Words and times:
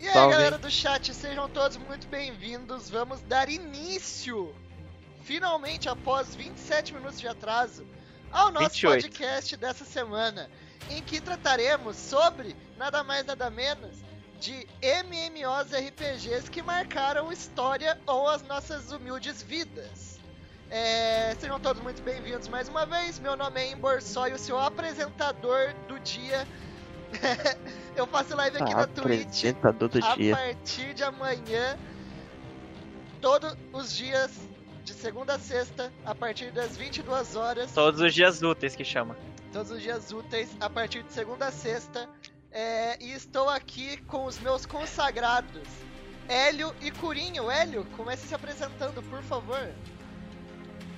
E 0.00 0.06
aí, 0.06 0.14
Salve. 0.14 0.32
galera 0.32 0.56
do 0.56 0.70
chat, 0.70 1.12
sejam 1.12 1.46
todos 1.50 1.76
muito 1.76 2.08
bem-vindos. 2.08 2.88
Vamos 2.88 3.20
dar 3.20 3.50
início, 3.50 4.54
finalmente, 5.24 5.90
após 5.90 6.34
27 6.34 6.94
minutos 6.94 7.20
de 7.20 7.28
atraso, 7.28 7.86
ao 8.32 8.50
nosso 8.50 8.76
28. 8.76 9.02
podcast 9.02 9.56
dessa 9.58 9.84
semana, 9.84 10.50
em 10.88 11.02
que 11.02 11.20
trataremos 11.20 11.98
sobre 11.98 12.56
nada 12.78 13.04
mais 13.04 13.26
nada 13.26 13.50
menos 13.50 13.98
de 14.40 14.66
MMOs 14.82 15.70
RPGs 15.70 16.50
que 16.50 16.62
marcaram 16.62 17.30
história 17.30 18.00
ou 18.06 18.26
as 18.26 18.42
nossas 18.44 18.92
humildes 18.92 19.42
vidas. 19.42 20.18
É, 20.70 21.36
sejam 21.38 21.60
todos 21.60 21.82
muito 21.82 22.00
bem-vindos 22.00 22.48
mais 22.48 22.70
uma 22.70 22.86
vez. 22.86 23.18
Meu 23.18 23.36
nome 23.36 23.60
é 23.60 23.72
Emborsói, 23.72 24.32
o 24.32 24.38
seu 24.38 24.58
apresentador 24.58 25.74
do 25.86 26.00
dia. 26.00 26.48
eu 28.00 28.06
faço 28.06 28.34
live 28.34 28.56
aqui 28.56 28.72
ah, 28.72 28.76
na 28.76 28.86
Twitch 28.86 29.44
a 30.02 30.16
dia. 30.16 30.34
partir 30.34 30.94
de 30.94 31.04
amanhã, 31.04 31.78
todos 33.20 33.54
os 33.72 33.94
dias, 33.94 34.40
de 34.82 34.94
segunda 34.94 35.34
a 35.34 35.38
sexta, 35.38 35.92
a 36.04 36.14
partir 36.14 36.50
das 36.50 36.76
22 36.76 37.36
horas. 37.36 37.72
Todos 37.72 38.00
os 38.00 38.14
dias 38.14 38.42
úteis 38.42 38.74
que 38.74 38.84
chama. 38.84 39.16
Todos 39.52 39.70
os 39.70 39.82
dias 39.82 40.10
úteis, 40.12 40.48
a 40.60 40.70
partir 40.70 41.02
de 41.02 41.12
segunda 41.12 41.48
a 41.48 41.52
sexta. 41.52 42.08
É, 42.50 42.96
e 43.00 43.12
estou 43.12 43.48
aqui 43.48 43.98
com 44.04 44.24
os 44.24 44.40
meus 44.40 44.66
consagrados, 44.66 45.68
Hélio 46.26 46.74
e 46.80 46.90
Curinho. 46.90 47.50
Hélio, 47.50 47.86
comece 47.96 48.26
se 48.26 48.34
apresentando, 48.34 49.02
por 49.10 49.22
favor. 49.22 49.70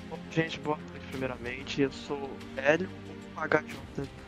Bom, 0.09 0.19
gente, 0.31 0.59
boa 0.61 0.79
noite 0.79 1.07
primeiramente. 1.11 1.83
Eu 1.83 1.93
sou 1.93 2.31
Hélio, 2.57 2.89
HJ 3.37 4.22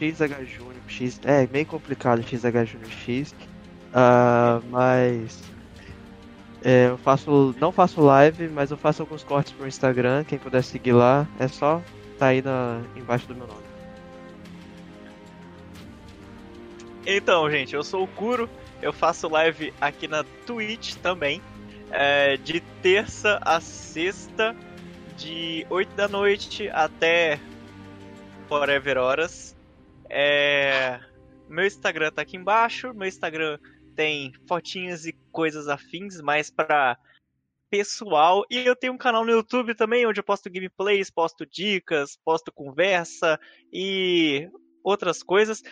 XH 0.00 0.60
X. 0.88 1.20
É 1.24 1.46
meio 1.52 1.66
complicado 1.66 2.22
XH 2.22 2.76
X. 3.04 3.34
Uh, 3.90 4.64
mas. 4.70 5.42
É, 6.62 6.88
eu 6.88 6.98
faço. 6.98 7.54
Não 7.60 7.70
faço 7.70 8.00
live, 8.00 8.48
mas 8.48 8.70
eu 8.70 8.76
faço 8.76 9.02
alguns 9.02 9.22
cortes 9.22 9.52
pro 9.52 9.68
Instagram. 9.68 10.24
Quem 10.24 10.38
puder 10.38 10.62
seguir 10.62 10.92
lá, 10.92 11.26
é 11.38 11.46
só 11.48 11.82
tá 12.18 12.26
aí 12.26 12.42
na, 12.42 12.82
embaixo 12.94 13.26
do 13.26 13.34
meu 13.34 13.46
nome. 13.46 13.62
Então, 17.06 17.50
gente, 17.50 17.74
eu 17.74 17.82
sou 17.82 18.04
o 18.04 18.06
Kuro. 18.06 18.48
Eu 18.82 18.92
faço 18.92 19.28
live 19.28 19.72
aqui 19.80 20.06
na 20.06 20.22
Twitch 20.46 20.94
também. 20.96 21.40
É, 21.90 22.36
de 22.36 22.60
terça 22.82 23.40
a 23.42 23.60
sexta, 23.60 24.54
de 25.16 25.66
8 25.68 25.96
da 25.96 26.06
noite 26.06 26.68
até 26.68 27.40
Forever 28.48 28.98
Horas. 28.98 29.49
É... 30.10 31.00
Meu 31.48 31.64
Instagram 31.64 32.10
tá 32.10 32.22
aqui 32.22 32.36
embaixo. 32.36 32.92
Meu 32.92 33.08
Instagram 33.08 33.58
tem 33.94 34.32
fotinhas 34.46 35.06
e 35.06 35.12
coisas 35.32 35.68
afins, 35.68 36.20
mais 36.20 36.50
para 36.50 36.98
pessoal. 37.70 38.44
E 38.50 38.58
eu 38.58 38.74
tenho 38.74 38.92
um 38.92 38.98
canal 38.98 39.24
no 39.24 39.30
YouTube 39.30 39.74
também, 39.74 40.06
onde 40.06 40.18
eu 40.18 40.24
posto 40.24 40.50
gameplays, 40.50 41.10
posto 41.10 41.46
dicas, 41.46 42.18
posto 42.24 42.52
conversa 42.52 43.38
e 43.72 44.48
outras 44.82 45.22
coisas. 45.22 45.62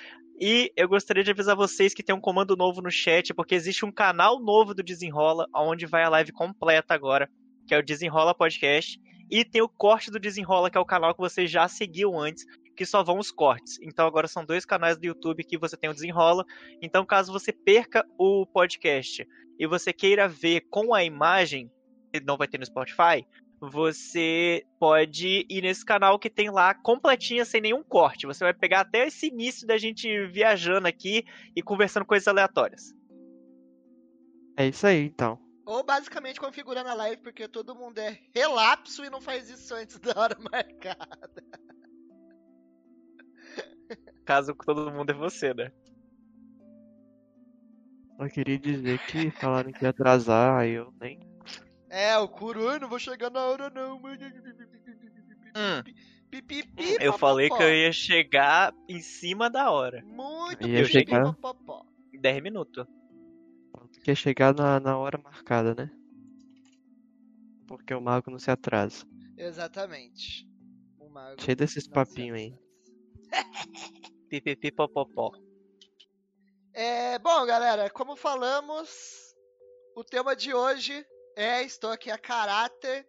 E 0.41 0.73
eu 0.77 0.89
gostaria 0.89 1.25
de 1.25 1.33
avisar 1.33 1.57
vocês 1.57 1.93
que 1.93 2.03
tem 2.03 2.15
um 2.15 2.21
comando 2.21 2.57
novo 2.57 2.81
no 2.81 2.91
chat, 2.91 3.35
porque 3.35 3.57
existe 3.57 3.85
um 3.85 3.91
canal 3.91 4.39
novo 4.39 4.73
do 4.73 4.85
Desenrola, 4.85 5.49
onde 5.53 5.85
vai 5.85 6.05
a 6.05 6.09
live 6.09 6.31
completa 6.31 6.95
agora, 6.95 7.29
que 7.67 7.75
é 7.75 7.79
o 7.79 7.83
Desenrola 7.83 8.33
Podcast. 8.35 9.01
E 9.29 9.45
tem 9.45 9.61
o 9.61 9.69
corte 9.69 10.13
do 10.13 10.21
Desenrola, 10.21 10.71
que 10.71 10.79
é 10.79 10.81
o 10.81 10.87
canal 10.87 11.13
que 11.13 11.21
você 11.21 11.47
já 11.47 11.67
seguiu 11.67 12.17
antes, 12.17 12.45
que 12.79 12.87
só 12.87 13.03
vão 13.03 13.19
os 13.19 13.33
cortes. 13.33 13.77
Então 13.83 14.07
agora 14.07 14.29
são 14.29 14.45
dois 14.45 14.65
canais 14.65 14.97
do 14.97 15.05
YouTube 15.05 15.43
que 15.43 15.59
você 15.59 15.77
tem 15.77 15.91
o 15.91 15.93
Desenrola. 15.93 16.45
Então 16.81 17.05
caso 17.05 17.33
você 17.33 17.53
perca 17.53 18.07
o 18.17 18.47
podcast 18.47 19.27
e 19.59 19.67
você 19.67 19.93
queira 19.93 20.29
ver 20.29 20.61
com 20.71 20.95
a 20.95 21.03
imagem, 21.03 21.69
que 22.13 22.21
não 22.21 22.37
vai 22.37 22.47
ter 22.47 22.57
no 22.57 22.65
Spotify, 22.65 23.27
você 23.61 24.65
pode 24.79 25.45
ir 25.51 25.63
nesse 25.63 25.85
canal 25.85 26.21
que 26.21 26.31
tem 26.31 26.51
lá 26.51 26.73
completinha, 26.73 27.45
sem 27.45 27.61
nenhum 27.61 27.83
corte. 27.83 28.29
Você 28.29 28.45
vai 28.45 28.55
pegar 28.55 28.83
até 28.83 29.09
esse 29.09 29.27
início 29.27 29.67
da 29.67 29.77
gente 29.77 30.29
viajando 30.29 30.87
aqui 30.87 31.25
e 31.57 31.61
conversando 31.61 32.07
coisas 32.07 32.29
aleatórias. 32.29 32.95
É 34.57 34.69
isso 34.69 34.87
aí, 34.87 35.07
então. 35.07 35.37
Ou 35.67 35.83
basicamente 35.83 36.39
configurando 36.39 36.91
a 36.91 36.95
live, 36.95 37.21
porque 37.21 37.49
todo 37.49 37.75
mundo 37.75 37.99
é 37.99 38.21
relapso 38.33 39.05
e 39.05 39.11
não 39.11 39.21
faz 39.21 39.51
isso 39.51 39.75
antes 39.75 39.99
da 39.99 40.13
hora 40.17 40.37
marcada. 40.53 41.45
Caso 44.29 44.55
todo 44.55 44.93
mundo 44.93 45.09
é 45.09 45.15
você, 45.15 45.55
né? 45.55 45.73
Eu 48.21 48.29
queria 48.29 48.59
dizer 48.59 48.99
que 49.07 49.31
falaram 49.31 49.73
que 49.73 49.83
ia 49.83 49.89
atrasar, 49.89 50.59
aí 50.59 50.73
eu 50.73 50.93
nem. 51.01 51.19
É, 51.89 52.19
o 52.19 52.29
Kuro, 52.29 52.79
não 52.79 52.91
vou 52.91 52.99
chegar 52.99 53.31
na 53.31 53.43
hora 53.47 53.71
não. 53.71 53.97
Hum. 55.57 55.83
eu 57.01 57.15
falei 57.15 57.49
que 57.49 57.63
eu 57.63 57.75
ia 57.75 57.91
chegar 57.91 58.75
em 58.87 59.01
cima 59.01 59.49
da 59.49 59.71
hora. 59.71 60.05
Muito 60.05 60.69
ia 60.69 60.85
chegar... 60.85 61.35
10 62.13 62.43
minutos. 62.43 62.85
Que 64.03 64.11
ia 64.11 64.15
chegar 64.15 64.55
na, 64.55 64.79
na 64.79 64.99
hora 64.99 65.17
marcada, 65.17 65.75
né? 65.75 65.91
Porque 67.67 67.95
o 67.95 68.01
mago 68.01 68.31
não 68.31 68.39
se 68.39 68.51
atrasa. 68.51 69.07
Exatamente. 69.39 70.47
Cheio 71.39 71.57
desses 71.57 71.89
papinhos 71.89 72.37
aí. 72.37 72.55
Pipipipopopó. 74.29 75.33
É, 76.75 77.19
bom, 77.19 77.45
galera, 77.47 77.91
como 77.91 78.15
falamos, 78.15 79.35
o 79.97 80.05
tema 80.05 80.37
de 80.37 80.55
hoje 80.55 81.05
é 81.37 81.63
Estou 81.63 81.91
aqui 81.91 82.11
a 82.11 82.19
caráter 82.19 83.07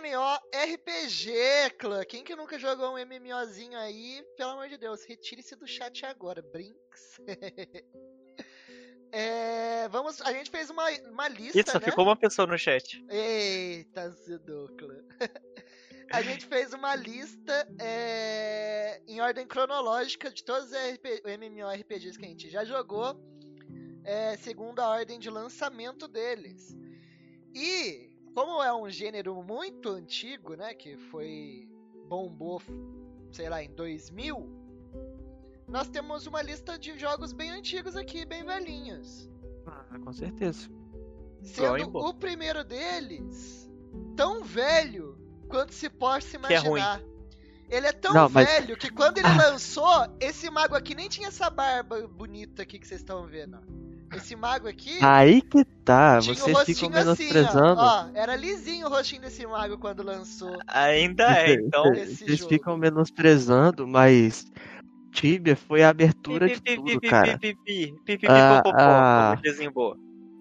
MMORPG, 0.00 1.30
clã. 1.78 2.04
Quem 2.04 2.24
que 2.24 2.34
nunca 2.34 2.58
jogou 2.58 2.94
um 2.94 2.98
MMOzinho 2.98 3.78
aí? 3.78 4.24
Pelo 4.36 4.52
amor 4.52 4.68
de 4.68 4.78
Deus, 4.78 5.04
retire-se 5.04 5.54
do 5.56 5.66
chat 5.66 6.06
agora, 6.06 6.40
Brinks. 6.40 7.20
é, 9.12 9.88
vamos, 9.88 10.22
a 10.22 10.32
gente 10.32 10.50
fez 10.50 10.70
uma, 10.70 10.88
uma 11.10 11.28
lista, 11.28 11.60
Isso, 11.60 11.78
né? 11.78 11.84
ficou 11.84 12.04
uma 12.04 12.16
pessoa 12.16 12.46
no 12.46 12.58
chat. 12.58 13.04
Eita, 13.10 14.10
Zedocla. 14.10 15.04
A 16.10 16.22
gente 16.22 16.46
fez 16.46 16.72
uma 16.72 16.94
lista 16.94 17.68
é, 17.78 19.00
em 19.06 19.20
ordem 19.20 19.46
cronológica 19.46 20.30
de 20.30 20.44
todos 20.44 20.70
os 20.70 20.72
RP, 20.72 21.22
MMORPGs 21.24 22.16
que 22.16 22.24
a 22.24 22.28
gente 22.28 22.48
já 22.48 22.64
jogou, 22.64 23.20
é, 24.04 24.36
segundo 24.36 24.80
a 24.80 24.88
ordem 24.88 25.18
de 25.18 25.28
lançamento 25.28 26.06
deles. 26.06 26.76
E, 27.54 28.10
como 28.34 28.62
é 28.62 28.72
um 28.74 28.88
gênero 28.88 29.42
muito 29.42 29.88
antigo, 29.90 30.54
né, 30.54 30.74
que 30.74 30.96
foi 30.96 31.68
bombou, 32.08 32.62
sei 33.32 33.48
lá, 33.48 33.62
em 33.62 33.70
2000, 33.74 34.48
nós 35.66 35.88
temos 35.88 36.26
uma 36.26 36.40
lista 36.40 36.78
de 36.78 36.96
jogos 36.98 37.32
bem 37.32 37.50
antigos 37.50 37.96
aqui, 37.96 38.24
bem 38.24 38.44
velhinhos. 38.44 39.28
Ah, 39.66 39.98
com 39.98 40.12
certeza. 40.12 40.70
Sendo 41.42 41.98
o 41.98 42.14
primeiro 42.14 42.62
deles 42.64 43.68
tão 44.16 44.44
velho 44.44 45.25
quanto 45.46 45.72
se 45.72 45.88
possa 45.88 46.36
imaginar. 46.36 47.00
É 47.00 47.16
ele 47.68 47.86
é 47.86 47.92
tão 47.92 48.14
não, 48.14 48.28
velho 48.28 48.68
mas... 48.68 48.78
que 48.78 48.90
quando 48.90 49.18
ele 49.18 49.26
ah. 49.26 49.50
lançou, 49.50 50.06
esse 50.20 50.48
mago 50.50 50.74
aqui 50.74 50.94
nem 50.94 51.08
tinha 51.08 51.28
essa 51.28 51.50
barba 51.50 52.06
bonita 52.06 52.62
aqui 52.62 52.78
que 52.78 52.86
vocês 52.86 53.00
estão 53.00 53.26
vendo. 53.26 53.58
Esse 54.14 54.36
mago 54.36 54.68
aqui. 54.68 54.98
Aí 55.02 55.42
que 55.42 55.64
tá, 55.84 56.20
vocês 56.20 56.64
ficam 56.64 56.90
menosprezando. 56.90 57.80
Assim, 57.80 57.80
ó, 57.80 58.04
ó, 58.04 58.10
era 58.14 58.36
lisinho 58.36 58.86
o 58.86 58.90
rostinho 58.90 59.22
desse 59.22 59.44
mago 59.44 59.78
quando 59.78 60.04
lançou. 60.04 60.56
Ainda 60.68 61.24
é, 61.24 61.54
então. 61.54 61.92
Vocês 61.92 62.44
ficam 62.44 62.76
menosprezando, 62.76 63.86
mas. 63.86 64.46
Tibia 65.10 65.56
foi 65.56 65.82
a 65.82 65.88
abertura 65.88 66.46
de 66.46 66.60
tudo, 66.60 67.00
cara. 67.00 67.38
Pipi, 67.38 67.94
pipi, 68.04 68.26
ah, 68.28 69.34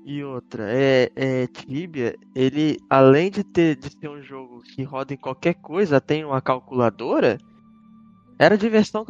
e 0.06 0.24
outra, 0.24 0.66
é, 0.70 1.12
é 1.16 1.48
Tibia, 1.48 2.16
ele 2.36 2.80
além 2.88 3.32
de 3.32 3.44
ter 3.44 3.76
de 3.76 3.90
ser 3.90 4.08
um 4.08 4.22
jogo 4.22 4.62
que 4.62 4.84
roda 4.84 5.16
em 5.16 5.18
qualquer 5.18 5.56
coisa, 5.56 6.00
tem 6.00 6.24
uma 6.24 6.40
calculadora, 6.40 7.40
era 8.38 8.56
diversão 8.56 9.04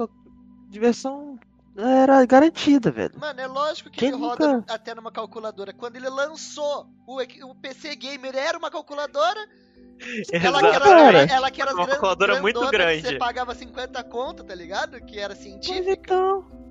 diversão 0.69 1.37
era 1.77 2.25
garantida, 2.25 2.89
velho. 2.89 3.19
Mano, 3.19 3.41
é 3.41 3.45
lógico 3.45 3.89
que 3.89 3.99
Quem 3.99 4.07
ele 4.07 4.17
nunca... 4.17 4.47
roda 4.47 4.63
até 4.69 4.95
numa 4.95 5.11
calculadora. 5.11 5.73
Quando 5.73 5.97
ele 5.97 6.07
lançou 6.07 6.87
o, 7.05 7.21
o 7.21 7.55
PC 7.55 7.97
Gamer 7.97 8.33
era 8.33 8.57
uma 8.57 8.71
calculadora, 8.71 9.49
ela 10.31 10.59
que 10.61 10.67
era, 10.67 11.33
ela 11.33 11.51
que 11.51 11.61
era 11.61 11.73
uma 11.73 11.87
calculadora 11.87 12.41
muito 12.41 12.65
grande. 12.69 13.01
Você 13.01 13.17
pagava 13.17 13.53
50 13.53 14.01
conto, 14.05 14.45
tá 14.45 14.55
ligado? 14.55 15.01
Que 15.01 15.19
era 15.19 15.35
científica. 15.35 15.83
Pois 15.83 15.97
então. 15.97 16.64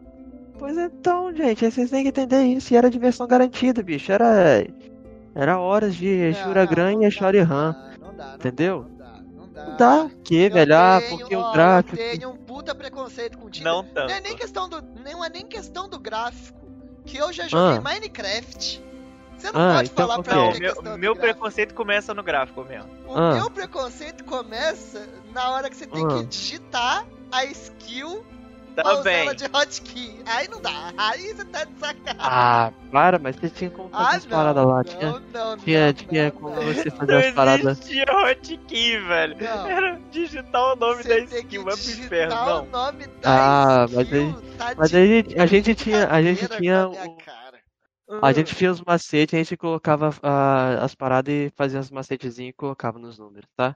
Pois 0.58 0.76
então, 0.76 1.34
gente, 1.34 1.70
vocês 1.70 1.90
têm 1.90 2.02
que 2.02 2.08
entender 2.08 2.42
isso. 2.44 2.72
E 2.72 2.76
era 2.76 2.90
diversão 2.90 3.26
garantida, 3.26 3.82
bicho. 3.82 4.12
Era. 4.12 4.66
Era 5.34 5.58
horas 5.58 5.96
de 5.96 6.32
Shuragram 6.34 7.02
e 7.02 7.10
Shorihan. 7.10 7.74
Entendeu? 8.36 8.86
Não 8.88 8.96
dá, 8.96 9.20
não 9.20 9.48
dá. 9.48 9.64
Não 9.64 9.76
dá. 9.76 10.10
Que, 10.22 10.48
velho? 10.48 10.76
Ah, 10.76 11.00
porque 11.10 11.34
ó, 11.34 11.48
o 11.48 11.52
Draco. 11.52 11.96
Eu 11.96 12.18
tenho 12.18 12.30
um 12.30 12.36
puta 12.36 12.74
preconceito 12.74 13.36
com 13.38 13.50
Tibia. 13.50 13.72
Não 13.72 13.82
tanto. 13.82 14.08
Não 14.08 14.14
é 14.14 14.20
nem 14.20 14.36
questão 14.36 14.68
do, 14.68 14.80
não 14.80 15.24
é 15.24 15.28
nem 15.28 15.44
questão 15.44 15.88
do 15.88 15.98
gráfico. 15.98 16.64
Que 17.04 17.16
eu 17.16 17.32
já 17.32 17.48
joguei 17.48 17.78
ah. 17.78 17.80
Minecraft. 17.80 18.82
Você 19.36 19.52
não 19.52 19.60
ah, 19.60 19.74
pode 19.74 19.90
então 19.90 20.08
falar 20.08 20.22
pra 20.22 20.36
mim 20.36 20.56
é 20.56 20.58
meu, 20.60 20.98
meu 20.98 21.16
preconceito 21.16 21.74
começa 21.74 22.14
no 22.14 22.22
gráfico 22.22 22.64
mesmo. 22.64 22.88
O 23.06 23.14
ah. 23.14 23.34
meu 23.34 23.50
preconceito 23.50 24.24
começa 24.24 25.06
na 25.32 25.50
hora 25.50 25.68
que 25.68 25.76
você 25.76 25.86
tem 25.86 26.06
que 26.06 26.14
ah. 26.14 26.22
digitar 26.22 27.06
a 27.30 27.44
skill 27.46 28.24
também. 28.82 29.34
de 29.34 29.44
hotkey. 29.46 30.22
Aí 30.26 30.48
não 30.48 30.60
dá. 30.60 30.92
Aí 30.96 31.34
você 31.34 31.44
tá 31.44 31.64
de 31.64 31.78
sacanagem. 31.78 32.18
Ah, 32.18 32.72
para, 32.90 33.18
mas 33.18 33.36
você 33.36 33.50
tinha 33.50 33.70
como 33.70 33.88
fazer 33.88 34.04
ah, 34.04 34.16
as 34.16 34.26
paradas 34.26 34.66
lá. 34.66 34.76
Não, 34.76 34.84
tinha, 34.84 35.10
não, 35.10 35.56
tinha, 35.58 35.86
não, 35.86 35.92
tinha 35.92 36.30
como 36.30 36.54
você 36.54 36.90
fazer 36.92 37.12
não 37.12 37.18
as 37.18 37.34
paradas. 37.34 37.64
Não 37.64 37.72
existia 37.72 38.04
hotkey, 38.04 38.98
velho. 38.98 39.44
Era 39.44 40.00
digitar 40.10 40.72
o 40.72 40.76
nome 40.76 41.02
você 41.02 41.26
da 41.26 41.36
skill, 41.38 41.64
vai 41.64 41.76
pro 41.76 41.90
inferno. 41.90 42.34
Não. 42.34 42.64
o 42.64 42.66
nome 42.66 43.06
da 43.06 43.82
ah, 43.82 43.86
skill, 43.86 43.96
mas 43.96 44.12
aí, 44.12 44.34
tá 44.58 44.74
mas 44.76 44.94
aí 44.94 45.26
a 45.38 45.46
gente 45.46 45.74
tinha, 45.74 46.08
a 46.08 46.22
gente 46.22 46.48
tinha 46.48 46.90
a 48.22 48.32
gente 48.32 48.54
tinha 48.54 48.70
os 48.70 48.82
macetes, 48.82 49.34
a 49.34 49.38
gente 49.38 49.56
colocava 49.56 50.10
uh, 50.10 50.84
as 50.84 50.94
paradas 50.94 51.32
e 51.32 51.52
fazia 51.56 51.80
os 51.80 51.90
macetezinhos 51.90 52.50
e 52.50 52.56
colocava 52.56 52.98
nos 52.98 53.18
números, 53.18 53.48
tá? 53.56 53.74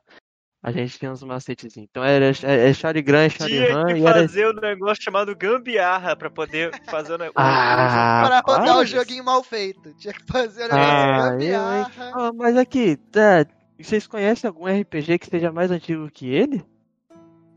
A 0.69 0.70
gente 0.70 0.99
tinha 0.99 1.11
uns 1.11 1.23
macetezinhos. 1.23 1.88
Então 1.91 2.05
era 2.05 2.26
é, 2.26 2.69
é 2.69 2.75
Sharigram, 2.75 3.20
é 3.20 3.31
Sharihan 3.31 3.87
Tinha 3.87 3.94
que 3.94 4.03
fazer 4.03 4.47
o 4.47 4.50
um 4.50 4.61
negócio 4.61 5.03
chamado 5.03 5.35
gambiarra 5.35 6.15
pra 6.15 6.29
poder 6.29 6.70
fazer 6.85 7.15
o 7.15 7.19
negócio. 7.19 7.32
Ah, 7.37 8.23
para 8.26 8.41
rodar 8.41 8.76
o 8.76 8.85
joguinho 8.85 9.25
mal 9.25 9.43
feito. 9.43 9.94
Tinha 9.94 10.12
que 10.12 10.25
fazer 10.31 10.65
o 10.65 10.75
negócio 10.75 10.85
ah, 10.85 11.31
gambiarra. 11.31 12.11
Eu, 12.11 12.20
ah, 12.20 12.32
mas 12.35 12.55
aqui, 12.59 12.97
tá, 13.11 13.47
vocês 13.81 14.06
conhecem 14.06 14.47
algum 14.47 14.67
RPG 14.67 15.19
que 15.19 15.31
seja 15.31 15.50
mais 15.50 15.70
antigo 15.70 16.11
que 16.11 16.29
ele? 16.29 16.62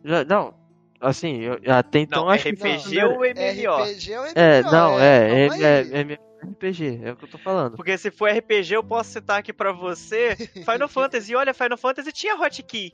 Já, 0.05 0.23
não, 0.23 0.53
assim, 1.01 1.41
eu, 1.41 1.59
até 1.67 1.99
então 1.99 2.23
não, 2.23 2.29
acho 2.29 2.47
RPG 2.47 2.91
que... 2.91 3.03
ou 3.03 3.15
MMO? 3.15 3.83
RPG 3.83 4.15
ou 4.15 4.23
MMO? 4.23 4.33
É, 4.35 4.63
não, 4.63 4.97
é, 4.97 5.31
é, 5.31 5.47
é, 5.47 6.13
é, 6.13 6.19
RPG, 6.43 7.01
é 7.03 7.11
o 7.11 7.15
que 7.15 7.25
eu 7.25 7.29
tô 7.29 7.37
falando. 7.37 7.75
Porque 7.75 7.97
se 7.97 8.09
for 8.11 8.29
RPG, 8.29 8.73
eu 8.73 8.83
posso 8.83 9.11
citar 9.11 9.39
aqui 9.39 9.53
pra 9.53 9.71
você 9.71 10.35
Final 10.65 10.87
Fantasy. 10.87 11.35
Olha, 11.35 11.53
Final 11.53 11.77
Fantasy 11.77 12.11
tinha 12.11 12.35
hotkey. 12.35 12.93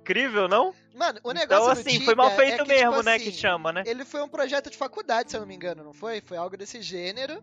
Incrível, 0.00 0.48
não? 0.48 0.74
Mano, 0.94 1.20
o 1.22 1.32
negócio 1.32 1.62
Então, 1.62 1.68
assim, 1.70 2.04
foi 2.04 2.14
mal 2.14 2.28
é 2.30 2.36
feito 2.36 2.62
é 2.62 2.64
que, 2.64 2.68
mesmo, 2.68 2.90
tipo 2.90 3.02
né? 3.04 3.14
Assim, 3.14 3.24
que 3.24 3.32
chama, 3.32 3.72
né? 3.72 3.82
Ele 3.86 4.04
foi 4.04 4.22
um 4.22 4.28
projeto 4.28 4.70
de 4.70 4.76
faculdade, 4.76 5.30
se 5.30 5.36
eu 5.36 5.40
não 5.40 5.46
me 5.48 5.54
engano, 5.54 5.84
não 5.84 5.92
foi? 5.92 6.20
Foi 6.20 6.36
algo 6.36 6.56
desse 6.56 6.82
gênero. 6.82 7.42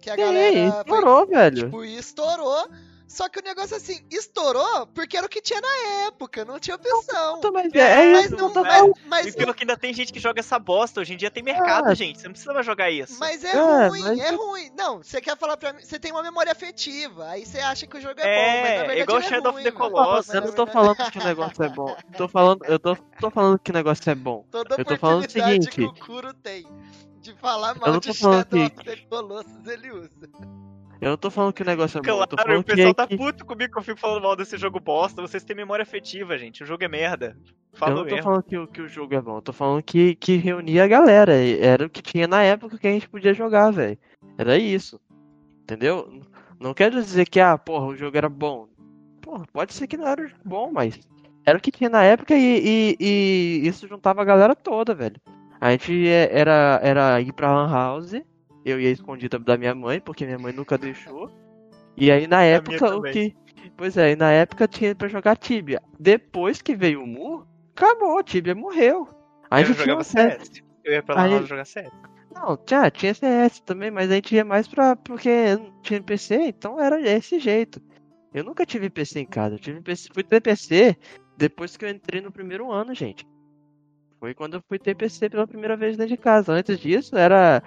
Que 0.00 0.10
a 0.10 0.14
Sim, 0.14 0.20
galera. 0.20 0.78
Estourou, 0.78 1.26
foi, 1.26 1.34
velho. 1.34 1.64
Tipo, 1.64 1.84
estourou. 1.84 2.68
Só 3.08 3.26
que 3.26 3.40
o 3.40 3.42
negócio 3.42 3.74
assim, 3.74 4.04
estourou 4.10 4.86
porque 4.88 5.16
era 5.16 5.24
o 5.24 5.30
que 5.30 5.40
tinha 5.40 5.60
na 5.62 6.06
época, 6.06 6.44
não 6.44 6.58
tinha 6.60 6.76
opção. 6.76 7.40
Não, 7.42 7.50
mas 7.50 7.72
é, 7.72 7.78
é 7.78 8.12
mas 8.12 8.26
isso, 8.26 8.36
não, 8.36 8.52
mas, 8.52 8.92
mas, 9.06 9.26
e 9.28 9.32
pelo 9.32 9.54
que 9.54 9.64
ainda 9.64 9.78
tem 9.78 9.94
gente 9.94 10.12
que 10.12 10.20
joga 10.20 10.40
essa 10.40 10.58
bosta. 10.58 11.00
Hoje 11.00 11.14
em 11.14 11.16
dia 11.16 11.30
tem 11.30 11.42
mercado, 11.42 11.88
ah, 11.88 11.94
gente. 11.94 12.20
Você 12.20 12.28
não 12.28 12.32
precisa 12.32 12.62
jogar 12.62 12.90
isso. 12.90 13.18
Mas 13.18 13.42
é, 13.42 13.56
é 13.56 13.88
ruim, 13.88 14.02
mas... 14.02 14.18
é 14.20 14.30
ruim. 14.30 14.70
Não, 14.76 14.98
você 14.98 15.22
quer 15.22 15.38
falar 15.38 15.56
pra 15.56 15.72
mim. 15.72 15.80
Você 15.82 15.98
tem 15.98 16.12
uma 16.12 16.22
memória 16.22 16.52
afetiva. 16.52 17.28
Aí 17.30 17.46
você 17.46 17.58
acha 17.60 17.86
que 17.86 17.96
o 17.96 18.00
jogo 18.00 18.20
é, 18.20 18.22
é 18.22 18.36
bom, 18.36 18.60
mas 18.60 18.70
na 18.70 18.76
verdade 18.76 19.00
igual 19.00 19.18
é 19.18 19.22
Shadow 19.22 19.52
ruim, 19.52 19.62
of 19.62 19.72
the 19.72 19.76
Colossus. 19.76 20.34
Eu 20.34 20.40
não 20.42 20.52
tô 20.52 20.66
falando 20.66 21.10
que 21.10 21.18
o 21.18 21.24
negócio 21.24 21.64
é 21.64 21.68
bom. 21.70 21.96
Tô 22.14 22.28
falando, 22.28 22.64
eu 22.66 22.78
tô, 22.78 22.94
tô 23.18 23.30
falando 23.30 23.58
que 23.58 23.70
o 23.70 23.74
negócio 23.74 24.10
é 24.10 24.14
bom. 24.14 24.44
Toda 24.50 24.76
eu 24.76 24.84
tô 24.84 24.96
falando 24.98 25.26
o 25.26 25.30
seguinte. 25.30 25.70
que 25.70 25.82
o 25.82 25.94
Kuro 25.94 26.34
tem 26.34 26.66
de 27.32 27.40
falar 27.40 27.74
mal 27.78 28.00
de 28.00 28.12
Shadow 28.12 28.44
que... 28.44 28.64
of 28.64 28.84
the 28.84 28.96
Colossus, 29.08 29.66
ele 29.66 29.90
usa. 29.90 30.28
Eu 31.00 31.10
não 31.10 31.16
tô 31.16 31.30
falando 31.30 31.52
que 31.52 31.62
o 31.62 31.66
negócio 31.66 31.98
é 31.98 32.02
claro, 32.02 32.18
bom. 32.18 32.26
Tô 32.26 32.36
falando 32.36 32.60
o 32.60 32.64
pessoal 32.64 32.94
que... 32.94 32.94
tá 32.94 33.06
puto 33.06 33.44
comigo 33.44 33.72
que 33.72 33.78
eu 33.78 33.82
fico 33.82 34.00
falando 34.00 34.22
mal 34.22 34.34
desse 34.34 34.56
jogo 34.56 34.80
bosta. 34.80 35.22
Vocês 35.22 35.44
têm 35.44 35.54
memória 35.54 35.82
afetiva, 35.82 36.36
gente. 36.36 36.62
O 36.62 36.66
jogo 36.66 36.82
é 36.82 36.88
merda. 36.88 37.36
Eu 37.80 37.88
não 37.90 37.96
tô 37.98 38.04
mesmo. 38.04 38.22
falando 38.22 38.42
que, 38.42 38.66
que 38.66 38.82
o 38.82 38.88
jogo 38.88 39.14
é 39.14 39.20
bom. 39.20 39.36
Eu 39.36 39.42
tô 39.42 39.52
falando 39.52 39.82
que, 39.82 40.16
que 40.16 40.36
reunia 40.36 40.84
a 40.84 40.88
galera. 40.88 41.34
Era 41.34 41.86
o 41.86 41.90
que 41.90 42.02
tinha 42.02 42.26
na 42.26 42.42
época 42.42 42.78
que 42.78 42.88
a 42.88 42.90
gente 42.90 43.08
podia 43.08 43.32
jogar, 43.32 43.70
velho. 43.70 43.96
Era 44.36 44.58
isso. 44.58 45.00
Entendeu? 45.62 46.20
Não 46.58 46.74
quero 46.74 46.96
dizer 46.96 47.28
que, 47.28 47.38
ah, 47.38 47.56
porra, 47.56 47.86
o 47.86 47.96
jogo 47.96 48.16
era 48.16 48.28
bom. 48.28 48.66
Porra, 49.20 49.44
pode 49.52 49.74
ser 49.74 49.86
que 49.86 49.96
não 49.96 50.08
era 50.08 50.28
bom, 50.44 50.72
mas 50.72 50.98
era 51.46 51.58
o 51.58 51.60
que 51.60 51.70
tinha 51.70 51.88
na 51.88 52.02
época 52.02 52.34
e, 52.34 52.96
e, 52.96 52.96
e 52.98 53.68
isso 53.68 53.86
juntava 53.86 54.22
a 54.22 54.24
galera 54.24 54.56
toda, 54.56 54.94
velho. 54.94 55.20
A 55.60 55.70
gente 55.72 56.06
é, 56.06 56.28
era, 56.32 56.80
era 56.82 57.20
ir 57.20 57.32
pra 57.32 57.52
Lan 57.52 57.70
House 57.70 58.14
eu 58.70 58.80
ia 58.80 58.90
escondida 58.90 59.38
da 59.38 59.56
minha 59.56 59.74
mãe, 59.74 60.00
porque 60.00 60.24
minha 60.24 60.38
mãe 60.38 60.52
nunca 60.52 60.76
deixou. 60.76 61.30
E 61.96 62.10
aí 62.10 62.26
na 62.26 62.42
época 62.42 62.96
o 62.96 63.02
que. 63.02 63.34
Pois 63.76 63.96
é, 63.96 64.14
na 64.16 64.30
época 64.30 64.68
tinha 64.68 64.94
pra 64.94 65.08
jogar 65.08 65.36
Tibia. 65.36 65.82
Depois 65.98 66.60
que 66.62 66.74
veio 66.74 67.02
o 67.02 67.06
Mu, 67.06 67.46
acabou, 67.74 68.22
Tibia 68.22 68.54
morreu. 68.54 69.08
Aí 69.50 69.64
eu 69.64 69.74
jogava 69.74 70.04
CS. 70.04 70.62
Eu 70.84 70.92
ia 70.92 71.02
pra 71.02 71.14
lá 71.14 71.22
aí... 71.22 71.46
jogar 71.46 71.64
CS. 71.64 71.90
Não, 72.34 72.56
tinha, 72.56 72.90
tinha 72.90 73.14
CS 73.14 73.60
também, 73.60 73.90
mas 73.90 74.10
a 74.10 74.14
gente 74.14 74.34
ia 74.34 74.44
mais 74.44 74.68
pra. 74.68 74.94
porque 74.96 75.30
tinha 75.82 76.02
PC, 76.02 76.36
então 76.48 76.80
era 76.80 77.00
desse 77.00 77.38
jeito. 77.38 77.80
Eu 78.32 78.44
nunca 78.44 78.66
tive 78.66 78.90
PC 78.90 79.20
em 79.20 79.26
casa, 79.26 79.54
eu 79.54 79.58
tive 79.58 79.80
PC, 79.80 80.10
fui 80.12 80.22
ter 80.22 80.40
PC 80.40 80.96
depois 81.36 81.76
que 81.76 81.84
eu 81.84 81.88
entrei 81.88 82.20
no 82.20 82.30
primeiro 82.30 82.70
ano, 82.70 82.94
gente. 82.94 83.26
Foi 84.18 84.34
quando 84.34 84.54
eu 84.54 84.62
fui 84.68 84.78
ter 84.78 84.96
PC 84.96 85.30
pela 85.30 85.46
primeira 85.46 85.76
vez 85.76 85.96
dentro 85.96 86.14
de 86.14 86.20
casa. 86.20 86.52
Antes 86.52 86.78
disso, 86.78 87.16
era 87.16 87.62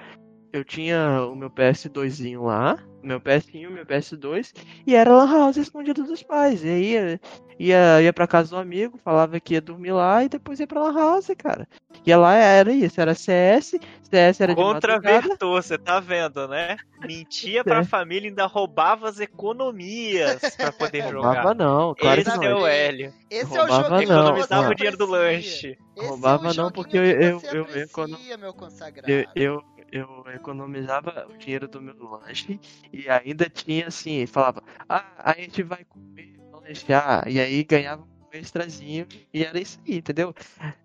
eu 0.51 0.65
tinha 0.65 1.25
o 1.25 1.36
meu 1.36 1.50
PS2zinho 1.50 2.44
lá, 2.44 2.77
meu 3.03 3.19
PS1, 3.19 3.69
meu 3.69 3.86
PS2, 3.86 4.53
e 4.86 4.95
era 4.95 5.12
Lan 5.12 5.31
House 5.31 5.57
escondido 5.57 6.03
dos 6.03 6.24
pais. 6.24 6.63
E 6.63 6.69
aí 6.69 6.92
ia, 6.92 7.21
ia, 7.59 8.01
ia 8.01 8.13
pra 8.13 8.27
casa 8.27 8.51
do 8.51 8.57
amigo, 8.57 9.00
falava 9.03 9.39
que 9.39 9.53
ia 9.53 9.62
dormir 9.62 9.92
lá 9.92 10.24
e 10.24 10.30
depois 10.30 10.59
ia 10.59 10.68
pra 10.68 10.81
Lan 10.81 10.94
House, 10.94 11.31
cara. 11.38 11.68
E 12.06 12.15
lá 12.15 12.36
era 12.36 12.71
isso, 12.71 13.00
era 13.00 13.13
CS, 13.13 13.75
CS 14.09 14.42
era 14.42 14.56
de 14.56 14.62
Contravertou, 14.62 15.62
você 15.62 15.77
tá 15.77 16.00
vendo, 16.00 16.48
né? 16.48 16.77
Mentia 17.01 17.63
pra 17.65 17.80
é. 17.80 17.83
família, 17.83 18.30
ainda 18.30 18.45
roubava 18.45 19.07
as 19.07 19.19
economias 19.19 20.39
pra 20.56 20.71
poder 20.71 21.03
jogar. 21.09 21.44
Roubava 21.44 21.53
não, 21.53 21.95
claro 21.95 22.21
Esse 22.21 22.31
que 22.31 22.38
não. 22.38 22.44
é 22.44 22.56
o 22.56 22.68
Hélio. 22.68 23.13
Esse 23.30 23.45
roubava 23.45 23.74
é 23.74 23.77
o 23.77 23.81
jogo 23.81 23.89
não, 23.89 24.01
economizava 24.01 24.63
não. 24.63 24.71
o 24.71 24.75
dinheiro 24.75 24.98
do 24.98 25.06
lanche. 25.06 25.77
Esse 25.95 26.07
roubava 26.07 26.50
é 26.50 26.53
não, 26.53 26.71
porque 26.71 26.98
eu, 26.98 27.06
eu, 27.06 27.42
eu, 27.53 27.68
eu, 27.68 28.53
consagrado. 28.53 29.12
eu, 29.12 29.25
eu 29.36 29.63
eu 29.92 30.24
economizava 30.34 31.28
o 31.30 31.38
dinheiro 31.38 31.68
do 31.68 31.82
meu 31.82 31.96
lanche 32.00 32.60
e 32.94 33.10
ainda 33.10 33.50
tinha 33.50 33.88
assim, 33.88 34.26
falava, 34.26 34.64
ah, 34.88 35.06
a 35.18 35.34
gente 35.34 35.62
vai 35.64 35.84
comer, 35.84 36.40
lanchar, 36.54 37.28
e 37.28 37.40
aí 37.40 37.64
ganhava 37.64 38.04
um 38.04 38.38
extrazinho 38.38 39.06
e 39.34 39.44
era 39.44 39.60
isso 39.60 39.80
aí, 39.86 39.98
entendeu? 39.98 40.34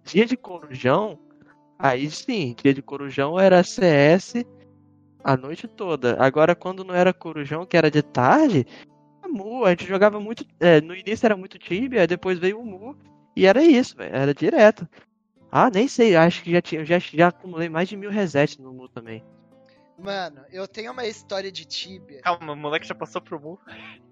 Dia 0.04 0.26
de 0.26 0.36
corujão, 0.36 1.18
aí 1.78 2.10
sim, 2.10 2.54
dia 2.60 2.74
de 2.74 2.82
corujão 2.82 3.38
era 3.38 3.62
CS 3.62 4.44
a 5.22 5.36
noite 5.36 5.66
toda. 5.68 6.16
Agora 6.22 6.54
quando 6.54 6.84
não 6.84 6.94
era 6.94 7.12
corujão, 7.12 7.66
que 7.66 7.76
era 7.76 7.90
de 7.90 8.02
tarde, 8.02 8.66
a 9.22 9.28
Mu, 9.28 9.64
a 9.64 9.70
gente 9.70 9.86
jogava 9.86 10.20
muito, 10.20 10.44
é, 10.60 10.80
no 10.80 10.94
início 10.94 11.26
era 11.26 11.36
muito 11.36 11.58
Tibia, 11.58 12.06
depois 12.06 12.38
veio 12.38 12.60
o 12.60 12.64
Mu, 12.64 12.96
e 13.36 13.44
era 13.46 13.62
isso, 13.62 13.96
véio, 13.96 14.14
era 14.14 14.34
direto. 14.34 14.88
Ah, 15.58 15.70
nem 15.70 15.88
sei, 15.88 16.14
acho 16.14 16.42
que 16.42 16.52
já, 16.52 16.60
tinha, 16.60 16.84
já, 16.84 16.98
já 16.98 17.28
acumulei 17.28 17.66
mais 17.66 17.88
de 17.88 17.96
mil 17.96 18.10
resets 18.10 18.58
no 18.58 18.74
Mu 18.74 18.90
também. 18.90 19.24
Mano, 19.96 20.44
eu 20.50 20.68
tenho 20.68 20.92
uma 20.92 21.06
história 21.06 21.50
de 21.50 21.64
Tibia. 21.64 22.20
Calma, 22.20 22.52
o 22.52 22.56
moleque 22.56 22.86
já 22.86 22.94
passou 22.94 23.22
pro 23.22 23.40
Mu. 23.40 23.58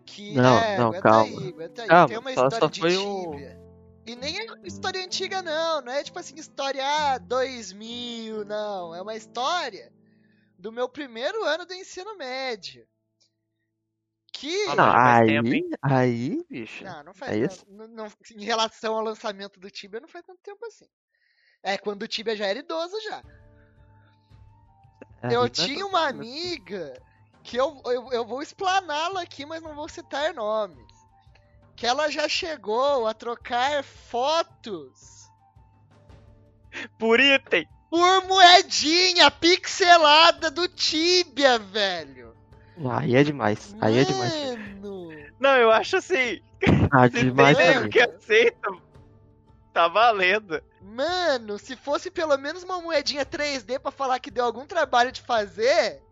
Que 0.07 0.35
não, 0.35 0.59
é, 0.59 0.79
não, 0.79 0.87
aguenta 0.89 1.03
calma. 1.03 1.41
aí, 1.43 1.49
aguenta 1.49 1.83
aí. 1.83 1.89
Calma, 1.89 2.09
tem 2.09 2.17
uma 2.17 2.33
só, 2.33 2.45
história 2.45 2.59
só 2.61 2.67
de 2.69 2.81
foi 2.81 2.91
Tibia. 2.93 3.59
um... 3.61 4.01
E 4.07 4.17
nem 4.17 4.39
é 4.39 4.47
história 4.65 5.05
antiga, 5.05 5.43
não. 5.43 5.83
Não 5.83 5.93
é 5.93 6.03
tipo 6.03 6.19
assim, 6.19 6.35
história 6.37 6.83
ah, 6.83 7.19
2000, 7.19 8.47
não. 8.47 8.95
É 8.95 9.03
uma 9.03 9.15
história 9.15 9.93
do 10.59 10.73
meu 10.73 10.89
primeiro 10.89 11.45
ano 11.45 11.67
do 11.67 11.75
ensino 11.75 12.17
médio. 12.17 12.87
Que. 14.33 14.67
Ah, 14.69 14.77
não, 14.77 14.91
aí, 14.91 15.71
aí, 15.83 16.47
bicho. 16.49 16.85
Não, 16.85 17.05
não 17.05 17.13
faz 17.13 17.37
é 17.37 17.49
tanto, 17.49 17.67
não, 17.71 17.87
não, 17.87 18.09
Em 18.35 18.45
relação 18.45 18.95
ao 18.95 19.05
lançamento 19.05 19.61
do 19.61 19.71
Tibia, 19.71 20.01
não 20.01 20.09
faz 20.09 20.25
tanto 20.25 20.41
tempo 20.43 20.65
assim. 20.65 20.87
É, 21.65 21.79
quando 21.79 22.03
o 22.03 22.09
Tibia 22.09 22.37
já 22.37 22.47
era 22.47 22.59
idoso 22.59 22.95
já. 23.03 23.23
É, 25.23 25.35
eu 25.35 25.49
tinha 25.49 25.87
uma 25.87 26.07
amiga 26.07 27.01
que 27.43 27.57
eu, 27.57 27.81
eu, 27.87 28.13
eu 28.13 28.27
vou 28.27 28.43
explaná-la 28.43 29.23
aqui, 29.23 29.47
mas 29.47 29.63
não 29.63 29.75
vou 29.75 29.89
citar 29.89 30.35
nomes. 30.35 30.85
Que 31.75 31.87
ela 31.87 32.11
já 32.11 32.29
chegou 32.29 33.07
a 33.07 33.15
trocar 33.15 33.83
fotos. 33.83 35.31
Por 36.99 37.19
item! 37.19 37.67
Por 37.89 38.27
moedinha 38.27 39.31
pixelada 39.31 40.51
do 40.51 40.69
Tibia, 40.69 41.59
velho. 41.59 42.37
Aí 42.91 43.15
é 43.17 43.23
demais. 43.23 43.73
Mano. 43.73 43.85
Aí 43.85 43.99
é 43.99 44.05
demais. 44.05 44.35
Não, 45.41 45.57
eu 45.57 45.71
acho 45.71 45.97
assim. 45.97 46.43
Ah, 46.91 47.09
demais 47.09 47.57
tem 47.57 47.89
que 47.89 48.01
aceita, 48.01 48.71
tá 49.73 49.87
valendo. 49.89 50.63
Mano, 50.85 51.59
se 51.59 51.75
fosse 51.77 52.11
pelo 52.11 52.37
menos 52.37 52.63
uma 52.63 52.79
moedinha 52.79 53.25
3D 53.25 53.79
para 53.79 53.91
falar 53.91 54.21
que 54.21 54.31
deu 54.31 54.45
algum 54.45 54.67
trabalho 54.67 55.11
de 55.11 55.23
fazer. 55.23 56.03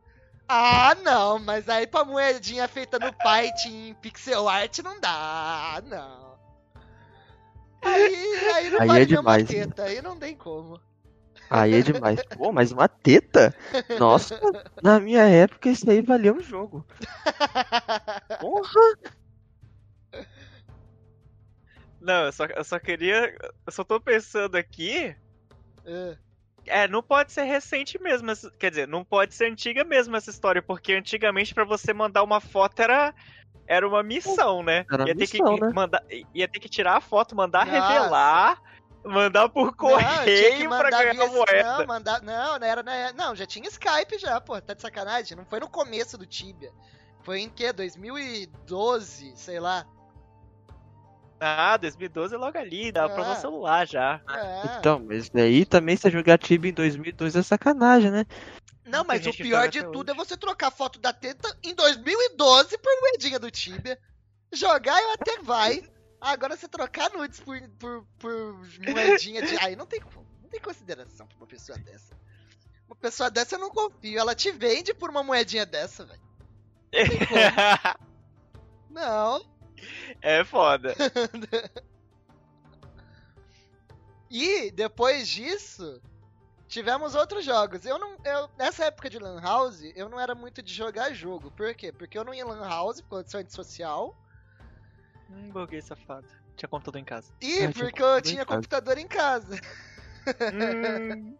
Ah, 0.48 0.94
não, 1.02 1.38
mas 1.38 1.68
aí 1.68 1.86
pra 1.86 2.04
moedinha 2.04 2.66
feita 2.66 2.98
no 2.98 3.12
Python 3.12 3.68
em 3.68 3.94
pixel 3.94 4.48
art 4.48 4.78
não 4.78 4.98
dá, 4.98 5.82
não. 5.84 6.38
Aí, 7.84 8.36
aí 8.54 8.70
não 8.70 8.80
aí 8.80 8.88
vale 8.88 9.02
é 9.02 9.06
demais, 9.06 9.42
uma 9.42 9.46
teta, 9.46 9.82
aí 9.84 10.00
não 10.00 10.18
tem 10.18 10.34
como. 10.34 10.80
Aí 11.50 11.74
é 11.74 11.82
demais. 11.82 12.22
Pô, 12.34 12.50
mas 12.50 12.72
uma 12.72 12.88
teta? 12.88 13.54
Nossa, 13.98 14.40
na 14.82 14.98
minha 14.98 15.24
época 15.24 15.68
isso 15.68 15.88
aí 15.90 16.00
valia 16.00 16.32
um 16.32 16.40
jogo. 16.40 16.86
Porra! 18.40 19.12
Não, 22.02 22.26
eu 22.26 22.32
só, 22.32 22.44
eu 22.46 22.64
só 22.64 22.78
queria. 22.78 23.34
Eu 23.64 23.72
só 23.72 23.84
tô 23.84 24.00
pensando 24.00 24.56
aqui. 24.56 25.14
É. 25.84 26.16
é, 26.66 26.88
não 26.88 27.02
pode 27.02 27.32
ser 27.32 27.44
recente 27.44 28.00
mesmo. 28.00 28.28
Quer 28.58 28.70
dizer, 28.70 28.88
não 28.88 29.04
pode 29.04 29.34
ser 29.34 29.50
antiga 29.50 29.84
mesmo 29.84 30.16
essa 30.16 30.30
história, 30.30 30.60
porque 30.60 30.92
antigamente 30.92 31.54
para 31.54 31.64
você 31.64 31.92
mandar 31.92 32.22
uma 32.22 32.40
foto 32.40 32.80
era 32.80 33.14
era 33.66 33.86
uma 33.86 34.02
missão, 34.02 34.62
né? 34.62 34.84
Era 34.92 35.08
ia, 35.08 35.14
missão, 35.14 35.46
ter 35.46 35.54
que 35.54 35.60
né? 35.60 35.72
mandar, 35.72 36.04
ia 36.34 36.48
ter 36.48 36.58
que 36.58 36.68
tirar 36.68 36.96
a 36.96 37.00
foto, 37.00 37.36
mandar 37.36 37.64
Nossa. 37.64 37.88
revelar, 37.88 38.62
mandar 39.04 39.48
por 39.48 39.74
correio 39.76 40.68
não, 40.68 40.78
pra 40.78 40.90
ganhar 40.90 41.12
via... 41.12 41.26
moeda. 41.28 41.78
Não, 41.78 41.86
mandar... 41.86 42.22
não, 42.22 42.58
não, 42.58 42.66
era, 42.66 42.82
não, 42.82 43.12
não, 43.14 43.36
já 43.36 43.46
tinha 43.46 43.68
Skype 43.68 44.18
já, 44.18 44.40
pô, 44.40 44.60
tá 44.60 44.74
de 44.74 44.82
sacanagem. 44.82 45.36
Não 45.36 45.44
foi 45.44 45.60
no 45.60 45.68
começo 45.68 46.18
do 46.18 46.26
Tibia. 46.26 46.72
Foi 47.22 47.40
em 47.40 47.48
que? 47.48 47.72
2012, 47.72 49.32
sei 49.36 49.60
lá. 49.60 49.86
Ah, 51.44 51.76
2012 51.76 52.36
é 52.36 52.38
logo 52.38 52.56
ali, 52.56 52.92
dá 52.92 53.04
é. 53.04 53.08
pra 53.08 53.34
celular 53.34 53.84
já. 53.84 54.20
É. 54.28 54.78
Então, 54.78 55.04
mas 55.04 55.28
daí 55.28 55.66
também 55.66 55.96
se 55.96 56.08
jogar 56.08 56.38
Tibia 56.38 56.70
em 56.70 56.74
2012 56.74 57.36
é 57.36 57.42
sacanagem, 57.42 58.12
né? 58.12 58.24
Não, 58.86 59.02
mas 59.02 59.26
o 59.26 59.32
pior 59.32 59.68
de 59.68 59.82
tudo 59.82 60.10
hoje. 60.10 60.20
é 60.20 60.24
você 60.24 60.36
trocar 60.36 60.70
foto 60.70 61.00
da 61.00 61.12
teta 61.12 61.56
em 61.64 61.74
2012 61.74 62.78
por 62.78 62.92
moedinha 63.00 63.40
do 63.40 63.50
Tibia. 63.50 63.98
Jogar 64.52 65.02
eu 65.02 65.10
até 65.12 65.38
vai. 65.38 65.82
Agora 66.20 66.56
você 66.56 66.68
trocar 66.68 67.10
nudes 67.10 67.40
por, 67.40 67.60
por, 67.80 68.06
por 68.20 68.56
moedinha 68.92 69.42
de. 69.42 69.56
Aí 69.58 69.74
não 69.74 69.86
tem, 69.86 70.00
não 70.40 70.48
tem 70.48 70.60
consideração 70.60 71.26
pra 71.26 71.36
uma 71.38 71.46
pessoa 71.46 71.76
dessa. 71.78 72.14
Uma 72.86 72.94
pessoa 72.94 73.28
dessa 73.28 73.56
eu 73.56 73.58
não 73.58 73.70
confio. 73.70 74.20
Ela 74.20 74.34
te 74.34 74.52
vende 74.52 74.94
por 74.94 75.10
uma 75.10 75.24
moedinha 75.24 75.66
dessa, 75.66 76.04
velho. 76.04 76.22
Não. 78.90 79.44
É 80.22 80.44
foda. 80.44 80.94
e 84.30 84.70
depois 84.70 85.28
disso, 85.28 86.00
tivemos 86.68 87.14
outros 87.14 87.44
jogos. 87.44 87.84
Eu 87.84 87.98
não, 87.98 88.16
eu, 88.24 88.48
nessa 88.56 88.86
época 88.86 89.10
de 89.10 89.18
Lan 89.18 89.40
House, 89.40 89.82
eu 89.94 90.08
não 90.08 90.18
era 90.18 90.34
muito 90.34 90.62
de 90.62 90.72
jogar 90.72 91.12
jogo. 91.12 91.50
Por 91.50 91.74
quê? 91.74 91.92
Porque 91.92 92.16
eu 92.16 92.24
não 92.24 92.32
ia 92.32 92.42
em 92.42 92.44
Lan 92.44 92.66
House 92.66 93.00
por 93.00 93.18
condição 93.18 93.40
antissocial. 93.40 94.16
Hum, 95.30 95.50
buguei 95.50 95.82
safado. 95.82 96.26
Tinha 96.56 96.68
computador 96.68 97.00
em 97.00 97.04
casa. 97.04 97.32
E 97.40 97.64
ah, 97.64 97.72
porque 97.72 98.02
eu 98.02 98.22
tinha 98.22 98.46
computador 98.46 98.98
em 98.98 99.06
casa. 99.06 99.60
Hum, 100.52 101.36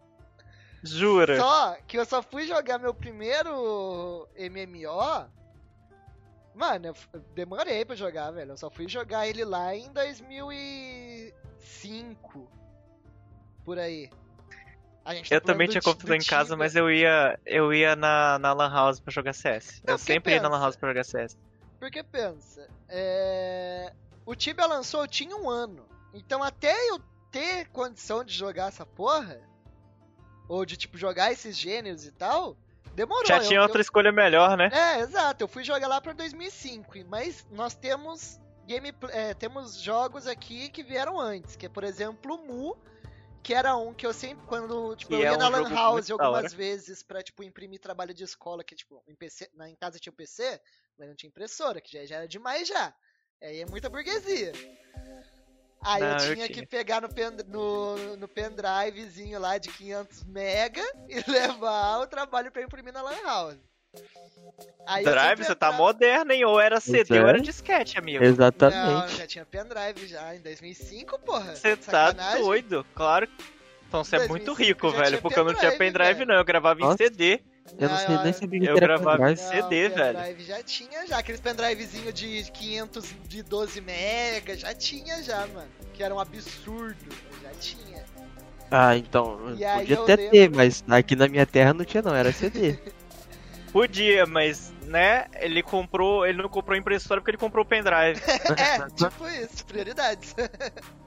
jura? 0.83 1.37
Só 1.37 1.77
que 1.87 1.97
eu 1.97 2.05
só 2.05 2.21
fui 2.21 2.45
jogar 2.45 2.77
meu 2.77 2.93
primeiro 2.93 4.27
MMO. 4.37 5.31
Mano, 6.55 6.87
eu 6.87 6.95
demorei 7.33 7.83
pra 7.83 7.95
jogar, 7.95 8.31
velho. 8.31 8.51
Eu 8.51 8.57
só 8.57 8.69
fui 8.69 8.87
jogar 8.87 9.27
ele 9.27 9.43
lá 9.43 9.75
em 9.75 9.91
2005. 9.91 12.47
Por 13.65 13.79
aí. 13.79 14.11
Tá 15.03 15.15
eu 15.31 15.41
também 15.41 15.67
tinha 15.67 15.81
computador 15.81 16.15
em 16.15 16.23
casa, 16.23 16.55
mas 16.55 16.77
eu 16.77 16.89
ia, 16.89 17.37
eu 17.45 17.73
ia 17.73 17.93
na, 17.95 18.39
na 18.39 18.53
Lan 18.53 18.71
House 18.71 19.01
pra 19.01 19.11
jogar 19.11 19.33
CS. 19.33 19.81
Não, 19.85 19.95
eu 19.95 19.97
sempre 19.97 20.31
pensa, 20.31 20.37
ia 20.37 20.41
na 20.41 20.47
Lan 20.49 20.61
House 20.61 20.77
pra 20.77 20.87
jogar 20.89 21.03
CS. 21.03 21.37
Porque 21.77 22.01
pensa, 22.01 22.69
é... 22.87 23.91
o 24.25 24.33
Tibia 24.33 24.65
lançou, 24.65 25.01
eu 25.01 25.07
tinha 25.07 25.35
um 25.35 25.49
ano. 25.49 25.85
Então 26.13 26.41
até 26.41 26.73
eu 26.89 27.01
ter 27.29 27.67
condição 27.69 28.23
de 28.23 28.33
jogar 28.33 28.69
essa 28.69 28.85
porra, 28.85 29.41
ou 30.47 30.65
de 30.65 30.77
tipo 30.77 30.97
jogar 30.97 31.33
esses 31.33 31.57
gêneros 31.57 32.05
e 32.05 32.11
tal, 32.11 32.55
demorou. 32.93 33.25
Já 33.25 33.39
tinha 33.39 33.59
eu, 33.59 33.63
outra 33.63 33.79
eu... 33.79 33.81
escolha 33.81 34.11
melhor, 34.11 34.57
né? 34.57 34.69
É, 34.71 34.99
exato. 34.99 35.43
Eu 35.43 35.47
fui 35.47 35.63
jogar 35.63 35.87
lá 35.87 35.99
pra 35.99 36.13
2005, 36.13 36.93
mas 37.07 37.45
nós 37.51 37.75
temos 37.75 38.39
game, 38.65 38.93
é, 39.09 39.33
temos 39.33 39.81
jogos 39.81 40.27
aqui 40.27 40.69
que 40.69 40.83
vieram 40.83 41.19
antes, 41.19 41.55
que 41.55 41.65
é 41.65 41.69
por 41.69 41.83
exemplo 41.83 42.35
o 42.35 42.47
Mu 42.47 42.77
que 43.43 43.53
era 43.53 43.75
um 43.75 43.93
que 43.93 44.07
eu 44.07 44.13
sempre, 44.13 44.45
quando, 44.47 44.95
tipo, 44.95 45.13
eu 45.13 45.19
ia 45.19 45.33
é 45.33 45.37
na 45.37 45.49
um 45.49 45.51
Lan 45.51 45.69
House 45.69 46.09
algumas 46.09 46.53
vezes 46.53 47.03
pra, 47.03 47.21
tipo, 47.21 47.43
imprimir 47.43 47.79
trabalho 47.79 48.13
de 48.13 48.23
escola, 48.23 48.63
que, 48.63 48.73
tipo, 48.73 49.03
em, 49.05 49.13
PC, 49.13 49.51
na, 49.53 49.69
em 49.69 49.75
casa 49.75 49.99
tinha 49.99 50.13
um 50.13 50.15
PC, 50.15 50.61
mas 50.97 51.09
não 51.09 51.15
tinha 51.15 51.27
impressora, 51.27 51.81
que 51.81 51.91
já, 51.91 52.05
já 52.05 52.15
era 52.15 52.27
demais 52.27 52.65
já. 52.65 52.95
Aí 53.41 53.59
é 53.59 53.65
muita 53.65 53.89
burguesia. 53.89 54.53
Aí 55.83 56.01
não, 56.01 56.11
eu 56.11 56.33
tinha 56.33 56.45
eu 56.45 56.49
que 56.49 56.65
pegar 56.65 57.01
no, 57.01 57.09
pen, 57.09 57.31
no, 57.47 58.17
no 58.17 58.27
pendrivezinho 58.27 59.39
lá 59.39 59.57
de 59.57 59.69
500 59.69 60.23
mega 60.25 60.83
e 61.09 61.15
levar 61.29 61.99
o 61.99 62.07
trabalho 62.07 62.51
pra 62.51 62.63
imprimir 62.63 62.93
na 62.93 63.01
Lan 63.01 63.21
House. 63.23 63.57
Aí 64.87 65.03
Drive, 65.03 65.43
você 65.43 65.55
tá 65.55 65.71
moderno, 65.71 66.31
hein? 66.31 66.43
Ou 66.45 66.59
era 66.59 66.79
CD 66.79 67.19
ou 67.19 67.27
era 67.27 67.39
disquete, 67.39 67.97
amigo. 67.97 68.23
Exatamente. 68.23 69.11
Não, 69.11 69.17
já 69.17 69.27
tinha 69.27 69.45
pendrive 69.45 70.07
já, 70.07 70.35
em 70.35 70.41
2005, 70.41 71.19
porra. 71.19 71.55
Você 71.55 71.77
tá 71.77 72.11
doido, 72.11 72.85
claro. 72.95 73.27
Então 73.87 74.03
você 74.03 74.15
é 74.15 74.27
muito 74.27 74.53
rico, 74.53 74.89
velho, 74.89 75.21
porque 75.21 75.39
eu 75.39 75.45
não 75.45 75.53
tinha 75.53 75.77
pendrive, 75.77 76.15
velho. 76.15 76.27
não. 76.27 76.35
Eu 76.35 76.43
gravava 76.43 76.79
Nossa. 76.79 76.95
em 76.95 77.07
CD. 77.07 77.39
Eu 77.77 77.89
não 77.89 77.97
sei 77.97 78.17
nem 78.17 78.33
sabia 78.33 78.59
que 78.59 78.67
Eu 78.67 78.75
gravava 78.75 79.35
CD, 79.35 79.89
não, 79.89 79.95
velho. 79.95 80.17
Pendrive 80.19 80.43
já 80.43 80.63
tinha 80.63 81.07
já, 81.07 81.17
aqueles 81.17 81.41
pendrivezinho 81.41 82.13
de 82.13 82.51
500 82.51 83.15
de 83.27 83.43
12 83.43 83.81
mega, 83.81 84.57
já 84.57 84.73
tinha 84.73 85.23
já, 85.23 85.47
mano. 85.47 85.67
Que 85.93 86.03
era 86.03 86.13
um 86.13 86.19
absurdo, 86.19 86.97
já 87.41 87.51
tinha. 87.59 88.03
Ah, 88.69 88.97
então, 88.97 89.37
e 89.51 89.65
podia 89.79 90.01
até 90.01 90.15
lembro... 90.15 90.31
ter, 90.31 90.49
mas 90.49 90.83
aqui 90.87 91.15
na 91.15 91.27
minha 91.27 91.45
terra 91.45 91.73
não 91.73 91.85
tinha 91.85 92.01
não, 92.01 92.15
era 92.15 92.31
CD. 92.31 92.77
Podia, 93.71 94.27
mas, 94.27 94.71
né, 94.83 95.25
ele 95.39 95.63
comprou. 95.63 96.27
Ele 96.27 96.39
não 96.39 96.47
comprou 96.47 96.77
impressora 96.77 97.19
porque 97.19 97.31
ele 97.31 97.39
comprou 97.39 97.65
o 97.65 97.67
pendrive. 97.67 98.21
é, 98.55 98.87
tipo 98.95 99.27
isso, 99.27 99.65
prioridades. 99.65 100.35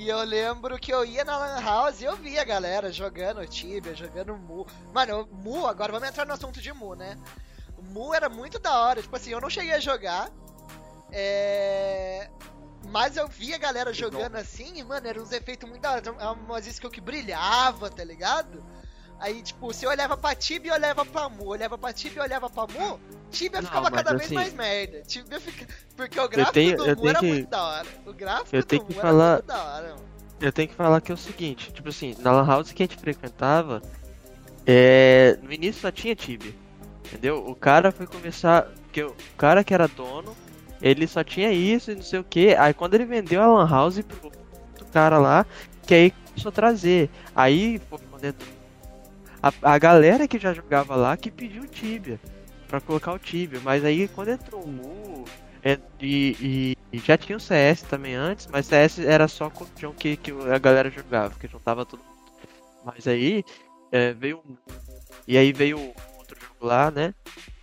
E 0.00 0.08
eu 0.08 0.22
lembro 0.24 0.78
que 0.78 0.90
eu 0.90 1.04
ia 1.04 1.22
na 1.26 1.36
Lan 1.36 1.60
House 1.60 2.00
e 2.00 2.04
eu 2.04 2.16
via 2.16 2.40
a 2.40 2.44
galera 2.44 2.90
jogando 2.90 3.46
Tibia, 3.46 3.94
jogando 3.94 4.34
Mu. 4.34 4.66
Mano, 4.94 5.28
Mu, 5.30 5.66
agora 5.66 5.92
vamos 5.92 6.08
entrar 6.08 6.24
no 6.24 6.32
assunto 6.32 6.58
de 6.58 6.72
Mu, 6.72 6.94
né? 6.94 7.18
Mu 7.90 8.14
era 8.14 8.26
muito 8.30 8.58
da 8.58 8.80
hora. 8.80 9.02
Tipo 9.02 9.14
assim, 9.14 9.32
eu 9.32 9.42
não 9.42 9.50
cheguei 9.50 9.74
a 9.74 9.78
jogar. 9.78 10.30
É... 11.12 12.30
Mas 12.88 13.18
eu 13.18 13.28
via 13.28 13.56
a 13.56 13.58
galera 13.58 13.92
jogando 13.92 14.36
assim 14.36 14.78
e, 14.78 14.82
mano, 14.82 15.06
eram 15.06 15.22
uns 15.22 15.32
efeitos 15.32 15.68
muito 15.68 15.82
da 15.82 15.90
hora. 15.90 16.32
Umas 16.32 16.66
skills 16.66 16.94
que 16.94 17.00
brilhava, 17.02 17.90
tá 17.90 18.02
ligado? 18.02 18.64
Aí, 19.20 19.42
tipo, 19.42 19.72
se 19.74 19.84
eu 19.84 19.90
olhava 19.90 20.16
pra 20.16 20.34
Tibia, 20.34 20.72
eu 20.72 20.76
olhava 20.76 21.04
pra 21.04 21.28
Mu. 21.28 21.48
Olhava 21.48 21.76
pra 21.76 21.92
Tibia, 21.92 22.20
eu 22.20 22.24
olhava 22.24 22.48
pra 22.48 22.66
Mu. 22.66 22.98
Tibia 23.30 23.62
ficava 23.62 23.90
cada 23.90 24.12
vez 24.12 24.24
assim, 24.24 24.34
mais 24.34 24.54
merda. 24.54 25.02
Tibia 25.02 25.38
fica... 25.38 25.66
Porque 25.94 26.18
o 26.18 26.26
gráfico 26.26 26.54
tenho, 26.54 26.76
do 26.78 26.96
Mu 26.96 27.08
era 27.08 27.18
que... 27.18 27.26
muito 27.26 27.50
da 27.50 27.62
hora. 27.62 27.86
O 28.06 28.12
gráfico 28.14 28.56
eu 28.56 28.62
tenho 28.62 28.82
do 28.82 28.88
que 28.88 28.94
Mu 28.94 29.00
falar... 29.00 29.24
era 29.24 29.32
muito 29.34 29.46
da 29.46 29.64
hora, 29.64 29.88
mano. 29.90 30.10
Eu 30.40 30.52
tenho 30.52 30.68
que 30.68 30.74
falar 30.74 31.00
que 31.02 31.12
é 31.12 31.14
o 31.14 31.18
seguinte, 31.18 31.70
tipo 31.70 31.90
assim, 31.90 32.16
na 32.20 32.32
Lan 32.32 32.46
House 32.46 32.72
que 32.72 32.82
a 32.82 32.86
gente 32.86 32.96
frequentava, 32.96 33.82
é... 34.66 35.38
no 35.42 35.52
início 35.52 35.82
só 35.82 35.90
tinha 35.90 36.16
Tibia. 36.16 36.54
Entendeu? 37.04 37.46
O 37.46 37.54
cara 37.54 37.92
foi 37.92 38.06
começar. 38.06 38.68
que 38.90 39.02
O 39.02 39.14
cara 39.36 39.62
que 39.62 39.74
era 39.74 39.86
dono, 39.86 40.34
ele 40.80 41.06
só 41.06 41.22
tinha 41.22 41.52
isso 41.52 41.90
e 41.90 41.94
não 41.94 42.02
sei 42.02 42.20
o 42.20 42.24
que. 42.24 42.54
Aí 42.54 42.72
quando 42.72 42.94
ele 42.94 43.04
vendeu 43.04 43.42
a 43.42 43.46
Lan 43.46 43.68
House 43.68 44.00
pro 44.00 44.30
cara 44.90 45.18
lá, 45.18 45.44
que 45.86 45.92
aí 45.92 46.10
começou 46.10 46.48
a 46.48 46.52
trazer. 46.52 47.10
Aí, 47.34 47.80
quando 47.90 48.24
entrou 48.24 48.59
a, 49.42 49.52
a 49.62 49.78
galera 49.78 50.28
que 50.28 50.38
já 50.38 50.52
jogava 50.52 50.94
lá 50.96 51.16
que 51.16 51.30
pediu 51.30 51.66
Tibia 51.66 52.20
para 52.68 52.80
colocar 52.80 53.12
o 53.12 53.18
Tibia, 53.18 53.60
mas 53.62 53.84
aí 53.84 54.08
quando 54.08 54.28
entrou 54.28 54.62
o 54.62 54.68
Mu 54.68 55.24
é, 55.62 55.78
e, 56.00 56.76
e, 56.92 56.98
já 56.98 57.18
tinha 57.18 57.36
o 57.36 57.40
CS 57.40 57.82
também 57.82 58.14
antes, 58.14 58.46
mas 58.46 58.66
CS 58.66 58.98
era 59.00 59.28
só 59.28 59.50
com 59.50 59.64
o 59.64 59.94
que, 59.94 60.16
que 60.16 60.30
a 60.30 60.58
galera 60.58 60.90
jogava, 60.90 61.34
que 61.38 61.46
juntava 61.46 61.84
todo 61.84 62.00
mundo. 62.00 62.10
Mas 62.84 63.06
aí 63.06 63.44
é, 63.92 64.12
veio 64.14 64.42
e 65.26 65.36
aí 65.36 65.52
veio 65.52 65.78
outro 66.16 66.40
jogo 66.40 66.66
lá, 66.66 66.90
né? 66.90 67.14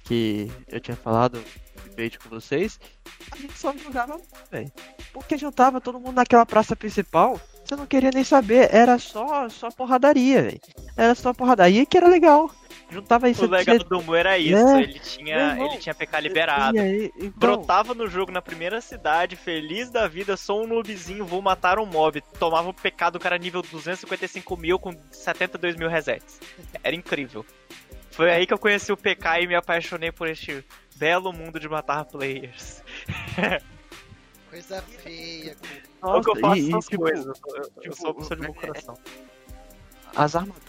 Que 0.04 0.52
eu 0.68 0.80
tinha 0.80 0.96
falado 0.96 1.44
debate 1.98 2.20
com 2.20 2.30
vocês, 2.30 2.80
a 3.32 3.36
gente 3.36 3.58
só 3.58 3.76
jogava, 3.76 4.22
velho. 4.52 4.72
Porque 5.12 5.38
juntava 5.38 5.82
todo 5.82 6.00
mundo 6.00 6.16
naquela 6.16 6.46
praça 6.46 6.76
principal 6.76 7.42
você 7.68 7.76
não 7.76 7.86
queria 7.86 8.12
nem 8.14 8.24
saber, 8.24 8.74
era 8.74 8.98
só, 8.98 9.50
só 9.50 9.70
porradaria, 9.70 10.42
velho. 10.44 10.62
Era 10.96 11.14
só 11.14 11.34
porradaria 11.34 11.86
que 11.86 11.98
era 11.98 12.08
legal. 12.08 12.50
Juntava 12.90 13.30
isso. 13.30 13.44
O 13.44 13.50
legal 13.50 13.78
do 13.80 14.02
Mu 14.02 14.16
era 14.16 14.38
isso, 14.38 14.56
é, 14.56 14.84
ele 14.84 15.00
tinha, 15.00 15.58
ele 15.60 15.78
tinha 15.78 15.94
PK 15.94 16.22
liberado. 16.22 16.80
Aí, 16.80 17.12
então... 17.18 17.32
Brotava 17.36 17.94
no 17.94 18.08
jogo 18.08 18.32
na 18.32 18.42
primeira 18.42 18.80
cidade, 18.80 19.36
feliz 19.36 19.90
da 19.90 20.08
vida, 20.08 20.38
sou 20.38 20.64
um 20.64 20.68
noobzinho, 20.68 21.26
vou 21.26 21.42
matar 21.42 21.78
um 21.78 21.86
mob. 21.86 22.22
Tomava 22.40 22.70
o 22.70 22.74
PK 22.74 23.12
do 23.12 23.20
cara 23.20 23.38
nível 23.38 23.62
255 23.62 24.56
mil 24.56 24.80
com 24.80 24.96
72 25.12 25.76
mil 25.76 25.90
resets. 25.90 26.40
Era 26.82 26.96
incrível. 26.96 27.46
Foi 28.12 28.32
aí 28.32 28.48
que 28.48 28.54
eu 28.54 28.58
conheci 28.58 28.94
o 28.94 28.98
PK 28.98 29.42
e 29.42 29.48
me 29.48 29.56
apaixonei 29.56 30.12
por 30.12 30.30
este 30.30 30.64
belo 30.96 31.34
mundo 31.34 31.60
de 31.60 31.68
matar 31.68 32.06
players. 32.06 32.82
Coisa 34.58 34.82
feia. 34.82 35.56
Nossa, 36.02 36.18
o 36.18 36.24
que 36.24 36.32
eu 36.32 36.36
faço 36.42 36.58
e, 36.58 36.70
essas 36.70 36.86
tipo, 36.86 37.04
coisas. 37.04 37.28
Eu, 37.28 37.34
tipo, 37.34 37.50
eu 37.84 37.94
sou 37.94 38.16
pessoa 38.16 38.40
de 38.40 38.48
bom 38.48 38.54
coração. 38.56 38.98
As 40.16 40.36
armaduras. 40.36 40.64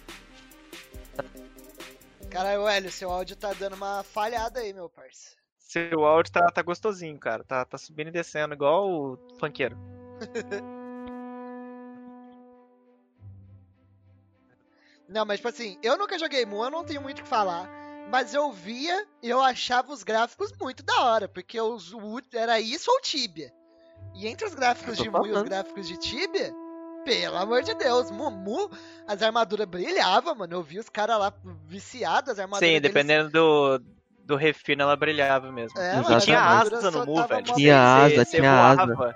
Caralho, 2.28 2.68
Hélio, 2.68 2.92
seu 2.92 3.11
áudio 3.11 3.35
tá 3.35 3.54
dando 3.54 3.76
uma 3.76 4.02
falhada 4.02 4.61
aí, 4.61 4.75
meu 4.75 4.90
parceiro. 4.90 5.40
Seu 5.59 6.04
áudio 6.04 6.30
tá, 6.30 6.50
tá 6.50 6.61
gostosinho, 6.61 7.18
cara. 7.18 7.42
Tá, 7.42 7.64
tá 7.64 7.78
subindo 7.78 8.09
e 8.09 8.11
descendo, 8.11 8.52
igual 8.52 8.90
o 8.90 9.18
funkeiro. 9.40 9.78
não, 15.09 15.25
mas 15.25 15.38
tipo 15.38 15.49
assim, 15.49 15.78
eu 15.83 15.97
nunca 15.97 16.18
joguei 16.18 16.45
Mu, 16.45 16.62
eu 16.62 16.71
não 16.71 16.85
tenho 16.85 17.00
muito 17.00 17.21
o 17.21 17.23
que 17.23 17.28
falar. 17.28 17.71
Mas 18.11 18.35
eu 18.35 18.52
via 18.52 19.09
e 19.23 19.30
eu 19.30 19.40
achava 19.40 19.95
os 19.95 20.02
gráficos 20.02 20.52
muito 20.61 20.83
da 20.83 21.04
hora, 21.04 21.26
porque 21.26 21.59
os, 21.59 21.90
era 22.35 22.61
isso 22.61 22.90
ou 22.90 23.00
Tibia. 23.00 23.50
E 24.18 24.26
entre 24.26 24.46
os 24.46 24.54
gráficos 24.54 24.98
de 24.98 25.08
Mu 25.08 25.25
e 25.25 25.30
os 25.30 25.42
gráficos 25.42 25.87
de 25.87 25.96
Tibia, 25.96 26.52
pelo 27.04 27.37
amor 27.37 27.62
de 27.62 27.72
Deus, 27.75 28.10
Mumu, 28.10 28.68
as 29.06 29.22
armaduras 29.22 29.64
brilhavam, 29.64 30.34
mano. 30.34 30.54
Eu 30.54 30.62
vi 30.62 30.80
os 30.80 30.88
caras 30.88 31.16
lá 31.20 31.32
viciados, 31.66 32.32
as 32.32 32.38
armaduras. 32.40 32.68
Sim, 32.68 32.80
dependendo 32.80 33.30
do, 33.30 33.80
do 34.25 34.34
refino, 34.34 34.82
ela 34.82 34.96
brilhava 34.96 35.52
mesmo. 35.52 35.78
É, 35.78 36.02
mano, 36.02 36.20
tinha 36.20 36.40
asa 36.40 36.90
no 36.90 37.06
Mu, 37.06 37.26
velho. 37.28 37.44
Tinha 37.44 37.78
asa, 37.78 38.25
tinha 38.25 38.52
asa. 38.52 39.14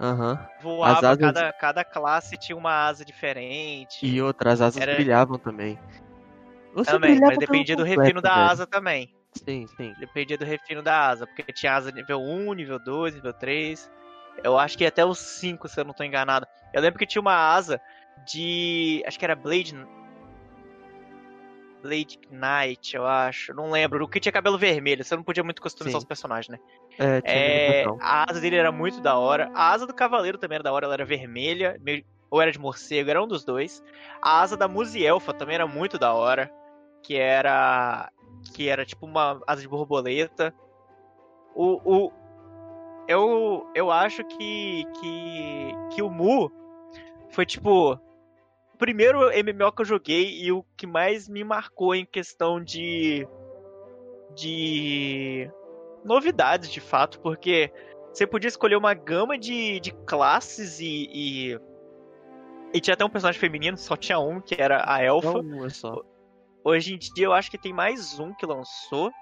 Uhum. 0.00 0.38
Voava, 0.60 1.10
asas... 1.10 1.18
cada, 1.18 1.52
cada 1.52 1.84
classe 1.84 2.36
tinha 2.36 2.56
uma 2.56 2.88
asa 2.88 3.04
diferente. 3.04 4.04
E 4.04 4.20
outras 4.20 4.60
asas 4.60 4.82
Era... 4.82 4.96
brilhavam 4.96 5.38
também. 5.38 5.78
Você 6.74 6.90
também, 6.90 7.20
mas 7.20 7.38
dependia 7.38 7.76
do 7.76 7.84
refino 7.84 8.20
da 8.20 8.34
velho. 8.34 8.50
asa 8.50 8.66
também. 8.66 9.14
Sim, 9.32 9.68
sim. 9.76 9.94
Dependia 10.00 10.36
do 10.36 10.44
refino 10.44 10.82
da 10.82 11.10
asa, 11.10 11.28
porque 11.28 11.52
tinha 11.52 11.74
asa 11.74 11.92
nível 11.92 12.20
1, 12.20 12.54
nível 12.54 12.80
2, 12.80 13.14
nível 13.14 13.32
3. 13.32 13.88
Eu 14.42 14.58
acho 14.58 14.76
que 14.76 14.84
até 14.84 15.04
os 15.04 15.18
5, 15.18 15.68
se 15.68 15.80
eu 15.80 15.84
não 15.84 15.94
tô 15.94 16.02
enganado. 16.02 16.46
Eu 16.72 16.80
lembro 16.80 16.98
que 16.98 17.06
tinha 17.06 17.20
uma 17.20 17.34
asa 17.34 17.80
de. 18.26 19.02
Acho 19.06 19.18
que 19.18 19.24
era 19.24 19.36
Blade. 19.36 19.74
Blade 21.82 22.18
Knight, 22.30 22.94
eu 22.94 23.06
acho. 23.06 23.52
Não 23.52 23.70
lembro. 23.70 24.04
O 24.04 24.08
que 24.08 24.20
tinha 24.20 24.32
cabelo 24.32 24.56
vermelho. 24.56 25.04
Você 25.04 25.16
não 25.16 25.24
podia 25.24 25.42
muito 25.42 25.60
customizar 25.60 26.00
Sim. 26.00 26.04
os 26.04 26.08
personagens, 26.08 26.48
né? 26.48 26.58
É, 26.98 27.82
é 27.82 27.84
a 28.00 28.30
asa 28.30 28.40
dele 28.40 28.56
era 28.56 28.70
muito 28.70 29.00
da 29.00 29.18
hora. 29.18 29.50
A 29.54 29.70
asa 29.72 29.86
do 29.86 29.94
cavaleiro 29.94 30.38
também 30.38 30.56
era 30.56 30.64
da 30.64 30.72
hora. 30.72 30.86
Ela 30.86 30.94
era 30.94 31.04
vermelha. 31.04 31.76
Meio... 31.80 32.04
Ou 32.30 32.40
era 32.40 32.52
de 32.52 32.58
morcego, 32.58 33.10
era 33.10 33.22
um 33.22 33.26
dos 33.26 33.44
dois. 33.44 33.82
A 34.22 34.40
asa 34.40 34.56
da 34.56 34.68
Musielfa 34.68 35.34
também 35.34 35.56
era 35.56 35.66
muito 35.66 35.98
da 35.98 36.14
hora. 36.14 36.50
Que 37.02 37.16
era. 37.16 38.10
Que 38.54 38.68
era 38.68 38.84
tipo 38.86 39.04
uma 39.04 39.42
asa 39.46 39.60
de 39.60 39.68
borboleta. 39.68 40.54
O, 41.54 41.80
o, 41.84 42.12
eu, 43.12 43.70
eu 43.74 43.90
acho 43.90 44.24
que, 44.24 44.84
que, 45.00 45.72
que 45.90 46.02
o 46.02 46.10
Mu 46.10 46.50
foi 47.30 47.46
tipo 47.46 47.92
o 47.92 48.76
primeiro 48.78 49.20
MMO 49.30 49.72
que 49.72 49.82
eu 49.82 49.86
joguei 49.86 50.42
e 50.42 50.50
o 50.50 50.64
que 50.76 50.86
mais 50.86 51.28
me 51.28 51.44
marcou 51.44 51.94
em 51.94 52.04
questão 52.04 52.62
de 52.62 53.26
de 54.34 55.50
novidades 56.02 56.70
de 56.70 56.80
fato, 56.80 57.20
porque 57.20 57.70
você 58.12 58.26
podia 58.26 58.48
escolher 58.48 58.76
uma 58.76 58.94
gama 58.94 59.38
de, 59.38 59.78
de 59.80 59.92
classes 60.06 60.80
e, 60.80 61.08
e, 61.12 61.60
e 62.72 62.80
tinha 62.80 62.94
até 62.94 63.04
um 63.04 63.10
personagem 63.10 63.38
feminino, 63.40 63.76
só 63.76 63.94
tinha 63.94 64.18
um, 64.18 64.40
que 64.40 64.56
era 64.58 64.84
a 64.90 65.02
Elfa. 65.02 65.38
Hoje 66.64 66.94
em 66.94 66.98
dia 66.98 67.26
eu 67.26 67.32
acho 67.32 67.50
que 67.50 67.58
tem 67.58 67.72
mais 67.72 68.18
um 68.18 68.32
que 68.32 68.46
lançou 68.46 69.12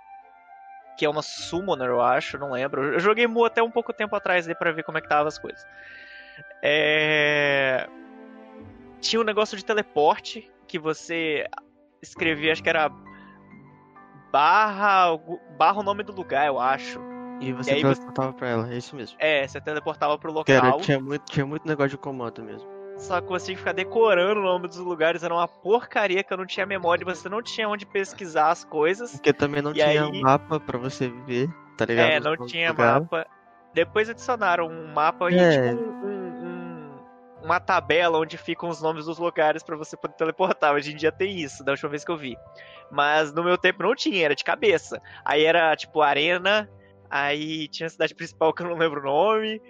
que 1.01 1.07
é 1.07 1.09
uma 1.09 1.23
Summoner, 1.23 1.89
eu 1.89 2.03
acho, 2.03 2.37
não 2.37 2.53
lembro. 2.53 2.93
Eu 2.93 3.01
joguei 3.01 3.27
Mu 3.27 3.47
até 3.47 3.63
um 3.63 3.71
pouco 3.71 3.91
tempo 3.91 4.15
atrás 4.15 4.47
aí 4.47 4.55
pra 4.55 4.71
ver 4.71 4.83
como 4.83 4.99
é 4.99 5.01
que 5.01 5.09
tava 5.09 5.29
as 5.29 5.39
coisas. 5.39 5.67
É... 6.63 7.89
Tinha 9.01 9.19
um 9.19 9.25
negócio 9.25 9.57
de 9.57 9.65
teleporte 9.65 10.53
que 10.69 10.79
você 10.79 11.47
escrevia, 12.03 12.53
acho 12.53 12.63
que 12.63 12.69
era 12.69 12.91
barra, 14.31 15.17
barra 15.57 15.81
o 15.81 15.83
nome 15.83 16.03
do 16.03 16.13
lugar, 16.13 16.47
eu 16.47 16.61
acho. 16.61 17.01
E 17.41 17.51
você 17.51 17.79
e 17.79 17.81
teleportava 17.81 18.33
você... 18.33 18.37
pra 18.37 18.49
ela, 18.51 18.71
é 18.71 18.77
isso 18.77 18.95
mesmo. 18.95 19.17
É, 19.19 19.49
você 19.49 19.59
teleportava 19.59 20.19
pro 20.19 20.31
local. 20.31 20.55
Era, 20.55 20.77
tinha, 20.81 21.01
muito, 21.01 21.25
tinha 21.25 21.47
muito 21.47 21.67
negócio 21.67 21.93
de 21.93 21.97
comando 21.97 22.43
mesmo. 22.43 22.69
Só 23.01 23.19
que 23.19 23.29
você 23.29 23.47
tinha 23.47 23.55
que 23.55 23.61
ficar 23.61 23.73
decorando 23.73 24.41
o 24.41 24.45
nome 24.45 24.69
dos 24.69 24.77
lugares, 24.77 25.23
era 25.23 25.33
uma 25.33 25.49
porcaria 25.49 26.23
que 26.23 26.31
eu 26.33 26.37
não 26.37 26.45
tinha 26.45 26.67
memória, 26.67 27.03
você 27.03 27.31
não 27.31 27.43
tinha 27.43 27.67
onde 27.67 27.87
pesquisar 27.87 28.51
as 28.51 28.63
coisas. 28.63 29.13
Porque 29.13 29.33
também 29.33 29.63
não 29.63 29.71
e 29.71 29.75
tinha 29.75 30.05
aí... 30.05 30.21
mapa 30.21 30.61
para 30.61 30.79
você 30.79 31.09
ver, 31.09 31.49
tá 31.79 31.87
ligado? 31.87 32.11
É, 32.11 32.21
não 32.21 32.47
tinha 32.47 32.75
mapa. 32.75 33.27
Depois 33.73 34.11
adicionaram 34.11 34.67
um 34.67 34.93
mapa 34.93 35.31
é. 35.31 35.33
e 35.33 35.51
tipo 35.51 35.83
um, 35.83 36.11
um, 36.11 36.99
uma 37.43 37.59
tabela 37.59 38.19
onde 38.19 38.37
ficam 38.37 38.69
os 38.69 38.83
nomes 38.83 39.07
dos 39.07 39.19
lugares 39.19 39.63
para 39.63 39.77
você 39.77 39.97
poder 39.97 40.15
teleportar. 40.15 40.75
Hoje 40.75 40.93
em 40.93 40.97
dia 40.97 41.11
tem 41.11 41.39
isso, 41.39 41.65
da 41.65 41.73
última 41.73 41.89
vez 41.89 42.05
que 42.05 42.11
eu 42.11 42.19
vi. 42.19 42.37
Mas 42.91 43.33
no 43.33 43.43
meu 43.43 43.57
tempo 43.57 43.83
não 43.83 43.95
tinha, 43.95 44.27
era 44.27 44.35
de 44.35 44.45
cabeça. 44.45 45.01
Aí 45.25 45.43
era 45.43 45.75
tipo 45.75 46.03
arena, 46.03 46.69
aí 47.09 47.67
tinha 47.69 47.87
a 47.87 47.91
cidade 47.91 48.15
principal 48.15 48.53
que 48.53 48.63
eu 48.63 48.69
não 48.69 48.77
lembro 48.77 49.01
o 49.01 49.05
nome. 49.05 49.63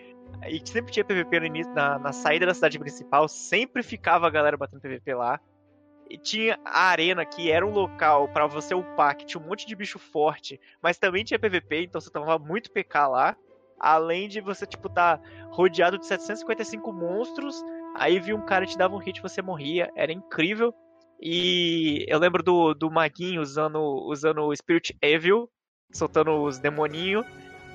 E 0.48 0.60
sempre 0.66 0.92
tinha 0.92 1.04
PVP 1.04 1.40
no 1.40 1.46
início, 1.46 1.72
na, 1.74 1.98
na 1.98 2.12
saída 2.12 2.46
da 2.46 2.54
cidade 2.54 2.78
principal, 2.78 3.28
sempre 3.28 3.82
ficava 3.82 4.26
a 4.26 4.30
galera 4.30 4.56
batendo 4.56 4.80
PVP 4.80 5.14
lá. 5.14 5.40
E 6.08 6.18
tinha 6.18 6.58
a 6.64 6.86
arena 6.86 7.24
que 7.24 7.50
era 7.50 7.64
um 7.64 7.70
local 7.70 8.28
para 8.28 8.46
você 8.46 8.74
upar, 8.74 9.16
que 9.16 9.24
tinha 9.24 9.40
um 9.40 9.46
monte 9.46 9.64
de 9.64 9.76
bicho 9.76 9.98
forte, 9.98 10.60
mas 10.82 10.98
também 10.98 11.22
tinha 11.22 11.38
PVP, 11.38 11.84
então 11.84 12.00
você 12.00 12.10
tomava 12.10 12.36
muito 12.36 12.72
PK 12.72 13.06
lá. 13.06 13.36
Além 13.78 14.28
de 14.28 14.40
você, 14.40 14.66
tipo, 14.66 14.88
tá 14.88 15.20
rodeado 15.50 15.98
de 15.98 16.06
755 16.06 16.92
monstros, 16.92 17.62
aí 17.94 18.18
vinha 18.18 18.36
um 18.36 18.44
cara 18.44 18.66
te 18.66 18.76
dava 18.76 18.94
um 18.94 18.98
hit 18.98 19.22
você 19.22 19.40
morria, 19.40 19.90
era 19.94 20.12
incrível. 20.12 20.74
E 21.22 22.04
eu 22.08 22.18
lembro 22.18 22.42
do, 22.42 22.74
do 22.74 22.90
Maguinho 22.90 23.42
usando, 23.42 23.78
usando 24.06 24.42
o 24.42 24.56
Spirit 24.56 24.96
Evil, 25.02 25.48
soltando 25.92 26.42
os 26.42 26.58
demoninhos. 26.58 27.24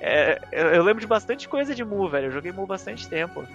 É, 0.00 0.40
eu, 0.52 0.66
eu, 0.68 0.82
lembro 0.82 1.00
de 1.00 1.06
bastante 1.06 1.48
coisa 1.48 1.74
de 1.74 1.84
Mu, 1.84 2.08
velho. 2.08 2.26
Eu 2.26 2.30
joguei 2.30 2.52
Mu 2.52 2.66
bastante 2.66 3.08
tempo. 3.08 3.46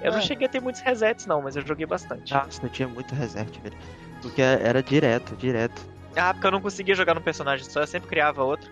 Eu 0.00 0.12
é. 0.12 0.14
não 0.14 0.20
cheguei 0.20 0.46
a 0.46 0.50
ter 0.50 0.60
muitos 0.60 0.80
resets, 0.80 1.26
não, 1.26 1.42
mas 1.42 1.56
eu 1.56 1.66
joguei 1.66 1.86
bastante. 1.86 2.32
Nossa, 2.32 2.64
eu 2.64 2.70
tinha 2.70 2.88
muito 2.88 3.14
reset, 3.14 3.60
velho. 3.60 3.76
Porque 4.22 4.40
era 4.40 4.82
direto, 4.82 5.36
direto. 5.36 5.86
Ah, 6.16 6.32
porque 6.32 6.46
eu 6.46 6.50
não 6.50 6.60
conseguia 6.60 6.94
jogar 6.94 7.14
no 7.14 7.20
personagem 7.20 7.68
só, 7.68 7.80
eu 7.80 7.86
sempre 7.86 8.08
criava 8.08 8.42
outro. 8.42 8.70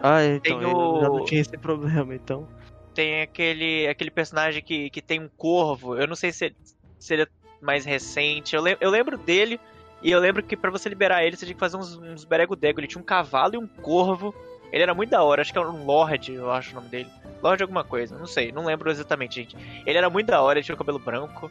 Ah, 0.00 0.24
então, 0.24 0.58
tem 0.58 0.68
o... 0.68 1.00
já 1.00 1.08
não 1.08 1.24
tinha 1.24 1.40
esse 1.40 1.56
problema, 1.56 2.14
então. 2.14 2.48
Tem 2.94 3.22
aquele, 3.22 3.86
aquele 3.88 4.10
personagem 4.10 4.62
que, 4.62 4.88
que 4.90 5.02
tem 5.02 5.20
um 5.20 5.28
corvo, 5.36 5.96
eu 5.96 6.06
não 6.06 6.14
sei 6.14 6.32
se, 6.32 6.54
se 6.98 7.14
ele 7.14 7.22
é 7.22 7.28
mais 7.60 7.84
recente. 7.84 8.54
Eu, 8.54 8.62
lem 8.62 8.76
eu 8.80 8.90
lembro 8.90 9.18
dele, 9.18 9.60
e 10.02 10.10
eu 10.10 10.20
lembro 10.20 10.42
que 10.42 10.56
para 10.56 10.70
você 10.70 10.88
liberar 10.88 11.24
ele, 11.24 11.36
você 11.36 11.46
tinha 11.46 11.54
que 11.54 11.60
fazer 11.60 11.76
uns, 11.76 11.96
uns 11.96 12.24
berego-dego. 12.24 12.80
Ele 12.80 12.86
tinha 12.86 13.00
um 13.00 13.04
cavalo 13.04 13.54
e 13.54 13.58
um 13.58 13.66
corvo. 13.66 14.34
Ele 14.72 14.82
era 14.82 14.94
muito 14.94 15.10
da 15.10 15.22
hora, 15.22 15.42
acho 15.42 15.52
que 15.52 15.58
era 15.58 15.70
um 15.70 15.84
Lorde, 15.84 16.34
eu 16.34 16.50
acho 16.50 16.72
o 16.72 16.74
nome 16.74 16.88
dele. 16.88 17.08
Lorde 17.42 17.62
alguma 17.62 17.84
coisa, 17.84 18.18
não 18.18 18.26
sei, 18.26 18.50
não 18.50 18.64
lembro 18.64 18.90
exatamente, 18.90 19.36
gente. 19.36 19.56
Ele 19.86 19.98
era 19.98 20.10
muito 20.10 20.26
da 20.26 20.40
hora, 20.40 20.58
ele 20.58 20.64
tinha 20.64 20.74
o 20.74 20.78
cabelo 20.78 20.98
branco. 20.98 21.50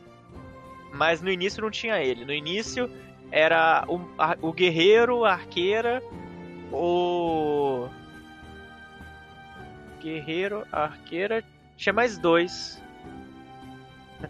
Mas 0.91 1.21
no 1.21 1.29
início 1.29 1.61
não 1.61 1.71
tinha 1.71 2.01
ele. 2.01 2.25
No 2.25 2.33
início 2.33 2.89
era 3.31 3.83
o, 3.87 3.99
a, 4.17 4.37
o 4.41 4.53
guerreiro, 4.53 5.25
a 5.25 5.33
arqueira, 5.33 6.01
o. 6.71 7.87
Guerreiro, 10.01 10.65
a 10.71 10.83
arqueira. 10.83 11.43
Tinha 11.75 11.93
mais 11.93 12.17
dois. 12.17 12.81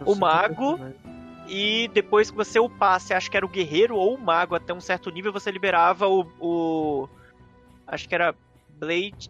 O 0.06 0.16
mago. 0.16 0.80
E 1.48 1.88
depois 1.94 2.32
que 2.32 2.38
você 2.38 2.60
upasse, 2.60 3.14
acho 3.14 3.30
que 3.30 3.38
era 3.38 3.46
o 3.46 3.50
guerreiro 3.50 3.96
ou 3.96 4.16
o 4.16 4.20
mago 4.20 4.56
até 4.56 4.74
um 4.74 4.82
certo 4.82 5.12
nível, 5.12 5.32
você 5.32 5.52
liberava 5.52 6.08
o. 6.08 6.26
o 6.40 7.10
acho 7.86 8.10
que 8.10 8.16
era 8.16 8.34
Blade. 8.78 9.30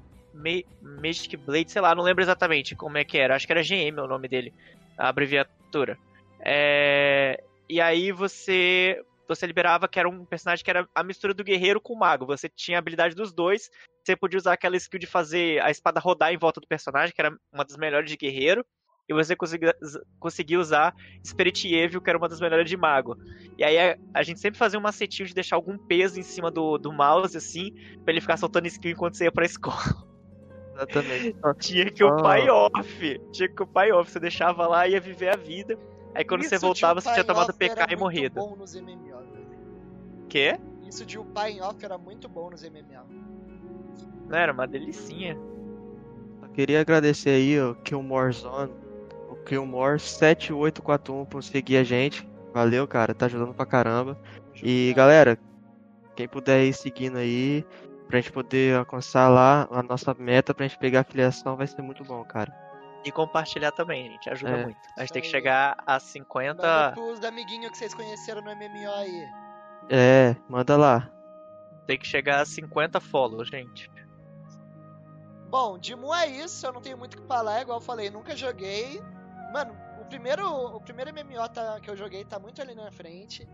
Magic 0.81 1.37
Blade, 1.37 1.71
sei 1.71 1.81
lá, 1.81 1.95
não 1.95 2.03
lembro 2.03 2.21
exatamente 2.21 2.75
como 2.75 2.97
é 2.97 3.05
que 3.05 3.17
era. 3.17 3.35
Acho 3.35 3.47
que 3.47 3.53
era 3.53 3.63
GM 3.63 4.01
o 4.01 4.07
nome 4.07 4.27
dele, 4.27 4.53
a 4.97 5.07
abreviatura. 5.07 5.97
É... 6.39 7.41
E 7.69 7.79
aí 7.79 8.11
você 8.11 9.01
você 9.27 9.47
liberava 9.47 9.87
que 9.87 9.99
era 9.99 10.07
um 10.07 10.23
personagem 10.23 10.63
que 10.63 10.69
era 10.69 10.87
a 10.93 11.03
mistura 11.03 11.33
do 11.33 11.43
guerreiro 11.43 11.81
com 11.81 11.93
o 11.93 11.99
mago. 11.99 12.25
Você 12.27 12.47
tinha 12.47 12.77
a 12.77 12.79
habilidade 12.79 13.15
dos 13.15 13.33
dois. 13.33 13.71
Você 14.03 14.15
podia 14.15 14.37
usar 14.37 14.53
aquela 14.53 14.77
skill 14.77 14.99
de 14.99 15.07
fazer 15.07 15.59
a 15.63 15.71
espada 15.71 15.99
rodar 15.99 16.31
em 16.31 16.37
volta 16.37 16.61
do 16.61 16.67
personagem, 16.67 17.15
que 17.15 17.21
era 17.21 17.35
uma 17.51 17.65
das 17.65 17.75
melhores 17.75 18.09
de 18.09 18.17
guerreiro 18.17 18.63
e 19.07 19.13
você 19.13 19.35
conseguia, 19.35 19.75
conseguia 20.19 20.59
usar 20.59 20.95
Spirit 21.23 21.73
Evil, 21.73 22.01
que 22.01 22.09
era 22.09 22.17
uma 22.17 22.27
das 22.27 22.39
melhores 22.39 22.67
de 22.69 22.75
mago. 22.75 23.15
E 23.57 23.63
aí 23.63 23.77
a, 23.77 23.97
a, 24.13 24.23
gente 24.23 24.39
sempre 24.39 24.57
fazia 24.57 24.79
um 24.79 24.81
macetinho 24.81 25.27
de 25.27 25.33
deixar 25.33 25.55
algum 25.55 25.77
peso 25.77 26.19
em 26.19 26.23
cima 26.23 26.49
do, 26.49 26.77
do 26.77 26.91
mouse, 26.91 27.37
assim, 27.37 27.71
pra 28.03 28.11
ele 28.11 28.21
ficar 28.21 28.37
soltando 28.37 28.65
skill 28.65 28.91
enquanto 28.91 29.15
você 29.15 29.25
ia 29.25 29.31
pra 29.31 29.45
escola. 29.45 29.77
Exatamente. 30.73 31.35
Tinha 31.59 31.91
que 31.91 32.03
o 32.03 32.17
pai 32.17 32.49
off. 32.49 33.21
Tinha 33.31 33.47
que 33.47 33.63
o 33.63 33.67
pai 33.67 33.91
off. 33.91 34.11
Você 34.11 34.19
deixava 34.19 34.67
lá 34.67 34.87
e 34.87 34.93
ia 34.93 34.99
viver 34.99 35.29
a 35.29 35.37
vida. 35.37 35.77
Aí 36.13 36.25
quando 36.25 36.41
Isso 36.41 36.49
você 36.49 36.57
voltava, 36.57 36.99
você 37.01 37.11
tinha 37.11 37.25
tomado 37.25 37.53
PK 37.53 37.87
e 37.91 37.95
morrido. 37.95 38.35
Bom 38.35 38.55
nos 38.55 38.73
MMO, 38.73 39.21
Quê? 40.29 40.57
Isso 40.87 41.05
de 41.05 41.19
upar 41.19 41.49
em 41.49 41.61
off 41.61 41.83
era 41.83 41.97
muito 41.97 42.29
bom 42.29 42.49
nos 42.49 42.63
MMO. 42.63 43.05
Não, 44.27 44.37
era 44.37 44.51
uma 44.51 44.65
delicinha. 44.65 45.37
Eu 46.41 46.49
queria 46.49 46.79
agradecer 46.79 47.31
aí 47.31 47.59
o 47.59 47.75
Killmore 47.75 48.31
Zone 48.31 48.84
Killmore7841 49.45 51.25
por 51.27 51.43
seguir 51.43 51.77
a 51.77 51.83
gente. 51.83 52.27
Valeu, 52.53 52.87
cara, 52.87 53.13
tá 53.13 53.25
ajudando 53.25 53.53
pra 53.53 53.65
caramba. 53.65 54.17
E 54.63 54.93
galera, 54.95 55.37
quem 56.15 56.27
puder 56.27 56.63
ir 56.63 56.73
seguindo 56.73 57.17
aí, 57.17 57.65
pra 58.07 58.19
gente 58.19 58.31
poder 58.31 58.77
alcançar 58.77 59.27
lá 59.29 59.67
a 59.71 59.83
nossa 59.83 60.13
meta 60.13 60.53
pra 60.53 60.67
gente 60.67 60.79
pegar 60.79 61.01
a 61.01 61.03
filiação, 61.03 61.55
vai 61.55 61.67
ser 61.67 61.81
muito 61.81 62.03
bom, 62.03 62.23
cara. 62.23 62.53
E 63.03 63.11
compartilhar 63.11 63.71
também, 63.71 64.09
gente, 64.11 64.29
ajuda 64.29 64.51
é. 64.51 64.63
muito. 64.63 64.79
A 64.97 65.01
gente 65.01 65.13
tem 65.13 65.21
que 65.21 65.27
chegar 65.27 65.77
a 65.85 65.99
50. 65.99 66.61
Manda 66.61 66.91
pros 66.93 67.23
amiguinhos 67.23 67.71
que 67.71 67.77
vocês 67.77 67.93
conheceram 67.93 68.41
no 68.41 68.49
MMO 68.55 68.91
aí. 68.95 69.27
É, 69.89 70.35
manda 70.49 70.75
lá. 70.75 71.11
Tem 71.85 71.99
que 71.99 72.07
chegar 72.07 72.41
a 72.41 72.45
50 72.45 72.99
follows, 72.99 73.47
gente. 73.47 73.91
Bom, 75.49 75.77
de 75.77 75.95
Mu 75.95 76.13
é 76.13 76.27
isso, 76.27 76.65
eu 76.65 76.73
não 76.73 76.81
tenho 76.81 76.97
muito 76.97 77.13
o 77.13 77.21
que 77.21 77.27
falar, 77.27 77.61
igual 77.61 77.77
eu 77.77 77.83
falei, 77.83 78.09
nunca 78.09 78.35
joguei. 78.35 79.01
Mano, 79.55 79.73
o 80.01 80.05
primeiro, 80.05 80.45
o 80.75 80.81
primeiro 80.81 81.13
MMO 81.13 81.47
tá, 81.47 81.79
que 81.79 81.89
eu 81.89 81.95
joguei 81.95 82.25
tá 82.25 82.37
muito 82.37 82.61
ali 82.61 82.75
na 82.75 82.91
frente. 82.91 83.47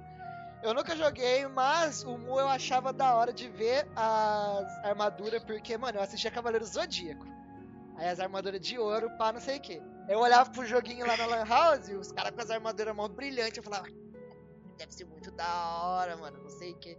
Eu 0.63 0.73
nunca 0.73 0.95
joguei, 0.95 1.45
mas 1.45 2.03
o 2.03 2.17
Mu 2.17 2.39
eu 2.39 2.47
achava 2.47 2.91
da 2.91 3.13
hora 3.13 3.31
de 3.31 3.47
ver 3.47 3.87
as 3.95 4.83
armaduras, 4.83 5.43
porque, 5.43 5.77
mano, 5.77 5.99
eu 5.99 6.01
assistia 6.01 6.31
Cavaleiro 6.31 6.65
Zodíaco. 6.65 7.23
Aí 7.97 8.09
as 8.09 8.19
armaduras 8.19 8.59
de 8.59 8.79
ouro, 8.79 9.15
pá, 9.15 9.31
não 9.31 9.39
sei 9.39 9.59
o 9.59 9.61
que. 9.61 9.79
Eu 10.09 10.17
olhava 10.17 10.49
pro 10.49 10.65
joguinho 10.65 11.05
lá 11.05 11.15
na 11.15 11.27
Lan 11.27 11.45
House, 11.45 11.89
os 11.89 12.11
caras 12.11 12.31
com 12.31 12.41
as 12.41 12.49
armaduras 12.49 12.95
mó 12.95 13.07
brilhantes, 13.07 13.57
eu 13.57 13.63
falava, 13.63 13.85
deve 14.79 14.91
ser 14.91 15.05
muito 15.05 15.29
da 15.29 15.83
hora, 15.83 16.17
mano, 16.17 16.41
não 16.41 16.49
sei 16.49 16.71
o 16.71 16.79
que 16.79 16.97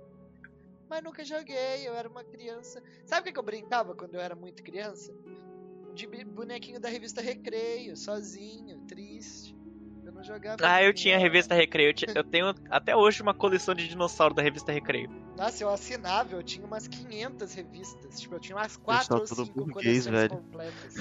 mas 0.93 1.03
nunca 1.03 1.25
joguei, 1.25 1.89
eu 1.89 1.95
era 1.95 2.07
uma 2.07 2.23
criança. 2.23 2.83
Sabe 3.07 3.31
o 3.31 3.33
que 3.33 3.39
eu 3.39 3.43
brincava 3.43 3.95
quando 3.95 4.15
eu 4.15 4.21
era 4.21 4.35
muito 4.35 4.63
criança? 4.63 5.11
De 5.95 6.07
bonequinho 6.25 6.81
da 6.81 6.89
revista 6.89 7.21
Recreio, 7.21 7.97
sozinho, 7.97 8.81
triste. 8.87 9.55
Eu 10.05 10.13
não 10.13 10.23
jogava. 10.25 10.57
Ah, 10.63 10.83
eu 10.83 10.93
tinha 10.93 11.17
a 11.17 11.19
revista 11.19 11.55
Recreio. 11.55 11.95
Eu 12.15 12.25
tenho 12.25 12.55
até 12.69 12.97
hoje 12.97 13.23
uma 13.23 13.33
coleção 13.33 13.75
de 13.75 13.87
dinossauro 13.87 14.35
da 14.35 14.43
revista 14.43 14.73
Recreio. 14.73 15.09
Nossa, 15.37 15.63
eu 15.63 15.69
assinava, 15.71 16.35
eu 16.35 16.43
tinha 16.43 16.67
umas 16.67 16.87
500 16.87 17.55
revistas. 17.55 18.21
Tipo, 18.21 18.35
eu 18.35 18.41
tinha 18.41 18.57
umas 18.57 18.77
4 18.77 19.19
ou 19.19 19.27
5 19.27 19.71
coleções 19.71 20.07
velho. 20.07 20.31
completas. 20.31 20.95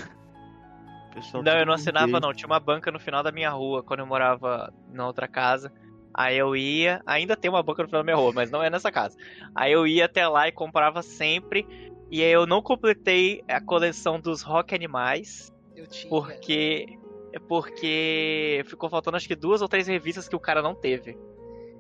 não, 1.44 1.58
eu 1.58 1.66
não 1.66 1.74
assinava 1.74 2.20
não. 2.20 2.34
Tinha 2.34 2.48
uma 2.48 2.60
banca 2.60 2.92
no 2.92 3.00
final 3.00 3.22
da 3.22 3.32
minha 3.32 3.50
rua, 3.50 3.84
quando 3.84 4.02
eu 4.02 4.06
morava 4.06 4.74
na 4.88 5.06
outra 5.06 5.28
casa. 5.28 5.72
Aí 6.14 6.38
eu 6.38 6.56
ia, 6.56 7.02
ainda 7.06 7.36
tem 7.38 7.50
uma 7.50 7.64
banca 7.64 7.84
no 7.84 7.90
final 7.90 8.02
da 8.02 8.06
minha 8.06 8.16
rua, 8.16 8.32
mas 8.34 8.52
não 8.52 8.62
é 8.62 8.70
nessa 8.70 8.92
casa. 8.92 9.18
Aí 9.56 9.72
eu 9.72 9.88
ia 9.88 10.06
até 10.06 10.28
lá 10.28 10.48
e 10.48 10.52
comprava 10.52 11.02
sempre. 11.02 11.66
E 12.12 12.22
aí 12.22 12.32
eu 12.32 12.46
não 12.46 12.62
completei 12.62 13.42
a 13.48 13.62
coleção 13.62 14.20
dos 14.20 14.42
Rock 14.42 14.76
Animais. 14.76 15.50
Eu 15.74 15.88
tinha. 15.88 16.10
Porque. 16.10 17.00
Porque 17.48 18.66
ficou 18.68 18.90
faltando 18.90 19.16
acho 19.16 19.28
que 19.28 19.36
duas 19.36 19.62
ou 19.62 19.70
três 19.70 19.88
revistas 19.88 20.28
que 20.28 20.36
o 20.36 20.40
cara 20.40 20.62
não 20.62 20.76
teve. 20.76 21.18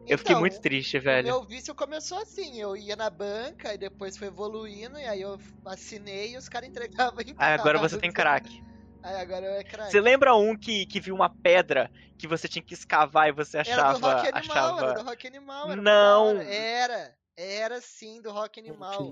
eu 0.07 0.17
fiquei 0.17 0.31
então, 0.31 0.39
muito 0.39 0.61
triste, 0.61 0.97
velho. 0.97 1.27
Meu 1.27 1.43
vício 1.43 1.75
começou 1.75 2.17
assim, 2.19 2.61
eu 2.61 2.77
ia 2.77 2.95
na 2.95 3.09
banca 3.09 3.73
e 3.73 3.77
depois 3.77 4.15
foi 4.15 4.29
evoluindo, 4.29 4.97
e 4.97 5.03
aí 5.03 5.21
eu 5.21 5.37
assinei 5.65 6.31
e 6.31 6.37
os 6.37 6.47
caras 6.47 6.69
entregavam 6.69 7.19
em 7.19 7.35
Aí 7.37 7.53
agora 7.53 7.77
você 7.79 7.97
tem 7.97 8.09
crack. 8.09 8.63
Aí 9.03 9.15
agora 9.15 9.45
eu 9.45 9.53
é 9.55 9.63
crack. 9.63 9.91
Você 9.91 9.99
lembra 9.99 10.35
um 10.35 10.55
que, 10.55 10.85
que 10.85 11.01
viu 11.01 11.15
uma 11.15 11.27
pedra 11.27 11.91
que 12.17 12.27
você 12.27 12.47
tinha 12.47 12.63
que 12.63 12.73
escavar 12.73 13.27
e 13.27 13.31
você 13.33 13.57
achava. 13.57 13.89
Era 13.89 13.93
do 13.93 14.05
Rock 14.05 14.27
Animal, 14.27 14.57
achava... 14.57 14.85
era 14.85 14.93
do 14.93 15.03
Rock 15.03 15.27
Animal. 15.27 15.71
Era 15.71 15.81
não! 15.81 16.41
Era, 16.41 17.15
era 17.35 17.81
sim 17.81 18.21
do 18.21 18.31
Rock 18.31 18.59
Animal. 18.59 19.11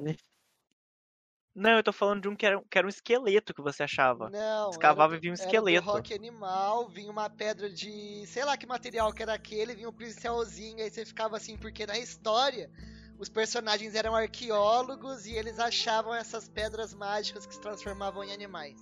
Não, 1.59 1.71
eu 1.71 1.83
tô 1.83 1.91
falando 1.91 2.21
de 2.21 2.29
um 2.29 2.35
que 2.35 2.45
era, 2.45 2.63
que 2.69 2.77
era 2.77 2.87
um 2.87 2.89
esqueleto 2.89 3.53
que 3.53 3.61
você 3.61 3.83
achava. 3.83 4.29
Não. 4.29 4.69
Escavava 4.69 5.17
e 5.17 5.19
vinha 5.19 5.31
um 5.31 5.35
esqueleto. 5.35 5.89
Era 5.89 5.97
Rock 5.97 6.13
Animal, 6.13 6.87
vinha 6.87 7.11
uma 7.11 7.29
pedra 7.29 7.69
de. 7.69 8.25
sei 8.27 8.45
lá 8.45 8.55
que 8.55 8.65
material 8.65 9.11
que 9.11 9.21
era 9.21 9.33
aquele, 9.33 9.75
vinha 9.75 9.89
um 9.89 9.93
pincelzinho, 9.93 10.81
aí 10.81 10.89
você 10.89 11.05
ficava 11.05 11.35
assim, 11.35 11.57
porque 11.57 11.85
na 11.85 11.99
história 11.99 12.71
os 13.17 13.27
personagens 13.27 13.93
eram 13.93 14.15
arqueólogos 14.15 15.25
e 15.25 15.33
eles 15.33 15.59
achavam 15.59 16.15
essas 16.15 16.47
pedras 16.47 16.93
mágicas 16.93 17.45
que 17.45 17.53
se 17.53 17.59
transformavam 17.59 18.23
em 18.23 18.31
animais. 18.31 18.79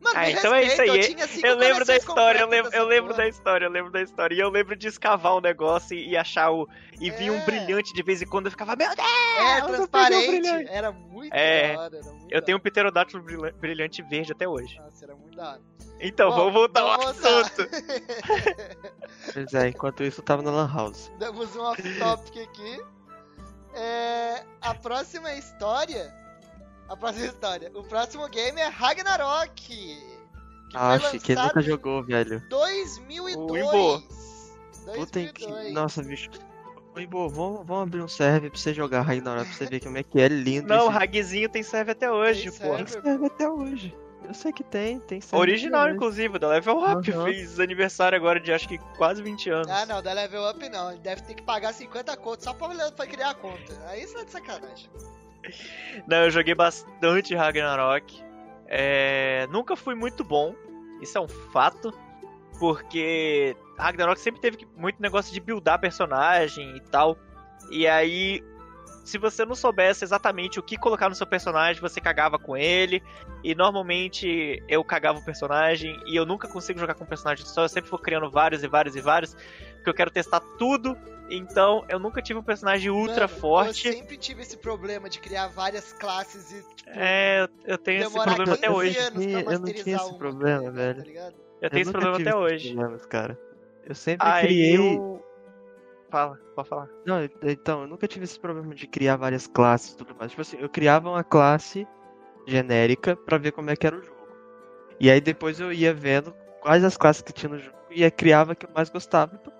Mano, 0.00 0.18
ah, 0.18 0.30
então 0.30 0.52
respeito, 0.52 0.92
é 0.92 0.98
isso 0.98 1.22
aí. 1.22 1.42
Eu, 1.42 1.50
eu 1.50 1.56
lembro 1.56 1.84
da 1.84 1.96
história, 1.96 2.40
eu 2.40 2.48
lembro, 2.48 2.74
eu 2.74 2.86
lembro 2.86 3.14
da 3.14 3.26
história, 3.26 3.64
eu 3.64 3.70
lembro 3.70 3.90
da 3.90 4.02
história. 4.02 4.34
E 4.34 4.38
eu 4.38 4.50
lembro 4.50 4.76
de 4.76 4.86
escavar 4.88 5.32
o 5.32 5.38
um 5.38 5.40
negócio 5.40 5.96
e, 5.96 6.10
e, 6.10 6.16
achar 6.16 6.50
o. 6.50 6.68
E 7.00 7.08
é. 7.08 7.12
vir 7.12 7.30
um 7.30 7.40
brilhante 7.44 7.92
de 7.92 8.02
vez 8.02 8.20
em 8.20 8.26
quando 8.26 8.46
eu 8.46 8.50
ficava, 8.50 8.76
meu 8.76 8.94
Deus! 8.94 9.08
É, 9.38 9.60
transparente. 9.62 10.68
Era 10.68 10.92
muito 10.92 11.34
é, 11.34 11.74
da 11.74 11.80
hora. 11.80 11.96
Era 11.96 12.12
muito 12.12 12.26
eu 12.30 12.42
tenho 12.42 12.58
um 12.58 12.60
pterodátilo 12.60 13.22
brilhante 13.58 14.02
verde 14.02 14.32
até 14.32 14.46
hoje. 14.46 14.78
Nossa, 14.78 15.04
era 15.04 15.16
muito 15.16 15.36
da 15.36 15.52
hora. 15.52 15.60
Então, 15.98 16.30
Bom, 16.30 16.36
vamos 16.36 16.52
voltar 16.52 16.82
ao 16.82 17.08
assunto. 17.08 17.68
pois 19.32 19.54
é, 19.54 19.68
enquanto 19.68 20.02
isso 20.02 20.20
eu 20.20 20.24
tava 20.24 20.42
na 20.42 20.50
Lan 20.50 20.70
House. 20.72 21.10
Damos 21.18 21.56
um 21.56 21.62
off-topic 21.62 22.36
aqui. 22.42 22.84
É, 23.74 24.42
a 24.60 24.74
próxima 24.74 25.32
história 25.34 26.14
a 26.88 26.96
próxima 26.96 27.26
história. 27.26 27.70
O 27.74 27.82
próximo 27.82 28.28
game 28.28 28.60
é 28.60 28.68
Ragnarok. 28.68 29.52
Que 29.56 30.76
ah, 30.76 30.98
foi 30.98 31.18
quem 31.18 31.36
nunca 31.36 31.60
jogou, 31.60 32.02
velho. 32.02 32.42
2002. 32.48 33.76
O 34.86 34.92
Puta 34.94 35.24
que... 35.26 35.72
Nossa, 35.72 36.02
bicho. 36.02 36.30
Imbo, 36.96 37.28
vamos, 37.28 37.66
vamos 37.66 37.82
abrir 37.82 38.00
um 38.00 38.08
server 38.08 38.50
pra 38.50 38.58
você 38.58 38.72
jogar 38.72 39.02
Ragnarok, 39.02 39.46
pra 39.46 39.56
você 39.56 39.66
ver 39.66 39.80
como 39.80 39.98
é 39.98 40.02
que 40.02 40.18
é 40.18 40.28
lindo. 40.28 40.68
Não, 40.68 40.86
o 40.86 40.88
Ragzinho 40.88 41.48
tem 41.48 41.62
server 41.62 41.92
até 41.92 42.10
hoje, 42.10 42.50
tem 42.50 42.68
pô. 42.68 42.76
Tem 42.76 42.86
server 42.86 43.26
até 43.26 43.48
hoje. 43.48 43.94
Eu 44.26 44.34
sei 44.34 44.52
que 44.52 44.64
tem, 44.64 44.98
tem 45.00 45.20
server. 45.20 45.38
Original, 45.38 45.90
inclusive, 45.90 46.38
da 46.38 46.48
Level 46.48 46.78
Up. 46.78 47.10
Uhum. 47.10 47.24
Fez 47.24 47.60
aniversário 47.60 48.16
agora 48.16 48.40
de 48.40 48.52
acho 48.52 48.66
que 48.66 48.78
quase 48.96 49.22
20 49.22 49.50
anos. 49.50 49.68
Ah, 49.68 49.84
não, 49.86 50.02
da 50.02 50.12
Level 50.12 50.48
Up 50.50 50.68
não. 50.68 50.90
Ele 50.90 51.00
deve 51.00 51.22
ter 51.22 51.34
que 51.34 51.42
pagar 51.42 51.74
50 51.74 52.16
contas 52.16 52.44
só 52.44 52.54
pra, 52.54 52.68
pra 52.90 53.06
criar 53.06 53.30
a 53.30 53.34
conta. 53.34 53.78
Aí 53.88 54.02
isso 54.02 54.16
é 54.16 54.24
de 54.24 54.30
sacanagem. 54.30 54.88
Não, 56.06 56.24
eu 56.24 56.30
joguei 56.30 56.54
bastante 56.54 57.34
Ragnarok. 57.34 58.22
É... 58.66 59.46
Nunca 59.50 59.76
fui 59.76 59.94
muito 59.94 60.24
bom, 60.24 60.54
isso 61.00 61.16
é 61.16 61.20
um 61.20 61.28
fato. 61.28 61.92
Porque 62.58 63.54
Ragnarok 63.78 64.18
sempre 64.18 64.40
teve 64.40 64.66
muito 64.76 65.00
negócio 65.00 65.32
de 65.32 65.40
buildar 65.40 65.78
personagem 65.78 66.76
e 66.76 66.80
tal. 66.80 67.18
E 67.70 67.86
aí, 67.86 68.42
se 69.04 69.18
você 69.18 69.44
não 69.44 69.54
soubesse 69.54 70.04
exatamente 70.04 70.58
o 70.58 70.62
que 70.62 70.76
colocar 70.76 71.08
no 71.08 71.14
seu 71.14 71.26
personagem, 71.26 71.80
você 71.80 72.00
cagava 72.00 72.38
com 72.38 72.56
ele. 72.56 73.02
E 73.44 73.54
normalmente 73.54 74.62
eu 74.68 74.82
cagava 74.82 75.18
o 75.18 75.24
personagem. 75.24 76.00
E 76.06 76.16
eu 76.16 76.24
nunca 76.24 76.48
consigo 76.48 76.80
jogar 76.80 76.94
com 76.94 77.04
um 77.04 77.06
personagem 77.06 77.44
só. 77.44 77.62
Eu 77.62 77.68
sempre 77.68 77.90
vou 77.90 77.98
criando 77.98 78.30
vários 78.30 78.62
e 78.62 78.68
vários 78.68 78.96
e 78.96 79.00
vários. 79.00 79.36
Porque 79.86 79.90
eu 79.90 79.94
quero 79.94 80.10
testar 80.10 80.40
tudo 80.58 80.98
então, 81.28 81.84
eu 81.88 81.98
nunca 81.98 82.22
tive 82.22 82.38
um 82.38 82.42
personagem 82.42 82.90
ultra 82.90 83.26
Mano, 83.26 83.40
forte. 83.40 83.88
Eu 83.88 83.94
sempre 83.94 84.16
tive 84.16 84.42
esse 84.42 84.56
problema 84.56 85.08
de 85.08 85.18
criar 85.18 85.48
várias 85.48 85.92
classes 85.92 86.52
e, 86.52 86.62
tipo, 86.76 86.90
É, 86.90 87.48
eu 87.64 87.78
tenho 87.78 88.02
esse 88.02 88.12
problema 88.12 88.54
até 88.54 88.70
hoje. 88.70 88.96
Eu 88.96 89.58
não 89.58 89.64
tinha 89.64 89.96
esse 89.96 90.14
problema, 90.14 90.70
velho. 90.70 91.02
Tá 91.02 91.32
eu 91.62 91.70
tenho 91.70 91.82
esse 91.82 91.90
problema 91.90 92.16
até 92.16 92.34
hoje. 92.34 92.74
Problemas, 92.74 93.06
cara. 93.06 93.38
Eu 93.84 93.94
sempre 93.94 94.26
Aí 94.26 94.46
criei. 94.46 94.76
Eu... 94.76 95.24
Fala, 96.10 96.38
pode 96.54 96.68
falar. 96.68 96.88
Não, 97.04 97.28
então, 97.42 97.82
eu 97.82 97.88
nunca 97.88 98.06
tive 98.06 98.24
esse 98.24 98.38
problema 98.38 98.72
de 98.72 98.86
criar 98.86 99.16
várias 99.16 99.48
classes 99.48 99.92
e 99.92 99.96
tudo 99.96 100.14
mais. 100.14 100.30
Tipo 100.30 100.42
assim, 100.42 100.58
eu 100.60 100.68
criava 100.68 101.10
uma 101.10 101.24
classe 101.24 101.86
genérica 102.46 103.16
para 103.16 103.36
ver 103.36 103.50
como 103.50 103.68
é 103.68 103.74
que 103.76 103.86
era 103.86 103.96
o 103.96 104.02
jogo. 104.02 104.16
E 105.00 105.10
aí 105.10 105.20
depois 105.20 105.58
eu 105.58 105.72
ia 105.72 105.92
vendo 105.92 106.32
quais 106.60 106.84
as 106.84 106.96
classes 106.96 107.22
que 107.22 107.32
tinha 107.32 107.50
no 107.50 107.58
jogo 107.58 107.76
e 107.90 108.08
criava 108.10 108.52
a 108.52 108.54
que 108.54 108.66
eu 108.66 108.70
mais 108.72 108.88
gostava. 108.90 109.38
Então, 109.40 109.55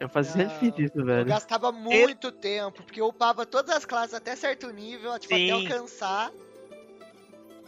eu 0.00 0.08
fazia 0.08 0.46
difícil, 0.46 1.04
velho. 1.04 1.20
Eu 1.20 1.26
gastava 1.26 1.70
muito 1.70 2.28
Ele... 2.28 2.36
tempo, 2.36 2.82
porque 2.82 3.00
eu 3.00 3.06
upava 3.06 3.44
todas 3.44 3.76
as 3.76 3.84
classes 3.84 4.14
até 4.14 4.34
certo 4.34 4.72
nível, 4.72 5.16
tipo, 5.18 5.34
Sim. 5.34 5.52
até 5.52 5.74
alcançar. 5.74 6.32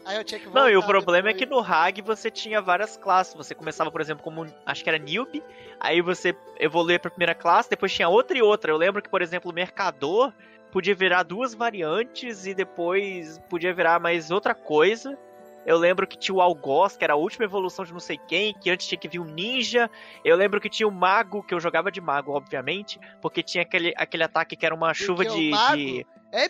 Aí 0.04 0.16
eu 0.16 0.24
tinha 0.24 0.40
que 0.40 0.46
voltar 0.46 0.60
Não, 0.60 0.68
e 0.68 0.76
o 0.76 0.82
problema 0.82 1.28
depois. 1.28 1.36
é 1.36 1.38
que 1.38 1.46
no 1.46 1.60
RAG 1.60 2.00
você 2.02 2.30
tinha 2.30 2.60
várias 2.60 2.96
classes. 2.96 3.34
Você 3.34 3.54
começava, 3.54 3.90
por 3.90 4.00
exemplo, 4.00 4.24
como 4.24 4.46
acho 4.66 4.82
que 4.82 4.88
era 4.88 4.98
Newbie, 4.98 5.42
aí 5.78 6.00
você 6.00 6.34
evoluía 6.58 6.98
pra 6.98 7.10
primeira 7.10 7.34
classe, 7.34 7.70
depois 7.70 7.92
tinha 7.92 8.08
outra 8.08 8.36
e 8.36 8.42
outra. 8.42 8.72
Eu 8.72 8.76
lembro 8.76 9.02
que, 9.02 9.08
por 9.08 9.22
exemplo, 9.22 9.50
o 9.50 9.54
Mercador 9.54 10.32
podia 10.72 10.94
virar 10.94 11.22
duas 11.22 11.54
variantes 11.54 12.46
e 12.46 12.54
depois 12.54 13.38
podia 13.50 13.74
virar 13.74 14.00
mais 14.00 14.30
outra 14.30 14.54
coisa. 14.54 15.16
Eu 15.64 15.78
lembro 15.78 16.06
que 16.06 16.18
tinha 16.18 16.34
o 16.34 16.40
Algoz, 16.40 16.96
que 16.96 17.04
era 17.04 17.12
a 17.12 17.16
última 17.16 17.44
evolução 17.44 17.84
de 17.84 17.92
não 17.92 18.00
sei 18.00 18.18
quem, 18.18 18.52
que 18.54 18.70
antes 18.70 18.86
tinha 18.86 18.98
que 18.98 19.08
vir 19.08 19.20
um 19.20 19.24
ninja. 19.24 19.90
Eu 20.24 20.36
lembro 20.36 20.60
que 20.60 20.68
tinha 20.68 20.88
o 20.88 20.92
Mago, 20.92 21.42
que 21.42 21.54
eu 21.54 21.60
jogava 21.60 21.90
de 21.90 22.00
Mago, 22.00 22.32
obviamente, 22.32 22.98
porque 23.20 23.42
tinha 23.42 23.62
aquele, 23.62 23.94
aquele 23.96 24.24
ataque 24.24 24.56
que 24.56 24.66
era 24.66 24.74
uma 24.74 24.92
chuva 24.92 25.24
de, 25.24 25.50
de. 25.50 26.06
É 26.32 26.48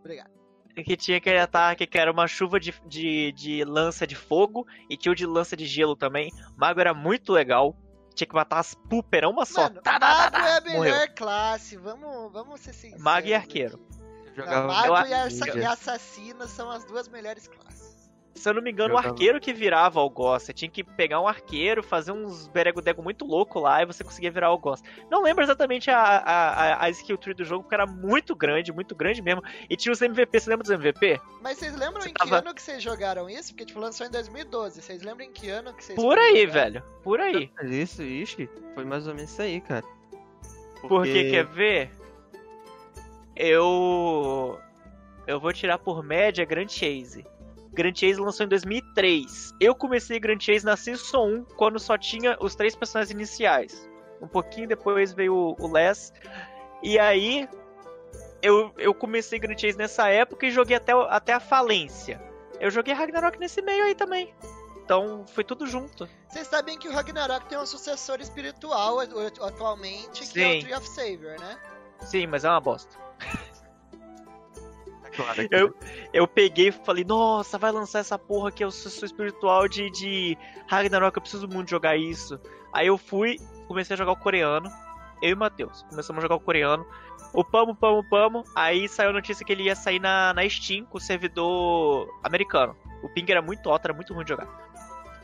Obrigado. 0.00 0.34
Que 0.74 0.96
tinha 0.96 1.18
aquele 1.18 1.38
ataque 1.38 1.86
que 1.86 1.96
era 1.96 2.10
uma 2.10 2.26
chuva 2.26 2.58
de, 2.58 2.74
de, 2.84 3.30
de 3.32 3.64
lança 3.64 4.04
de 4.04 4.16
fogo 4.16 4.66
e 4.90 4.96
tinha 4.96 5.12
o 5.12 5.14
de 5.14 5.24
lança 5.24 5.56
de 5.56 5.66
gelo 5.66 5.94
também. 5.94 6.32
O 6.56 6.60
Mago 6.60 6.80
era 6.80 6.92
muito 6.92 7.32
legal. 7.32 7.76
Tinha 8.12 8.26
que 8.28 8.34
matar 8.34 8.58
as 8.58 8.74
púperas 8.74 9.30
uma 9.30 9.44
só. 9.44 9.62
Mano, 9.64 9.82
tá, 9.82 9.98
Mago 10.00 10.32
tá, 10.32 10.48
é 10.48 10.56
a 10.56 10.60
melhor 10.60 10.76
morreu. 10.78 11.14
classe. 11.14 11.76
Vamos, 11.76 12.32
vamos 12.32 12.60
ser 12.60 12.72
sinceros. 12.72 13.02
Mago 13.02 13.28
e 13.28 13.34
arqueiro. 13.34 13.78
Jogava 14.34 14.66
Mago 14.66 14.94
e, 15.06 15.58
e 15.58 15.64
assassino 15.64 16.46
são 16.48 16.70
as 16.70 16.84
duas 16.84 17.08
melhores 17.08 17.46
classes. 17.46 17.94
Se 18.34 18.48
eu 18.48 18.54
não 18.54 18.62
me 18.62 18.72
engano, 18.72 18.94
o 18.94 18.98
arqueiro 18.98 19.40
que 19.40 19.52
virava 19.52 20.00
algoz. 20.00 20.42
Você 20.42 20.52
tinha 20.52 20.68
que 20.68 20.82
pegar 20.82 21.20
um 21.20 21.28
arqueiro, 21.28 21.82
fazer 21.82 22.10
uns 22.10 22.48
berego-dego 22.48 23.00
muito 23.00 23.24
louco 23.24 23.60
lá 23.60 23.80
e 23.82 23.86
você 23.86 24.02
conseguia 24.02 24.30
virar 24.30 24.48
algoz. 24.48 24.82
Não 25.08 25.22
lembro 25.22 25.44
exatamente 25.44 25.88
a, 25.88 25.98
a, 25.98 26.84
a, 26.84 26.90
skill 26.90 27.16
tree 27.16 27.32
do 27.32 27.44
jogo, 27.44 27.62
porque 27.62 27.74
era 27.76 27.86
muito 27.86 28.34
grande, 28.34 28.72
muito 28.72 28.94
grande 28.94 29.22
mesmo. 29.22 29.42
E 29.70 29.76
tinha 29.76 29.92
os 29.92 30.02
MVP, 30.02 30.40
você 30.40 30.50
lembra 30.50 30.64
dos 30.64 30.72
MVP? 30.72 31.20
Mas 31.40 31.58
vocês 31.58 31.76
lembram 31.76 32.02
você 32.02 32.08
em 32.08 32.12
tava... 32.12 32.30
que 32.30 32.36
ano 32.36 32.54
que 32.54 32.62
vocês 32.62 32.82
jogaram 32.82 33.30
isso? 33.30 33.52
Porque, 33.52 33.66
tipo, 33.66 33.78
lançou 33.78 34.06
em 34.06 34.10
2012. 34.10 34.82
Vocês 34.82 35.02
lembram 35.02 35.26
em 35.26 35.32
que 35.32 35.48
ano 35.48 35.72
que 35.72 35.84
vocês 35.84 35.96
Por 35.96 36.18
aí, 36.18 36.40
jogar? 36.40 36.52
velho. 36.52 36.82
Por 37.04 37.20
aí. 37.20 37.50
Isso, 37.62 38.02
ixi, 38.02 38.50
foi 38.74 38.84
mais 38.84 39.06
ou 39.06 39.14
menos 39.14 39.30
isso 39.30 39.40
aí, 39.40 39.60
cara. 39.60 39.84
Porque, 40.80 40.88
porque 40.88 41.30
quer 41.30 41.46
ver? 41.46 42.03
Eu. 43.36 44.58
Eu 45.26 45.40
vou 45.40 45.52
tirar 45.52 45.78
por 45.78 46.02
média 46.02 46.44
Grand 46.44 46.68
Chase. 46.68 47.26
Grand 47.72 47.94
Chase 47.94 48.20
lançou 48.20 48.46
em 48.46 48.48
2003. 48.48 49.54
Eu 49.60 49.74
comecei 49.74 50.20
Grand 50.20 50.38
Chase 50.38 50.64
na 50.64 50.76
Season 50.76 51.26
1, 51.26 51.44
quando 51.56 51.78
só 51.78 51.98
tinha 51.98 52.36
os 52.40 52.54
três 52.54 52.76
personagens 52.76 53.10
iniciais. 53.10 53.88
Um 54.20 54.28
pouquinho 54.28 54.68
depois 54.68 55.12
veio 55.12 55.56
o 55.58 55.72
Les. 55.72 56.12
E 56.82 56.98
aí, 56.98 57.48
eu, 58.40 58.72
eu 58.78 58.94
comecei 58.94 59.38
Grand 59.38 59.58
Chase 59.58 59.76
nessa 59.76 60.08
época 60.08 60.46
e 60.46 60.50
joguei 60.50 60.76
até, 60.76 60.92
até 60.92 61.32
a 61.32 61.40
falência. 61.40 62.22
Eu 62.60 62.70
joguei 62.70 62.94
Ragnarok 62.94 63.38
nesse 63.38 63.60
meio 63.60 63.84
aí 63.84 63.94
também. 63.94 64.32
Então, 64.84 65.24
foi 65.26 65.42
tudo 65.42 65.66
junto. 65.66 66.08
Vocês 66.28 66.46
sabem 66.46 66.78
que 66.78 66.86
o 66.86 66.92
Ragnarok 66.92 67.46
tem 67.46 67.58
um 67.58 67.64
sucessor 67.64 68.20
espiritual 68.20 68.98
atualmente, 69.40 70.20
que 70.20 70.26
Sim. 70.26 70.42
é 70.42 70.58
o 70.58 70.60
Tree 70.60 70.74
of 70.74 70.88
Savior, 70.88 71.40
né? 71.40 71.58
Sim, 72.00 72.26
mas 72.26 72.44
é 72.44 72.50
uma 72.50 72.60
bosta. 72.60 73.03
Claro 75.14 75.46
eu, 75.50 75.74
eu 76.12 76.26
peguei 76.26 76.68
e 76.68 76.72
falei, 76.72 77.04
nossa, 77.04 77.56
vai 77.56 77.70
lançar 77.70 78.00
essa 78.00 78.18
porra 78.18 78.50
que 78.50 78.62
é 78.62 78.66
o 78.66 78.70
sucessor 78.70 79.06
espiritual 79.06 79.68
de, 79.68 79.88
de 79.90 80.36
Ragnarok, 80.66 81.16
eu 81.16 81.22
preciso 81.22 81.48
muito 81.48 81.70
jogar 81.70 81.96
isso. 81.96 82.38
Aí 82.72 82.88
eu 82.88 82.98
fui, 82.98 83.38
comecei 83.68 83.94
a 83.94 83.96
jogar 83.96 84.12
o 84.12 84.16
coreano, 84.16 84.68
eu 85.22 85.30
e 85.30 85.34
o 85.34 85.36
Matheus, 85.36 85.84
começamos 85.88 86.18
a 86.18 86.22
jogar 86.22 86.34
o 86.34 86.40
coreano, 86.40 86.84
o 87.32 87.44
pamo, 87.44 87.74
pamo, 87.74 88.02
pamo, 88.08 88.44
aí 88.56 88.88
saiu 88.88 89.10
a 89.10 89.12
notícia 89.12 89.44
que 89.46 89.52
ele 89.52 89.64
ia 89.64 89.76
sair 89.76 90.00
na, 90.00 90.34
na 90.34 90.48
Steam 90.48 90.84
com 90.84 90.98
o 90.98 91.00
servidor 91.00 92.08
americano. 92.22 92.76
O 93.02 93.08
ping 93.08 93.30
era 93.30 93.42
muito 93.42 93.70
alto, 93.70 93.86
era 93.86 93.94
muito 93.94 94.12
ruim 94.12 94.24
de 94.24 94.30
jogar. 94.30 94.48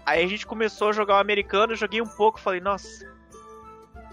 Aí 0.07 0.23
a 0.23 0.27
gente 0.27 0.47
começou 0.47 0.91
a 0.91 0.93
jogar 0.93 1.17
o 1.17 1.21
americano, 1.21 1.75
joguei 1.75 2.01
um 2.01 2.07
pouco, 2.07 2.41
falei, 2.41 2.61
nossa, 2.61 2.89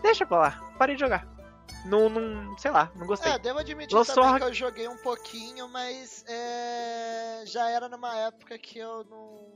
deixa 0.02 0.26
pra 0.26 0.38
lá, 0.40 0.72
parei 0.78 0.96
de 0.96 1.02
jogar 1.02 1.37
não, 1.86 2.10
não 2.10 2.58
sei 2.58 2.72
lá, 2.72 2.92
não 2.96 3.08
gostei. 3.08 3.32
É, 3.32 3.40
devo 3.40 3.60
admitir 3.60 3.96
Lançou 3.96 4.24
também 4.24 4.40
que 4.40 4.46
eu 4.46 4.54
joguei 4.54 4.88
um 4.88 4.98
pouquinho, 4.98 5.68
mas 5.70 6.24
é, 6.28 7.44
já 7.46 7.70
era 7.70 7.88
numa 7.88 8.16
época 8.16 8.58
que 8.58 8.78
eu 8.80 9.04
não, 9.06 9.48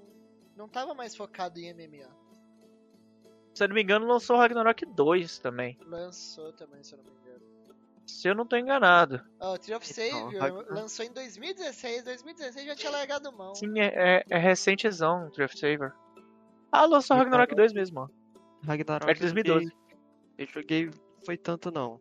não 0.56 0.70
tava 0.70 0.94
mais 0.94 1.16
focado 1.16 1.60
em 1.60 1.74
MMA. 1.74 2.08
Se 3.54 3.64
eu 3.64 3.68
não 3.68 3.76
me 3.76 3.84
engano, 3.84 4.08
lançou 4.08 4.38
Ragnarok 4.38 4.86
2 4.86 5.40
também. 5.40 5.78
Lançou 5.86 6.54
também, 6.54 6.84
se 6.84 6.94
eu 6.94 6.98
não 6.98 7.06
me 7.06 7.12
engano. 7.12 7.42
Se 8.08 8.28
eu 8.28 8.36
não 8.36 8.46
tô 8.46 8.56
enganado. 8.56 9.22
Oh, 9.40 9.58
Tree 9.58 9.76
of 9.76 9.88
Savior 9.88 10.66
lançou 10.70 11.06
em 11.06 11.12
2016, 11.12 12.04
2016 12.04 12.66
já 12.66 12.76
tinha 12.76 12.92
largado 12.92 13.32
mão. 13.32 13.54
Sim, 13.56 13.80
é, 13.80 13.94
é, 13.96 14.26
é 14.30 14.38
recentezão, 14.38 15.30
Tree 15.32 15.46
of 15.46 15.58
Savior. 15.58 15.94
Ah, 16.72 16.86
lançou 16.86 17.18
Ragnarok 17.18 17.54
2 17.54 17.74
mesmo, 17.74 18.02
ó. 18.02 18.08
Ragnarok 18.66 19.10
é 19.10 19.14
de 19.14 19.20
2012. 19.20 19.66
Eu 19.66 19.70
joguei, 19.70 19.78
eu 20.38 20.48
joguei 20.48 20.92
foi 21.26 21.38
tanto 21.38 21.72
não 21.72 22.00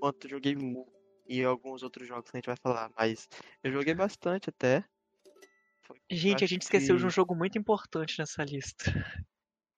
quanto 0.00 0.28
joguei 0.28 0.56
Mu 0.56 0.90
e 1.28 1.44
alguns 1.44 1.82
outros 1.82 2.08
jogos 2.08 2.30
que 2.30 2.36
a 2.36 2.38
gente 2.38 2.46
vai 2.46 2.56
falar, 2.56 2.90
mas 2.96 3.28
eu 3.62 3.70
joguei 3.70 3.94
bastante 3.94 4.48
até. 4.48 4.82
Foi, 5.82 5.96
gente, 6.10 6.42
a 6.42 6.46
gente 6.46 6.62
esqueceu 6.62 6.96
que... 6.96 7.00
de 7.00 7.06
um 7.06 7.10
jogo 7.10 7.36
muito 7.36 7.58
importante 7.58 8.18
nessa 8.18 8.42
lista. 8.42 8.90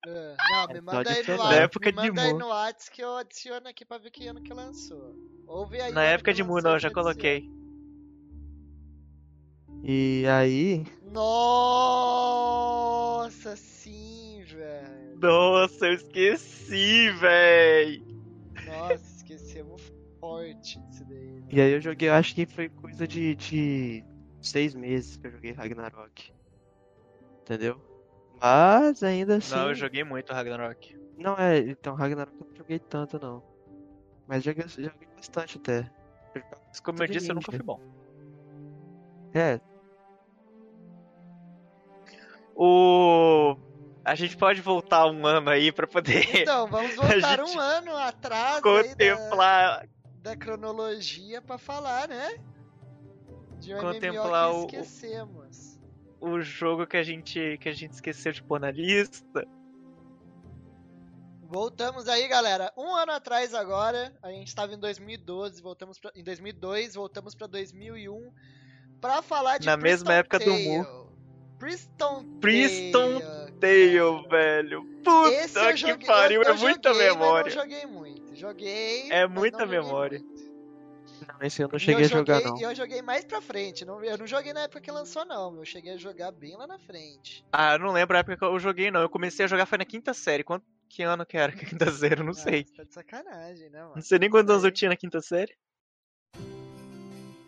Uh, 0.07 0.35
não, 0.51 0.67
me 0.69 0.81
manda 0.81 1.11
aí 1.11 1.23
no 1.23 1.37
WhatsApp, 1.37 1.63
época 1.63 1.93
me 1.93 2.11
manda 2.11 2.23
aí 2.23 2.33
no 2.33 2.49
WhatsApp 2.49 2.91
que 2.91 3.05
eu 3.05 3.17
adiciono 3.17 3.69
aqui 3.69 3.85
pra 3.85 3.99
ver 3.99 4.11
que 4.11 4.27
ano 4.27 4.43
que 4.43 4.55
lançou. 4.55 5.15
Ouve 5.47 5.81
aí. 5.81 5.93
Na 5.93 6.05
época 6.05 6.33
de 6.33 6.43
Mu, 6.43 6.61
não, 6.61 6.79
já 6.79 6.91
coloquei. 6.91 7.49
E 9.85 10.25
aí. 10.27 10.85
Nossa, 11.13 12.35
sim, 13.57 14.43
velho. 14.47 15.19
Nossa, 15.21 15.87
eu 15.87 15.95
esqueci, 15.95 17.11
velho. 17.11 18.12
Nossa, 18.79 19.17
esquecemos 19.17 19.93
forte 20.21 20.79
disso 20.81 21.05
daí. 21.05 21.41
Né? 21.41 21.49
E 21.51 21.61
aí 21.61 21.73
eu 21.73 21.81
joguei, 21.81 22.09
eu 22.09 22.15
acho 22.15 22.35
que 22.35 22.47
foi 22.47 22.69
coisa 22.69 23.07
de, 23.07 23.35
de 23.35 24.05
seis 24.41 24.75
meses 24.75 25.17
que 25.17 25.27
eu 25.27 25.33
joguei 25.33 25.53
Ragnarok. 25.53 26.33
Entendeu? 27.43 27.81
Mas 28.41 29.03
ainda 29.03 29.37
assim. 29.37 29.55
Não, 29.55 29.69
eu 29.69 29.75
joguei 29.75 30.05
muito 30.05 30.33
Ragnarok. 30.33 30.97
Não, 31.17 31.37
é, 31.37 31.59
então 31.59 31.95
Ragnarok 31.95 32.35
eu 32.41 32.47
não 32.49 32.57
joguei 32.57 32.79
tanto 32.79 33.21
não. 33.21 33.43
Mas 34.27 34.43
joguei, 34.45 34.67
joguei 34.69 35.09
bastante 35.17 35.59
até. 35.59 35.91
Mas 36.69 36.81
como 36.81 37.03
eu 37.03 37.07
disse, 37.07 37.31
eu 37.31 37.35
nunca 37.35 37.53
fui 37.53 37.63
bom. 37.63 37.81
É. 39.35 39.61
O. 42.55 43.57
A 44.05 44.15
gente 44.15 44.37
pode 44.37 44.61
voltar 44.61 45.07
um 45.07 45.27
ano 45.27 45.49
aí 45.49 45.71
pra 45.71 45.87
poder. 45.87 46.43
Então, 46.43 46.67
vamos 46.67 46.95
voltar 46.97 47.41
um 47.41 47.59
ano 47.59 47.97
atrás. 47.97 48.61
Contemplar 48.61 49.87
da 50.23 50.37
cronologia 50.37 51.43
para 51.43 51.59
falar, 51.59 52.09
né? 52.09 52.39
De 53.59 53.75
um 53.75 53.79
Contemplar 53.79 54.53
MMO 54.53 54.67
que 54.67 54.77
esquecemos. 54.77 55.81
O, 56.21 56.31
o 56.31 56.43
jogo 56.43 56.87
que 56.87 56.97
a 56.97 57.03
gente 57.03 57.59
que 57.59 57.69
a 57.69 57.73
gente 57.73 57.93
esqueceu 57.93 58.33
de 58.33 58.43
pôr 58.43 58.61
na 58.61 58.71
lista. 58.71 59.47
Voltamos 61.43 62.09
aí, 62.09 62.27
galera. 62.29 62.73
Um 62.77 62.95
ano 62.95 63.13
atrás 63.13 63.53
agora, 63.53 64.13
a 64.23 64.31
gente 64.31 64.49
estava 64.49 64.73
em 64.73 64.79
2012, 64.79 65.61
voltamos 65.61 65.99
pra, 66.01 66.11
em 66.17 66.25
2002, 66.25 66.95
voltamos 66.95 67.35
para 67.35 67.47
2001 67.47 68.33
para 69.01 69.21
falar 69.21 69.59
de 69.59 69.67
na 69.67 69.77
mesma 69.77 70.15
época 70.15 70.39
Tale. 70.39 70.51
do 70.51 70.71
Mu. 70.71 71.13
Priston 71.59 72.39
Priston 72.41 73.21
Tale, 73.21 73.42
Tale 73.63 74.29
velho. 74.29 74.85
Puta 75.05 75.73
que 75.73 75.77
joguei, 75.77 76.07
pariu, 76.07 76.43
eu, 76.43 76.53
é 76.53 76.57
muita 76.57 76.93
joguei, 76.93 77.09
memória. 77.09 77.49
eu 77.49 77.55
joguei 77.55 77.87
muito. 77.87 78.35
Joguei. 78.35 79.13
É 79.13 79.25
muita 79.29 79.65
memória. 79.65 80.21
Não, 81.29 81.47
esse 81.47 81.63
eu 81.63 81.69
não 81.69 81.79
cheguei 81.79 82.03
eu 82.03 82.07
a 82.07 82.09
jogar, 82.09 82.41
joguei, 82.41 82.51
não. 82.51 82.71
Eu 82.71 82.75
joguei 82.75 83.03
mais 83.03 83.25
pra 83.25 83.41
frente. 83.41 83.85
Não, 83.85 84.03
eu 84.03 84.19
não 84.19 84.27
joguei 84.27 84.53
na 84.53 84.63
época 84.63 84.81
que 84.81 84.91
lançou, 84.91 85.25
não. 85.25 85.57
Eu 85.57 85.65
cheguei 85.65 85.93
a 85.93 85.97
jogar 85.97 86.33
bem 86.33 86.57
lá 86.57 86.67
na 86.67 86.77
frente. 86.81 87.45
Ah, 87.53 87.75
eu 87.75 87.79
não 87.79 87.93
lembro 87.93 88.17
a 88.17 88.21
época 88.21 88.37
que 88.37 88.45
eu 88.45 88.59
joguei, 88.59 88.91
não. 88.91 89.01
Eu 89.01 89.09
comecei 89.09 89.45
a 89.45 89.49
jogar 89.49 89.65
foi 89.67 89.79
na 89.79 89.85
quinta 89.85 90.13
série. 90.13 90.43
Quanto, 90.43 90.67
que 90.89 91.05
ano 91.05 91.25
que 91.25 91.37
era? 91.37 91.53
Quinta 91.53 91.89
série, 91.93 92.21
eu 92.21 92.25
não 92.25 92.33
ah, 92.33 92.35
sei. 92.35 92.65
Tá 92.65 92.83
de 92.83 92.93
sacanagem, 92.93 93.71
né, 93.71 93.81
mano? 93.81 93.93
Não 93.95 94.03
sei 94.03 94.19
nem 94.19 94.29
quantos 94.29 94.51
anos 94.51 94.65
eu 94.65 94.73
tinha 94.73 94.89
na 94.89 94.97
quinta 94.97 95.21
série. 95.21 95.55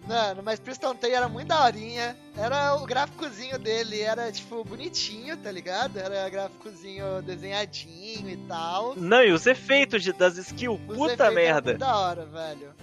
Mano, 0.06 0.42
mas 0.44 0.60
Priston 0.60 0.94
Tay 0.94 1.12
era 1.12 1.28
muito 1.28 1.48
daorinha. 1.48 2.16
Era 2.36 2.74
o 2.76 2.84
gráficozinho 2.84 3.58
dele, 3.58 4.00
era 4.00 4.30
tipo 4.30 4.62
bonitinho, 4.64 5.36
tá 5.36 5.50
ligado? 5.50 5.98
Era 5.98 6.28
gráficozinho 6.28 7.22
desenhadinho 7.22 8.28
e 8.28 8.36
tal. 8.48 8.94
Não, 8.96 9.22
e 9.22 9.32
os 9.32 9.46
efeitos 9.46 10.02
de, 10.02 10.12
das 10.12 10.36
skills, 10.36 10.80
puta 10.86 11.30
merda. 11.30 11.70
Era 11.70 11.78
da 11.78 11.96
hora, 11.96 12.26
velho. 12.26 12.74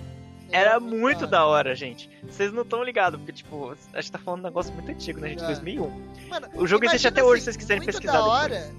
Era, 0.52 0.72
era 0.72 0.80
muito, 0.80 1.20
da, 1.20 1.26
hora. 1.26 1.30
da 1.30 1.46
hora, 1.46 1.76
gente. 1.76 2.10
Vocês 2.24 2.52
não 2.52 2.64
estão 2.64 2.84
ligados, 2.84 3.20
porque, 3.20 3.32
tipo, 3.32 3.76
a 3.94 4.02
gente 4.02 4.12
tá 4.12 4.20
falando 4.20 4.42
de 4.42 4.46
um 4.48 4.50
negócio 4.50 4.74
muito 4.74 4.92
antigo, 4.92 5.20
né, 5.20 5.30
gente? 5.30 5.44
É. 5.44 5.48
2001. 5.48 5.90
Mano, 6.28 6.48
o 6.56 6.68
jogo 6.68 6.86
existe 6.86 7.08
até 7.08 7.24
hoje, 7.24 7.42
se 7.42 7.46
vocês 7.46 7.58
quiserem 7.58 7.84
muito 7.84 7.94
pesquisar. 7.94 8.14
Da 8.14 8.26
hora. 8.26 8.72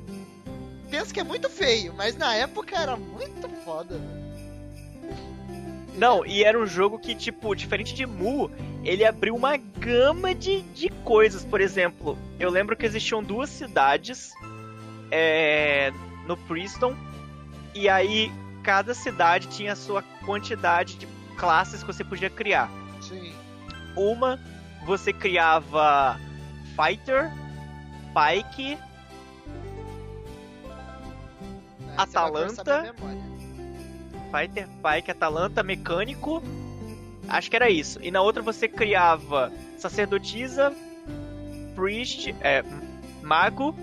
Penso 0.90 1.14
que 1.14 1.20
é 1.20 1.24
muito 1.24 1.48
feio, 1.48 1.94
mas 1.94 2.16
na 2.16 2.34
época 2.34 2.76
era 2.76 2.96
muito 2.96 3.48
foda, 3.64 3.96
velho. 3.96 4.31
Não, 5.94 6.24
e 6.24 6.42
era 6.42 6.58
um 6.58 6.66
jogo 6.66 6.98
que, 6.98 7.14
tipo, 7.14 7.54
diferente 7.54 7.94
de 7.94 8.06
Mu, 8.06 8.50
ele 8.82 9.04
abriu 9.04 9.36
uma 9.36 9.56
gama 9.56 10.34
de, 10.34 10.62
de 10.62 10.88
coisas. 11.04 11.44
Por 11.44 11.60
exemplo, 11.60 12.16
eu 12.40 12.50
lembro 12.50 12.76
que 12.76 12.86
existiam 12.86 13.22
duas 13.22 13.50
cidades 13.50 14.32
é, 15.10 15.92
no 16.26 16.36
Preston, 16.36 16.96
e 17.74 17.88
aí 17.88 18.32
cada 18.62 18.94
cidade 18.94 19.48
tinha 19.48 19.72
a 19.72 19.76
sua 19.76 20.02
quantidade 20.24 20.96
de 20.96 21.06
classes 21.36 21.82
que 21.82 21.86
você 21.92 22.04
podia 22.04 22.30
criar. 22.30 22.70
Sim. 23.00 23.32
Uma, 23.96 24.40
você 24.86 25.12
criava 25.12 26.18
Fighter, 26.74 27.30
Pike, 28.14 28.78
Atalanta. 31.96 32.94
Fighter, 34.32 34.66
Pike, 34.82 35.10
Atalanta, 35.10 35.62
Mecânico. 35.62 36.42
Acho 37.28 37.50
que 37.50 37.56
era 37.56 37.70
isso. 37.70 37.98
E 38.02 38.10
na 38.10 38.22
outra 38.22 38.42
você 38.42 38.66
criava 38.66 39.52
Sacerdotisa, 39.78 40.72
Priest, 41.74 42.34
é, 42.40 42.64
Mago. 43.22 43.76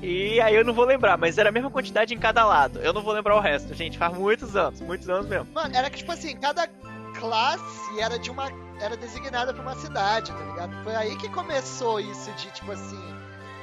E 0.00 0.40
aí 0.40 0.54
eu 0.54 0.64
não 0.64 0.72
vou 0.72 0.84
lembrar, 0.84 1.18
mas 1.18 1.38
era 1.38 1.48
a 1.48 1.52
mesma 1.52 1.70
quantidade 1.70 2.14
em 2.14 2.18
cada 2.18 2.44
lado. 2.46 2.78
Eu 2.78 2.92
não 2.92 3.02
vou 3.02 3.12
lembrar 3.12 3.36
o 3.36 3.40
resto, 3.40 3.74
gente. 3.74 3.98
Faz 3.98 4.16
muitos 4.16 4.54
anos, 4.54 4.80
muitos 4.80 5.08
anos 5.10 5.26
mesmo. 5.26 5.48
Mano, 5.52 5.76
era 5.76 5.90
que 5.90 5.98
tipo 5.98 6.12
assim, 6.12 6.36
cada 6.36 6.68
classe 7.18 8.00
era 8.00 8.18
de 8.18 8.30
uma. 8.30 8.48
era 8.80 8.96
designada 8.96 9.52
pra 9.52 9.62
uma 9.62 9.74
cidade, 9.74 10.32
tá 10.32 10.38
ligado? 10.38 10.84
Foi 10.84 10.94
aí 10.94 11.16
que 11.16 11.28
começou 11.28 11.98
isso 11.98 12.30
de, 12.32 12.50
tipo 12.52 12.70
assim, 12.70 13.00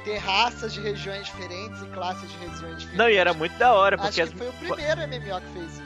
ter 0.04 0.18
raças 0.18 0.74
de 0.74 0.80
regiões 0.80 1.26
diferentes 1.26 1.80
e 1.82 1.86
classes 1.86 2.30
de 2.30 2.36
regiões 2.36 2.78
diferentes. 2.78 2.98
Não, 2.98 3.08
e 3.08 3.16
era 3.16 3.32
muito 3.32 3.56
da 3.58 3.72
hora, 3.72 3.96
porque. 3.96 4.20
Acho 4.20 4.32
que 4.32 4.38
foi 4.38 4.48
o 4.48 4.52
primeiro 4.52 5.00
MMO 5.00 5.40
que 5.40 5.52
fez 5.52 5.78
isso. 5.80 5.85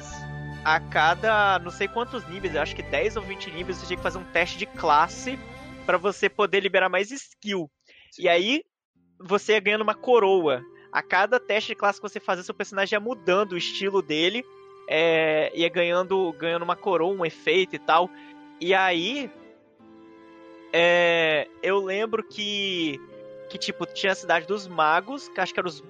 A 0.64 0.78
cada 0.78 1.58
não 1.58 1.70
sei 1.70 1.88
quantos 1.88 2.26
níveis, 2.28 2.54
eu 2.54 2.62
acho 2.62 2.76
que 2.76 2.82
10 2.82 3.16
ou 3.16 3.22
20 3.22 3.50
níveis, 3.50 3.78
você 3.78 3.86
tinha 3.86 3.96
que 3.96 4.02
fazer 4.02 4.18
um 4.18 4.24
teste 4.24 4.58
de 4.58 4.66
classe 4.66 5.38
para 5.86 5.96
você 5.96 6.28
poder 6.28 6.60
liberar 6.60 6.88
mais 6.88 7.10
skill. 7.10 7.70
Sim. 8.12 8.22
E 8.22 8.28
aí 8.28 8.62
você 9.18 9.52
ia 9.52 9.60
ganhando 9.60 9.82
uma 9.82 9.94
coroa. 9.94 10.62
A 10.92 11.02
cada 11.02 11.38
teste 11.38 11.68
de 11.68 11.76
classe 11.76 12.00
que 12.00 12.08
você 12.08 12.20
fazia, 12.20 12.42
seu 12.42 12.54
personagem 12.54 12.96
ia 12.96 13.00
mudando 13.00 13.52
o 13.52 13.56
estilo 13.56 14.02
dele 14.02 14.44
é, 14.92 15.52
ia 15.54 15.68
ganhando, 15.68 16.32
ganhando 16.32 16.64
uma 16.64 16.74
coroa, 16.74 17.14
um 17.14 17.24
efeito 17.24 17.76
e 17.76 17.78
tal. 17.78 18.10
E 18.60 18.74
aí, 18.74 19.30
é, 20.72 21.46
eu 21.62 21.78
lembro 21.78 22.24
que, 22.24 23.00
que, 23.48 23.56
tipo, 23.56 23.86
tinha 23.86 24.10
a 24.10 24.16
cidade 24.16 24.48
dos 24.48 24.66
magos, 24.66 25.28
que 25.28 25.40
acho 25.40 25.54
que 25.54 25.60
eram 25.60 25.68
os 25.68 25.84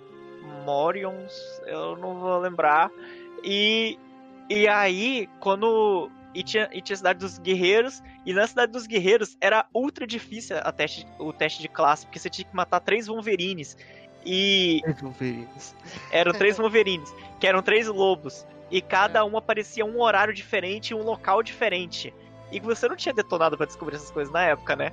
Morions, 0.66 1.32
eu 1.66 1.96
não 1.96 2.20
vou 2.20 2.38
lembrar. 2.38 2.90
E, 3.42 3.98
e 4.50 4.66
aí, 4.66 5.28
quando. 5.38 6.10
E 6.34 6.42
tinha, 6.42 6.68
e 6.72 6.80
tinha 6.80 6.94
a 6.94 6.96
cidade 6.96 7.18
dos 7.20 7.38
guerreiros, 7.38 8.02
e 8.24 8.32
na 8.32 8.46
cidade 8.46 8.70
dos 8.70 8.86
guerreiros 8.86 9.36
era 9.40 9.66
ultra 9.74 10.06
difícil 10.06 10.56
a 10.60 10.70
teste, 10.70 11.04
o 11.18 11.32
teste 11.32 11.60
de 11.60 11.68
classe, 11.68 12.06
porque 12.06 12.20
você 12.20 12.30
tinha 12.30 12.44
que 12.44 12.54
matar 12.54 12.80
três 12.80 13.06
Wolverines. 13.06 13.76
E. 14.24 14.80
Três 14.82 15.00
Wolverines. 15.00 15.76
Eram 16.12 16.32
três 16.32 16.56
Wolverines, 16.58 17.14
que 17.40 17.46
eram 17.46 17.62
três 17.62 17.86
lobos. 17.86 18.46
E 18.70 18.80
cada 18.80 19.20
é. 19.20 19.24
um 19.24 19.36
aparecia 19.36 19.84
um 19.84 20.00
horário 20.00 20.34
diferente, 20.34 20.94
um 20.94 21.02
local 21.02 21.42
diferente. 21.42 22.14
E 22.52 22.60
você 22.60 22.88
não 22.88 22.96
tinha 22.96 23.14
detonado 23.14 23.56
para 23.56 23.66
descobrir 23.66 23.96
essas 23.96 24.10
coisas 24.10 24.32
na 24.32 24.44
época, 24.44 24.76
né? 24.76 24.92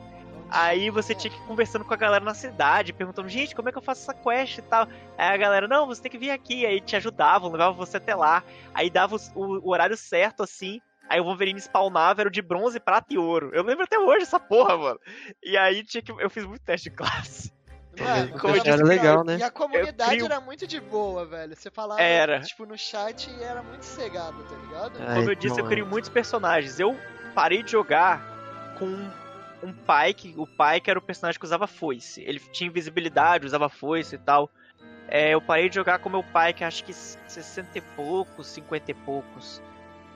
Aí 0.50 0.90
você 0.90 1.14
tinha 1.14 1.32
que 1.32 1.38
ir 1.38 1.46
conversando 1.46 1.84
com 1.84 1.94
a 1.94 1.98
galera 1.98 2.24
na 2.24 2.34
cidade, 2.34 2.94
perguntando, 2.94 3.28
gente, 3.28 3.56
como 3.56 3.68
é 3.68 3.72
que 3.72 3.78
eu 3.78 3.82
faço 3.82 4.02
essa 4.02 4.14
quest 4.14 4.58
e 4.58 4.62
tal. 4.62 4.88
Aí 5.18 5.34
a 5.34 5.38
galera, 5.38 5.68
não, 5.68 5.88
você 5.88 6.02
tem 6.02 6.12
que 6.12 6.18
vir 6.18 6.32
aqui. 6.32 6.66
Aí 6.66 6.80
te 6.80 6.96
ajudavam, 6.96 7.52
levavam 7.52 7.76
você 7.76 7.98
até 7.98 8.16
lá. 8.16 8.44
Aí 8.74 8.90
dava 8.90 9.18
o, 9.36 9.68
o 9.68 9.70
horário 9.70 9.98
certo, 9.98 10.44
assim. 10.44 10.82
Aí 11.10 11.20
o 11.20 11.24
Wolverine 11.24 11.60
spawnava, 11.60 12.22
era 12.22 12.30
o 12.30 12.32
de 12.32 12.42
bronze, 12.42 12.80
prata 12.80 13.14
e 13.14 13.18
ouro. 13.18 13.52
Eu 13.54 13.64
lembro 13.64 13.84
até 13.84 13.98
hoje 13.98 14.24
essa 14.24 14.40
porra, 14.40 14.78
mano. 14.78 15.00
E 15.44 15.58
aí 15.58 15.84
tinha 15.84 16.02
que. 16.02 16.12
Eu 16.12 16.30
fiz 16.30 16.46
muito 16.46 16.62
teste 16.62 16.90
de 16.90 16.96
classe. 16.96 17.56
Mano, 17.98 18.40
Como 18.40 18.56
era 18.56 18.84
legal, 18.84 19.24
né? 19.24 19.38
E 19.38 19.44
a 19.44 19.50
comunidade 19.50 20.24
era 20.24 20.40
muito 20.40 20.68
de 20.68 20.80
boa, 20.80 21.26
velho. 21.26 21.56
Você 21.56 21.72
falava, 21.72 22.00
era. 22.00 22.42
tipo, 22.42 22.64
no 22.64 22.78
chat 22.78 23.28
e 23.28 23.42
era 23.42 23.64
muito 23.64 23.82
cegado, 23.82 24.44
tá 24.44 24.56
ligado? 24.56 25.00
Ai, 25.00 25.16
Como 25.16 25.32
eu 25.32 25.36
disse, 25.36 25.60
eu 25.60 25.66
crio 25.66 25.88
muitos 25.88 26.08
personagens. 26.08 26.80
Eu 26.80 26.96
parei 27.34 27.64
de 27.64 27.72
jogar 27.72 28.22
com 28.78 29.10
um 29.64 29.74
pai 29.74 30.14
que 30.14 30.34
o 30.38 30.46
pai 30.46 30.80
que 30.80 30.90
era 30.90 31.00
o 31.00 31.02
personagem 31.02 31.40
que 31.40 31.46
usava 31.46 31.68
foice. 31.68 32.22
Ele 32.22 32.40
tinha 32.40 32.68
invisibilidade, 32.68 33.46
usava 33.46 33.70
foice 33.70 34.16
e 34.16 34.20
tal. 34.20 34.50
É, 35.08 35.34
eu 35.34 35.42
parei 35.42 35.70
de 35.70 35.76
jogar 35.76 36.00
com 36.00 36.10
meu 36.10 36.24
pai, 36.24 36.54
que 36.54 36.64
acho 36.64 36.84
que 36.84 36.94
60 36.94 37.78
e 37.78 37.82
poucos, 37.82 38.48
50 38.48 38.92
e 38.92 38.94
poucos. 38.94 39.62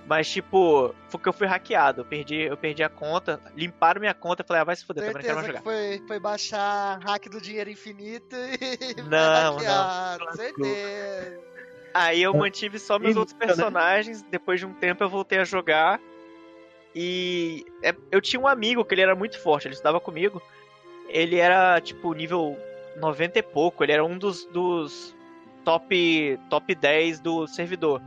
Mas, 0.05 0.29
tipo, 0.29 0.93
foi 1.07 1.19
que 1.21 1.29
eu 1.29 1.33
fui 1.33 1.47
hackeado. 1.47 2.01
Eu 2.01 2.05
perdi, 2.05 2.35
eu 2.41 2.57
perdi 2.57 2.83
a 2.83 2.89
conta, 2.89 3.39
limparam 3.55 4.01
minha 4.01 4.13
conta 4.13 4.41
e 4.41 4.45
falei, 4.45 4.61
ah, 4.61 4.65
vai 4.65 4.75
se 4.75 4.83
fuder, 4.83 5.03
também 5.05 5.13
não 5.13 5.21
quero 5.21 5.35
mais 5.35 5.47
jogar. 5.47 5.61
Foi, 5.61 6.03
foi 6.07 6.19
baixar 6.19 6.99
hack 6.99 7.29
do 7.29 7.39
dinheiro 7.39 7.69
infinito 7.69 8.35
e 8.35 9.01
não, 9.09 9.55
hackeado, 9.55 10.25
não. 10.25 10.33
certeza. 10.33 11.39
Aí 11.93 12.21
eu 12.21 12.33
mantive 12.33 12.79
só 12.79 12.97
meus 12.97 13.15
outros 13.15 13.37
né? 13.37 13.45
personagens, 13.45 14.21
depois 14.23 14.59
de 14.59 14.65
um 14.65 14.73
tempo 14.73 15.03
eu 15.03 15.09
voltei 15.09 15.39
a 15.39 15.43
jogar. 15.45 15.99
E 16.95 17.65
é, 17.83 17.95
eu 18.11 18.21
tinha 18.21 18.39
um 18.39 18.47
amigo 18.47 18.83
que 18.83 18.93
ele 18.93 19.01
era 19.01 19.15
muito 19.15 19.39
forte, 19.39 19.67
ele 19.67 19.73
estudava 19.73 19.99
comigo. 19.99 20.41
Ele 21.07 21.37
era, 21.37 21.79
tipo, 21.81 22.13
nível 22.13 22.57
90 22.97 23.39
e 23.39 23.43
pouco, 23.43 23.83
ele 23.83 23.91
era 23.91 24.03
um 24.03 24.17
dos, 24.17 24.45
dos 24.45 25.15
top, 25.63 26.39
top 26.49 26.75
10 26.75 27.19
do 27.19 27.47
servidor. 27.47 28.01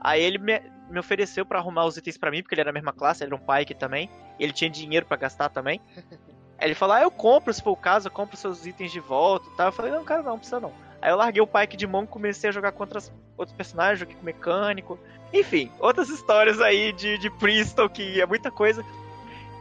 Aí 0.00 0.22
ele 0.22 0.38
me, 0.38 0.60
me 0.88 0.98
ofereceu 0.98 1.44
para 1.44 1.58
arrumar 1.58 1.84
os 1.84 1.96
itens 1.96 2.16
para 2.16 2.30
mim, 2.30 2.42
porque 2.42 2.54
ele 2.54 2.60
era 2.60 2.70
a 2.70 2.72
mesma 2.72 2.92
classe, 2.92 3.22
ele 3.22 3.34
era 3.34 3.42
um 3.42 3.44
Pike 3.44 3.74
também. 3.74 4.08
ele 4.38 4.52
tinha 4.52 4.70
dinheiro 4.70 5.06
para 5.06 5.16
gastar 5.16 5.48
também. 5.48 5.80
Aí 6.58 6.66
ele 6.66 6.74
falou: 6.74 6.96
Ah, 6.96 7.02
eu 7.02 7.10
compro, 7.10 7.54
se 7.54 7.62
for 7.62 7.70
o 7.70 7.76
caso, 7.76 8.08
eu 8.08 8.12
compro 8.12 8.36
seus 8.36 8.66
itens 8.66 8.90
de 8.90 8.98
volta 8.98 9.48
e 9.48 9.56
tal. 9.56 9.66
Eu 9.66 9.72
falei: 9.72 9.92
Não, 9.92 10.04
cara, 10.04 10.22
não, 10.22 10.32
não 10.32 10.38
precisa 10.38 10.58
não. 10.58 10.72
Aí 11.00 11.10
eu 11.10 11.16
larguei 11.16 11.40
o 11.40 11.46
Pike 11.46 11.76
de 11.76 11.86
mão 11.86 12.02
e 12.02 12.06
comecei 12.08 12.50
a 12.50 12.52
jogar 12.52 12.72
contra 12.72 13.00
outros 13.36 13.56
personagens, 13.56 14.00
joguei 14.00 14.16
com 14.16 14.24
mecânico. 14.24 14.98
Enfim, 15.32 15.70
outras 15.78 16.08
histórias 16.08 16.60
aí 16.60 16.92
de, 16.92 17.18
de 17.18 17.30
Priston, 17.30 17.88
que 17.88 18.20
é 18.20 18.26
muita 18.26 18.50
coisa. 18.50 18.84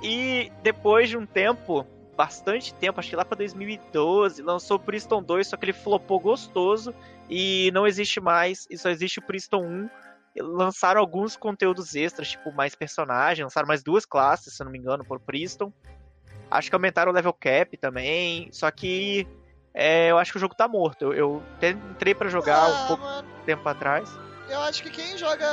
E 0.02 0.52
depois 0.64 1.10
de 1.10 1.18
um 1.18 1.26
tempo, 1.26 1.86
bastante 2.16 2.74
tempo, 2.74 3.00
acho 3.00 3.10
que 3.10 3.16
lá 3.16 3.26
pra 3.26 3.38
2012, 3.38 4.42
lançou 4.42 4.78
o 4.78 4.80
Priston 4.80 5.22
2, 5.22 5.48
só 5.48 5.58
que 5.58 5.66
ele 5.66 5.74
flopou 5.74 6.20
gostoso 6.20 6.94
e 7.30 7.70
não 7.74 7.86
existe 7.86 8.20
mais, 8.20 8.66
e 8.70 8.78
só 8.78 8.90
existe 8.90 9.20
o 9.20 9.22
Priston 9.22 9.64
1 9.64 9.90
lançaram 10.40 11.02
alguns 11.02 11.36
conteúdos 11.36 11.96
extras, 11.96 12.30
tipo 12.30 12.52
mais 12.52 12.76
personagens, 12.76 13.44
lançaram 13.44 13.68
mais 13.68 13.84
duas 13.84 14.06
classes, 14.06 14.56
se 14.56 14.64
não 14.64 14.72
me 14.72 14.78
engano, 14.78 15.04
por 15.04 15.20
Priston. 15.20 15.74
Acho 16.50 16.70
que 16.70 16.76
aumentaram 16.76 17.12
o 17.12 17.16
level 17.16 17.34
cap 17.34 17.76
também, 17.78 18.48
só 18.52 18.70
que 18.72 19.28
é, 19.74 20.12
eu 20.12 20.18
acho 20.18 20.32
que 20.32 20.38
o 20.38 20.40
jogo 20.40 20.56
tá 20.56 20.68
morto. 20.68 21.06
Eu, 21.06 21.14
eu 21.14 21.44
entrei 21.92 22.16
para 22.16 22.30
jogar 22.30 22.64
ah, 22.64 22.68
um 22.68 22.88
pouco 22.88 23.04
mano. 23.04 23.28
tempo 23.46 23.68
atrás. 23.68 24.27
Eu 24.50 24.62
acho 24.62 24.82
que 24.82 24.90
quem 24.90 25.18
joga 25.18 25.46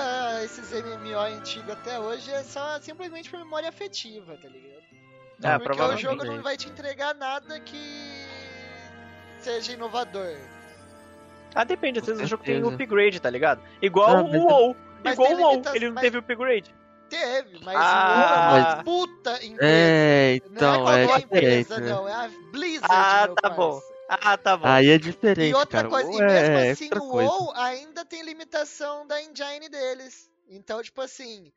esses 0.44 0.70
MMO 0.70 1.18
antigos 1.18 1.70
até 1.70 1.98
hoje 1.98 2.30
é 2.30 2.42
só 2.42 2.80
simplesmente 2.80 3.28
por 3.28 3.38
memória 3.38 3.68
afetiva, 3.68 4.37
tá 4.40 4.48
ligado? 4.48 4.74
É, 5.42 5.59
Porque 5.59 5.83
o 5.83 5.96
jogo 5.96 6.24
não 6.24 6.42
vai 6.42 6.57
te 6.57 6.68
entregar 6.68 7.14
nada 7.14 7.59
que 7.61 8.26
seja 9.40 9.72
inovador. 9.72 10.37
Ah, 11.54 11.64
depende, 11.64 11.98
às 12.00 12.07
vezes 12.07 12.22
o 12.22 12.26
jogo 12.26 12.44
tem 12.44 12.62
upgrade, 12.62 13.20
tá 13.20 13.30
ligado? 13.30 13.61
Igual 13.83 14.16
ah, 14.16 14.22
o 14.22 14.26
WoW. 14.26 14.76
Igual 15.04 15.33
o 15.33 15.40
WoW, 15.40 15.62
ele 15.74 15.87
não 15.87 15.94
mas... 15.94 16.02
teve 16.02 16.18
upgrade. 16.18 16.74
Teve, 17.09 17.61
mas 17.64 17.76
ah, 17.76 18.14
o 18.14 18.50
WoW 18.50 18.59
é 18.59 18.83
puta 18.83 19.44
empresa. 19.44 19.59
É, 19.61 20.35
então, 20.37 20.85
não 20.85 20.92
é, 20.92 21.04
é 21.04 21.18
empresa, 21.18 21.80
né? 21.80 21.90
não, 21.90 22.09
é 22.09 22.12
a 22.12 22.30
Blizzard, 22.50 22.88
Ah, 22.90 23.28
tá 23.40 23.50
bom. 23.50 23.80
Ah, 24.08 24.36
tá 24.36 24.56
bom. 24.56 24.66
Aí 24.66 24.90
é 24.90 24.98
diferente, 24.98 25.50
E 25.50 25.54
outra 25.54 25.78
cara. 25.78 25.88
coisa, 25.88 26.10
e 26.10 26.16
mesmo 26.16 26.26
é 26.28 26.70
assim, 26.70 26.90
o 26.92 27.04
WoW 27.04 27.52
ainda 27.54 28.04
tem 28.04 28.22
limitação 28.22 29.06
da 29.06 29.20
engine 29.22 29.68
deles. 29.68 30.30
Então, 30.48 30.82
tipo 30.82 31.00
assim, 31.00 31.50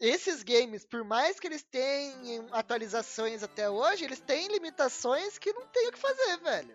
esses 0.00 0.42
games, 0.42 0.84
por 0.84 1.04
mais 1.04 1.38
que 1.38 1.46
eles 1.46 1.62
tenham 1.62 2.48
atualizações 2.52 3.42
até 3.42 3.70
hoje, 3.70 4.04
eles 4.04 4.18
têm 4.18 4.48
limitações 4.48 5.38
que 5.38 5.52
não 5.52 5.66
tem 5.66 5.88
o 5.88 5.92
que 5.92 5.98
fazer, 5.98 6.38
velho. 6.38 6.74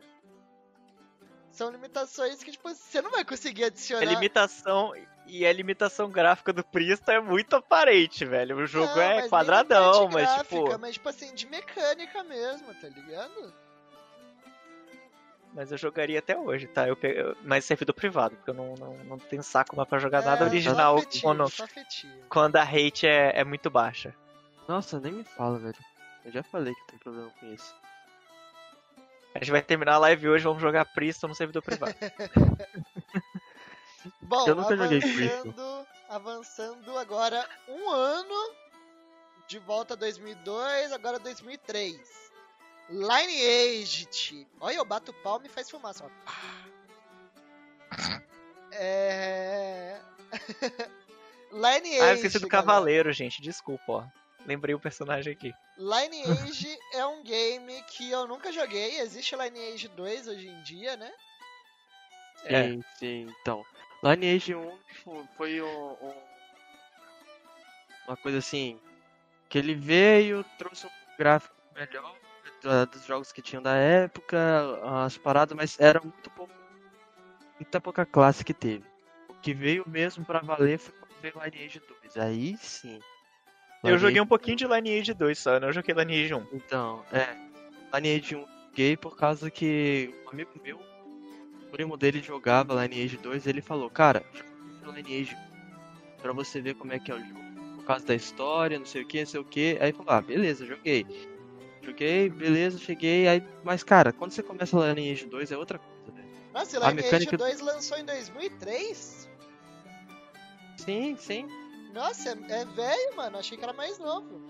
São 1.51 1.71
limitações 1.71 2.43
que, 2.43 2.51
tipo, 2.51 2.69
você 2.69 3.01
não 3.01 3.11
vai 3.11 3.23
conseguir 3.25 3.65
adicionar. 3.65 4.03
A 4.03 4.05
limitação. 4.05 4.93
E 5.25 5.45
a 5.45 5.51
limitação 5.51 6.09
gráfica 6.09 6.53
do 6.53 6.63
Priesta 6.63 7.13
é 7.13 7.19
muito 7.19 7.55
aparente, 7.55 8.25
velho. 8.25 8.57
O 8.57 8.67
jogo 8.67 8.93
não, 8.93 9.01
é 9.01 9.27
quadradão, 9.27 10.07
mas 10.07 10.23
gráfica, 10.23 10.63
tipo. 10.63 10.79
Mas, 10.79 10.93
tipo 10.93 11.09
assim, 11.09 11.33
de 11.33 11.47
mecânica 11.47 12.23
mesmo, 12.23 12.73
tá 12.75 12.89
ligado? 12.89 13.64
Mas 15.55 15.71
eu 15.71 15.77
jogaria 15.77 16.19
até 16.19 16.37
hoje, 16.37 16.67
tá? 16.67 16.85
Eu 16.85 16.97
peguei, 16.97 17.23
mas 17.41 17.63
servidor 17.63 17.93
privado, 17.93 18.35
porque 18.35 18.49
eu 18.49 18.53
não, 18.53 18.75
não, 18.75 18.97
não 19.05 19.17
tenho 19.17 19.41
saco 19.41 19.73
mais 19.73 19.87
pra 19.87 19.99
jogar 19.99 20.21
é, 20.21 20.25
nada 20.25 20.43
original 20.43 20.97
afetivo, 20.97 21.23
quando, 21.23 21.45
quando 22.27 22.57
a 22.57 22.63
rate 22.63 23.07
é, 23.07 23.39
é 23.39 23.43
muito 23.45 23.69
baixa. 23.69 24.13
Nossa, 24.67 24.99
nem 24.99 25.13
me 25.13 25.23
fala, 25.23 25.57
velho. 25.57 25.77
Eu 26.25 26.31
já 26.33 26.43
falei 26.43 26.75
que 26.75 26.87
tem 26.87 26.99
problema 26.99 27.31
com 27.39 27.45
isso. 27.53 27.73
A 29.33 29.39
gente 29.39 29.51
vai 29.51 29.61
terminar 29.61 29.93
a 29.93 29.99
live 29.99 30.27
hoje, 30.27 30.43
vamos 30.43 30.61
jogar 30.61 30.83
Priston 30.93 31.29
no 31.29 31.35
servidor 31.35 31.61
privado. 31.61 31.95
Bom, 34.21 34.47
eu 34.47 34.55
nunca 34.55 34.73
avançando, 34.73 35.87
avançando 36.09 36.97
agora 36.97 37.47
um 37.69 37.89
ano 37.89 38.53
de 39.47 39.57
volta 39.59 39.93
a 39.93 39.97
2002, 39.97 40.91
agora 40.91 41.17
2003. 41.17 42.25
Lineage. 42.89 44.47
Olha, 44.59 44.75
eu 44.75 44.85
bato 44.85 45.13
palma 45.13 45.45
e 45.45 45.49
faz 45.49 45.69
fumaça. 45.69 46.05
Ó. 46.05 46.09
É... 48.71 49.99
Lineage. 51.51 52.01
Ah, 52.01 52.09
eu 52.09 52.15
esqueci 52.15 52.39
do 52.39 52.47
galera. 52.47 52.67
cavaleiro, 52.67 53.13
gente. 53.13 53.41
Desculpa, 53.41 53.91
ó. 53.91 54.05
Lembrei 54.45 54.75
o 54.75 54.79
personagem 54.79 55.33
aqui. 55.33 55.53
Lineage 55.77 56.77
é 56.93 57.05
um 57.05 57.23
game 57.23 57.81
que 57.83 58.11
eu 58.11 58.27
nunca 58.27 58.51
joguei. 58.51 58.99
Existe 58.99 59.36
Lineage 59.36 59.88
2 59.88 60.27
hoje 60.27 60.47
em 60.47 60.61
dia, 60.61 60.95
né? 60.95 61.11
É. 62.43 62.63
Sim, 62.63 62.83
sim. 62.99 63.36
Então, 63.41 63.65
Lineage 64.03 64.53
1 64.53 64.77
tipo, 64.93 65.27
foi 65.36 65.61
um, 65.61 65.91
um, 65.93 66.13
uma 68.07 68.17
coisa 68.17 68.38
assim 68.38 68.79
que 69.49 69.57
ele 69.57 69.73
veio, 69.73 70.45
trouxe 70.57 70.86
um 70.86 70.91
gráfico 71.17 71.55
melhor 71.73 72.15
dos 72.91 73.05
jogos 73.05 73.32
que 73.32 73.41
tinham 73.41 73.61
da 73.61 73.76
época, 73.76 74.38
as 75.05 75.18
paradas, 75.18 75.55
mas 75.55 75.80
era 75.80 76.01
muito 76.01 76.30
pouco, 76.32 76.53
muita 77.59 77.80
pouca 77.80 78.05
classe 78.05 78.43
que 78.43 78.53
teve. 78.53 78.84
O 79.30 79.34
que 79.36 79.53
veio 79.53 79.84
mesmo 79.88 80.26
para 80.26 80.39
valer 80.39 80.80
foi 80.80 80.93
quando 80.99 81.22
veio 81.22 81.43
Lineage 81.43 81.82
2. 82.03 82.18
Aí 82.18 82.57
sim, 82.57 82.99
Eu 83.84 83.97
joguei 83.97 84.20
um 84.22 84.28
pouquinho 84.28 84.57
de 84.57 84.66
Lineage 84.66 85.13
2 85.13 85.38
só, 85.38 85.59
não 85.59 85.72
joguei 85.72 85.93
Lineage 85.93 86.34
1. 86.34 86.47
Então, 86.53 87.03
é. 87.11 87.36
Lineage 87.93 88.36
1 88.36 88.55
joguei 88.76 88.97
por 88.97 89.16
causa 89.16 89.49
que 89.49 90.13
um 90.26 90.32
amigo 90.32 90.51
meu, 90.61 90.78
o 90.78 91.72
primo 91.72 91.95
dele 91.95 92.22
jogava 92.22 92.86
Lineage 92.86 93.16
2 93.16 93.45
e 93.45 93.49
ele 93.49 93.61
falou, 93.61 93.89
cara, 93.89 94.22
Lineage 94.84 95.36
pra 96.22 96.34
você 96.34 96.59
ver 96.59 96.76
como 96.76 96.91
é 96.91 96.99
que 96.99 97.09
é 97.09 97.16
o 97.16 97.20
jogo. 97.20 97.39
Por 97.78 97.86
causa 97.86 98.05
da 98.05 98.13
história, 98.13 98.78
não 98.78 98.86
sei 98.86 99.03
o 99.03 99.07
que, 99.07 99.20
não 99.20 99.26
sei 99.26 99.39
o 99.39 99.45
que. 99.45 99.78
Aí 99.80 99.93
falou, 99.93 100.11
ah, 100.11 100.22
beleza, 100.22 100.66
joguei. 100.66 101.05
Joguei, 101.86 102.29
beleza, 102.29 102.79
cheguei, 102.79 103.27
aí. 103.27 103.43
Mas 103.63 103.83
cara, 103.83 104.11
quando 104.11 104.31
você 104.31 104.41
começa 104.41 104.75
Lineage 104.93 105.25
2 105.25 105.51
é 105.51 105.57
outra 105.57 105.77
coisa, 105.77 106.11
velho. 106.11 106.27
Nossa, 106.53 106.77
Lineage 106.77 106.95
mecânica... 106.95 107.38
2 107.38 107.61
lançou 107.61 107.97
em 107.97 108.05
2003? 108.05 109.29
Sim, 110.77 111.15
sim. 111.17 111.47
Nossa, 111.93 112.29
é, 112.29 112.61
é 112.61 112.65
velho, 112.65 113.15
mano. 113.15 113.38
Achei 113.38 113.57
que 113.57 113.63
era 113.63 113.73
mais 113.73 113.99
novo. 113.99 114.41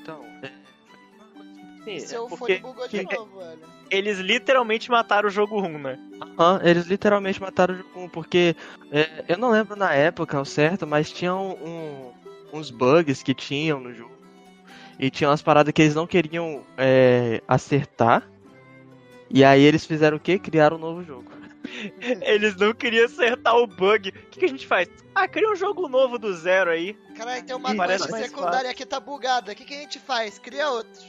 Então, 0.00 0.24
é. 0.42 0.50
Sim, 1.84 1.98
Seu 2.00 2.26
é 2.26 2.36
fone 2.36 2.58
bugou 2.58 2.86
de 2.88 3.02
novo, 3.02 3.38
velho. 3.38 3.60
Eles 3.90 4.18
literalmente 4.18 4.90
mataram 4.90 5.28
o 5.28 5.32
jogo 5.32 5.60
1, 5.60 5.78
né? 5.78 5.98
Aham, 6.20 6.60
eles 6.62 6.86
literalmente 6.86 7.40
mataram 7.40 7.74
o 7.74 7.78
jogo 7.78 8.00
1, 8.00 8.08
porque 8.10 8.54
é, 8.92 9.24
eu 9.28 9.38
não 9.38 9.50
lembro 9.50 9.76
na 9.76 9.92
época 9.92 10.40
o 10.40 10.44
certo, 10.44 10.86
mas 10.86 11.10
tinham 11.10 11.52
um, 11.54 12.12
uns 12.52 12.70
bugs 12.70 13.22
que 13.22 13.34
tinham 13.34 13.80
no 13.80 13.92
jogo. 13.94 14.19
E 15.00 15.10
tinha 15.10 15.30
umas 15.30 15.40
paradas 15.40 15.72
que 15.72 15.80
eles 15.80 15.94
não 15.94 16.06
queriam 16.06 16.62
é, 16.76 17.42
acertar. 17.48 18.28
E 19.30 19.42
aí 19.42 19.62
eles 19.62 19.86
fizeram 19.86 20.18
o 20.18 20.20
quê? 20.20 20.38
Criaram 20.38 20.76
um 20.76 20.80
novo 20.80 21.02
jogo. 21.02 21.30
Eles 22.22 22.56
não 22.56 22.74
queriam 22.74 23.04
acertar 23.04 23.54
o 23.54 23.66
bug. 23.66 24.08
O 24.08 24.12
que, 24.12 24.40
que, 24.40 24.44
a 24.44 24.48
gente 24.48 24.66
faz? 24.66 24.88
Ah, 25.14 25.28
cria 25.28 25.50
um 25.50 25.54
jogo 25.54 25.88
novo 25.88 26.18
do 26.18 26.34
zero 26.34 26.70
aí. 26.70 26.94
Caralho, 27.16 27.44
tem 27.44 27.54
uma 27.54 27.86
quest 27.86 28.10
secundária 28.10 28.74
que 28.74 28.84
tá 28.84 28.98
bugada. 28.98 29.52
O 29.52 29.54
que, 29.54 29.64
que 29.64 29.74
a 29.74 29.78
gente 29.78 30.00
faz? 30.00 30.38
Cria 30.38 30.68
outro. 30.68 31.02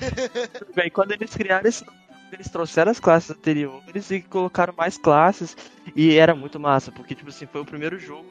Bem, 0.76 0.90
quando 0.90 1.12
eles 1.12 1.34
criaram 1.34 1.68
esse 1.68 1.84
eles 2.32 2.48
trouxeram 2.48 2.92
as 2.92 3.00
classes 3.00 3.30
anteriores 3.32 4.10
e 4.12 4.22
colocaram 4.22 4.72
mais 4.76 4.96
classes 4.96 5.56
e 5.96 6.16
era 6.16 6.32
muito 6.32 6.60
massa, 6.60 6.92
porque 6.92 7.12
tipo 7.12 7.30
assim, 7.30 7.44
foi 7.44 7.60
o 7.60 7.64
primeiro 7.64 7.98
jogo 7.98 8.24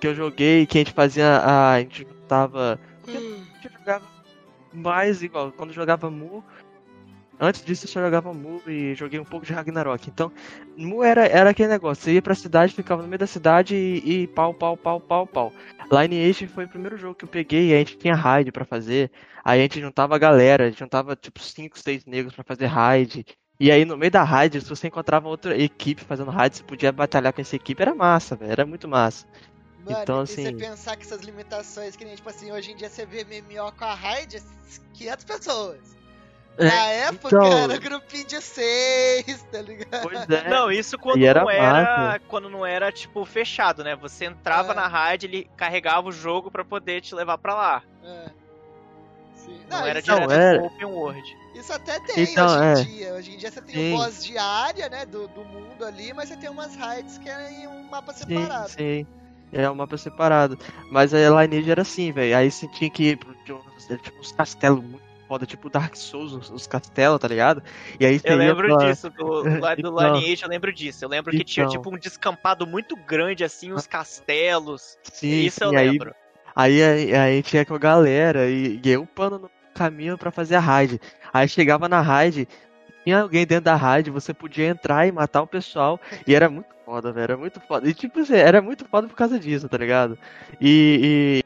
que 0.00 0.06
eu 0.06 0.14
joguei 0.14 0.64
que 0.64 0.78
a 0.78 0.80
gente 0.80 0.92
fazia 0.92 1.26
a, 1.38 1.72
a 1.74 1.80
gente 1.80 2.06
tava 2.26 2.80
a 3.06 3.10
gente 3.10 3.70
jogava 3.78 4.13
mais 4.74 5.22
igual, 5.22 5.52
quando 5.52 5.72
jogava 5.72 6.10
Mu, 6.10 6.44
Antes 7.40 7.64
disso 7.64 7.84
eu 7.84 7.88
só 7.88 8.00
jogava 8.00 8.32
Mu 8.32 8.62
e 8.66 8.94
joguei 8.94 9.18
um 9.18 9.24
pouco 9.24 9.44
de 9.44 9.52
Ragnarok. 9.52 10.08
Então, 10.08 10.30
Mu 10.76 11.02
era, 11.02 11.26
era 11.26 11.50
aquele 11.50 11.68
negócio. 11.68 12.04
Você 12.04 12.14
ia 12.14 12.22
pra 12.22 12.34
cidade, 12.34 12.74
ficava 12.74 13.02
no 13.02 13.08
meio 13.08 13.18
da 13.18 13.26
cidade 13.26 13.74
e, 13.74 14.22
e 14.22 14.26
pau, 14.28 14.54
pau, 14.54 14.76
pau, 14.76 15.00
pau, 15.00 15.26
pau. 15.26 15.52
Lineage 15.90 16.46
foi 16.46 16.64
o 16.64 16.68
primeiro 16.68 16.96
jogo 16.96 17.14
que 17.14 17.24
eu 17.24 17.28
peguei 17.28 17.70
e 17.70 17.74
a 17.74 17.78
gente 17.78 17.98
tinha 17.98 18.14
raid 18.14 18.52
para 18.52 18.64
fazer. 18.64 19.10
Aí 19.44 19.60
a 19.60 19.62
gente 19.62 19.80
juntava 19.80 20.14
a 20.14 20.18
galera, 20.18 20.64
a 20.64 20.70
gente 20.70 20.78
juntava 20.78 21.16
tipo 21.16 21.40
5, 21.40 21.78
6 21.78 22.06
negros 22.06 22.34
para 22.34 22.44
fazer 22.44 22.66
raid. 22.66 23.26
E 23.58 23.70
aí 23.70 23.84
no 23.84 23.96
meio 23.96 24.10
da 24.10 24.22
raid, 24.22 24.60
se 24.60 24.68
você 24.68 24.86
encontrava 24.86 25.28
outra 25.28 25.56
equipe 25.56 26.04
fazendo 26.04 26.30
raid, 26.30 26.56
você 26.56 26.62
podia 26.62 26.92
batalhar 26.92 27.32
com 27.32 27.40
essa 27.40 27.56
equipe, 27.56 27.82
era 27.82 27.94
massa. 27.94 28.38
Era 28.40 28.64
muito 28.64 28.88
massa. 28.88 29.26
Mano, 29.84 30.02
então, 30.02 30.20
assim... 30.20 30.44
você 30.44 30.52
pensar 30.52 30.96
que 30.96 31.04
essas 31.04 31.20
limitações, 31.20 31.96
que 31.96 32.04
nem, 32.04 32.14
tipo 32.14 32.28
assim, 32.28 32.50
hoje 32.50 32.72
em 32.72 32.76
dia 32.76 32.88
você 32.88 33.04
vê 33.04 33.24
MMO 33.24 33.72
com 33.72 33.84
a 33.84 33.94
raid, 33.94 34.42
500 34.94 35.24
pessoas. 35.24 35.94
É, 36.56 36.66
Na 36.66 36.86
época 36.86 37.36
então... 37.36 37.58
era 37.58 37.76
grupinho 37.78 38.26
de 38.26 38.40
seis, 38.40 39.42
tá 39.50 39.60
ligado? 39.60 40.02
Pois 40.02 40.30
é. 40.30 40.48
Não, 40.48 40.70
isso 40.70 40.96
quando 40.96 41.24
era 41.24 41.40
não 41.40 41.50
era. 41.50 42.20
Quando 42.28 42.48
não 42.48 42.64
era, 42.64 42.92
tipo, 42.92 43.24
fechado, 43.24 43.82
né? 43.82 43.96
Você 43.96 44.26
entrava 44.26 44.72
é. 44.72 44.76
na 44.76 44.86
rádio, 44.86 45.26
ele 45.26 45.50
carregava 45.56 46.08
o 46.08 46.12
jogo 46.12 46.50
para 46.50 46.64
poder 46.64 47.00
te 47.00 47.14
levar 47.14 47.38
para 47.38 47.54
lá. 47.54 47.82
É. 48.04 48.30
Sim. 49.34 49.60
Não, 49.68 49.80
não 49.80 49.86
era 49.86 50.00
direto 50.00 50.30
era... 50.30 50.62
open 50.62 50.86
world. 50.86 51.36
Isso 51.54 51.72
até 51.72 51.98
tem 52.00 52.24
então, 52.24 52.46
hoje 52.46 52.58
em 52.58 52.68
é. 52.68 52.84
dia. 52.84 53.14
Hoje 53.14 53.34
em 53.34 53.36
dia 53.36 53.50
você 53.50 53.60
tem 53.60 53.74
sim. 53.74 53.94
o 53.94 53.96
boss 53.96 54.24
diária, 54.24 54.88
né? 54.88 55.04
Do, 55.06 55.26
do 55.28 55.44
mundo 55.44 55.84
ali, 55.84 56.12
mas 56.12 56.28
você 56.28 56.36
tem 56.36 56.48
umas 56.48 56.76
raids 56.76 57.18
que 57.18 57.28
é 57.28 57.50
em 57.50 57.66
um 57.66 57.82
mapa 57.90 58.12
separado. 58.12 58.70
Sim, 58.70 58.76
sim. 58.76 59.06
É 59.52 59.70
um 59.70 59.74
mapa 59.74 59.96
separado. 59.96 60.58
Mas 60.90 61.14
a 61.14 61.18
Lineage 61.42 61.70
era 61.70 61.82
assim, 61.82 62.10
velho. 62.12 62.36
Aí 62.36 62.50
você 62.50 62.66
tinha 62.68 62.90
que 62.90 63.10
ir 63.10 63.16
pro, 63.16 63.34
tipo, 63.44 63.62
uns 64.18 64.32
castelos 64.32 64.82
muito 64.82 65.04
foda, 65.26 65.46
tipo 65.46 65.70
Dark 65.70 65.94
Souls, 65.96 66.32
os, 66.32 66.50
os 66.50 66.66
castelos, 66.66 67.18
tá 67.18 67.28
ligado? 67.28 67.62
E 67.98 68.06
aí 68.06 68.20
Eu 68.22 68.36
lembro 68.36 68.76
pra... 68.76 68.88
disso, 68.88 69.10
do, 69.10 69.42
do 69.42 69.48
então, 69.48 70.14
Lineage 70.14 70.42
eu 70.42 70.48
lembro 70.48 70.72
disso. 70.72 71.04
Eu 71.04 71.08
lembro 71.08 71.30
que 71.30 71.38
então... 71.38 71.46
tinha 71.46 71.66
tipo 71.66 71.94
um 71.94 71.98
descampado 71.98 72.66
muito 72.66 72.96
grande, 72.96 73.44
assim, 73.44 73.72
os 73.72 73.86
castelos. 73.86 74.98
Sim, 75.02 75.44
isso 75.44 75.58
sim, 75.58 75.64
eu 75.64 75.70
lembro. 75.70 76.14
Aí, 76.54 76.82
aí, 76.82 77.14
aí 77.14 77.42
tinha 77.42 77.64
com 77.64 77.74
a 77.74 77.78
galera 77.78 78.48
e, 78.48 78.80
e 78.82 78.90
eu 78.90 79.04
pano 79.06 79.38
no 79.38 79.50
caminho 79.74 80.16
para 80.16 80.30
fazer 80.30 80.54
a 80.54 80.60
raid. 80.60 81.00
Aí 81.32 81.48
chegava 81.48 81.88
na 81.88 82.00
raid, 82.00 82.46
tinha 83.02 83.20
alguém 83.20 83.44
dentro 83.44 83.64
da 83.64 83.74
raid, 83.74 84.10
você 84.10 84.32
podia 84.32 84.68
entrar 84.68 85.06
e 85.06 85.12
matar 85.12 85.42
o 85.42 85.46
pessoal. 85.46 86.00
E 86.26 86.34
era 86.34 86.48
muito 86.48 86.73
foda, 86.84 87.12
velho. 87.12 87.24
Era 87.24 87.36
muito 87.36 87.60
foda. 87.60 87.88
E 87.88 87.94
tipo, 87.94 88.20
assim, 88.20 88.34
era 88.34 88.62
muito 88.62 88.84
foda 88.84 89.08
por 89.08 89.16
causa 89.16 89.38
disso, 89.38 89.68
tá 89.68 89.76
ligado? 89.76 90.18
E, 90.60 91.42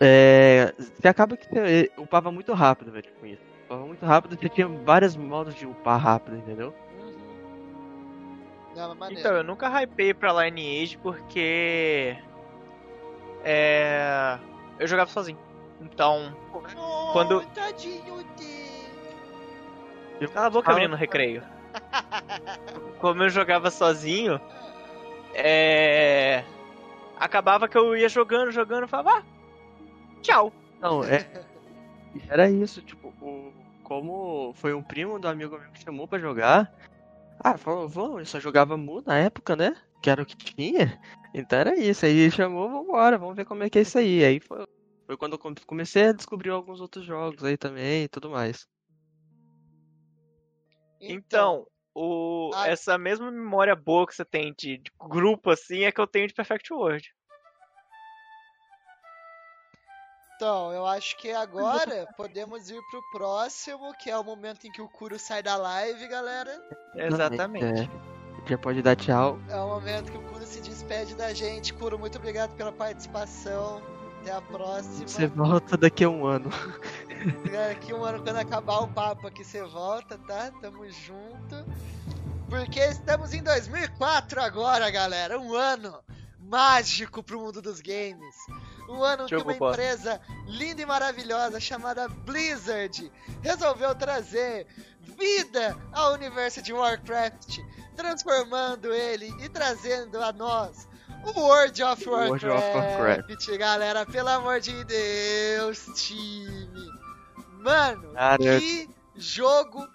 é, 0.00 0.74
você 0.76 1.08
acaba 1.08 1.36
que 1.36 1.48
você 1.48 1.90
upava 1.96 2.30
muito 2.30 2.52
rápido, 2.52 2.90
velho, 2.90 3.08
com 3.20 3.26
isso. 3.26 3.42
Upava 3.64 3.86
muito 3.86 4.04
rápido, 4.04 4.38
você 4.38 4.48
tinha 4.48 4.68
vários 4.68 5.16
modos 5.16 5.54
de 5.54 5.66
upar 5.66 5.98
rápido, 5.98 6.36
entendeu? 6.36 6.74
Uhum. 6.98 9.06
então, 9.10 9.36
eu 9.36 9.44
nunca 9.44 9.68
hypei 9.68 10.12
pra 10.12 10.44
Lineage 10.44 10.98
porque. 10.98 12.16
É. 13.44 14.38
Eu 14.78 14.86
jogava 14.86 15.10
sozinho. 15.10 15.38
Então. 15.80 16.36
Oh, 16.52 17.12
quando. 17.12 17.44
Tadinho 17.54 18.24
de... 18.36 18.64
Eu... 20.20 20.28
Cala 20.30 20.46
a 20.46 20.50
boca, 20.50 20.74
menino, 20.74 20.96
recreio. 20.96 21.42
Como 23.00 23.22
eu 23.22 23.30
jogava 23.30 23.70
sozinho, 23.70 24.40
é. 25.34 26.44
Acabava 27.16 27.68
que 27.68 27.76
eu 27.76 27.96
ia 27.96 28.08
jogando, 28.08 28.50
jogando, 28.50 28.88
falava, 28.88 29.18
ah, 29.18 29.22
tchau. 30.22 30.52
Não, 30.80 31.04
é. 31.04 31.26
Era 32.28 32.50
isso, 32.50 32.82
tipo, 32.82 33.08
o, 33.20 33.52
como 33.82 34.52
foi 34.54 34.74
um 34.74 34.82
primo 34.82 35.18
do 35.18 35.28
amigo 35.28 35.58
meu 35.58 35.70
que 35.70 35.82
chamou 35.82 36.08
pra 36.08 36.18
jogar. 36.18 36.72
Ah, 37.38 37.56
falou, 37.56 37.88
vamos, 37.88 38.18
eu 38.20 38.26
só 38.26 38.40
jogava 38.40 38.76
Mu 38.76 39.02
na 39.04 39.18
época, 39.18 39.56
né? 39.56 39.76
Que 40.02 40.10
era 40.10 40.22
o 40.22 40.26
que 40.26 40.36
tinha. 40.36 41.00
Então 41.32 41.58
era 41.58 41.78
isso. 41.78 42.06
Aí 42.06 42.30
chamou, 42.30 42.68
vambora, 42.68 43.18
vamos 43.18 43.36
ver 43.36 43.44
como 43.44 43.62
é 43.62 43.70
que 43.70 43.78
é 43.78 43.82
isso 43.82 43.98
aí. 43.98 44.24
Aí 44.24 44.40
foi, 44.40 44.66
foi 45.06 45.16
quando 45.16 45.32
eu 45.34 45.54
comecei 45.66 46.08
a 46.08 46.12
descobrir 46.12 46.50
alguns 46.50 46.80
outros 46.80 47.04
jogos 47.04 47.44
aí 47.44 47.56
também 47.56 48.04
e 48.04 48.08
tudo 48.08 48.30
mais. 48.30 48.66
Então, 51.00 51.66
o, 51.94 52.50
a... 52.54 52.68
essa 52.68 52.98
mesma 52.98 53.30
memória 53.30 53.76
boa 53.76 54.06
que 54.06 54.14
você 54.14 54.24
tem 54.24 54.52
de, 54.58 54.78
de, 54.78 54.92
grupo 54.98 55.50
assim 55.50 55.84
é 55.84 55.92
que 55.92 56.00
eu 56.00 56.06
tenho 56.06 56.26
de 56.26 56.34
Perfect 56.34 56.72
World. 56.72 57.14
Então, 60.36 60.72
eu 60.72 60.84
acho 60.84 61.16
que 61.16 61.30
agora 61.30 62.06
podemos 62.16 62.68
ir 62.68 62.80
pro 62.90 63.02
próximo, 63.12 63.94
que 63.94 64.10
é 64.10 64.18
o 64.18 64.24
momento 64.24 64.66
em 64.66 64.72
que 64.72 64.82
o 64.82 64.88
Kuro 64.88 65.18
sai 65.18 65.42
da 65.42 65.56
live, 65.56 66.08
galera. 66.08 66.60
Exatamente. 66.96 67.82
É. 67.82 68.14
Já 68.46 68.58
pode 68.58 68.82
dar 68.82 68.96
tchau. 68.96 69.38
É 69.48 69.56
o 69.56 69.68
momento 69.68 70.10
que 70.10 70.18
o 70.18 70.22
Kuro 70.22 70.44
se 70.44 70.60
despede 70.60 71.14
da 71.14 71.32
gente. 71.32 71.72
Kuro, 71.72 71.98
muito 71.98 72.18
obrigado 72.18 72.54
pela 72.56 72.72
participação. 72.72 73.80
Até 74.24 74.32
a 74.32 74.40
próxima. 74.40 75.06
Você 75.06 75.26
volta 75.26 75.76
daqui 75.76 76.02
a 76.02 76.08
um 76.08 76.26
ano. 76.26 76.48
Daqui 77.52 77.92
a 77.92 77.96
um 77.96 78.02
ano, 78.02 78.22
quando 78.22 78.36
acabar 78.36 78.78
o 78.78 78.88
papo 78.88 79.26
aqui, 79.26 79.44
você 79.44 79.62
volta, 79.62 80.16
tá? 80.16 80.50
Tamo 80.62 80.90
junto. 80.90 81.64
Porque 82.48 82.80
estamos 82.80 83.34
em 83.34 83.42
2004 83.42 84.40
agora, 84.40 84.90
galera. 84.90 85.38
Um 85.38 85.54
ano 85.54 86.02
mágico 86.38 87.22
pro 87.22 87.38
mundo 87.38 87.60
dos 87.60 87.82
games. 87.82 88.34
Um 88.88 89.02
ano 89.02 89.26
que 89.26 89.36
uma 89.36 89.52
empresa 89.52 90.18
linda 90.46 90.80
e 90.80 90.86
maravilhosa 90.86 91.60
chamada 91.60 92.08
Blizzard 92.08 93.12
resolveu 93.42 93.94
trazer 93.94 94.66
vida 95.02 95.76
ao 95.92 96.14
universo 96.14 96.62
de 96.62 96.72
Warcraft, 96.72 97.58
transformando 97.94 98.90
ele 98.90 99.34
e 99.44 99.50
trazendo 99.50 100.22
a 100.22 100.32
nós 100.32 100.88
World 101.32 101.82
of 101.82 102.06
Warcraft. 102.06 102.44
World 102.44 102.46
of 102.46 102.74
Warcraft. 102.74 103.58
Galera, 103.58 104.06
pelo 104.06 104.28
amor 104.28 104.60
de 104.60 104.84
Deus, 104.84 105.86
time. 105.96 106.92
Mano, 107.60 108.12
Cara, 108.12 108.60
que 108.60 108.88
jogo 109.16 109.88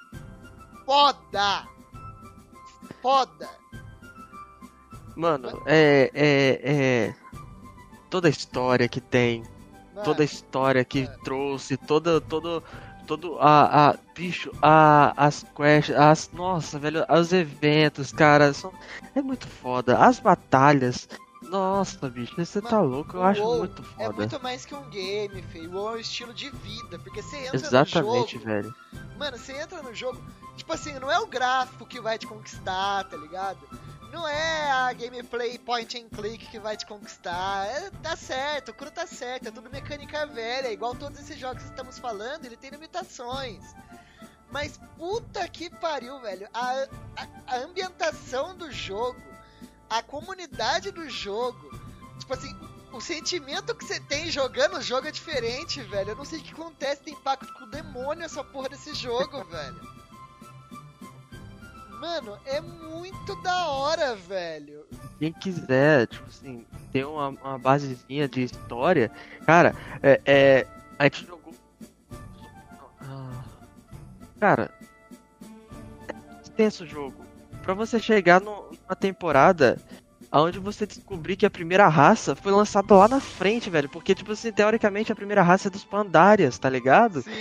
foda! 0.86 1.68
Foda! 3.02 3.50
Mano, 5.16 5.62
é, 5.66 6.10
é, 6.14 6.60
é 6.64 7.16
toda 8.10 8.28
a 8.28 8.32
história 8.32 8.88
que 8.88 9.00
tem, 9.00 9.44
é. 9.96 10.02
toda 10.02 10.24
a 10.24 10.26
história 10.26 10.84
que 10.84 11.02
é. 11.02 11.08
trouxe, 11.24 11.78
toda, 11.78 12.20
todo, 12.20 12.62
todo 12.62 12.64
a, 13.40 13.90
a 13.90 13.96
bicho, 14.16 14.52
a, 14.62 15.14
as 15.16 15.46
quests, 15.56 15.96
as, 15.96 16.30
nossa, 16.34 16.78
velho, 16.78 17.06
os 17.10 17.32
eventos, 17.34 18.12
cara, 18.12 18.54
são, 18.54 18.74
é 19.16 19.22
muito 19.22 19.48
foda. 19.48 19.98
As 19.98 20.20
batalhas, 20.20 21.08
Nossa, 21.42 22.10
bicho, 22.10 22.36
você 22.38 22.62
tá 22.62 22.82
louco, 22.82 23.18
eu 23.18 23.24
acho 23.24 23.44
muito 23.44 23.82
é 23.82 23.86
foda. 23.86 24.04
É 24.04 24.10
muito 24.12 24.44
mais 24.44 24.66
que 24.66 24.76
um 24.76 24.90
game, 24.90 25.42
feio. 25.44 25.72
O 25.72 25.76
WoW 25.76 25.94
é 25.94 25.98
um 25.98 26.00
estilo 26.00 26.34
de 26.34 26.50
vida, 26.50 27.00
porque 27.00 27.22
você 27.22 27.38
entra 27.38 27.56
Exatamente, 27.56 28.38
no 28.38 28.44
jogo. 28.44 28.46
velho. 28.46 28.76
Mano, 29.18 29.38
você 29.38 29.54
entra 29.54 29.82
no 29.82 29.94
jogo, 29.96 30.22
tipo 30.56 30.72
assim, 30.74 30.94
não 31.00 31.12
é 31.12 31.20
o 31.20 31.28
gráfico 31.28 31.86
que 31.86 32.00
vai 32.00 32.18
te 32.18 32.28
conquistar, 32.28 33.06
tá 33.06 33.18
ligado? 33.18 33.58
Não 34.12 34.28
é 34.28 34.72
a 34.72 34.92
gameplay 34.94 35.58
point 35.60 35.98
and 35.98 36.10
click 36.10 36.48
que 36.48 36.60
vai 36.60 36.76
te 36.76 36.86
conquistar. 36.86 37.68
É, 37.68 37.90
tá 38.02 38.16
certo, 38.16 38.70
o 38.70 38.74
cru 38.74 38.90
tá 38.90 39.06
certo, 39.06 39.48
é 39.48 39.52
tudo 39.52 39.70
mecânica 39.70 40.26
velha. 40.26 40.72
Igual 40.72 40.96
todos 40.96 41.20
esses 41.20 41.38
jogos 41.38 41.64
que 41.64 41.70
estamos 41.70 42.00
falando, 42.00 42.46
ele 42.46 42.58
tem 42.58 42.72
limitações. 42.72 43.64
Mas 44.52 44.80
puta 44.98 45.48
que 45.48 45.70
pariu, 45.70 46.20
velho. 46.22 46.48
A, 46.54 46.88
a, 47.16 47.56
a 47.56 47.58
ambientação 47.58 48.56
do 48.58 48.72
jogo, 48.72 49.22
a 49.90 50.02
comunidade 50.02 50.90
do 50.92 51.08
jogo, 51.08 51.70
tipo 52.18 52.34
assim, 52.34 52.56
o 52.92 53.00
sentimento 53.00 53.76
que 53.76 53.86
você 53.86 54.00
tem 54.00 54.32
jogando 54.32 54.78
o 54.78 54.82
jogo 54.82 55.08
é 55.08 55.12
diferente, 55.12 55.82
velho. 55.84 56.12
Eu 56.12 56.16
não 56.16 56.26
sei 56.26 56.40
o 56.40 56.44
que 56.44 56.54
acontece, 56.54 57.04
tem 57.04 57.16
pacto 57.16 57.54
com 57.54 57.66
o 57.66 57.70
demônio 57.70 58.24
essa 58.24 58.44
porra 58.44 58.70
desse 58.70 58.94
jogo, 58.96 59.44
velho. 59.50 59.99
Mano, 62.00 62.38
é 62.46 62.62
muito 62.62 63.36
da 63.42 63.68
hora, 63.68 64.16
velho. 64.16 64.86
Quem 65.20 65.34
quiser, 65.34 66.08
tipo 66.08 66.26
assim, 66.28 66.66
ter 66.94 67.06
uma, 67.06 67.30
uma 67.30 67.60
basezinha 67.60 68.28
de 68.28 68.44
história, 68.44 69.12
cara, 69.46 69.76
é, 70.02 70.22
é 70.26 70.68
a 70.98 71.04
gente 71.04 71.26
jogou. 71.26 71.54
Ah, 73.02 73.44
cara, 74.40 74.72
é 76.08 76.42
extenso 76.42 76.86
o 76.86 76.88
jogo. 76.88 77.26
Pra 77.64 77.74
você 77.74 78.00
chegar 78.00 78.40
no, 78.40 78.72
numa 78.72 78.96
temporada 78.96 79.78
onde 80.32 80.60
você 80.60 80.86
descobrir 80.86 81.36
que 81.36 81.46
a 81.46 81.50
primeira 81.50 81.88
raça 81.88 82.36
foi 82.36 82.52
lançada 82.52 82.96
lá 82.96 83.08
na 83.08 83.20
frente, 83.20 83.70
velho. 83.70 83.90
Porque, 83.90 84.16
tipo 84.16 84.32
assim, 84.32 84.52
teoricamente 84.52 85.12
a 85.12 85.16
primeira 85.16 85.42
raça 85.42 85.68
é 85.68 85.72
dos 85.72 85.84
Pandarias, 85.84 86.58
tá 86.58 86.70
ligado? 86.70 87.22
Sim. 87.24 87.32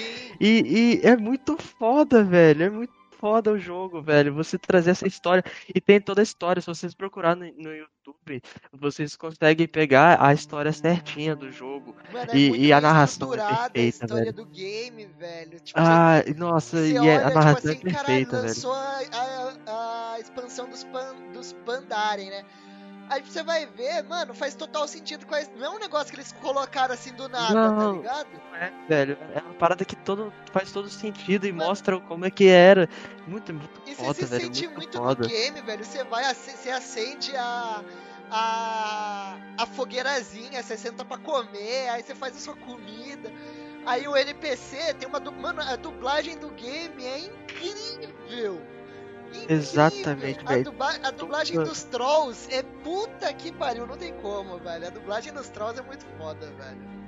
E, 0.40 1.00
e 1.02 1.06
é 1.06 1.16
muito 1.16 1.56
foda, 1.56 2.24
velho. 2.24 2.64
É 2.64 2.70
muito 2.70 2.97
foda 3.18 3.52
o 3.52 3.58
jogo, 3.58 4.00
velho. 4.00 4.32
Você 4.34 4.56
trazer 4.56 4.92
essa 4.92 5.06
história. 5.06 5.44
E 5.74 5.80
tem 5.80 6.00
toda 6.00 6.20
a 6.20 6.22
história. 6.22 6.62
Se 6.62 6.68
vocês 6.68 6.94
procurarem 6.94 7.52
no, 7.56 7.64
no 7.64 7.74
YouTube, 7.74 8.42
vocês 8.72 9.16
conseguem 9.16 9.66
pegar 9.66 10.22
a 10.24 10.32
história 10.32 10.72
certinha 10.72 11.36
do 11.36 11.50
jogo. 11.50 11.94
Mano, 12.12 12.30
é 12.32 12.36
e, 12.36 12.66
e 12.66 12.72
a 12.72 12.80
narração 12.80 13.34
é 13.34 13.36
perfeita, 13.36 13.70
a 13.74 13.82
história 13.82 14.32
velho. 14.32 14.36
do 14.36 14.46
game, 14.46 15.06
velho. 15.18 15.60
Tipo, 15.60 15.78
ah, 15.78 16.18
assim, 16.18 16.34
nossa, 16.34 16.80
e 16.86 16.98
olha, 16.98 17.26
a 17.26 17.30
narração 17.30 17.74
tipo 17.74 17.88
assim, 17.88 17.96
é 17.96 17.98
perfeita, 17.98 18.30
cara, 18.30 18.42
lançou 18.42 18.74
velho. 18.74 19.10
A, 19.12 19.70
a, 19.70 20.12
a 20.14 20.20
expansão 20.20 20.68
dos, 20.68 20.84
pan, 20.84 21.14
dos 21.32 21.52
Pandaren, 21.52 22.30
né? 22.30 22.44
Aí 23.08 23.22
você 23.22 23.42
vai 23.42 23.64
ver, 23.66 24.02
mano, 24.04 24.34
faz 24.34 24.54
total 24.54 24.86
sentido 24.86 25.26
com 25.26 25.34
a... 25.34 25.40
Não 25.56 25.64
é 25.64 25.70
um 25.70 25.78
negócio 25.78 26.08
que 26.12 26.16
eles 26.16 26.32
colocaram 26.32 26.92
assim 26.94 27.12
do 27.14 27.28
nada, 27.28 27.54
tá 27.54 27.70
não, 27.70 27.92
tá 27.94 27.96
ligado? 27.98 28.28
É, 28.54 28.72
velho. 28.88 29.18
É 29.34 29.40
uma 29.40 29.54
parada 29.54 29.84
que 29.84 29.96
todo, 29.96 30.32
faz 30.52 30.72
todo 30.72 30.88
sentido 30.90 31.46
e 31.46 31.52
mano, 31.52 31.68
mostra 31.68 31.98
como 32.00 32.24
é 32.26 32.30
que 32.30 32.46
era. 32.46 32.88
Muito, 33.26 33.52
muito 33.54 33.80
e 33.86 33.94
foda, 33.94 34.14
você 34.14 34.22
se 34.22 34.26
velho. 34.26 34.44
sente 34.44 34.68
muito, 34.68 35.02
muito 35.02 35.22
no 35.22 35.28
game, 35.28 35.60
velho. 35.62 35.84
Você 35.84 36.04
vai, 36.04 36.34
você 36.34 36.70
acende 36.70 37.34
a. 37.36 37.82
A, 38.30 39.38
a 39.56 39.64
fogueirazinha, 39.64 40.62
você 40.62 40.76
senta 40.76 41.02
pra 41.02 41.16
comer, 41.16 41.88
aí 41.88 42.02
você 42.02 42.14
faz 42.14 42.36
a 42.36 42.38
sua 42.38 42.54
comida. 42.56 43.32
Aí 43.86 44.06
o 44.06 44.14
NPC 44.14 44.92
tem 44.98 45.08
uma. 45.08 45.18
Mano, 45.18 45.62
a 45.62 45.76
dublagem 45.76 46.36
do 46.38 46.50
game 46.50 47.06
é 47.06 47.20
incrível! 47.20 48.60
Exatamente, 49.48 50.40
a, 50.46 50.58
dubla 50.58 50.94
a 51.02 51.10
dublagem 51.10 51.56
dos 51.62 51.84
Trolls 51.84 52.48
é 52.52 52.62
puta 52.62 53.32
que 53.32 53.52
pariu, 53.52 53.86
não 53.86 53.96
tem 53.96 54.12
como, 54.14 54.58
velho. 54.58 54.86
A 54.86 54.90
dublagem 54.90 55.32
dos 55.32 55.48
Trolls 55.48 55.80
é 55.80 55.82
muito 55.82 56.04
foda, 56.18 56.46
velho. 56.52 56.98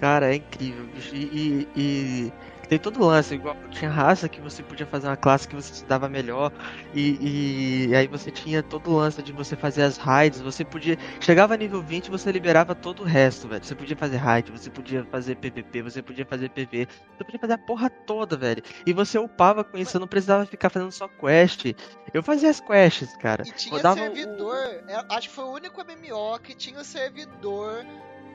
Cara, 0.00 0.32
é 0.32 0.36
incrível, 0.36 0.86
bicho. 0.86 1.14
E, 1.14 1.24
e, 1.24 1.68
e, 1.76 2.32
tem 2.68 2.78
todo 2.78 3.00
o 3.00 3.06
lance, 3.06 3.34
igual 3.34 3.56
tinha 3.70 3.90
raça 3.90 4.28
que 4.28 4.40
você 4.40 4.62
podia 4.62 4.86
fazer 4.86 5.06
uma 5.06 5.16
classe 5.16 5.48
que 5.48 5.56
você 5.56 5.72
se 5.72 5.84
dava 5.86 6.08
melhor. 6.08 6.52
E, 6.94 7.88
e, 7.88 7.96
aí 7.96 8.06
você 8.06 8.30
tinha 8.30 8.62
todo 8.62 8.90
o 8.90 8.96
lance 8.96 9.22
de 9.22 9.32
você 9.32 9.56
fazer 9.56 9.82
as 9.82 9.96
raids. 9.96 10.40
Você 10.40 10.64
podia. 10.64 10.98
Chegava 11.20 11.54
a 11.54 11.56
nível 11.56 11.82
20 11.82 12.10
você 12.10 12.30
liberava 12.30 12.74
todo 12.74 13.02
o 13.02 13.06
resto, 13.06 13.48
velho. 13.48 13.64
Você 13.64 13.74
podia 13.74 13.96
fazer 13.96 14.16
raid, 14.16 14.50
você 14.50 14.68
podia 14.68 15.04
fazer 15.04 15.36
PVP, 15.36 15.82
você 15.82 16.02
podia 16.02 16.26
fazer 16.26 16.50
PV. 16.50 16.86
Você 17.16 17.24
podia 17.24 17.40
fazer 17.40 17.52
a 17.54 17.58
porra 17.58 17.88
toda, 17.88 18.36
velho. 18.36 18.62
E 18.86 18.92
você 18.92 19.18
upava 19.18 19.64
com 19.64 19.78
isso, 19.78 19.92
você 19.92 19.98
não 19.98 20.06
precisava 20.06 20.44
ficar 20.44 20.68
fazendo 20.68 20.92
só 20.92 21.08
quest. 21.08 21.72
Eu 22.12 22.22
fazia 22.22 22.50
as 22.50 22.60
quests, 22.60 23.16
cara. 23.16 23.44
E 23.46 23.52
tinha 23.52 23.74
Rodava 23.74 24.00
servidor, 24.00 24.56
o... 24.86 24.90
É, 24.90 25.04
acho 25.10 25.28
que 25.28 25.34
foi 25.34 25.44
o 25.44 25.52
único 25.52 25.82
MMO 25.82 26.38
que 26.40 26.54
tinha 26.54 26.80
o 26.80 26.84
servidor 26.84 27.84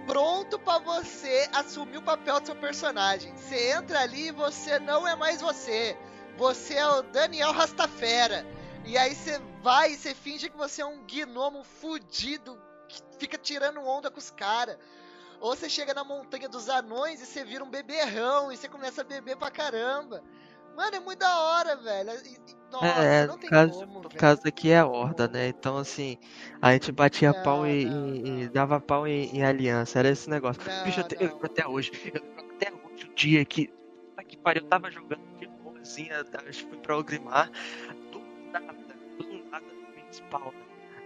pronto 0.06 0.60
para 0.60 0.80
você 0.80 1.50
assumir 1.54 1.98
o 1.98 2.04
papel 2.04 2.40
do 2.40 2.46
seu 2.48 2.56
personagem. 2.56 3.36
Você 3.36 3.72
entra 3.72 4.02
ali 4.02 4.28
e 4.28 4.32
você 4.32 4.80
não 4.80 5.08
é 5.08 5.16
mais 5.16 5.42
você. 5.42 5.98
Você 6.38 6.76
é 6.76 6.88
o 6.88 7.02
Daniel 7.02 7.52
Rastafera. 7.52 8.46
E 8.86 8.98
aí 8.98 9.16
você 9.16 9.40
vai 9.62 9.92
e 9.92 9.98
você 9.98 10.14
finge 10.14 10.50
que 10.50 10.58
você 10.58 10.82
é 10.82 10.86
um 10.86 11.06
gnomo 11.06 11.64
fudido 11.64 12.60
que 12.88 13.02
fica 13.18 13.38
tirando 13.38 13.82
onda 13.82 14.12
com 14.12 14.20
os 14.20 14.30
caras. 14.30 14.78
Ou 15.40 15.56
você 15.56 15.70
chega 15.70 15.94
na 15.94 16.04
montanha 16.04 16.48
dos 16.48 16.70
anões 16.70 17.22
e 17.22 17.26
você 17.26 17.44
vira 17.44 17.64
um 17.64 17.70
beberrão 17.70 18.52
e 18.52 18.58
você 18.58 18.68
começa 18.68 19.02
a 19.02 19.04
beber 19.04 19.36
pra 19.36 19.52
caramba. 19.52 20.24
Mano, 20.76 20.96
é 20.96 21.00
muito 21.00 21.20
da 21.20 21.40
hora, 21.40 21.76
velho. 21.78 22.12
Nossa, 22.72 22.86
é, 22.86 23.28
não 23.28 23.38
tem 23.38 23.50
caso, 23.50 23.80
como, 23.86 24.02
No 24.02 24.10
caso 24.10 24.42
aqui 24.46 24.72
é 24.72 24.80
a 24.80 24.88
horda, 24.88 25.28
né? 25.28 25.50
Então, 25.50 25.78
assim, 25.78 26.18
a 26.60 26.74
gente 26.74 26.92
batia 26.92 27.32
não, 27.32 27.44
pau 27.44 27.68
e, 27.68 27.86
não, 27.86 28.16
e, 28.16 28.50
dava 28.50 28.82
pau 28.82 29.06
em, 29.08 29.38
em, 29.38 29.44
aliança. 29.44 30.00
Era 30.00 30.10
esse 30.10 30.28
negócio. 30.28 30.62
Não, 30.66 30.84
Bicho, 30.84 31.02
eu, 31.20 31.40
até 31.44 31.68
hoje, 31.68 31.92
eu, 32.12 32.22
até 32.56 32.74
hoje, 32.74 33.06
o 33.06 33.14
dia 33.14 33.46
que. 33.46 33.72
Que 34.28 34.38
pariu, 34.38 34.64
eu 34.64 34.70
tava 34.70 34.90
jogando 34.90 35.22
de 35.38 35.48
boazinha, 35.48 36.26
fui 36.54 36.78
pra 36.78 36.98
Ogrimar. 36.98 37.52
Do 38.12 38.20
nada, 38.52 38.74
do 39.20 39.50
nada, 39.52 39.66
me 39.66 40.04
spawna. 40.12 40.54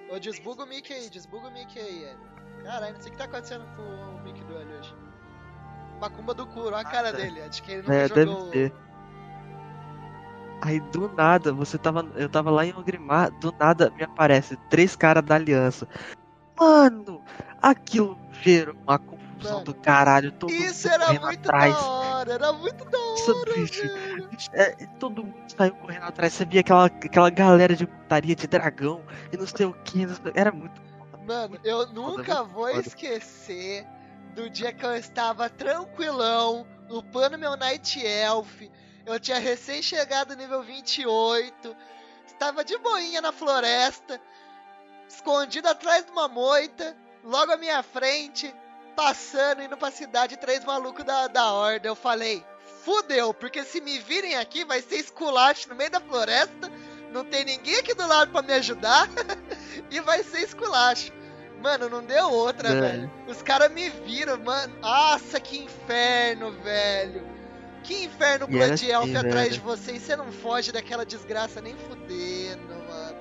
Ô, 0.09 0.19
desbuga 0.19 0.63
o 0.63 0.67
Mickey 0.67 0.93
aí, 0.93 1.09
desbuga 1.09 1.47
o 1.47 1.51
Mickey 1.51 1.79
aí. 1.79 2.15
Caralho, 2.63 2.93
não 2.93 3.01
sei 3.01 3.09
o 3.09 3.11
que 3.11 3.17
tá 3.17 3.25
acontecendo 3.25 3.65
com 3.75 3.81
o 3.81 4.23
Mickey 4.23 4.43
do 4.45 4.55
olho 4.55 4.79
hoje. 4.79 4.95
Macumba 5.99 6.33
do 6.33 6.45
cu, 6.47 6.61
olha 6.61 6.77
a 6.77 6.83
cara 6.85 7.11
dele, 7.11 7.41
acho 7.41 7.61
que 7.63 7.71
ele 7.71 7.81
nunca 7.81 7.95
é, 7.95 8.07
jogou. 8.07 8.49
Deve 8.49 8.69
ter. 8.69 8.86
Aí 10.61 10.79
do 10.79 11.09
nada, 11.09 11.53
você 11.53 11.77
tava. 11.77 12.07
Eu 12.15 12.29
tava 12.29 12.49
lá 12.49 12.65
em 12.65 12.73
Ogrimar, 12.73 13.31
do 13.39 13.53
nada 13.59 13.91
me 13.95 14.03
aparece 14.03 14.57
três 14.69 14.95
caras 14.95 15.23
da 15.23 15.35
aliança. 15.35 15.87
Mano, 16.59 17.21
aquilo 17.61 18.17
gerou 18.41 18.75
uma 18.87 18.97
confusão 18.97 19.53
Mano, 19.53 19.65
do 19.65 19.73
caralho. 19.75 20.31
Todo 20.31 20.51
isso 20.51 20.87
era 20.87 21.13
muito 21.13 21.47
atrás. 21.47 21.73
da 21.75 21.87
hora, 21.87 22.33
era 22.33 22.53
muito 22.53 22.85
da 22.85 22.97
hora. 22.97 23.53
bicho, 23.55 23.83
é, 24.53 24.71
todo 24.99 25.23
mundo 25.23 25.35
saiu 25.55 25.75
correndo 25.75 26.03
atrás. 26.03 26.33
Você 26.33 26.45
via 26.45 26.61
aquela, 26.61 26.85
aquela 26.85 27.29
galera 27.29 27.75
de 27.75 27.85
putaria 27.85 28.35
de 28.35 28.47
dragão 28.47 29.03
e 29.31 29.37
não 29.37 29.45
sei 29.45 29.67
o 29.67 29.73
que. 29.73 30.07
Era 30.33 30.51
muito. 30.51 30.81
Mano, 31.27 31.59
eu 31.63 31.87
nunca 31.93 32.43
vou 32.43 32.69
esquecer 32.69 33.85
do 34.33 34.49
dia 34.49 34.73
que 34.73 34.85
eu 34.85 34.95
estava 34.95 35.49
tranquilão, 35.49 36.65
upando 36.89 37.37
meu 37.37 37.57
Night 37.57 37.99
Elf 38.03 38.61
eu 39.07 39.19
tinha 39.19 39.39
recém 39.39 39.81
chegado 39.81 40.31
no 40.31 40.35
nível 40.35 40.61
28. 40.61 41.75
Estava 42.25 42.63
de 42.63 42.77
boinha 42.77 43.21
na 43.21 43.31
floresta. 43.31 44.19
Escondido 45.07 45.69
atrás 45.69 46.05
de 46.05 46.11
uma 46.11 46.27
moita. 46.27 46.95
Logo 47.23 47.53
à 47.53 47.57
minha 47.57 47.81
frente. 47.81 48.53
Passando, 48.97 49.63
indo 49.63 49.77
pra 49.77 49.91
cidade. 49.91 50.35
Três 50.35 50.65
malucos 50.65 51.05
da, 51.05 51.27
da 51.27 51.53
horda. 51.53 51.87
Eu 51.87 51.95
falei, 51.95 52.45
fudeu. 52.83 53.33
Porque 53.33 53.63
se 53.63 53.79
me 53.79 53.97
virem 53.97 54.35
aqui, 54.35 54.65
vai 54.65 54.81
ser 54.81 54.97
esculacho 54.97 55.69
no 55.69 55.75
meio 55.75 55.89
da 55.89 56.01
floresta. 56.01 56.69
Não 57.13 57.23
tem 57.23 57.45
ninguém 57.45 57.77
aqui 57.77 57.93
do 57.93 58.05
lado 58.05 58.31
para 58.33 58.45
me 58.45 58.53
ajudar. 58.53 59.07
e 59.89 60.01
vai 60.01 60.21
ser 60.21 60.41
esculacho. 60.41 61.13
Mano, 61.61 61.87
não 61.87 62.03
deu 62.03 62.29
outra, 62.29 62.67
é. 62.67 62.81
velho. 62.81 63.11
Os 63.25 63.41
caras 63.41 63.71
me 63.71 63.89
viram, 63.89 64.37
mano. 64.37 64.77
Nossa, 64.81 65.39
que 65.39 65.57
inferno, 65.57 66.51
velho. 66.61 67.36
Que 67.87 68.03
inferno 68.03 68.47
Blood 68.47 68.73
assim, 68.73 68.91
Elf 68.91 69.15
atrás 69.15 69.53
de 69.53 69.59
você 69.61 69.93
e 69.93 69.99
você 69.99 70.13
não 70.17 70.29
foge 70.29 70.73
daquela 70.73 71.05
desgraça 71.05 71.61
nem 71.61 71.73
fudendo, 71.73 72.67
mano. 72.67 73.17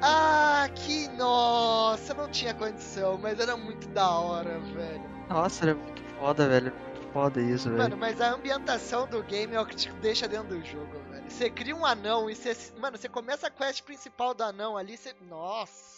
Ah, 0.00 0.66
que 0.74 1.08
nossa, 1.08 2.14
não 2.14 2.26
tinha 2.30 2.54
condição, 2.54 3.18
mas 3.18 3.38
era 3.38 3.54
muito 3.54 3.86
da 3.88 4.10
hora, 4.10 4.58
velho. 4.60 5.04
Nossa, 5.28 5.66
era 5.66 5.74
muito 5.74 6.02
foda, 6.18 6.48
velho. 6.48 6.72
Muito 6.72 7.12
foda 7.12 7.40
isso, 7.40 7.68
velho. 7.68 7.82
Mano, 7.82 7.96
mas 7.98 8.18
a 8.18 8.32
ambientação 8.32 9.06
do 9.06 9.22
game 9.22 9.54
é 9.54 9.60
o 9.60 9.66
que 9.66 9.76
te 9.76 9.92
deixa 9.92 10.26
dentro 10.26 10.56
do 10.56 10.64
jogo, 10.64 10.98
velho. 11.10 11.24
Você 11.28 11.50
cria 11.50 11.76
um 11.76 11.84
anão 11.84 12.30
e 12.30 12.34
você. 12.34 12.56
Mano, 12.78 12.96
você 12.96 13.10
começa 13.10 13.46
a 13.46 13.50
quest 13.50 13.82
principal 13.82 14.32
do 14.32 14.42
anão 14.42 14.74
ali, 14.78 14.96
você. 14.96 15.14
Nossa 15.28 15.96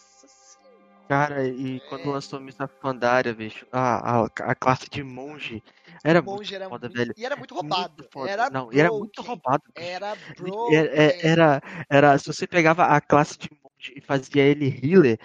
Cara, 1.09 1.47
e 1.47 1.81
quando 1.89 2.11
lançou 2.11 2.39
Missa 2.39 2.69
Pandaria, 2.69 3.33
bicho, 3.33 3.67
a, 3.73 4.25
a, 4.25 4.25
a 4.25 4.55
classe 4.55 4.91
de 4.91 5.03
monge 5.03 5.63
era 6.05 6.23
monge 6.23 6.37
muito 6.37 6.55
era 6.55 6.69
foda, 6.69 6.89
muito, 6.89 6.99
velho. 6.99 7.15
E 7.17 7.25
era 7.25 7.37
muito 7.37 7.55
roubado. 7.55 8.09
Muito 8.15 8.29
era 8.29 8.51
Não, 8.51 8.73
era 8.73 8.91
muito 8.91 9.23
roubado. 9.23 9.63
Bicho. 9.75 9.89
Era 9.89 10.15
bro. 10.37 10.73
Era, 10.73 11.17
era, 11.23 11.63
era, 11.91 12.19
se 12.19 12.27
você 12.27 12.47
pegava 12.47 12.85
a 12.85 13.01
classe 13.01 13.39
de 13.39 13.49
monge 13.51 13.93
e 13.97 14.01
fazia 14.01 14.43
ele 14.43 14.67
healer, 14.83 15.19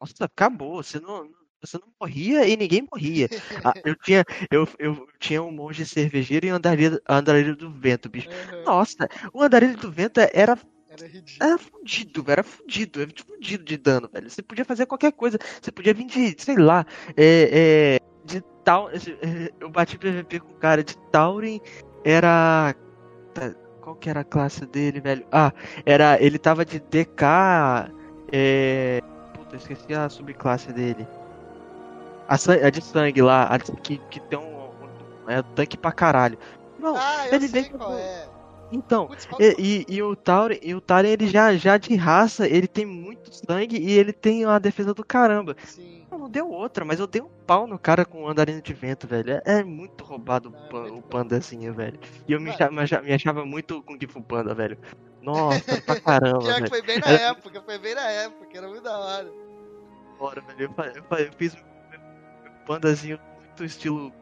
nossa, 0.00 0.24
acabou, 0.24 0.82
você 0.82 0.98
não, 0.98 1.30
você 1.60 1.78
não 1.78 1.88
morria 2.00 2.46
e 2.46 2.56
ninguém 2.56 2.86
morria. 2.90 3.28
Ah, 3.64 3.72
eu, 3.84 3.94
tinha, 3.96 4.24
eu, 4.50 4.68
eu 4.78 5.06
tinha 5.18 5.42
um 5.42 5.52
monge 5.52 5.86
cervejeiro 5.86 6.46
e 6.46 6.50
andarilho, 6.50 7.00
andarilho 7.08 7.56
do 7.56 7.70
vento, 7.70 8.08
bicho. 8.08 8.28
Uhum. 8.28 8.64
Nossa, 8.64 9.08
o 9.32 9.42
andarilho 9.42 9.76
do 9.76 9.90
vento 9.90 10.18
era 10.32 10.58
era 10.92 11.06
ridículo. 11.06 11.50
Era 11.50 11.58
fudido, 11.58 12.24
era 12.28 12.42
fudido, 12.42 13.00
era 13.00 13.10
fudido 13.16 13.64
de 13.64 13.76
dano, 13.78 14.10
velho. 14.12 14.28
Você 14.28 14.42
podia 14.42 14.64
fazer 14.64 14.84
qualquer 14.84 15.12
coisa. 15.12 15.38
Você 15.60 15.72
podia 15.72 15.94
vir 15.94 16.04
de, 16.04 16.36
sei 16.38 16.56
lá, 16.56 16.84
é, 17.16 17.96
é, 17.96 17.98
tal. 18.64 18.90
Eu 19.60 19.68
bati 19.68 19.98
PVP 19.98 20.40
com 20.40 20.52
o 20.52 20.56
cara 20.56 20.82
de 20.82 20.96
Tauren, 21.10 21.60
era. 22.04 22.74
Tá, 23.34 23.54
qual 23.80 23.96
que 23.96 24.08
era 24.08 24.20
a 24.20 24.24
classe 24.24 24.64
dele, 24.66 25.00
velho? 25.00 25.24
Ah, 25.30 25.52
era. 25.84 26.20
Ele 26.22 26.38
tava 26.38 26.64
de 26.64 26.80
DK. 26.80 27.90
É. 28.32 29.00
Puta, 29.34 29.56
esqueci 29.56 29.94
a 29.94 30.08
subclasse 30.08 30.72
dele. 30.72 31.06
A, 32.28 32.34
a 32.34 32.70
de 32.70 32.82
sangue 32.82 33.20
lá, 33.20 33.46
a 33.52 33.58
de, 33.58 33.72
que, 33.72 33.98
que 34.10 34.20
tem 34.20 34.38
um. 34.38 34.62
É 35.28 35.42
tanque 35.54 35.76
pra 35.76 35.92
caralho. 35.92 36.38
Não, 36.78 36.96
ah, 36.96 37.28
ele 37.30 37.46
vem 37.46 37.64
qual 37.64 37.96
é. 37.96 38.26
Então, 38.72 39.10
e, 39.38 39.84
e, 39.88 39.96
e, 39.96 40.02
o 40.02 40.16
Tauren, 40.16 40.58
e 40.62 40.74
o 40.74 40.80
Tauren, 40.80 41.10
ele 41.10 41.26
já, 41.26 41.54
já 41.54 41.76
de 41.76 41.94
raça, 41.94 42.48
ele 42.48 42.66
tem 42.66 42.86
muito 42.86 43.30
sangue 43.30 43.76
e 43.76 43.92
ele 43.92 44.12
tem 44.14 44.46
uma 44.46 44.58
defesa 44.58 44.94
do 44.94 45.04
caramba. 45.04 45.54
Sim. 45.62 46.06
Não, 46.10 46.18
não 46.18 46.30
deu 46.30 46.50
outra, 46.50 46.84
mas 46.84 46.98
eu 46.98 47.06
dei 47.06 47.20
um 47.20 47.28
pau 47.46 47.66
no 47.66 47.78
cara 47.78 48.04
com 48.04 48.24
o 48.24 48.28
andarilho 48.28 48.62
de 48.62 48.72
vento, 48.72 49.06
velho. 49.06 49.34
É, 49.44 49.60
é 49.60 49.64
muito 49.64 50.02
roubado 50.04 50.50
não, 50.50 50.58
o, 50.58 50.68
pan, 50.68 50.88
é 50.88 50.92
o 50.92 51.02
pandazinho, 51.02 51.72
velho. 51.74 51.98
E 52.26 52.32
eu 52.32 52.40
me, 52.40 52.50
achava, 52.50 53.02
me 53.02 53.12
achava 53.12 53.44
muito 53.44 53.82
com 53.82 53.98
Gifu 53.98 54.22
Panda, 54.22 54.54
velho. 54.54 54.78
Nossa, 55.20 55.80
pra 55.82 56.00
caramba. 56.00 56.38
Pior 56.38 56.54
velho. 56.54 56.64
que 56.64 56.70
foi 56.70 56.82
bem 56.82 56.98
na 56.98 57.08
era... 57.08 57.22
época, 57.30 57.62
foi 57.62 57.78
bem 57.78 57.94
na 57.94 58.10
época, 58.10 58.58
era 58.58 58.68
muito 58.68 58.82
da 58.82 58.98
hora. 58.98 59.32
Bora, 60.18 60.40
velho. 60.40 60.74
Eu, 60.78 60.84
eu, 60.84 61.18
eu 61.18 61.32
fiz 61.36 61.54
um 61.54 62.66
pandazinho 62.66 63.18
muito 63.38 63.64
estilo 63.64 64.12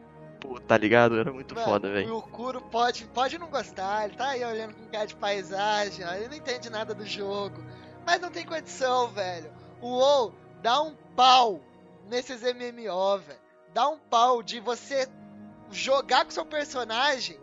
pô, 0.41 0.59
tá 0.59 0.75
ligado? 0.77 1.17
Era 1.17 1.31
muito 1.31 1.53
Mano, 1.53 1.65
foda, 1.65 1.89
velho. 1.89 2.17
O 2.17 2.21
Kuro 2.21 2.59
pode, 2.59 3.05
pode 3.05 3.37
não 3.37 3.47
gostar, 3.47 4.05
ele 4.05 4.17
tá 4.17 4.29
aí 4.29 4.43
olhando 4.43 4.73
com 4.73 4.85
cara 4.87 5.05
de 5.05 5.15
paisagem, 5.15 6.05
ele 6.15 6.27
não 6.27 6.35
entende 6.35 6.69
nada 6.69 6.93
do 6.93 7.05
jogo. 7.05 7.63
Mas 8.05 8.19
não 8.19 8.31
tem 8.31 8.45
condição, 8.45 9.07
velho. 9.09 9.53
O 9.79 9.87
WoW 9.87 10.33
dá 10.61 10.81
um 10.81 10.95
pau 11.15 11.61
nesses 12.09 12.41
MMO, 12.41 13.19
velho. 13.19 13.39
Dá 13.73 13.87
um 13.87 13.99
pau 13.99 14.41
de 14.41 14.59
você 14.59 15.07
jogar 15.69 16.25
com 16.25 16.31
seu 16.31 16.45
personagem 16.45 17.39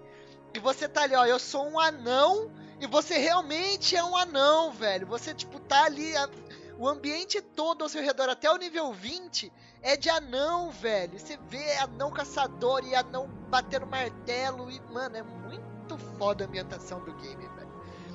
e 0.52 0.58
você 0.58 0.88
tá 0.88 1.02
ali, 1.02 1.14
ó, 1.14 1.24
eu 1.24 1.38
sou 1.38 1.66
um 1.68 1.78
anão 1.78 2.50
e 2.80 2.86
você 2.86 3.16
realmente 3.16 3.96
é 3.96 4.02
um 4.02 4.16
anão, 4.16 4.72
velho. 4.72 5.06
Você, 5.06 5.32
tipo, 5.32 5.60
tá 5.60 5.84
ali, 5.84 6.16
a, 6.16 6.28
o 6.76 6.88
ambiente 6.88 7.40
todo 7.40 7.82
ao 7.82 7.88
seu 7.88 8.02
redor, 8.02 8.28
até 8.28 8.50
o 8.50 8.56
nível 8.56 8.92
20, 8.92 9.52
é 9.88 9.96
de 9.96 10.10
anão, 10.10 10.70
velho. 10.70 11.18
Você 11.18 11.38
vê 11.48 11.72
anão 11.78 12.10
caçador 12.10 12.84
e 12.84 12.94
anão 12.94 13.26
batendo 13.48 13.86
martelo. 13.86 14.70
E, 14.70 14.78
mano, 14.92 15.16
é 15.16 15.22
muito 15.22 15.96
foda 16.18 16.44
a 16.44 16.46
ambientação 16.46 17.00
do 17.00 17.14
game, 17.14 17.48
velho. 17.48 17.68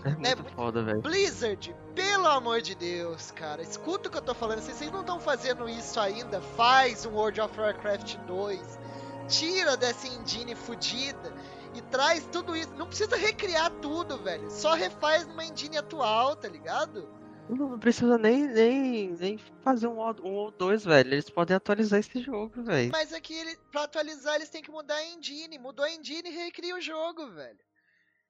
É 0.06 0.10
muito, 0.10 0.28
é 0.28 0.36
muito 0.36 0.54
foda, 0.54 0.84
velho. 0.84 1.02
Blizzard, 1.02 1.76
pelo 1.96 2.28
amor 2.28 2.62
de 2.62 2.76
Deus, 2.76 3.32
cara. 3.32 3.64
Escuta 3.64 4.08
o 4.08 4.12
que 4.12 4.18
eu 4.20 4.22
tô 4.22 4.36
falando. 4.36 4.60
Se 4.62 4.72
vocês 4.72 4.92
não 4.92 5.02
estão 5.02 5.20
fazendo 5.20 5.68
isso 5.68 6.00
ainda, 6.00 6.40
faz 6.42 7.08
um 7.08 7.14
World 7.16 7.42
of 7.42 7.60
Warcraft 7.60 8.18
2. 8.28 8.80
Tira 9.28 9.76
dessa 9.76 10.08
engine 10.08 10.54
fodida 10.54 11.34
e 11.74 11.82
traz 11.82 12.24
tudo 12.32 12.56
isso. 12.56 12.72
Não 12.76 12.86
precisa 12.86 13.16
recriar 13.16 13.72
tudo, 13.82 14.20
velho. 14.20 14.52
Só 14.52 14.76
refaz 14.76 15.26
numa 15.26 15.44
engine 15.44 15.80
atual, 15.80 16.36
tá 16.36 16.48
ligado? 16.48 17.10
Não 17.50 17.78
precisa 17.78 18.18
nem, 18.18 18.48
nem, 18.48 19.10
nem 19.12 19.38
fazer 19.62 19.88
um, 19.88 20.00
um 20.00 20.34
ou 20.34 20.52
dois, 20.52 20.84
velho. 20.84 21.14
Eles 21.14 21.30
podem 21.30 21.56
atualizar 21.56 22.00
esse 22.00 22.22
jogo, 22.22 22.64
velho. 22.64 22.92
Mas 22.92 23.14
aqui, 23.14 23.34
ele, 23.34 23.58
pra 23.72 23.84
atualizar, 23.84 24.36
eles 24.36 24.50
têm 24.50 24.62
que 24.62 24.72
mudar 24.72 24.96
a 24.96 25.06
engine. 25.06 25.58
Mudou 25.58 25.86
a 25.86 25.92
engine 25.92 26.30
e 26.30 26.32
recria 26.32 26.76
o 26.76 26.82
jogo, 26.82 27.28
velho. 27.32 27.60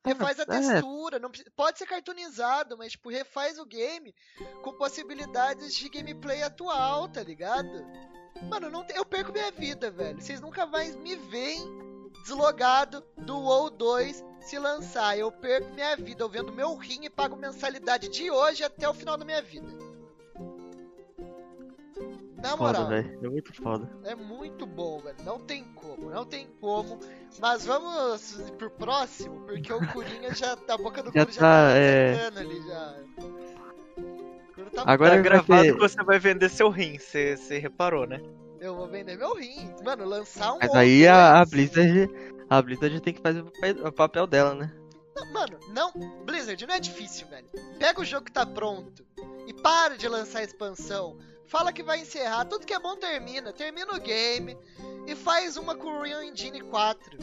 Refaz 0.05 0.37
a 0.37 0.43
é. 0.43 0.45
textura, 0.45 1.17
não 1.17 1.31
pode 1.55 1.77
ser 1.77 1.85
cartoonizado, 1.85 2.77
mas 2.77 2.91
tipo, 2.91 3.09
refaz 3.09 3.57
o 3.57 3.65
game 3.65 4.13
com 4.61 4.73
possibilidades 4.73 5.73
de 5.73 5.87
gameplay 5.87 6.43
atual, 6.43 7.07
tá 7.07 7.23
ligado? 7.23 7.69
Mano, 8.49 8.69
não 8.69 8.85
eu 8.93 9.05
perco 9.05 9.31
minha 9.31 9.49
vida, 9.51 9.89
velho. 9.89 10.19
Vocês 10.19 10.41
nunca 10.41 10.65
mais 10.65 10.93
me 10.97 11.15
veem 11.15 11.63
deslogado 12.23 13.01
do 13.17 13.39
WoW 13.39 13.69
2 13.69 14.32
se 14.43 14.59
lançar. 14.59 15.17
Eu 15.17 15.31
perco 15.31 15.73
minha 15.73 15.95
vida, 15.95 16.23
eu 16.23 16.29
vendo 16.29 16.51
meu 16.51 16.75
rim 16.75 17.05
e 17.05 17.09
pago 17.09 17.35
mensalidade 17.35 18.09
de 18.09 18.29
hoje 18.29 18.63
até 18.63 18.87
o 18.87 18.93
final 18.93 19.17
da 19.17 19.25
minha 19.25 19.41
vida. 19.41 19.67
Na 22.43 22.57
moral. 22.57 22.83
Foda, 22.83 23.17
é 23.21 23.29
muito 23.29 23.53
foda. 23.53 23.89
É 24.03 24.15
muito 24.15 24.65
bom, 24.65 24.99
velho. 24.99 25.15
Não 25.23 25.39
tem 25.39 25.63
como, 25.75 26.09
não 26.09 26.25
tem 26.25 26.45
como. 26.59 26.99
Mas 27.39 27.65
vamos 27.65 28.33
pro 28.57 28.69
próximo, 28.69 29.45
porque 29.45 29.71
o 29.71 29.87
Curinha 29.87 30.35
já. 30.35 30.57
A 30.67 30.77
boca 30.77 31.01
do 31.01 31.11
já 31.13 31.25
Curo 31.25 31.25
tá, 31.25 31.31
já 31.31 31.39
tá 31.39 31.69
é... 31.71 32.27
ali 32.27 32.67
já. 32.67 32.95
Tá 34.73 34.83
Agora 34.85 35.15
é 35.15 35.21
gravado 35.21 35.73
que 35.73 35.79
você 35.79 36.03
vai 36.03 36.19
vender 36.19 36.49
seu 36.49 36.69
rim, 36.69 36.97
você 36.97 37.37
reparou, 37.59 38.05
né? 38.05 38.21
Eu 38.59 38.75
vou 38.75 38.87
vender 38.87 39.17
meu 39.17 39.35
rim. 39.35 39.73
Mano, 39.83 40.05
lançar 40.05 40.53
um. 40.53 40.59
Mas 40.59 40.73
aí 40.75 41.07
a, 41.07 41.39
a 41.39 41.45
Blizzard. 41.45 42.09
A 42.53 42.61
Blizzard 42.61 43.01
tem 43.01 43.15
que 43.15 43.21
fazer 43.21 43.43
o 43.83 43.91
papel 43.91 44.27
dela, 44.27 44.53
né? 44.53 44.71
Não, 45.15 45.25
mano, 45.33 45.59
não. 45.69 45.91
Blizzard, 46.23 46.67
não 46.67 46.75
é 46.75 46.79
difícil, 46.79 47.25
velho. 47.25 47.47
Pega 47.79 47.99
o 47.99 48.05
jogo 48.05 48.25
que 48.25 48.31
tá 48.31 48.45
pronto 48.45 49.03
e 49.47 49.53
para 49.55 49.97
de 49.97 50.07
lançar 50.07 50.43
expansão. 50.43 51.17
Fala 51.47 51.73
que 51.73 51.81
vai 51.81 52.01
encerrar. 52.01 52.45
Tudo 52.45 52.67
que 52.67 52.73
é 52.73 52.79
bom 52.79 52.95
termina. 52.95 53.51
Termina 53.51 53.95
o 53.95 53.99
game 53.99 54.55
e 55.07 55.15
faz 55.15 55.57
uma 55.57 55.73
com 55.73 55.87
o 55.87 56.01
Real 56.03 56.21
Engine 56.21 56.61
4. 56.61 57.17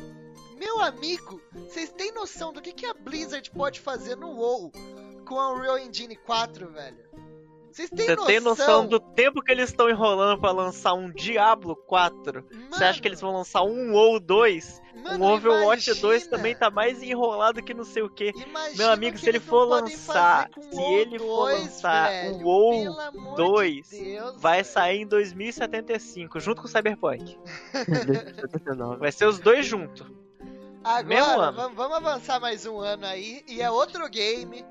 Meu 0.57 0.81
amigo, 0.81 1.41
vocês 1.53 1.93
têm 1.93 2.11
noção 2.11 2.53
do 2.53 2.61
que, 2.61 2.73
que 2.73 2.87
a 2.87 2.93
Blizzard 2.93 3.49
pode 3.53 3.79
fazer 3.79 4.17
no 4.17 4.31
WoW 4.31 4.73
com 5.29 5.39
a 5.39 5.53
Unreal 5.53 5.79
Engine 5.79 6.17
4, 6.17 6.73
velho? 6.73 7.09
Vocês 7.73 7.89
têm 7.89 8.07
Você 8.07 8.17
tem 8.27 8.41
noção 8.41 8.87
do 8.87 8.99
tempo 8.99 9.41
que 9.43 9.53
eles 9.53 9.71
estão 9.71 9.89
enrolando 9.89 10.41
para 10.41 10.51
lançar 10.51 10.93
um 10.95 11.11
Diablo 11.11 11.77
4? 11.77 12.45
Você 12.71 12.85
acha 12.85 13.01
que 13.01 13.07
eles 13.07 13.21
vão 13.21 13.33
lançar 13.33 13.63
um 13.63 13.93
ou 13.93 14.19
dois? 14.19 14.81
Mano, 15.03 15.25
o 15.25 15.29
Overwatch 15.35 15.91
imagina. 15.91 16.09
2 16.09 16.27
também 16.27 16.55
tá 16.55 16.71
mais 16.71 17.03
enrolado 17.03 17.63
que 17.63 17.73
não 17.73 17.85
sei 17.85 18.03
o 18.03 18.11
que. 18.11 18.33
Meu 18.77 18.91
amigo, 18.91 19.17
se 19.17 19.29
ele 19.29 19.41
for 19.41 19.65
lançar, 19.65 20.51
se 20.61 20.83
ele 20.83 21.19
for 21.19 21.53
lançar 21.53 22.11
o 22.33 22.43
WoW 22.43 23.35
2, 23.37 23.89
de 23.89 24.05
Deus, 24.05 24.41
vai 24.41 24.63
velho. 24.63 24.75
sair 24.75 25.01
em 25.03 25.07
2075, 25.07 26.41
junto 26.41 26.61
com 26.61 26.69
o 26.69 26.71
Cyberpunk. 26.71 27.39
vai 28.99 29.13
ser 29.13 29.27
os 29.27 29.39
dois 29.39 29.65
juntos. 29.65 30.07
Agora, 30.83 31.51
vamos 31.53 31.97
avançar 31.97 32.41
mais 32.41 32.67
um 32.67 32.79
ano 32.79 33.07
aí, 33.07 33.45
e 33.47 33.61
é 33.63 33.71
outro 33.71 34.09
game 34.09 34.65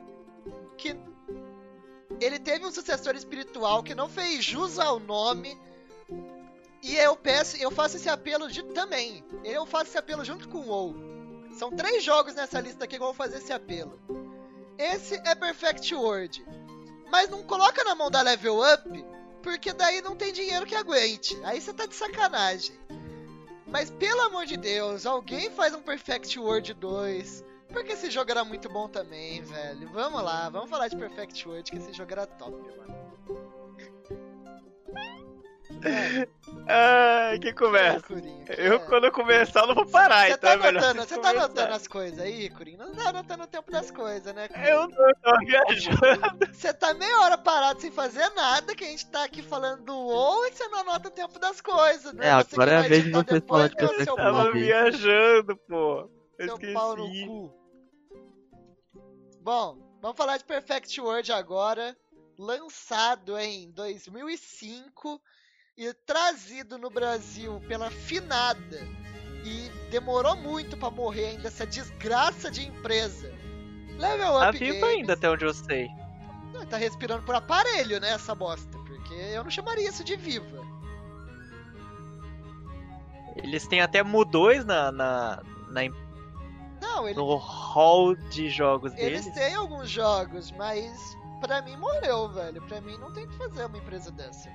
que 0.77 0.95
ele 2.19 2.39
teve 2.39 2.65
um 2.65 2.71
sucessor 2.71 3.15
espiritual 3.15 3.83
que 3.83 3.95
não 3.95 4.09
fez 4.09 4.43
jus 4.43 4.77
ao 4.77 4.99
nome. 4.99 5.57
E 6.81 6.95
eu 6.95 7.15
peço, 7.15 7.57
eu 7.57 7.71
faço 7.71 7.97
esse 7.97 8.09
apelo 8.09 8.49
de, 8.49 8.63
também. 8.63 9.23
Eu 9.43 9.65
faço 9.65 9.85
esse 9.85 9.97
apelo 9.97 10.23
junto 10.23 10.47
com 10.47 10.59
o 10.59 10.67
WoW. 10.67 10.95
São 11.57 11.71
três 11.71 12.03
jogos 12.03 12.35
nessa 12.35 12.59
lista 12.59 12.85
aqui 12.85 12.97
que 12.97 13.01
eu 13.01 13.07
vou 13.07 13.13
fazer 13.13 13.37
esse 13.37 13.51
apelo. 13.51 13.99
Esse 14.77 15.15
é 15.25 15.35
Perfect 15.35 15.93
World. 15.93 16.45
Mas 17.11 17.29
não 17.29 17.43
coloca 17.43 17.83
na 17.83 17.95
mão 17.95 18.09
da 18.09 18.21
Level 18.21 18.59
Up, 18.61 19.05
porque 19.41 19.73
daí 19.73 20.01
não 20.01 20.15
tem 20.15 20.31
dinheiro 20.31 20.65
que 20.65 20.75
aguente. 20.75 21.37
Aí 21.43 21.59
você 21.59 21.73
tá 21.73 21.85
de 21.85 21.95
sacanagem. 21.95 22.79
Mas 23.67 23.89
pelo 23.89 24.21
amor 24.21 24.45
de 24.45 24.57
Deus, 24.57 25.05
alguém 25.05 25.49
faz 25.51 25.73
um 25.73 25.81
Perfect 25.81 26.39
World 26.39 26.73
2 26.73 27.48
porque 27.71 27.93
esse 27.93 28.09
jogo 28.09 28.31
era 28.31 28.43
muito 28.43 28.67
bom 28.69 28.87
também, 28.87 29.41
velho. 29.41 29.87
Vamos 29.89 30.21
lá, 30.21 30.49
vamos 30.49 30.69
falar 30.69 30.87
de 30.87 30.97
Perfect 30.97 31.47
World, 31.47 31.71
que 31.71 31.77
esse 31.77 31.93
jogo 31.93 32.11
era 32.11 32.25
top, 32.25 32.57
mano. 32.77 33.09
Ai, 36.67 37.39
que 37.39 37.53
conversa. 37.53 38.05
Eu, 38.57 38.75
é. 38.75 38.79
quando 38.79 39.05
eu 39.05 39.11
começar, 39.11 39.65
não 39.65 39.75
vou 39.75 39.85
parar, 39.85 40.27
cê 40.27 40.33
então 40.33 40.57
tá 40.57 40.65
é 40.65 40.69
anotando, 40.69 41.01
Você 41.01 41.19
tá 41.19 41.29
anotando 41.29 41.73
as 41.73 41.87
coisas 41.87 42.19
aí, 42.19 42.49
Curinha? 42.49 42.77
Não 42.77 42.93
tá 42.93 43.09
anotando 43.09 43.43
o 43.43 43.47
tempo 43.47 43.71
das 43.71 43.89
coisas, 43.89 44.33
né? 44.33 44.47
Curinha? 44.47 44.69
Eu 44.69 44.89
tô, 44.89 45.03
tô 45.23 45.37
viajando. 45.39 46.53
Você 46.53 46.73
tá 46.73 46.93
meia 46.93 47.19
hora 47.21 47.37
parado 47.37 47.79
sem 47.79 47.91
fazer 47.91 48.27
nada, 48.35 48.75
que 48.75 48.83
a 48.83 48.87
gente 48.87 49.05
tá 49.07 49.23
aqui 49.23 49.41
falando 49.41 49.83
do 49.83 49.95
WoW 49.95 50.47
e 50.47 50.51
você 50.51 50.67
não 50.67 50.79
anota 50.79 51.07
o 51.07 51.11
tempo 51.11 51.39
das 51.39 51.61
coisas, 51.61 52.13
né? 52.13 52.27
É, 52.27 52.31
agora 52.31 52.71
é 52.71 52.77
a 52.77 52.81
vez 52.81 53.03
de 53.03 53.11
você 53.11 53.41
falar 53.41 53.69
de 53.69 53.75
Eu 53.79 54.15
tava 54.15 54.51
viajando, 54.51 55.55
pô. 55.67 56.09
Eu 56.39 56.57
seu 56.57 56.73
pau 56.73 56.95
no 56.95 57.07
cu. 57.07 57.53
Bom, 59.41 59.77
vamos 60.01 60.17
falar 60.17 60.37
de 60.37 60.45
Perfect 60.45 60.99
World 60.99 61.31
agora. 61.31 61.95
Lançado 62.37 63.37
em 63.37 63.69
2005 63.71 65.21
e 65.77 65.93
trazido 65.93 66.77
no 66.77 66.89
Brasil 66.89 67.61
pela 67.67 67.91
Finada. 67.91 68.79
E 69.45 69.69
demorou 69.91 70.35
muito 70.35 70.77
para 70.77 70.89
morrer 70.89 71.27
ainda 71.27 71.49
essa 71.49 71.67
desgraça 71.67 72.49
de 72.49 72.67
empresa. 72.67 73.29
Level 73.97 74.35
Up 74.35 74.45
tá 74.45 74.51
vivo 74.51 74.85
ainda 74.85 75.13
até 75.13 75.29
onde 75.29 75.45
eu 75.45 75.53
sei. 75.53 75.89
Tá 76.69 76.77
respirando 76.77 77.23
por 77.23 77.35
aparelho, 77.35 77.99
né, 77.99 78.11
essa 78.11 78.33
bosta. 78.33 78.77
Porque 78.77 78.89
Porque 79.09 79.15
eu 79.15 79.43
não 79.43 79.49
chamaria 79.49 79.89
isso 79.89 80.03
de 80.03 80.15
viva. 80.15 80.63
Eles 83.35 83.67
têm 83.67 83.81
até 83.81 84.03
Mu2 84.03 84.63
na, 84.63 84.91
na, 84.91 85.43
na 85.69 85.85
não, 86.81 87.07
ele... 87.07 87.17
no 87.17 87.35
hall 87.35 88.15
de 88.15 88.49
jogos 88.49 88.93
deles. 88.93 89.25
Eles 89.25 89.35
têm 89.35 89.55
alguns 89.55 89.89
jogos, 89.89 90.51
mas 90.51 91.17
pra 91.39 91.61
mim 91.61 91.75
morreu, 91.77 92.29
velho. 92.29 92.61
Pra 92.63 92.81
mim 92.81 92.97
não 92.97 93.11
tem 93.13 93.27
que 93.27 93.35
fazer 93.37 93.65
uma 93.65 93.77
empresa 93.77 94.11
dessa. 94.11 94.49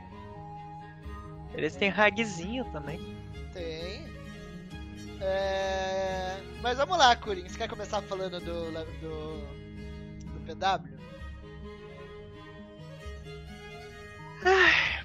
Eles 1.55 1.77
têm 1.77 1.89
ragzinho 1.89 2.64
também. 2.72 2.99
Tem. 3.53 4.05
É... 5.20 6.41
Mas 6.61 6.77
vamos 6.77 6.99
lá, 6.99 7.14
Kurin. 7.14 7.49
Você 7.49 7.57
quer 7.57 7.68
começar 7.68 8.03
falando 8.03 8.41
do, 8.41 8.72
do, 8.72 9.41
do 10.33 10.41
PW? 10.47 10.95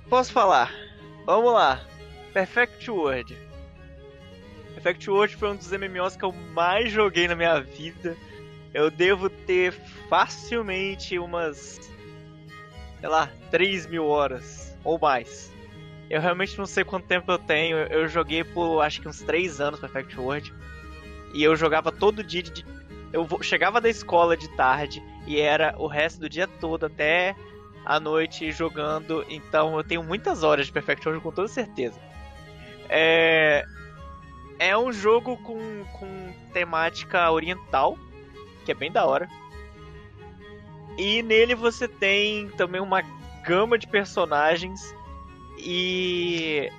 Posso 0.10 0.32
falar? 0.32 0.72
Vamos 1.26 1.54
lá. 1.54 1.80
Perfect 2.34 2.90
World. 2.90 3.49
Perfect 4.80 5.10
World 5.10 5.36
foi 5.36 5.50
um 5.50 5.56
dos 5.58 5.72
MMOs 5.72 6.16
que 6.16 6.24
eu 6.24 6.32
mais 6.32 6.90
joguei 6.90 7.28
na 7.28 7.36
minha 7.36 7.60
vida. 7.60 8.16
Eu 8.74 8.90
devo 8.90 9.30
ter 9.30 9.74
facilmente 10.08 11.20
umas. 11.20 11.92
sei 13.00 13.10
lá, 13.10 13.30
3 13.52 13.88
mil 13.88 14.08
horas 14.08 14.78
ou 14.84 14.98
mais. 14.98 15.52
Eu 16.10 16.22
realmente 16.22 16.58
não 16.58 16.66
sei 16.66 16.86
quanto 16.86 17.08
tempo 17.08 17.30
eu 17.30 17.38
tenho. 17.38 17.78
Eu 17.78 18.08
joguei 18.08 18.44
por 18.44 18.82
acho 18.82 19.02
que 19.02 19.08
uns 19.08 19.22
3 19.22 19.60
anos 19.60 19.82
Perfect 19.82 20.18
World. 20.18 20.54
E 21.34 21.44
eu 21.44 21.58
jogava 21.58 21.92
todo 21.92 22.24
dia. 22.24 22.44
De... 22.44 22.66
Eu 23.12 23.28
chegava 23.42 23.82
da 23.82 23.90
escola 23.90 24.38
de 24.38 24.48
tarde 24.56 25.04
e 25.28 25.42
era 25.42 25.76
o 25.78 25.88
resto 25.88 26.22
do 26.22 26.30
dia 26.30 26.48
todo 26.48 26.86
até 26.86 27.36
a 27.86 28.00
noite 28.00 28.50
jogando. 28.54 29.26
Então 29.30 29.76
eu 29.76 29.84
tenho 29.84 30.04
muitas 30.04 30.42
horas 30.42 30.68
de 30.68 30.72
Perfect 30.72 31.06
World 31.06 31.22
com 31.22 31.32
toda 31.34 31.50
certeza. 31.50 32.00
É, 32.88 33.66
é 34.60 34.78
um 34.78 34.92
jogo 34.92 35.38
com, 35.38 35.86
com 35.94 36.34
temática 36.54 37.32
oriental, 37.32 37.98
que 38.66 38.72
é 38.72 38.76
bem 38.76 38.92
da 38.92 39.06
hora. 39.06 39.28
E 40.98 41.24
nele 41.24 41.56
você 41.56 41.88
tem 41.88 42.50
também 42.50 42.82
uma 42.82 43.02
gama 43.44 43.78
de 43.78 43.88
personagens 43.88 44.94
e. 45.58 46.70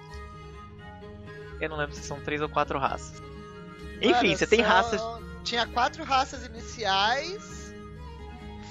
Eu 1.59 1.71
não 1.71 1.77
lembro 1.79 1.95
se 1.95 2.03
são 2.03 2.21
três 2.21 2.41
ou 2.43 2.49
quatro 2.49 2.79
raças. 2.79 3.23
Enfim, 4.01 4.37
você 4.37 4.47
tem 4.47 4.61
raças. 4.61 5.01
Tinha 5.43 5.67
quatro 5.67 6.05
raças 6.05 6.45
iniciais. 6.45 7.75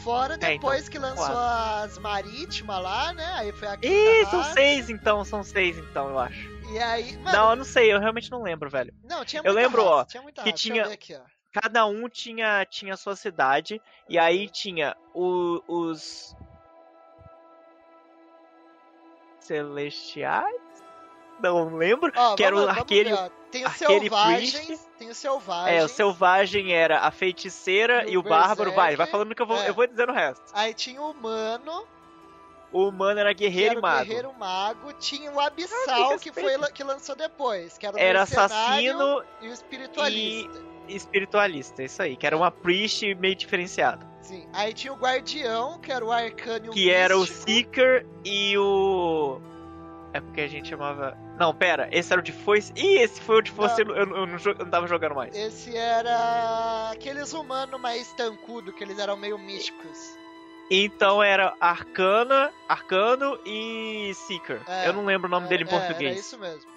Fora 0.03 0.37
depois 0.37 0.77
é, 0.77 0.79
então, 0.79 0.91
que 0.91 0.97
lançou 0.97 1.25
quatro. 1.25 1.91
as 1.91 1.97
marítimas 1.97 2.81
lá, 2.81 3.11
né? 3.11 3.33
Aí 3.33 3.51
foi 3.51 3.67
a 3.67 3.77
Ih, 3.81 4.25
são 4.27 4.43
seis 4.45 4.89
então, 4.89 5.25
são 5.25 5.43
seis 5.43 5.77
então, 5.77 6.09
eu 6.09 6.19
acho. 6.19 6.58
E 6.71 6.79
aí. 6.79 7.17
Mano, 7.17 7.37
não, 7.37 7.49
eu 7.51 7.55
não 7.55 7.63
sei, 7.63 7.91
eu 7.91 7.99
realmente 7.99 8.31
não 8.31 8.41
lembro, 8.41 8.69
velho. 8.69 8.93
Não, 9.03 9.25
tinha 9.25 9.41
muita 9.41 9.59
Eu 9.59 9.63
lembro, 9.63 9.83
raça, 9.83 9.95
ó, 9.95 10.05
tinha 10.05 10.23
muita 10.23 10.43
que 10.43 10.51
raça. 10.51 10.63
tinha. 10.63 10.83
Aqui, 10.85 11.19
cada 11.51 11.85
um 11.85 12.07
tinha, 12.07 12.65
tinha 12.65 12.95
sua 12.95 13.15
cidade, 13.15 13.81
e 14.07 14.19
aí 14.19 14.47
tinha 14.47 14.95
o, 15.13 15.61
os 15.67 16.35
Celestiais? 19.49 20.61
Não 21.41 21.75
lembro. 21.75 22.11
Oh, 22.15 22.35
que 22.35 22.43
era 22.43 22.55
o 22.55 22.67
arqueiro. 22.67 23.17
Tem 23.49 23.65
os 23.65 23.73
selvagens. 23.73 24.87
Tem 24.99 25.09
o 25.09 25.15
selvagem. 25.15 25.75
É, 25.75 25.83
o 25.83 25.87
selvagem 25.87 26.73
era 26.73 26.99
a 26.99 27.09
feiticeira 27.09 28.07
e, 28.07 28.13
e 28.13 28.17
o, 28.17 28.21
bárbaro. 28.21 28.71
Vai, 28.73 28.95
vai 28.95 29.07
falando 29.07 29.33
que 29.33 29.41
eu 29.41 29.47
vou, 29.47 29.57
é. 29.57 29.69
eu 29.69 29.73
vou 29.73 29.87
dizendo 29.87 30.11
o 30.11 30.15
resto. 30.15 30.43
Aí 30.53 30.73
tinha 30.73 31.01
o 31.01 31.11
humano. 31.11 31.87
O 32.71 32.87
humano 32.87 33.19
era 33.19 33.33
guerreiro 33.33 33.71
era 33.71 33.79
e 33.79 33.81
mago. 33.81 34.05
Guerreiro 34.05 34.33
mago. 34.33 34.93
Tinha 34.93 35.31
o 35.31 35.39
abissal 35.39 36.13
ah, 36.13 36.19
que, 36.19 36.31
foi 36.31 36.57
que 36.71 36.83
lançou 36.83 37.15
depois, 37.15 37.77
que 37.77 37.85
era 37.85 37.95
o 37.95 37.99
Era 37.99 38.21
assassino 38.21 39.23
e 39.41 39.47
o 39.47 39.53
espiritualista. 39.53 40.63
E 40.87 40.95
espiritualista, 40.95 41.83
isso 41.83 42.01
aí, 42.01 42.15
que 42.15 42.25
era 42.25 42.35
uma 42.35 42.51
priest 42.51 43.13
meio 43.15 43.35
diferenciada. 43.35 44.07
Sim. 44.21 44.47
Aí 44.53 44.73
tinha 44.73 44.93
o 44.93 44.97
guardião, 44.97 45.79
que 45.79 45.91
era 45.91 46.03
o 46.03 46.11
arcano 46.11 46.71
Que 46.71 46.85
místico. 46.85 46.89
era 46.89 47.17
o 47.17 47.25
seeker 47.25 48.05
e 48.25 48.57
o 48.57 49.39
é 50.13 50.19
porque 50.19 50.41
a 50.41 50.47
gente 50.47 50.69
chamava. 50.69 51.17
Não, 51.37 51.53
pera, 51.53 51.87
esse 51.91 52.11
era 52.11 52.19
o 52.19 52.23
de 52.23 52.31
foice. 52.31 52.73
Ih, 52.75 52.97
esse 52.97 53.21
foi 53.21 53.37
o 53.37 53.41
de 53.41 53.51
foice, 53.51 53.81
eu, 53.81 53.95
eu, 53.95 54.05
não, 54.05 54.17
eu 54.17 54.55
não 54.57 54.69
tava 54.69 54.87
jogando 54.87 55.15
mais. 55.15 55.35
Esse 55.35 55.75
era. 55.75 56.89
aqueles 56.91 57.31
humanos 57.33 57.79
mais 57.79 58.11
tancudo, 58.13 58.73
que 58.73 58.83
eles 58.83 58.97
eram 58.97 59.15
meio 59.15 59.37
místicos. 59.37 60.17
Então 60.69 61.23
era 61.23 61.55
Arcana, 61.59 62.51
Arcano 62.67 63.39
e 63.45 64.13
Seeker. 64.13 64.61
É, 64.67 64.87
eu 64.87 64.93
não 64.93 65.05
lembro 65.05 65.27
o 65.27 65.31
nome 65.31 65.47
é, 65.47 65.49
dele 65.49 65.63
em 65.63 65.67
é, 65.67 65.69
português. 65.69 66.15
É 66.15 66.19
isso 66.19 66.37
mesmo. 66.37 66.69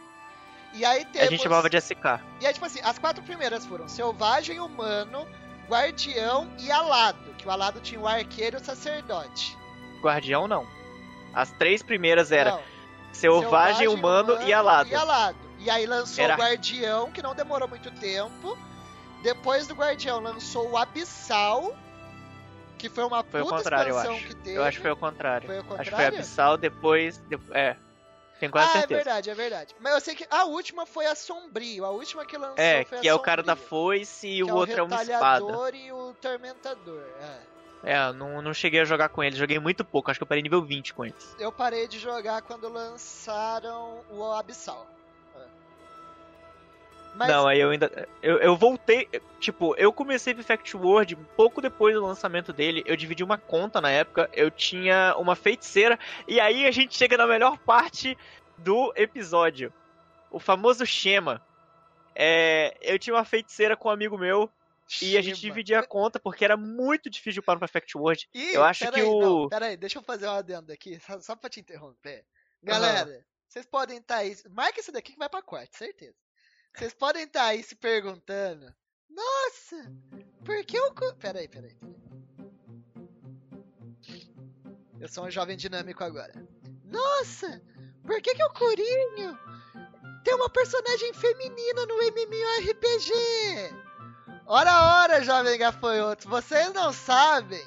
E 0.72 0.84
aí 0.84 1.04
temos... 1.04 1.28
A 1.28 1.30
gente 1.30 1.42
chamava 1.42 1.68
de 1.68 1.78
SK. 1.78 2.20
E 2.40 2.46
aí, 2.46 2.52
tipo 2.54 2.64
assim, 2.64 2.80
as 2.82 2.98
quatro 2.98 3.22
primeiras 3.22 3.66
foram 3.66 3.86
Selvagem, 3.88 4.58
Humano, 4.58 5.26
Guardião 5.68 6.50
e 6.58 6.70
Alado. 6.70 7.34
Que 7.36 7.46
o 7.46 7.50
Alado 7.50 7.80
tinha 7.80 8.00
o 8.00 8.08
Arqueiro 8.08 8.56
e 8.56 8.60
o 8.60 8.64
Sacerdote. 8.64 9.56
Guardião 10.00 10.48
não. 10.48 10.66
As 11.34 11.50
três 11.52 11.82
primeiras 11.82 12.32
eram 12.32 12.58
Selvagem, 13.12 13.42
Selvagem 13.42 13.88
humano, 13.88 14.32
humano, 14.32 14.48
e 14.48 14.52
Alado. 14.52 14.88
E 14.88 14.94
Alado. 14.94 15.38
E 15.58 15.70
aí 15.70 15.86
lançou 15.86 16.24
Era... 16.24 16.34
o 16.34 16.38
Guardião, 16.38 17.10
que 17.12 17.22
não 17.22 17.34
demorou 17.34 17.68
muito 17.68 17.90
tempo. 17.92 18.58
Depois 19.22 19.66
do 19.66 19.74
Guardião 19.74 20.20
lançou 20.20 20.70
o 20.70 20.76
Abissal, 20.76 21.76
que 22.82 22.88
foi 22.88 23.04
uma 23.04 23.22
foi 23.22 23.42
puta 23.42 23.56
expansão 23.56 24.18
que 24.18 24.34
teve. 24.34 24.56
Eu 24.56 24.64
acho 24.64 24.78
que 24.78 24.82
foi 24.82 24.90
o 24.90 24.96
contrário. 24.96 25.46
Foi 25.46 25.58
o 25.58 25.62
contrário? 25.62 25.80
Acho 25.80 25.90
que 25.90 25.96
foi 25.96 26.06
Abissal, 26.06 26.56
depois... 26.56 27.22
É, 27.52 27.76
tenho 28.40 28.50
quase 28.50 28.66
ah, 28.66 28.70
é 28.70 28.72
certeza. 28.80 29.00
é 29.00 29.04
verdade, 29.04 29.30
é 29.30 29.34
verdade. 29.34 29.76
Mas 29.78 29.94
eu 29.94 30.00
sei 30.00 30.14
que 30.16 30.26
a 30.28 30.44
última 30.44 30.84
foi 30.84 31.06
a 31.06 31.14
Sombrio. 31.14 31.84
A 31.84 31.90
última 31.90 32.26
que 32.26 32.36
lançou 32.36 32.58
é, 32.58 32.84
foi 32.84 32.98
que 32.98 33.06
é 33.06 33.14
o 33.14 33.20
cara 33.20 33.40
da 33.40 33.54
foice 33.54 34.26
e 34.26 34.42
o 34.42 34.52
outro 34.52 34.80
é, 34.80 34.82
o 34.82 34.86
uma 34.86 35.00
espada. 35.00 35.44
O 35.44 35.68
e 35.68 35.92
o 35.92 36.12
Tormentador, 36.20 37.04
é. 37.20 37.52
É, 37.84 38.12
não, 38.12 38.42
não 38.42 38.52
cheguei 38.52 38.80
a 38.80 38.84
jogar 38.84 39.08
com 39.10 39.22
eles, 39.22 39.38
joguei 39.38 39.58
muito 39.60 39.84
pouco, 39.84 40.10
acho 40.10 40.18
que 40.18 40.22
eu 40.22 40.26
parei 40.26 40.42
nível 40.42 40.62
20 40.62 40.94
com 40.94 41.04
eles. 41.04 41.36
Eu 41.38 41.52
parei 41.52 41.86
de 41.86 41.98
jogar 42.00 42.42
quando 42.42 42.68
lançaram 42.68 44.00
o 44.10 44.24
Abissal. 44.32 44.88
Mas... 47.14 47.28
Não, 47.28 47.46
aí 47.46 47.60
eu 47.60 47.70
ainda. 47.70 48.08
Eu, 48.22 48.38
eu 48.38 48.56
voltei. 48.56 49.08
Tipo, 49.38 49.74
eu 49.76 49.92
comecei 49.92 50.34
Perfect 50.34 50.76
World 50.76 51.16
pouco 51.36 51.60
depois 51.60 51.94
do 51.94 52.04
lançamento 52.04 52.52
dele. 52.52 52.82
Eu 52.86 52.96
dividi 52.96 53.22
uma 53.22 53.38
conta 53.38 53.80
na 53.80 53.90
época. 53.90 54.30
Eu 54.32 54.50
tinha 54.50 55.14
uma 55.18 55.36
feiticeira. 55.36 55.98
E 56.26 56.40
aí 56.40 56.66
a 56.66 56.70
gente 56.70 56.96
chega 56.96 57.16
na 57.16 57.26
melhor 57.26 57.58
parte 57.58 58.16
do 58.56 58.92
episódio. 58.96 59.72
O 60.30 60.38
famoso 60.38 60.86
Shema. 60.86 61.42
É, 62.14 62.76
eu 62.80 62.98
tinha 62.98 63.14
uma 63.14 63.24
feiticeira 63.24 63.76
com 63.76 63.88
um 63.88 63.92
amigo 63.92 64.18
meu 64.18 64.50
e 65.00 65.16
a 65.16 65.22
gente 65.22 65.40
dividia 65.40 65.80
a 65.80 65.86
conta 65.86 66.20
porque 66.20 66.44
era 66.44 66.56
muito 66.56 67.08
difícil 67.08 67.42
para 67.42 67.56
o 67.56 67.60
Perfect 67.60 67.96
World. 67.96 68.28
Ih, 68.34 68.54
eu 68.54 68.62
acho 68.62 68.90
que 68.90 69.00
aí, 69.00 69.02
o. 69.02 69.20
Não, 69.20 69.48
pera 69.48 69.66
aí, 69.66 69.76
deixa 69.76 69.98
eu 69.98 70.02
fazer 70.02 70.26
uma 70.26 70.38
adendo 70.38 70.72
aqui, 70.72 70.98
só, 71.00 71.20
só 71.20 71.36
pra 71.36 71.48
te 71.48 71.60
interromper. 71.60 72.24
Galera, 72.62 73.08
uhum. 73.08 73.22
vocês 73.48 73.64
podem 73.64 73.98
estar 73.98 74.16
tá 74.16 74.20
aí. 74.20 74.36
Marca 74.50 74.80
esse 74.80 74.92
daqui 74.92 75.12
que 75.12 75.18
vai 75.18 75.28
pra 75.28 75.42
corte, 75.42 75.76
certeza. 75.76 76.14
Vocês 76.74 76.94
podem 76.94 77.24
estar 77.24 77.40
tá 77.40 77.46
aí 77.46 77.62
se 77.62 77.74
perguntando. 77.74 78.72
Nossa, 79.08 79.92
por 80.44 80.64
que 80.64 80.78
o. 80.80 80.92
Pera 81.14 81.38
aí, 81.38 81.48
pera 81.48 81.66
aí. 81.66 81.76
Eu 84.98 85.08
sou 85.08 85.26
um 85.26 85.30
jovem 85.30 85.56
dinâmico 85.56 86.02
agora. 86.02 86.32
Nossa, 86.84 87.60
por 88.04 88.20
que, 88.22 88.34
que 88.34 88.44
o 88.44 88.52
Corinho 88.52 89.38
tem 90.24 90.34
uma 90.34 90.48
personagem 90.48 91.12
feminina 91.12 91.86
no 91.86 92.00
MMORPG? 92.02 93.12
Ora, 94.46 95.02
ora, 95.02 95.24
jovem 95.24 95.58
gafanhoto, 95.58 96.28
vocês 96.28 96.72
não 96.72 96.92
sabem, 96.92 97.64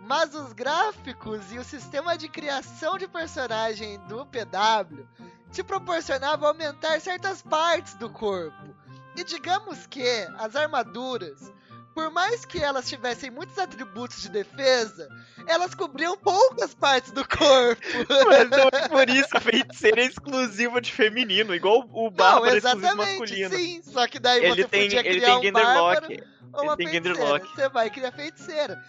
mas 0.00 0.34
os 0.34 0.52
gráficos 0.52 1.52
e 1.52 1.58
o 1.58 1.64
sistema 1.64 2.16
de 2.16 2.28
criação 2.28 2.98
de 2.98 3.06
personagem 3.08 3.98
do 4.06 4.26
PW 4.26 5.06
te 5.52 5.62
proporcionavam 5.62 6.48
aumentar 6.48 7.00
certas 7.00 7.42
partes 7.42 7.94
do 7.94 8.10
corpo. 8.10 8.74
E 9.16 9.24
digamos 9.24 9.86
que 9.86 10.06
as 10.38 10.54
armaduras, 10.54 11.52
por 11.94 12.10
mais 12.10 12.44
que 12.44 12.62
elas 12.62 12.88
tivessem 12.88 13.30
muitos 13.30 13.58
atributos 13.58 14.22
de 14.22 14.28
defesa, 14.28 15.08
elas 15.46 15.74
cobriam 15.74 16.16
poucas 16.16 16.74
partes 16.74 17.10
do 17.10 17.26
corpo. 17.26 17.82
Mas 18.28 18.50
não 18.50 18.68
é 18.72 18.88
por 18.88 19.08
isso 19.08 19.36
a 19.36 19.40
feiticeira 19.40 20.02
é 20.02 20.04
exclusiva 20.04 20.80
de 20.80 20.92
feminino, 20.92 21.54
igual 21.54 21.88
o 21.92 22.10
bárbaro 22.10 22.54
é 22.54 22.58
exclusivo 22.58 22.96
masculino. 22.96 23.56
Sim, 23.56 23.82
só 23.82 24.06
que 24.06 24.18
daí 24.18 24.44
ele 24.44 24.62
você 24.62 24.68
tem, 24.68 24.82
podia 24.82 25.02
criar 25.02 25.14
ele 25.14 25.40
tem 25.40 25.50
um 25.50 25.52
bárbaro 25.52 26.06
ou 26.52 26.62
uma 26.62 26.76
tem 26.76 26.88
feiticeira. 26.88 27.38
Você 27.40 27.68
vai 27.68 27.90
criar 27.90 28.12
feiticeira. 28.12 28.84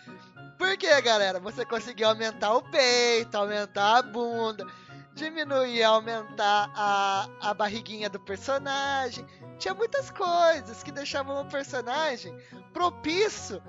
Por 0.60 0.76
que, 0.78 1.01
galera? 1.01 1.39
Você 1.39 1.66
conseguiu 1.66 2.10
aumentar 2.10 2.53
o 2.53 2.62
peito, 2.62 3.34
aumentar 3.36 3.97
a 3.97 4.01
bunda, 4.01 4.68
diminuir, 5.20 5.84
aumentar 5.84 6.72
a, 6.76 7.30
a 7.41 7.53
barriguinha 7.53 8.09
do 8.09 8.20
personagem. 8.20 9.26
Tinha 9.57 9.74
muitas 9.74 10.09
coisas 10.09 10.82
que 10.82 10.91
deixavam 10.91 11.41
o 11.41 11.45
personagem 11.45 12.34
propício 12.74 13.61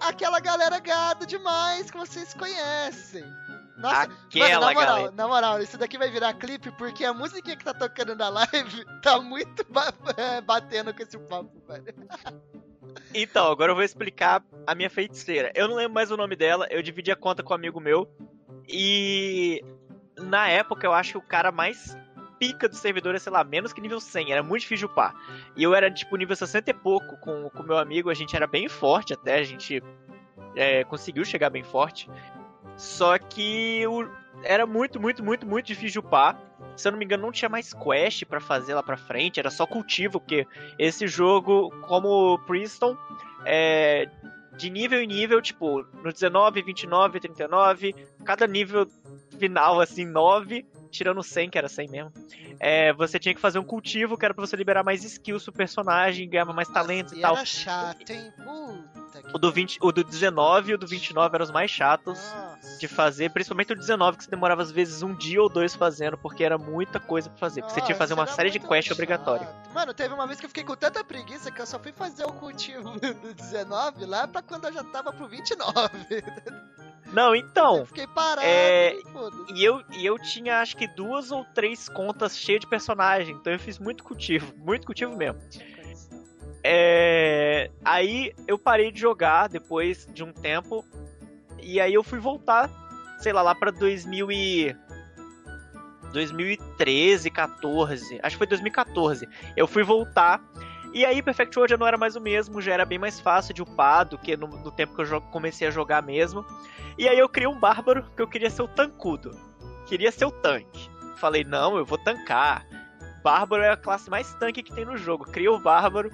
àquela 0.00 0.40
galera 0.40 0.78
gado 0.80 1.24
demais 1.24 1.90
que 1.90 1.96
vocês 1.96 2.34
conhecem. 2.34 3.24
Nossa, 3.78 4.04
Aquela, 4.04 4.48
mano, 4.48 4.60
na 4.60 4.72
moral, 4.72 4.74
galera. 4.74 5.12
na 5.12 5.28
moral, 5.28 5.62
isso 5.62 5.78
daqui 5.78 5.98
vai 5.98 6.10
virar 6.10 6.32
clipe 6.34 6.70
porque 6.72 7.04
a 7.04 7.12
música 7.12 7.54
que 7.54 7.64
tá 7.64 7.74
tocando 7.74 8.16
na 8.16 8.28
live 8.28 8.84
tá 9.02 9.20
muito 9.20 9.64
batendo 10.44 10.94
com 10.94 11.02
esse 11.02 11.18
papo, 11.18 11.52
velho. 11.68 11.94
Então, 13.14 13.50
agora 13.50 13.72
eu 13.72 13.76
vou 13.76 13.84
explicar 13.84 14.42
a 14.66 14.74
minha 14.74 14.88
feiticeira. 14.88 15.52
Eu 15.54 15.68
não 15.68 15.76
lembro 15.76 15.92
mais 15.92 16.10
o 16.10 16.16
nome 16.16 16.34
dela, 16.34 16.66
eu 16.70 16.82
dividi 16.82 17.12
a 17.12 17.16
conta 17.16 17.42
com 17.42 17.52
um 17.52 17.56
amigo 17.56 17.78
meu. 17.78 18.10
E 18.68 19.62
na 20.18 20.48
época 20.48 20.86
eu 20.86 20.92
acho 20.92 21.12
que 21.12 21.18
o 21.18 21.22
cara 21.22 21.52
mais 21.52 21.96
pica 22.38 22.68
do 22.68 22.76
servidor 22.76 23.14
é, 23.14 23.18
sei 23.18 23.32
lá, 23.32 23.42
menos 23.42 23.72
que 23.72 23.80
nível 23.80 24.00
100, 24.00 24.32
era 24.32 24.42
muito 24.42 24.62
difícil 24.62 24.88
upar. 24.88 25.14
E 25.56 25.62
eu 25.62 25.74
era 25.74 25.90
tipo 25.90 26.16
nível 26.16 26.36
60 26.36 26.70
e 26.70 26.74
pouco 26.74 27.16
com 27.18 27.50
o 27.54 27.62
meu 27.62 27.78
amigo, 27.78 28.10
a 28.10 28.14
gente 28.14 28.36
era 28.36 28.46
bem 28.46 28.68
forte 28.68 29.12
até, 29.12 29.38
a 29.38 29.44
gente 29.44 29.82
é, 30.54 30.84
conseguiu 30.84 31.24
chegar 31.24 31.50
bem 31.50 31.62
forte. 31.62 32.10
Só 32.76 33.18
que 33.18 33.86
o, 33.86 34.06
era 34.42 34.66
muito, 34.66 35.00
muito, 35.00 35.24
muito, 35.24 35.46
muito 35.46 35.66
difícil 35.66 36.02
upar. 36.02 36.38
Se 36.76 36.86
eu 36.86 36.92
não 36.92 36.98
me 36.98 37.04
engano, 37.04 37.22
não 37.22 37.32
tinha 37.32 37.48
mais 37.48 37.72
quest 37.72 38.24
para 38.24 38.40
fazer 38.40 38.74
lá 38.74 38.82
pra 38.82 38.96
frente, 38.96 39.40
era 39.40 39.50
só 39.50 39.66
cultivo, 39.66 40.20
porque 40.20 40.46
esse 40.78 41.06
jogo, 41.06 41.70
como 41.82 42.38
Priston, 42.40 42.96
é, 43.46 44.10
de 44.56 44.68
nível 44.68 45.00
em 45.00 45.06
nível, 45.06 45.40
tipo, 45.40 45.86
no 46.02 46.12
19, 46.12 46.62
29, 46.62 47.20
39, 47.20 47.94
cada 48.24 48.46
nível 48.46 48.86
final, 49.36 49.80
assim, 49.80 50.04
9, 50.04 50.66
tirando 50.90 51.22
100, 51.22 51.50
que 51.50 51.58
era 51.58 51.68
100 51.68 51.88
mesmo, 51.88 52.12
é, 52.58 52.92
você 52.92 53.18
tinha 53.18 53.34
que 53.34 53.40
fazer 53.40 53.58
um 53.58 53.64
cultivo 53.64 54.16
que 54.16 54.24
era 54.24 54.34
pra 54.34 54.44
você 54.46 54.56
liberar 54.56 54.82
mais 54.82 55.04
skills 55.04 55.44
pro 55.44 55.52
personagem, 55.52 56.28
ganhar 56.28 56.44
mais 56.46 56.68
talentos 56.68 57.12
e, 57.12 57.18
e 57.18 57.20
tal. 57.20 57.36
Era 57.36 57.44
chato, 57.44 58.10
hein? 58.10 58.32
Puta 58.36 59.06
o 59.32 59.38
do, 59.38 59.50
20, 59.50 59.78
o 59.82 59.92
do 59.92 60.04
19 60.04 60.70
e 60.70 60.74
o 60.74 60.78
do 60.78 60.86
29 60.86 61.34
eram 61.34 61.44
os 61.44 61.50
mais 61.50 61.70
chatos 61.70 62.18
Nossa. 62.18 62.78
de 62.78 62.88
fazer, 62.88 63.30
principalmente 63.30 63.72
o 63.72 63.76
19, 63.76 64.18
que 64.18 64.24
você 64.24 64.30
demorava 64.30 64.62
às 64.62 64.70
vezes 64.70 65.02
um 65.02 65.14
dia 65.14 65.42
ou 65.42 65.48
dois 65.48 65.74
fazendo, 65.74 66.16
porque 66.18 66.44
era 66.44 66.58
muita 66.58 67.00
coisa 67.00 67.28
pra 67.30 67.38
fazer. 67.38 67.62
Porque 67.62 67.74
você 67.74 67.80
tinha 67.80 67.94
que 67.94 67.98
fazer 67.98 68.14
uma 68.14 68.26
série 68.26 68.50
de 68.50 68.58
quests 68.58 68.92
obrigatórias. 68.92 69.48
Mano, 69.72 69.94
teve 69.94 70.14
uma 70.14 70.26
vez 70.26 70.38
que 70.38 70.46
eu 70.46 70.50
fiquei 70.50 70.64
com 70.64 70.76
tanta 70.76 71.02
preguiça 71.04 71.50
que 71.50 71.60
eu 71.60 71.66
só 71.66 71.78
fui 71.78 71.92
fazer 71.92 72.24
o 72.24 72.32
cultivo 72.32 72.98
do 73.00 73.34
19 73.34 74.04
lá 74.06 74.26
pra 74.26 74.42
quando 74.42 74.66
eu 74.66 74.72
já 74.72 74.84
tava 74.84 75.12
pro 75.12 75.28
29. 75.28 75.90
Não, 77.12 77.34
então. 77.34 77.78
Eu 77.78 77.86
fiquei 77.86 78.06
parado. 78.06 78.46
É, 78.46 78.96
e, 79.54 79.64
eu, 79.64 79.82
e 79.92 80.04
eu 80.04 80.18
tinha 80.18 80.60
acho 80.60 80.76
que 80.76 80.86
duas 80.86 81.30
ou 81.30 81.44
três 81.44 81.88
contas 81.88 82.36
cheias 82.36 82.60
de 82.60 82.66
personagem. 82.66 83.34
Então 83.34 83.52
eu 83.52 83.58
fiz 83.58 83.78
muito 83.78 84.02
cultivo. 84.02 84.52
Muito 84.56 84.86
cultivo 84.86 85.16
mesmo. 85.16 85.40
É, 86.62 87.70
aí 87.84 88.34
eu 88.46 88.58
parei 88.58 88.90
de 88.90 89.00
jogar 89.00 89.48
depois 89.48 90.06
de 90.12 90.24
um 90.24 90.32
tempo. 90.32 90.84
E 91.62 91.80
aí 91.80 91.94
eu 91.94 92.02
fui 92.02 92.18
voltar, 92.18 92.70
sei 93.18 93.32
lá, 93.32 93.42
lá 93.42 93.54
pra 93.54 93.70
2000 93.70 94.32
e... 94.32 94.76
2013, 96.12 97.30
14. 97.30 98.18
Acho 98.22 98.34
que 98.34 98.38
foi 98.38 98.46
2014. 98.46 99.28
Eu 99.56 99.66
fui 99.66 99.82
voltar. 99.82 100.42
E 100.92 101.04
aí 101.04 101.22
Perfect 101.22 101.58
World 101.58 101.70
já 101.70 101.76
não 101.76 101.86
era 101.86 101.98
mais 101.98 102.16
o 102.16 102.20
mesmo, 102.20 102.60
já 102.60 102.72
era 102.72 102.84
bem 102.84 102.98
mais 102.98 103.20
fácil 103.20 103.54
de 103.54 103.62
upar 103.62 104.08
do 104.08 104.18
que 104.18 104.36
no, 104.36 104.46
no 104.46 104.70
tempo 104.70 104.94
que 104.94 105.02
eu 105.02 105.20
comecei 105.20 105.68
a 105.68 105.70
jogar 105.70 106.02
mesmo. 106.02 106.44
E 106.98 107.08
aí 107.08 107.18
eu 107.18 107.28
criei 107.28 107.48
um 107.48 107.58
bárbaro 107.58 108.04
que 108.16 108.22
eu 108.22 108.28
queria 108.28 108.50
ser 108.50 108.62
o 108.62 108.68
tancudo. 108.68 109.30
Queria 109.86 110.10
ser 110.10 110.24
o 110.24 110.30
tanque. 110.30 110.90
Falei, 111.16 111.44
não, 111.44 111.76
eu 111.76 111.84
vou 111.84 111.98
tancar. 111.98 112.66
Bárbaro 113.22 113.62
é 113.62 113.70
a 113.70 113.76
classe 113.76 114.08
mais 114.08 114.32
tanque 114.34 114.62
que 114.62 114.74
tem 114.74 114.84
no 114.84 114.96
jogo. 114.96 115.24
Criei 115.24 115.48
o 115.48 115.58
bárbaro, 115.58 116.10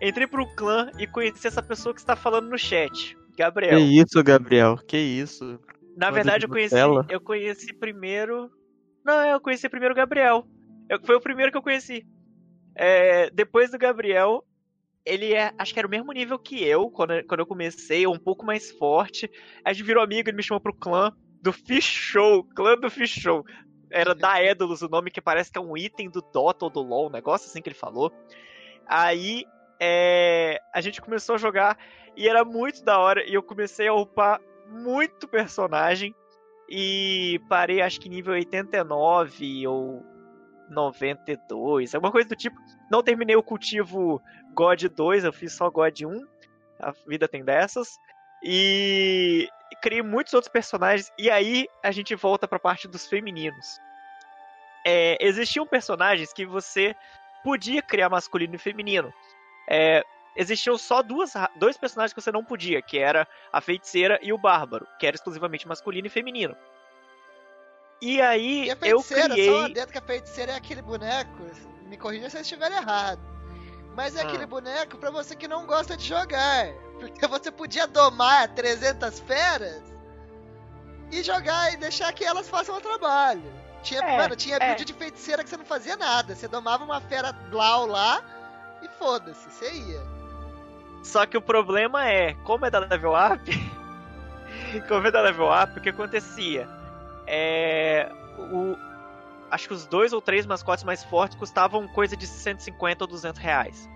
entrei 0.00 0.26
pro 0.26 0.46
clã 0.54 0.90
e 0.98 1.06
conheci 1.06 1.46
essa 1.46 1.62
pessoa 1.62 1.94
que 1.94 2.00
está 2.00 2.16
falando 2.16 2.50
no 2.50 2.58
chat. 2.58 3.16
Gabriel. 3.36 3.78
Que 3.78 3.84
isso, 3.84 4.22
Gabriel? 4.24 4.76
Que 4.86 4.96
isso? 4.96 5.60
Na 5.96 6.10
verdade, 6.10 6.44
eu 6.44 6.48
conheci, 6.48 6.74
eu 7.08 7.20
conheci 7.20 7.72
primeiro. 7.74 8.50
Não, 9.04 9.24
eu 9.26 9.40
conheci 9.40 9.68
primeiro 9.68 9.94
o 9.94 9.96
Gabriel. 9.96 10.46
Eu, 10.90 11.00
foi 11.04 11.16
o 11.16 11.20
primeiro 11.20 11.50
que 11.50 11.58
eu 11.58 11.62
conheci. 11.62 12.04
É, 12.76 13.30
depois 13.30 13.70
do 13.70 13.78
Gabriel, 13.78 14.44
ele 15.04 15.32
é, 15.32 15.52
acho 15.56 15.72
que 15.72 15.78
era 15.78 15.88
o 15.88 15.90
mesmo 15.90 16.12
nível 16.12 16.38
que 16.38 16.62
eu, 16.62 16.90
quando, 16.90 17.24
quando 17.24 17.40
eu 17.40 17.46
comecei, 17.46 18.06
um 18.06 18.18
pouco 18.18 18.44
mais 18.44 18.70
forte. 18.72 19.30
A 19.64 19.72
gente 19.72 19.86
virou 19.86 20.02
amigo, 20.02 20.28
ele 20.28 20.36
me 20.36 20.42
chamou 20.42 20.60
pro 20.60 20.74
clã 20.74 21.12
do 21.40 21.52
Fish 21.52 21.84
Show, 21.84 22.44
clã 22.54 22.76
do 22.76 22.90
Fish 22.90 23.10
Show. 23.10 23.44
Era 23.90 24.14
da 24.14 24.42
Edulus 24.42 24.82
o 24.82 24.88
nome 24.88 25.10
que 25.10 25.20
parece 25.20 25.50
que 25.50 25.58
é 25.58 25.60
um 25.60 25.76
item 25.76 26.10
do 26.10 26.20
Dota 26.20 26.64
ou 26.64 26.70
do 26.70 26.82
LoL, 26.82 27.06
um 27.06 27.12
negócio 27.12 27.48
assim 27.48 27.62
que 27.62 27.68
ele 27.68 27.76
falou. 27.76 28.12
Aí 28.86 29.44
é, 29.80 30.60
a 30.74 30.80
gente 30.80 31.00
começou 31.00 31.36
a 31.36 31.38
jogar 31.38 31.78
e 32.16 32.28
era 32.28 32.44
muito 32.44 32.84
da 32.84 32.98
hora 32.98 33.24
e 33.24 33.34
eu 33.34 33.42
comecei 33.42 33.86
a 33.86 33.94
upar 33.94 34.40
muito 34.68 35.28
personagem 35.28 36.14
e 36.68 37.40
parei 37.48 37.80
acho 37.80 38.00
que 38.00 38.08
nível 38.08 38.34
89 38.34 39.66
ou 39.68 40.02
92, 40.68 41.94
alguma 41.94 42.12
coisa 42.12 42.28
do 42.28 42.36
tipo. 42.36 42.56
Não 42.90 43.02
terminei 43.02 43.36
o 43.36 43.42
cultivo 43.42 44.22
God 44.52 44.82
2, 44.84 45.24
eu 45.24 45.32
fiz 45.32 45.52
só 45.52 45.70
God 45.70 46.00
1. 46.02 46.26
A 46.80 46.92
vida 47.06 47.26
tem 47.28 47.44
dessas. 47.44 47.98
E 48.42 49.48
criei 49.82 50.02
muitos 50.02 50.34
outros 50.34 50.52
personagens. 50.52 51.10
E 51.18 51.30
aí 51.30 51.66
a 51.82 51.90
gente 51.90 52.14
volta 52.14 52.46
pra 52.46 52.58
parte 52.58 52.88
dos 52.88 53.06
femininos. 53.06 53.78
É, 54.84 55.16
existiam 55.20 55.66
personagens 55.66 56.32
que 56.32 56.46
você 56.46 56.94
podia 57.42 57.82
criar 57.82 58.08
masculino 58.08 58.54
e 58.54 58.58
feminino. 58.58 59.12
É, 59.68 60.02
existiam 60.36 60.78
só 60.78 61.02
duas, 61.02 61.32
dois 61.56 61.76
personagens 61.76 62.12
que 62.12 62.20
você 62.20 62.30
não 62.30 62.44
podia, 62.44 62.80
que 62.80 62.98
era 62.98 63.26
a 63.52 63.60
feiticeira 63.60 64.18
e 64.22 64.32
o 64.32 64.38
bárbaro, 64.38 64.86
que 64.98 65.06
era 65.06 65.16
exclusivamente 65.16 65.66
masculino 65.66 66.06
e 66.06 66.10
feminino. 66.10 66.56
E 68.00 68.20
aí 68.20 68.68
e 68.68 68.88
eu 68.88 69.02
criei. 69.02 69.50
Só 69.50 69.68
dentro 69.68 69.92
que 69.92 69.98
a 69.98 70.02
feiticeira 70.02 70.52
é 70.52 70.56
aquele 70.56 70.82
boneco. 70.82 71.44
Me 71.86 71.96
corrija 71.96 72.28
se 72.28 72.36
eu 72.36 72.42
estiver 72.42 72.70
errado. 72.70 73.20
Mas 73.94 74.14
é 74.16 74.20
ah. 74.20 74.24
aquele 74.24 74.46
boneco 74.46 74.98
para 74.98 75.10
você 75.10 75.34
que 75.34 75.48
não 75.48 75.66
gosta 75.66 75.96
de 75.96 76.04
jogar. 76.04 76.68
Porque 76.98 77.24
você 77.26 77.50
podia 77.50 77.86
domar 77.86 78.48
300 78.54 79.20
feras 79.20 79.82
e 81.10 81.22
jogar 81.22 81.72
e 81.72 81.76
deixar 81.76 82.12
que 82.12 82.24
elas 82.24 82.48
façam 82.48 82.76
o 82.76 82.80
trabalho. 82.80 83.42
Tinha, 83.82 84.00
é, 84.00 84.16
mano, 84.16 84.36
tinha 84.36 84.56
é. 84.56 84.66
build 84.66 84.84
de 84.84 84.92
feiticeira 84.92 85.44
que 85.44 85.48
você 85.48 85.56
não 85.56 85.64
fazia 85.64 85.96
nada. 85.96 86.34
Você 86.34 86.48
domava 86.48 86.84
uma 86.84 87.00
fera 87.00 87.32
blau 87.32 87.86
lá 87.86 88.22
e 88.82 88.88
foda-se, 88.98 89.48
você 89.48 89.72
ia. 89.72 90.02
Só 91.02 91.24
que 91.24 91.36
o 91.36 91.40
problema 91.40 92.08
é, 92.08 92.34
como 92.44 92.66
é 92.66 92.70
da 92.70 92.80
level 92.80 93.12
up, 93.12 93.72
como 94.88 95.06
é 95.06 95.10
da 95.10 95.20
level 95.20 95.48
up, 95.52 95.78
o 95.78 95.80
que 95.80 95.90
acontecia? 95.90 96.75
É, 97.26 98.10
o, 98.38 98.76
acho 99.50 99.68
que 99.68 99.74
os 99.74 99.86
dois 99.86 100.12
ou 100.12 100.20
três 100.20 100.46
mascotes 100.46 100.84
mais 100.84 101.02
fortes 101.04 101.36
custavam 101.36 101.86
coisa 101.88 102.16
de 102.16 102.26
150 102.26 103.04
ou 103.04 103.08
200 103.08 103.40
reais. 103.40 103.88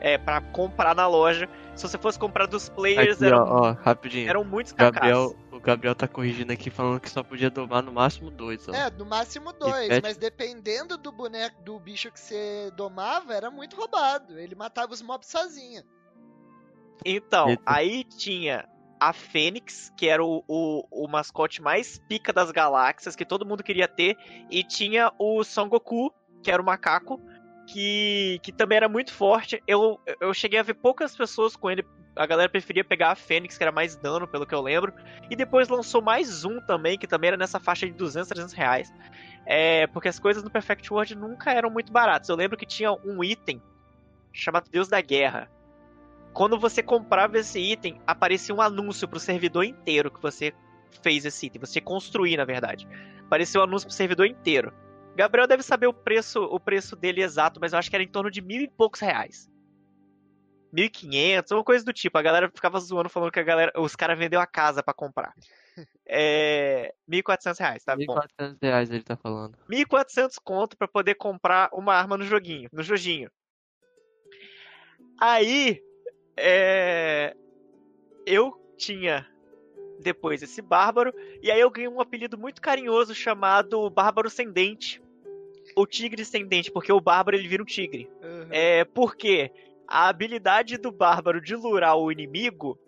É, 0.00 0.18
pra 0.18 0.40
comprar 0.40 0.94
na 0.94 1.06
loja. 1.06 1.48
Se 1.74 1.88
você 1.88 1.96
fosse 1.96 2.18
comprar 2.18 2.46
dos 2.46 2.68
players, 2.68 3.16
aqui, 3.16 3.24
eram, 3.24 3.38
ó, 3.38 3.70
ó, 3.70 3.72
rapidinho. 3.72 4.28
eram 4.28 4.44
muitos 4.44 4.72
Gabriel, 4.72 5.34
O 5.50 5.58
Gabriel 5.58 5.94
tá 5.94 6.06
corrigindo 6.06 6.52
aqui 6.52 6.68
falando 6.68 7.00
que 7.00 7.08
só 7.08 7.22
podia 7.22 7.48
domar 7.48 7.82
no 7.82 7.92
máximo 7.92 8.30
dois. 8.30 8.68
Ó. 8.68 8.74
É, 8.74 8.90
no 8.90 9.06
máximo 9.06 9.52
dois, 9.52 10.00
mas 10.02 10.16
dependendo 10.16 10.98
do 10.98 11.10
boneco, 11.10 11.62
do 11.62 11.78
bicho 11.78 12.10
que 12.10 12.20
você 12.20 12.70
domava, 12.76 13.32
era 13.32 13.50
muito 13.50 13.76
roubado. 13.76 14.38
Ele 14.38 14.54
matava 14.54 14.92
os 14.92 15.00
mobs 15.00 15.28
sozinho. 15.28 15.82
Então, 17.04 17.48
Eita. 17.48 17.62
aí 17.64 18.04
tinha 18.04 18.68
a 18.98 19.12
Fênix, 19.12 19.92
que 19.96 20.08
era 20.08 20.24
o, 20.24 20.44
o, 20.48 20.86
o, 20.90 21.08
mascote 21.08 21.60
mais 21.60 21.98
pica 22.08 22.32
das 22.32 22.50
galáxias, 22.50 23.16
que 23.16 23.24
todo 23.24 23.46
mundo 23.46 23.62
queria 23.62 23.88
ter, 23.88 24.16
e 24.50 24.62
tinha 24.62 25.12
o 25.18 25.42
Son 25.44 25.68
Goku, 25.68 26.12
que 26.42 26.50
era 26.50 26.62
o 26.62 26.64
macaco, 26.64 27.20
que, 27.66 28.38
que 28.42 28.52
também 28.52 28.76
era 28.76 28.88
muito 28.88 29.12
forte. 29.12 29.62
Eu, 29.66 30.00
eu 30.20 30.32
cheguei 30.34 30.58
a 30.58 30.62
ver 30.62 30.74
poucas 30.74 31.16
pessoas 31.16 31.56
com 31.56 31.70
ele. 31.70 31.84
A 32.16 32.26
galera 32.26 32.48
preferia 32.48 32.84
pegar 32.84 33.10
a 33.10 33.14
Fênix, 33.16 33.56
que 33.56 33.64
era 33.64 33.72
mais 33.72 33.96
dano, 33.96 34.28
pelo 34.28 34.46
que 34.46 34.54
eu 34.54 34.60
lembro. 34.60 34.92
E 35.28 35.34
depois 35.34 35.68
lançou 35.68 36.00
mais 36.00 36.44
um 36.44 36.60
também, 36.60 36.96
que 36.96 37.06
também 37.06 37.28
era 37.28 37.36
nessa 37.36 37.58
faixa 37.58 37.86
de 37.86 37.92
200, 37.92 38.28
300 38.28 38.54
reais. 38.54 38.92
É, 39.46 39.86
porque 39.88 40.08
as 40.08 40.18
coisas 40.18 40.42
no 40.42 40.50
Perfect 40.50 40.92
World 40.92 41.14
nunca 41.16 41.52
eram 41.52 41.70
muito 41.70 41.92
baratas. 41.92 42.28
Eu 42.28 42.36
lembro 42.36 42.56
que 42.56 42.66
tinha 42.66 42.92
um 42.92 43.24
item 43.24 43.60
chamado 44.32 44.70
Deus 44.70 44.88
da 44.88 45.00
Guerra, 45.00 45.50
quando 46.34 46.58
você 46.58 46.82
comprava 46.82 47.38
esse 47.38 47.60
item, 47.60 48.00
aparecia 48.06 48.54
um 48.54 48.60
anúncio 48.60 49.06
pro 49.06 49.20
servidor 49.20 49.64
inteiro 49.64 50.10
que 50.10 50.20
você 50.20 50.52
fez 51.00 51.24
esse 51.24 51.46
item. 51.46 51.60
Você 51.60 51.80
construir, 51.80 52.36
na 52.36 52.44
verdade. 52.44 52.88
Apareceu 53.24 53.60
um 53.60 53.64
anúncio 53.64 53.86
pro 53.86 53.96
servidor 53.96 54.26
inteiro. 54.26 54.72
Gabriel 55.14 55.46
deve 55.46 55.62
saber 55.62 55.86
o 55.86 55.94
preço, 55.94 56.42
o 56.42 56.58
preço 56.58 56.96
dele 56.96 57.22
exato, 57.22 57.60
mas 57.60 57.72
eu 57.72 57.78
acho 57.78 57.88
que 57.88 57.94
era 57.94 58.02
em 58.02 58.08
torno 58.08 58.32
de 58.32 58.42
mil 58.42 58.60
e 58.60 58.68
poucos 58.68 59.00
reais. 59.00 59.48
1.500, 60.74 61.52
uma 61.52 61.62
coisa 61.62 61.84
do 61.84 61.92
tipo. 61.92 62.18
A 62.18 62.22
galera 62.22 62.50
ficava 62.52 62.80
zoando 62.80 63.08
falando 63.08 63.30
que 63.30 63.38
a 63.38 63.44
galera, 63.44 63.72
os 63.76 63.94
caras 63.94 64.18
vendeu 64.18 64.40
a 64.40 64.46
casa 64.46 64.82
para 64.82 64.92
comprar. 64.92 65.32
É. 66.04 66.92
1.400 67.08 67.58
reais, 67.60 67.84
tá 67.84 67.94
1, 67.94 68.06
bom? 68.06 68.14
1.400 68.40 68.58
reais 68.60 68.90
ele 68.90 69.04
tá 69.04 69.16
falando. 69.16 69.56
1.400 69.70 70.34
conto 70.42 70.76
para 70.76 70.88
poder 70.88 71.14
comprar 71.14 71.70
uma 71.72 71.94
arma 71.94 72.18
no 72.18 72.24
joguinho, 72.24 72.68
no 72.72 72.82
joguinho. 72.82 73.30
Aí, 75.20 75.80
é... 76.36 77.36
Eu 78.26 78.58
tinha 78.76 79.26
depois 80.00 80.42
esse 80.42 80.60
bárbaro, 80.60 81.12
e 81.42 81.50
aí 81.50 81.60
eu 81.60 81.70
ganhei 81.70 81.88
um 81.88 82.00
apelido 82.00 82.36
muito 82.36 82.60
carinhoso 82.60 83.14
chamado 83.14 83.88
Bárbaro 83.90 84.28
Sendente. 84.28 85.00
O 85.76 85.86
Tigre 85.86 86.24
Sendente, 86.24 86.70
porque 86.70 86.92
o 86.92 87.00
bárbaro 87.00 87.36
ele 87.36 87.48
vira 87.48 87.62
um 87.62 87.66
tigre. 87.66 88.08
Uhum. 88.22 88.48
É, 88.50 88.84
porque 88.84 89.50
a 89.88 90.08
habilidade 90.08 90.76
do 90.76 90.92
bárbaro 90.92 91.40
de 91.40 91.56
lurar 91.56 91.96
o 91.96 92.12
inimigo 92.12 92.78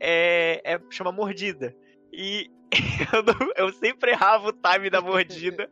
é, 0.00 0.60
é 0.64 0.80
chama 0.90 1.12
mordida. 1.12 1.74
E 2.12 2.50
eu, 3.12 3.22
não, 3.22 3.52
eu, 3.56 3.72
sempre 3.72 4.10
errava 4.10 4.48
o 4.48 4.52
time 4.52 4.90
da 4.90 5.00
mordida, 5.00 5.68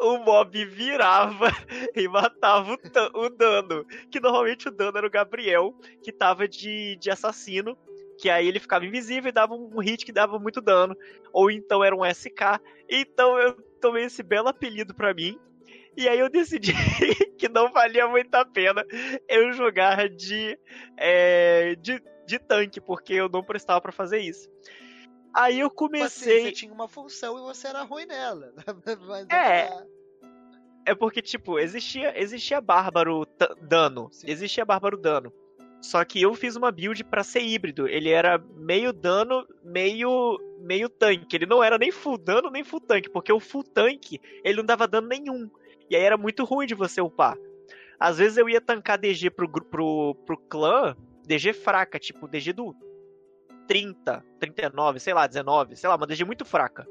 o 0.00 0.18
mob 0.18 0.64
virava 0.64 1.48
e 1.94 2.06
matava 2.08 2.72
o, 2.72 3.20
o, 3.24 3.28
dano. 3.28 3.84
Que 4.10 4.20
normalmente 4.20 4.68
o 4.68 4.70
dano 4.70 4.98
era 4.98 5.06
o 5.06 5.10
Gabriel, 5.10 5.74
que 6.02 6.12
tava 6.12 6.46
de, 6.46 6.96
de 6.96 7.10
assassino, 7.10 7.76
que 8.18 8.30
aí 8.30 8.46
ele 8.46 8.60
ficava 8.60 8.86
invisível 8.86 9.28
e 9.28 9.32
dava 9.32 9.54
um 9.54 9.78
hit 9.80 10.04
que 10.04 10.12
dava 10.12 10.38
muito 10.38 10.60
dano. 10.60 10.96
Ou 11.32 11.50
então 11.50 11.82
era 11.82 11.94
um 11.94 12.04
SK. 12.04 12.60
Então 12.88 13.38
eu 13.38 13.54
tomei 13.80 14.04
esse 14.04 14.22
belo 14.22 14.48
apelido 14.48 14.94
para 14.94 15.12
mim. 15.12 15.38
E 15.96 16.08
aí 16.08 16.18
eu 16.18 16.28
decidi 16.28 16.72
que 17.38 17.48
não 17.48 17.72
valia 17.72 18.06
muito 18.06 18.34
a 18.34 18.44
pena 18.44 18.84
eu 19.28 19.52
jogar 19.52 20.08
de, 20.08 20.58
é, 20.96 21.74
de, 21.76 22.02
de 22.26 22.38
tanque, 22.38 22.80
porque 22.80 23.14
eu 23.14 23.28
não 23.28 23.42
prestava 23.42 23.80
para 23.80 23.92
fazer 23.92 24.18
isso. 24.18 24.48
Aí 25.36 25.60
eu 25.60 25.68
comecei. 25.68 26.08
Tipo 26.08 26.30
assim, 26.30 26.44
você 26.44 26.52
tinha 26.52 26.72
uma 26.72 26.88
função 26.88 27.38
e 27.38 27.42
você 27.42 27.68
era 27.68 27.82
ruim 27.82 28.06
nela. 28.06 28.54
Mas 29.06 29.28
é. 29.28 29.70
É 30.86 30.94
porque, 30.94 31.20
tipo, 31.20 31.58
existia, 31.58 32.18
existia 32.18 32.58
Bárbaro 32.58 33.26
Dano. 33.60 34.08
Sim. 34.12 34.30
Existia 34.30 34.64
Bárbaro 34.64 34.96
Dano. 34.96 35.30
Só 35.82 36.02
que 36.06 36.22
eu 36.22 36.34
fiz 36.34 36.56
uma 36.56 36.72
build 36.72 37.04
para 37.04 37.22
ser 37.22 37.42
híbrido. 37.42 37.86
Ele 37.86 38.08
era 38.08 38.38
meio 38.56 38.94
dano, 38.94 39.46
meio 39.62 40.40
meio 40.60 40.88
tanque. 40.88 41.36
Ele 41.36 41.44
não 41.44 41.62
era 41.62 41.76
nem 41.76 41.92
full 41.92 42.16
dano, 42.16 42.50
nem 42.50 42.64
full 42.64 42.80
tanque. 42.80 43.10
Porque 43.10 43.30
o 43.30 43.38
full 43.38 43.62
tanque, 43.62 44.18
ele 44.42 44.56
não 44.56 44.64
dava 44.64 44.88
dano 44.88 45.06
nenhum. 45.06 45.50
E 45.90 45.94
aí 45.94 46.02
era 46.02 46.16
muito 46.16 46.44
ruim 46.44 46.66
de 46.66 46.74
você 46.74 47.02
upar. 47.02 47.36
Às 48.00 48.16
vezes 48.16 48.38
eu 48.38 48.48
ia 48.48 48.60
tancar 48.60 48.98
DG 48.98 49.28
pro, 49.28 49.50
pro, 49.50 50.14
pro 50.24 50.38
clã, 50.38 50.96
DG 51.26 51.52
fraca, 51.52 51.98
tipo 51.98 52.26
DG 52.26 52.54
do 52.54 52.74
30, 53.66 54.24
39, 54.38 55.00
sei 55.00 55.14
lá, 55.14 55.26
19, 55.26 55.76
sei 55.76 55.88
lá, 55.88 55.96
uma 55.96 56.06
DG 56.06 56.24
muito 56.24 56.44
fraca. 56.44 56.86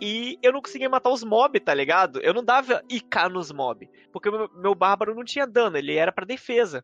E 0.00 0.38
eu 0.42 0.52
não 0.52 0.62
conseguia 0.62 0.88
matar 0.88 1.10
os 1.10 1.22
mobs, 1.22 1.62
tá 1.62 1.74
ligado? 1.74 2.20
Eu 2.20 2.32
não 2.32 2.42
dava 2.42 2.82
IK 2.88 3.28
nos 3.30 3.52
mobs. 3.52 3.88
Porque 4.10 4.30
meu, 4.30 4.48
meu 4.54 4.74
bárbaro 4.74 5.14
não 5.14 5.24
tinha 5.24 5.46
dano, 5.46 5.76
ele 5.76 5.94
era 5.94 6.10
para 6.10 6.24
defesa. 6.24 6.82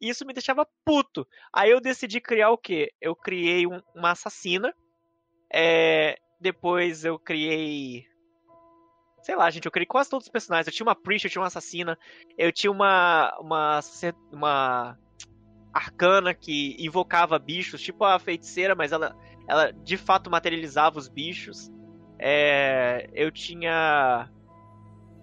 E 0.00 0.08
isso 0.08 0.26
me 0.26 0.34
deixava 0.34 0.66
puto. 0.84 1.26
Aí 1.52 1.70
eu 1.70 1.80
decidi 1.80 2.20
criar 2.20 2.50
o 2.50 2.58
quê? 2.58 2.92
Eu 3.00 3.16
criei 3.16 3.66
um, 3.66 3.80
uma 3.94 4.12
assassina. 4.12 4.74
É, 5.52 6.18
depois 6.40 7.04
eu 7.04 7.18
criei. 7.18 8.06
Sei 9.22 9.36
lá, 9.36 9.50
gente, 9.50 9.66
eu 9.66 9.72
criei 9.72 9.86
quase 9.86 10.08
todos 10.08 10.26
os 10.26 10.32
personagens. 10.32 10.66
Eu 10.66 10.72
tinha 10.72 10.86
uma 10.86 10.94
Priest, 10.94 11.26
eu 11.26 11.30
tinha 11.30 11.42
uma 11.42 11.48
assassina. 11.48 11.98
Eu 12.36 12.52
tinha 12.52 12.70
uma. 12.70 13.36
Uma. 13.40 13.80
Uma 14.32 14.98
arcana 15.72 16.34
que 16.34 16.76
invocava 16.78 17.38
bichos, 17.38 17.80
tipo 17.80 18.04
a 18.04 18.18
feiticeira, 18.18 18.74
mas 18.74 18.92
ela, 18.92 19.16
ela 19.48 19.72
de 19.72 19.96
fato 19.96 20.30
materializava 20.30 20.98
os 20.98 21.08
bichos. 21.08 21.70
É, 22.18 23.08
eu 23.14 23.30
tinha. 23.30 24.28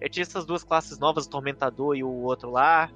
Eu 0.00 0.08
tinha 0.08 0.22
essas 0.22 0.44
duas 0.44 0.62
classes 0.64 0.98
novas, 0.98 1.26
o 1.26 1.30
Tormentador 1.30 1.96
e 1.96 2.02
o 2.02 2.10
outro 2.10 2.50
lá. 2.50 2.90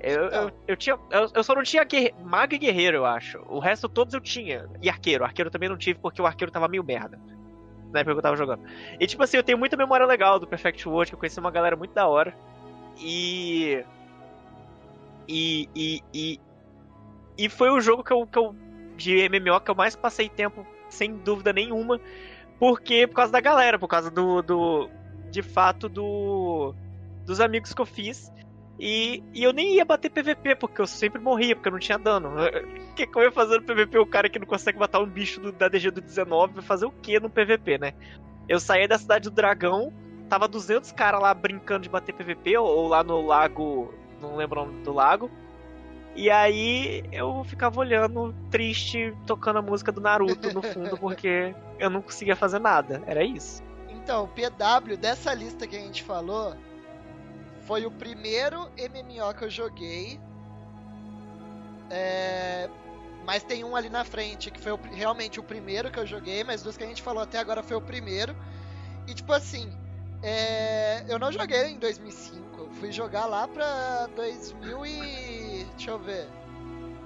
Eu, 0.00 0.24
eu, 0.28 0.52
eu, 0.66 0.76
tinha. 0.76 0.98
Eu, 1.10 1.28
eu, 1.34 1.42
só 1.42 1.54
não 1.54 1.62
tinha 1.62 1.82
guerre... 1.84 2.14
mago 2.22 2.54
e 2.54 2.58
guerreiro, 2.58 2.98
eu 2.98 3.06
acho. 3.06 3.38
O 3.48 3.58
resto 3.58 3.88
todos 3.88 4.14
eu 4.14 4.20
tinha. 4.20 4.68
E 4.80 4.88
arqueiro. 4.88 5.24
Arqueiro 5.24 5.50
também 5.50 5.68
não 5.68 5.76
tive 5.76 5.98
porque 5.98 6.22
o 6.22 6.26
arqueiro 6.26 6.52
tava 6.52 6.68
meio 6.68 6.84
merda. 6.84 7.18
Na 7.92 8.00
época 8.00 8.14
que 8.14 8.18
eu 8.18 8.22
tava 8.22 8.36
jogando. 8.36 8.62
E 9.00 9.06
tipo 9.06 9.22
assim, 9.22 9.36
eu 9.36 9.42
tenho 9.42 9.58
muita 9.58 9.76
memória 9.76 10.06
legal 10.06 10.38
do 10.38 10.46
Perfect 10.46 10.88
World, 10.88 11.10
que 11.10 11.14
eu 11.14 11.18
conheci 11.18 11.40
uma 11.40 11.50
galera 11.50 11.76
muito 11.76 11.94
da 11.94 12.06
hora. 12.06 12.34
E. 12.98 13.84
E. 15.26 15.68
E. 15.74 16.02
E, 16.14 16.40
e 17.38 17.48
foi 17.48 17.70
o 17.70 17.80
jogo 17.80 18.02
que 18.02 18.12
eu, 18.12 18.26
que 18.26 18.38
eu. 18.38 18.54
De 18.96 19.28
MMO 19.28 19.60
que 19.60 19.70
eu 19.70 19.76
mais 19.76 19.94
passei 19.94 20.28
tempo, 20.28 20.66
sem 20.90 21.14
dúvida 21.18 21.52
nenhuma. 21.52 22.00
Porque. 22.58 23.06
Por 23.06 23.14
causa 23.14 23.32
da 23.32 23.40
galera, 23.40 23.78
por 23.78 23.86
causa 23.86 24.10
do. 24.10 24.42
do 24.42 24.90
de 25.30 25.40
fato, 25.40 25.88
do. 25.88 26.74
Dos 27.24 27.40
amigos 27.40 27.72
que 27.72 27.80
eu 27.80 27.86
fiz. 27.86 28.32
E, 28.80 29.22
e, 29.34 29.42
eu 29.42 29.52
nem 29.52 29.74
ia 29.74 29.84
bater 29.84 30.08
PVP, 30.08 30.54
porque 30.54 30.80
eu 30.80 30.86
sempre 30.86 31.20
morria, 31.20 31.54
porque 31.54 31.68
eu 31.68 31.72
não 31.72 31.80
tinha 31.80 31.98
dano. 31.98 32.30
O 32.30 32.94
que, 32.94 33.06
que 33.06 33.18
eu 33.18 33.22
ia 33.22 33.32
fazer 33.32 33.56
no 33.56 33.62
PVP? 33.64 33.98
O 33.98 34.06
cara 34.06 34.28
que 34.28 34.38
não 34.38 34.46
consegue 34.46 34.78
matar 34.78 35.00
um 35.00 35.06
bicho 35.06 35.40
do, 35.40 35.52
da 35.52 35.68
DG 35.68 35.90
do 35.90 36.00
19 36.00 36.54
vai 36.54 36.62
fazer 36.62 36.86
o 36.86 36.90
que 36.90 37.18
no 37.18 37.28
PVP, 37.28 37.78
né? 37.78 37.92
Eu 38.48 38.60
saía 38.60 38.86
da 38.86 38.96
cidade 38.96 39.28
do 39.28 39.34
dragão, 39.34 39.92
tava 40.28 40.46
200 40.46 40.92
caras 40.92 41.20
lá 41.20 41.34
brincando 41.34 41.82
de 41.82 41.88
bater 41.88 42.14
PVP, 42.14 42.56
ou, 42.56 42.66
ou 42.66 42.88
lá 42.88 43.02
no 43.02 43.20
lago, 43.26 43.92
não 44.22 44.36
lembro 44.36 44.62
o 44.62 44.66
nome 44.66 44.82
do 44.84 44.92
lago. 44.92 45.28
E 46.14 46.30
aí 46.30 47.04
eu 47.12 47.44
ficava 47.44 47.78
olhando, 47.78 48.34
triste, 48.50 49.14
tocando 49.26 49.58
a 49.58 49.62
música 49.62 49.92
do 49.92 50.00
Naruto 50.00 50.52
no 50.52 50.62
fundo, 50.62 50.96
porque 50.98 51.54
eu 51.78 51.88
não 51.88 52.02
conseguia 52.02 52.34
fazer 52.34 52.58
nada. 52.58 53.02
Era 53.06 53.22
isso. 53.22 53.62
Então, 53.88 54.24
o 54.24 54.28
PW 54.28 54.96
dessa 54.96 55.32
lista 55.34 55.66
que 55.66 55.76
a 55.76 55.80
gente 55.80 56.02
falou 56.02 56.56
foi 57.66 57.84
o 57.84 57.90
primeiro 57.90 58.62
MMO 58.78 59.34
que 59.36 59.44
eu 59.44 59.50
joguei. 59.50 60.18
É... 61.90 62.70
Mas 63.26 63.42
tem 63.42 63.62
um 63.62 63.76
ali 63.76 63.90
na 63.90 64.04
frente, 64.04 64.50
que 64.50 64.58
foi 64.58 64.72
o, 64.72 64.80
realmente 64.90 65.38
o 65.38 65.42
primeiro 65.42 65.90
que 65.90 65.98
eu 65.98 66.06
joguei, 66.06 66.42
mas 66.42 66.62
dos 66.62 66.78
que 66.78 66.84
a 66.84 66.86
gente 66.86 67.02
falou 67.02 67.22
até 67.22 67.38
agora 67.38 67.62
foi 67.62 67.76
o 67.76 67.80
primeiro. 67.82 68.34
E 69.06 69.12
tipo 69.12 69.30
assim, 69.34 69.70
é... 70.22 71.04
eu 71.06 71.18
não 71.18 71.30
joguei 71.30 71.66
em 71.66 71.78
2005, 71.78 72.38
eu 72.38 72.47
fui 72.72 72.92
jogar 72.92 73.26
lá 73.26 73.46
pra 73.48 74.06
2000 74.14 74.86
e 74.86 75.38
Deixa 75.78 75.92
eu 75.92 75.98
ver. 76.00 76.28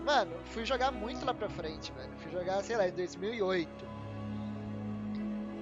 Mano, 0.04 0.32
fui 0.46 0.64
jogar 0.64 0.90
muito 0.90 1.24
lá 1.26 1.34
pra 1.34 1.48
frente, 1.48 1.92
velho. 1.92 2.10
Fui 2.18 2.32
jogar, 2.32 2.62
sei 2.64 2.74
lá, 2.74 2.88
em 2.88 2.92
2008. 2.92 3.68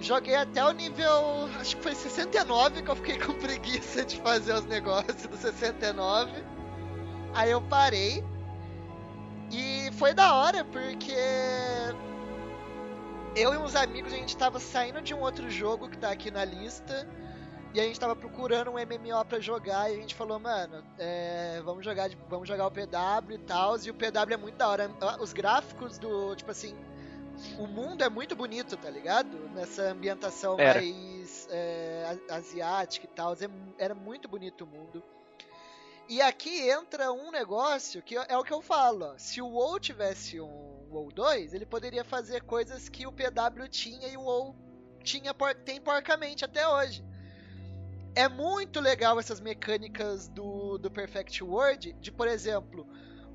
Joguei 0.00 0.36
até 0.36 0.64
o 0.64 0.70
nível. 0.70 1.10
Acho 1.58 1.76
que 1.76 1.82
foi 1.82 1.94
69 1.94 2.82
que 2.82 2.88
eu 2.88 2.96
fiquei 2.96 3.18
com 3.20 3.34
preguiça 3.34 4.04
de 4.04 4.16
fazer 4.20 4.54
os 4.54 4.64
negócios 4.64 5.26
do 5.26 5.36
69. 5.36 6.32
Aí 7.34 7.50
eu 7.50 7.60
parei. 7.60 8.24
E 9.50 9.90
foi 9.98 10.14
da 10.14 10.32
hora, 10.32 10.64
porque. 10.64 11.12
Eu 13.34 13.52
e 13.52 13.56
uns 13.56 13.74
amigos 13.74 14.12
a 14.12 14.16
gente 14.16 14.36
tava 14.36 14.60
saindo 14.60 15.02
de 15.02 15.12
um 15.12 15.20
outro 15.20 15.50
jogo 15.50 15.88
que 15.88 15.98
tá 15.98 16.10
aqui 16.10 16.30
na 16.30 16.44
lista. 16.44 17.08
E 17.72 17.80
a 17.80 17.84
gente 17.84 18.00
tava 18.00 18.16
procurando 18.16 18.72
um 18.72 18.74
MMO 18.74 19.24
pra 19.24 19.38
jogar 19.38 19.90
e 19.90 19.94
a 19.94 20.00
gente 20.00 20.16
falou, 20.16 20.40
mano, 20.40 20.84
é, 20.98 21.62
vamos 21.64 21.84
jogar 21.84 22.10
vamos 22.28 22.48
jogar 22.48 22.66
o 22.66 22.70
PW 22.70 23.32
e 23.32 23.38
tal. 23.38 23.78
E 23.78 23.90
o 23.90 23.94
PW 23.94 24.32
é 24.32 24.36
muito 24.36 24.56
da 24.56 24.68
hora. 24.68 24.90
Os 25.20 25.32
gráficos 25.32 25.96
do, 25.96 26.34
tipo 26.34 26.50
assim, 26.50 26.74
o 27.60 27.68
mundo 27.68 28.02
é 28.02 28.08
muito 28.08 28.34
bonito, 28.34 28.76
tá 28.76 28.90
ligado? 28.90 29.48
Nessa 29.50 29.84
ambientação 29.84 30.58
era. 30.58 30.80
mais 30.80 31.46
é, 31.48 32.18
asiática 32.30 33.06
e 33.06 33.08
tal. 33.08 33.34
É, 33.34 33.48
era 33.78 33.94
muito 33.94 34.28
bonito 34.28 34.64
o 34.64 34.66
mundo. 34.66 35.00
E 36.08 36.20
aqui 36.20 36.68
entra 36.68 37.12
um 37.12 37.30
negócio 37.30 38.02
que 38.02 38.16
é 38.16 38.36
o 38.36 38.42
que 38.42 38.52
eu 38.52 38.60
falo. 38.60 39.12
Ó. 39.12 39.14
Se 39.16 39.40
o 39.40 39.46
WoW 39.46 39.78
tivesse 39.78 40.40
um 40.40 40.88
WoW 40.90 41.12
2, 41.12 41.54
ele 41.54 41.64
poderia 41.64 42.02
fazer 42.02 42.42
coisas 42.42 42.88
que 42.88 43.06
o 43.06 43.12
PW 43.12 43.68
tinha 43.70 44.08
e 44.08 44.16
o 44.16 44.22
WoW 44.22 44.56
tinha, 45.04 45.32
tem 45.64 45.80
porcamente 45.80 46.44
até 46.44 46.66
hoje 46.66 47.08
é 48.14 48.28
muito 48.28 48.80
legal 48.80 49.18
essas 49.18 49.40
mecânicas 49.40 50.28
do, 50.28 50.78
do 50.78 50.90
Perfect 50.90 51.42
World, 51.42 51.92
de, 51.94 52.10
por 52.10 52.26
exemplo, 52.26 52.86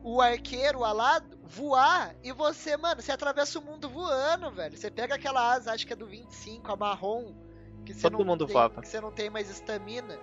o 0.03 0.21
arqueiro 0.21 0.83
alado 0.83 1.37
voar 1.43 2.15
e 2.23 2.31
você, 2.31 2.77
mano, 2.77 3.01
você 3.01 3.11
atravessa 3.11 3.59
o 3.59 3.61
mundo 3.61 3.89
voando, 3.89 4.51
velho. 4.51 4.77
Você 4.77 4.91
pega 4.91 5.15
aquela 5.15 5.53
asa, 5.53 5.71
acho 5.71 5.85
que 5.87 5.93
é 5.93 5.95
do 5.95 6.05
25, 6.05 6.71
a 6.71 6.75
marrom, 6.75 7.33
que 7.85 7.93
você, 7.93 8.01
Todo 8.01 8.19
não, 8.19 8.25
mundo 8.25 8.45
tem, 8.45 8.53
voava. 8.53 8.81
que 8.81 8.87
você 8.87 8.99
não 8.99 9.11
tem 9.11 9.29
mais 9.29 9.49
estamina. 9.49 10.19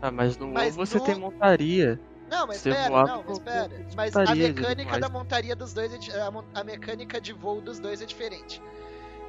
Ah, 0.00 0.10
mas 0.10 0.36
no 0.36 0.48
mas 0.48 0.74
você 0.74 0.98
no... 0.98 1.04
tem 1.04 1.14
montaria. 1.14 2.00
Não, 2.30 2.46
mas 2.46 2.56
espera, 2.56 2.88
não, 2.90 3.22
mas 3.22 3.38
espera. 3.38 3.86
Mas 3.94 4.16
a 4.16 4.34
mecânica 4.34 4.98
da 4.98 5.08
montaria 5.08 5.54
dos 5.54 5.72
dois, 5.72 6.08
é, 6.08 6.20
a, 6.20 6.32
a, 6.54 6.64
mecânica 6.64 7.20
de 7.20 7.32
voo 7.32 7.60
dos 7.60 7.78
dois 7.78 8.02
é 8.02 8.06
diferente. 8.06 8.60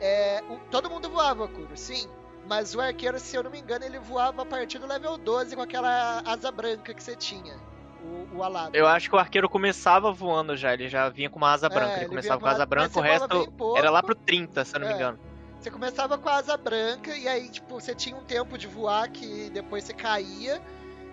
É, 0.01 0.43
o, 0.49 0.57
todo 0.71 0.89
mundo 0.89 1.09
voava, 1.09 1.47
Kuro, 1.47 1.75
sim. 1.77 2.07
Mas 2.47 2.73
o 2.73 2.79
arqueiro, 2.79 3.19
se 3.19 3.35
eu 3.35 3.43
não 3.43 3.51
me 3.51 3.59
engano, 3.59 3.83
ele 3.83 3.99
voava 3.99 4.41
a 4.41 4.45
partir 4.45 4.79
do 4.79 4.87
level 4.87 5.17
12 5.17 5.55
com 5.55 5.61
aquela 5.61 6.21
asa 6.25 6.51
branca 6.51 6.93
que 6.93 7.03
você 7.03 7.15
tinha. 7.15 7.55
O, 8.03 8.37
o 8.37 8.43
alado. 8.43 8.75
Eu 8.75 8.87
acho 8.87 9.09
que 9.09 9.15
o 9.15 9.19
arqueiro 9.19 9.49
começava 9.49 10.11
voando 10.13 10.55
já, 10.55 10.73
ele 10.73 10.87
já 10.87 11.09
vinha 11.09 11.29
com 11.29 11.37
uma 11.37 11.51
asa 11.51 11.67
branca. 11.67 11.91
É, 11.91 11.95
ele, 11.95 12.01
ele 12.01 12.09
começava 12.09 12.39
com 12.39 12.47
a 12.47 12.51
asa 12.51 12.65
branca, 12.65 12.99
o 12.99 13.01
resto 13.01 13.53
era 13.75 13.89
lá 13.89 14.01
pro 14.01 14.15
30, 14.15 14.63
se 14.63 14.75
eu 14.75 14.79
não 14.79 14.87
é. 14.87 14.89
me 14.91 14.95
engano. 14.95 15.19
Você 15.59 15.71
começava 15.71 16.17
com 16.17 16.29
a 16.29 16.35
asa 16.35 16.55
branca 16.55 17.15
e 17.17 17.27
aí, 17.27 17.49
tipo, 17.49 17.73
você 17.81 17.93
tinha 17.93 18.15
um 18.15 18.23
tempo 18.23 18.57
de 18.57 18.67
voar 18.67 19.09
que 19.09 19.49
depois 19.49 19.83
você 19.83 19.93
caía. 19.93 20.61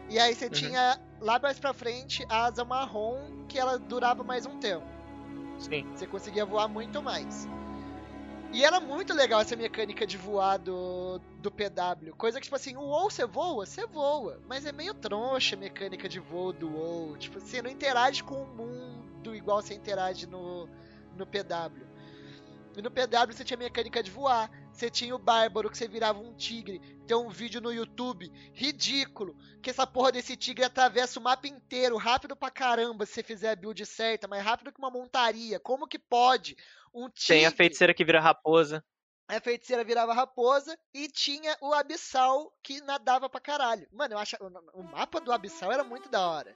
E 0.09 0.19
aí 0.19 0.35
você 0.35 0.45
uhum. 0.45 0.51
tinha 0.51 1.01
lá 1.21 1.39
mais 1.39 1.59
pra 1.59 1.73
frente 1.73 2.25
a 2.29 2.45
asa 2.45 2.65
marrom 2.65 3.45
que 3.49 3.59
ela 3.59 3.79
durava 3.79 4.23
mais 4.23 4.47
um 4.47 4.59
tempo. 4.59 4.87
Sim. 5.59 5.87
Você 5.95 6.07
conseguia 6.07 6.45
voar 6.45 6.69
muito 6.69 7.03
mais. 7.03 7.49
E 8.55 8.63
era 8.63 8.79
muito 8.79 9.13
legal 9.13 9.41
essa 9.41 9.57
mecânica 9.57 10.07
de 10.07 10.17
voar 10.17 10.59
do, 10.59 11.19
do 11.41 11.51
PW. 11.51 12.15
Coisa 12.17 12.39
que, 12.39 12.45
tipo 12.45 12.55
assim, 12.55 12.77
o 12.77 12.83
WoW 12.83 13.11
você 13.11 13.27
voa, 13.27 13.67
você 13.67 13.85
voa. 13.85 14.41
Mas 14.47 14.65
é 14.65 14.71
meio 14.71 14.95
troncha 14.95 15.57
a 15.57 15.59
mecânica 15.59 16.09
de 16.09 16.21
voo 16.21 16.53
do 16.53 16.71
WoW. 16.71 17.17
Tipo, 17.17 17.41
você 17.41 17.61
não 17.61 17.69
interage 17.69 18.23
com 18.23 18.45
o 18.45 18.47
mundo 18.47 19.35
igual 19.35 19.61
você 19.61 19.75
interage 19.75 20.29
no, 20.29 20.69
no 21.17 21.27
PW. 21.27 21.85
E 22.77 22.81
no 22.81 22.93
PW 22.93 23.33
você 23.33 23.43
tinha 23.43 23.57
mecânica 23.57 24.01
de 24.01 24.13
voar. 24.13 24.49
Você 24.75 24.91
tinha 24.91 25.15
o 25.15 25.19
Bárbaro, 25.19 25.71
que 25.71 25.79
você 25.79 25.87
virava 25.87 26.19
um 26.19 26.35
tigre. 26.35 26.81
Tem 27.07 27.17
um 27.17 27.29
vídeo 27.31 27.61
no 27.61 27.73
YouTube 27.73 28.29
ridículo. 28.53 29.37
Que 29.63 29.71
essa 29.71 29.87
porra 29.87 30.11
desse 30.11 30.37
tigre 30.37 30.65
atravessa 30.65 31.21
o 31.21 31.23
mapa 31.23 31.47
inteiro, 31.47 31.97
rápido 31.97 32.35
pra 32.35 32.51
caramba, 32.51 33.07
se 33.07 33.13
você 33.13 33.23
fizer 33.23 33.51
a 33.51 33.57
build 33.57 33.87
certa, 33.87 34.27
mais 34.27 34.43
rápido 34.43 34.73
que 34.73 34.79
uma 34.81 34.91
montaria. 34.91 35.61
Como 35.61 35.87
que 35.87 35.99
pode? 35.99 36.57
Um 36.93 37.09
tigre. 37.09 37.39
Tem 37.39 37.47
a 37.47 37.53
feiticeira 37.53 37.95
que 37.95 38.05
vira 38.05 38.21
raposa. 38.21 38.85
A 39.29 39.41
feiticeira 39.41 39.85
virava 39.85 40.13
raposa 40.13 40.77
e 40.93 41.09
tinha 41.09 41.57
o 41.61 41.73
Abissal 41.73 42.53
que 42.61 42.81
nadava 42.83 43.29
pra 43.31 43.41
caralho. 43.41 43.87
Mano, 43.93 44.15
eu 44.15 44.19
acho. 44.19 44.37
O 44.75 44.83
mapa 44.83 45.21
do 45.21 45.33
Abissal 45.33 45.71
era 45.71 45.85
muito 45.85 46.09
da 46.09 46.29
hora. 46.29 46.55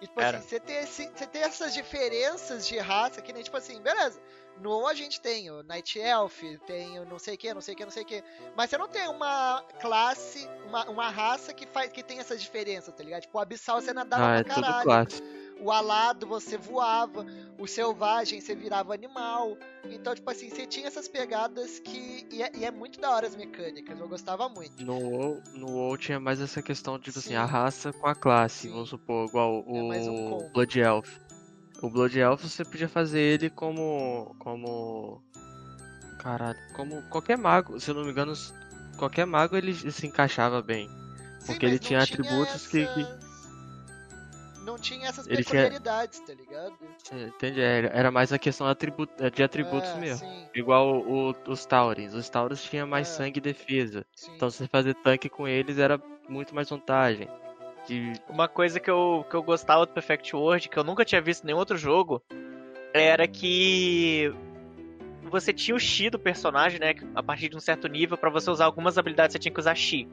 E, 0.00 0.06
tipo 0.08 0.20
Era. 0.20 0.38
assim, 0.38 0.48
você 0.48 0.60
tem, 0.60 0.84
você 0.84 1.26
tem 1.26 1.42
essas 1.42 1.72
diferenças 1.72 2.66
de 2.66 2.76
raça 2.78 3.22
que 3.22 3.32
nem, 3.32 3.42
tipo 3.42 3.56
assim, 3.56 3.80
beleza. 3.80 4.20
No 4.60 4.86
a 4.86 4.94
gente 4.94 5.20
tem 5.20 5.50
o 5.50 5.62
Night 5.62 5.98
Elf, 5.98 6.42
tem 6.66 6.98
o 7.00 7.04
não 7.04 7.18
sei 7.18 7.34
o 7.34 7.38
que, 7.38 7.52
não 7.52 7.60
sei 7.60 7.74
o 7.74 7.76
que, 7.76 7.84
não 7.84 7.92
sei 7.92 8.02
o 8.02 8.06
que. 8.06 8.24
Mas 8.56 8.70
você 8.70 8.78
não 8.78 8.88
tem 8.88 9.08
uma 9.08 9.62
classe, 9.80 10.48
uma, 10.66 10.88
uma 10.88 11.10
raça 11.10 11.52
que 11.52 11.66
faz 11.66 11.90
que 11.92 12.02
tem 12.02 12.18
essas 12.18 12.40
diferenças, 12.40 12.94
tá 12.94 13.02
ligado? 13.02 13.22
Tipo, 13.22 13.38
o 13.38 13.40
Abissal 13.40 13.80
você 13.80 13.92
nadava 13.92 14.40
ah, 14.40 14.44
pra 14.44 14.52
é 14.52 14.54
caralho. 14.54 14.74
Tudo 14.74 14.84
classe 14.84 15.44
o 15.60 15.70
alado 15.70 16.26
você 16.26 16.56
voava, 16.56 17.24
o 17.58 17.66
selvagem 17.66 18.40
você 18.40 18.54
virava 18.54 18.94
animal. 18.94 19.56
Então, 19.84 20.14
tipo 20.14 20.30
assim, 20.30 20.48
você 20.48 20.66
tinha 20.66 20.86
essas 20.86 21.08
pegadas 21.08 21.78
que. 21.78 22.26
E 22.30 22.42
é, 22.42 22.50
e 22.54 22.64
é 22.64 22.70
muito 22.70 23.00
da 23.00 23.10
hora 23.10 23.26
as 23.26 23.36
mecânicas, 23.36 23.98
eu 23.98 24.08
gostava 24.08 24.48
muito. 24.48 24.84
No 24.84 24.98
WoW, 24.98 25.42
no 25.54 25.70
WoW 25.70 25.96
tinha 25.96 26.18
mais 26.18 26.40
essa 26.40 26.62
questão 26.62 26.98
de, 26.98 27.04
tipo 27.04 27.18
assim, 27.18 27.34
a 27.34 27.44
raça 27.44 27.92
com 27.92 28.06
a 28.06 28.14
classe, 28.14 28.68
Sim. 28.68 28.72
vamos 28.72 28.90
supor, 28.90 29.28
igual 29.28 29.64
o 29.66 29.92
é 29.92 29.98
um 29.98 30.50
Blood 30.52 30.80
Elf. 30.80 31.23
O 31.82 31.90
Blood 31.90 32.18
Elf 32.18 32.42
você 32.42 32.64
podia 32.64 32.88
fazer 32.88 33.20
ele 33.20 33.50
como. 33.50 34.34
como. 34.38 35.22
Caralho, 36.18 36.58
como 36.74 37.02
qualquer 37.10 37.36
mago, 37.36 37.78
se 37.78 37.90
eu 37.90 37.94
não 37.94 38.04
me 38.04 38.10
engano, 38.10 38.32
qualquer 38.96 39.26
mago 39.26 39.56
ele 39.56 39.74
se 39.74 40.06
encaixava 40.06 40.62
bem. 40.62 40.88
Sim, 41.40 41.46
porque 41.46 41.66
ele 41.66 41.78
tinha 41.78 42.02
atributos 42.02 42.54
essa... 42.54 42.70
que, 42.70 42.86
que 42.86 43.06
não 44.64 44.78
tinha 44.78 45.08
essas 45.08 45.26
ele 45.26 45.44
peculiaridades, 45.44 46.20
tinha... 46.20 46.36
tá 46.36 46.42
ligado? 46.42 46.74
Entendi, 47.12 47.60
era 47.60 48.10
mais 48.10 48.32
a 48.32 48.38
questão 48.38 48.66
de 48.66 49.42
atributos 49.42 49.90
é, 49.90 49.98
mesmo. 49.98 50.26
Sim. 50.26 50.46
Igual 50.54 51.02
o, 51.02 51.34
os 51.46 51.66
Taurins. 51.66 52.14
Os 52.14 52.28
Taurins 52.28 52.62
tinham 52.62 52.86
mais 52.86 53.08
é. 53.08 53.12
sangue 53.12 53.38
e 53.38 53.42
defesa. 53.42 54.06
Sim. 54.16 54.32
Então 54.34 54.50
você 54.50 54.66
fazer 54.66 54.94
tanque 54.94 55.28
com 55.28 55.46
eles 55.46 55.78
era 55.78 56.00
muito 56.28 56.54
mais 56.54 56.70
vantagem. 56.70 57.28
De... 57.86 58.12
Uma 58.28 58.48
coisa 58.48 58.80
que 58.80 58.90
eu, 58.90 59.26
que 59.28 59.36
eu 59.36 59.42
gostava 59.42 59.86
do 59.86 59.92
Perfect 59.92 60.34
World, 60.34 60.68
que 60.68 60.78
eu 60.78 60.84
nunca 60.84 61.04
tinha 61.04 61.20
visto 61.20 61.44
em 61.44 61.46
nenhum 61.46 61.58
outro 61.58 61.76
jogo, 61.76 62.22
era 62.92 63.26
que 63.26 64.32
você 65.30 65.52
tinha 65.52 65.74
o 65.74 65.80
Chi 65.80 66.08
do 66.08 66.18
personagem, 66.18 66.78
né? 66.78 66.94
A 67.14 67.22
partir 67.22 67.48
de 67.48 67.56
um 67.56 67.60
certo 67.60 67.88
nível, 67.88 68.16
para 68.16 68.30
você 68.30 68.50
usar 68.50 68.66
algumas 68.66 68.96
habilidades, 68.96 69.32
você 69.32 69.38
tinha 69.38 69.52
que 69.52 69.60
usar 69.60 69.74
Chi. 69.74 70.08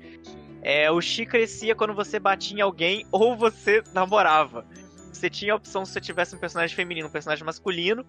É, 0.62 0.92
o 0.92 1.00
Chi 1.00 1.26
crescia 1.26 1.76
quando 1.76 1.94
você 1.94 2.20
batia 2.20 2.58
em 2.58 2.62
alguém 2.62 3.06
ou 3.12 3.36
você 3.36 3.84
namorava. 3.94 4.66
Você 5.14 5.30
tinha 5.30 5.54
a 5.54 5.56
opção 5.56 5.86
se 5.86 5.94
você 5.94 6.02
tivesse 6.02 6.36
um 6.36 6.40
personagem 6.40 6.76
feminino, 6.76 7.08
um 7.08 7.12
personagem 7.12 7.46
masculino, 7.46 8.06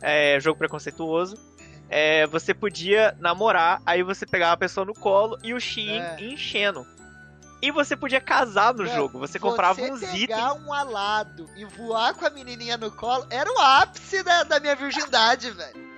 é, 0.00 0.40
jogo 0.40 0.58
preconceituoso. 0.58 1.36
É, 1.88 2.26
você 2.26 2.54
podia 2.54 3.14
namorar, 3.20 3.82
aí 3.84 4.02
você 4.02 4.24
pegava 4.26 4.54
a 4.54 4.56
pessoa 4.56 4.84
no 4.84 4.94
colo 4.94 5.38
e 5.44 5.52
o 5.54 5.60
Chi 5.60 5.90
é. 5.90 6.16
enchendo. 6.20 6.86
E 7.62 7.70
você 7.70 7.94
podia 7.94 8.20
casar 8.20 8.74
no 8.74 8.84
jogo, 8.84 9.20
você 9.20 9.38
comprava 9.38 9.74
você 9.74 9.92
uns 9.92 10.00
pegar 10.00 10.16
itens. 10.16 10.36
pegar 10.36 10.54
um 10.54 10.72
alado 10.72 11.48
e 11.56 11.64
voar 11.64 12.12
com 12.12 12.26
a 12.26 12.30
menininha 12.30 12.76
no 12.76 12.90
colo 12.90 13.24
era 13.30 13.48
o 13.48 13.58
ápice 13.58 14.20
da, 14.24 14.42
da 14.42 14.58
minha 14.58 14.74
virgindade, 14.74 15.48
velho. 15.52 15.92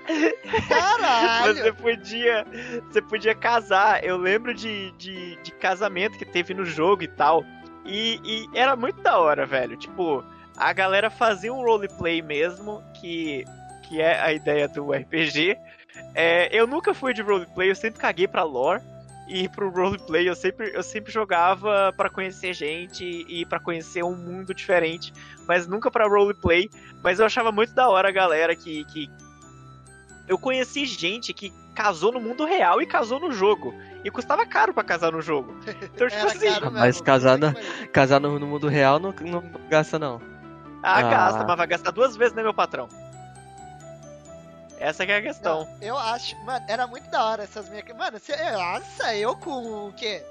Caralho! 0.68 1.54
Você 1.54 1.72
podia, 1.72 2.46
você 2.86 3.00
podia 3.00 3.34
casar. 3.34 4.04
Eu 4.04 4.18
lembro 4.18 4.52
de, 4.52 4.90
de, 4.92 5.36
de 5.42 5.50
casamento 5.52 6.18
que 6.18 6.26
teve 6.26 6.52
no 6.52 6.66
jogo 6.66 7.02
e 7.02 7.08
tal. 7.08 7.42
E, 7.86 8.20
e, 8.22 8.58
era 8.58 8.76
muito 8.76 9.00
da 9.00 9.18
hora, 9.18 9.46
velho. 9.46 9.76
Tipo, 9.76 10.22
a 10.56 10.72
galera 10.72 11.10
fazia 11.10 11.52
um 11.52 11.62
roleplay 11.62 12.20
mesmo, 12.22 12.82
que, 13.00 13.44
que 13.84 14.00
é 14.00 14.20
a 14.20 14.32
ideia 14.32 14.68
do 14.68 14.92
RPG. 14.92 15.56
É, 16.14 16.48
eu 16.54 16.66
nunca 16.66 16.92
fui 16.92 17.14
de 17.14 17.22
roleplay, 17.22 17.70
eu 17.70 17.76
sempre 17.76 18.00
caguei 18.00 18.28
pra 18.28 18.42
lore. 18.42 18.82
E 19.26 19.48
pro 19.48 19.70
roleplay 19.70 20.28
eu 20.28 20.34
sempre, 20.34 20.70
eu 20.74 20.82
sempre 20.82 21.10
jogava 21.10 21.92
para 21.96 22.10
conhecer 22.10 22.52
gente 22.52 23.04
e 23.04 23.46
para 23.46 23.58
conhecer 23.58 24.04
um 24.04 24.14
mundo 24.14 24.52
diferente, 24.52 25.12
mas 25.46 25.66
nunca 25.66 25.90
para 25.90 26.06
roleplay. 26.06 26.68
Mas 27.02 27.18
eu 27.18 27.26
achava 27.26 27.50
muito 27.50 27.74
da 27.74 27.88
hora 27.88 28.08
a 28.08 28.12
galera 28.12 28.54
que, 28.54 28.84
que 28.84 29.10
eu 30.28 30.38
conheci 30.38 30.84
gente 30.84 31.32
que 31.32 31.52
casou 31.74 32.12
no 32.12 32.20
mundo 32.20 32.44
real 32.44 32.80
e 32.80 32.86
casou 32.86 33.18
no 33.18 33.32
jogo. 33.32 33.74
E 34.04 34.10
custava 34.10 34.44
caro 34.44 34.74
para 34.74 34.84
casar 34.84 35.12
no 35.12 35.22
jogo. 35.22 35.54
Então, 35.94 36.08
tipo 36.08 36.26
assim. 36.26 36.46
Mas 36.72 37.00
casar, 37.00 37.38
na, 37.38 37.54
casar 37.92 38.20
no, 38.20 38.38
no, 38.38 38.46
mundo 38.46 38.68
real 38.68 38.98
não, 38.98 39.14
não 39.20 39.42
gasta, 39.68 39.98
não. 39.98 40.20
Ah, 40.82 40.98
ah, 40.98 41.02
gasta, 41.02 41.44
mas 41.44 41.56
vai 41.56 41.66
gastar 41.66 41.90
duas 41.92 42.14
vezes, 42.16 42.34
né, 42.34 42.42
meu 42.42 42.52
patrão? 42.52 42.88
Essa 44.84 45.04
é 45.04 45.16
a 45.16 45.22
questão. 45.22 45.64
Não, 45.64 45.78
eu 45.80 45.96
acho, 45.96 46.36
mano, 46.44 46.62
era 46.68 46.86
muito 46.86 47.08
da 47.08 47.24
hora 47.24 47.42
essas 47.42 47.70
minhas. 47.70 47.86
Mano, 47.96 48.18
você, 48.18 48.36
nossa, 48.52 49.16
eu 49.16 49.34
com 49.34 49.88
o 49.88 49.92
quê? 49.94 50.22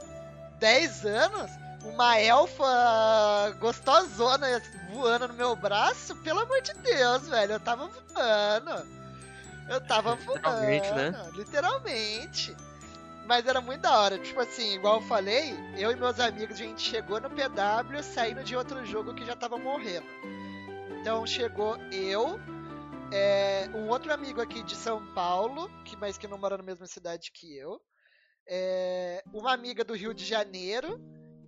10 0.60 1.06
anos? 1.08 1.52
Uma 1.84 2.20
elfa 2.20 3.56
gostosona 3.60 4.62
voando 4.94 5.30
no 5.30 5.34
meu 5.34 5.56
braço? 5.56 6.16
Pelo 6.18 6.42
amor 6.42 6.62
de 6.62 6.72
Deus, 6.76 7.28
velho, 7.28 7.54
eu 7.54 7.60
tava 7.60 7.88
voando. 7.88 8.88
Eu 9.68 9.82
tava 9.82 10.16
voando. 10.16 10.36
Literalmente, 10.36 10.92
né? 10.92 11.32
Literalmente. 11.34 12.58
Mas 13.26 13.48
era 13.48 13.60
muito 13.60 13.82
da 13.82 13.98
hora. 13.98 14.20
Tipo 14.20 14.40
assim, 14.40 14.76
igual 14.76 15.02
eu 15.02 15.08
falei, 15.08 15.58
eu 15.78 15.92
e 15.92 15.96
meus 15.96 16.20
amigos, 16.20 16.58
a 16.58 16.64
gente 16.64 16.82
chegou 16.82 17.20
no 17.20 17.30
PW 17.30 18.04
saindo 18.04 18.44
de 18.44 18.56
outro 18.56 18.86
jogo 18.86 19.16
que 19.16 19.26
já 19.26 19.36
tava 19.36 19.58
morrendo. 19.58 20.06
Então 21.02 21.26
chegou 21.26 21.76
eu, 21.92 22.40
é, 23.14 23.70
um 23.76 23.90
outro 23.90 24.12
amigo 24.12 24.42
aqui 24.42 24.64
de 24.64 24.76
São 24.76 25.06
Paulo, 25.14 25.70
que 25.86 25.96
mas 25.96 26.18
que 26.18 26.28
não 26.28 26.38
mora 26.38 26.58
na 26.58 26.64
mesma 26.64 26.88
cidade 26.88 27.32
que 27.32 27.56
eu, 27.56 27.80
é, 28.48 29.24
uma 29.32 29.54
amiga 29.54 29.84
do 29.84 29.94
Rio 29.94 30.14
de 30.14 30.26
Janeiro 30.26 31.00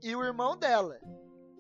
e 0.02 0.16
o 0.16 0.24
irmão 0.24 0.56
dela. 0.56 1.00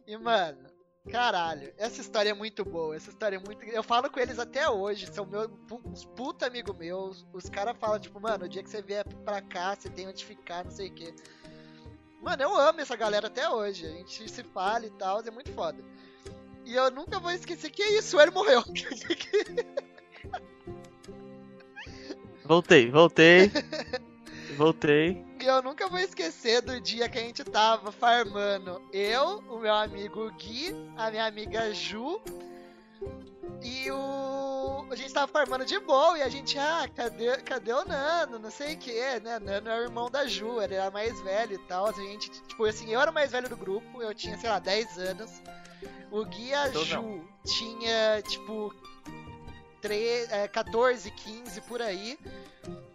E, 0.05 0.15
mano, 0.15 0.69
Caralho, 1.09 1.71
essa 1.77 2.01
história 2.01 2.31
é 2.31 2.33
muito 2.33 2.65
boa. 2.65 2.95
Essa 2.95 3.11
história 3.11 3.35
é 3.35 3.39
muito. 3.39 3.63
Eu 3.65 3.83
falo 3.83 4.09
com 4.09 4.19
eles 4.19 4.39
até 4.39 4.67
hoje, 4.67 5.05
são 5.13 5.25
meus 5.25 5.47
uns 5.85 6.03
puta 6.03 6.47
amigo 6.47 6.73
meus. 6.73 7.25
Os 7.31 7.47
caras 7.47 7.77
falam, 7.77 7.99
tipo, 7.99 8.19
mano, 8.19 8.45
o 8.45 8.49
dia 8.49 8.63
que 8.63 8.69
você 8.69 8.81
vier 8.81 9.05
pra 9.23 9.39
cá, 9.39 9.75
você 9.75 9.87
tem 9.87 10.07
onde 10.07 10.25
ficar, 10.25 10.63
não 10.63 10.71
sei 10.71 10.89
o 10.89 10.93
quê. 10.93 11.13
Mano, 12.21 12.41
eu 12.41 12.55
amo 12.57 12.81
essa 12.81 12.95
galera 12.95 13.27
até 13.27 13.47
hoje. 13.47 13.85
A 13.85 13.89
gente 13.89 14.27
se 14.27 14.43
fala 14.43 14.87
e 14.87 14.91
tal, 14.91 15.21
é 15.21 15.29
muito 15.29 15.51
foda. 15.53 15.77
E 16.65 16.73
eu 16.73 16.89
nunca 16.89 17.19
vou 17.19 17.31
esquecer 17.31 17.69
que 17.69 17.83
é 17.83 17.99
isso, 17.99 18.19
ele 18.19 18.31
morreu. 18.31 18.63
voltei, 22.45 22.89
voltei. 22.89 23.51
Voltei. 24.55 25.25
E 25.41 25.45
eu 25.45 25.61
nunca 25.61 25.87
vou 25.89 25.99
esquecer 25.99 26.61
do 26.61 26.79
dia 26.79 27.09
que 27.09 27.17
a 27.17 27.21
gente 27.21 27.43
tava 27.43 27.91
farmando. 27.91 28.81
Eu, 28.91 29.43
o 29.49 29.59
meu 29.59 29.73
amigo 29.73 30.31
Gui, 30.31 30.73
a 30.97 31.11
minha 31.11 31.25
amiga 31.25 31.73
Ju. 31.73 32.21
E 33.61 33.91
o. 33.91 34.85
A 34.89 34.95
gente 34.95 35.13
tava 35.13 35.31
farmando 35.31 35.65
de 35.65 35.79
boa 35.79 36.17
e 36.17 36.21
a 36.21 36.29
gente, 36.29 36.57
ah, 36.57 36.87
cadê, 36.95 37.37
cadê 37.37 37.73
o 37.73 37.85
Nano? 37.85 38.39
Não 38.39 38.51
sei 38.51 38.75
o 38.75 38.77
que, 38.77 39.19
né? 39.19 39.39
Nano 39.39 39.69
é 39.69 39.79
o 39.79 39.83
irmão 39.83 40.09
da 40.09 40.25
Ju, 40.25 40.61
ele 40.61 40.75
era 40.75 40.89
mais 40.89 41.19
velho 41.21 41.55
e 41.55 41.59
tal. 41.67 41.87
A 41.87 41.91
gente, 41.91 42.29
tipo 42.29 42.63
assim, 42.65 42.91
eu 42.91 43.01
era 43.01 43.11
o 43.11 43.13
mais 43.13 43.31
velho 43.31 43.49
do 43.49 43.57
grupo, 43.57 44.01
eu 44.01 44.13
tinha, 44.13 44.37
sei 44.37 44.49
lá, 44.49 44.59
10 44.59 44.97
anos. 44.99 45.41
O 46.11 46.23
Gui 46.25 46.47
e 46.47 46.53
a 46.53 46.69
então, 46.69 46.85
Ju 46.85 47.01
não. 47.01 47.27
tinha, 47.43 48.21
tipo, 48.27 48.73
3, 49.85 50.31
é, 50.31 50.47
14, 50.47 51.11
15 51.11 51.61
por 51.61 51.79
aí. 51.79 52.17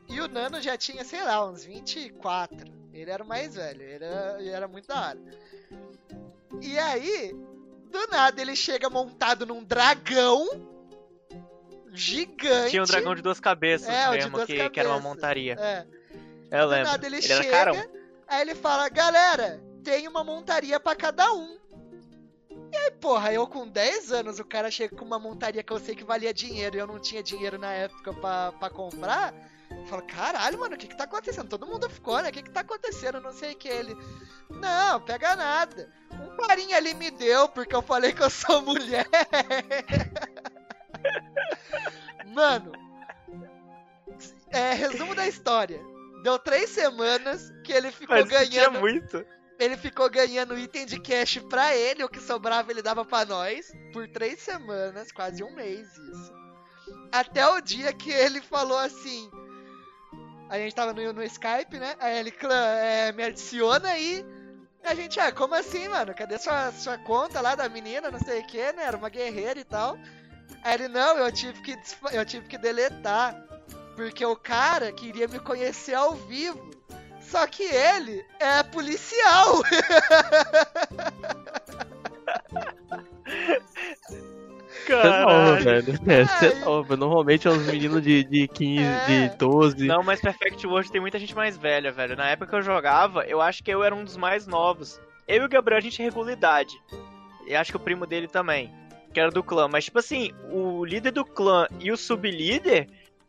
E 0.09 0.21
o 0.21 0.27
Nano 0.27 0.61
já 0.61 0.77
tinha, 0.77 1.05
sei 1.05 1.23
lá, 1.23 1.49
uns 1.49 1.65
24. 1.65 2.69
Ele 2.93 3.09
era 3.09 3.23
o 3.23 3.27
mais 3.27 3.55
velho, 3.55 3.81
ele 3.81 4.05
era, 4.05 4.37
ele 4.41 4.51
era 4.51 4.67
muito 4.67 4.89
da 4.89 5.01
hora. 5.01 5.21
E 6.61 6.77
aí, 6.77 7.33
do 7.89 8.07
nada, 8.09 8.43
ele 8.43 8.57
chega 8.57 8.91
montado 8.91 9.47
num 9.47 9.63
dragão 9.63 10.49
gigante. 11.93 12.71
Tinha 12.71 12.83
um 12.83 12.87
dragão 12.87 13.15
de 13.15 13.23
duas 13.23 13.39
cabeças 13.39 13.89
é, 13.89 14.11
mesmo, 14.11 14.33
que, 14.41 14.47
cabeças. 14.47 14.73
que, 14.73 14.81
era 14.81 14.89
uma 14.89 14.99
montaria. 14.99 15.55
É. 15.61 15.87
Eu 16.51 16.65
do 16.65 16.71
lembro. 16.71 16.91
Nada, 16.91 17.07
ele, 17.07 17.17
ele 17.19 17.23
chega, 17.23 17.89
aí 18.27 18.41
ele 18.43 18.57
fala, 18.57 18.89
galera, 18.89 19.63
tem 19.85 20.09
uma 20.09 20.25
montaria 20.25 20.81
para 20.81 20.97
cada 20.97 21.33
um. 21.33 21.60
E 22.73 22.77
aí, 22.77 22.91
porra, 22.93 23.33
eu 23.33 23.47
com 23.47 23.67
10 23.67 24.13
anos, 24.13 24.39
o 24.39 24.45
cara 24.45 24.71
chega 24.71 24.95
com 24.97 25.05
uma 25.05 25.19
montaria 25.19 25.63
que 25.63 25.73
eu 25.73 25.79
sei 25.79 25.95
que 25.95 26.05
valia 26.05 26.33
dinheiro 26.33 26.77
e 26.77 26.79
eu 26.79 26.87
não 26.87 27.01
tinha 27.01 27.23
dinheiro 27.23 27.59
na 27.59 27.73
época 27.73 28.13
para 28.15 28.71
comprar. 28.71 29.35
falou, 29.87 30.05
caralho, 30.07 30.59
mano, 30.59 30.75
o 30.75 30.79
que 30.79 30.87
que 30.87 30.97
tá 30.97 31.05
acontecendo? 31.05 31.49
Todo 31.49 31.67
mundo 31.67 31.91
ficou, 31.91 32.21
né? 32.23 32.29
O 32.29 32.33
que 32.33 32.43
que 32.43 32.51
tá 32.51 32.61
acontecendo? 32.61 33.21
Não 33.21 33.33
sei 33.33 33.53
o 33.53 33.57
que. 33.57 33.69
Ele, 33.69 33.97
não, 34.49 35.01
pega 35.01 35.35
nada. 35.35 35.91
Um 36.13 36.37
carinha 36.47 36.77
ali 36.77 36.95
me 36.95 37.11
deu 37.11 37.49
porque 37.49 37.75
eu 37.75 37.83
falei 37.83 38.13
que 38.13 38.23
eu 38.23 38.31
sou 38.31 38.63
mulher. 38.63 39.07
mano, 42.27 42.73
é, 44.51 44.73
resumo 44.75 45.15
da 45.15 45.27
história. 45.27 45.81
Deu 46.23 46.39
três 46.39 46.71
semanas 46.71 47.51
que 47.65 47.73
ele 47.73 47.91
ficou 47.91 48.15
Mas 48.15 48.29
ganhando. 48.29 48.79
muito. 48.79 49.25
Ele 49.61 49.77
ficou 49.77 50.09
ganhando 50.09 50.59
item 50.59 50.87
de 50.87 50.99
cash 50.99 51.37
pra 51.51 51.77
ele, 51.77 52.03
o 52.03 52.09
que 52.09 52.19
sobrava 52.19 52.71
ele 52.71 52.81
dava 52.81 53.05
pra 53.05 53.27
nós. 53.27 53.71
Por 53.93 54.09
três 54.09 54.41
semanas, 54.41 55.13
quase 55.13 55.45
um 55.45 55.55
mês 55.55 55.87
isso. 55.99 56.33
Até 57.13 57.47
o 57.47 57.61
dia 57.61 57.93
que 57.93 58.11
ele 58.11 58.41
falou 58.41 58.79
assim. 58.79 59.31
A 60.49 60.57
gente 60.57 60.75
tava 60.75 60.95
no, 60.95 61.13
no 61.13 61.23
Skype, 61.23 61.79
né? 61.79 61.95
Aí 62.01 62.19
ele, 62.19 62.35
é, 62.51 63.13
me 63.13 63.23
adiciona 63.23 63.91
aí. 63.91 64.25
A 64.83 64.95
gente, 64.95 65.21
ah, 65.21 65.31
como 65.31 65.55
assim, 65.55 65.89
mano? 65.89 66.15
Cadê 66.15 66.39
sua, 66.39 66.73
sua 66.73 66.97
conta 66.97 67.43
lá 67.43 67.55
da 67.55 67.69
menina, 67.69 68.11
não 68.11 68.19
sei 68.19 68.41
o 68.41 68.47
que, 68.47 68.73
né? 68.73 68.85
Era 68.85 68.97
uma 68.97 69.11
guerreira 69.11 69.61
e 69.61 69.65
tal. 69.65 69.95
Aí 70.65 70.73
ele, 70.73 70.89
não, 70.89 71.19
eu 71.19 71.31
tive 71.31 71.61
que, 71.61 71.79
eu 72.13 72.25
tive 72.25 72.49
que 72.49 72.57
deletar. 72.57 73.37
Porque 73.95 74.25
o 74.25 74.37
cara 74.37 74.91
queria 74.91 75.29
me 75.29 75.39
conhecer 75.39 75.93
ao 75.93 76.15
vivo. 76.15 76.80
Só 77.31 77.47
que 77.47 77.63
ele 77.63 78.25
é 78.41 78.63
policial. 78.65 79.63
Caralho. 84.87 85.63
velho. 85.63 85.95
É, 86.09 86.25
você 86.25 86.47
é 86.47 86.65
novo. 86.65 86.97
Normalmente 86.97 87.47
é 87.47 87.51
uns 87.53 87.65
meninos 87.67 88.03
de, 88.03 88.25
de 88.25 88.49
15, 88.49 88.83
é. 88.83 89.29
de 89.29 89.37
12. 89.37 89.87
Não, 89.87 90.03
mas 90.03 90.21
Perfect 90.21 90.67
World 90.67 90.91
tem 90.91 91.01
muita 91.01 91.21
gente 91.21 91.35
mais 91.35 91.57
velha, 91.57 91.93
velho. 91.93 92.17
Na 92.17 92.31
época 92.31 92.51
que 92.51 92.57
eu 92.57 92.63
jogava, 92.63 93.25
eu 93.25 93.41
acho 93.41 93.63
que 93.63 93.71
eu 93.71 93.85
era 93.85 93.95
um 93.95 94.03
dos 94.03 94.17
mais 94.17 94.49
novos. 94.49 95.01
Eu 95.29 95.43
e 95.43 95.47
o 95.47 95.49
Gabriel, 95.49 95.79
a 95.79 95.83
gente 95.83 96.03
regula 96.03 96.33
idade. 96.33 96.75
E 97.47 97.55
acho 97.55 97.71
que 97.71 97.77
o 97.77 97.81
primo 97.81 98.07
dele 98.07 98.27
também. 98.27 98.75
Que 99.15 99.21
era 99.21 99.31
do 99.31 99.45
clã. 99.45 99.69
Mas, 99.69 99.85
tipo 99.85 100.01
assim, 100.01 100.33
o 100.51 100.85
líder 100.85 101.13
do 101.13 101.25
clã 101.25 101.69
e 101.79 101.93
o 101.93 101.97
sublíder, 101.97 102.89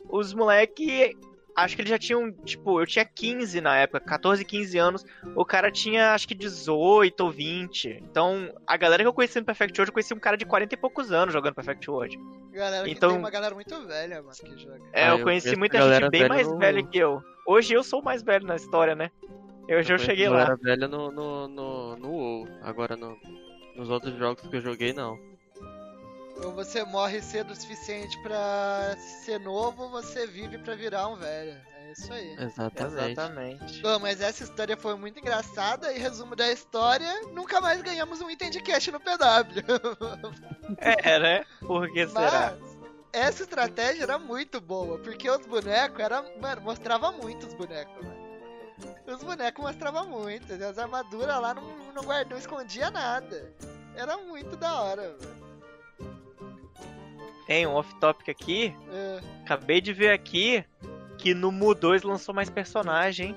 os 0.10 0.34
moleque 0.34 1.16
acho 1.56 1.76
que 1.76 1.82
eles 1.82 1.90
já 1.90 1.98
tinham, 1.98 2.32
tipo, 2.32 2.80
eu 2.80 2.86
tinha 2.86 3.06
15 3.06 3.62
na 3.62 3.78
época, 3.78 4.00
14, 4.00 4.44
15 4.44 4.78
anos. 4.78 5.06
O 5.36 5.46
cara 5.46 5.72
tinha, 5.72 6.14
acho 6.14 6.28
que 6.28 6.36
18 6.36 7.22
ou 7.22 7.32
20. 7.32 8.04
Então, 8.04 8.54
a 8.66 8.78
galera 8.78 9.04
que 9.04 9.08
eu 9.08 9.14
conheci 9.14 9.40
no 9.40 9.46
Perfect 9.46 9.80
World, 9.80 9.90
eu 9.90 9.94
conheci 9.94 10.14
um 10.14 10.20
cara 10.20 10.38
de 10.38 10.46
40 10.46 10.74
e 10.74 10.78
poucos 10.78 11.12
anos 11.12 11.34
jogando 11.34 11.56
Perfect 11.56 11.90
World. 11.90 12.20
Galera 12.52 12.90
então, 12.90 13.10
tem 13.10 13.20
uma 13.20 13.30
galera 13.30 13.56
muito 13.56 13.88
velha, 13.88 14.22
mano, 14.22 14.36
que 14.36 14.58
joga. 14.58 14.82
É, 14.92 15.06
ah, 15.06 15.12
eu, 15.12 15.24
conheci 15.24 15.56
muita 15.56 15.82
gente 15.94 16.10
bem 16.10 16.28
mais 16.28 16.48
no... 16.48 16.58
velha 16.58 16.84
que 16.84 16.98
eu. 16.98 17.22
Hoje 17.46 17.74
eu 17.74 17.84
sou 17.84 18.02
o 18.02 18.04
mais 18.04 18.22
velho 18.22 18.46
na 18.46 18.56
história, 18.56 18.96
né? 18.96 19.10
Hoje 19.70 19.92
eu, 19.92 19.96
eu 19.96 20.00
cheguei 20.00 20.28
lá. 20.28 20.40
Eu 20.40 20.42
era 20.42 20.56
velha 20.56 20.88
no, 20.88 21.12
no, 21.12 21.48
no, 21.48 21.96
no 21.96 22.10
WoW, 22.10 22.48
agora 22.62 22.96
no, 22.96 23.18
nos 23.76 23.90
outros 23.90 24.18
jogos 24.18 24.46
que 24.46 24.56
eu 24.56 24.62
joguei, 24.62 24.94
não. 24.94 25.18
Ou 26.44 26.52
você 26.54 26.84
morre 26.84 27.22
cedo 27.22 27.52
o 27.52 27.56
suficiente 27.56 28.18
pra 28.22 28.96
ser 28.98 29.40
novo, 29.40 29.84
ou 29.84 29.90
você 29.90 30.26
vive 30.28 30.58
pra 30.58 30.76
virar 30.76 31.08
um 31.08 31.16
velho. 31.16 31.60
É 31.78 31.92
isso 31.92 32.14
aí. 32.14 32.36
Exatamente. 32.40 33.12
Exatamente. 33.12 33.82
Bom, 33.82 34.00
mas 34.00 34.22
essa 34.22 34.44
história 34.44 34.78
foi 34.78 34.96
muito 34.96 35.20
engraçada 35.20 35.92
e 35.94 36.00
resumo 36.00 36.36
da 36.36 36.52
história, 36.52 37.22
nunca 37.34 37.60
mais 37.60 37.82
ganhamos 37.82 38.22
um 38.22 38.30
item 38.30 38.50
de 38.50 38.62
cash 38.62 38.88
no 38.88 39.00
PW. 39.00 39.16
é, 40.80 41.20
né? 41.20 41.46
Por 41.60 41.92
que 41.92 42.08
será? 42.08 42.58
Mas 42.60 42.72
essa 43.14 43.44
estratégia 43.44 44.04
era 44.04 44.18
muito 44.18 44.62
boa, 44.62 44.98
porque 45.00 45.30
os 45.30 45.46
bonecos 45.46 46.00
era, 46.00 46.22
mano, 46.40 46.62
mostrava 46.62 47.12
muito 47.12 47.46
os 47.46 47.54
bonecos, 47.54 48.04
mano. 48.04 48.32
Os 49.06 49.22
bonecos 49.22 49.64
mostravam 49.64 50.08
muito, 50.08 50.54
as 50.54 50.78
armaduras 50.78 51.42
lá 51.42 51.54
não, 51.54 51.64
não, 51.94 52.04
guarda, 52.04 52.32
não 52.32 52.38
escondia 52.38 52.90
nada. 52.90 53.54
Era 53.96 54.18
muito 54.18 54.56
da 54.56 54.82
hora, 54.82 55.16
velho. 55.20 55.51
Tem 57.46 57.68
um 57.68 57.74
off-topic 57.74 58.30
aqui. 58.30 58.76
É. 58.92 59.22
Acabei 59.44 59.82
de 59.82 59.94
ver 59.94 60.12
aqui 60.12 60.64
que 61.18 61.34
no 61.34 61.52
Mu 61.52 61.76
2 61.76 62.04
lançou 62.04 62.34
mais 62.34 62.50
personagem. 62.50 63.36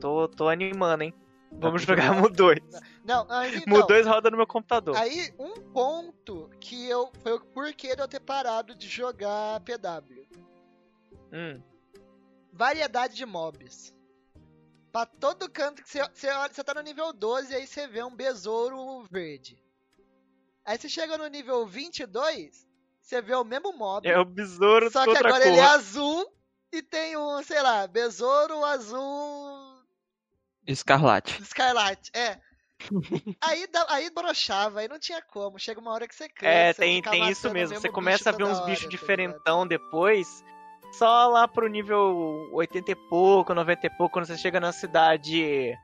Tô, 0.00 0.28
tô 0.28 0.48
animando, 0.48 1.04
hein? 1.04 1.14
Vamos 1.52 1.82
jogar 1.82 2.14
Mu 2.14 2.28
2. 2.28 2.58
Não, 3.04 3.24
então, 3.24 3.62
Mu 3.66 3.86
2 3.86 4.06
roda 4.06 4.30
no 4.30 4.36
meu 4.36 4.46
computador. 4.46 4.96
Aí, 4.96 5.32
um 5.38 5.54
ponto 5.72 6.50
que 6.60 6.88
eu. 6.88 7.10
Foi 7.22 7.32
o 7.32 7.40
porquê 7.40 7.96
de 7.96 8.02
eu 8.02 8.08
ter 8.08 8.20
parado 8.20 8.74
de 8.74 8.86
jogar 8.88 9.60
PW. 9.60 10.28
Hum. 11.32 11.62
Variedade 12.52 13.14
de 13.14 13.24
mobs. 13.24 13.94
Pra 14.92 15.06
todo 15.06 15.50
canto 15.50 15.82
que 15.82 15.88
você, 15.88 16.02
você, 16.02 16.28
você 16.48 16.64
tá 16.64 16.74
no 16.74 16.80
nível 16.80 17.12
12 17.12 17.54
aí 17.54 17.66
você 17.66 17.86
vê 17.86 18.02
um 18.02 18.14
besouro 18.14 19.06
verde. 19.10 19.62
Aí 20.64 20.76
você 20.76 20.88
chega 20.88 21.16
no 21.16 21.26
nível 21.28 21.66
22, 21.66 22.67
você 23.08 23.22
vê 23.22 23.34
o 23.34 23.44
mesmo 23.44 23.72
mob. 23.72 24.06
É 24.06 24.18
o 24.18 24.24
besouro 24.24 24.90
Só 24.90 25.04
que 25.04 25.16
agora 25.16 25.32
cor. 25.32 25.46
ele 25.46 25.56
é 25.56 25.64
azul 25.64 26.30
e 26.70 26.82
tem 26.82 27.16
um, 27.16 27.42
sei 27.42 27.62
lá, 27.62 27.86
besouro 27.86 28.62
azul. 28.66 29.78
Escarlate. 30.66 31.40
Escarlate, 31.40 32.10
é. 32.14 32.38
aí, 33.40 33.66
aí 33.88 34.10
brochava, 34.10 34.80
aí 34.80 34.88
não 34.88 34.98
tinha 34.98 35.22
como. 35.22 35.58
Chega 35.58 35.80
uma 35.80 35.90
hora 35.90 36.06
que 36.06 36.14
você 36.14 36.28
cansa. 36.28 36.52
É, 36.52 36.74
tem, 36.74 37.00
tem 37.00 37.30
isso 37.30 37.50
mesmo. 37.50 37.80
Você 37.80 37.88
começa 37.88 38.28
a 38.28 38.32
ver 38.32 38.44
uns 38.44 38.60
bichos 38.66 38.84
tá 38.84 38.90
diferentão 38.90 39.66
depois. 39.66 40.44
Só 40.92 41.28
lá 41.28 41.48
pro 41.48 41.66
nível 41.66 42.50
80 42.52 42.92
e 42.92 42.94
pouco, 43.08 43.54
90 43.54 43.86
e 43.86 43.90
pouco, 43.90 44.12
quando 44.12 44.26
você 44.26 44.36
chega 44.36 44.60
na 44.60 44.72
cidade. 44.72 45.74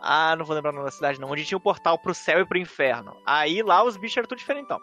Ah, 0.00 0.36
não 0.36 0.44
vou 0.44 0.54
lembrar 0.54 0.70
o 0.70 0.74
nome 0.74 0.84
da 0.84 0.92
cidade 0.92 1.18
não. 1.18 1.30
Onde 1.30 1.46
tinha 1.46 1.56
o 1.56 1.60
um 1.60 1.62
portal 1.62 1.98
pro 1.98 2.14
céu 2.14 2.40
e 2.40 2.46
pro 2.46 2.58
inferno. 2.58 3.16
Aí 3.24 3.62
lá 3.62 3.82
os 3.82 3.96
bichos 3.96 4.18
eram 4.18 4.28
tudo 4.28 4.38
diferentão. 4.38 4.78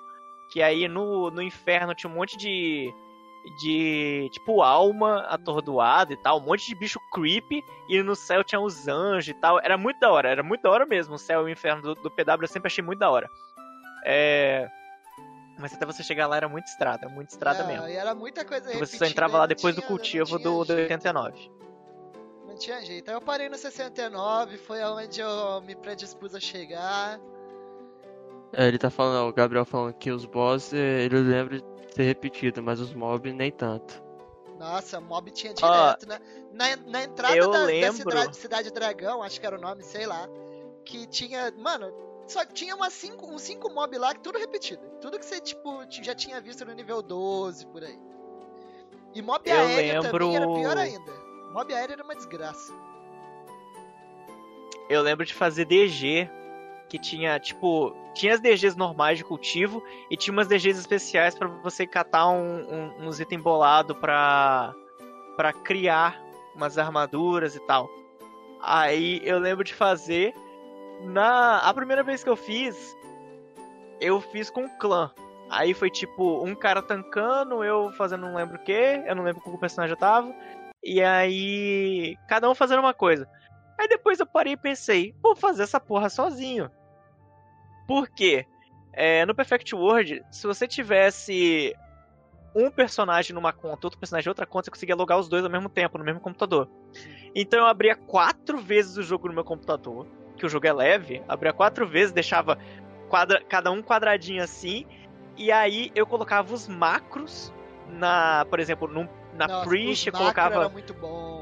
Que 0.51 0.61
aí 0.61 0.87
no, 0.87 1.29
no 1.31 1.41
inferno 1.41 1.95
tinha 1.95 2.09
um 2.09 2.15
monte 2.15 2.37
de. 2.37 2.93
De 3.59 4.27
tipo 4.31 4.63
alma 4.63 5.19
atordoada 5.29 6.11
e 6.11 6.17
tal, 6.17 6.39
um 6.39 6.41
monte 6.41 6.65
de 6.65 6.73
bicho 6.73 6.99
creepy, 7.13 7.63
e 7.87 8.01
no 8.01 8.15
céu 8.15 8.43
tinha 8.43 8.59
os 8.59 8.87
anjos 8.87 9.27
e 9.27 9.39
tal. 9.39 9.59
Era 9.59 9.77
muito 9.77 9.99
da 9.99 10.11
hora, 10.11 10.29
era 10.29 10.41
muito 10.41 10.63
da 10.63 10.71
hora 10.71 10.83
mesmo. 10.83 11.13
O 11.13 11.19
céu 11.19 11.41
e 11.41 11.45
o 11.45 11.49
inferno 11.49 11.79
do, 11.83 11.93
do 11.93 12.09
PW 12.09 12.41
eu 12.41 12.47
sempre 12.47 12.67
achei 12.67 12.83
muito 12.83 12.97
da 12.97 13.11
hora. 13.11 13.29
É. 14.03 14.67
Mas 15.57 15.73
até 15.73 15.85
você 15.85 16.03
chegar 16.03 16.27
lá 16.27 16.37
era 16.37 16.49
muito 16.49 16.65
estrada, 16.65 17.07
muito 17.07 17.29
estrada 17.29 17.63
é, 17.63 17.67
mesmo. 17.67 17.87
E 17.87 17.93
era 17.93 18.13
muita 18.13 18.43
coisa 18.43 18.71
Você 18.77 18.97
só 18.97 19.05
entrava 19.05 19.37
lá 19.37 19.45
depois 19.45 19.73
tinha, 19.73 19.85
do 19.85 19.87
cultivo 19.87 20.37
do, 20.37 20.65
do 20.65 20.73
89. 20.73 21.51
Não 22.45 22.55
tinha 22.55 22.81
jeito. 22.83 23.09
Aí 23.09 23.15
eu 23.15 23.21
parei 23.21 23.47
no 23.47 23.57
69, 23.57 24.57
foi 24.57 24.81
aonde 24.81 25.21
eu 25.21 25.61
me 25.61 25.75
predispus 25.75 26.35
a 26.35 26.39
chegar. 26.39 27.19
É, 28.57 28.67
ele 28.67 28.77
tá 28.77 28.89
falando, 28.89 29.27
o 29.27 29.33
Gabriel 29.33 29.65
falando 29.65 29.93
que 29.93 30.09
os 30.09 30.25
boss 30.25 30.73
é, 30.73 31.03
ele 31.03 31.19
lembra 31.19 31.59
de 31.59 31.65
ser 31.93 32.03
repetido, 32.03 32.63
mas 32.63 32.79
os 32.79 32.93
mobs 32.93 33.33
nem 33.33 33.51
tanto. 33.51 34.01
Nossa, 34.57 35.01
mob 35.01 35.29
tinha 35.31 35.53
direto, 35.53 36.07
né? 36.07 36.19
Na, 36.53 36.75
na 36.87 37.03
entrada 37.03 37.47
da, 37.47 37.65
da, 37.65 37.91
cidade, 37.91 38.37
cidade 38.37 38.71
Dragão, 38.71 39.21
acho 39.21 39.39
que 39.39 39.45
era 39.45 39.57
o 39.57 39.61
nome, 39.61 39.83
sei 39.83 40.05
lá. 40.05 40.29
Que 40.85 41.05
tinha. 41.07 41.51
Mano, 41.57 41.93
só 42.25 42.45
tinha 42.45 42.73
umas 42.75 42.93
cinco, 42.93 43.29
uns 43.29 43.41
5 43.41 43.69
mob 43.73 43.97
lá, 43.97 44.13
tudo 44.13 44.39
repetido. 44.39 44.81
Tudo 45.01 45.19
que 45.19 45.25
você, 45.25 45.41
tipo, 45.41 45.85
já 45.89 46.15
tinha 46.15 46.39
visto 46.39 46.65
no 46.65 46.73
nível 46.73 47.01
12, 47.01 47.67
por 47.67 47.83
aí. 47.83 47.99
E 49.13 49.21
mob 49.21 49.41
eu 49.49 49.57
aéreo 49.57 50.01
lembro... 50.01 50.19
também 50.19 50.35
era 50.35 50.47
pior 50.47 50.77
ainda. 50.77 51.11
Mob 51.53 51.73
aéreo 51.73 51.93
era 51.93 52.03
uma 52.03 52.15
desgraça. 52.15 52.73
Eu 54.89 55.01
lembro 55.01 55.25
de 55.25 55.33
fazer 55.33 55.65
DG 55.65 56.29
que 56.89 56.99
tinha, 56.99 57.39
tipo, 57.39 57.95
tinha 58.13 58.33
as 58.33 58.39
DGs 58.39 58.77
normais 58.77 59.17
de 59.17 59.23
cultivo 59.23 59.83
e 60.09 60.15
tinha 60.15 60.31
umas 60.31 60.47
DGs 60.47 60.79
especiais 60.79 61.35
para 61.35 61.47
você 61.47 61.85
catar 61.85 62.29
um, 62.29 62.61
um, 62.61 63.07
uns 63.07 63.19
itens 63.19 63.41
bolados 63.41 63.97
pra, 63.97 64.73
pra 65.35 65.51
criar 65.51 66.21
umas 66.55 66.77
armaduras 66.77 67.55
e 67.55 67.59
tal. 67.61 67.89
Aí 68.61 69.21
eu 69.23 69.39
lembro 69.39 69.63
de 69.63 69.73
fazer. 69.73 70.33
Na 71.03 71.59
a 71.59 71.73
primeira 71.73 72.03
vez 72.03 72.23
que 72.23 72.29
eu 72.29 72.37
fiz, 72.37 72.95
eu 73.99 74.21
fiz 74.21 74.49
com 74.49 74.69
clã. 74.79 75.11
Aí 75.49 75.73
foi 75.73 75.89
tipo 75.89 76.43
um 76.43 76.55
cara 76.55 76.81
tancando, 76.81 77.63
eu 77.63 77.91
fazendo 77.91 78.21
não 78.21 78.35
lembro 78.35 78.55
o 78.55 78.63
que, 78.63 79.03
eu 79.05 79.15
não 79.15 79.23
lembro 79.23 79.41
o 79.45 79.57
personagem 79.59 79.93
eu 79.93 79.99
tava. 79.99 80.33
E 80.83 81.01
aí, 81.01 82.15
cada 82.27 82.49
um 82.49 82.55
fazendo 82.55 82.79
uma 82.79 82.93
coisa. 82.93 83.27
Aí 83.77 83.87
depois 83.87 84.19
eu 84.19 84.25
parei 84.25 84.53
e 84.53 84.57
pensei, 84.57 85.13
vou 85.21 85.35
fazer 85.35 85.63
essa 85.63 85.79
porra 85.79 86.09
sozinho. 86.09 86.69
Por 87.87 88.09
quê? 88.09 88.45
É, 88.93 89.25
no 89.25 89.35
Perfect 89.35 89.75
World, 89.75 90.23
se 90.31 90.47
você 90.47 90.67
tivesse 90.67 91.75
um 92.55 92.71
personagem 92.71 93.33
numa 93.33 93.51
conta, 93.51 93.85
outro 93.87 93.99
personagem 93.99 94.27
em 94.27 94.31
outra 94.31 94.45
conta, 94.45 94.65
você 94.65 94.71
conseguia 94.71 94.95
logar 94.95 95.19
os 95.19 95.27
dois 95.27 95.43
ao 95.43 95.51
mesmo 95.51 95.67
tempo, 95.67 95.97
no 95.97 96.05
mesmo 96.05 96.21
computador. 96.21 96.69
Então 97.35 97.59
eu 97.59 97.65
abria 97.65 97.95
quatro 97.95 98.57
vezes 98.57 98.95
o 98.95 99.03
jogo 99.03 99.27
no 99.27 99.33
meu 99.33 99.43
computador, 99.43 100.07
que 100.37 100.45
o 100.45 100.49
jogo 100.49 100.65
é 100.65 100.71
leve, 100.71 101.21
abria 101.27 101.51
quatro 101.51 101.85
vezes, 101.85 102.13
deixava 102.13 102.57
quadra, 103.09 103.43
cada 103.43 103.69
um 103.71 103.83
quadradinho 103.83 104.41
assim, 104.41 104.85
e 105.35 105.51
aí 105.51 105.91
eu 105.93 106.07
colocava 106.07 106.53
os 106.53 106.65
macros 106.67 107.53
na, 107.89 108.45
por 108.49 108.61
exemplo, 108.61 108.87
num, 108.87 109.07
na 109.33 109.47
Nossa, 109.47 109.67
Priest, 109.67 110.09
colocava. 110.11 110.55
Era 110.55 110.69
muito 110.69 110.93
bom. 110.93 111.34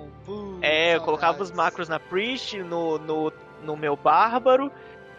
É, 0.64 0.96
eu 0.96 1.02
colocava 1.02 1.44
os 1.44 1.52
macros 1.52 1.90
na 1.90 2.00
Priest, 2.00 2.58
no, 2.64 2.98
no, 2.98 3.34
no 3.66 3.76
meu 3.76 3.98
Bárbaro 3.98 4.72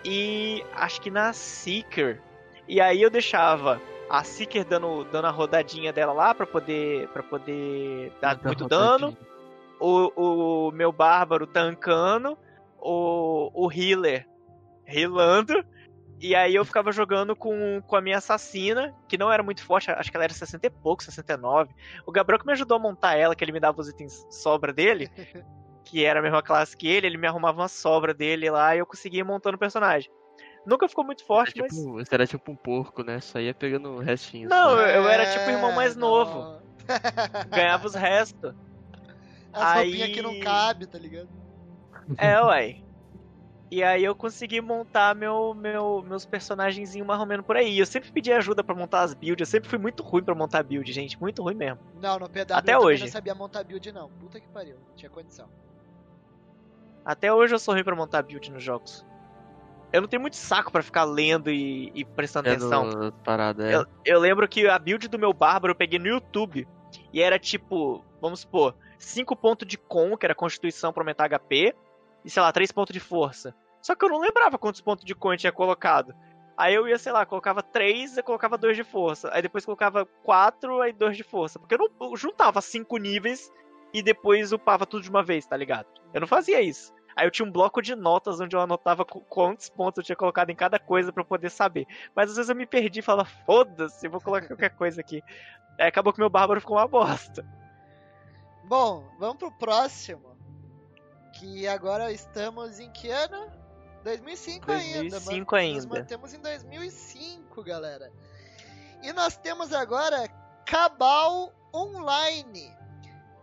e 0.02 0.64
acho 0.72 1.02
que 1.02 1.10
na 1.10 1.34
Seeker. 1.34 2.18
E 2.66 2.80
aí 2.80 3.02
eu 3.02 3.10
deixava 3.10 3.78
a 4.08 4.24
Seeker 4.24 4.64
dando, 4.64 5.04
dando 5.04 5.26
a 5.26 5.30
rodadinha 5.30 5.92
dela 5.92 6.14
lá 6.14 6.34
para 6.34 6.46
poder 6.46 7.08
para 7.08 7.22
poder 7.22 8.10
dar 8.22 8.42
muito 8.42 8.66
dano. 8.66 9.14
O, 9.78 10.68
o 10.68 10.72
meu 10.72 10.90
bárbaro 10.90 11.46
tancando, 11.46 12.38
o, 12.80 13.50
o 13.52 13.70
healer 13.70 14.26
healando. 14.88 15.62
E 16.20 16.35
aí 16.35 16.55
eu 16.55 16.65
ficava 16.65 16.93
jogando 16.93 17.35
com, 17.35 17.82
com 17.86 17.97
a 17.97 18.01
minha 18.01 18.19
assassina, 18.19 18.95
que 19.09 19.19
não 19.19 19.31
era 19.31 19.43
muito 19.43 19.65
forte, 19.65 19.91
acho 19.91 20.11
que 20.11 20.16
ela 20.16 20.24
era 20.24 20.32
60 20.32 20.66
e 20.66 20.70
pouco, 20.70 21.03
69. 21.03 21.74
O 22.07 22.12
Gabriel 22.12 22.39
que 22.39 22.47
me 22.47 22.53
ajudou 22.53 22.77
a 22.77 22.81
montar 22.81 23.16
ela, 23.16 23.35
que 23.35 23.45
ele 23.45 23.53
me 23.53 23.61
dava 23.61 23.81
os 23.81 23.89
itens 23.89 24.27
sobra 24.31 24.73
dele, 24.73 25.11
que 25.85 26.05
era 26.05 26.20
a 26.20 26.23
mesma 26.23 26.43
classe 26.43 26.77
que 26.77 26.89
ele, 26.89 27.07
ele 27.07 27.19
me 27.19 27.27
arrumava 27.27 27.61
uma 27.61 27.69
sobra 27.69 28.15
dele 28.15 28.49
lá 28.51 28.74
e 28.74 28.78
eu 28.78 28.86
conseguia 28.86 29.20
ir 29.20 29.24
montando 29.24 29.57
o 29.57 29.59
personagem. 29.59 30.11
Nunca 30.65 30.89
ficou 30.89 31.05
muito 31.05 31.24
forte, 31.27 31.59
era 31.59 31.69
tipo, 31.69 31.95
mas. 31.95 32.09
Você 32.09 32.15
era 32.15 32.27
tipo 32.27 32.51
um 32.51 32.57
porco, 32.57 33.03
né? 33.03 33.20
Só 33.20 33.39
ia 33.39 33.53
pegando 33.53 33.99
restinhos. 33.99 34.49
Não, 34.49 34.70
eu, 34.70 35.03
eu 35.03 35.09
era 35.09 35.31
tipo 35.31 35.47
o 35.47 35.51
irmão 35.51 35.73
mais 35.73 35.95
é, 35.95 35.99
novo. 35.99 36.59
Ganhava 37.51 37.86
os 37.86 37.95
restos. 37.95 38.55
As 39.53 39.62
aí... 39.62 39.91
roupinhas 39.91 40.11
que 40.11 40.23
não 40.23 40.41
cabe, 40.41 40.86
tá 40.86 40.99
ligado? 40.99 41.28
É, 42.16 42.41
uai. 42.41 42.84
E 43.74 43.82
aí 43.82 44.05
eu 44.05 44.14
consegui 44.14 44.60
montar 44.60 45.16
meu, 45.16 45.52
meu, 45.52 46.01
meus 46.06 46.24
personagens 46.24 46.94
mais 46.94 47.18
ou 47.18 47.26
menos 47.26 47.44
por 47.44 47.56
aí. 47.56 47.76
Eu 47.76 47.84
sempre 47.84 48.12
pedi 48.12 48.32
ajuda 48.32 48.62
para 48.62 48.72
montar 48.72 49.01
as 49.01 49.14
builds. 49.14 49.40
Eu 49.40 49.51
sempre 49.51 49.68
fui 49.68 49.80
muito 49.80 50.01
ruim 50.01 50.22
para 50.22 50.32
montar 50.32 50.62
build, 50.62 50.92
gente. 50.92 51.20
Muito 51.20 51.42
ruim 51.42 51.56
mesmo. 51.56 51.80
Não, 52.01 52.16
no 52.20 52.28
PW 52.28 52.52
Até 52.52 52.74
eu 52.76 52.78
hoje. 52.78 53.02
não 53.02 53.10
sabia 53.10 53.34
montar 53.34 53.64
build, 53.64 53.90
não. 53.90 54.09
Puta 54.10 54.38
que 54.38 54.46
pariu. 54.46 54.76
Não 54.76 54.94
tinha 54.94 55.10
condição. 55.10 55.48
Até 57.05 57.32
hoje 57.32 57.52
eu 57.52 57.59
sou 57.59 57.74
ruim 57.74 57.82
pra 57.82 57.96
montar 57.96 58.22
build 58.22 58.52
nos 58.52 58.62
jogos 58.62 59.05
eu 59.92 60.01
não 60.01 60.09
tenho 60.09 60.20
muito 60.20 60.34
saco 60.34 60.72
para 60.72 60.82
ficar 60.82 61.05
lendo 61.05 61.52
e, 61.52 61.92
e 61.94 62.05
prestando 62.05 62.48
é 62.48 62.52
atenção. 62.52 63.12
Parada, 63.24 63.70
é. 63.70 63.76
eu, 63.76 63.86
eu, 64.05 64.18
lembro 64.18 64.48
que 64.48 64.66
a 64.66 64.76
build 64.76 65.06
do 65.06 65.16
meu 65.16 65.32
bárbaro 65.32 65.70
eu 65.70 65.76
peguei 65.76 66.01
no 66.01 66.09
YouTube. 66.09 66.66
E 67.12 67.22
era 67.22 67.38
tipo, 67.38 68.05
vamos 68.20 68.40
supor, 68.40 68.74
5 68.98 69.36
pontos 69.36 69.68
de 69.68 69.78
com, 69.78 70.16
que 70.16 70.26
era 70.26 70.34
constituição 70.34 70.92
pra 70.92 71.01
aumentar 71.01 71.28
HP, 71.28 71.72
e 72.24 72.30
sei 72.30 72.42
lá, 72.42 72.52
3 72.52 72.72
pontos 72.72 72.92
de 72.92 72.98
força. 72.98 73.55
Só 73.85 73.94
que 73.94 74.02
eu 74.02 74.09
não 74.09 74.19
lembrava 74.19 74.56
quantos 74.56 74.81
pontos 74.81 75.05
de 75.05 75.12
eu 75.12 75.36
tinha 75.36 75.52
colocado. 75.52 76.15
Aí 76.56 76.74
eu 76.74 76.89
ia, 76.89 76.98
sei 76.98 77.12
lá, 77.12 77.27
colocava 77.27 77.62
3 77.62 78.16
e 78.16 78.23
colocava 78.23 78.56
2 78.56 78.78
de 78.78 78.82
força. 78.82 79.28
Aí 79.31 79.43
depois 79.43 79.66
colocava 79.66 80.06
4 80.06 80.81
aí 80.81 80.90
2 80.90 81.15
de 81.19 81.23
força. 81.23 81.59
Porque 81.59 81.74
eu 81.74 81.78
não 81.78 82.11
eu 82.11 82.16
juntava 82.16 82.62
5 82.62 82.97
níveis 82.97 83.52
e 83.93 84.02
depois 84.02 84.52
upava 84.52 84.86
tudo 84.86 85.02
de 85.02 85.11
uma 85.11 85.23
vez, 85.23 85.44
tá 85.44 85.55
ligado? 85.55 85.86
Eu 86.15 86.23
não 86.23 86.27
fazia 86.27 86.62
isso. 86.62 86.94
Aí 87.15 87.27
eu 87.27 87.31
tinha 87.31 87.47
um 87.47 87.52
bloco 87.52 87.82
de 87.82 87.94
notas 87.94 88.40
onde 88.40 88.56
eu 88.56 88.61
anotava 88.61 89.05
quantos 89.05 89.69
pontos 89.69 89.98
eu 89.98 90.05
tinha 90.05 90.16
colocado 90.16 90.48
em 90.48 90.56
cada 90.56 90.78
coisa 90.78 91.12
para 91.12 91.23
poder 91.23 91.51
saber. 91.51 91.86
Mas 92.16 92.31
às 92.31 92.36
vezes 92.36 92.48
eu 92.48 92.56
me 92.56 92.65
perdi 92.65 93.01
e 93.01 93.02
falava, 93.02 93.28
foda-se, 93.44 94.09
vou 94.09 94.19
colocar 94.19 94.47
qualquer 94.47 94.70
coisa 94.74 95.02
aqui. 95.02 95.23
Aí 95.78 95.89
acabou 95.89 96.11
que 96.11 96.20
meu 96.20 96.31
bárbaro 96.31 96.59
ficou 96.59 96.78
uma 96.78 96.89
bosta. 96.89 97.47
Bom, 98.65 99.05
vamos 99.19 99.36
pro 99.36 99.52
próximo. 99.52 100.39
Que 101.35 101.69
agora 101.69 102.11
estamos 102.11 102.81
em 102.81 102.90
que 102.90 103.11
ano? 103.11 103.64
2005, 104.05 104.66
2005 104.66 104.70
ainda. 104.70 105.10
2005 105.10 105.56
ainda. 105.56 105.74
Nós 105.74 105.86
mantemos 105.86 106.35
em 106.35 106.40
2005, 106.40 107.62
galera. 107.64 108.12
E 109.02 109.12
nós 109.12 109.36
temos 109.36 109.72
agora 109.72 110.28
Cabal 110.64 111.52
Online 111.74 112.72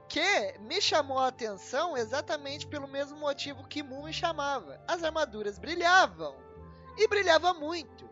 que 0.07 0.59
me 0.59 0.81
chamou 0.81 1.17
a 1.17 1.27
atenção 1.27 1.95
exatamente 1.95 2.67
pelo 2.67 2.87
mesmo 2.87 3.17
motivo 3.17 3.65
que 3.67 3.81
Mu 3.81 4.03
me 4.03 4.13
chamava. 4.13 4.79
As 4.87 5.03
armaduras 5.03 5.57
brilhavam. 5.57 6.35
E 6.97 7.07
brilhava 7.07 7.53
muito. 7.53 8.09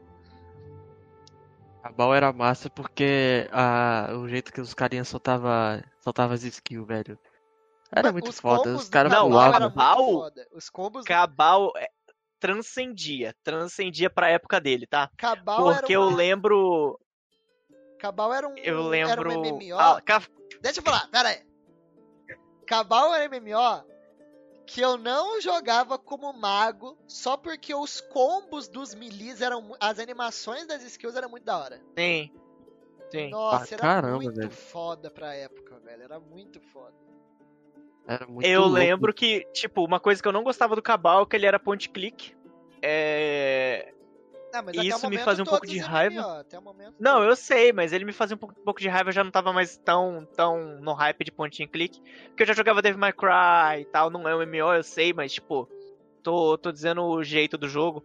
A 1.84 1.92
bal 1.92 2.16
era 2.16 2.32
massa 2.32 2.70
porque 2.70 3.50
a, 3.52 4.10
o 4.14 4.28
jeito 4.28 4.52
que 4.52 4.62
os 4.62 4.74
carinhas 4.74 5.08
soltava, 5.08 5.84
soltava 6.02 6.34
as 6.34 6.44
skills, 6.44 6.88
velho. 6.88 7.20
Era 7.92 8.12
muito 8.12 8.30
os 8.30 8.40
foda. 8.40 8.76
Os 8.76 8.88
caras 8.88 9.12
não, 9.12 9.30
Cabal, 9.30 10.32
Os 10.54 10.70
combos. 10.70 11.04
Cabal 11.06 11.74
é, 11.76 11.90
transcendia. 12.40 13.36
Transcendia 13.44 14.10
pra 14.10 14.30
época 14.30 14.60
dele, 14.60 14.88
tá? 14.88 15.10
Cabal 15.18 15.76
porque 15.76 15.96
uma... 15.96 16.10
eu 16.10 16.16
lembro. 16.16 17.00
Cabal 18.00 18.34
era 18.34 18.48
um. 18.48 18.56
Eu 18.58 18.88
lembro. 18.88 19.30
Era 19.32 19.40
um 19.40 19.42
MMO. 19.42 19.78
Ah, 19.78 20.02
ca... 20.02 20.22
Deixa 20.62 20.80
eu 20.80 20.84
falar, 20.84 21.08
pera 21.10 21.30
aí. 21.30 21.42
Cabal 22.66 23.14
era 23.14 23.28
MMO 23.28 23.90
que 24.70 24.82
eu 24.82 24.98
não 24.98 25.42
jogava 25.42 25.98
como 25.98 26.32
mago 26.32 26.96
só 27.08 27.36
porque 27.36 27.74
os 27.74 28.00
combos 28.00 28.68
dos 28.68 28.94
milis 28.94 29.42
eram. 29.42 29.76
As 29.80 29.98
animações 29.98 30.68
das 30.68 30.84
skills 30.84 31.16
eram 31.16 31.30
muito 31.30 31.44
da 31.44 31.58
hora. 31.58 31.82
Sim. 31.98 32.32
Sim. 33.10 33.30
Nossa, 33.32 33.64
ah, 33.64 33.68
era 33.74 33.82
caramba, 33.82 34.18
muito 34.18 34.36
velho. 34.36 34.52
foda 34.52 35.10
pra 35.10 35.34
época, 35.34 35.80
velho. 35.80 36.04
Era 36.04 36.20
muito 36.20 36.62
foda. 36.62 36.94
Era 38.10 38.26
muito 38.26 38.44
eu 38.48 38.62
louco. 38.62 38.76
lembro 38.76 39.14
que, 39.14 39.46
tipo, 39.54 39.86
uma 39.86 40.00
coisa 40.00 40.20
que 40.20 40.28
eu 40.28 40.32
não 40.32 40.44
gostava 40.44 40.76
do 40.76 40.82
Cabal 40.82 41.22
é 41.22 41.26
que 41.28 41.36
ele 41.36 41.46
era 41.46 41.60
point 41.60 41.88
click. 41.90 42.36
É... 42.82 43.94
Não, 44.52 44.84
isso 44.84 45.08
me 45.08 45.20
fazia 45.20 45.44
um 45.44 45.48
pouco 45.48 45.68
de 45.68 45.78
raiva. 45.78 46.44
não, 47.00 47.24
eu 47.24 47.36
sei, 47.36 47.72
mas 47.72 47.94
ele 47.94 48.04
me 48.04 48.12
fazia 48.12 48.36
um 48.36 48.40
pouco, 48.40 48.60
um 48.60 48.64
pouco, 48.64 48.82
de 48.82 48.88
raiva, 48.88 49.10
eu 49.10 49.14
já 49.14 49.24
não 49.24 49.30
tava 49.30 49.54
mais 49.54 49.78
tão, 49.78 50.28
tão 50.36 50.80
no 50.82 50.94
hype 50.94 51.24
de 51.24 51.32
point 51.32 51.64
and 51.64 51.68
click. 51.68 52.02
Porque 52.30 52.42
eu 52.42 52.48
já 52.48 52.54
jogava 52.54 52.82
Devil 52.82 53.00
May 53.00 53.14
Cry 53.14 53.82
e 53.82 53.86
tal, 53.86 54.10
não 54.10 54.28
é 54.28 54.36
um 54.36 54.40
MMO, 54.40 54.74
eu 54.74 54.82
sei, 54.82 55.14
mas 55.14 55.34
tipo, 55.34 55.70
tô, 56.24 56.58
tô 56.58 56.72
dizendo 56.72 57.04
o 57.04 57.24
jeito 57.24 57.60
do 57.60 57.70
jogo. 57.70 58.04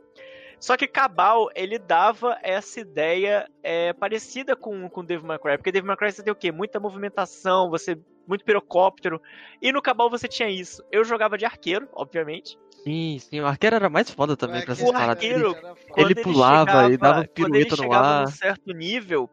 Só 0.59 0.77
que 0.77 0.87
Cabal, 0.87 1.51
ele 1.55 1.79
dava 1.79 2.39
essa 2.43 2.81
ideia 2.81 3.49
é, 3.63 3.93
parecida 3.93 4.57
com, 4.57 4.89
com 4.89 5.05
Devil 5.05 5.27
May 5.27 5.39
Cry. 5.39 5.57
Porque 5.57 5.73
Devil 5.73 5.89
May 5.89 5.97
Cry 5.97 6.13
você 6.13 6.23
tem 6.23 6.33
o 6.33 6.37
quê? 6.37 6.51
Muita 6.51 6.81
movimentação, 6.81 7.71
você 7.71 7.99
muito 8.27 8.45
pirocóptero. 8.45 9.21
E 9.61 9.73
no 9.73 9.83
Cabal 9.83 10.11
você 10.11 10.27
tinha 10.27 10.49
isso. 10.49 10.83
Eu 10.91 11.05
jogava 11.05 11.37
de 11.37 11.45
arqueiro, 11.45 11.89
obviamente. 11.93 12.59
Sim, 12.83 13.19
sim, 13.19 13.41
o 13.41 13.47
arqueiro 13.47 13.77
era 13.77 13.89
mais 13.89 14.11
foda 14.11 14.37
também 14.37 14.63
pra 14.63 14.73
essas 14.73 14.91
paradas. 14.91 15.23
Ele, 15.23 15.45
ele 15.97 16.15
pulava 16.17 16.71
chegava, 16.71 16.93
e 16.93 16.97
dava 16.97 17.27
pirueta 17.27 17.77
no 17.77 17.93
ar. 17.93 18.21
num 18.23 18.27
certo 18.31 18.73
nível, 18.73 19.31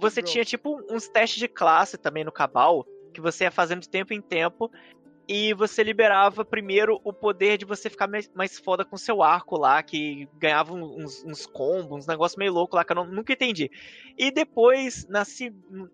você 0.00 0.22
bro. 0.22 0.30
tinha 0.30 0.44
tipo 0.44 0.80
uns 0.88 1.08
testes 1.08 1.38
de 1.38 1.48
classe 1.48 1.98
também 1.98 2.24
no 2.24 2.30
Cabal, 2.30 2.86
que 3.12 3.20
você 3.20 3.44
ia 3.44 3.50
fazendo 3.50 3.80
de 3.80 3.88
tempo 3.88 4.12
em 4.12 4.20
tempo, 4.20 4.70
e 5.28 5.52
você 5.54 5.82
liberava 5.82 6.44
primeiro 6.44 7.00
o 7.02 7.12
poder 7.12 7.58
de 7.58 7.64
você 7.64 7.90
ficar 7.90 8.06
mais, 8.06 8.30
mais 8.34 8.58
foda 8.58 8.84
com 8.84 8.96
seu 8.96 9.22
arco 9.22 9.58
lá, 9.58 9.82
que 9.82 10.28
ganhava 10.34 10.72
uns, 10.72 11.24
uns 11.24 11.46
combos, 11.46 11.98
uns 11.98 12.06
negócios 12.06 12.36
meio 12.36 12.52
louco 12.52 12.76
lá 12.76 12.84
que 12.84 12.92
eu 12.92 12.96
não, 12.96 13.06
nunca 13.06 13.32
entendi. 13.32 13.70
E 14.16 14.30
depois, 14.30 15.06
na, 15.08 15.24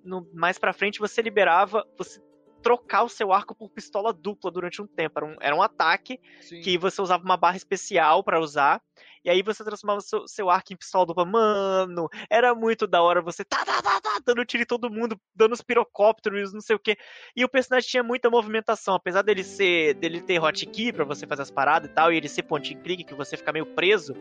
no, 0.04 0.28
mais 0.34 0.58
pra 0.58 0.72
frente, 0.72 0.98
você 0.98 1.22
liberava, 1.22 1.86
você 1.96 2.20
trocar 2.62 3.02
o 3.02 3.08
seu 3.08 3.32
arco 3.32 3.54
por 3.54 3.68
pistola 3.70 4.12
dupla 4.12 4.50
durante 4.50 4.80
um 4.80 4.86
tempo. 4.86 5.18
Era 5.18 5.26
um, 5.26 5.36
era 5.40 5.56
um 5.56 5.62
ataque 5.62 6.20
Sim. 6.40 6.60
que 6.60 6.78
você 6.78 7.02
usava 7.02 7.24
uma 7.24 7.36
barra 7.36 7.56
especial 7.56 8.22
para 8.22 8.40
usar. 8.40 8.80
E 9.24 9.30
aí 9.30 9.42
você 9.42 9.62
transformava 9.62 10.00
seu, 10.00 10.26
seu 10.26 10.50
arco 10.50 10.72
em 10.72 10.76
pistola 10.76 11.06
dupla. 11.06 11.24
Mano, 11.24 12.08
era 12.28 12.54
muito 12.54 12.86
da 12.86 13.02
hora 13.02 13.20
você 13.20 13.44
tá, 13.44 13.64
tá, 13.64 13.80
tá, 13.80 14.00
tá, 14.00 14.20
dando 14.24 14.44
tiro 14.44 14.62
em 14.62 14.66
todo 14.66 14.90
mundo, 14.90 15.20
dando 15.34 15.52
os 15.52 15.62
pirocópteros, 15.62 16.52
não 16.52 16.60
sei 16.60 16.74
o 16.74 16.78
que. 16.78 16.96
E 17.36 17.44
o 17.44 17.48
personagem 17.48 17.88
tinha 17.88 18.02
muita 18.02 18.30
movimentação, 18.30 18.94
apesar 18.94 19.22
dele 19.22 19.44
ser. 19.44 19.94
dele 19.94 20.20
ter 20.20 20.40
hotkey 20.40 20.92
para 20.92 21.04
você 21.04 21.26
fazer 21.26 21.42
as 21.42 21.50
paradas 21.50 21.90
e 21.90 21.92
tal, 21.92 22.12
e 22.12 22.16
ele 22.16 22.28
ser 22.28 22.42
point 22.42 22.74
and 22.74 22.80
click, 22.82 23.04
que 23.04 23.14
você 23.14 23.36
fica 23.36 23.52
meio 23.52 23.66
preso. 23.66 24.14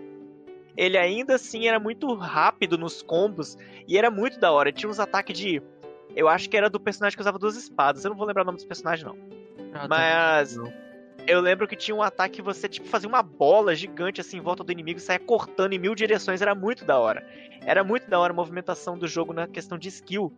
Ele 0.78 0.98
ainda 0.98 1.36
assim 1.36 1.68
era 1.68 1.80
muito 1.80 2.14
rápido 2.16 2.78
nos 2.78 3.02
combos 3.02 3.58
e 3.88 3.98
era 3.98 4.10
muito 4.10 4.40
da 4.40 4.52
hora. 4.52 4.70
Ele 4.70 4.78
tinha 4.78 4.90
uns 4.90 5.00
ataques 5.00 5.38
de 5.38 5.62
eu 6.16 6.28
acho 6.28 6.50
que 6.50 6.58
era 6.58 6.70
do 6.70 6.80
personagem 6.80 7.16
que 7.16 7.22
usava 7.22 7.40
duas 7.40 7.56
espadas. 7.56 8.04
Eu 8.04 8.10
não 8.10 8.18
vou 8.18 8.28
lembrar 8.28 8.44
o 8.44 8.46
nome 8.46 8.58
dos 8.58 8.66
personagens, 8.66 9.06
não. 9.08 9.18
Ah, 9.74 9.80
tá. 9.80 9.88
Mas. 9.88 10.56
Não. 10.56 10.72
Eu 11.28 11.40
lembro 11.40 11.68
que 11.68 11.76
tinha 11.76 11.96
um 11.96 12.02
ataque 12.02 12.38
que 12.38 12.42
você, 12.42 12.68
tipo, 12.68 12.88
fazia 12.88 13.08
uma 13.08 13.22
bola 13.22 13.76
gigante 13.76 14.20
assim 14.20 14.38
em 14.38 14.42
volta 14.42 14.64
do 14.64 14.72
inimigo 14.72 15.00
e 15.00 15.02
saia 15.02 15.20
cortando 15.20 15.74
em 15.74 15.80
mil 15.80 15.94
direções. 15.94 16.42
Era 16.42 16.56
muito 16.56 16.84
da 16.84 16.98
hora. 16.98 17.26
Era 17.64 17.84
muito 17.84 18.10
da 18.10 18.20
hora 18.20 18.34
a 18.34 18.36
movimentação 18.36 18.98
do 18.98 19.08
jogo 19.08 19.32
na 19.32 19.48
questão 19.48 19.78
de 19.78 19.88
skill. 19.88 20.34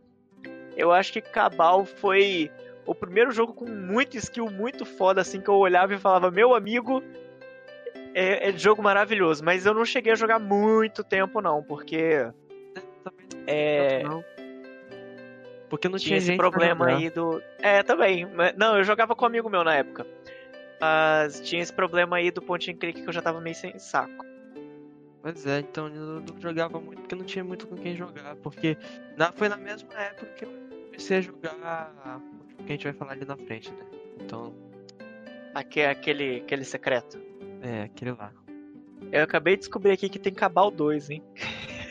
Eu 0.76 0.91
acho 0.91 1.14
que 1.14 1.22
Cabal 1.22 1.86
foi 1.86 2.52
o 2.86 2.94
primeiro 2.94 3.32
jogo 3.32 3.54
com 3.54 3.66
muito 3.66 4.18
skill, 4.18 4.50
muito 4.50 4.86
foda, 4.86 5.22
assim, 5.22 5.40
que 5.40 5.50
eu 5.50 5.56
olhava 5.56 5.94
e 5.94 5.98
falava, 5.98 6.30
meu 6.30 6.54
amigo, 6.54 7.02
é, 8.14 8.50
é 8.50 8.52
jogo 8.58 8.84
maravilhoso. 8.84 9.44
Mas 9.44 9.66
eu 9.66 9.74
não 9.74 9.86
cheguei 9.86 10.12
a 10.12 10.16
jogar 10.16 10.40
muito 10.40 11.04
tempo, 11.04 11.41
não, 11.41 11.64
porque. 11.64 12.28
É. 13.48 14.04
Não. 14.04 14.24
Porque 15.74 15.90
não 15.90 15.98
tinha, 15.98 16.20
tinha 16.20 16.34
esse 16.34 16.38
problema 16.38 16.86
aí 16.86 17.10
do. 17.10 17.41
É, 17.58 17.82
também. 17.82 18.28
Não, 18.56 18.78
eu 18.78 18.84
jogava 18.84 19.16
com 19.16 19.26
um 19.26 19.28
amigo 19.28 19.50
meu 19.50 19.64
na 19.64 19.74
época. 19.74 20.06
Mas 20.80 21.41
tinha 21.41 21.64
esse 21.64 21.74
problema 21.74 22.18
aí 22.18 22.30
do 22.30 22.44
point 22.44 22.70
and 22.70 22.76
click 22.76 23.02
que 23.02 23.10
eu 23.10 23.12
já 23.12 23.24
tava 23.24 23.41
meio 23.41 23.56
sem 23.56 23.80
saco. 23.80 24.24
Pois 25.24 25.48
é, 25.48 25.62
então 25.62 25.88
eu 25.88 26.22
não 26.22 26.40
jogava 26.40 26.80
muito 26.80 27.02
porque 27.02 27.16
não 27.16 27.26
tinha 27.26 27.44
muito 27.44 27.66
com 27.66 27.76
quem 27.76 27.95
jogar. 27.95 28.36
Porque 28.36 28.78
na, 29.18 29.32
foi 29.32 29.50
na 29.50 29.58
mesma 29.58 29.91
época 29.95 30.28
que 30.36 30.45
eu 30.45 30.50
comecei 30.86 31.18
a 31.18 31.22
jogar 31.22 32.22
que 32.58 32.66
a 32.66 32.68
gente 32.68 32.84
vai 32.84 32.94
falar 32.94 33.14
ali 33.14 33.26
na 33.26 33.36
frente, 33.36 33.72
né? 33.72 33.84
Então. 34.22 34.54
Aqui 35.56 35.80
é 35.80 35.90
aquele, 35.90 36.41
aquele 36.41 36.66
secreto. 36.66 37.20
É, 37.64 37.86
aquele 37.86 38.12
lá. 38.12 38.32
Eu 39.12 39.24
acabei 39.24 39.56
de 39.56 39.62
descobrir 39.62 39.90
aqui 39.90 40.08
que 40.08 40.20
tem 40.20 40.32
Cabal 40.32 40.70
2, 40.70 41.10
hein? 41.10 41.24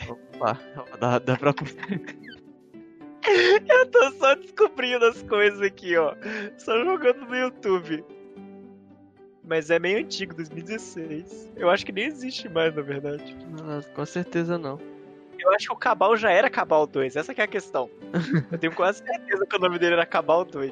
Opa, 0.07 0.57
dá, 1.01 1.19
dá 1.19 1.35
pra. 1.35 1.53
Eu 3.67 3.85
tô 3.87 4.11
só 4.11 4.35
descobrindo 4.35 5.05
as 5.05 5.21
coisas 5.23 5.61
aqui, 5.61 5.95
ó. 5.95 6.13
Só 6.57 6.83
jogando 6.83 7.25
no 7.25 7.35
YouTube. 7.35 8.03
Mas 9.43 9.69
é 9.69 9.79
meio 9.79 9.99
antigo, 9.99 10.33
2016. 10.35 11.51
Eu 11.55 11.69
acho 11.69 11.85
que 11.85 11.91
nem 11.91 12.05
existe 12.05 12.49
mais, 12.49 12.75
na 12.75 12.81
verdade. 12.81 13.35
Não, 13.49 13.81
com 13.93 14.05
certeza 14.05 14.57
não. 14.57 14.79
Eu 15.39 15.53
acho 15.53 15.67
que 15.67 15.73
o 15.73 15.77
Cabal 15.77 16.15
já 16.15 16.31
era 16.31 16.49
Cabal 16.49 16.87
2, 16.87 17.17
essa 17.17 17.33
é 17.33 17.41
a 17.41 17.47
questão. 17.47 17.89
Eu 18.51 18.57
tenho 18.57 18.73
quase 18.73 19.03
certeza 19.03 19.45
que 19.45 19.57
o 19.57 19.59
nome 19.59 19.77
dele 19.77 19.95
era 19.95 20.05
Cabal 20.05 20.45
2. 20.45 20.71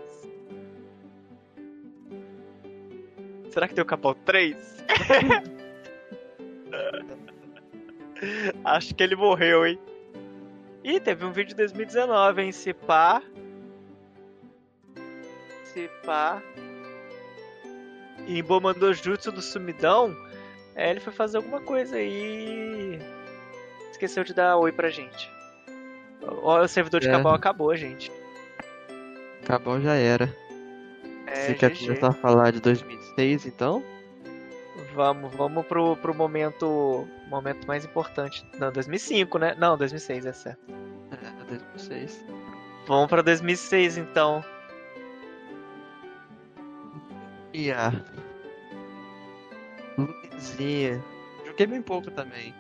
Será 3.50 3.68
que 3.68 3.74
tem 3.74 3.84
o 3.84 3.86
Cabal 3.86 4.16
3? 4.16 4.86
acho 8.64 8.96
que 8.96 9.04
ele 9.04 9.18
morreu, 9.18 9.66
hein? 9.66 9.78
Ih, 10.84 11.00
teve 11.00 11.26
um 11.26 11.32
vídeo 11.32 11.50
de 11.50 11.56
2019, 11.56 12.42
hein? 12.42 12.52
Se 12.52 12.74
pá. 12.74 13.22
Se 15.64 15.90
pá. 16.06 16.42
E 18.28 18.42
mandou 18.44 18.94
Jutsu 18.94 19.32
do 19.32 19.42
Sumidão. 19.42 20.16
É, 20.76 20.90
ele 20.90 21.00
foi 21.00 21.14
fazer 21.14 21.38
alguma 21.38 21.62
coisa 21.62 21.96
aí. 21.98 23.00
Esqueceu 23.92 24.24
de 24.24 24.34
dar 24.34 24.58
oi 24.58 24.72
pra 24.72 24.90
gente. 24.90 25.30
O, 26.22 26.50
o 26.50 26.68
servidor 26.68 27.02
de 27.02 27.10
é. 27.10 27.12
Cabal 27.12 27.34
acabou, 27.34 27.76
gente. 27.76 28.12
Cabal 29.46 29.82
já 29.82 29.96
era. 29.96 30.34
É, 31.28 31.36
Você 31.36 31.54
GG. 31.54 31.60
quer 31.60 31.78
começar 31.78 32.08
a 32.08 32.14
falar 32.14 32.52
de 32.52 32.60
2006 32.60 33.46
então? 33.46 33.84
Vamos, 34.94 35.34
vamos 35.36 35.66
pro, 35.66 35.96
pro 35.98 36.14
momento 36.14 37.08
momento 37.28 37.66
mais 37.66 37.86
importante. 37.86 38.46
Não, 38.60 38.72
2005, 38.72 39.38
né? 39.38 39.56
Não, 39.58 39.78
2006 39.78 40.26
é 40.26 40.34
certo. 40.34 40.74
É, 41.12 41.46
2006. 41.46 42.26
Vamos 42.88 43.08
pra 43.08 43.22
2006 43.22 43.98
então. 43.98 44.44
Yeah. 47.56 48.02
Luizinha. 49.98 51.04
Joguei 51.46 51.68
bem 51.68 51.82
pouco 51.82 52.12
também. 52.12 52.54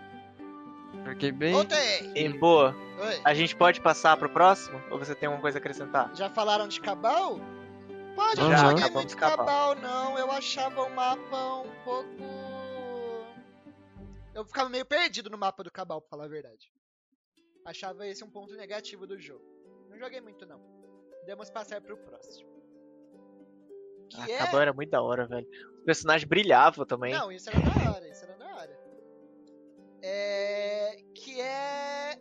Joguei 1.06 1.32
bem. 1.32 1.54
Voltei! 1.54 2.12
Em 2.16 2.32
boa. 2.38 2.76
Oi. 3.00 3.22
A 3.24 3.34
gente 3.34 3.56
pode 3.56 3.82
passar 3.82 4.18
pro 4.18 4.30
próximo? 4.30 4.82
Ou 4.92 5.00
você 5.00 5.16
tem 5.16 5.28
alguma 5.28 5.42
coisa 5.42 5.58
a 5.58 5.60
acrescentar? 5.60 6.12
Já 6.14 6.30
falaram 6.30 6.68
de 6.68 6.80
Cabal? 6.80 7.40
Pode, 8.16 8.42
uhum. 8.42 8.50
não 8.50 8.58
joguei 8.58 8.90
muito 8.90 9.18
Cabal, 9.18 9.76
não. 9.76 10.18
Eu 10.18 10.32
achava 10.32 10.84
o 10.84 10.90
mapa 10.90 11.62
um 11.62 11.84
pouco 11.84 12.52
eu 14.34 14.46
ficava 14.46 14.70
meio 14.70 14.86
perdido 14.86 15.30
no 15.30 15.38
mapa 15.38 15.64
do 15.64 15.72
Cabal, 15.72 16.02
pra 16.02 16.10
falar 16.10 16.26
a 16.26 16.30
verdade. 16.30 16.72
Achava 17.66 18.08
esse 18.08 18.24
um 18.24 18.30
ponto 18.30 18.56
negativo 18.56 19.06
do 19.06 19.20
jogo. 19.20 19.44
Não 19.90 19.98
joguei 19.98 20.22
muito, 20.22 20.46
não. 20.46 20.60
Podemos 21.20 21.50
passar 21.50 21.82
pro 21.82 21.98
próximo. 21.98 22.50
Que 24.10 24.22
ah, 24.22 24.32
é... 24.32 24.38
Cabal 24.40 24.62
era 24.62 24.74
muito 24.74 24.90
da 24.90 25.02
hora, 25.02 25.28
velho. 25.28 25.48
Os 25.78 25.84
personagens 25.84 26.28
brilhavam 26.28 26.86
também. 26.86 27.14
Não, 27.14 27.32
isso 27.32 27.50
era 27.50 27.60
da 27.60 27.92
hora, 27.92 28.08
isso 28.08 28.24
era 28.24 28.38
da 28.38 28.56
hora. 28.56 28.80
É... 30.02 31.04
Que 31.14 31.42
é... 31.42 32.18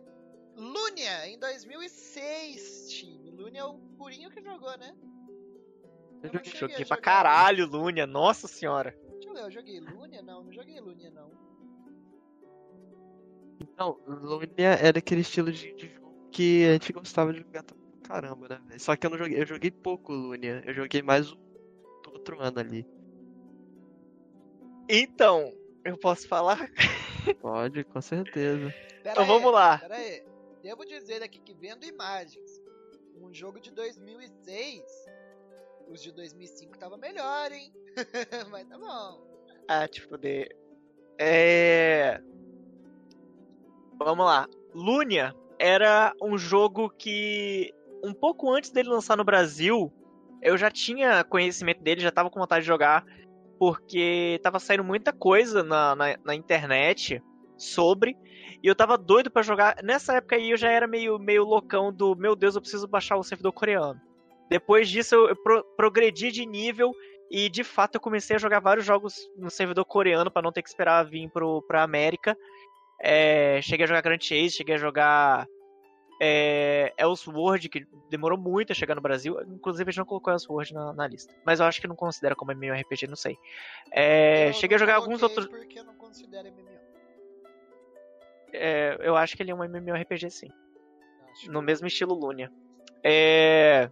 Lunia, 0.55 1.27
em 1.27 1.39
2006, 1.39 2.89
time. 2.89 3.31
Lunia 3.31 3.61
é 3.61 3.65
o 3.65 3.79
purinho 3.97 4.29
que 4.29 4.41
jogou, 4.43 4.77
né? 4.77 4.95
Eu, 6.23 6.29
eu 6.33 6.43
joguei 6.43 6.85
pra 6.85 6.97
caralho, 6.97 7.65
Lunia, 7.65 8.05
nossa 8.05 8.47
senhora. 8.47 8.95
Deixa 9.13 9.29
eu 9.29 9.33
ver, 9.33 9.41
eu 9.41 9.51
joguei 9.51 9.79
Lunia? 9.79 10.21
Não, 10.21 10.43
não 10.43 10.51
joguei 10.51 10.79
Lunia, 10.79 11.09
não. 11.11 11.31
Não, 13.77 13.99
Lunia 14.05 14.69
era 14.81 14.99
aquele 14.99 15.21
estilo 15.21 15.51
de, 15.51 15.73
de, 15.73 15.87
jogo 15.87 16.29
que 16.31 16.65
a 16.65 16.73
gente 16.73 16.93
gostava 16.93 17.33
de 17.33 17.39
jogar 17.39 17.63
caramba, 18.03 18.47
né, 18.49 18.61
véio? 18.67 18.79
Só 18.79 18.95
que 18.95 19.05
eu 19.05 19.09
não 19.09 19.17
joguei, 19.17 19.41
eu 19.41 19.45
joguei 19.45 19.71
pouco 19.71 20.13
Lunia, 20.13 20.61
eu 20.65 20.73
joguei 20.73 21.01
mais 21.01 21.31
o 21.31 21.37
outro 22.07 22.39
ano 22.39 22.59
ali. 22.59 22.85
Então, 24.89 25.51
eu 25.83 25.97
posso 25.97 26.27
falar? 26.27 26.69
Pode, 27.39 27.83
com 27.85 28.01
certeza. 28.01 28.73
Pera 29.01 29.11
então 29.11 29.23
aí, 29.23 29.29
vamos 29.29 29.53
lá. 29.53 29.77
Pera 29.79 29.95
aí. 29.95 30.23
Devo 30.61 30.85
dizer 30.85 31.23
aqui 31.23 31.39
que 31.39 31.53
vendo 31.53 31.85
imagens, 31.85 32.61
um 33.15 33.33
jogo 33.33 33.59
de 33.59 33.71
2006, 33.71 34.83
os 35.91 36.01
de 36.01 36.11
2005 36.11 36.77
tava 36.77 36.97
melhor, 36.97 37.51
hein? 37.51 37.71
Mas 38.49 38.67
tá 38.67 38.77
bom. 38.77 39.21
Ah, 39.67 39.87
tipo 39.87 40.17
de 40.17 40.49
é 41.19 42.19
Vamos 43.99 44.25
lá. 44.25 44.47
Lunia 44.73 45.35
era 45.59 46.13
um 46.21 46.37
jogo 46.37 46.89
que 46.89 47.71
um 48.03 48.13
pouco 48.13 48.51
antes 48.51 48.71
dele 48.71 48.89
lançar 48.89 49.15
no 49.15 49.23
Brasil, 49.23 49.93
eu 50.41 50.57
já 50.57 50.71
tinha 50.71 51.23
conhecimento 51.23 51.83
dele, 51.83 52.01
já 52.01 52.11
tava 52.11 52.29
com 52.31 52.39
vontade 52.39 52.63
de 52.63 52.67
jogar, 52.67 53.05
porque 53.59 54.39
tava 54.41 54.59
saindo 54.59 54.83
muita 54.83 55.13
coisa 55.13 55.61
na, 55.61 55.95
na, 55.95 56.17
na 56.25 56.33
internet 56.33 57.21
sobre, 57.55 58.17
e 58.63 58.67
eu 58.67 58.75
tava 58.75 58.97
doido 58.97 59.29
para 59.29 59.43
jogar. 59.43 59.75
Nessa 59.83 60.15
época 60.15 60.35
aí 60.35 60.49
eu 60.49 60.57
já 60.57 60.71
era 60.71 60.87
meio, 60.87 61.19
meio 61.19 61.43
loucão 61.43 61.93
do, 61.93 62.15
meu 62.15 62.35
Deus, 62.35 62.55
eu 62.55 62.61
preciso 62.61 62.87
baixar 62.87 63.17
o 63.17 63.23
servidor 63.23 63.51
coreano. 63.51 64.01
Depois 64.51 64.89
disso 64.89 65.15
eu, 65.15 65.33
pro, 65.33 65.63
progredi 65.77 66.29
de 66.29 66.45
nível 66.45 66.93
e 67.31 67.47
de 67.47 67.63
fato 67.63 67.95
eu 67.95 68.01
comecei 68.01 68.35
a 68.35 68.39
jogar 68.39 68.59
vários 68.59 68.85
jogos 68.85 69.31
no 69.37 69.49
servidor 69.49 69.85
coreano 69.85 70.29
para 70.29 70.41
não 70.41 70.51
ter 70.51 70.61
que 70.61 70.67
esperar 70.67 71.05
vir 71.05 71.29
pro, 71.29 71.61
pra 71.61 71.83
América. 71.83 72.37
É, 72.99 73.61
cheguei 73.61 73.85
a 73.85 73.87
jogar 73.87 74.01
Grand 74.01 74.19
Chase, 74.19 74.49
cheguei 74.49 74.75
a 74.75 74.77
jogar 74.77 75.47
é, 76.21 76.93
Elsword, 76.97 77.69
que 77.69 77.87
demorou 78.09 78.37
muito 78.37 78.73
a 78.73 78.75
chegar 78.75 78.93
no 78.93 78.99
Brasil. 78.99 79.41
Inclusive, 79.43 79.87
a 79.87 79.91
gente 79.93 79.99
não 79.99 80.05
colocou 80.05 80.33
Elsword 80.33 80.73
na, 80.73 80.91
na 80.91 81.07
lista. 81.07 81.33
Mas 81.45 81.61
eu 81.61 81.65
acho 81.65 81.79
que 81.79 81.87
não 81.87 81.95
considera 81.95 82.35
como 82.35 82.51
MMORPG, 82.51 83.07
não 83.07 83.15
sei. 83.15 83.39
É, 83.89 84.51
cheguei 84.51 84.75
a 84.75 84.79
jogar 84.79 84.95
alguns 84.95 85.23
outros. 85.23 85.47
Porque 85.47 85.79
eu 85.79 85.85
não 85.85 85.95
considero 85.95 86.51
MMO. 86.51 86.69
É, 88.51 88.97
eu 88.99 89.15
acho 89.15 89.37
que 89.37 89.43
ele 89.43 89.51
é 89.51 89.55
um 89.55 89.63
MMORPG, 89.63 90.29
sim. 90.29 90.49
Acho 91.31 91.49
no 91.49 91.61
mesmo 91.61 91.87
estilo 91.87 92.13
Lunia. 92.13 92.51
É... 93.01 93.89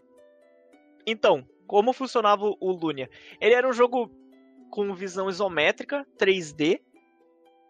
Então, 1.05 1.47
como 1.67 1.93
funcionava 1.93 2.45
o 2.45 2.71
Lunia? 2.71 3.09
Ele 3.39 3.53
era 3.53 3.67
um 3.67 3.73
jogo 3.73 4.11
com 4.69 4.93
visão 4.93 5.30
isométrica, 5.30 6.05
3D, 6.17 6.80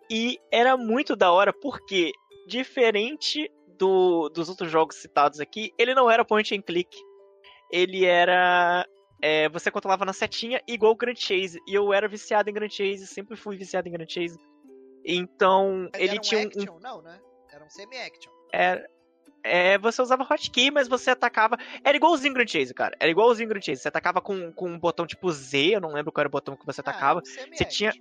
e 0.09 0.39
era 0.51 0.75
muito 0.75 1.15
da 1.15 1.31
hora 1.31 1.53
porque, 1.53 2.11
diferente 2.47 3.49
do, 3.77 4.29
dos 4.29 4.49
outros 4.49 4.71
jogos 4.71 4.97
citados 4.97 5.39
aqui, 5.39 5.71
ele 5.77 5.93
não 5.93 6.09
era 6.09 6.25
point 6.25 6.55
and 6.55 6.61
click. 6.61 6.97
Ele 7.71 8.05
era. 8.05 8.85
É, 9.21 9.49
você 9.49 9.69
controlava 9.69 10.05
na 10.05 10.13
setinha 10.13 10.61
igual 10.67 10.93
o 10.93 10.95
Grand 10.95 11.15
Chase. 11.15 11.59
E 11.67 11.75
eu 11.75 11.93
era 11.93 12.07
viciado 12.07 12.49
em 12.49 12.53
Grand 12.53 12.69
Chase, 12.69 13.05
sempre 13.05 13.35
fui 13.35 13.55
viciado 13.55 13.87
em 13.87 13.91
Grand 13.91 14.07
Chase. 14.07 14.39
Então, 15.05 15.89
mas 15.93 16.01
ele 16.01 16.17
um 16.17 16.21
tinha 16.21 16.47
action, 16.47 16.75
um. 16.75 16.79
Não, 16.79 17.01
né? 17.01 17.19
Era 17.51 17.63
um 17.63 17.69
semi-action. 17.69 18.31
Era. 18.51 18.89
É, 19.43 19.77
você 19.77 20.01
usava 20.01 20.23
hotkey, 20.23 20.71
mas 20.71 20.87
você 20.87 21.11
atacava. 21.11 21.57
Era 21.83 21.95
igualzinho 21.95 22.33
Grand 22.33 22.47
Chase, 22.47 22.73
cara. 22.73 22.95
Era 22.99 23.09
igualzinho 23.09 23.49
Grand 23.49 23.61
Chase. 23.61 23.81
Você 23.81 23.87
atacava 23.87 24.21
com, 24.21 24.51
com 24.51 24.69
um 24.69 24.79
botão 24.79 25.05
tipo 25.05 25.31
Z, 25.31 25.75
eu 25.75 25.81
não 25.81 25.93
lembro 25.93 26.11
qual 26.11 26.21
era 26.21 26.27
o 26.27 26.31
botão 26.31 26.55
que 26.55 26.65
você 26.65 26.81
ah, 26.81 26.83
atacava. 26.87 27.19
Ah, 27.19 27.55
você 27.55 27.65
tinha. 27.65 27.93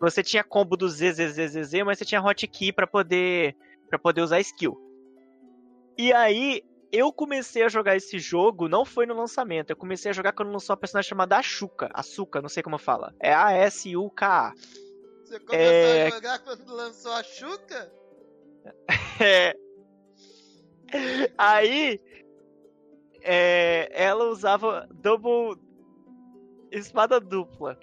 Você 0.00 0.22
tinha 0.22 0.44
combo 0.44 0.76
do 0.76 0.88
ZZZZ, 0.88 1.82
mas 1.84 1.98
você 1.98 2.04
tinha 2.04 2.22
hotkey 2.22 2.72
para 2.72 2.86
poder 2.86 3.56
para 3.88 3.98
poder 3.98 4.20
usar 4.20 4.38
skill. 4.40 4.78
E 5.96 6.12
aí 6.12 6.62
eu 6.92 7.12
comecei 7.12 7.64
a 7.64 7.68
jogar 7.68 7.96
esse 7.96 8.18
jogo, 8.18 8.68
não 8.68 8.84
foi 8.84 9.06
no 9.06 9.14
lançamento, 9.14 9.70
eu 9.70 9.76
comecei 9.76 10.10
a 10.10 10.14
jogar 10.14 10.32
quando 10.32 10.52
lançou 10.52 10.72
uma 10.72 10.80
personagem 10.80 11.08
chamada 11.08 11.36
Ashuka, 11.36 11.90
Asuka, 11.92 12.40
não 12.40 12.48
sei 12.48 12.62
como 12.62 12.78
fala. 12.78 13.12
É 13.20 13.34
A 13.34 13.52
S 13.52 13.96
U 13.96 14.08
K 14.10 14.26
A. 14.26 14.52
Você 15.24 15.40
começou 15.40 15.58
é... 15.58 16.06
a 16.06 16.10
jogar 16.10 16.38
quando 16.38 16.74
lançou 16.74 17.12
a 17.12 17.22
Xuca? 17.22 17.92
é. 19.20 19.54
Aí 21.36 22.00
é, 23.22 23.90
ela 23.92 24.24
usava 24.24 24.88
double 24.94 25.60
espada 26.70 27.20
dupla. 27.20 27.78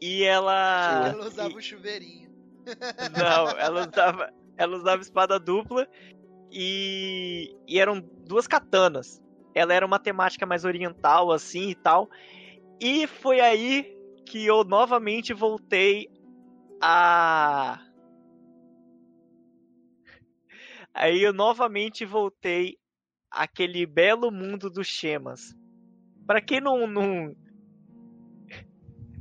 E 0.00 0.24
ela. 0.24 1.08
Ela 1.08 1.26
usava 1.26 1.54
o 1.54 1.60
chuveirinho. 1.62 2.30
Não, 3.18 3.50
ela 3.58 3.88
usava, 3.88 4.32
ela 4.56 4.76
usava 4.76 5.02
espada 5.02 5.38
dupla 5.38 5.88
e, 6.50 7.54
e 7.66 7.78
eram 7.78 8.00
duas 8.26 8.46
katanas. 8.46 9.22
Ela 9.54 9.74
era 9.74 9.84
uma 9.84 9.98
temática 9.98 10.46
mais 10.46 10.64
oriental, 10.64 11.32
assim 11.32 11.70
e 11.70 11.74
tal. 11.74 12.08
E 12.80 13.06
foi 13.06 13.40
aí 13.40 13.96
que 14.24 14.46
eu 14.46 14.64
novamente 14.64 15.34
voltei 15.34 16.08
a. 16.80 17.80
Aí 20.94 21.22
eu 21.22 21.32
novamente 21.32 22.04
voltei 22.04 22.78
àquele 23.30 23.86
belo 23.86 24.30
mundo 24.30 24.68
dos 24.68 24.86
Shemas. 24.86 25.54
Para 26.26 26.40
quem 26.40 26.60
não, 26.60 26.86
não... 26.86 27.34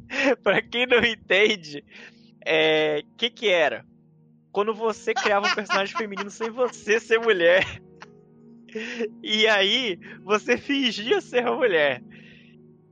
para 0.43 0.61
quem 0.61 0.87
não 0.87 1.03
entende, 1.03 1.83
é, 2.45 3.03
que 3.17 3.29
que 3.29 3.47
era? 3.49 3.85
Quando 4.51 4.73
você 4.73 5.13
criava 5.13 5.47
um 5.47 5.55
personagem 5.55 5.95
feminino 5.95 6.29
sem 6.29 6.49
você 6.49 6.99
ser 6.99 7.19
mulher. 7.19 7.63
E 9.23 9.47
aí 9.47 9.99
você 10.23 10.57
fingia 10.57 11.21
ser 11.21 11.43
uma 11.43 11.55
mulher. 11.55 12.03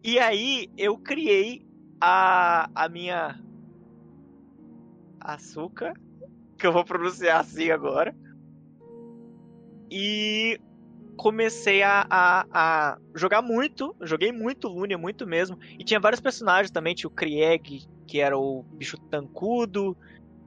E 0.03 0.19
aí 0.19 0.69
eu 0.77 0.97
criei 0.97 1.65
a, 1.99 2.69
a 2.73 2.87
minha 2.87 3.39
açúcar, 5.19 5.93
que 6.57 6.65
eu 6.65 6.71
vou 6.71 6.85
pronunciar 6.85 7.41
assim 7.41 7.71
agora. 7.71 8.15
E 9.89 10.59
comecei 11.17 11.81
a, 11.81 12.05
a, 12.09 12.45
a, 12.51 12.97
jogar 13.15 13.41
muito, 13.41 13.95
joguei 14.01 14.31
muito 14.31 14.67
Lunia, 14.67 14.97
muito 14.97 15.25
mesmo. 15.25 15.57
E 15.77 15.83
tinha 15.83 15.99
vários 15.99 16.21
personagens 16.21 16.71
também, 16.71 16.93
tinha 16.93 17.07
o 17.07 17.11
Krieg, 17.11 17.85
que 18.05 18.19
era 18.19 18.37
o 18.37 18.63
bicho 18.63 18.97
tancudo, 19.09 19.97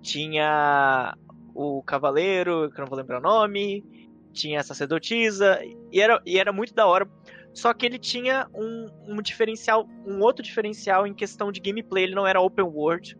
tinha 0.00 1.14
o 1.54 1.82
Cavaleiro, 1.82 2.70
que 2.70 2.80
eu 2.80 2.84
não 2.84 2.88
vou 2.88 2.98
lembrar 2.98 3.18
o 3.18 3.22
nome, 3.22 3.84
tinha 4.32 4.60
a 4.60 4.62
Sacerdotisa, 4.62 5.60
e 5.92 6.00
era, 6.00 6.22
e 6.24 6.38
era 6.38 6.52
muito 6.52 6.72
da 6.72 6.86
hora. 6.86 7.08
Só 7.52 7.74
que 7.74 7.84
ele 7.84 7.98
tinha 7.98 8.46
um, 8.54 8.88
um 9.08 9.20
diferencial, 9.20 9.86
um 10.06 10.20
outro 10.20 10.42
diferencial 10.42 11.06
em 11.06 11.12
questão 11.12 11.50
de 11.50 11.60
gameplay, 11.60 12.04
ele 12.04 12.14
não 12.14 12.26
era 12.26 12.40
open 12.40 12.64
world. 12.64 13.18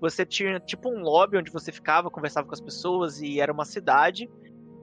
Você 0.00 0.24
tinha 0.24 0.60
tipo 0.60 0.90
um 0.90 1.00
lobby 1.00 1.38
onde 1.38 1.50
você 1.50 1.72
ficava, 1.72 2.10
conversava 2.10 2.46
com 2.46 2.54
as 2.54 2.60
pessoas 2.60 3.20
e 3.20 3.40
era 3.40 3.52
uma 3.52 3.64
cidade 3.64 4.28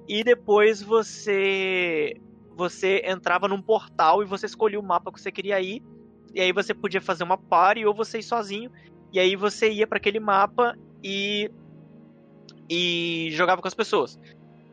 e 0.07 0.23
depois 0.23 0.81
você 0.81 2.13
você 2.55 3.03
entrava 3.05 3.47
num 3.47 3.61
portal 3.61 4.23
e 4.23 4.25
você 4.25 4.47
escolhia 4.47 4.79
o 4.79 4.84
mapa 4.84 5.11
que 5.11 5.21
você 5.21 5.31
queria 5.31 5.61
ir. 5.61 5.84
E 6.34 6.41
aí 6.41 6.51
você 6.51 6.73
podia 6.73 6.99
fazer 6.99 7.23
uma 7.23 7.38
party 7.38 7.85
ou 7.85 7.93
você 7.93 8.19
ir 8.19 8.23
sozinho. 8.23 8.71
E 9.13 9.19
aí 9.19 9.35
você 9.35 9.71
ia 9.71 9.85
para 9.85 9.97
aquele 9.97 10.19
mapa 10.19 10.75
e 11.03 11.51
e 12.69 13.29
jogava 13.31 13.61
com 13.61 13.67
as 13.67 13.73
pessoas. 13.75 14.19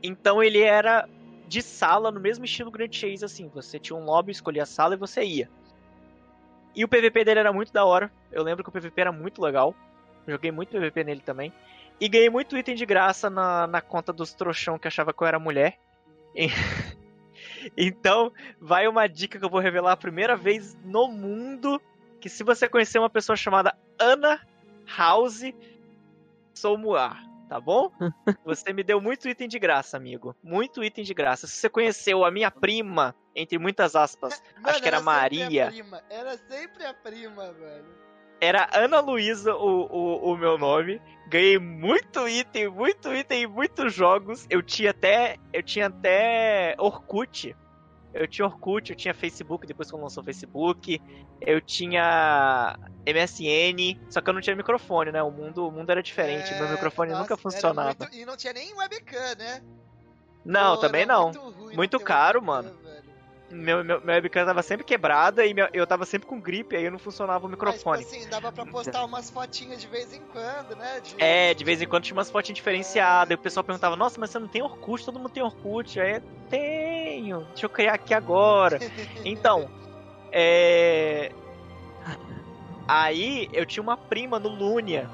Então 0.03 0.43
ele 0.43 0.61
era 0.61 1.07
de 1.47 1.63
sala 1.63 2.11
no 2.11 2.21
mesmo 2.21 2.45
estilo 2.45 2.71
Grand 2.71 2.91
Chase 2.91 3.25
assim, 3.25 3.49
você 3.49 3.79
tinha 3.79 3.97
um 3.97 4.05
lobby, 4.05 4.33
escolhia 4.33 4.63
a 4.63 4.67
sala 4.67 4.95
e 4.95 4.99
você 4.99 5.23
ia. 5.23 5.49
E 6.75 6.85
o 6.85 6.89
PVP 6.89 7.25
dele 7.25 7.41
era 7.41 7.53
muito 7.53 7.73
da 7.73 7.85
hora. 7.85 8.11
Eu 8.33 8.43
lembro 8.43 8.65
que 8.65 8.71
o 8.71 8.73
PVP 8.73 9.01
era 9.01 9.13
muito 9.13 9.41
legal. 9.41 9.75
joguei 10.27 10.51
muito 10.51 10.71
PVP 10.71 11.05
nele 11.05 11.21
também. 11.21 11.53
E 12.01 12.09
ganhei 12.09 12.29
muito 12.29 12.57
item 12.57 12.75
de 12.75 12.85
graça 12.85 13.31
na, 13.31 13.67
na 13.67 13.81
conta 13.81 14.13
dos 14.13 14.35
trouxão 14.35 14.79
que 14.79 14.89
achava 14.89 15.13
que 15.13 15.23
eu 15.23 15.27
era 15.27 15.39
mulher. 15.39 15.79
E... 16.35 16.49
então, 17.77 18.33
vai 18.61 18.89
uma 18.89 19.07
dica 19.07 19.39
que 19.39 19.45
eu 19.45 19.51
vou 19.51 19.61
revelar 19.61 19.93
a 19.93 19.97
primeira 19.97 20.37
vez 20.37 20.77
no 20.85 21.09
mundo. 21.09 21.81
Que 22.21 22.29
se 22.29 22.43
você 22.43 22.69
conhecer 22.69 22.99
uma 22.99 23.11
pessoa 23.11 23.37
chamada 23.37 23.77
Ana 23.99 24.41
House, 24.97 25.43
sou 26.55 26.77
Moar, 26.79 27.23
tá 27.49 27.61
bom? 27.61 27.91
Você 28.45 28.73
me 28.73 28.83
deu 28.83 29.01
muito 29.01 29.29
item 29.29 29.49
de 29.49 29.59
graça, 29.59 29.97
amigo. 29.97 30.35
Muito 30.43 30.83
item 30.83 31.05
de 31.05 31.13
graça. 31.13 31.47
Se 31.47 31.55
você 31.55 31.69
conheceu 31.69 32.25
a 32.25 32.31
minha 32.31 32.51
prima, 32.51 33.15
entre 33.35 33.59
muitas 33.59 33.95
aspas, 33.95 34.43
Mano, 34.55 34.69
acho 34.69 34.81
que 34.81 34.89
era, 34.89 34.97
era 34.99 35.05
Maria. 35.05 35.73
Era 36.09 36.37
sempre 36.37 36.85
a 36.87 36.95
prima, 36.95 37.53
velho. 37.53 38.05
Era 38.41 38.69
Ana 38.73 39.01
Luísa 39.01 39.55
o, 39.55 39.87
o, 39.87 40.33
o 40.33 40.37
meu 40.37 40.59
nome. 40.59 41.01
Ganhei 41.29 41.59
muito 41.59 42.29
item, 42.29 42.69
muito 42.69 43.15
item, 43.15 43.47
muitos 43.47 43.95
jogos. 43.95 44.47
Eu 44.51 44.63
tinha 44.63 44.91
até. 44.91 45.37
Eu 45.53 45.63
tinha 45.63 45.87
até 45.87 46.75
Orkut. 46.79 47.57
Eu 48.13 48.29
tinha 48.29 48.47
Orkut, 48.47 48.91
eu 48.91 48.97
tinha 48.97 49.13
Facebook, 49.13 49.67
depois 49.67 49.89
que 49.89 49.97
eu 49.97 50.01
lançou 50.01 50.23
o 50.23 50.25
Facebook. 50.25 51.03
Eu 51.41 51.61
tinha 51.61 52.79
MSN, 53.05 53.99
só 54.09 54.21
que 54.21 54.31
eu 54.31 54.35
não 54.35 54.41
tinha 54.41 54.55
microfone, 54.55 55.11
né? 55.11 55.21
O 55.23 55.33
mundo, 55.33 55.67
o 55.67 55.73
mundo 55.73 55.91
era 55.91 56.01
diferente, 56.01 56.53
é, 56.53 56.61
meu 56.61 56.69
microfone 56.69 57.11
nossa, 57.11 57.23
nunca 57.23 57.37
funcionava. 57.37 57.97
Muito, 57.99 58.15
e 58.15 58.25
não 58.25 58.37
tinha 58.37 58.53
nem 58.53 58.73
webcam, 58.75 59.35
né? 59.37 59.63
Não, 60.45 60.77
Pô, 60.77 60.81
também 60.83 61.05
não. 61.05 61.33
Muito, 61.33 61.77
muito 61.77 62.01
caro, 62.01 62.39
webcam, 62.39 62.55
mano. 62.55 62.84
Meu, 63.55 63.85
meu, 63.85 64.01
minha 64.01 64.17
webcam 64.17 64.45
tava 64.45 64.63
sempre 64.63 64.85
quebrada 64.85 65.47
e 65.47 65.55
eu 65.73 65.87
tava 65.87 66.05
sempre 66.05 66.27
com 66.27 66.41
gripe, 66.41 66.75
aí 66.75 66.85
eu 66.85 66.91
não 66.91 66.99
funcionava 66.99 67.47
o 67.47 67.49
microfone. 67.49 67.99
Mas, 67.99 68.07
tipo 68.07 68.21
assim, 68.21 68.29
dava 68.29 68.51
pra 68.51 68.67
postar 68.67 69.05
umas 69.05 69.31
fotinhas 69.31 69.81
de 69.81 69.87
vez 69.87 70.13
em 70.13 70.21
quando, 70.33 70.77
né? 70.77 71.01
De... 71.01 71.15
É, 71.19 71.55
de 71.55 71.65
vez 71.65 71.81
em 71.81 71.87
quando 71.87 72.03
tinha 72.03 72.17
umas 72.17 72.31
fotinhas 72.31 72.57
diferenciadas. 72.57 73.31
É. 73.31 73.35
E 73.35 73.37
o 73.37 73.39
pessoal 73.39 73.63
perguntava, 73.63 73.95
nossa, 73.95 74.19
mas 74.19 74.31
você 74.31 74.39
não 74.41 74.49
tem 74.49 74.63
Orkut? 74.63 75.05
Todo 75.05 75.19
mundo 75.19 75.31
tem 75.31 75.43
Orkut. 75.43 76.01
Aí, 76.01 76.21
tenho. 76.51 77.45
Deixa 77.51 77.67
eu 77.67 77.71
criar 77.71 77.95
aqui 77.95 78.13
agora. 78.13 78.79
então, 79.25 79.71
é... 80.33 81.31
Aí 82.89 83.49
eu 83.53 83.65
tinha 83.65 83.83
uma 83.83 83.97
prima 83.97 84.39
no 84.39 84.49
Lunia, 84.49 85.09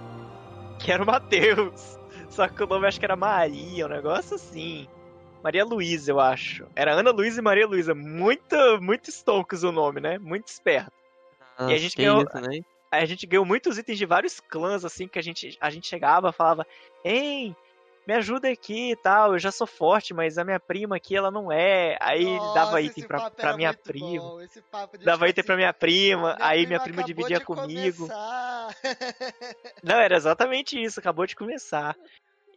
que 0.78 0.90
era 0.90 1.02
o 1.02 1.06
Matheus. 1.06 1.98
Só 2.30 2.48
que 2.48 2.62
o 2.62 2.66
nome 2.66 2.86
acho 2.86 2.98
que 2.98 3.04
era 3.04 3.16
Maria, 3.16 3.86
um 3.86 3.90
negócio 3.90 4.36
assim. 4.36 4.88
Maria 5.42 5.64
Luísa, 5.64 6.12
eu 6.12 6.20
acho. 6.20 6.66
Era 6.74 6.92
Ana 6.92 7.10
Luísa 7.10 7.40
e 7.40 7.42
Maria 7.42 7.66
Luísa. 7.66 7.94
Muito, 7.94 8.56
muito 8.80 9.10
Stonks 9.10 9.62
o 9.62 9.72
nome, 9.72 10.00
né? 10.00 10.18
Muito 10.18 10.48
esperto. 10.48 10.92
Ah, 11.56 11.70
e 11.70 11.74
a 11.74 11.78
gente 11.78 11.96
ganhou. 11.96 12.22
Isso, 12.22 12.40
né? 12.40 12.60
A 12.90 13.04
gente 13.04 13.26
ganhou 13.26 13.44
muitos 13.44 13.78
itens 13.78 13.98
de 13.98 14.06
vários 14.06 14.40
clãs, 14.40 14.84
assim, 14.84 15.06
que 15.06 15.18
a 15.18 15.22
gente, 15.22 15.56
a 15.60 15.70
gente 15.70 15.86
chegava 15.86 16.32
falava, 16.32 16.66
ei, 17.04 17.54
me 18.06 18.14
ajuda 18.14 18.48
aqui 18.48 18.90
e 18.90 18.96
tal, 18.96 19.34
eu 19.34 19.38
já 19.38 19.52
sou 19.52 19.66
forte, 19.66 20.12
mas 20.12 20.38
a 20.38 20.44
minha 20.44 20.58
prima 20.58 20.96
aqui, 20.96 21.14
ela 21.14 21.30
não 21.30 21.52
é. 21.52 21.96
Aí 22.00 22.24
Nossa, 22.24 22.54
dava 22.54 22.82
item 22.82 23.06
pra, 23.06 23.30
pra 23.30 23.56
minha 23.56 23.72
prima. 23.72 24.38
dava 25.04 25.28
item 25.28 25.44
pra 25.44 25.56
minha 25.56 25.72
prima, 25.72 26.34
minha 26.34 26.46
aí 26.48 26.66
minha 26.66 26.80
prima 26.80 27.04
dividia 27.04 27.38
de 27.38 27.44
comigo. 27.44 28.08
não, 29.82 29.96
era 30.00 30.16
exatamente 30.16 30.80
isso, 30.82 30.98
acabou 30.98 31.26
de 31.26 31.36
começar. 31.36 31.96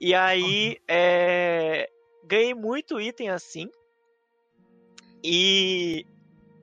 E 0.02 0.16
aí, 0.16 0.70
uhum. 0.70 0.76
é 0.88 1.90
ganhei 2.26 2.54
muito 2.54 3.00
item 3.00 3.30
assim. 3.30 3.70
E, 5.24 6.06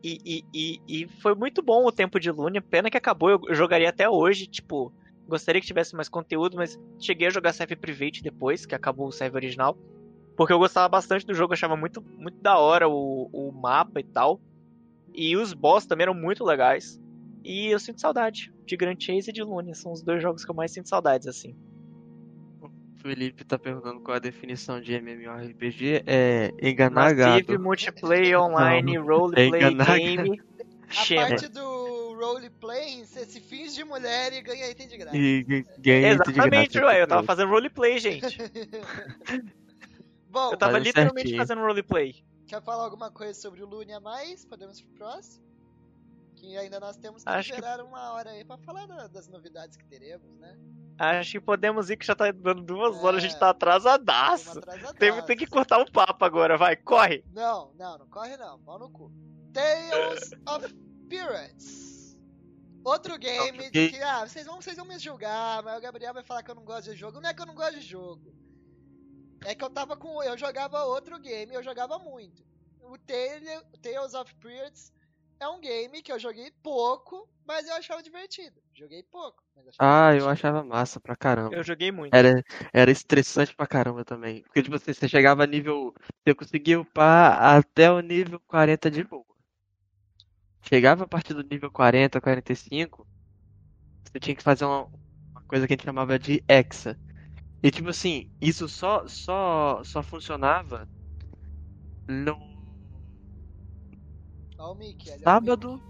e, 0.03 0.45
e, 0.53 0.81
e, 0.87 1.09
foi 1.21 1.35
muito 1.35 1.63
bom 1.63 1.87
o 1.87 1.93
tempo 1.93 2.21
de 2.21 2.31
Lune. 2.31 2.61
Pena 2.61 2.91
que 2.91 2.97
acabou, 2.97 3.31
eu 3.31 3.55
jogaria 3.55 3.89
até 3.89 4.09
hoje. 4.09 4.47
Tipo, 4.47 4.93
gostaria 5.27 5.61
que 5.61 5.67
tivesse 5.67 5.95
mais 5.95 6.09
conteúdo, 6.09 6.57
mas 6.57 6.79
cheguei 6.99 7.29
a 7.29 7.31
jogar 7.31 7.53
server 7.53 7.79
private 7.79 8.23
depois, 8.23 8.67
que 8.67 8.75
acabou 8.75 9.09
o 9.09 9.13
server 9.13 9.37
original. 9.39 9.77
Porque 10.37 10.53
eu 10.53 10.59
gostava 10.59 10.89
bastante 10.89 11.27
do 11.27 11.35
jogo, 11.35 11.53
achava 11.53 11.77
muito, 11.77 12.03
muito 12.03 12.41
da 12.41 12.59
hora 12.59 12.89
o, 12.89 13.29
o 13.33 13.53
mapa 13.53 14.01
e 14.01 14.05
tal. 14.05 14.41
E 15.15 15.37
os 15.37 15.53
boss 15.53 15.87
também 15.87 16.05
eram 16.05 16.15
muito 16.15 16.45
legais. 16.45 17.01
E 17.45 17.67
eu 17.69 17.79
sinto 17.79 18.01
saudade 18.01 18.53
de 18.67 18.77
Grand 18.77 18.97
Chase 18.99 19.31
e 19.31 19.33
de 19.33 19.43
Lune. 19.43 19.75
São 19.75 19.93
os 19.93 20.03
dois 20.03 20.23
jogos 20.23 20.45
que 20.45 20.51
eu 20.51 20.55
mais 20.55 20.73
sinto 20.73 20.89
saudades, 20.89 21.27
assim. 21.27 21.57
Felipe 23.01 23.45
tá 23.45 23.59
perguntando 23.59 24.01
qual 24.01 24.17
a 24.17 24.21
definição 24.21 24.81
de 24.81 24.95
MMORPG. 24.95 26.05
É 26.07 26.53
enganar 26.63 27.15
Massive 27.15 27.43
gado. 27.43 27.63
multiplayer 27.63 28.39
online 28.41 28.99
roleplay 28.99 29.63
é 29.63 29.71
game. 29.71 30.43
A 30.91 31.29
parte 31.29 31.49
do 31.49 32.15
roleplay, 32.15 33.05
você 33.05 33.25
se 33.25 33.41
finge 33.41 33.77
de 33.77 33.85
mulher 33.85 34.33
e 34.33 34.43
ganha 34.43 34.71
item 34.71 34.89
de 34.89 34.99
graça. 34.99 35.17
E 35.17 35.65
ganha 35.79 36.09
Exatamente, 36.09 36.79
ué, 36.79 37.03
eu 37.03 37.07
tava 37.07 37.23
fazendo 37.23 37.51
roleplay, 37.51 37.99
gente. 37.99 38.37
Bom, 40.29 40.53
eu 40.53 40.57
tava 40.57 40.79
literalmente 40.79 41.29
certinho. 41.29 41.39
fazendo 41.39 41.63
roleplay. 41.63 42.23
Quer 42.47 42.63
falar 42.63 42.85
alguma 42.85 43.11
coisa 43.11 43.35
sobre 43.35 43.63
o 43.63 43.67
Lune 43.67 43.93
a 43.93 44.01
mais? 44.01 44.45
Podemos 44.45 44.79
ir 44.79 44.85
pro 44.85 44.95
próximo? 44.95 45.45
Que 46.37 46.57
ainda 46.57 46.79
nós 46.81 46.97
temos 46.97 47.23
que 47.23 47.29
Acho 47.29 47.51
esperar 47.51 47.79
que... 47.79 47.85
uma 47.85 48.13
hora 48.13 48.31
aí 48.31 48.45
pra 48.45 48.59
falar 48.59 48.87
das 49.09 49.29
novidades 49.29 49.77
que 49.77 49.85
teremos, 49.87 50.37
né? 50.39 50.57
Acho 51.01 51.33
que 51.33 51.41
podemos 51.41 51.89
ir 51.89 51.97
que 51.97 52.05
já 52.05 52.15
tá 52.15 52.31
dando 52.31 52.61
duas 52.63 52.95
é, 52.95 53.01
horas, 53.01 53.25
a 53.25 53.27
gente 53.27 53.39
tá 53.39 53.49
atrasadaço. 53.49 54.61
Tem, 54.99 55.23
tem 55.23 55.35
que 55.35 55.47
cortar 55.47 55.79
o 55.79 55.91
papo 55.91 56.23
agora, 56.27 56.59
vai, 56.59 56.77
corre! 56.77 57.25
Não, 57.33 57.73
não, 57.79 57.97
não 57.97 58.07
corre 58.09 58.37
não, 58.37 58.59
pau 58.61 58.79
no 58.79 58.91
cu. 58.91 59.11
Tales 59.51 60.31
of 60.47 60.75
Pirates. 61.09 62.19
Outro 62.85 63.17
game 63.19 63.71
de 63.71 63.89
que, 63.89 64.03
ah, 64.03 64.27
vocês 64.27 64.45
vão, 64.45 64.61
vocês 64.61 64.77
vão 64.77 64.85
me 64.85 64.99
julgar, 64.99 65.63
mas 65.63 65.79
o 65.79 65.81
Gabriel 65.81 66.13
vai 66.13 66.23
falar 66.23 66.43
que 66.43 66.51
eu 66.51 66.55
não 66.55 66.65
gosto 66.65 66.91
de 66.91 66.97
jogo. 66.97 67.19
Não 67.19 67.31
é 67.31 67.33
que 67.33 67.41
eu 67.41 67.47
não 67.47 67.55
gosto 67.55 67.81
de 67.81 67.81
jogo. 67.81 68.35
É 69.47 69.55
que 69.55 69.65
eu 69.65 69.71
tava 69.71 69.97
com. 69.97 70.23
Eu 70.23 70.37
jogava 70.37 70.85
outro 70.85 71.19
game, 71.19 71.55
eu 71.55 71.63
jogava 71.63 71.99
muito. 71.99 72.45
O 72.83 72.99
Tales 72.99 74.13
of 74.15 74.35
Pirates 74.35 74.93
é 75.41 75.49
um 75.49 75.59
game 75.59 76.03
que 76.03 76.13
eu 76.13 76.19
joguei 76.19 76.53
pouco, 76.63 77.27
mas 77.47 77.67
eu 77.67 77.75
achava 77.75 78.03
divertido. 78.03 78.61
Joguei 78.75 79.03
pouco. 79.03 79.43
ah, 79.79 80.15
eu 80.15 80.29
achava 80.29 80.63
massa 80.63 81.01
pra 81.01 81.17
caramba. 81.17 81.55
Eu 81.55 81.65
joguei 81.65 81.91
muito. 81.91 82.15
Era, 82.15 82.45
era 82.73 82.91
estressante 82.91 83.55
pra 83.57 83.67
caramba 83.67 84.05
também. 84.05 84.43
Porque, 84.43 84.63
tipo, 84.63 84.79
você, 84.79 84.93
você 84.93 85.09
chegava 85.09 85.43
a 85.43 85.47
nível. 85.47 85.95
Você 86.23 86.35
conseguia 86.35 86.79
upar 86.79 87.43
até 87.57 87.91
o 87.91 88.01
nível 88.01 88.39
40 88.47 88.91
de 88.91 89.03
boa. 89.03 89.25
Chegava 90.63 91.05
a 91.05 91.09
partir 91.09 91.33
do 91.33 91.43
nível 91.43 91.71
40, 91.71 92.21
45, 92.21 93.07
você 94.05 94.21
tinha 94.21 94.37
que 94.37 94.43
fazer 94.43 94.67
uma, 94.67 94.83
uma 94.85 95.43
coisa 95.49 95.67
que 95.67 95.73
a 95.73 95.77
gente 95.77 95.85
chamava 95.87 96.19
de 96.19 96.45
hexa. 96.47 96.99
E 97.63 97.71
tipo 97.71 97.89
assim, 97.89 98.31
isso 98.41 98.69
só 98.69 99.09
só 99.09 99.83
só 99.85 100.03
funcionava 100.03 100.87
no 102.07 102.50
O 104.61 104.75
Mickey, 104.75 105.19
sábado 105.21 105.81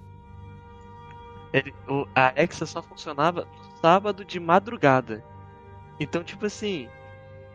Ele, 1.52 1.74
o, 1.88 2.06
a 2.14 2.32
Hexa 2.36 2.64
só 2.64 2.80
funcionava 2.80 3.44
no 3.44 3.80
sábado 3.80 4.24
de 4.24 4.38
madrugada. 4.38 5.24
Então, 5.98 6.22
tipo 6.22 6.46
assim, 6.46 6.88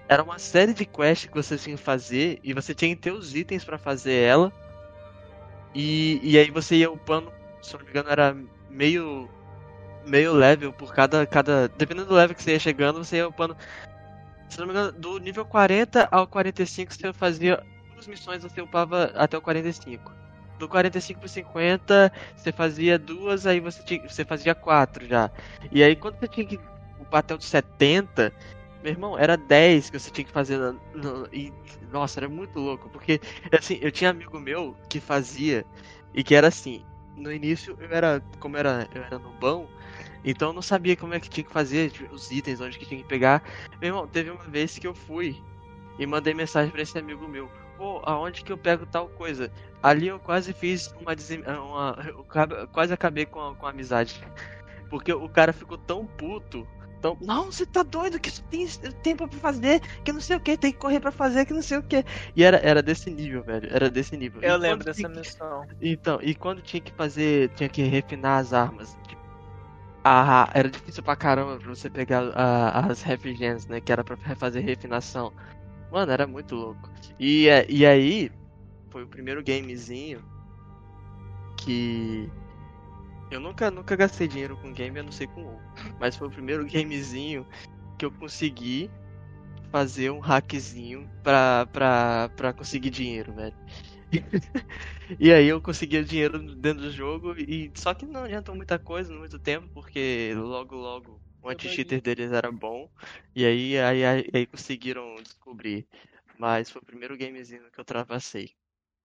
era 0.09 0.21
uma 0.21 0.37
série 0.37 0.73
de 0.73 0.85
quests 0.85 1.29
que 1.29 1.35
você 1.35 1.57
tinha 1.57 1.77
que 1.77 1.81
fazer 1.81 2.39
e 2.43 2.53
você 2.53 2.75
tinha 2.75 2.93
que 2.93 3.01
ter 3.01 3.11
os 3.11 3.33
itens 3.33 3.63
para 3.63 3.77
fazer 3.77 4.13
ela. 4.13 4.51
E, 5.73 6.19
e 6.21 6.37
aí 6.37 6.51
você 6.51 6.75
ia 6.75 6.91
upando, 6.91 7.31
se 7.61 7.73
não 7.73 7.83
me 7.83 7.89
engano, 7.89 8.09
era 8.09 8.35
meio 8.69 9.29
meio 10.05 10.33
level 10.33 10.71
por 10.71 10.93
cada 10.93 11.25
cada 11.25 11.67
dependendo 11.67 12.09
do 12.09 12.13
level 12.13 12.35
que 12.35 12.43
você 12.43 12.51
ia 12.51 12.59
chegando, 12.59 13.03
você 13.03 13.17
ia 13.17 13.27
upando 13.27 13.57
se 14.49 14.59
não 14.59 14.67
me 14.67 14.71
engano, 14.71 14.91
do 14.91 15.17
nível 15.17 15.43
40 15.45 16.07
ao 16.11 16.27
45 16.27 16.93
você 16.93 17.13
fazia 17.13 17.63
duas 17.93 18.07
missões, 18.07 18.43
você 18.43 18.61
upava 18.61 19.05
até 19.15 19.35
o 19.37 19.41
45. 19.41 20.24
Do 20.57 20.69
45 20.69 21.19
pro 21.19 21.29
50, 21.29 22.11
você 22.35 22.51
fazia 22.51 22.97
duas, 22.97 23.45
aí 23.45 23.59
você 23.59 23.83
tinha, 23.83 24.07
você 24.07 24.23
fazia 24.23 24.55
quatro 24.55 25.05
já. 25.05 25.29
E 25.71 25.83
aí 25.83 25.95
quando 25.95 26.17
você 26.17 26.27
tinha 26.27 26.45
que 26.45 26.59
até 27.11 27.35
o 27.35 27.41
70, 27.41 28.33
meu 28.85 28.91
irmão, 28.91 29.17
era 29.17 29.35
10 29.35 29.89
que 29.89 29.99
você 29.99 30.11
tinha 30.11 30.25
que 30.25 30.31
fazer. 30.31 30.59
E, 31.33 31.51
nossa, 31.91 32.19
era 32.19 32.29
muito 32.29 32.59
louco. 32.59 32.87
Porque, 32.89 33.19
assim, 33.57 33.79
eu 33.81 33.91
tinha 33.91 34.11
amigo 34.11 34.39
meu 34.39 34.75
que 34.87 34.99
fazia. 34.99 35.65
E 36.13 36.23
que 36.23 36.35
era 36.35 36.49
assim. 36.49 36.85
No 37.15 37.31
início, 37.31 37.75
eu 37.79 37.89
era. 37.89 38.21
Como 38.39 38.57
era, 38.57 38.87
eu 38.93 39.03
era 39.03 39.17
no 39.17 39.31
bom. 39.33 39.67
Então 40.23 40.49
eu 40.49 40.53
não 40.53 40.61
sabia 40.61 40.95
como 40.95 41.13
é 41.13 41.19
que 41.19 41.29
tinha 41.29 41.43
que 41.43 41.51
fazer 41.51 41.91
tipo, 41.91 42.13
os 42.13 42.31
itens, 42.31 42.61
onde 42.61 42.77
que 42.77 42.85
tinha 42.85 43.01
que 43.01 43.07
pegar. 43.07 43.43
Meu 43.79 43.89
irmão, 43.89 44.07
teve 44.07 44.29
uma 44.29 44.43
vez 44.43 44.77
que 44.77 44.87
eu 44.87 44.93
fui 44.93 45.39
e 45.97 46.05
mandei 46.05 46.33
mensagem 46.33 46.71
para 46.71 46.81
esse 46.81 46.97
amigo 46.97 47.27
meu. 47.27 47.49
Pô, 47.77 48.01
aonde 48.05 48.43
que 48.43 48.51
eu 48.51 48.57
pego 48.57 48.85
tal 48.85 49.07
coisa? 49.09 49.51
Ali 49.83 50.07
eu 50.07 50.19
quase 50.19 50.53
fiz 50.53 50.93
uma. 50.99 51.13
uma 51.61 51.97
eu 52.07 52.25
quase 52.71 52.93
acabei 52.93 53.25
com 53.25 53.39
a, 53.39 53.55
com 53.55 53.65
a 53.65 53.69
amizade. 53.69 54.21
Porque 54.89 55.11
o 55.11 55.27
cara 55.27 55.51
ficou 55.51 55.77
tão 55.77 56.05
puto 56.05 56.67
então, 57.05 57.17
não, 57.21 57.51
você 57.51 57.67
tá 57.67 57.83
doido 57.83 58.19
que 58.19 58.31
tem 58.43 58.67
tempo 59.03 59.27
pra 59.27 59.37
fazer, 59.37 59.79
que 60.03 60.11
não 60.11 60.19
sei 60.19 60.37
o 60.37 60.39
que, 60.39 60.57
tem 60.57 60.71
que 60.71 60.79
correr 60.79 60.99
pra 60.99 61.11
fazer, 61.11 61.45
que 61.45 61.53
não 61.53 61.61
sei 61.61 61.77
o 61.77 61.83
que. 61.83 62.03
E 62.35 62.43
era, 62.43 62.57
era 62.57 62.81
desse 62.81 63.11
nível, 63.11 63.43
velho. 63.43 63.69
Era 63.71 63.91
desse 63.91 64.17
nível. 64.17 64.41
Eu 64.41 64.55
e 64.55 64.57
lembro 64.57 64.83
dessa 64.85 65.07
missão. 65.07 65.67
Então, 65.79 66.19
e 66.23 66.33
quando 66.33 66.63
tinha 66.63 66.81
que 66.81 66.91
fazer, 66.93 67.49
tinha 67.49 67.69
que 67.69 67.83
refinar 67.83 68.39
as 68.39 68.53
armas. 68.53 68.97
Tipo, 69.07 69.21
ah, 70.03 70.49
era 70.51 70.67
difícil 70.67 71.03
pra 71.03 71.15
caramba 71.15 71.57
pra 71.57 71.69
você 71.69 71.91
pegar 71.91 72.31
as 72.89 73.03
refigens, 73.03 73.67
né? 73.67 73.79
Que 73.79 73.91
era 73.91 74.03
pra 74.03 74.17
fazer 74.35 74.61
refinação. 74.61 75.31
Mano, 75.91 76.11
era 76.11 76.27
muito 76.27 76.55
louco. 76.55 76.89
E, 77.19 77.47
e 77.69 77.85
aí, 77.85 78.31
foi 78.89 79.03
o 79.03 79.07
primeiro 79.07 79.43
gamezinho 79.43 80.23
que 81.57 82.29
eu 83.31 83.39
nunca, 83.39 83.71
nunca 83.71 83.95
gastei 83.95 84.27
dinheiro 84.27 84.55
com 84.57 84.71
game, 84.71 84.97
eu 84.97 85.03
não 85.03 85.11
sei 85.11 85.27
com 85.27 85.43
WoW. 85.43 85.61
Mas 85.99 86.15
foi 86.15 86.27
o 86.27 86.31
primeiro 86.31 86.65
gamezinho 86.65 87.45
que 87.97 88.05
eu 88.05 88.11
consegui 88.11 88.89
fazer 89.71 90.11
um 90.11 90.19
hackzinho 90.19 91.09
pra, 91.23 91.67
pra, 91.71 92.29
pra 92.35 92.53
conseguir 92.53 92.89
dinheiro, 92.89 93.33
velho. 93.33 93.55
e 95.19 95.33
aí 95.33 95.47
eu 95.47 95.59
consegui 95.59 96.03
dinheiro 96.03 96.39
dentro 96.55 96.83
do 96.83 96.91
jogo 96.91 97.33
e 97.37 97.71
só 97.75 97.93
que 97.93 98.05
não 98.05 98.23
adiantou 98.23 98.55
muita 98.55 98.77
coisa 98.79 99.11
no 99.11 99.19
muito 99.19 99.39
tempo, 99.39 99.67
porque 99.73 100.33
logo 100.37 100.75
logo 100.75 101.21
o 101.45 101.49
anti-cheater 101.49 102.01
deles 102.01 102.31
era 102.31 102.51
bom. 102.51 102.89
E 103.35 103.45
aí, 103.45 103.77
aí, 103.79 104.05
aí, 104.05 104.29
aí 104.33 104.45
conseguiram 104.45 105.15
descobrir. 105.21 105.87
Mas 106.37 106.69
foi 106.69 106.81
o 106.81 106.85
primeiro 106.85 107.17
gamezinho 107.17 107.71
que 107.71 107.79
eu 107.79 107.85
travassei. 107.85 108.51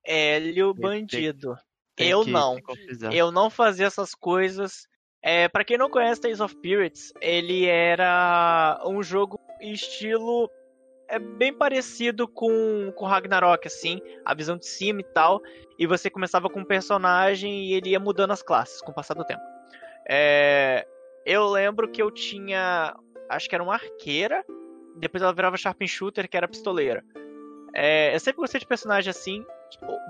Hélio 0.04 0.74
Bandido 0.74 1.56
eu 2.00 2.24
não. 2.24 2.58
Eu 3.12 3.30
não 3.30 3.50
fazia 3.50 3.86
essas 3.86 4.14
coisas. 4.14 4.88
É, 5.22 5.48
para 5.48 5.64
quem 5.64 5.76
não 5.76 5.90
conhece 5.90 6.20
Tales 6.20 6.40
of 6.40 6.56
Pirates, 6.56 7.12
ele 7.20 7.66
era 7.66 8.82
um 8.86 9.02
jogo 9.02 9.38
estilo 9.60 10.50
é 11.06 11.18
bem 11.18 11.52
parecido 11.52 12.28
com, 12.28 12.92
com 12.94 13.04
Ragnarok, 13.04 13.66
assim, 13.66 14.00
a 14.24 14.32
visão 14.32 14.56
de 14.56 14.66
cima 14.66 15.00
e 15.00 15.04
tal. 15.04 15.42
E 15.76 15.84
você 15.84 16.08
começava 16.08 16.48
com 16.48 16.60
um 16.60 16.64
personagem 16.64 17.64
e 17.64 17.74
ele 17.74 17.90
ia 17.90 17.98
mudando 17.98 18.30
as 18.30 18.42
classes 18.42 18.80
com 18.80 18.92
o 18.92 18.94
passar 18.94 19.14
do 19.14 19.24
tempo. 19.24 19.42
É, 20.08 20.86
eu 21.24 21.48
lembro 21.48 21.90
que 21.90 22.02
eu 22.02 22.10
tinha. 22.10 22.96
Acho 23.28 23.48
que 23.48 23.54
era 23.54 23.64
uma 23.64 23.74
arqueira. 23.74 24.44
Depois 24.96 25.22
ela 25.22 25.32
virava 25.32 25.56
Sharp 25.56 25.82
Shooter, 25.86 26.28
que 26.28 26.36
era 26.36 26.48
pistoleira. 26.48 27.04
É, 27.74 28.14
eu 28.14 28.20
sempre 28.20 28.40
gostei 28.40 28.60
de 28.60 28.66
personagem 28.66 29.10
assim, 29.10 29.44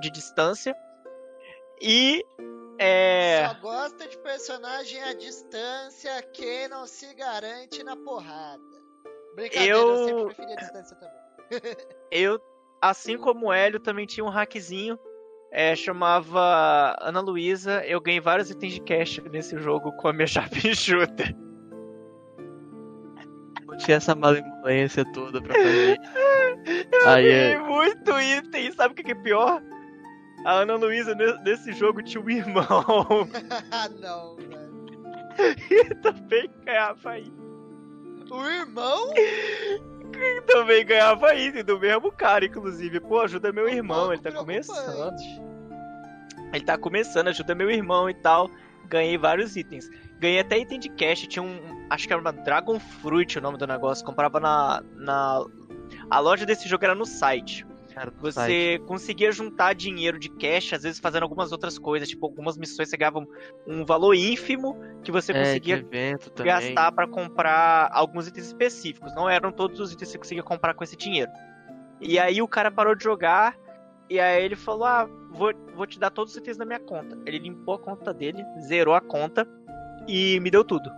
de 0.01 0.11
distância. 0.11 0.75
E. 1.81 2.25
É... 2.79 3.47
Só 3.47 3.61
gosta 3.61 4.09
de 4.09 4.19
personagem 4.19 5.03
à 5.03 5.13
distância 5.13 6.23
que 6.33 6.67
não 6.69 6.87
se 6.87 7.15
garante 7.15 7.83
na 7.83 7.97
porrada. 7.97 8.63
Brincadeira, 9.35 9.77
eu, 9.77 9.89
eu 9.89 10.07
sempre 10.07 10.25
preferi 10.27 10.53
a 10.53 10.57
distância 10.57 10.97
também. 10.97 11.21
eu, 12.11 12.41
assim 12.81 13.19
como 13.19 13.47
o 13.47 13.53
Hélio, 13.53 13.81
também 13.81 14.07
tinha 14.07 14.25
um 14.25 14.31
hackzinho. 14.31 14.99
É, 15.53 15.75
chamava 15.75 16.97
Ana 17.01 17.21
Luísa. 17.21 17.85
Eu 17.85 18.01
ganhei 18.01 18.21
vários 18.21 18.51
itens 18.51 18.75
de 18.75 18.81
cash 18.83 19.21
nesse 19.31 19.59
jogo 19.59 19.93
com 19.93 20.09
a 20.09 20.13
minha 20.13 20.27
chave 20.29 20.75
shooter. 20.75 21.35
Não 23.67 23.77
tinha 23.77 23.97
essa 23.97 24.15
malemolência 24.15 25.05
toda 25.13 25.41
pra 25.41 25.55
fazer. 25.55 25.99
eu 26.93 27.09
Aí, 27.09 27.25
ganhei 27.25 27.55
é... 27.55 27.59
muito 27.59 28.21
item. 28.21 28.73
Sabe 28.73 28.93
o 28.93 29.05
que 29.05 29.11
é 29.11 29.15
pior? 29.15 29.63
A 30.45 30.61
Ana 30.61 30.77
Luísa 30.77 31.15
nesse 31.45 31.73
jogo 31.73 32.03
tinha 32.03 32.23
um 32.23 32.31
irmão. 32.31 32.65
Ah, 33.71 33.89
não, 34.01 34.37
velho. 34.37 35.57
e 35.71 35.95
também 35.97 36.51
ganhava 36.65 37.11
aí. 37.11 37.33
O 38.31 38.45
irmão? 38.47 39.13
Também 40.47 40.85
ganhava 40.85 41.35
item 41.35 41.65
do 41.65 41.79
mesmo 41.79 42.11
cara, 42.13 42.45
inclusive. 42.45 43.01
Pô, 43.01 43.21
ajuda 43.21 43.53
meu 43.53 43.69
irmão, 43.69 44.13
ele 44.13 44.23
tá 44.23 44.33
começando. 44.33 45.15
Ele 46.53 46.65
tá 46.65 46.77
começando, 46.77 47.29
ajuda 47.29 47.55
meu 47.55 47.71
irmão 47.71 48.11
e 48.11 48.15
tal. 48.15 48.51
Ganhei 48.87 49.17
vários 49.17 49.57
itens. 49.57 49.89
Ganhei 50.19 50.41
até 50.41 50.59
item 50.59 50.81
de 50.81 50.89
cash. 50.89 51.27
Tinha 51.27 51.43
um. 51.43 51.87
Acho 51.89 52.07
que 52.07 52.13
era 52.13 52.21
uma 52.21 52.33
Dragon 52.33 52.79
Fruit 52.79 53.39
o 53.39 53.43
nome 53.43 53.57
do 53.57 53.67
negócio. 53.67 54.05
Comprava 54.05 54.41
na. 54.41 54.83
na 54.97 55.45
a 56.11 56.19
loja 56.19 56.45
desse 56.45 56.69
jogo 56.69 56.85
era 56.85 56.95
no 56.95 57.07
site. 57.07 57.67
Cara, 58.01 58.11
você 58.19 58.33
site. 58.79 58.83
conseguia 58.87 59.31
juntar 59.31 59.75
dinheiro 59.75 60.19
de 60.19 60.31
cash, 60.31 60.73
às 60.73 60.85
vezes 60.85 60.99
fazendo 60.99 61.25
algumas 61.25 61.53
outras 61.53 61.79
coisas, 61.79 62.09
tipo 62.09 62.25
algumas 62.25 62.57
missões 62.57 62.89
você 62.89 62.97
ganhava 62.97 63.23
um, 63.67 63.85
valor 63.85 64.15
ínfimo 64.15 64.75
que 65.05 65.13
você 65.13 65.33
é, 65.33 65.39
conseguia 65.39 65.87
gastar 66.43 66.93
para 66.93 67.07
comprar 67.07 67.91
alguns 67.93 68.27
itens 68.27 68.47
específicos. 68.47 69.15
Não 69.15 69.29
eram 69.29 69.53
todos 69.53 69.79
os 69.81 69.93
itens 69.93 70.09
que 70.09 70.13
você 70.15 70.19
conseguia 70.19 70.43
comprar 70.43 70.73
com 70.73 70.83
esse 70.83 70.97
dinheiro. 70.97 71.31
E 72.01 72.19
aí 72.19 72.41
o 72.41 72.49
cara 72.49 72.71
parou 72.71 72.95
de 72.95 73.05
jogar 73.05 73.55
e 74.09 74.19
aí 74.19 74.43
ele 74.43 74.57
falou: 74.57 74.87
"Ah, 74.87 75.07
vou, 75.31 75.53
vou 75.75 75.87
te 75.87 76.01
dar 76.01 76.09
todos 76.09 76.33
os 76.33 76.39
itens 76.39 76.57
na 76.57 76.65
minha 76.65 76.81
conta". 76.81 77.19
Ele 77.27 77.39
limpou 77.39 77.75
a 77.75 77.79
conta 77.79 78.15
dele, 78.15 78.43
zerou 78.67 78.95
a 78.95 79.01
conta 79.03 79.47
e 80.09 80.41
me 80.41 80.51
deu 80.51 80.65
tudo. 80.65 80.91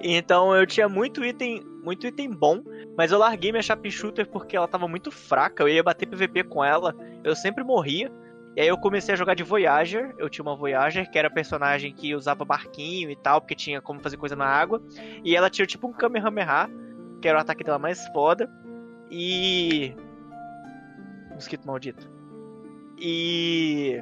Então 0.00 0.56
eu 0.56 0.66
tinha 0.66 0.88
muito 0.88 1.22
item, 1.22 1.62
muito 1.82 2.06
item 2.06 2.30
bom, 2.30 2.62
mas 2.96 3.10
eu 3.10 3.18
larguei 3.18 3.50
minha 3.50 3.62
Chap 3.62 3.90
Shooter 3.90 4.28
porque 4.28 4.56
ela 4.56 4.68
tava 4.68 4.86
muito 4.86 5.10
fraca. 5.10 5.62
Eu 5.62 5.68
ia 5.68 5.82
bater 5.82 6.06
PVP 6.06 6.44
com 6.44 6.64
ela, 6.64 6.94
eu 7.24 7.34
sempre 7.34 7.64
morria. 7.64 8.10
E 8.54 8.60
aí 8.60 8.68
eu 8.68 8.76
comecei 8.76 9.14
a 9.14 9.16
jogar 9.16 9.34
de 9.34 9.42
Voyager. 9.42 10.14
Eu 10.18 10.28
tinha 10.28 10.42
uma 10.42 10.54
Voyager, 10.54 11.10
que 11.10 11.18
era 11.18 11.30
personagem 11.30 11.92
que 11.92 12.14
usava 12.14 12.44
barquinho 12.44 13.10
e 13.10 13.16
tal, 13.16 13.40
porque 13.40 13.54
tinha 13.54 13.80
como 13.80 14.00
fazer 14.00 14.16
coisa 14.16 14.36
na 14.36 14.46
água. 14.46 14.82
E 15.24 15.34
ela 15.34 15.50
tinha 15.50 15.66
tipo 15.66 15.88
um 15.88 15.92
Kamehameha, 15.92 16.68
que 17.20 17.28
era 17.28 17.38
o 17.38 17.40
ataque 17.40 17.64
dela 17.64 17.78
mais 17.78 18.06
foda. 18.08 18.48
E. 19.10 19.94
Mosquito 21.32 21.66
maldito. 21.66 22.10
E 22.98 24.00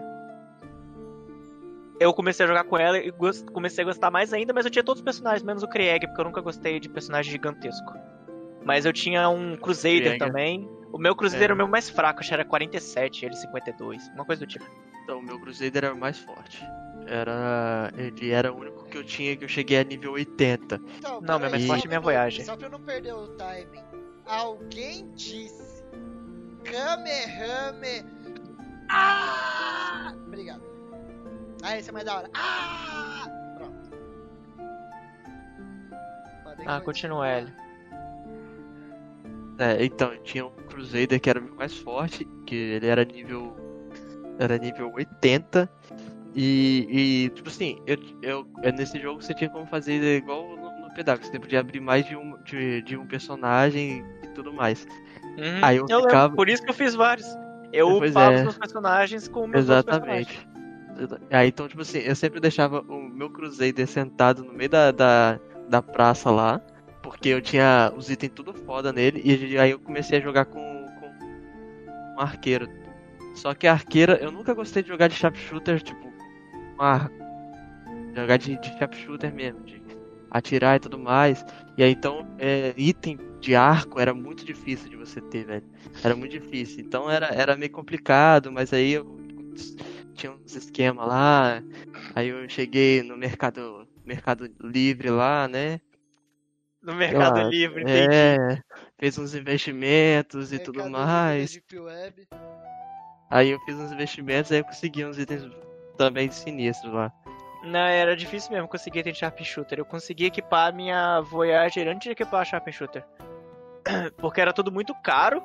eu 2.00 2.14
comecei 2.14 2.44
a 2.46 2.48
jogar 2.48 2.64
com 2.64 2.78
ela 2.78 2.98
e 2.98 3.12
comecei 3.52 3.84
a 3.84 3.86
gostar 3.86 4.10
mais 4.10 4.32
ainda, 4.32 4.54
mas 4.54 4.64
eu 4.64 4.70
tinha 4.70 4.82
todos 4.82 5.00
os 5.00 5.04
personagens, 5.04 5.42
menos 5.42 5.62
o 5.62 5.68
Krieg, 5.68 6.06
porque 6.06 6.20
eu 6.20 6.24
nunca 6.24 6.40
gostei 6.40 6.80
de 6.80 6.88
personagem 6.88 7.30
gigantesco. 7.30 7.92
Mas 8.64 8.86
eu 8.86 8.92
tinha 8.92 9.28
um 9.28 9.54
Crusader 9.54 10.18
também. 10.18 10.66
O 10.92 10.98
meu 10.98 11.14
Crusader 11.14 11.42
é. 11.42 11.44
era 11.44 11.54
o 11.54 11.56
meu 11.56 11.68
mais 11.68 11.90
fraco, 11.90 12.20
acho 12.20 12.30
que 12.30 12.34
era 12.34 12.44
47, 12.44 13.26
ele 13.26 13.36
52, 13.36 14.08
uma 14.14 14.24
coisa 14.24 14.44
do 14.44 14.48
tipo. 14.48 14.64
Então, 15.04 15.18
o 15.18 15.22
meu 15.22 15.38
Crusader 15.38 15.84
era 15.84 15.94
o 15.94 15.98
mais 15.98 16.18
forte. 16.18 16.64
Era. 17.06 17.92
Ele 17.96 18.30
era 18.30 18.52
o 18.52 18.58
único 18.58 18.84
que 18.86 18.96
eu 18.96 19.04
tinha 19.04 19.36
que 19.36 19.44
eu 19.44 19.48
cheguei 19.48 19.78
a 19.78 19.84
nível 19.84 20.12
80. 20.12 20.80
Então, 20.98 21.20
não, 21.20 21.38
meu 21.38 21.50
mais 21.50 21.66
forte 21.66 21.84
é 21.84 21.88
minha 21.88 22.00
Voyage. 22.00 22.44
Só 22.44 22.56
pra 22.56 22.66
eu 22.66 22.70
não 22.70 22.80
perder 22.80 23.14
o 23.14 23.28
timing. 23.28 23.82
Alguém 24.26 25.10
disse. 25.14 25.84
Kamehame. 26.64 28.06
Ah! 28.88 30.14
Obrigado. 30.26 30.69
Ah, 31.62 31.78
esse 31.78 31.90
é 31.90 31.92
mais 31.92 32.04
da 32.04 32.16
hora. 32.16 32.30
Ah! 32.34 33.26
Pronto. 33.56 33.90
ah, 36.66 36.80
continua 36.80 37.28
ele. 37.28 37.52
É, 39.58 39.84
então, 39.84 40.16
tinha 40.24 40.46
um 40.46 40.50
Crusader 40.68 41.20
que 41.20 41.28
era 41.28 41.40
mais 41.40 41.76
forte, 41.76 42.26
que 42.46 42.54
ele 42.54 42.86
era 42.86 43.04
nível. 43.04 43.54
Era 44.38 44.56
nível 44.56 44.90
80. 44.94 45.68
E, 46.34 46.86
e 46.88 47.28
tipo 47.30 47.48
assim, 47.48 47.82
eu, 47.86 47.98
eu, 48.22 48.46
é, 48.62 48.72
nesse 48.72 48.98
jogo 49.00 49.20
você 49.20 49.34
tinha 49.34 49.50
como 49.50 49.66
fazer 49.66 50.00
igual 50.16 50.56
no, 50.56 50.80
no 50.80 50.94
Pedaço, 50.94 51.24
você 51.24 51.38
podia 51.38 51.60
abrir 51.60 51.80
mais 51.80 52.06
de 52.06 52.16
um, 52.16 52.40
de, 52.44 52.82
de 52.82 52.96
um 52.96 53.06
personagem 53.06 54.04
e 54.22 54.28
tudo 54.28 54.52
mais. 54.52 54.86
Uhum. 55.24 55.60
Aí 55.60 55.76
eu, 55.76 55.86
eu 55.88 56.02
ficava... 56.02 56.34
Por 56.34 56.48
isso 56.48 56.62
que 56.62 56.70
eu 56.70 56.74
fiz 56.74 56.94
vários. 56.94 57.26
Eu 57.72 57.98
pois 57.98 58.12
upava 58.12 58.32
é. 58.32 58.36
os 58.36 58.42
meus 58.42 58.58
personagens 58.58 59.28
com 59.28 59.46
meus 59.46 59.64
Exatamente. 59.64 60.48
Aí 61.30 61.48
então, 61.48 61.68
tipo 61.68 61.82
assim, 61.82 61.98
eu 61.98 62.14
sempre 62.14 62.40
deixava 62.40 62.80
o 62.80 63.08
meu 63.08 63.30
Crusader 63.30 63.86
sentado 63.86 64.44
no 64.44 64.52
meio 64.52 64.70
da, 64.70 64.90
da, 64.90 65.40
da 65.68 65.82
praça 65.82 66.30
lá, 66.30 66.60
porque 67.02 67.28
eu 67.28 67.40
tinha 67.40 67.92
os 67.96 68.10
itens 68.10 68.32
tudo 68.34 68.52
foda 68.52 68.92
nele, 68.92 69.22
e 69.24 69.58
aí 69.58 69.70
eu 69.70 69.78
comecei 69.78 70.18
a 70.18 70.22
jogar 70.22 70.44
com, 70.46 70.86
com 71.00 72.16
um 72.16 72.20
arqueiro. 72.20 72.68
Só 73.34 73.54
que 73.54 73.66
a 73.66 73.72
arqueira, 73.72 74.18
eu 74.20 74.30
nunca 74.30 74.52
gostei 74.52 74.82
de 74.82 74.88
jogar 74.88 75.08
de 75.08 75.14
sharpshooter, 75.14 75.80
tipo, 75.82 76.12
uma, 76.74 77.10
jogar 78.14 78.36
de, 78.36 78.58
de 78.58 78.78
sharpshooter 78.78 79.32
mesmo, 79.32 79.60
de 79.64 79.80
atirar 80.30 80.76
e 80.76 80.80
tudo 80.80 80.98
mais. 80.98 81.44
E 81.76 81.82
aí 81.82 81.92
então, 81.92 82.26
é, 82.38 82.74
item 82.76 83.18
de 83.40 83.54
arco 83.54 83.98
era 83.98 84.12
muito 84.12 84.44
difícil 84.44 84.90
de 84.90 84.96
você 84.96 85.20
ter, 85.20 85.46
velho. 85.46 85.64
Era 86.04 86.14
muito 86.14 86.32
difícil. 86.32 86.80
Então 86.80 87.10
era, 87.10 87.26
era 87.28 87.56
meio 87.56 87.70
complicado, 87.70 88.52
mas 88.52 88.72
aí 88.72 88.92
eu 88.92 89.18
tinha 90.14 90.32
uns 90.32 90.56
esquemas 90.56 91.06
lá. 91.06 91.62
Aí 92.14 92.28
eu 92.28 92.48
cheguei 92.48 93.02
no 93.02 93.16
mercado, 93.16 93.86
mercado 94.04 94.50
livre 94.60 95.10
lá, 95.10 95.48
né? 95.48 95.80
No 96.82 96.94
Mercado 96.94 97.40
lá, 97.40 97.44
Livre, 97.44 97.82
entendi. 97.82 98.08
É, 98.08 98.62
fez 98.98 99.18
uns 99.18 99.34
investimentos 99.34 100.50
e 100.50 100.56
mercado 100.56 100.72
tudo 100.72 100.90
mais. 100.90 101.60
Aí 103.30 103.50
eu 103.50 103.60
fiz 103.60 103.76
uns 103.76 103.92
investimentos, 103.92 104.50
aí 104.50 104.58
eu 104.58 104.64
consegui 104.64 105.04
uns 105.04 105.18
itens 105.18 105.42
também 105.98 106.30
sinistros 106.30 106.92
lá. 106.92 107.12
Não, 107.62 107.80
era 107.80 108.16
difícil 108.16 108.52
mesmo 108.52 108.66
conseguir 108.66 109.00
item 109.00 109.12
de 109.12 109.18
Sharpshooter. 109.18 109.78
Eu 109.78 109.84
consegui 109.84 110.24
equipar 110.24 110.68
a 110.68 110.72
minha 110.72 111.20
Voyager 111.20 111.86
antes 111.86 112.04
de 112.04 112.10
equipar 112.12 112.40
a 112.40 112.44
Sharpshooter. 112.44 113.04
Porque 114.16 114.40
era 114.40 114.52
tudo 114.52 114.72
muito 114.72 114.94
caro 115.02 115.42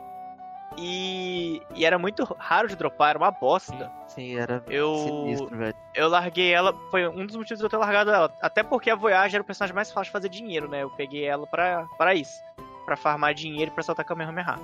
e, 0.77 1.61
e 1.73 1.85
era 1.85 1.97
muito 1.97 2.23
raro 2.37 2.67
de 2.67 2.75
dropar, 2.75 3.11
era 3.11 3.19
uma 3.19 3.31
bosta. 3.31 3.91
Sim, 4.07 4.37
era 4.37 4.63
eu, 4.67 4.95
sinistro, 4.95 5.57
velho. 5.57 5.75
Eu 5.93 6.09
larguei 6.09 6.53
ela, 6.53 6.73
foi 6.91 7.07
um 7.07 7.25
dos 7.25 7.35
motivos 7.35 7.59
de 7.59 7.65
eu 7.65 7.69
ter 7.69 7.77
largado 7.77 8.11
ela. 8.11 8.33
Até 8.41 8.63
porque 8.63 8.89
a 8.89 8.95
Voyager 8.95 9.35
era 9.35 9.43
o 9.43 9.45
personagem 9.45 9.75
mais 9.75 9.91
fácil 9.91 10.05
de 10.05 10.11
fazer 10.11 10.29
dinheiro, 10.29 10.67
né? 10.67 10.83
Eu 10.83 10.89
peguei 10.89 11.25
ela 11.25 11.47
pra, 11.47 11.85
pra 11.97 12.13
isso. 12.13 12.43
Pra 12.85 12.95
farmar 12.95 13.33
dinheiro 13.33 13.71
e 13.71 13.73
pra 13.73 13.83
soltar 13.83 14.05
Kamehameha. 14.05 14.59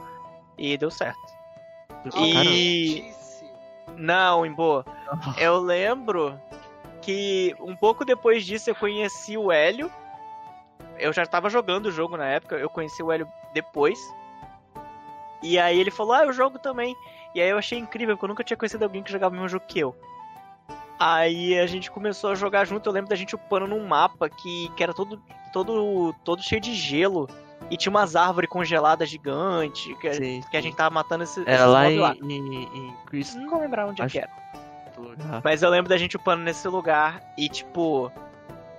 E 0.57 0.77
deu 0.77 0.91
certo. 0.91 1.19
e... 2.17 3.11
Não, 3.95 4.45
em 4.45 4.53
boa. 4.53 4.85
Eu 5.38 5.59
lembro 5.59 6.39
que 7.01 7.55
um 7.59 7.75
pouco 7.75 8.05
depois 8.05 8.45
disso 8.45 8.69
eu 8.69 8.75
conheci 8.75 9.38
o 9.38 9.51
Hélio. 9.51 9.91
Eu 10.97 11.11
já 11.11 11.25
tava 11.25 11.49
jogando 11.49 11.88
o 11.88 11.91
jogo 11.91 12.15
na 12.15 12.27
época, 12.27 12.55
eu 12.55 12.69
conheci 12.69 13.01
o 13.01 13.11
Hélio 13.11 13.27
depois. 13.53 13.99
E 15.41 15.57
aí 15.57 15.80
ele 15.80 15.91
falou, 15.91 16.13
ah, 16.13 16.26
eu 16.26 16.34
jogo 16.34 16.59
também. 16.59 16.95
E 17.34 17.41
aí 17.41 17.49
eu 17.49 17.57
achei 17.57 17.77
incrível, 17.77 18.15
porque 18.15 18.26
eu 18.26 18.30
nunca 18.30 18.43
tinha 18.43 18.57
conhecido 18.57 18.84
alguém 18.84 19.01
que 19.01 19.11
jogava 19.11 19.34
o 19.34 19.35
mesmo 19.35 19.49
jogo 19.49 19.65
que 19.68 19.80
eu. 19.80 19.95
Aí 20.99 21.57
a 21.57 21.65
gente 21.65 21.89
começou 21.89 22.31
a 22.31 22.35
jogar 22.35 22.65
junto, 22.65 22.88
eu 22.88 22.93
lembro 22.93 23.09
da 23.09 23.15
gente 23.15 23.34
upando 23.34 23.68
num 23.68 23.88
mapa 23.88 24.30
que, 24.30 24.69
que 24.76 24.84
era 24.84 24.93
todo, 24.93 25.19
todo, 25.51 26.13
todo 26.23 26.43
cheio 26.43 26.61
de 26.61 26.76
gelo. 26.76 27.27
E 27.69 27.77
tinha 27.77 27.89
umas 27.89 28.15
árvores 28.15 28.49
congeladas 28.49 29.09
gigantes, 29.09 29.97
que, 29.97 30.13
sim, 30.13 30.41
que 30.51 30.57
a 30.57 30.61
gente 30.61 30.76
tava 30.76 30.93
matando 30.93 31.23
esse, 31.23 31.41
era 31.47 31.65
lá 31.65 31.89
em, 31.89 31.99
lá. 31.99 32.15
Em, 32.22 32.63
em 32.63 32.95
Chris... 33.05 33.34
Não 33.34 33.49
vou 33.49 33.59
lembrar 33.59 33.88
onde 33.88 34.01
Acho... 34.01 34.18
é 34.18 34.22
que 34.22 34.27
era. 34.27 35.41
Mas 35.43 35.63
eu 35.63 35.69
lembro 35.69 35.89
da 35.89 35.97
gente 35.97 36.15
upando 36.18 36.43
nesse 36.43 36.68
lugar 36.68 37.22
e, 37.38 37.49
tipo... 37.49 38.11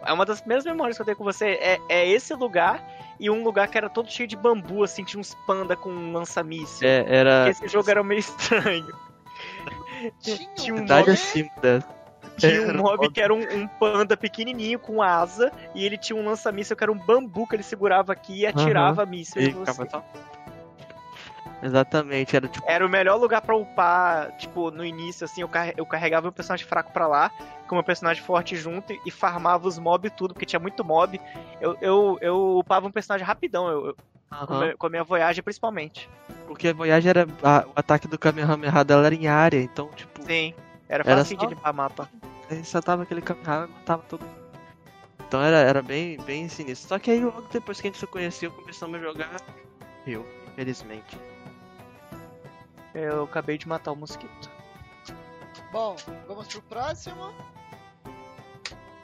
É 0.04 0.12
uma 0.12 0.26
das 0.26 0.40
primeiras 0.40 0.64
memórias 0.64 0.96
que 0.96 1.02
eu 1.02 1.06
tenho 1.06 1.16
com 1.16 1.24
você. 1.24 1.58
É, 1.60 1.80
é 1.88 2.08
esse 2.08 2.34
lugar 2.34 2.84
e 3.22 3.30
um 3.30 3.44
lugar 3.44 3.68
que 3.68 3.78
era 3.78 3.88
todo 3.88 4.10
cheio 4.10 4.28
de 4.28 4.36
bambu, 4.36 4.82
assim, 4.82 5.04
tinha 5.04 5.20
uns 5.20 5.32
panda 5.46 5.76
com 5.76 6.10
lança-míssil. 6.10 6.88
É, 6.88 7.04
era... 7.06 7.48
Esse 7.48 7.68
jogo 7.68 7.88
era 7.88 8.02
meio 8.02 8.18
estranho. 8.20 8.92
tinha 10.56 10.74
um 10.74 10.80
mob... 10.80 11.08
acima 11.08 11.48
dessa. 11.62 11.88
Tinha 12.36 12.72
um 12.72 12.78
mob 12.78 13.08
que 13.12 13.20
era 13.20 13.32
um, 13.32 13.40
um, 13.40 13.68
panda 13.68 14.16
pequenininho 14.16 14.76
com 14.76 15.00
asa 15.00 15.52
e 15.72 15.86
ele 15.86 15.96
tinha 15.96 16.18
um 16.18 16.24
lança-míssil 16.24 16.76
que 16.76 16.82
era 16.82 16.90
um 16.90 16.98
bambu 16.98 17.46
que 17.46 17.54
ele 17.54 17.62
segurava 17.62 18.12
aqui 18.12 18.40
e 18.40 18.46
atirava 18.46 19.04
uhum. 19.04 19.10
míssil 19.10 19.40
e. 19.40 19.54
Exatamente, 21.62 22.34
era 22.34 22.48
tipo. 22.48 22.68
Era 22.68 22.84
o 22.84 22.88
melhor 22.88 23.16
lugar 23.16 23.40
pra 23.40 23.56
upar, 23.56 24.36
tipo, 24.36 24.72
no 24.72 24.84
início, 24.84 25.24
assim, 25.24 25.42
eu, 25.42 25.48
car 25.48 25.72
eu 25.76 25.86
carregava 25.86 26.28
o 26.28 26.32
personagem 26.32 26.66
fraco 26.66 26.92
pra 26.92 27.06
lá, 27.06 27.30
com 27.68 27.78
o 27.78 27.84
personagem 27.84 28.22
forte 28.22 28.56
junto 28.56 28.92
e 29.06 29.10
farmava 29.10 29.68
os 29.68 29.78
mob 29.78 30.10
tudo, 30.10 30.34
porque 30.34 30.44
tinha 30.44 30.58
muito 30.58 30.84
mob. 30.84 31.20
Eu, 31.60 31.76
eu, 31.80 32.18
eu 32.20 32.58
upava 32.58 32.88
um 32.88 32.90
personagem 32.90 33.24
rapidão, 33.24 33.68
eu, 33.68 33.86
eu 33.86 33.96
uhum. 34.32 34.76
com, 34.76 34.86
a 34.86 34.90
minha 34.90 35.04
Voyage 35.04 35.40
principalmente. 35.40 36.10
Porque 36.48 36.68
a 36.68 36.72
Voyage 36.72 37.08
era. 37.08 37.26
A, 37.42 37.64
o 37.66 37.72
ataque 37.76 38.08
do 38.08 38.18
Kamehameha 38.18 38.84
dela 38.84 39.06
era 39.06 39.14
em 39.14 39.28
área, 39.28 39.60
então, 39.62 39.88
tipo. 39.94 40.20
Sim, 40.24 40.52
era 40.88 41.04
fácil 41.04 41.38
só... 41.38 41.46
de 41.46 41.54
limpar 41.54 41.72
mapa. 41.72 42.08
Aí 42.50 42.64
só 42.64 42.80
tava 42.82 43.04
aquele 43.04 43.22
Kamehameha 43.22 43.68
e 43.68 43.72
matava 43.72 44.02
todo 44.08 44.26
Então 45.28 45.40
era, 45.40 45.58
era 45.58 45.80
bem, 45.80 46.18
bem 46.22 46.48
sinistro. 46.48 46.88
Só 46.88 46.98
que 46.98 47.12
aí 47.12 47.24
logo 47.24 47.46
depois 47.52 47.80
que 47.80 47.86
a 47.86 47.90
gente 47.90 48.00
se 48.00 48.06
conheceu, 48.08 48.50
começamos 48.50 48.98
a 48.98 49.02
jogar. 49.02 49.36
Eu, 50.04 50.26
infelizmente. 50.48 51.16
Eu 52.94 53.24
acabei 53.24 53.56
de 53.56 53.66
matar 53.66 53.92
o 53.92 53.96
mosquito. 53.96 54.50
Bom, 55.70 55.96
vamos 56.28 56.46
pro 56.48 56.62
próximo. 56.62 57.32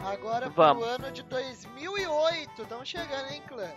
Agora 0.00 0.48
vamos. 0.50 0.84
pro 0.84 0.94
ano 0.94 1.12
de 1.12 1.22
2008. 1.22 2.62
Estamos 2.62 2.88
chegando, 2.88 3.30
hein, 3.30 3.42
clã? 3.48 3.68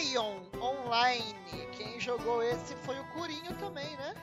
Ion 0.00 0.40
Online. 0.60 1.36
Quem 1.72 2.00
jogou 2.00 2.42
esse 2.42 2.74
foi 2.76 2.98
o 2.98 3.04
Curinho 3.04 3.54
também, 3.58 3.96
né? 3.96 4.14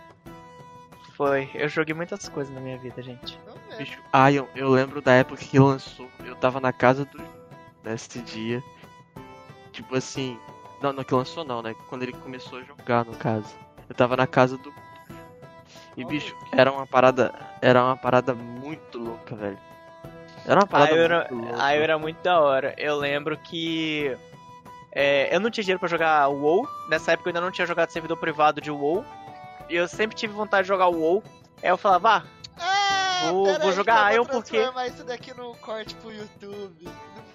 Foi. 1.16 1.50
Eu 1.54 1.70
joguei 1.70 1.94
muitas 1.94 2.28
coisas 2.28 2.54
na 2.54 2.60
minha 2.60 2.78
vida, 2.78 3.02
gente. 3.02 3.40
Bicho, 3.78 4.02
Ion, 4.32 4.48
eu 4.56 4.70
lembro 4.70 5.02
da 5.02 5.14
época 5.14 5.42
que 5.42 5.60
lançou. 5.60 6.10
Eu 6.26 6.36
tava 6.36 6.60
na 6.60 6.74
casa 6.74 7.06
do. 7.06 7.24
Nesse 7.84 8.20
dia. 8.22 8.64
Tipo 9.72 9.96
assim. 9.96 10.40
Não, 10.82 10.92
não 10.92 11.04
que 11.04 11.14
lançou 11.14 11.46
não, 11.46 11.62
né? 11.62 11.74
Quando 11.88 12.04
ele 12.04 12.14
começou 12.14 12.60
a 12.60 12.64
jogar, 12.64 13.06
no 13.06 13.16
caso. 13.16 13.65
Eu 13.90 13.96
tava 13.96 14.18
na 14.18 14.28
casa 14.28 14.58
do. 14.58 14.74
E 15.98 16.04
bicho, 16.04 16.36
era 16.52 16.72
uma 16.72 16.86
parada. 16.86 17.34
Era 17.62 17.84
uma 17.84 17.96
parada 17.96 18.34
muito 18.34 18.98
louca, 18.98 19.36
velho. 19.36 19.58
Era 20.46 20.60
uma 20.60 20.68
parada 20.68 20.92
aí 20.92 21.00
era, 21.00 21.28
muito 21.32 21.36
louca. 21.36 21.64
Aí 21.64 21.80
era 21.80 21.98
muito 21.98 22.22
da 22.22 22.40
hora. 22.40 22.74
Eu 22.78 22.98
lembro 22.98 23.38
que. 23.38 24.16
É, 24.92 25.34
eu 25.36 25.40
não 25.40 25.50
tinha 25.50 25.64
dinheiro 25.64 25.80
pra 25.80 25.90
jogar 25.90 26.28
WoW. 26.28 26.68
Nessa 26.90 27.14
época 27.14 27.30
eu 27.30 27.32
ainda 27.32 27.42
não 27.42 27.52
tinha 27.52 27.68
jogado 27.68 27.90
servidor 27.90 28.18
privado 28.18 28.62
de 28.62 28.72
WoW. 28.72 29.06
E 29.70 29.76
eu 29.76 29.88
sempre 29.88 30.16
tive 30.16 30.34
vontade 30.34 30.64
de 30.64 30.68
jogar 30.68 30.88
WoW. 30.88 31.24
Aí 31.62 31.70
eu 31.70 31.78
falava, 31.78 32.24
ah, 32.58 33.26
ah 33.26 33.32
vou, 33.32 33.60
vou 33.60 33.72
jogar 33.72 34.14
Ion 34.14 34.26
porque. 34.26 34.58
isso 34.88 35.04
daqui 35.04 35.34
no 35.34 35.56
corte 35.56 35.96
pro 35.96 36.12
YouTube. 36.12 36.88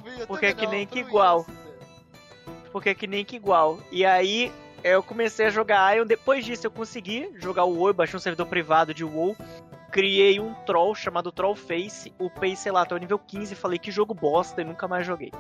YouTube 0.05 0.27
porque 0.27 0.47
é 0.47 0.55
que 0.55 0.67
nem 0.67 0.87
que 0.87 1.01
igual. 1.01 1.47
Porque 2.73 2.91
é 2.91 2.95
que 2.95 3.07
nem 3.07 3.25
que 3.25 3.37
igual. 3.37 3.79
E 3.91 4.07
aí 4.07 4.53
eu 4.83 5.03
comecei 5.03 5.47
a 5.47 5.51
jogar 5.51 5.97
Ion. 5.97 6.07
Depois 6.07 6.45
disso, 6.45 6.67
eu 6.67 6.71
consegui 6.71 7.31
jogar 7.37 7.65
o 7.65 7.77
WoW. 7.77 7.95
baixei 7.95 8.17
um 8.17 8.21
servidor 8.21 8.47
privado 8.47 8.95
de 8.95 9.05
WoW. 9.05 9.37
Criei 9.91 10.39
um 10.39 10.55
troll 10.65 10.95
chamado 10.95 11.33
Trollface. 11.33 12.13
Upei, 12.19 12.55
sei 12.57 12.73
lá, 12.73 12.83
até 12.83 12.95
o 12.95 12.99
nível 12.99 13.19
15. 13.19 13.55
Falei 13.55 13.79
que 13.79 13.91
jogo 13.91 14.15
bosta 14.15 14.61
e 14.61 14.65
nunca 14.65 14.87
mais 14.87 15.07
joguei. 15.07 15.33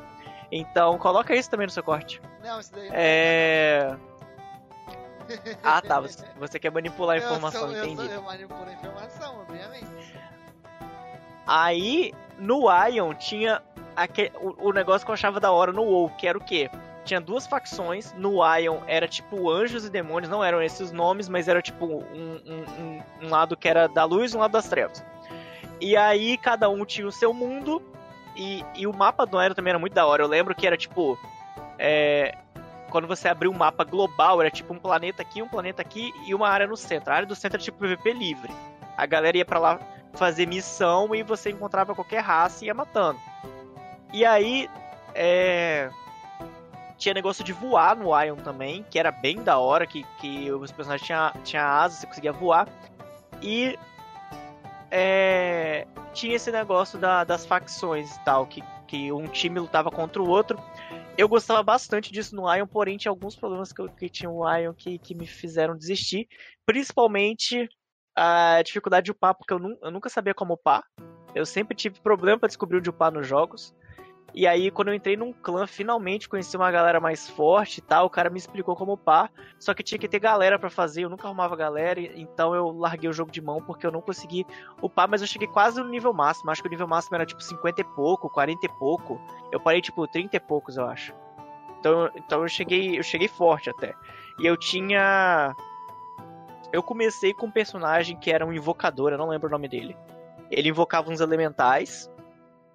Então, 0.50 0.98
coloca 0.98 1.34
isso 1.34 1.48
também 1.48 1.66
no 1.66 1.72
seu 1.72 1.82
corte. 1.82 2.20
Não, 2.42 2.58
isso 2.58 2.72
daí. 2.72 2.88
É. 2.92 3.96
ah, 5.62 5.80
tá. 5.80 6.00
Você, 6.00 6.24
você 6.36 6.58
quer 6.58 6.72
manipular 6.72 7.16
a 7.16 7.18
informação, 7.18 7.68
eu 7.68 7.68
sou, 7.68 7.84
entendi. 7.84 8.02
Eu, 8.02 8.06
sou, 8.06 8.14
eu 8.16 8.22
manipulo 8.22 8.64
a 8.64 8.72
informação, 8.72 9.40
obviamente. 9.40 10.14
Aí, 11.46 12.12
no 12.38 12.64
Ion, 12.88 13.14
tinha 13.14 13.62
aquele, 13.94 14.32
o, 14.40 14.68
o 14.68 14.72
negócio 14.72 15.04
que 15.04 15.10
eu 15.10 15.14
achava 15.14 15.38
da 15.38 15.52
hora 15.52 15.72
no 15.72 15.82
WoW, 15.82 16.10
que 16.10 16.26
era 16.26 16.36
o 16.36 16.44
quê? 16.44 16.70
Tinha 17.10 17.20
duas 17.20 17.46
facções. 17.46 18.12
No 18.14 18.38
Ion 18.56 18.82
era 18.86 19.08
tipo 19.08 19.50
anjos 19.50 19.84
e 19.84 19.90
demônios, 19.90 20.30
não 20.30 20.44
eram 20.44 20.62
esses 20.62 20.92
nomes, 20.92 21.28
mas 21.28 21.48
era 21.48 21.60
tipo 21.60 21.84
um, 21.84 22.40
um, 22.46 23.02
um, 23.22 23.28
lado 23.28 23.56
que 23.56 23.68
era 23.68 23.88
da 23.88 24.04
luz 24.04 24.32
e 24.32 24.36
um 24.36 24.40
lado 24.40 24.52
das 24.52 24.68
trevas. 24.68 25.04
E 25.80 25.96
aí 25.96 26.36
cada 26.38 26.68
um 26.68 26.84
tinha 26.84 27.06
o 27.06 27.12
seu 27.12 27.34
mundo. 27.34 27.82
E, 28.36 28.64
e 28.76 28.86
o 28.86 28.92
mapa 28.92 29.26
do 29.26 29.42
Ion 29.42 29.54
também 29.54 29.72
era 29.72 29.78
muito 29.78 29.92
da 29.92 30.06
hora. 30.06 30.22
Eu 30.22 30.28
lembro 30.28 30.54
que 30.54 30.66
era 30.66 30.76
tipo. 30.76 31.18
É, 31.78 32.36
quando 32.90 33.08
você 33.08 33.28
abriu 33.28 33.50
um 33.50 33.56
mapa 33.56 33.84
global, 33.84 34.40
era 34.40 34.50
tipo 34.50 34.72
um 34.72 34.78
planeta 34.78 35.22
aqui, 35.22 35.42
um 35.42 35.48
planeta 35.48 35.82
aqui 35.82 36.12
e 36.26 36.34
uma 36.34 36.48
área 36.48 36.66
no 36.66 36.76
centro. 36.76 37.12
A 37.12 37.16
área 37.16 37.26
do 37.26 37.34
centro 37.34 37.56
era 37.56 37.62
tipo 37.62 37.78
PVP 37.78 38.12
livre. 38.12 38.52
A 38.96 39.06
galera 39.06 39.36
ia 39.36 39.44
para 39.44 39.58
lá 39.58 39.80
fazer 40.12 40.46
missão 40.46 41.12
e 41.14 41.22
você 41.22 41.50
encontrava 41.50 41.94
qualquer 41.94 42.20
raça 42.20 42.64
e 42.64 42.68
ia 42.68 42.74
matando. 42.74 43.18
E 44.12 44.24
aí, 44.24 44.68
é, 45.14 45.88
tinha 47.00 47.14
negócio 47.14 47.42
de 47.42 47.52
voar 47.52 47.96
no 47.96 48.16
Ion 48.22 48.36
também, 48.36 48.84
que 48.90 48.98
era 48.98 49.10
bem 49.10 49.42
da 49.42 49.58
hora, 49.58 49.86
que, 49.86 50.04
que 50.20 50.52
os 50.52 50.70
personagens 50.70 51.06
tinham 51.06 51.32
tinha 51.42 51.64
asas, 51.64 51.98
você 52.00 52.06
conseguia 52.06 52.32
voar. 52.32 52.68
E 53.42 53.78
é, 54.90 55.86
tinha 56.12 56.36
esse 56.36 56.52
negócio 56.52 56.98
da, 56.98 57.24
das 57.24 57.46
facções 57.46 58.14
e 58.14 58.24
tal, 58.24 58.46
que, 58.46 58.62
que 58.86 59.10
um 59.10 59.26
time 59.26 59.58
lutava 59.58 59.90
contra 59.90 60.22
o 60.22 60.28
outro. 60.28 60.62
Eu 61.16 61.26
gostava 61.26 61.62
bastante 61.62 62.12
disso 62.12 62.36
no 62.36 62.54
Ion, 62.54 62.66
porém 62.66 62.98
tinha 62.98 63.10
alguns 63.10 63.34
problemas 63.34 63.72
que, 63.72 63.88
que 63.88 64.08
tinha 64.10 64.30
o 64.30 64.46
Ion 64.54 64.74
que, 64.74 64.98
que 64.98 65.14
me 65.14 65.26
fizeram 65.26 65.74
desistir. 65.74 66.28
Principalmente 66.66 67.66
a 68.14 68.60
dificuldade 68.62 69.06
de 69.06 69.12
upar, 69.12 69.34
porque 69.34 69.54
eu, 69.54 69.58
nu 69.58 69.74
eu 69.82 69.90
nunca 69.90 70.10
sabia 70.10 70.34
como 70.34 70.52
upar. 70.52 70.84
Eu 71.34 71.46
sempre 71.46 71.74
tive 71.74 71.98
problema 72.00 72.40
para 72.40 72.48
descobrir 72.48 72.76
onde 72.76 72.90
upar 72.90 73.10
nos 73.10 73.26
jogos. 73.26 73.74
E 74.32 74.46
aí, 74.46 74.70
quando 74.70 74.88
eu 74.88 74.94
entrei 74.94 75.16
num 75.16 75.32
clã, 75.32 75.66
finalmente 75.66 76.28
conheci 76.28 76.56
uma 76.56 76.70
galera 76.70 77.00
mais 77.00 77.28
forte 77.28 77.78
e 77.78 77.80
tal. 77.80 78.06
O 78.06 78.10
cara 78.10 78.30
me 78.30 78.38
explicou 78.38 78.76
como 78.76 78.92
upar. 78.92 79.30
Só 79.58 79.74
que 79.74 79.82
tinha 79.82 79.98
que 79.98 80.08
ter 80.08 80.20
galera 80.20 80.58
para 80.58 80.70
fazer. 80.70 81.04
Eu 81.04 81.08
nunca 81.08 81.26
arrumava 81.26 81.56
galera. 81.56 82.00
Então 82.00 82.54
eu 82.54 82.70
larguei 82.70 83.10
o 83.10 83.12
jogo 83.12 83.30
de 83.30 83.40
mão 83.40 83.60
porque 83.60 83.86
eu 83.86 83.90
não 83.90 84.00
consegui 84.00 84.46
upar. 84.80 85.08
Mas 85.08 85.20
eu 85.20 85.26
cheguei 85.26 85.48
quase 85.48 85.82
no 85.82 85.88
nível 85.88 86.12
máximo. 86.12 86.50
Acho 86.50 86.62
que 86.62 86.68
o 86.68 86.70
nível 86.70 86.86
máximo 86.86 87.16
era 87.16 87.26
tipo 87.26 87.42
50 87.42 87.80
e 87.80 87.84
pouco, 87.84 88.30
40 88.30 88.66
e 88.66 88.68
pouco. 88.68 89.20
Eu 89.50 89.58
parei 89.58 89.80
tipo 89.80 90.06
30 90.06 90.36
e 90.36 90.40
poucos, 90.40 90.76
eu 90.76 90.86
acho. 90.86 91.12
Então, 91.80 92.10
então 92.14 92.42
eu 92.42 92.48
cheguei. 92.48 92.98
Eu 92.98 93.02
cheguei 93.02 93.26
forte 93.26 93.68
até. 93.68 93.94
E 94.38 94.46
eu 94.46 94.56
tinha. 94.56 95.54
Eu 96.72 96.84
comecei 96.84 97.34
com 97.34 97.46
um 97.46 97.50
personagem 97.50 98.16
que 98.16 98.30
era 98.30 98.46
um 98.46 98.52
invocador, 98.52 99.10
eu 99.10 99.18
não 99.18 99.28
lembro 99.28 99.48
o 99.48 99.50
nome 99.50 99.66
dele. 99.68 99.96
Ele 100.50 100.68
invocava 100.68 101.10
uns 101.10 101.20
elementais. 101.20 102.08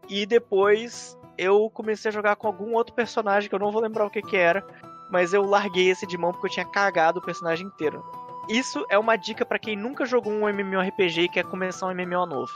E 0.10 0.26
depois 0.26 1.18
eu 1.38 1.70
comecei 1.70 2.10
a 2.10 2.14
jogar 2.14 2.36
com 2.36 2.48
algum 2.48 2.74
outro 2.74 2.94
personagem 2.94 3.49
que 3.49 3.56
eu 3.56 3.60
não 3.60 3.72
vou 3.72 3.82
lembrar 3.82 4.06
o 4.06 4.10
que 4.10 4.22
que 4.22 4.38
era, 4.38 4.66
mas 5.10 5.34
eu 5.34 5.44
larguei 5.44 5.90
esse 5.90 6.06
de 6.06 6.18
mão 6.18 6.32
porque 6.32 6.48
eu 6.48 6.52
tinha 6.52 6.66
cagado 6.66 7.20
o 7.20 7.24
personagem 7.24 7.68
inteiro. 7.68 8.03
Isso 8.48 8.86
é 8.90 8.98
uma 8.98 9.16
dica 9.16 9.45
para 9.45 9.60
quem 9.60 9.76
nunca 9.76 10.06
jogou 10.06 10.32
um 10.32 10.48
MMORPG 10.48 11.22
e 11.22 11.30
quer 11.30 11.45
começar 11.45 11.88
um 11.88 11.94
MMO 11.94 12.26
novo. 12.26 12.52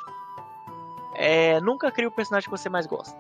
É, 1.16 1.60
nunca 1.62 1.92
crie 1.92 2.06
o 2.06 2.12
personagem 2.12 2.50
que 2.50 2.56
você 2.56 2.70
mais 2.70 2.86
gosta. 2.86 3.18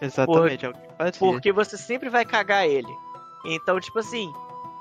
Exatamente, 0.00 0.66
Por, 0.68 1.06
é 1.06 1.12
Porque 1.12 1.52
você 1.52 1.76
sempre 1.76 2.08
vai 2.08 2.24
cagar 2.24 2.66
ele. 2.66 2.94
Então, 3.44 3.80
tipo 3.80 3.98
assim, 3.98 4.32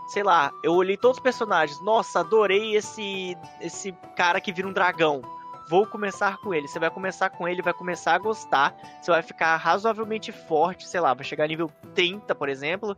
sei 0.08 0.24
lá, 0.24 0.52
eu 0.64 0.74
olhei 0.74 0.98
todos 0.98 1.18
os 1.18 1.24
personagens. 1.24 1.82
Nossa, 1.82 2.20
adorei 2.20 2.76
esse 2.76 3.36
esse 3.60 3.92
cara 4.16 4.40
que 4.40 4.54
vira 4.54 4.68
um 4.68 4.74
dragão 4.74 5.22
vou 5.68 5.86
começar 5.86 6.38
com 6.38 6.54
ele. 6.54 6.68
Você 6.68 6.80
vai 6.80 6.90
começar 6.90 7.30
com 7.30 7.48
ele, 7.48 7.62
vai 7.62 7.74
começar 7.74 8.16
a 8.16 8.18
gostar, 8.18 8.76
você 9.02 9.12
vai 9.12 9.22
ficar 9.22 9.56
razoavelmente 9.58 10.32
forte, 10.32 10.88
sei 10.88 11.00
lá, 11.00 11.14
vai 11.14 11.26
chegar 11.26 11.48
nível 11.48 11.72
30, 11.94 12.34
por 12.36 12.50
exemplo. 12.50 12.98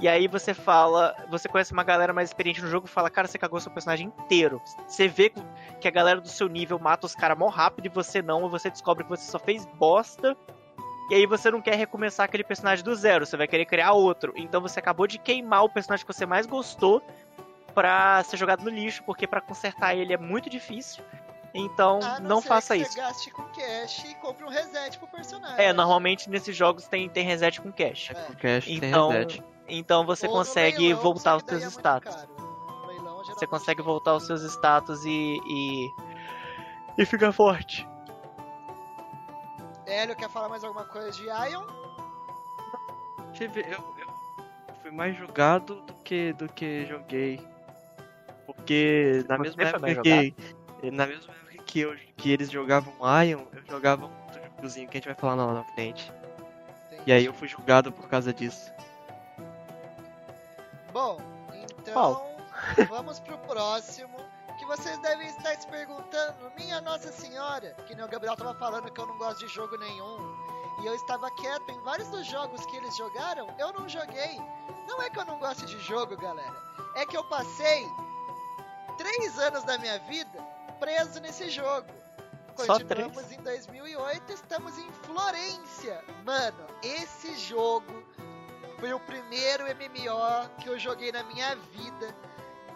E 0.00 0.08
aí 0.08 0.26
você 0.26 0.54
fala, 0.54 1.14
você 1.28 1.46
conhece 1.46 1.74
uma 1.74 1.84
galera 1.84 2.12
mais 2.12 2.30
experiente 2.30 2.62
no 2.62 2.68
jogo 2.68 2.86
e 2.86 2.90
fala, 2.90 3.10
cara, 3.10 3.28
você 3.28 3.36
cagou 3.36 3.60
seu 3.60 3.70
personagem 3.70 4.06
inteiro. 4.06 4.60
Você 4.88 5.06
vê 5.06 5.30
que 5.78 5.86
a 5.86 5.90
galera 5.90 6.20
do 6.22 6.28
seu 6.28 6.48
nível 6.48 6.78
mata 6.78 7.04
os 7.04 7.14
caras 7.14 7.36
mó 7.36 7.48
rápido 7.48 7.84
e 7.84 7.90
você 7.90 8.22
não, 8.22 8.48
você 8.48 8.70
descobre 8.70 9.04
que 9.04 9.10
você 9.10 9.30
só 9.30 9.38
fez 9.38 9.66
bosta. 9.78 10.34
E 11.10 11.14
aí 11.14 11.26
você 11.26 11.50
não 11.50 11.60
quer 11.60 11.74
recomeçar 11.74 12.24
aquele 12.24 12.44
personagem 12.44 12.82
do 12.82 12.94
zero, 12.94 13.26
você 13.26 13.36
vai 13.36 13.46
querer 13.46 13.66
criar 13.66 13.92
outro. 13.92 14.32
Então 14.36 14.60
você 14.62 14.78
acabou 14.78 15.06
de 15.06 15.18
queimar 15.18 15.64
o 15.64 15.68
personagem 15.68 16.06
que 16.06 16.12
você 16.12 16.24
mais 16.24 16.46
gostou 16.46 17.02
pra 17.74 18.22
ser 18.22 18.36
jogado 18.38 18.64
no 18.64 18.70
lixo, 18.70 19.02
porque 19.04 19.26
para 19.26 19.40
consertar 19.40 19.94
ele 19.94 20.14
é 20.14 20.16
muito 20.16 20.48
difícil. 20.48 21.04
Então, 21.52 21.98
não, 21.98 22.20
não 22.20 22.42
faça 22.42 22.76
isso. 22.76 22.92
Você 22.92 23.00
gaste 23.00 23.30
com 23.30 23.42
cash 23.44 24.04
e 24.04 24.14
compre 24.16 24.44
um 24.44 24.48
reset 24.48 24.98
pro 24.98 25.08
personagem. 25.08 25.64
É, 25.64 25.72
normalmente 25.72 26.30
nesses 26.30 26.56
jogos 26.56 26.86
tem, 26.86 27.08
tem 27.08 27.24
reset 27.24 27.60
com 27.60 27.72
cash. 27.72 28.10
É. 28.10 28.14
Com 28.14 28.34
cash 28.34 28.68
então, 28.68 29.08
tem 29.08 29.18
reset. 29.18 29.44
Então 29.68 30.06
você 30.06 30.26
Ou 30.26 30.32
consegue 30.32 30.78
leilão, 30.78 31.02
voltar 31.02 31.36
os 31.36 31.42
seus 31.44 31.62
é 31.62 31.66
status. 31.66 32.28
Leilão, 32.86 33.24
você 33.24 33.46
consegue 33.46 33.82
voltar 33.82 34.14
os 34.14 34.26
seus 34.26 34.42
status 34.42 35.04
e. 35.04 35.40
e, 35.46 35.90
e 36.98 37.06
fica 37.06 37.32
forte. 37.32 37.88
Hélio, 39.86 40.14
quer 40.14 40.28
falar 40.28 40.48
mais 40.48 40.62
alguma 40.62 40.84
coisa 40.84 41.10
de 41.10 41.24
Ion? 41.24 41.64
Tive, 43.32 43.60
eu, 43.62 43.78
eu 43.98 44.74
fui 44.82 44.90
mais 44.90 45.16
jogado 45.16 45.82
do 45.82 45.94
que, 45.94 46.32
do 46.32 46.48
que 46.52 46.86
joguei. 46.86 47.40
Porque 48.46 49.24
na 49.28 49.38
mesma 49.38 49.62
época 49.62 50.02
que. 50.02 50.34
Na 50.82 51.06
mesma 51.06 51.34
que, 51.70 51.80
eu, 51.80 51.96
que 52.16 52.30
eles 52.30 52.50
jogavam 52.50 52.92
Ion, 53.24 53.44
eu 53.52 53.62
jogava 53.68 54.06
um 54.06 54.22
outro 54.24 54.42
jogozinho 54.42 54.88
que 54.88 54.96
a 54.96 54.98
gente 55.00 55.06
vai 55.06 55.14
falar 55.14 55.46
lá 55.46 55.54
na 55.54 55.64
frente. 55.64 56.12
Entendi. 56.86 57.02
E 57.06 57.12
aí 57.12 57.24
eu 57.24 57.32
fui 57.32 57.46
julgado 57.46 57.92
por 57.92 58.08
causa 58.08 58.32
disso. 58.32 58.72
Bom, 60.92 61.20
então 61.78 62.26
vamos 62.88 63.20
pro 63.20 63.38
próximo. 63.38 64.18
Que 64.58 64.66
vocês 64.66 64.98
devem 64.98 65.26
estar 65.28 65.58
se 65.58 65.66
perguntando, 65.68 66.52
minha 66.58 66.82
Nossa 66.82 67.10
Senhora, 67.10 67.74
que 67.86 67.94
nem 67.94 68.04
o 68.04 68.08
Gabriel 68.08 68.36
tava 68.36 68.54
falando 68.56 68.90
que 68.90 69.00
eu 69.00 69.06
não 69.06 69.16
gosto 69.16 69.38
de 69.38 69.48
jogo 69.48 69.78
nenhum. 69.78 70.18
E 70.82 70.86
eu 70.86 70.94
estava 70.94 71.30
quieto 71.36 71.70
em 71.70 71.80
vários 71.80 72.08
dos 72.08 72.26
jogos 72.26 72.66
que 72.66 72.76
eles 72.76 72.94
jogaram, 72.96 73.48
eu 73.58 73.72
não 73.72 73.88
joguei. 73.88 74.38
Não 74.86 75.00
é 75.00 75.08
que 75.08 75.18
eu 75.18 75.24
não 75.24 75.38
gosto 75.38 75.64
de 75.64 75.78
jogo, 75.80 76.16
galera. 76.16 76.56
É 76.96 77.06
que 77.06 77.16
eu 77.16 77.24
passei 77.24 77.86
três 78.98 79.38
anos 79.38 79.64
da 79.64 79.78
minha 79.78 79.98
vida 80.00 80.49
preso 80.80 81.20
nesse 81.20 81.50
jogo. 81.50 81.86
Continuamos 82.56 83.30
em 83.30 83.40
2008, 83.42 84.32
estamos 84.32 84.76
em 84.78 84.90
Florência. 85.04 86.02
Mano, 86.24 86.66
esse 86.82 87.36
jogo 87.36 88.04
foi 88.78 88.92
o 88.92 89.00
primeiro 89.00 89.64
MMO 89.64 90.48
que 90.58 90.68
eu 90.68 90.78
joguei 90.78 91.12
na 91.12 91.22
minha 91.24 91.54
vida. 91.54 92.14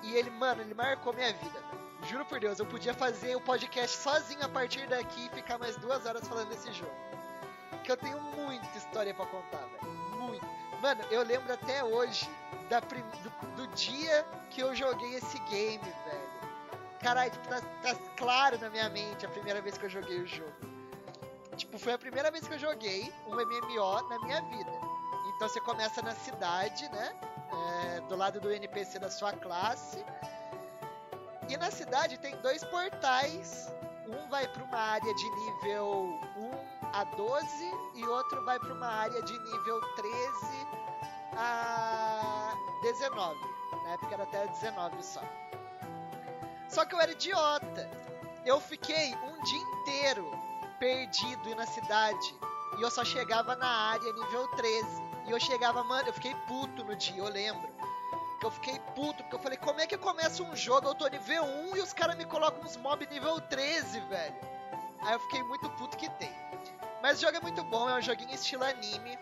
E 0.02 0.14
ele, 0.14 0.30
mano, 0.30 0.60
ele 0.60 0.74
marcou 0.74 1.14
minha 1.14 1.32
vida. 1.32 1.64
Juro 2.08 2.24
por 2.26 2.38
Deus, 2.38 2.58
eu 2.58 2.66
podia 2.66 2.92
fazer 2.92 3.34
o 3.34 3.40
podcast 3.40 3.96
sozinho 3.96 4.44
a 4.44 4.48
partir 4.48 4.86
daqui 4.86 5.26
e 5.26 5.34
ficar 5.34 5.58
mais 5.58 5.76
duas 5.76 6.04
horas 6.04 6.28
falando 6.28 6.50
desse 6.50 6.70
jogo. 6.72 6.94
Que 7.82 7.92
eu 7.92 7.96
tenho 7.96 8.20
muita 8.20 8.66
história 8.76 9.14
para 9.14 9.26
contar, 9.26 9.66
velho. 9.66 9.92
Muito. 10.18 10.46
Mano, 10.82 11.02
eu 11.10 11.22
lembro 11.22 11.52
até 11.52 11.82
hoje 11.82 12.28
da, 12.68 12.80
do, 12.80 13.56
do 13.56 13.66
dia 13.74 14.26
que 14.50 14.60
eu 14.60 14.74
joguei 14.74 15.14
esse 15.14 15.38
game, 15.40 15.82
velho 15.82 16.23
caralho, 17.04 17.30
tipo, 17.30 17.46
tá, 17.48 17.60
tá 17.60 17.94
claro 18.16 18.58
na 18.58 18.70
minha 18.70 18.88
mente 18.88 19.26
a 19.26 19.28
primeira 19.28 19.60
vez 19.60 19.76
que 19.76 19.84
eu 19.84 19.90
joguei 19.90 20.20
o 20.20 20.26
jogo. 20.26 20.52
Tipo, 21.54 21.78
foi 21.78 21.92
a 21.92 21.98
primeira 21.98 22.30
vez 22.30 22.48
que 22.48 22.54
eu 22.54 22.58
joguei 22.58 23.12
um 23.26 23.34
MMO 23.34 24.08
na 24.08 24.18
minha 24.20 24.40
vida. 24.40 24.72
Então 25.36 25.46
você 25.48 25.60
começa 25.60 26.00
na 26.00 26.14
cidade, 26.14 26.88
né? 26.88 27.14
É, 27.52 28.00
do 28.08 28.16
lado 28.16 28.40
do 28.40 28.50
NPC 28.50 28.98
da 28.98 29.10
sua 29.10 29.32
classe. 29.34 30.02
E 31.48 31.56
na 31.58 31.70
cidade 31.70 32.18
tem 32.18 32.34
dois 32.38 32.64
portais. 32.64 33.70
Um 34.08 34.28
vai 34.28 34.48
para 34.48 34.64
uma 34.64 34.78
área 34.78 35.14
de 35.14 35.30
nível 35.30 36.18
1 36.36 36.88
a 36.92 37.04
12 37.04 37.46
e 37.96 38.04
outro 38.06 38.44
vai 38.44 38.58
para 38.58 38.72
uma 38.72 38.86
área 38.86 39.22
de 39.22 39.32
nível 39.32 39.80
13 39.96 40.16
a 41.36 42.54
19. 42.82 43.38
Na 43.84 43.90
época 43.90 44.14
era 44.14 44.22
até 44.22 44.46
19 44.46 45.02
só. 45.02 45.22
Só 46.74 46.84
que 46.84 46.92
eu 46.92 47.00
era 47.00 47.12
idiota. 47.12 47.88
Eu 48.44 48.60
fiquei 48.60 49.14
um 49.14 49.40
dia 49.44 49.60
inteiro 49.60 50.28
perdido 50.80 51.54
na 51.54 51.64
cidade. 51.66 52.34
E 52.76 52.82
eu 52.82 52.90
só 52.90 53.04
chegava 53.04 53.54
na 53.54 53.68
área 53.92 54.12
nível 54.12 54.48
13. 54.56 54.84
E 55.28 55.30
eu 55.30 55.38
chegava, 55.38 55.84
mano, 55.84 56.08
eu 56.08 56.12
fiquei 56.12 56.34
puto 56.48 56.82
no 56.82 56.96
dia, 56.96 57.16
eu 57.16 57.28
lembro. 57.28 57.72
Que 58.40 58.46
eu 58.46 58.50
fiquei 58.50 58.76
puto, 58.96 59.22
porque 59.22 59.36
eu 59.36 59.38
falei, 59.38 59.56
como 59.56 59.80
é 59.80 59.86
que 59.86 59.96
começa 59.96 60.42
um 60.42 60.56
jogo? 60.56 60.88
Eu 60.88 60.96
tô 60.96 61.06
nível 61.06 61.44
1 61.44 61.76
e 61.76 61.80
os 61.80 61.92
caras 61.92 62.16
me 62.16 62.24
colocam 62.24 62.60
uns 62.64 62.76
mob 62.76 63.06
nível 63.06 63.40
13, 63.40 64.00
velho. 64.00 64.34
Aí 65.02 65.12
eu 65.12 65.20
fiquei 65.20 65.44
muito 65.44 65.70
puto 65.70 65.96
que 65.96 66.10
tem. 66.18 66.34
Mas 67.00 67.18
o 67.18 67.20
jogo 67.20 67.36
é 67.36 67.40
muito 67.40 67.62
bom, 67.62 67.88
é 67.88 67.94
um 67.94 68.02
joguinho 68.02 68.34
estilo 68.34 68.64
anime. 68.64 69.16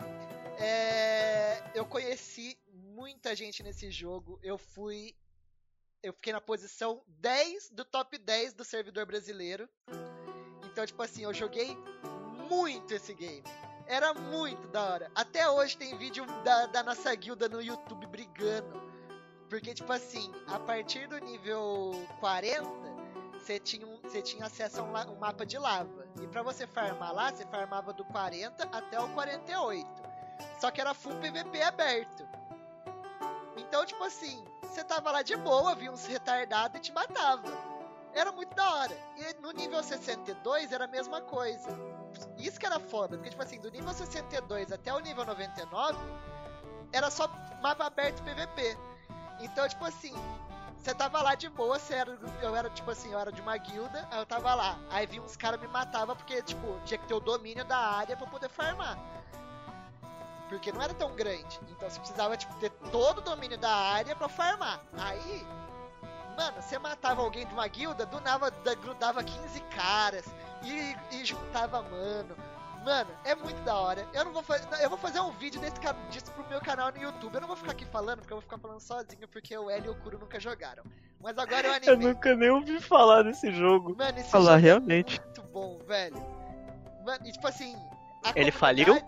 É... 0.58 1.62
Eu 1.74 1.84
conheci 1.84 2.56
muita 2.72 3.36
gente 3.36 3.62
nesse 3.62 3.90
jogo. 3.90 4.40
Eu 4.42 4.56
fui 4.56 5.14
eu 6.02 6.12
fiquei 6.12 6.32
na 6.32 6.40
posição 6.40 7.02
10 7.06 7.70
do 7.70 7.84
top 7.84 8.18
10 8.18 8.54
do 8.54 8.64
servidor 8.64 9.06
brasileiro. 9.06 9.68
Então, 10.64 10.84
tipo 10.84 11.02
assim, 11.02 11.22
eu 11.22 11.32
joguei 11.32 11.76
muito 12.48 12.92
esse 12.92 13.14
game. 13.14 13.44
Era 13.86 14.12
muito 14.12 14.66
da 14.68 14.82
hora. 14.82 15.12
Até 15.14 15.48
hoje 15.48 15.76
tem 15.76 15.96
vídeo 15.96 16.24
da, 16.42 16.66
da 16.66 16.82
nossa 16.82 17.14
guilda 17.14 17.48
no 17.48 17.62
YouTube 17.62 18.06
brigando. 18.06 18.82
Porque, 19.48 19.74
tipo 19.74 19.92
assim, 19.92 20.32
a 20.46 20.58
partir 20.58 21.06
do 21.06 21.18
nível 21.18 21.92
40, 22.20 22.68
você 23.38 23.60
tinha, 23.60 23.86
um, 23.86 23.98
tinha 24.22 24.46
acesso 24.46 24.80
a 24.80 24.82
um, 24.82 25.12
um 25.12 25.18
mapa 25.18 25.44
de 25.44 25.58
lava. 25.58 26.08
E 26.20 26.26
para 26.26 26.42
você 26.42 26.66
farmar 26.66 27.14
lá, 27.14 27.30
você 27.30 27.46
farmava 27.46 27.92
do 27.92 28.04
40 28.06 28.64
até 28.76 28.98
o 28.98 29.08
48. 29.10 29.86
Só 30.58 30.70
que 30.70 30.80
era 30.80 30.94
full 30.94 31.14
PVP 31.16 31.62
aberto. 31.62 32.26
Então, 33.56 33.84
tipo 33.84 34.02
assim, 34.04 34.42
você 34.72 34.82
tava 34.82 35.10
lá 35.10 35.22
de 35.22 35.36
boa, 35.36 35.74
via 35.74 35.92
uns 35.92 36.06
retardados 36.06 36.78
e 36.78 36.80
te 36.80 36.92
matava. 36.92 37.46
Era 38.14 38.32
muito 38.32 38.54
da 38.54 38.74
hora. 38.74 38.96
E 39.16 39.34
no 39.40 39.50
nível 39.52 39.82
62 39.82 40.72
era 40.72 40.84
a 40.84 40.88
mesma 40.88 41.20
coisa. 41.20 41.68
Isso 42.38 42.58
que 42.58 42.66
era 42.66 42.80
foda, 42.80 43.16
porque 43.16 43.30
tipo 43.30 43.42
assim, 43.42 43.60
do 43.60 43.70
nível 43.70 43.92
62 43.92 44.72
até 44.72 44.92
o 44.92 44.98
nível 45.00 45.24
99 45.24 45.98
era 46.92 47.10
só 47.10 47.28
mapa 47.62 47.86
aberto 47.86 48.22
PVP. 48.22 48.76
Então, 49.40 49.68
tipo 49.68 49.84
assim, 49.84 50.14
você 50.78 50.94
tava 50.94 51.22
lá 51.22 51.34
de 51.34 51.48
boa, 51.48 51.78
você 51.78 51.94
era, 51.94 52.18
eu 52.42 52.56
era 52.56 52.70
tipo 52.70 52.90
assim, 52.90 53.12
eu 53.12 53.18
era 53.18 53.30
de 53.30 53.40
uma 53.40 53.56
guilda, 53.56 54.08
aí 54.10 54.18
eu 54.18 54.26
tava 54.26 54.54
lá. 54.54 54.78
Aí 54.90 55.06
vi 55.06 55.20
uns 55.20 55.36
caras 55.36 55.60
me 55.60 55.68
matava 55.68 56.16
porque, 56.16 56.42
tipo, 56.42 56.80
tinha 56.84 56.98
que 56.98 57.06
ter 57.06 57.14
o 57.14 57.20
domínio 57.20 57.64
da 57.64 57.76
área 57.76 58.16
para 58.16 58.26
poder 58.26 58.48
farmar. 58.48 58.98
Porque 60.52 60.70
não 60.70 60.82
era 60.82 60.92
tão 60.92 61.14
grande. 61.14 61.58
Então 61.70 61.88
você 61.88 61.98
precisava, 61.98 62.36
tipo, 62.36 62.54
ter 62.56 62.70
todo 62.90 63.18
o 63.18 63.20
domínio 63.22 63.56
da 63.56 63.74
área 63.74 64.14
para 64.14 64.28
farmar. 64.28 64.80
Aí, 64.98 65.46
mano, 66.36 66.60
você 66.60 66.78
matava 66.78 67.22
alguém 67.22 67.46
de 67.46 67.54
uma 67.54 67.66
guilda, 67.66 68.04
do 68.04 68.20
nada 68.20 68.52
grudava 68.74 69.24
15 69.24 69.60
caras 69.74 70.26
e, 70.62 70.94
e 71.16 71.24
juntava 71.24 71.80
mano. 71.82 72.36
Mano, 72.84 73.10
é 73.24 73.34
muito 73.34 73.62
da 73.62 73.76
hora. 73.76 74.06
Eu 74.12 74.26
não 74.26 74.32
vou 74.34 74.42
fazer. 74.42 74.68
Eu 74.82 74.90
vou 74.90 74.98
fazer 74.98 75.20
um 75.20 75.30
vídeo 75.30 75.58
desse, 75.58 75.80
disso 76.10 76.30
pro 76.32 76.46
meu 76.50 76.60
canal 76.60 76.92
no 76.92 77.00
YouTube. 77.00 77.34
Eu 77.34 77.40
não 77.40 77.48
vou 77.48 77.56
ficar 77.56 77.72
aqui 77.72 77.86
falando, 77.86 78.18
porque 78.18 78.32
eu 78.32 78.36
vou 78.36 78.42
ficar 78.42 78.58
falando 78.58 78.80
sozinho, 78.80 79.26
porque 79.28 79.56
o 79.56 79.70
L 79.70 79.86
e 79.86 79.88
o 79.88 79.94
Kuro 79.94 80.18
nunca 80.18 80.38
jogaram. 80.38 80.84
Mas 81.18 81.38
agora 81.38 81.64
eu 81.68 81.72
animei. 81.72 81.94
Eu 81.94 81.98
nunca 82.12 82.36
nem 82.36 82.50
ouvi 82.50 82.78
falar 82.78 83.22
desse 83.22 83.50
jogo. 83.52 83.96
Mano, 83.96 84.18
esse 84.18 84.28
falar 84.28 84.56
jogo 84.56 84.58
é 84.58 84.60
realmente. 84.60 85.18
É 85.18 85.24
muito 85.24 85.42
bom, 85.44 85.78
velho. 85.86 86.22
Mano, 87.06 87.26
e 87.26 87.32
tipo 87.32 87.46
assim. 87.46 87.74
ele 88.34 88.50
faliu? 88.50 89.00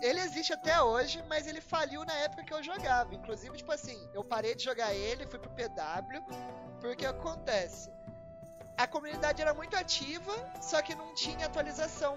Ele 0.00 0.20
existe 0.20 0.52
até 0.52 0.80
hoje, 0.80 1.22
mas 1.28 1.46
ele 1.46 1.60
faliu 1.60 2.04
na 2.04 2.14
época 2.14 2.42
que 2.42 2.54
eu 2.54 2.62
jogava. 2.62 3.14
Inclusive, 3.14 3.56
tipo 3.56 3.72
assim, 3.72 4.08
eu 4.14 4.24
parei 4.24 4.54
de 4.54 4.64
jogar 4.64 4.94
ele, 4.94 5.26
fui 5.26 5.38
pro 5.38 5.50
PW, 5.50 6.24
porque 6.80 7.04
acontece. 7.04 7.92
A 8.78 8.86
comunidade 8.86 9.42
era 9.42 9.52
muito 9.52 9.76
ativa, 9.76 10.32
só 10.60 10.80
que 10.80 10.94
não 10.94 11.14
tinha 11.14 11.46
atualização. 11.46 12.16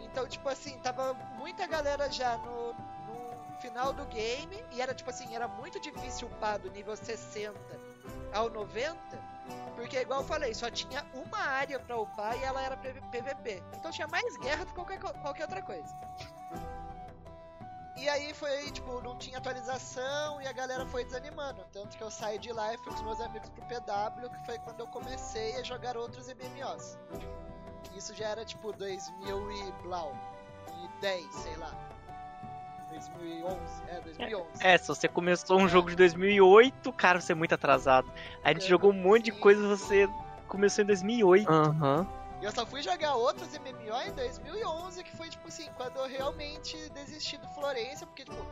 Então, 0.00 0.26
tipo 0.26 0.48
assim, 0.48 0.78
tava 0.78 1.12
muita 1.36 1.66
galera 1.66 2.10
já 2.10 2.38
no, 2.38 2.72
no 2.72 3.56
final 3.60 3.92
do 3.92 4.06
game 4.06 4.64
e 4.72 4.80
era 4.80 4.94
tipo 4.94 5.10
assim, 5.10 5.34
era 5.34 5.46
muito 5.46 5.78
difícil 5.80 6.28
upar 6.28 6.58
do 6.58 6.70
nível 6.70 6.96
60 6.96 7.54
ao 8.32 8.48
90, 8.48 8.98
porque 9.74 9.98
igual 9.98 10.20
eu 10.20 10.26
falei, 10.26 10.54
só 10.54 10.70
tinha 10.70 11.04
uma 11.12 11.38
área 11.38 11.78
para 11.78 11.98
upar 11.98 12.38
e 12.38 12.42
ela 12.42 12.62
era 12.62 12.76
PVP. 12.76 13.62
Então 13.76 13.90
tinha 13.90 14.06
mais 14.08 14.36
guerra 14.38 14.64
do 14.64 14.68
que 14.68 14.74
qualquer, 14.74 14.98
qualquer 14.98 15.42
outra 15.42 15.62
coisa. 15.62 15.94
E 17.96 18.08
aí 18.08 18.34
foi, 18.34 18.70
tipo, 18.72 19.00
não 19.02 19.16
tinha 19.16 19.38
atualização 19.38 20.40
e 20.42 20.46
a 20.46 20.52
galera 20.52 20.84
foi 20.86 21.04
desanimando. 21.04 21.64
Tanto 21.72 21.96
que 21.96 22.02
eu 22.02 22.10
saí 22.10 22.38
de 22.38 22.52
lá 22.52 22.74
e 22.74 22.78
fui 22.78 22.92
com 22.92 22.94
os 22.94 23.02
meus 23.02 23.20
amigos 23.20 23.48
pro 23.50 23.64
PW, 23.66 24.30
que 24.30 24.46
foi 24.46 24.58
quando 24.58 24.80
eu 24.80 24.86
comecei 24.88 25.56
a 25.56 25.62
jogar 25.62 25.96
outros 25.96 26.26
MMOs. 26.28 26.98
Isso 27.94 28.14
já 28.14 28.28
era 28.28 28.44
tipo 28.44 28.72
2000 28.72 29.52
e 29.52 29.72
blau. 29.82 30.12
E 30.82 31.00
10, 31.00 31.34
sei 31.34 31.56
lá. 31.56 31.93
2011, 32.94 33.56
é, 33.88 34.00
2011. 34.00 34.46
É, 34.60 34.78
se 34.78 34.88
você 34.88 35.08
começou 35.08 35.60
um 35.60 35.68
jogo 35.68 35.90
de 35.90 35.96
2008, 35.96 36.92
cara, 36.92 37.20
você 37.20 37.32
é 37.32 37.34
muito 37.34 37.54
atrasado. 37.54 38.10
A 38.42 38.52
gente 38.52 38.64
é, 38.64 38.68
jogou 38.68 38.90
um 38.90 38.94
monte 38.94 39.26
sim. 39.26 39.32
de 39.32 39.32
coisa 39.32 39.66
você 39.68 40.08
começou 40.48 40.82
em 40.82 40.86
2008. 40.86 41.50
Aham. 41.50 42.00
Uhum. 42.00 42.24
E 42.40 42.44
eu 42.44 42.52
só 42.52 42.66
fui 42.66 42.82
jogar 42.82 43.14
outros 43.14 43.48
MMO 43.58 44.00
em 44.06 44.12
2011, 44.12 45.02
que 45.02 45.16
foi, 45.16 45.28
tipo 45.28 45.48
assim, 45.48 45.68
quando 45.76 45.96
eu 45.96 46.06
realmente 46.06 46.76
desisti 46.90 47.38
do 47.38 47.48
Florença, 47.48 48.04
porque, 48.06 48.24
tipo, 48.24 48.46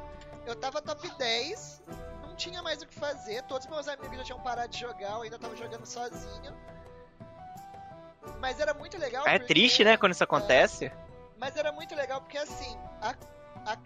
eu 0.46 0.56
tava 0.56 0.80
top 0.80 1.10
10, 1.18 1.82
não 2.22 2.34
tinha 2.34 2.62
mais 2.62 2.80
o 2.80 2.86
que 2.86 2.94
fazer, 2.94 3.42
todos 3.42 3.66
meus 3.66 3.86
amigos 3.88 4.16
já 4.18 4.24
tinham 4.24 4.40
parado 4.40 4.68
de 4.68 4.80
jogar, 4.80 5.10
eu 5.10 5.22
ainda 5.22 5.38
tava 5.38 5.54
jogando 5.56 5.84
sozinho. 5.84 6.54
Mas 8.40 8.58
era 8.60 8.72
muito 8.72 8.96
legal. 8.98 9.26
É 9.26 9.38
porque, 9.38 9.52
triste, 9.52 9.84
né, 9.84 9.96
quando 9.96 10.12
isso 10.12 10.24
acontece. 10.24 10.86
É, 10.86 10.92
mas 11.38 11.56
era 11.56 11.70
muito 11.72 11.94
legal 11.94 12.20
porque 12.20 12.38
assim, 12.38 12.76
a, 13.00 13.14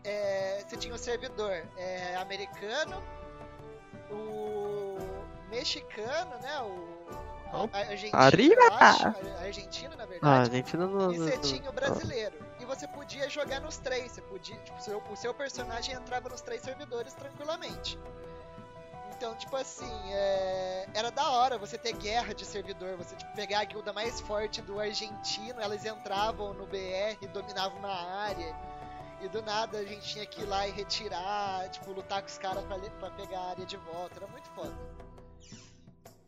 é, 0.04 0.64
você 0.66 0.76
tinha 0.76 0.94
o 0.94 0.98
servidor 0.98 1.52
é, 1.76 2.16
americano, 2.16 3.02
o 4.10 4.98
mexicano, 5.50 6.38
né? 6.40 6.60
O 6.62 6.96
a, 7.52 7.78
Argentina, 7.78 8.16
acho, 8.72 9.06
a 9.06 9.40
Argentina, 9.40 9.96
na 9.96 10.04
verdade. 10.04 10.20
Ah, 10.22 10.40
Argentina 10.40 10.86
não, 10.86 11.12
e 11.12 11.18
você 11.18 11.38
tinha 11.38 11.70
o 11.70 11.72
brasileiro. 11.72 12.36
E 12.60 12.64
você 12.64 12.88
podia 12.88 13.28
jogar 13.30 13.60
nos 13.60 13.76
três. 13.78 14.12
Você 14.12 14.22
podia, 14.22 14.56
tipo, 14.58 14.82
seu, 14.82 15.02
o 15.10 15.16
seu 15.16 15.32
personagem 15.32 15.94
entrava 15.94 16.28
nos 16.28 16.40
três 16.40 16.60
servidores 16.60 17.14
tranquilamente. 17.14 17.98
Então, 19.16 19.34
tipo 19.36 19.56
assim, 19.56 20.12
é... 20.12 20.86
era 20.92 21.10
da 21.10 21.30
hora 21.30 21.56
você 21.56 21.78
ter 21.78 21.94
guerra 21.94 22.34
de 22.34 22.44
servidor, 22.44 22.96
você 22.96 23.16
tipo, 23.16 23.32
pegar 23.34 23.60
a 23.60 23.64
guilda 23.64 23.92
mais 23.92 24.20
forte 24.20 24.60
do 24.60 24.78
argentino, 24.78 25.58
elas 25.60 25.86
entravam 25.86 26.52
no 26.52 26.66
BR, 26.66 27.26
dominavam 27.32 27.80
na 27.80 27.94
área, 27.94 28.54
e 29.20 29.28
do 29.28 29.42
nada 29.42 29.78
a 29.78 29.84
gente 29.84 30.06
tinha 30.06 30.26
que 30.26 30.42
ir 30.42 30.46
lá 30.46 30.66
e 30.66 30.70
retirar, 30.70 31.68
tipo, 31.70 31.92
lutar 31.92 32.20
com 32.22 32.28
os 32.28 32.38
caras 32.38 32.64
pra, 32.64 32.78
pra 32.78 33.10
pegar 33.10 33.38
a 33.38 33.50
área 33.50 33.66
de 33.66 33.76
volta, 33.76 34.16
era 34.16 34.26
muito 34.26 34.48
foda. 34.50 34.76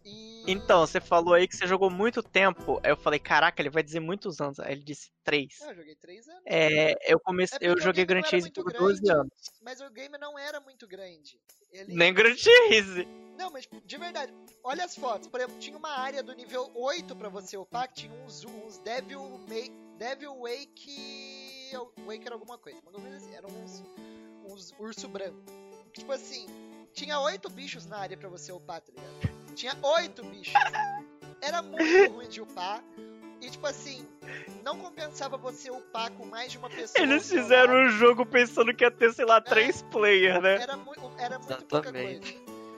E... 0.05 0.44
Então, 0.51 0.86
você 0.86 1.01
falou 1.01 1.35
aí 1.35 1.47
que 1.47 1.55
você 1.55 1.66
jogou 1.66 1.90
muito 1.90 2.23
tempo. 2.23 2.81
Aí 2.82 2.90
eu 2.90 2.97
falei, 2.97 3.19
caraca, 3.19 3.60
ele 3.60 3.69
vai 3.69 3.82
dizer 3.82 4.01
muitos 4.01 4.40
anos. 4.40 4.59
Aí 4.59 4.73
ele 4.73 4.82
disse 4.82 5.10
três. 5.23 5.60
Eu 5.60 5.74
joguei 5.74 5.94
três 5.97 6.27
anos. 6.27 6.43
É, 6.47 7.12
eu 7.12 7.20
comecei, 7.20 7.59
é 7.60 7.70
eu 7.70 7.78
joguei 7.78 8.06
Grand 8.06 8.23
Chase 8.23 8.51
por 8.51 8.65
grande, 8.65 8.78
12 8.78 9.10
anos. 9.10 9.32
Mas 9.60 9.81
o 9.81 9.90
game 9.90 10.16
não 10.16 10.39
era 10.39 10.60
muito 10.60 10.86
grande. 10.86 11.39
Ele... 11.73 11.95
Nem 11.95 12.12
Grand 12.12 12.36
Chase. 12.36 13.07
Não, 13.36 13.51
mas 13.51 13.69
de 13.85 13.97
verdade, 13.97 14.35
olha 14.65 14.85
as 14.85 14.97
fotos. 14.97 15.28
Por 15.28 15.39
exemplo, 15.39 15.59
tinha 15.59 15.77
uma 15.77 15.90
área 15.90 16.23
do 16.23 16.32
nível 16.32 16.70
8 16.74 17.15
pra 17.15 17.28
você 17.28 17.57
upar, 17.57 17.89
que 17.89 18.03
tinha 18.03 18.12
uns, 18.24 18.45
uns 18.45 18.78
Devil, 18.78 19.40
Devil 19.97 20.35
Wake. 20.40 21.70
Wake 22.05 22.27
era 22.27 22.35
alguma 22.35 22.59
coisa. 22.59 22.81
Assim, 23.16 23.35
eram 23.35 23.49
uns, 23.51 23.85
uns 24.45 24.74
urso 24.78 25.09
branco. 25.09 25.39
Tipo 25.93 26.12
assim, 26.12 26.47
tinha 26.93 27.20
oito 27.20 27.49
bichos 27.49 27.86
na 27.86 27.99
área 27.99 28.16
pra 28.16 28.28
você 28.28 28.53
upar, 28.53 28.81
tá 28.81 28.93
ligado? 28.93 29.55
Tinha 29.55 29.77
oito 29.82 30.24
bichos. 30.24 30.55
Era 31.40 31.62
muito 31.62 32.11
ruim 32.12 32.28
de 32.28 32.40
upar. 32.40 32.82
E 33.40 33.51
tipo 33.51 33.66
assim, 33.66 34.06
não 34.65 34.78
compensava 34.78 35.36
você 35.36 35.70
upar 35.70 36.10
com 36.12 36.27
mais 36.27 36.52
de 36.52 36.59
uma 36.59 36.69
pessoa. 36.69 37.02
Eles 37.02 37.28
fizeram 37.28 37.74
o 37.74 37.86
um 37.86 37.90
jogo 37.90 38.27
pensando 38.27 38.74
que 38.74 38.85
ia 38.85 38.90
ter, 38.90 39.12
sei 39.12 39.24
lá, 39.24 39.36
é, 39.36 39.40
três 39.40 39.82
players, 39.82 40.43
né? 40.43 40.60
Era, 40.60 40.77
mu 40.77 40.93
era 41.16 41.39
muito 41.39 41.65
pouca 41.66 41.93
coisa. 41.93 42.23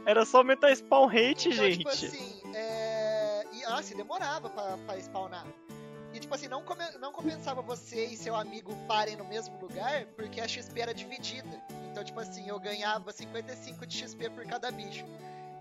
Era 0.07 0.25
só 0.25 0.39
aumentar 0.39 0.75
spawn 0.75 1.07
rate, 1.07 1.49
então, 1.49 1.65
gente. 1.65 1.79
Tipo 1.79 1.91
assim, 1.91 2.43
é... 2.55 3.47
e, 3.53 3.65
ah, 3.65 3.79
assim, 3.79 3.97
demorava 3.97 4.49
pra, 4.49 4.77
pra 4.79 4.99
spawnar. 4.99 5.47
E 6.13 6.19
tipo 6.19 6.35
assim, 6.35 6.49
não, 6.49 6.63
come... 6.63 6.85
não 7.01 7.13
compensava 7.13 7.63
você 7.63 8.07
e 8.07 8.17
seu 8.17 8.35
amigo 8.35 8.75
parem 8.89 9.17
no 9.17 9.25
mesmo 9.25 9.59
lugar, 9.61 10.07
porque 10.17 10.41
a 10.41 10.49
XP 10.49 10.81
era 10.81 10.95
dividida. 10.95 11.63
Então, 11.91 12.03
tipo 12.03 12.19
assim, 12.19 12.49
eu 12.49 12.59
ganhava 12.59 13.13
55 13.13 13.87
de 13.87 13.97
XP 13.97 14.31
por 14.31 14.45
cada 14.47 14.71
bicho. 14.71 15.05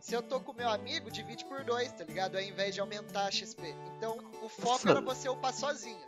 Se 0.02 0.14
eu 0.14 0.22
tô 0.22 0.40
com 0.40 0.54
meu 0.54 0.70
amigo, 0.70 1.12
divide 1.12 1.44
por 1.46 1.64
dois, 1.64 1.92
tá 1.92 2.04
ligado? 2.04 2.36
Ao 2.36 2.42
invés 2.42 2.74
de 2.74 2.82
aumentar 2.82 3.28
a 3.28 3.32
XP. 3.32 3.76
Então, 3.98 4.18
o 4.42 4.48
foco 4.48 4.90
era 4.90 5.02
você 5.02 5.28
upar 5.28 5.54
sozinho. 5.54 6.06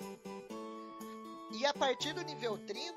E 1.51 1.65
a 1.65 1.73
partir 1.73 2.13
do 2.13 2.21
nível 2.21 2.57
30, 2.65 2.95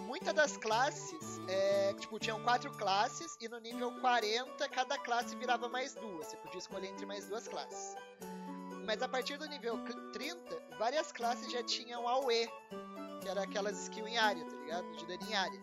muitas 0.00 0.34
das 0.34 0.56
classes, 0.56 1.40
é, 1.48 1.94
tipo, 1.94 2.18
tinham 2.18 2.42
quatro 2.42 2.70
classes, 2.72 3.36
e 3.40 3.48
no 3.48 3.58
nível 3.60 3.92
40, 4.00 4.68
cada 4.68 4.98
classe 4.98 5.36
virava 5.36 5.68
mais 5.68 5.94
duas. 5.94 6.26
Você 6.26 6.36
podia 6.38 6.58
escolher 6.58 6.88
entre 6.88 7.06
mais 7.06 7.28
duas 7.28 7.46
classes. 7.46 7.96
Mas 8.84 9.00
a 9.00 9.08
partir 9.08 9.38
do 9.38 9.46
nível 9.46 9.78
30, 10.12 10.62
várias 10.76 11.12
classes 11.12 11.50
já 11.52 11.62
tinham 11.62 12.08
AOE, 12.08 12.50
que 13.20 13.28
era 13.28 13.44
aquelas 13.44 13.80
skill 13.84 14.08
em 14.08 14.18
área, 14.18 14.44
tá 14.44 14.56
ligado? 14.56 14.96
De 14.96 15.06
dano 15.06 15.30
em 15.30 15.34
área. 15.34 15.60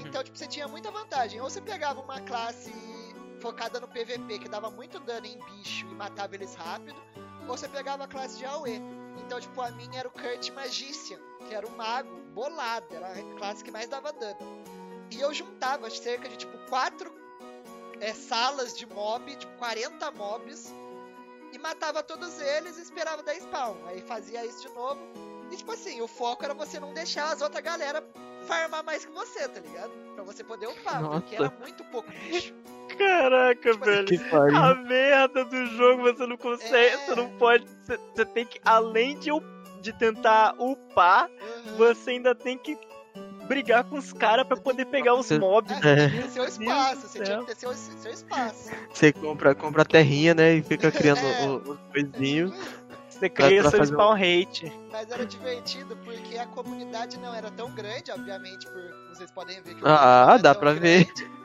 Uhum. 0.00 0.08
Então, 0.08 0.22
tipo, 0.22 0.36
você 0.36 0.46
tinha 0.46 0.68
muita 0.68 0.90
vantagem. 0.90 1.40
Ou 1.40 1.48
você 1.48 1.60
pegava 1.60 2.00
uma 2.00 2.20
classe 2.20 2.72
focada 3.40 3.78
no 3.80 3.88
PVP 3.88 4.38
que 4.38 4.48
dava 4.48 4.70
muito 4.70 4.98
dano 5.00 5.26
em 5.26 5.38
bicho 5.38 5.86
e 5.86 5.94
matava 5.94 6.34
eles 6.34 6.54
rápido, 6.54 7.00
ou 7.40 7.56
você 7.56 7.68
pegava 7.68 8.04
a 8.04 8.08
classe 8.08 8.38
de 8.38 8.44
AoE. 8.44 8.80
Então, 9.24 9.40
tipo, 9.40 9.60
a 9.60 9.70
minha 9.70 10.00
era 10.00 10.08
o 10.08 10.10
Kurt 10.10 10.50
Magician, 10.50 11.18
que 11.48 11.54
era 11.54 11.66
um 11.66 11.76
mago 11.76 12.14
bolado, 12.32 12.86
era 12.94 13.08
a 13.08 13.36
classe 13.36 13.62
que 13.62 13.70
mais 13.70 13.88
dava 13.88 14.12
dano. 14.12 14.38
E 15.10 15.20
eu 15.20 15.32
juntava 15.32 15.88
cerca 15.90 16.28
de, 16.28 16.36
tipo, 16.36 16.56
quatro 16.68 17.12
é, 18.00 18.12
salas 18.12 18.76
de 18.76 18.86
mob, 18.86 19.34
tipo, 19.36 19.56
40 19.58 20.10
mobs, 20.12 20.72
e 21.52 21.58
matava 21.58 22.02
todos 22.02 22.40
eles 22.40 22.76
e 22.78 22.82
esperava 22.82 23.22
dar 23.22 23.34
spawn. 23.34 23.76
Aí 23.86 24.00
fazia 24.02 24.44
isso 24.44 24.62
de 24.62 24.74
novo. 24.74 25.00
E, 25.50 25.56
tipo 25.56 25.72
assim, 25.72 26.00
o 26.00 26.08
foco 26.08 26.44
era 26.44 26.54
você 26.54 26.78
não 26.80 26.92
deixar 26.92 27.32
as 27.32 27.40
outras 27.40 27.62
galera 27.62 28.04
farmar 28.46 28.84
mais 28.84 29.04
que 29.04 29.12
você, 29.12 29.48
tá 29.48 29.60
ligado? 29.60 29.90
Pra 30.14 30.24
você 30.24 30.44
poder 30.44 30.68
upar, 30.68 31.02
Nossa. 31.02 31.20
porque 31.20 31.36
era 31.36 31.52
muito 31.60 31.84
pouco 31.84 32.10
bicho. 32.10 32.54
Caraca, 32.96 33.72
tipo 33.72 33.90
assim, 33.90 34.16
velho. 34.16 34.56
a 34.56 34.74
merda 34.74 35.44
do 35.44 35.66
jogo 35.66 36.02
você 36.02 36.26
não 36.26 36.36
consegue. 36.36 36.94
É... 36.94 36.96
Você 36.98 37.14
não 37.14 37.28
pode. 37.36 37.66
Você, 37.66 37.98
você, 38.14 38.24
tem 38.24 38.46
que, 38.46 38.60
além 38.64 39.18
de, 39.18 39.30
de 39.82 39.92
tentar 39.92 40.54
upar, 40.58 41.28
uhum. 41.28 41.76
você 41.76 42.12
ainda 42.12 42.34
tem 42.34 42.56
que 42.56 42.78
brigar 43.46 43.84
com 43.84 43.96
os 43.96 44.12
caras 44.12 44.46
pra 44.46 44.56
poder 44.56 44.86
pegar 44.86 45.14
os 45.14 45.30
mobs. 45.30 45.72
É, 45.84 46.08
você 46.08 46.10
tinha 46.10 46.28
seu 46.30 46.44
espaço, 46.44 47.08
você 47.08 47.22
tinha 47.22 47.38
que 47.38 47.46
ter 47.46 47.56
seu, 47.56 47.74
seu 47.74 48.12
espaço. 48.12 48.70
Você 48.92 49.12
compra, 49.12 49.54
compra 49.54 49.82
a 49.82 49.84
terrinha, 49.84 50.34
né? 50.34 50.54
E 50.54 50.62
fica 50.62 50.90
criando 50.92 51.20
é, 51.20 51.46
os 51.46 51.78
coisinhos. 51.92 52.52
Você 53.18 53.30
cria 53.30 53.68
seu 53.70 53.84
spawn 53.84 54.12
rate. 54.12 54.72
Mas 54.92 55.10
era 55.10 55.24
divertido 55.24 55.96
porque 55.98 56.36
a 56.36 56.46
comunidade 56.46 57.18
não 57.18 57.34
era 57.34 57.50
tão 57.50 57.70
grande, 57.72 58.10
obviamente, 58.10 58.66
por 58.66 58.82
vocês 59.08 59.30
podem 59.30 59.62
ver 59.62 59.74
que 59.74 59.82
Ah, 59.84 60.36
dá 60.36 60.54
pra 60.54 60.74
grande, 60.74 61.14
ver. 61.14 61.36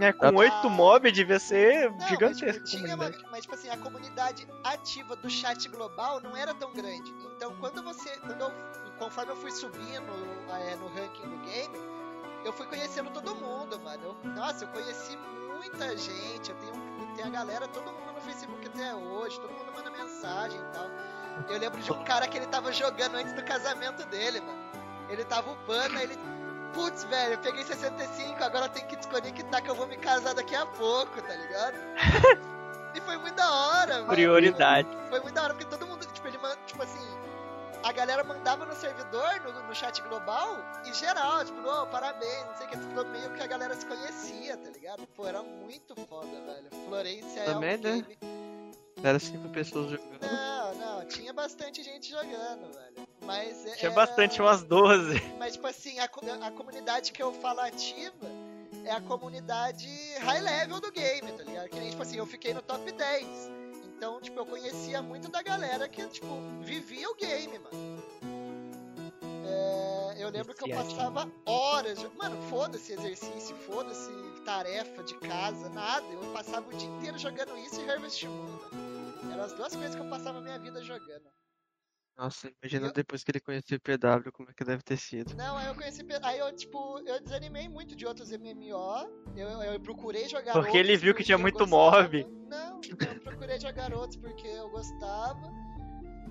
É, 0.00 0.12
com 0.12 0.34
oito 0.34 0.66
ah, 0.66 0.68
mob 0.68 1.10
devia 1.12 1.38
ser 1.38 1.90
não, 1.90 2.08
gigantesco. 2.08 2.60
Mas, 2.60 2.70
tipo, 2.70 2.82
tinha 2.82 2.94
uma, 2.96 3.10
mas, 3.30 3.42
tipo 3.42 3.54
assim, 3.54 3.68
a 3.68 3.76
comunidade 3.76 4.46
ativa 4.64 5.14
do 5.14 5.30
chat 5.30 5.68
global 5.68 6.20
não 6.20 6.36
era 6.36 6.52
tão 6.52 6.72
grande. 6.72 7.14
Então, 7.36 7.54
quando 7.60 7.82
você. 7.82 8.10
Quando 8.18 8.40
eu, 8.40 8.52
conforme 8.98 9.32
eu 9.32 9.36
fui 9.36 9.52
subindo 9.52 10.12
é, 10.50 10.76
no 10.76 10.88
ranking 10.88 11.28
do 11.28 11.38
game, 11.44 11.78
eu 12.44 12.52
fui 12.52 12.66
conhecendo 12.66 13.10
todo 13.10 13.36
mundo, 13.36 13.78
mano. 13.80 14.16
Eu, 14.24 14.30
nossa, 14.32 14.64
eu 14.64 14.68
conheci 14.68 15.16
muita 15.54 15.96
gente. 15.96 16.50
Eu 16.50 16.56
tenho, 16.56 16.74
eu 16.74 17.14
tenho 17.14 17.28
a 17.28 17.30
galera, 17.30 17.68
todo 17.68 17.84
mundo 17.84 18.12
no 18.14 18.20
Facebook 18.20 18.66
até 18.66 18.94
hoje, 18.94 19.40
todo 19.40 19.52
mundo 19.52 19.72
manda 19.72 19.90
mensagem 19.90 20.58
e 20.58 20.72
tal. 20.72 20.90
Eu 21.48 21.58
lembro 21.58 21.80
de 21.80 21.92
um 21.92 22.04
cara 22.04 22.26
que 22.28 22.36
ele 22.38 22.46
tava 22.46 22.72
jogando 22.72 23.16
antes 23.16 23.32
do 23.32 23.42
casamento 23.44 24.04
dele, 24.06 24.40
mano. 24.40 24.58
Ele 25.08 25.24
tava 25.24 25.50
upando, 25.50 25.96
aí 25.98 26.04
ele. 26.04 26.18
Putz, 26.72 27.04
velho, 27.04 27.34
eu 27.34 27.38
peguei 27.38 27.62
65, 27.62 28.42
agora 28.42 28.66
eu 28.66 28.68
tenho 28.70 28.86
que 28.88 28.96
desconectar 28.96 29.62
que 29.62 29.70
eu 29.70 29.76
vou 29.76 29.86
me 29.86 29.96
casar 29.96 30.34
daqui 30.34 30.56
a 30.56 30.66
pouco, 30.66 31.22
tá 31.22 31.34
ligado? 31.34 31.76
e 32.96 33.00
foi 33.00 33.16
muito 33.18 33.36
da 33.36 33.48
hora, 33.48 33.94
mano. 33.98 34.08
Prioridade. 34.08 34.88
Foi 35.08 35.20
muito 35.20 35.34
da 35.34 35.44
hora, 35.44 35.54
porque 35.54 35.70
todo 35.70 35.86
mundo, 35.86 36.04
tipo, 36.12 36.26
ele, 36.26 36.38
tipo 36.66 36.82
assim, 36.82 37.06
a 37.84 37.92
galera 37.92 38.24
mandava 38.24 38.64
no 38.64 38.74
servidor, 38.74 39.40
no, 39.44 39.68
no 39.68 39.74
chat 39.74 40.00
global, 40.02 40.56
e 40.84 40.92
geral, 40.94 41.44
tipo, 41.44 41.60
oh, 41.68 41.86
parabéns, 41.86 42.46
não 42.46 42.56
sei 42.56 42.66
o 42.66 42.70
que, 42.70 42.78
tipo, 42.78 43.04
meio 43.04 43.30
que 43.30 43.42
a 43.42 43.46
galera 43.46 43.74
se 43.74 43.84
conhecia, 43.86 44.56
tá 44.56 44.70
ligado? 44.70 45.06
Pô, 45.14 45.26
era 45.26 45.42
muito 45.42 45.94
foda, 46.08 46.26
velho. 46.26 46.86
Florência 46.88 47.44
Também, 47.44 47.74
é 47.74 47.76
um 47.76 47.82
né? 47.82 48.06
game... 48.18 48.53
Era 49.02 49.18
cinco 49.18 49.48
pessoas 49.50 49.90
jogando. 49.90 50.20
Não, 50.22 50.74
não, 50.74 51.06
tinha 51.06 51.32
bastante 51.32 51.82
gente 51.82 52.10
jogando, 52.10 52.72
velho. 52.72 53.08
Mas 53.24 53.62
Tinha 53.76 53.90
era... 53.90 53.94
bastante, 53.94 54.40
umas 54.40 54.62
12. 54.62 55.20
Mas, 55.38 55.54
tipo 55.54 55.66
assim, 55.66 55.98
a, 55.98 56.04
a 56.04 56.50
comunidade 56.50 57.12
que 57.12 57.22
eu 57.22 57.32
falo 57.32 57.60
ativa 57.60 58.12
é 58.84 58.92
a 58.92 59.00
comunidade 59.00 59.88
high 60.20 60.40
level 60.40 60.80
do 60.80 60.92
game, 60.92 61.32
tá 61.32 61.42
ligado? 61.42 61.68
Que 61.68 61.80
nem, 61.80 61.90
tipo 61.90 62.02
assim, 62.02 62.16
eu 62.18 62.26
fiquei 62.26 62.52
no 62.52 62.62
top 62.62 62.90
10. 62.90 63.50
Então, 63.96 64.20
tipo, 64.20 64.38
eu 64.38 64.46
conhecia 64.46 65.00
muito 65.00 65.30
da 65.30 65.42
galera 65.42 65.88
que, 65.88 66.06
tipo, 66.08 66.26
vivia 66.60 67.08
o 67.08 67.14
game, 67.14 67.58
mano. 67.58 68.02
É, 69.46 70.24
eu 70.24 70.30
lembro 70.30 70.54
que 70.54 70.70
eu 70.70 70.76
passava 70.76 71.30
horas. 71.44 72.02
Mano, 72.14 72.40
foda-se 72.48 72.92
exercício, 72.92 73.54
foda-se 73.56 74.10
tarefa 74.44 75.02
de 75.02 75.14
casa, 75.18 75.68
nada. 75.70 76.06
Eu 76.06 76.32
passava 76.32 76.68
o 76.68 76.76
dia 76.76 76.88
inteiro 76.88 77.18
jogando 77.18 77.56
isso 77.58 77.80
e 77.80 77.90
Harvest 77.90 78.26
Moon. 78.26 78.58
Eram 79.32 79.44
as 79.44 79.52
duas 79.52 79.74
coisas 79.74 79.94
que 79.94 80.00
eu 80.00 80.08
passava 80.08 80.38
a 80.38 80.42
minha 80.42 80.58
vida 80.58 80.82
jogando. 80.82 81.28
Nossa, 82.16 82.48
imagina 82.62 82.86
eu... 82.86 82.92
depois 82.92 83.24
que 83.24 83.32
ele 83.32 83.40
conheceu 83.40 83.76
o 83.76 83.80
PW, 83.80 84.30
como 84.32 84.48
é 84.48 84.52
que 84.52 84.64
deve 84.64 84.82
ter 84.82 84.96
sido. 84.96 85.34
Não, 85.34 85.56
aí 85.56 85.66
eu 85.66 85.74
conheci 85.74 86.06
Aí 86.22 86.38
eu, 86.38 86.54
tipo, 86.54 87.00
eu 87.00 87.20
desanimei 87.20 87.68
muito 87.68 87.96
de 87.96 88.06
outros 88.06 88.30
MMO. 88.30 89.34
Eu, 89.36 89.48
eu 89.62 89.80
procurei 89.80 90.28
jogar 90.28 90.52
Porque 90.52 90.76
ele 90.76 90.96
viu 90.96 91.14
que 91.14 91.24
tinha 91.24 91.38
muito 91.38 91.66
mob. 91.66 92.24
Não, 92.48 92.80
eu 92.84 93.20
procurei 93.20 93.58
jogar 93.58 93.92
outros 93.92 94.16
porque 94.16 94.46
eu 94.46 94.70
gostava. 94.70 95.50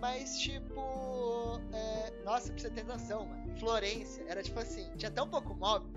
Mas, 0.03 0.38
tipo. 0.38 1.61
É... 1.71 2.11
Nossa, 2.25 2.51
pra 2.51 2.61
você 2.61 2.69
ter 2.69 2.84
noção, 2.84 3.25
mano. 3.25 3.57
Florência 3.57 4.21
era 4.27 4.43
tipo 4.43 4.59
assim: 4.59 4.85
tinha 4.97 5.09
tão 5.09 5.30
pouco 5.30 5.55
mob 5.55 5.88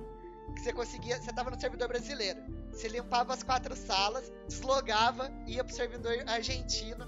que 0.55 0.61
você 0.61 0.73
conseguia. 0.73 1.21
Você 1.21 1.33
tava 1.33 1.51
no 1.51 1.61
servidor 1.61 1.89
brasileiro. 1.89 2.41
Você 2.71 2.87
limpava 2.87 3.35
as 3.35 3.43
quatro 3.43 3.75
salas, 3.75 4.33
deslogava, 4.47 5.33
ia 5.49 5.65
pro 5.65 5.75
servidor 5.75 6.23
argentino 6.29 7.05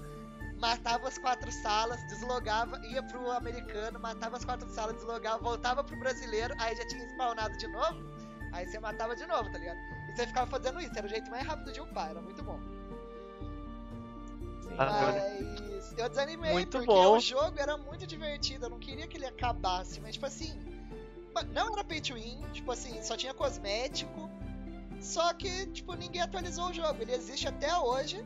matava 0.59 1.07
as 1.07 1.17
quatro 1.17 1.49
salas, 1.53 2.03
deslogava, 2.07 2.85
ia 2.87 3.01
pro 3.01 3.31
americano, 3.31 3.97
matava 3.97 4.35
as 4.35 4.43
quatro 4.43 4.69
salas, 4.69 4.97
deslogava, 4.97 5.41
voltava 5.41 5.81
pro 5.81 5.97
brasileiro, 5.97 6.53
aí 6.57 6.75
já 6.75 6.85
tinha 6.85 7.07
spawnado 7.11 7.57
de 7.57 7.67
novo, 7.69 8.03
aí 8.51 8.67
você 8.67 8.77
matava 8.77 9.15
de 9.15 9.25
novo, 9.25 9.49
tá 9.49 9.57
ligado? 9.57 9.77
E 10.09 10.17
você 10.17 10.27
ficava 10.27 10.51
fazendo 10.51 10.81
isso, 10.81 10.91
era 10.97 11.07
o 11.07 11.09
jeito 11.09 11.31
mais 11.31 11.47
rápido 11.47 11.71
de 11.71 11.79
upar, 11.79 12.09
era 12.09 12.21
muito 12.21 12.43
bom. 12.43 12.59
Ah, 14.77 15.13
mas 15.13 15.68
eu 15.97 16.09
desanimei, 16.09 16.51
muito 16.51 16.77
porque 16.77 16.85
bom. 16.85 17.17
o 17.17 17.19
jogo 17.19 17.59
era 17.59 17.77
muito 17.77 18.05
divertido, 18.05 18.65
eu 18.65 18.69
não 18.69 18.79
queria 18.79 19.07
que 19.07 19.17
ele 19.17 19.25
acabasse, 19.25 19.99
mas 20.01 20.13
tipo 20.13 20.25
assim, 20.25 20.53
não 21.53 21.73
era 21.73 21.83
pay 21.83 22.01
to 22.01 22.13
win, 22.13 22.41
tipo 22.51 22.71
assim, 22.71 23.01
só 23.01 23.15
tinha 23.15 23.33
cosmético, 23.33 24.29
só 24.99 25.33
que, 25.33 25.67
tipo, 25.67 25.93
ninguém 25.93 26.21
atualizou 26.21 26.69
o 26.69 26.73
jogo, 26.73 27.01
ele 27.01 27.13
existe 27.13 27.47
até 27.47 27.75
hoje, 27.77 28.23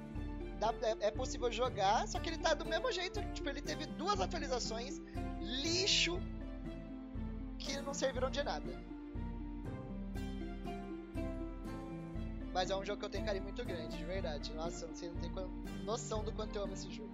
dá, 0.59 0.73
é, 0.81 1.07
é, 1.07 1.11
possível 1.11 1.51
jogar, 1.51 2.07
só 2.07 2.19
que 2.19 2.29
ele 2.29 2.37
tá 2.37 2.53
do 2.53 2.65
mesmo 2.65 2.91
jeito. 2.91 3.21
Tipo, 3.33 3.49
ele 3.49 3.61
teve 3.61 3.85
duas 3.85 4.19
atualizações 4.19 5.01
lixo 5.39 6.19
que 7.59 7.79
não 7.81 7.93
serviram 7.93 8.29
de 8.29 8.43
nada. 8.43 8.92
Mas 12.53 12.69
é 12.69 12.75
um 12.75 12.85
jogo 12.85 12.99
que 12.99 13.05
eu 13.05 13.09
tenho 13.09 13.25
carinho 13.25 13.43
muito 13.43 13.65
grande, 13.65 13.97
de 13.97 14.03
verdade. 14.03 14.53
Nossa, 14.53 14.87
você 14.87 15.07
não 15.07 15.15
tem 15.15 15.31
noção 15.83 16.23
do 16.23 16.31
quanto 16.31 16.55
eu 16.55 16.63
amo 16.63 16.73
esse 16.73 16.91
jogo. 16.91 17.09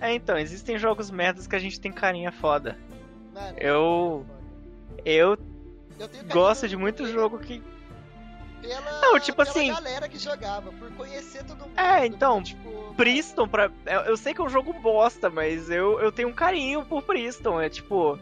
É, 0.00 0.14
então, 0.14 0.38
existem 0.38 0.78
jogos 0.78 1.10
merdas 1.10 1.46
que 1.46 1.56
a 1.56 1.58
gente 1.58 1.80
tem 1.80 1.90
carinha 1.90 2.30
foda. 2.30 2.78
Mano, 3.34 3.58
eu. 3.58 4.26
Eu, 5.04 5.38
eu 5.98 6.08
gosto 6.28 6.68
de 6.68 6.76
muito 6.76 7.06
jogo 7.06 7.38
que 7.38 7.62
pela, 8.60 9.00
não, 9.00 9.20
tipo 9.20 9.36
pela 9.36 9.50
assim, 9.50 9.68
galera 9.72 10.08
que 10.08 10.18
jogava, 10.18 10.72
por 10.72 10.90
conhecer 10.92 11.44
todo 11.44 11.60
mundo. 11.60 11.78
É, 11.78 12.06
então, 12.06 12.42
tipo, 12.42 12.94
Priston, 12.96 13.46
pra, 13.46 13.70
eu 14.06 14.16
sei 14.16 14.34
que 14.34 14.40
é 14.40 14.44
um 14.44 14.48
jogo 14.48 14.72
bosta, 14.72 15.30
mas 15.30 15.70
eu, 15.70 16.00
eu 16.00 16.10
tenho 16.10 16.28
um 16.28 16.32
carinho 16.32 16.84
por 16.84 17.02
Priston, 17.02 17.60
é 17.60 17.68
tipo, 17.68 18.18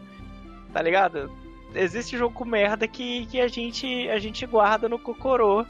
tá 0.71 0.81
ligado? 0.81 1.31
Existe 1.73 2.17
jogo 2.17 2.33
com 2.33 2.45
merda 2.45 2.87
que, 2.87 3.25
que 3.27 3.41
a, 3.41 3.47
gente, 3.47 4.09
a 4.09 4.19
gente 4.19 4.45
guarda 4.45 4.87
no 4.87 4.99
Cocorô. 4.99 5.65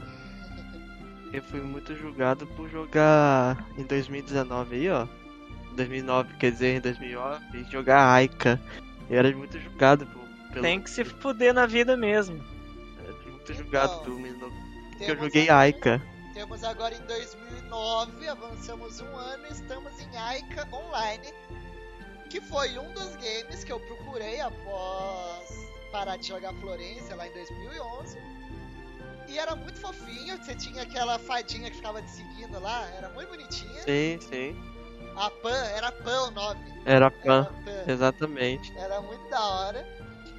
Eu 1.32 1.42
fui 1.42 1.60
muito 1.60 1.94
julgado 1.94 2.46
por 2.48 2.68
jogar 2.68 3.66
em 3.76 3.84
2019 3.84 4.76
aí, 4.76 4.90
ó. 4.90 5.06
2009, 5.76 6.36
quer 6.38 6.50
dizer, 6.50 6.76
em 6.76 6.80
2009, 6.80 7.64
jogar 7.70 8.12
Aika. 8.12 8.60
Eu 9.08 9.18
era 9.18 9.36
muito 9.36 9.58
julgado 9.58 10.06
por, 10.06 10.22
pelo... 10.52 10.62
Tem 10.62 10.80
que 10.80 10.90
se 10.90 11.04
fuder 11.04 11.54
na 11.54 11.66
vida 11.66 11.96
mesmo 11.96 12.42
ter 13.48 13.54
jogado 13.54 14.04
Doom, 14.04 14.22
porque 14.90 15.10
eu 15.10 15.16
joguei 15.16 15.48
Aika. 15.48 16.02
Temos 16.34 16.62
agora 16.62 16.94
em 16.94 17.06
2009, 17.06 18.28
avançamos 18.28 19.00
um 19.00 19.16
ano 19.16 19.46
e 19.48 19.52
estamos 19.52 19.92
em 20.00 20.16
Aika 20.16 20.68
Online, 20.70 21.32
que 22.28 22.40
foi 22.42 22.78
um 22.78 22.92
dos 22.92 23.16
games 23.16 23.64
que 23.64 23.72
eu 23.72 23.80
procurei 23.80 24.40
após 24.40 25.66
parar 25.90 26.16
de 26.16 26.28
jogar 26.28 26.52
Florência 26.54 27.16
lá 27.16 27.26
em 27.26 27.32
2011. 27.32 28.18
E 29.28 29.38
era 29.38 29.54
muito 29.54 29.78
fofinho, 29.78 30.36
você 30.38 30.54
tinha 30.54 30.82
aquela 30.82 31.18
fadinha 31.18 31.70
que 31.70 31.76
ficava 31.76 32.00
te 32.00 32.10
seguindo 32.10 32.58
lá, 32.60 32.88
era 32.96 33.08
muito 33.10 33.28
bonitinha. 33.28 33.82
Sim, 33.82 34.18
sim. 34.20 34.56
A 35.16 35.30
Pan, 35.30 35.64
era 35.76 35.92
Pan 35.92 36.28
o 36.28 36.30
nome. 36.30 36.60
Era 36.86 37.10
Pan, 37.10 37.48
era 37.64 37.84
Pan. 37.84 37.92
exatamente. 37.92 38.76
Era 38.78 39.00
muito 39.02 39.28
da 39.28 39.44
hora. 39.44 39.86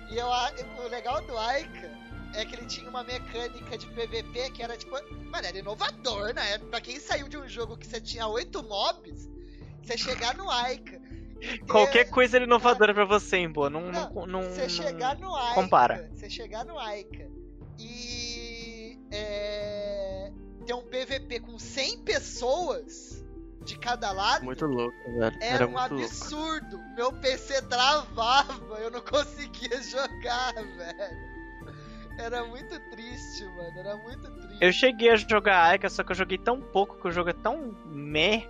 E 0.09 0.17
eu, 0.17 0.27
o 0.27 0.87
legal 0.89 1.21
do 1.21 1.37
Aika 1.37 1.91
é 2.33 2.45
que 2.45 2.55
ele 2.55 2.65
tinha 2.65 2.89
uma 2.89 3.03
mecânica 3.03 3.77
de 3.77 3.85
PVP 3.87 4.51
que 4.51 4.63
era 4.63 4.75
tipo. 4.75 4.95
Mano, 5.25 5.45
era 5.45 5.57
inovador 5.57 6.33
na 6.33 6.43
época. 6.45 6.71
Pra 6.71 6.81
quem 6.81 6.99
saiu 6.99 7.27
de 7.27 7.37
um 7.37 7.47
jogo 7.47 7.77
que 7.77 7.85
você 7.85 8.01
tinha 8.01 8.27
oito 8.27 8.63
mobs, 8.63 9.29
você 9.83 9.97
chegar 9.97 10.35
no 10.35 10.49
Aika. 10.49 10.99
Qualquer 11.69 12.09
coisa 12.09 12.37
era 12.37 12.45
inovadora 12.45 12.93
pra 12.93 13.05
você, 13.05 13.37
hein, 13.37 13.53
pô. 13.53 13.69
Não, 13.69 13.91
não, 13.91 14.25
não, 14.25 14.43
você 14.43 14.67
chegar 14.67 15.17
no 15.17 15.35
Aika. 15.35 15.53
Compara. 15.55 16.09
Você 16.13 16.29
chegar 16.29 16.65
no 16.65 16.77
Aika 16.79 17.27
e. 17.77 18.58
É, 19.11 20.31
ter 20.65 20.73
um 20.73 20.83
PVP 20.83 21.39
com 21.39 21.57
100 21.57 21.99
pessoas 21.99 23.23
de 23.65 23.77
cada 23.77 24.11
lado. 24.11 24.45
Muito 24.45 24.65
louco, 24.65 24.97
velho. 25.05 25.37
Era, 25.41 25.45
era 25.45 25.67
um 25.67 25.77
absurdo. 25.77 26.77
Louco. 26.77 26.95
Meu 26.95 27.13
PC 27.13 27.61
travava, 27.63 28.79
eu 28.79 28.91
não 28.91 29.01
conseguia 29.05 29.81
jogar, 29.81 30.53
velho. 30.53 31.29
Era 32.19 32.45
muito 32.45 32.77
triste, 32.91 33.45
mano. 33.45 33.79
Era 33.79 33.95
muito 33.97 34.29
triste. 34.29 34.57
Eu 34.59 34.73
cheguei 34.73 35.09
a 35.09 35.15
jogar 35.15 35.69
Aika, 35.69 35.89
só 35.89 36.03
que 36.03 36.11
eu 36.11 36.15
joguei 36.15 36.37
tão 36.37 36.59
pouco 36.59 36.99
que 36.99 37.07
o 37.07 37.11
jogo 37.11 37.29
é 37.29 37.33
tão 37.33 37.75
meh 37.85 38.45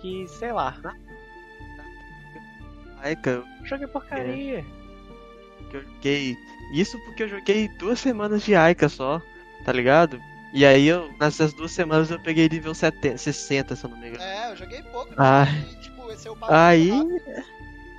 que, 0.00 0.26
sei 0.28 0.52
lá. 0.52 0.76
Aika. 2.98 3.30
Eu 3.30 3.44
joguei 3.64 3.86
porcaria. 3.86 4.64
Que 5.70 5.76
eu 5.78 5.82
joguei. 5.82 6.36
Isso 6.74 6.98
porque 7.04 7.22
eu 7.22 7.28
joguei 7.28 7.68
duas 7.78 7.98
semanas 7.98 8.42
de 8.42 8.54
Aika 8.54 8.88
só, 8.88 9.22
tá 9.68 9.72
ligado? 9.72 10.18
E 10.50 10.64
aí 10.64 10.88
eu, 10.88 11.12
nessas 11.20 11.52
duas 11.52 11.72
semanas 11.72 12.10
eu 12.10 12.18
peguei 12.18 12.48
nível 12.48 12.74
70, 12.74 13.18
60, 13.18 13.76
se 13.76 13.84
eu 13.84 13.90
não 13.90 13.98
me 13.98 14.08
engano. 14.08 14.24
É, 14.24 14.50
eu 14.50 14.56
joguei 14.56 14.82
pouco, 14.84 15.12
ah. 15.18 15.44
E, 15.44 15.82
tipo, 15.82 16.10
esse 16.10 16.26
é 16.26 16.30
o 16.30 16.36
Aí. 16.48 16.90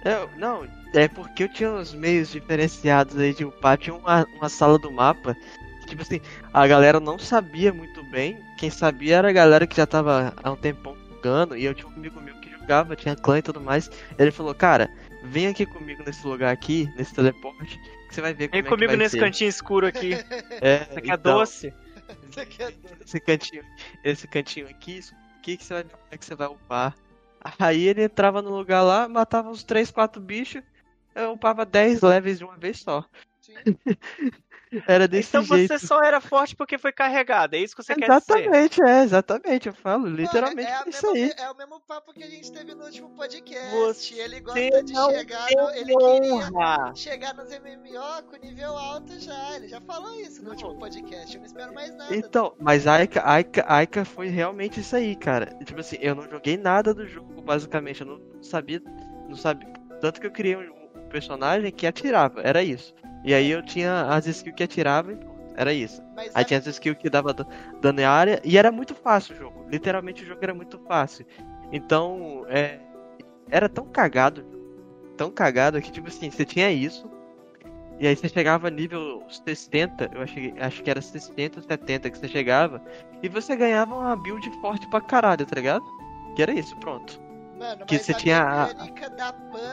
É, 0.03 0.27
não, 0.35 0.67
é 0.95 1.07
porque 1.07 1.43
eu 1.43 1.47
tinha 1.47 1.69
uns 1.69 1.93
meios 1.93 2.31
diferenciados 2.31 3.19
aí 3.19 3.35
de 3.35 3.45
upar. 3.45 3.77
Tinha 3.77 3.95
uma, 3.95 4.25
uma 4.35 4.49
sala 4.49 4.79
do 4.79 4.91
mapa. 4.91 5.37
Tipo 5.85 6.01
assim, 6.01 6.19
a 6.51 6.65
galera 6.65 6.99
não 6.99 7.19
sabia 7.19 7.71
muito 7.71 8.03
bem. 8.05 8.43
Quem 8.57 8.71
sabia 8.71 9.17
era 9.17 9.29
a 9.29 9.33
galera 9.33 9.67
que 9.67 9.77
já 9.77 9.85
tava 9.85 10.33
há 10.41 10.51
um 10.51 10.55
tempão 10.55 10.97
jogando. 11.11 11.55
E 11.55 11.65
eu 11.65 11.75
tinha 11.75 11.87
um 11.87 11.93
amigo 11.93 12.19
meu 12.19 12.33
que 12.41 12.49
jogava, 12.49 12.95
tinha 12.95 13.15
clã 13.15 13.37
e 13.37 13.43
tudo 13.43 13.61
mais. 13.61 13.91
Ele 14.17 14.31
falou, 14.31 14.55
cara, 14.55 14.89
vem 15.23 15.45
aqui 15.45 15.67
comigo 15.67 16.01
nesse 16.03 16.25
lugar 16.25 16.51
aqui, 16.51 16.91
nesse 16.95 17.13
teleporte, 17.13 17.79
que 18.10 18.15
você 18.15 18.22
vai 18.22 18.34
ver 18.34 18.49
como 18.49 18.61
Vem 18.61 18.68
é 18.68 18.69
comigo 18.69 18.95
nesse 18.95 19.11
ser. 19.11 19.19
cantinho 19.19 19.49
escuro 19.49 19.88
aqui. 19.88 20.14
é, 20.61 20.88
Isso 20.90 20.99
aqui 20.99 21.11
é 21.11 21.14
então, 21.14 21.38
doce. 21.38 21.73
esse 23.06 23.19
cantinho, 23.19 23.64
esse 24.03 24.27
cantinho 24.27 24.68
aqui, 24.68 24.99
o 25.38 25.41
que, 25.41 25.57
que 25.57 25.64
você 25.64 25.73
vai 25.76 25.84
como 25.84 26.03
é 26.11 26.18
que 26.18 26.26
você 26.26 26.36
vai 26.36 26.48
upar? 26.48 26.95
Aí 27.57 27.88
ele 27.88 28.03
entrava 28.03 28.41
no 28.41 28.49
lugar 28.49 28.81
lá, 28.81 29.07
matava 29.07 29.49
uns 29.49 29.64
3, 29.64 29.91
4 29.91 30.22
bichos, 30.22 30.61
eu 31.15 31.34
upava 31.34 31.65
10 31.65 32.02
levels 32.02 32.40
de 32.40 32.44
uma 32.44 32.57
vez 32.57 32.80
só. 32.80 33.06
Sim. 33.40 33.53
Era 34.87 35.07
desse 35.07 35.29
então 35.29 35.43
jeito. 35.43 35.67
você 35.67 35.85
só 35.85 36.03
era 36.03 36.21
forte 36.21 36.55
porque 36.55 36.77
foi 36.77 36.91
carregado, 36.91 37.55
é 37.55 37.59
isso 37.59 37.75
que 37.75 37.83
você 37.83 37.93
exatamente, 37.93 38.27
quer 38.27 38.29
dizer? 38.29 38.43
Exatamente, 38.43 38.83
é, 38.83 39.03
exatamente, 39.03 39.67
eu 39.67 39.73
falo, 39.73 40.07
literalmente 40.07 40.69
é, 40.69 40.83
é 40.85 40.89
isso 40.89 41.07
aí. 41.07 41.33
É 41.37 41.49
o 41.49 41.57
mesmo 41.57 41.79
papo 41.81 42.13
que 42.13 42.23
a 42.23 42.27
gente 42.27 42.51
teve 42.51 42.75
no 42.75 42.85
último 42.85 43.09
podcast, 43.15 44.13
você 44.13 44.19
ele 44.21 44.39
gosta 44.41 44.83
de 44.83 44.93
chegar, 44.93 45.47
no, 45.51 45.69
ele 45.71 45.95
queria 45.95 46.95
chegar 46.95 47.33
nos 47.33 47.49
MMO 47.49 48.23
com 48.29 48.37
nível 48.37 48.77
alto 48.77 49.19
já, 49.19 49.55
ele 49.55 49.67
já 49.67 49.81
falou 49.81 50.13
isso 50.19 50.43
no 50.43 50.51
último 50.51 50.77
podcast, 50.77 51.33
eu 51.33 51.39
não 51.39 51.47
espero 51.47 51.73
mais 51.73 51.95
nada. 51.95 52.15
Então, 52.15 52.55
mas 52.59 52.85
Aika, 52.85 53.27
Aika, 53.27 53.65
Aika 53.67 54.05
foi 54.05 54.27
realmente 54.27 54.81
isso 54.81 54.95
aí, 54.95 55.15
cara. 55.15 55.47
Tipo 55.65 55.79
assim, 55.79 55.97
eu 55.99 56.13
não 56.13 56.29
joguei 56.29 56.57
nada 56.57 56.93
do 56.93 57.07
jogo, 57.07 57.41
basicamente, 57.41 58.01
eu 58.01 58.07
não 58.07 58.43
sabia, 58.43 58.81
não 59.27 59.35
sabia, 59.35 59.67
tanto 59.99 60.21
que 60.21 60.27
eu 60.27 60.31
criei 60.31 60.55
um 60.55 60.78
personagem 61.10 61.72
que 61.72 61.88
atirava, 61.88 62.41
era 62.41 62.64
isso. 62.64 62.94
E 63.23 63.34
aí 63.34 63.52
eu 63.52 63.61
tinha 63.61 64.03
as 64.03 64.26
skills 64.27 64.56
que 64.56 64.64
atirava 64.64 65.11
e 65.14 65.19
era 65.56 65.73
isso. 65.73 66.02
Mas 66.15 66.31
aí 66.34 66.41
é... 66.41 66.45
tinha 66.45 66.60
as 66.60 66.68
skills 66.68 66.98
que 66.98 67.10
dava 67.10 67.34
dano 67.81 67.99
em 67.99 68.06
área 68.06 68.41
e 68.45 68.57
era 68.57 68.72
muito 68.72 68.95
fácil 68.95 69.36
o 69.36 69.38
jogo. 69.38 69.65
Literalmente 69.69 70.23
o 70.23 70.26
jogo 70.26 70.40
era 70.41 70.53
muito 70.53 70.80
fácil. 70.80 71.26
Então, 71.72 72.45
é, 72.48 72.80
era 73.49 73.68
tão 73.68 73.86
cagado, 73.86 74.45
tão 75.18 75.30
cagado 75.30 75.81
que 75.81 75.91
tipo 75.91 76.07
assim, 76.07 76.31
você 76.31 76.45
tinha 76.45 76.72
isso. 76.72 77.10
E 77.99 78.07
aí 78.07 78.15
você 78.15 78.30
chegava 78.30 78.69
nível 78.69 79.22
60, 79.27 80.11
eu 80.14 80.22
acho, 80.22 80.36
acho 80.61 80.84
que 80.84 80.90
era 80.90 81.02
60 81.02 81.60
ou 81.60 81.64
70 81.64 82.10
que 82.10 82.18
você 82.18 82.30
chegava, 82.30 82.81
e 83.22 83.27
você 83.27 83.57
ganhava 83.57 83.94
uma 83.94 84.15
build 84.15 84.49
forte 84.61 84.90
pra 84.90 85.02
caralho, 85.02 85.45
tá 85.45 85.56
ligado? 85.56 85.84
Que 86.34 86.41
era 86.41 86.53
isso, 86.53 86.77
pronto. 86.77 87.19
Mano, 87.60 87.86
que 87.86 87.99
você 87.99 88.14
tinha 88.14 88.69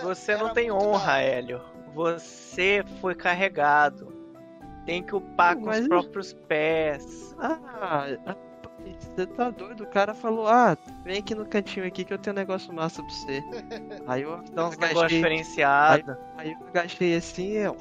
Você 0.03 0.37
não 0.37 0.53
tem 0.53 0.73
honra, 0.73 1.21
Hélio. 1.21 1.63
Você 1.95 2.85
foi 3.01 3.15
carregado. 3.15 4.13
Tem 4.85 5.03
que 5.03 5.15
upar 5.15 5.57
com 5.57 5.71
os 5.71 5.87
próprios 5.89 6.33
pés. 6.33 7.35
Ah, 7.39 8.07
você 8.99 9.27
tá 9.27 9.51
doido? 9.51 9.85
O 9.85 9.87
cara 9.87 10.15
falou, 10.15 10.47
ah, 10.47 10.77
vem 11.05 11.19
aqui 11.19 11.35
no 11.35 11.47
cantinho 11.47 11.87
aqui 11.87 12.05
que 12.05 12.13
eu 12.13 12.19
tenho 12.19 12.35
um 12.35 12.39
negócio 12.39 12.73
massa 12.73 13.03
pra 13.03 13.13
você. 13.13 13.43
aí 14.07 14.23
eu 14.23 14.43
então, 14.45 14.69
um 14.69 14.77
negócio 14.79 15.09
diferenciado. 15.09 16.17
Aí, 16.37 16.49
aí, 16.49 16.53
eu 16.53 16.73
gastei 16.73 17.17
assim 17.17 17.53
e 17.53 17.57
eu... 17.57 17.77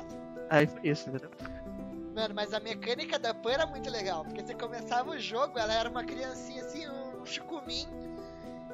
Aí 0.50 0.68
foi 0.68 0.80
isso, 0.84 1.10
entendeu? 1.10 1.30
Mano, 2.16 2.34
mas 2.34 2.54
a 2.54 2.60
mecânica 2.60 3.20
da 3.20 3.34
Pan 3.34 3.52
era 3.52 3.66
muito 3.66 3.90
legal, 3.90 4.24
porque 4.24 4.42
você 4.42 4.54
começava 4.54 5.12
o 5.12 5.20
jogo, 5.20 5.60
ela 5.60 5.74
era 5.74 5.90
uma 5.90 6.04
criancinha 6.04 6.64
assim, 6.64 6.88
um 6.88 7.26
chucumim, 7.26 7.86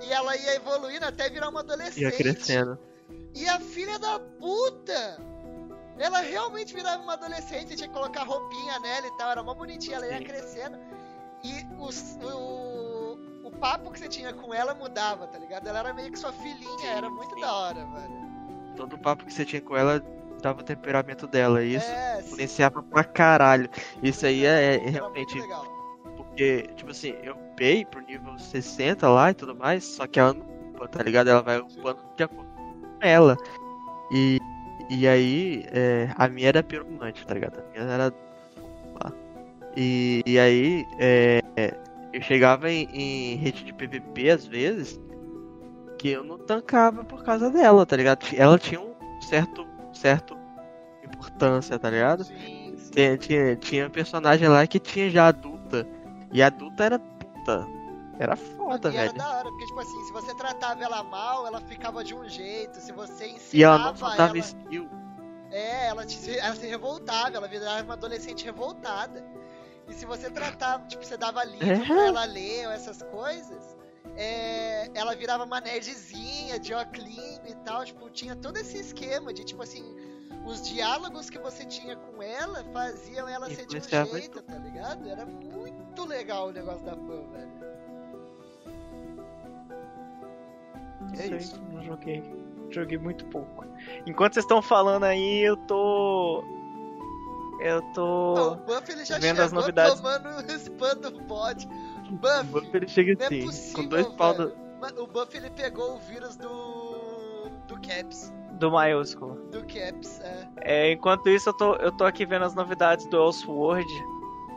e 0.03 0.11
ela 0.11 0.35
ia 0.35 0.55
evoluindo 0.55 1.05
até 1.05 1.29
virar 1.29 1.49
uma 1.49 1.61
adolescente. 1.61 2.01
Ia 2.01 2.11
crescendo. 2.11 2.77
E 3.33 3.47
a 3.47 3.59
filha 3.59 3.97
da 3.99 4.19
puta! 4.19 5.21
Ela 5.97 6.19
realmente 6.19 6.73
virava 6.73 7.01
uma 7.03 7.13
adolescente, 7.13 7.75
tinha 7.75 7.87
que 7.87 7.93
colocar 7.93 8.23
roupinha 8.23 8.79
nela 8.79 9.07
e 9.07 9.17
tal, 9.17 9.31
era 9.31 9.41
uma 9.41 9.53
bonitinha, 9.53 9.97
ela 9.97 10.07
ia 10.07 10.23
crescendo. 10.23 10.77
E 11.43 11.65
os, 11.79 12.17
o, 12.21 13.17
o 13.43 13.51
papo 13.59 13.91
que 13.91 13.99
você 13.99 14.07
tinha 14.07 14.33
com 14.33 14.53
ela 14.53 14.73
mudava, 14.73 15.27
tá 15.27 15.37
ligado? 15.37 15.67
Ela 15.67 15.79
era 15.79 15.93
meio 15.93 16.11
que 16.11 16.17
sua 16.17 16.33
filhinha, 16.33 16.89
era 16.89 17.09
muito 17.09 17.39
da 17.39 17.53
hora, 17.53 17.85
velho. 17.85 18.31
Todo 18.75 18.95
o 18.95 18.99
papo 18.99 19.25
que 19.25 19.33
você 19.33 19.45
tinha 19.45 19.61
com 19.61 19.75
ela 19.75 20.03
dava 20.41 20.61
o 20.61 20.63
temperamento 20.63 21.27
dela, 21.27 21.63
e 21.63 21.75
isso 21.75 21.85
é, 21.85 22.19
influenciava 22.19 22.81
pra 22.81 23.03
caralho. 23.03 23.69
Isso 24.01 24.25
aí 24.25 24.45
é, 24.45 24.75
é 24.75 24.89
realmente. 24.89 25.39
Porque, 26.31 26.63
tipo 26.75 26.91
assim, 26.91 27.13
eu 27.23 27.33
upei 27.33 27.85
pro 27.85 28.01
nível 28.01 28.37
60 28.37 29.07
lá 29.09 29.31
e 29.31 29.33
tudo 29.33 29.53
mais, 29.53 29.83
só 29.83 30.07
que 30.07 30.19
ela 30.19 30.33
não 30.33 30.45
upa, 30.71 30.87
tá 30.87 31.03
ligado? 31.03 31.29
Ela 31.29 31.41
vai 31.41 31.59
upando 31.59 31.99
de 32.15 32.23
acordo 32.23 32.49
com 32.49 32.97
ela. 33.01 33.37
E 34.13 34.39
e 34.93 35.07
aí, 35.07 35.65
é, 35.71 36.09
a 36.17 36.27
minha 36.27 36.49
era 36.49 36.61
piromante, 36.61 37.25
tá 37.25 37.33
ligado? 37.33 37.59
A 37.59 37.71
minha 37.71 37.93
era. 37.93 38.13
E, 39.77 40.21
e 40.25 40.37
aí, 40.37 40.85
é, 40.99 41.41
eu 42.11 42.21
chegava 42.21 42.69
em, 42.69 42.89
em, 42.91 43.35
rede 43.37 43.63
de 43.63 43.71
PVP 43.71 44.29
às 44.29 44.45
vezes 44.45 44.99
que 45.97 46.09
eu 46.09 46.25
não 46.25 46.37
tancava 46.37 47.05
por 47.05 47.23
causa 47.23 47.49
dela, 47.49 47.85
tá 47.85 47.95
ligado? 47.95 48.25
Ela 48.35 48.59
tinha 48.59 48.81
um 48.81 48.93
certo, 49.21 49.65
certo 49.93 50.37
importância, 51.05 51.79
tá 51.79 51.89
ligado? 51.89 52.25
Sim, 52.25 52.75
sim. 52.77 52.91
Tinha, 52.91 53.17
tinha, 53.17 53.55
tinha 53.55 53.89
personagem 53.89 54.49
lá 54.49 54.67
que 54.67 54.77
tinha 54.77 55.09
já 55.09 55.27
adulta. 55.27 55.50
E 56.31 56.41
a 56.41 56.47
adulta 56.47 56.83
era 56.83 56.99
puta. 56.99 57.67
Era 58.19 58.35
foda, 58.35 58.89
e 58.89 58.91
velho. 58.91 59.09
Era 59.09 59.13
da 59.13 59.37
hora, 59.37 59.49
porque, 59.49 59.65
tipo 59.65 59.79
assim, 59.79 60.05
se 60.05 60.13
você 60.13 60.35
tratava 60.35 60.83
ela 60.83 61.03
mal, 61.03 61.47
ela 61.47 61.59
ficava 61.61 62.03
de 62.03 62.13
um 62.13 62.27
jeito. 62.29 62.79
Se 62.79 62.91
você 62.91 63.27
ensinava 63.27 63.57
E 63.57 63.63
ela 63.63 63.77
não 63.79 63.95
soltava 63.95 64.29
ela... 64.29 64.37
skill. 64.37 64.89
É, 65.51 65.87
ela, 65.87 66.05
te, 66.05 66.37
ela 66.37 66.55
se 66.55 66.65
revoltava, 66.67 67.35
ela 67.35 67.47
virava 67.47 67.83
uma 67.83 67.93
adolescente 67.95 68.45
revoltada. 68.45 69.25
E 69.87 69.93
se 69.93 70.05
você 70.05 70.29
tratava, 70.29 70.85
tipo, 70.87 71.03
você 71.03 71.17
dava 71.17 71.43
livro 71.43 71.67
é. 71.67 71.85
pra 71.85 72.07
ela 72.07 72.25
ler 72.25 72.67
ou 72.67 72.71
essas 72.71 73.01
coisas, 73.03 73.75
é, 74.15 74.89
ela 74.93 75.15
virava 75.15 75.43
uma 75.43 75.59
nerdzinha, 75.59 76.59
de 76.59 76.73
óculos 76.73 77.41
e 77.45 77.55
tal. 77.65 77.83
Tipo, 77.83 78.09
tinha 78.09 78.35
todo 78.35 78.57
esse 78.57 78.77
esquema 78.77 79.33
de, 79.33 79.43
tipo 79.43 79.61
assim, 79.63 79.83
os 80.45 80.67
diálogos 80.67 81.29
que 81.29 81.37
você 81.39 81.65
tinha 81.65 81.95
com 81.95 82.21
ela 82.21 82.63
faziam 82.73 83.27
ela 83.27 83.49
ser 83.49 83.65
de 83.65 83.77
um 83.77 84.05
jeito, 84.05 84.41
tá 84.41 84.57
ligado? 84.57 85.07
Era 85.07 85.25
muito 85.25 86.05
legal 86.05 86.49
o 86.49 86.51
negócio 86.51 86.85
da 86.85 86.95
fã, 86.95 87.23
velho. 87.31 87.61
É 91.17 91.27
isso, 91.37 91.61
não 91.71 91.83
joguei. 91.83 92.23
Joguei 92.69 92.97
muito 92.97 93.25
pouco. 93.25 93.65
Enquanto 94.05 94.33
vocês 94.33 94.45
estão 94.45 94.61
falando 94.61 95.03
aí, 95.03 95.41
eu 95.43 95.57
tô. 95.57 96.43
Eu 97.59 97.81
tô. 97.93 98.33
Não, 98.35 98.53
o 98.53 98.55
Buff 98.57 98.91
ele 98.91 99.05
já 99.05 99.19
vendo 99.19 99.41
as 99.41 99.51
novidades. 99.51 99.95
tomando 99.99 100.29
o 100.47 100.51
spam 100.55 100.95
do 100.95 101.11
bot. 101.21 101.67
Buff, 102.11 102.39
o 102.39 102.43
Buff 102.45 102.69
ele 102.75 102.87
chega 102.87 103.11
é 103.11 103.25
assim, 103.25 103.41
é 103.41 103.45
possível, 103.45 103.83
com 103.83 103.89
dois 103.89 104.07
pau 104.07 104.33
do... 104.33 104.53
O 104.97 105.07
Buff 105.07 105.35
ele 105.35 105.49
pegou 105.51 105.95
o 105.95 105.99
vírus 105.99 106.35
do. 106.35 107.49
do 107.67 107.75
Caps. 107.75 108.33
Do 108.61 108.69
maiúsculo. 108.69 109.49
Do 109.49 109.61
Caps, 109.61 110.19
é. 110.19 110.49
é. 110.57 110.91
Enquanto 110.91 111.27
isso, 111.27 111.49
eu 111.49 111.53
tô, 111.57 111.75
eu 111.77 111.91
tô 111.91 112.03
aqui 112.03 112.27
vendo 112.27 112.45
as 112.45 112.53
novidades 112.53 113.07
do 113.07 113.17
Elsword. 113.17 113.91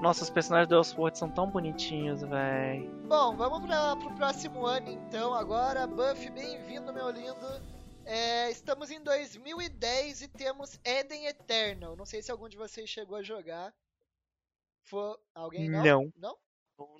Nossa, 0.03 0.25
os 0.25 0.29
personagens 0.29 0.69
do 0.69 0.75
Elsword 0.75 1.19
são 1.19 1.31
tão 1.31 1.49
bonitinhos, 1.49 2.21
véi. 2.21 2.87
Bom, 3.09 3.35
vamos 3.35 3.65
pra, 3.65 3.97
pro 3.97 4.15
próximo 4.15 4.67
ano 4.67 4.91
então. 4.91 5.33
Agora, 5.33 5.87
Buff, 5.87 6.31
bem-vindo, 6.33 6.93
meu 6.93 7.09
lindo. 7.09 7.63
É, 8.05 8.51
estamos 8.51 8.91
em 8.91 9.03
2010 9.03 10.21
e 10.21 10.29
temos 10.29 10.79
Eden 10.85 11.25
Eternal. 11.25 11.97
Não 11.97 12.05
sei 12.05 12.21
se 12.21 12.31
algum 12.31 12.47
de 12.47 12.59
vocês 12.59 12.91
chegou 12.91 13.17
a 13.17 13.23
jogar. 13.23 13.73
Foi 14.83 15.17
alguém 15.35 15.71
não? 15.71 15.83
Não. 15.83 16.13
Não? 16.19 16.37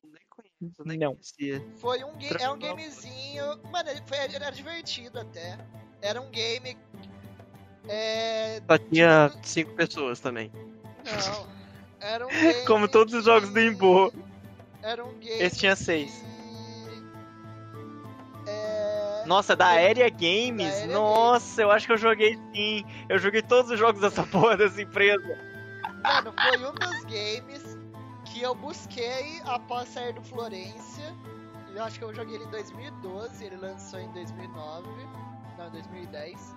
nem 0.05 0.23
conheço, 0.31 0.85
nem 0.87 0.99
não. 0.99 1.13
conhecia. 1.13 1.61
Foi 1.77 2.03
um 2.03 2.17
game, 2.17 2.37
é 2.41 2.51
um 2.51 2.59
gamezinho, 2.59 3.45
mano, 3.71 3.91
foi, 4.07 4.17
era 4.17 4.51
divertido 4.51 5.21
até. 5.21 5.59
Era 6.05 6.21
um 6.21 6.31
game 6.31 6.77
é, 7.89 8.61
Só 8.69 8.79
tinha 8.79 9.33
cinco 9.43 9.73
pessoas 9.73 10.21
também. 10.21 10.53
Não. 11.05 11.47
Era 11.99 12.27
um 12.27 12.29
game 12.31 12.67
Como 12.67 12.87
todos 12.87 13.15
os 13.15 13.25
jogos 13.25 13.49
do 13.49 13.59
Imbo. 13.59 14.13
Era 14.83 15.03
um 15.03 15.15
game. 15.15 15.43
Esse 15.43 15.61
tinha 15.61 15.75
seis. 15.75 16.23
Nossa, 19.25 19.57
da 19.57 19.69
Aérea 19.69 20.11
Games? 20.11 20.81
Da 20.81 20.87
Nossa, 20.89 21.47
Games. 21.47 21.59
eu 21.59 21.71
acho 21.71 21.87
que 21.87 21.93
eu 21.95 21.97
joguei 21.97 22.39
sim. 22.55 22.85
Eu 23.09 23.19
joguei 23.19 23.41
todos 23.41 23.71
os 23.71 23.79
jogos 23.79 24.03
dessa 24.03 24.23
porra 24.29 24.59
dessa 24.59 24.83
empresa. 24.83 25.39
Mano, 26.03 26.35
foi 26.39 26.59
um 26.59 26.75
dos 26.75 27.05
games 27.05 27.79
que 28.27 28.43
eu 28.43 28.55
busquei 28.55 29.41
após 29.47 29.89
sair 29.89 30.13
do 30.13 30.23
Florência. 30.23 31.15
Eu 31.75 31.83
acho 31.83 31.99
que 31.99 32.05
eu 32.05 32.15
joguei 32.15 32.35
ele 32.35 32.45
em 32.45 32.51
2012, 32.51 33.45
ele 33.45 33.57
lançou 33.57 33.99
em 33.99 34.13
2009. 34.13 34.87
Não, 35.59 35.71
2010. 35.71 36.57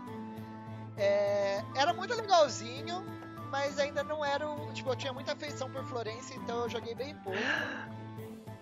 É, 0.98 1.64
era 1.76 1.94
muito 1.94 2.16
legalzinho, 2.16 3.06
mas 3.52 3.78
ainda 3.80 4.04
não 4.04 4.26
era 4.26 4.50
um. 4.50 4.72
Tipo, 4.74 4.90
eu 4.92 4.96
tinha 4.96 5.14
muita 5.14 5.34
afeição 5.34 5.70
por 5.70 5.84
Florência, 5.86 6.36
então 6.36 6.64
eu 6.64 6.70
joguei 6.70 6.96
bem 6.96 7.16
pouco. 7.18 7.38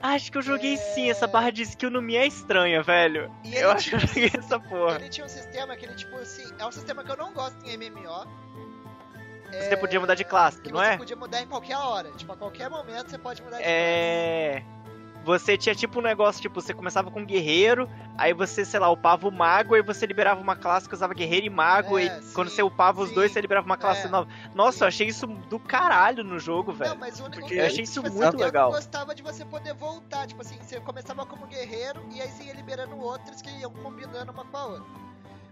Acho 0.01 0.31
que 0.31 0.37
eu 0.37 0.41
joguei 0.41 0.73
é... 0.75 0.77
sim, 0.77 1.09
essa 1.09 1.25
barra 1.25 1.49
de 1.49 1.63
skill 1.63 1.89
no 1.89 2.01
Mi 2.01 2.15
é 2.15 2.27
estranha, 2.27 2.83
velho. 2.83 3.31
eu 3.51 3.71
acho 3.71 3.89
que 3.89 3.95
eu 3.95 3.99
joguei 3.99 4.31
essa 4.37 4.59
porra. 4.59 4.97
Ele 4.97 5.09
tinha 5.09 5.25
um 5.25 5.29
sistema 5.29 5.75
que 5.75 5.85
ele, 5.85 5.95
tipo 5.95 6.15
assim, 6.17 6.43
é 6.59 6.65
um 6.65 6.71
sistema 6.71 7.03
que 7.03 7.11
eu 7.11 7.17
não 7.17 7.33
gosto 7.33 7.57
em 7.65 7.77
MMO. 7.77 8.27
Você 9.49 9.73
é... 9.73 9.75
podia 9.77 9.99
mudar 9.99 10.13
de 10.13 10.23
classe, 10.23 10.59
não 10.69 10.79
você 10.79 10.85
é? 10.85 10.91
Você 10.91 10.97
podia 10.97 11.15
mudar 11.15 11.41
em 11.41 11.47
qualquer 11.47 11.77
hora. 11.77 12.11
Tipo, 12.11 12.33
a 12.33 12.37
qualquer 12.37 12.69
momento 12.69 13.09
você 13.09 13.17
pode 13.17 13.41
mudar 13.41 13.57
de 13.57 13.63
é... 13.63 14.61
classe. 14.61 14.74
Você 15.25 15.57
tinha 15.57 15.73
tipo 15.73 15.99
um 15.99 16.03
negócio, 16.03 16.41
tipo, 16.41 16.61
você 16.61 16.73
começava 16.73 17.09
com 17.09 17.25
guerreiro, 17.25 17.89
aí 18.15 18.31
você, 18.31 18.63
sei 18.63 18.79
lá, 18.79 18.89
upava 18.91 19.27
o 19.27 19.31
mago, 19.31 19.73
aí 19.73 19.81
você 19.81 20.05
liberava 20.05 20.39
uma 20.39 20.55
classe 20.55 20.87
que 20.87 20.93
usava 20.93 21.15
guerreiro 21.15 21.47
e 21.47 21.49
mago, 21.49 21.97
é, 21.97 22.03
e 22.03 22.21
sim, 22.21 22.33
quando 22.33 22.49
você 22.49 22.61
upava 22.61 23.01
sim, 23.01 23.07
os 23.07 23.11
dois, 23.15 23.31
você 23.31 23.41
liberava 23.41 23.65
uma 23.65 23.75
classe 23.75 24.05
é, 24.05 24.09
nova. 24.09 24.29
Nossa, 24.53 24.77
sim. 24.77 24.83
eu 24.83 24.87
achei 24.87 25.07
isso 25.07 25.25
do 25.25 25.59
caralho 25.59 26.23
no 26.23 26.37
jogo, 26.37 26.71
velho. 26.71 26.91
Não, 26.91 26.97
mas 26.97 27.19
o, 27.19 27.23
Porque 27.23 27.55
o, 27.55 27.57
eu 27.57 27.65
achei 27.65 27.83
isso 27.83 28.03
tipo, 28.03 28.15
muito 28.15 28.37
legal. 28.37 28.69
Eu 28.69 28.75
gostava 28.75 29.15
de 29.15 29.23
você 29.23 29.43
poder 29.43 29.73
voltar, 29.73 30.27
tipo 30.27 30.41
assim, 30.41 30.57
você 30.61 30.79
começava 30.79 31.25
como 31.25 31.47
guerreiro 31.47 32.05
e 32.13 32.21
aí 32.21 32.29
você 32.29 32.43
ia 32.43 32.53
liberando 32.53 32.95
outros 32.97 33.41
que 33.41 33.49
iam 33.49 33.71
combinando 33.71 34.31
uma 34.31 34.45
com 34.45 34.57
a 34.57 34.65
outra. 34.67 35.05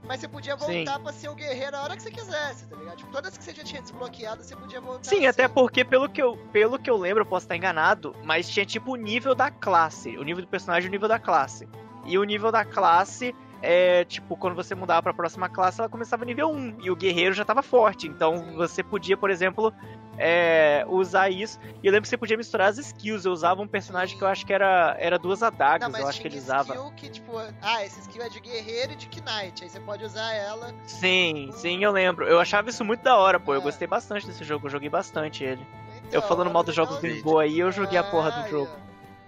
Mas 0.06 0.20
você 0.20 0.28
podia 0.28 0.56
voltar 0.56 0.98
Sim. 0.98 1.04
pra 1.04 1.14
ser 1.14 1.30
o 1.30 1.36
guerreiro 1.36 1.78
a 1.78 1.84
hora 1.84 1.96
que 1.96 2.04
você 2.04 2.12
quisesse, 2.12 2.68
tá 2.68 2.76
ligado? 2.76 2.98
Tipo, 2.98 3.12
todas 3.12 3.38
que 3.38 3.44
você 3.44 3.54
já 3.54 3.64
tinha 3.64 3.82
desbloqueado, 3.82 4.44
você 4.44 4.56
podia 4.56 4.82
voltar. 4.82 5.10
Sim, 5.10 5.26
até 5.26 5.48
porque, 5.48 5.86
pelo 5.86 6.10
que, 6.10 6.22
eu, 6.22 6.38
pelo 6.52 6.78
que 6.78 6.90
eu 6.90 6.98
lembro, 6.98 7.22
eu 7.22 7.26
posso 7.26 7.46
estar 7.46 7.56
enganado, 7.56 8.14
mas 8.24 8.50
tinha 8.50 8.66
tipo 8.66 8.92
o 8.92 8.96
nível 8.96 9.34
da 9.34 9.50
classe. 9.50 10.18
O 10.18 10.24
nível 10.24 10.44
do 10.44 10.48
personagem 10.48 10.88
e 10.88 10.90
o 10.90 10.92
nível 10.92 11.08
da 11.08 11.20
classe. 11.20 11.68
E 12.06 12.18
o 12.18 12.24
nível 12.24 12.52
da 12.52 12.66
classe 12.66 13.34
é, 13.65 14.03
tipo, 14.03 14.35
quando 14.35 14.56
você 14.56 14.76
mudava 14.76 15.02
para 15.02 15.11
a 15.11 15.15
próxima 15.15 15.48
classe, 15.48 15.80
ela 15.80 15.88
começava 15.88 16.26
nível 16.26 16.52
1 16.52 16.81
e 16.81 16.91
o 16.91 16.95
guerreiro 16.98 17.34
já 17.34 17.44
estava 17.44 17.64
forte. 17.64 18.07
Então 18.10 18.53
você 18.57 18.84
podia, 18.84 19.15
por 19.15 19.30
exemplo, 19.30 19.73
é, 20.18 20.85
usar 20.90 21.30
isso. 21.30 21.57
E 21.81 21.88
eu 21.88 21.94
lembro 21.94 22.02
que 22.02 22.10
você 22.10 22.18
podia 22.18 22.35
misturar 22.35 22.68
as 22.68 22.77
skills. 22.77 23.23
Eu 23.23 23.31
usava 23.31 23.61
um 23.61 23.68
personagem 23.68 24.18
que 24.18 24.23
eu 24.23 24.27
acho 24.27 24.45
que 24.45 24.52
era, 24.52 24.98
era 24.99 25.18
duas 25.18 25.41
adagas, 25.41 25.90
Não, 25.90 25.98
eu 25.98 26.07
acho 26.07 26.19
que 26.19 26.27
ele 26.27 26.38
usava. 26.38 26.73
skill 26.73 26.91
que, 26.91 27.10
tipo, 27.10 27.31
ah, 27.61 27.85
esse 27.85 28.02
skill 28.02 28.23
é 28.23 28.27
de 28.27 28.41
guerreiro 28.41 28.91
e 28.91 28.95
de 28.98 29.07
knight. 29.22 29.64
Aí 29.64 29.69
você 29.69 29.80
pode 29.80 30.03
usar 30.03 30.34
ela. 30.34 30.73
Sim, 30.85 31.48
com... 31.48 31.57
sim, 31.57 31.81
eu 31.81 31.91
lembro. 31.94 32.26
Eu 32.27 32.41
achava 32.41 32.69
isso 32.69 32.84
muito 32.84 33.02
da 33.02 33.15
hora, 33.15 33.40
pô. 33.40 33.53
É. 33.53 33.57
Eu 33.57 33.61
gostei 33.61 33.88
bastante 33.88 34.27
desse 34.27 34.44
jogo, 34.44 34.68
eu 34.68 34.72
joguei 34.72 34.90
bastante 34.90 35.41
ele. 35.41 35.65
Então, 36.07 36.19
eu 36.19 36.22
falando 36.22 36.52
mal 36.52 36.64
dos 36.64 36.76
jogos 36.76 36.99
de 36.99 37.22
boa 37.22 37.44
aí, 37.44 37.60
eu 37.60 37.72
joguei 37.72 37.98
a 37.98 38.03
porra 38.03 38.30
do 38.30 38.40
ah, 38.41 38.48
jogo. 38.49 38.72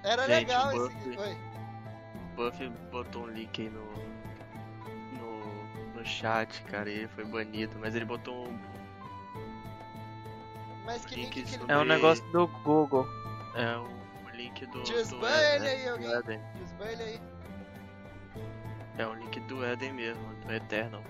Era 0.04 0.24
Gente, 0.24 0.48
legal 0.48 0.88
esse. 0.88 1.46
Buff 2.36 2.70
botou 2.92 3.24
um 3.24 3.28
link 3.28 3.62
aí 3.62 3.70
no, 3.70 4.05
chat, 6.06 6.62
cara, 6.64 6.90
e 6.90 7.00
ele 7.00 7.08
foi 7.10 7.26
banido, 7.26 7.76
mas 7.80 7.96
ele 7.96 8.06
botou 8.06 8.48
um. 8.48 8.60
Mas 10.86 11.06
que 11.06 11.16
link, 11.16 11.36
link 11.36 11.50
que 11.50 11.64
ele... 11.64 11.72
É 11.72 11.78
um 11.78 11.84
negócio 11.84 12.24
do 12.32 12.48
Google. 12.48 13.08
É 13.56 13.78
o 13.78 14.36
link 14.36 14.66
do. 14.68 14.84
Desban 14.84 15.28
ele 15.28 15.68
aí, 15.68 15.88
alguém. 15.90 16.40
Desban 16.56 16.86
ele 16.86 17.04
aí. 17.04 17.22
É 18.98 19.08
um 19.08 19.16
link 19.16 19.40
do 19.42 19.66
Eden 19.66 19.94
mesmo, 19.94 20.24
do 20.46 20.54
Eternal. 20.54 21.04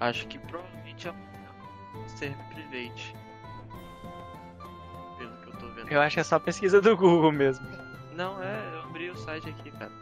Acho 0.00 0.26
que 0.26 0.38
provavelmente 0.38 1.06
é 1.06 1.12
um 1.12 2.08
server 2.08 2.44
private. 2.48 3.14
Pelo 5.18 5.36
que 5.36 5.48
eu 5.48 5.56
tô 5.58 5.68
vendo. 5.68 5.90
Eu 5.90 6.00
acho 6.00 6.14
que 6.14 6.20
é 6.20 6.24
só 6.24 6.38
pesquisa 6.38 6.80
do 6.80 6.96
Google 6.96 7.30
mesmo. 7.30 7.66
Não, 8.14 8.42
é, 8.42 8.70
eu 8.72 8.82
abri 8.82 9.10
o 9.10 9.16
site 9.16 9.48
aqui, 9.50 9.70
cara. 9.72 9.92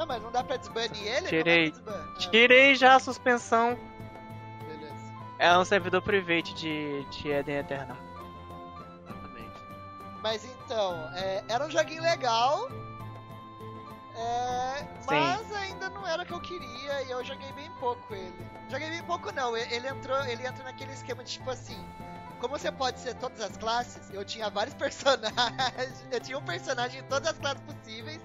Não, 0.00 0.06
mas 0.06 0.22
não 0.22 0.32
dá 0.32 0.42
pra 0.42 0.56
desbanir 0.56 1.06
ele? 1.06 1.28
Tirei. 1.28 1.74
Tirei 2.18 2.74
já 2.74 2.94
a 2.94 2.98
suspensão. 2.98 3.78
Beleza. 4.66 4.94
É 5.38 5.58
um 5.58 5.62
servidor 5.62 6.00
private 6.00 6.54
de, 6.54 7.04
de 7.10 7.28
Eden 7.30 7.58
Eternal. 7.58 7.98
Exatamente. 9.04 9.60
Mas 10.22 10.42
então, 10.46 10.94
é, 11.14 11.44
era 11.46 11.66
um 11.66 11.70
joguinho 11.70 12.00
legal. 12.00 12.70
É, 14.16 14.86
mas 15.06 15.52
ainda 15.52 15.90
não 15.90 16.06
era 16.08 16.22
o 16.22 16.26
que 16.26 16.32
eu 16.32 16.40
queria 16.40 17.02
e 17.02 17.10
eu 17.10 17.22
joguei 17.22 17.52
bem 17.52 17.70
pouco 17.72 18.14
ele. 18.14 18.50
Joguei 18.70 18.88
bem 18.88 19.02
pouco 19.02 19.30
não, 19.32 19.54
ele 19.54 19.86
entrou, 19.86 20.18
ele 20.24 20.46
entra 20.46 20.64
naquele 20.64 20.94
esquema 20.94 21.22
de 21.22 21.32
tipo 21.32 21.50
assim, 21.50 21.78
como 22.40 22.58
você 22.58 22.72
pode 22.72 23.00
ser 23.00 23.14
todas 23.16 23.38
as 23.42 23.54
classes, 23.58 24.08
eu 24.14 24.24
tinha 24.24 24.48
vários 24.48 24.72
personagens, 24.76 26.06
eu 26.10 26.20
tinha 26.20 26.38
um 26.38 26.44
personagem 26.44 27.00
em 27.00 27.04
todas 27.04 27.28
as 27.28 27.38
classes 27.38 27.60
possíveis 27.60 28.20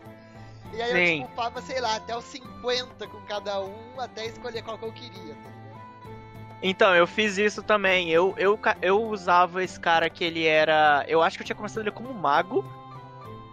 e 0.74 0.82
aí 0.82 0.92
Sim. 0.92 1.22
eu 1.22 1.28
upava, 1.28 1.62
sei 1.62 1.80
lá, 1.80 1.96
até 1.96 2.16
os 2.16 2.26
50 2.26 3.08
com 3.08 3.22
cada 3.22 3.62
um, 3.62 4.00
até 4.00 4.26
escolher 4.26 4.62
qual 4.64 4.78
que 4.78 4.86
eu 4.86 4.92
queria, 4.92 5.36
tá 5.36 5.50
Então, 6.62 6.96
eu 6.96 7.08
fiz 7.08 7.38
isso 7.38 7.64
também. 7.64 8.10
Eu, 8.10 8.34
eu, 8.38 8.60
eu 8.82 9.04
usava 9.04 9.64
esse 9.64 9.80
cara 9.80 10.10
que 10.10 10.24
ele 10.24 10.46
era. 10.46 11.06
Eu 11.08 11.22
acho 11.22 11.38
que 11.38 11.44
eu 11.44 11.46
tinha 11.46 11.56
começado 11.56 11.84
ele 11.84 11.92
como 11.92 12.14
mago, 12.14 12.66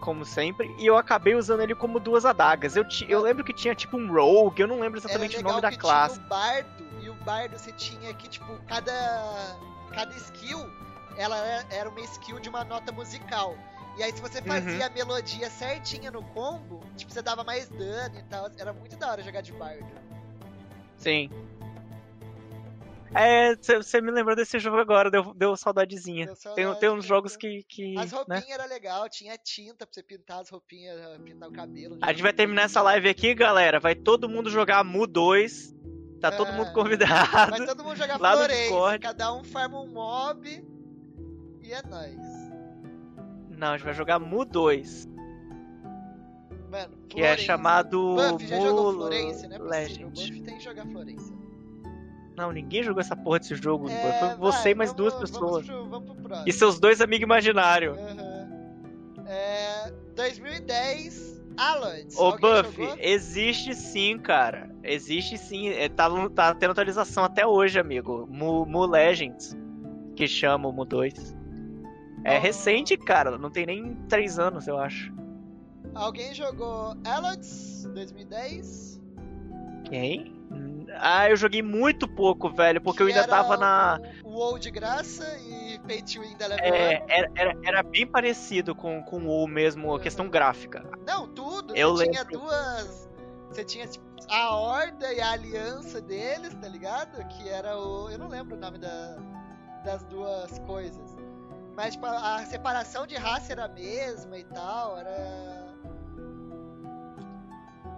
como 0.01 0.25
sempre, 0.25 0.75
e 0.79 0.87
eu 0.87 0.97
acabei 0.97 1.35
usando 1.35 1.61
ele 1.61 1.75
como 1.75 2.01
duas 2.01 2.25
adagas. 2.25 2.77
Eu, 2.77 2.85
eu 3.09 3.21
lembro 3.21 3.45
que 3.45 3.53
tinha 3.53 3.75
tipo 3.75 3.97
um 3.97 4.13
rogue, 4.13 4.63
eu 4.63 4.69
não 4.69 4.81
lembro 4.81 4.99
exatamente 4.99 5.37
o 5.39 5.43
nome 5.43 5.61
da 5.61 5.71
classe. 5.71 6.17
Tinha 6.17 6.27
o 6.27 6.29
bardo, 6.29 6.85
e 7.03 7.09
o 7.09 7.15
bardo 7.15 7.59
você 7.59 7.73
tinha 7.73 8.13
que, 8.15 8.29
tipo, 8.29 8.53
cada, 8.67 9.57
cada 9.93 10.13
skill 10.17 10.69
ela 11.17 11.37
era 11.71 11.89
uma 11.89 12.01
skill 12.01 12.41
de 12.41 12.49
uma 12.49 12.65
nota 12.65 12.93
musical. 12.93 13.57
E 13.97 14.03
aí, 14.03 14.13
se 14.13 14.21
você 14.23 14.41
fazia 14.41 14.79
uhum. 14.79 14.87
a 14.87 14.91
melodia 14.91 15.51
certinha 15.51 16.11
no 16.11 16.23
combo, 16.23 16.81
tipo, 16.97 17.13
você 17.13 17.21
dava 17.21 17.45
mais 17.45 17.69
dano 17.69 18.19
e 18.19 18.23
tal. 18.25 18.51
Era 18.57 18.73
muito 18.73 18.97
da 18.97 19.11
hora 19.11 19.23
jogar 19.23 19.43
de 19.43 19.53
bardo. 19.53 19.87
Sim. 20.97 21.29
É, 23.15 23.55
você 23.55 24.01
me 24.01 24.11
lembrou 24.11 24.35
desse 24.35 24.59
jogo 24.59 24.79
agora, 24.79 25.11
deu, 25.11 25.35
deu 25.35 25.55
saudadezinha. 25.55 26.27
Deu 26.27 26.37
saudade, 26.37 26.71
tem, 26.71 26.81
tem 26.81 26.91
uns 26.91 27.05
jogos 27.05 27.37
que. 27.37 27.63
que 27.69 27.99
as 27.99 28.11
roupinhas 28.11 28.47
né? 28.47 28.55
era 28.55 28.65
legal, 28.65 29.07
tinha 29.09 29.37
tinta 29.37 29.87
pra 29.87 29.93
você 29.93 30.03
pintar 30.03 30.41
as 30.41 30.49
roupinhas, 30.49 30.99
pintar 31.23 31.49
o 31.49 31.53
cabelo. 31.53 31.99
A 32.01 32.13
gente 32.13 32.23
vai 32.23 32.33
terminar 32.33 32.63
essa 32.63 32.81
live 32.81 33.09
aqui, 33.09 33.35
galera. 33.35 33.79
Vai 33.79 33.95
todo 33.95 34.29
mundo 34.29 34.49
jogar 34.49 34.83
Mu 34.83 35.07
2. 35.07 35.75
Tá 36.21 36.29
é, 36.29 36.31
todo 36.31 36.53
mundo 36.53 36.73
convidado. 36.73 37.51
Vai 37.51 37.67
todo 37.67 37.85
mundo 37.85 37.97
jogar 37.97 38.17
Florence. 38.17 38.99
Cada 39.01 39.35
um 39.35 39.45
farma 39.45 39.81
um 39.81 39.89
mob. 39.89 40.65
E 41.63 41.73
é 41.73 41.83
nóis. 41.83 42.42
Não, 43.63 43.69
a 43.69 43.77
gente 43.77 43.85
vai 43.85 43.95
jogar 43.95 44.19
Mu 44.19 44.45
2. 44.45 45.09
Mano, 46.69 46.97
que 47.09 47.23
é 47.23 47.37
chamado 47.37 48.17
Buff 48.17 48.45
já 48.45 48.57
Mu 48.57 48.63
jogou 48.63 48.93
Florence, 48.95 49.47
né? 49.47 49.57
Legend. 49.57 50.05
Buff 50.07 50.41
tem 50.43 50.57
que 50.57 50.65
jogar 50.65 50.85
Florence. 50.85 51.33
Não, 52.37 52.51
ninguém 52.51 52.83
jogou 52.83 53.01
essa 53.01 53.15
porra 53.15 53.39
desse 53.39 53.55
jogo. 53.55 53.89
É, 53.89 54.19
foi 54.19 54.35
você 54.35 54.71
e 54.71 54.75
mais 54.75 54.91
vamos, 54.91 55.13
duas 55.13 55.15
pessoas. 55.15 55.65
Vamos 55.65 55.89
pro, 55.91 56.17
vamos 56.17 56.23
pro 56.23 56.43
e 56.45 56.53
seus 56.53 56.81
dois 56.81 57.01
amigos 57.01 57.23
imaginários. 57.23 57.97
Uhum. 57.97 59.27
É, 59.29 59.93
2010, 60.17 61.41
Alloys. 61.57 62.19
Ô, 62.19 62.33
Buff, 62.33 62.83
jogou? 62.83 62.97
existe 62.99 63.77
sim, 63.77 64.19
cara. 64.19 64.75
Existe 64.83 65.39
sim. 65.39 65.69
É, 65.69 65.89
tá, 65.89 66.11
tá 66.31 66.53
tendo 66.57 66.73
atualização 66.73 67.23
até 67.23 67.47
hoje, 67.47 67.79
amigo. 67.79 68.27
Mu, 68.29 68.67
Mu 68.67 68.87
Legends, 68.87 69.57
que 70.17 70.27
chama 70.27 70.69
o 70.69 70.73
Mu 70.73 70.85
2. 70.85 71.42
É 72.25 72.39
recente, 72.39 72.97
cara. 72.97 73.37
Não 73.39 73.51
tem 73.51 73.67
nem 73.67 73.95
3 74.09 74.39
anos, 74.39 74.67
eu 74.67 74.79
acho. 74.79 75.13
Alguém 75.95 76.35
jogou 76.35 76.97
Alods 77.05 77.85
2010? 77.93 79.01
Quem? 79.85 80.43
Ah, 80.99 81.29
eu 81.31 81.37
joguei 81.37 81.63
muito 81.63 82.07
pouco, 82.07 82.51
velho, 82.51 82.81
porque 82.81 82.99
que 82.99 83.03
eu 83.03 83.07
ainda 83.09 83.27
tava 83.27 83.57
na. 83.57 84.01
O 84.25 84.31
WoW 84.31 84.59
de 84.59 84.71
graça 84.71 85.25
e 85.41 85.79
Pay 85.81 86.03
to 86.03 86.21
Win 86.21 86.37
da 86.37 86.47
Level 86.47 86.65
É, 86.65 87.05
era, 87.09 87.31
era, 87.35 87.59
era, 87.65 87.83
bem 87.83 88.07
parecido 88.07 88.75
com, 88.75 89.03
com 89.03 89.21
o 89.21 89.27
WoW 89.27 89.47
mesmo, 89.47 89.95
a 89.95 90.01
questão 90.01 90.29
gráfica. 90.29 90.85
Não, 91.07 91.27
tudo. 91.29 91.75
Eu 91.75 91.97
Você 91.97 92.05
lembro. 92.05 92.13
tinha 92.13 92.41
duas. 92.41 93.11
Você 93.49 93.65
tinha 93.65 93.87
tipo, 93.87 94.05
a 94.29 94.55
Horda 94.55 95.13
e 95.13 95.21
a 95.21 95.33
Aliança 95.33 96.01
deles, 96.01 96.55
tá 96.55 96.69
ligado? 96.69 97.27
Que 97.29 97.49
era 97.49 97.79
o. 97.79 98.11
Eu 98.11 98.19
não 98.19 98.29
lembro 98.29 98.57
o 98.57 98.61
nome 98.61 98.79
da, 98.79 99.19
das 99.85 100.05
duas 100.05 100.59
coisas. 100.61 101.17
Mas 101.77 101.95
tipo, 101.95 102.07
a 102.07 102.45
separação 102.45 103.07
de 103.07 103.17
raça 103.17 103.53
era 103.53 103.65
a 103.65 103.69
mesma 103.69 104.39
e 104.39 104.45
tal, 104.45 104.99
era. 104.99 105.73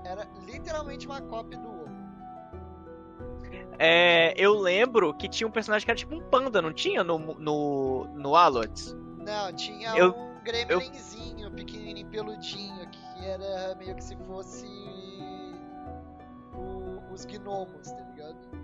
Era 0.04 0.28
literalmente 0.46 1.06
uma 1.06 1.20
cópia 1.22 1.58
do 1.58 1.68
WoW. 1.68 1.88
É, 3.78 4.34
eu 4.36 4.54
lembro 4.54 5.12
que 5.14 5.28
tinha 5.28 5.46
um 5.46 5.50
personagem 5.50 5.84
que 5.84 5.90
era 5.90 5.98
tipo 5.98 6.14
um 6.14 6.22
panda, 6.30 6.62
não 6.62 6.72
tinha 6.72 7.02
no, 7.02 7.18
no, 7.18 8.04
no 8.14 8.36
Alots? 8.36 8.94
Não, 9.18 9.52
tinha 9.52 9.96
eu, 9.96 10.14
um 10.14 10.42
gremlinzinho, 10.42 11.48
eu... 11.48 11.50
pequenininho, 11.50 12.06
peludinho, 12.08 12.88
que 12.90 13.26
era 13.26 13.74
meio 13.76 13.94
que 13.96 14.04
se 14.04 14.16
fosse 14.18 14.66
o, 16.54 17.12
os 17.12 17.24
gnomos, 17.24 17.90
tá 17.90 18.00
ligado? 18.12 18.63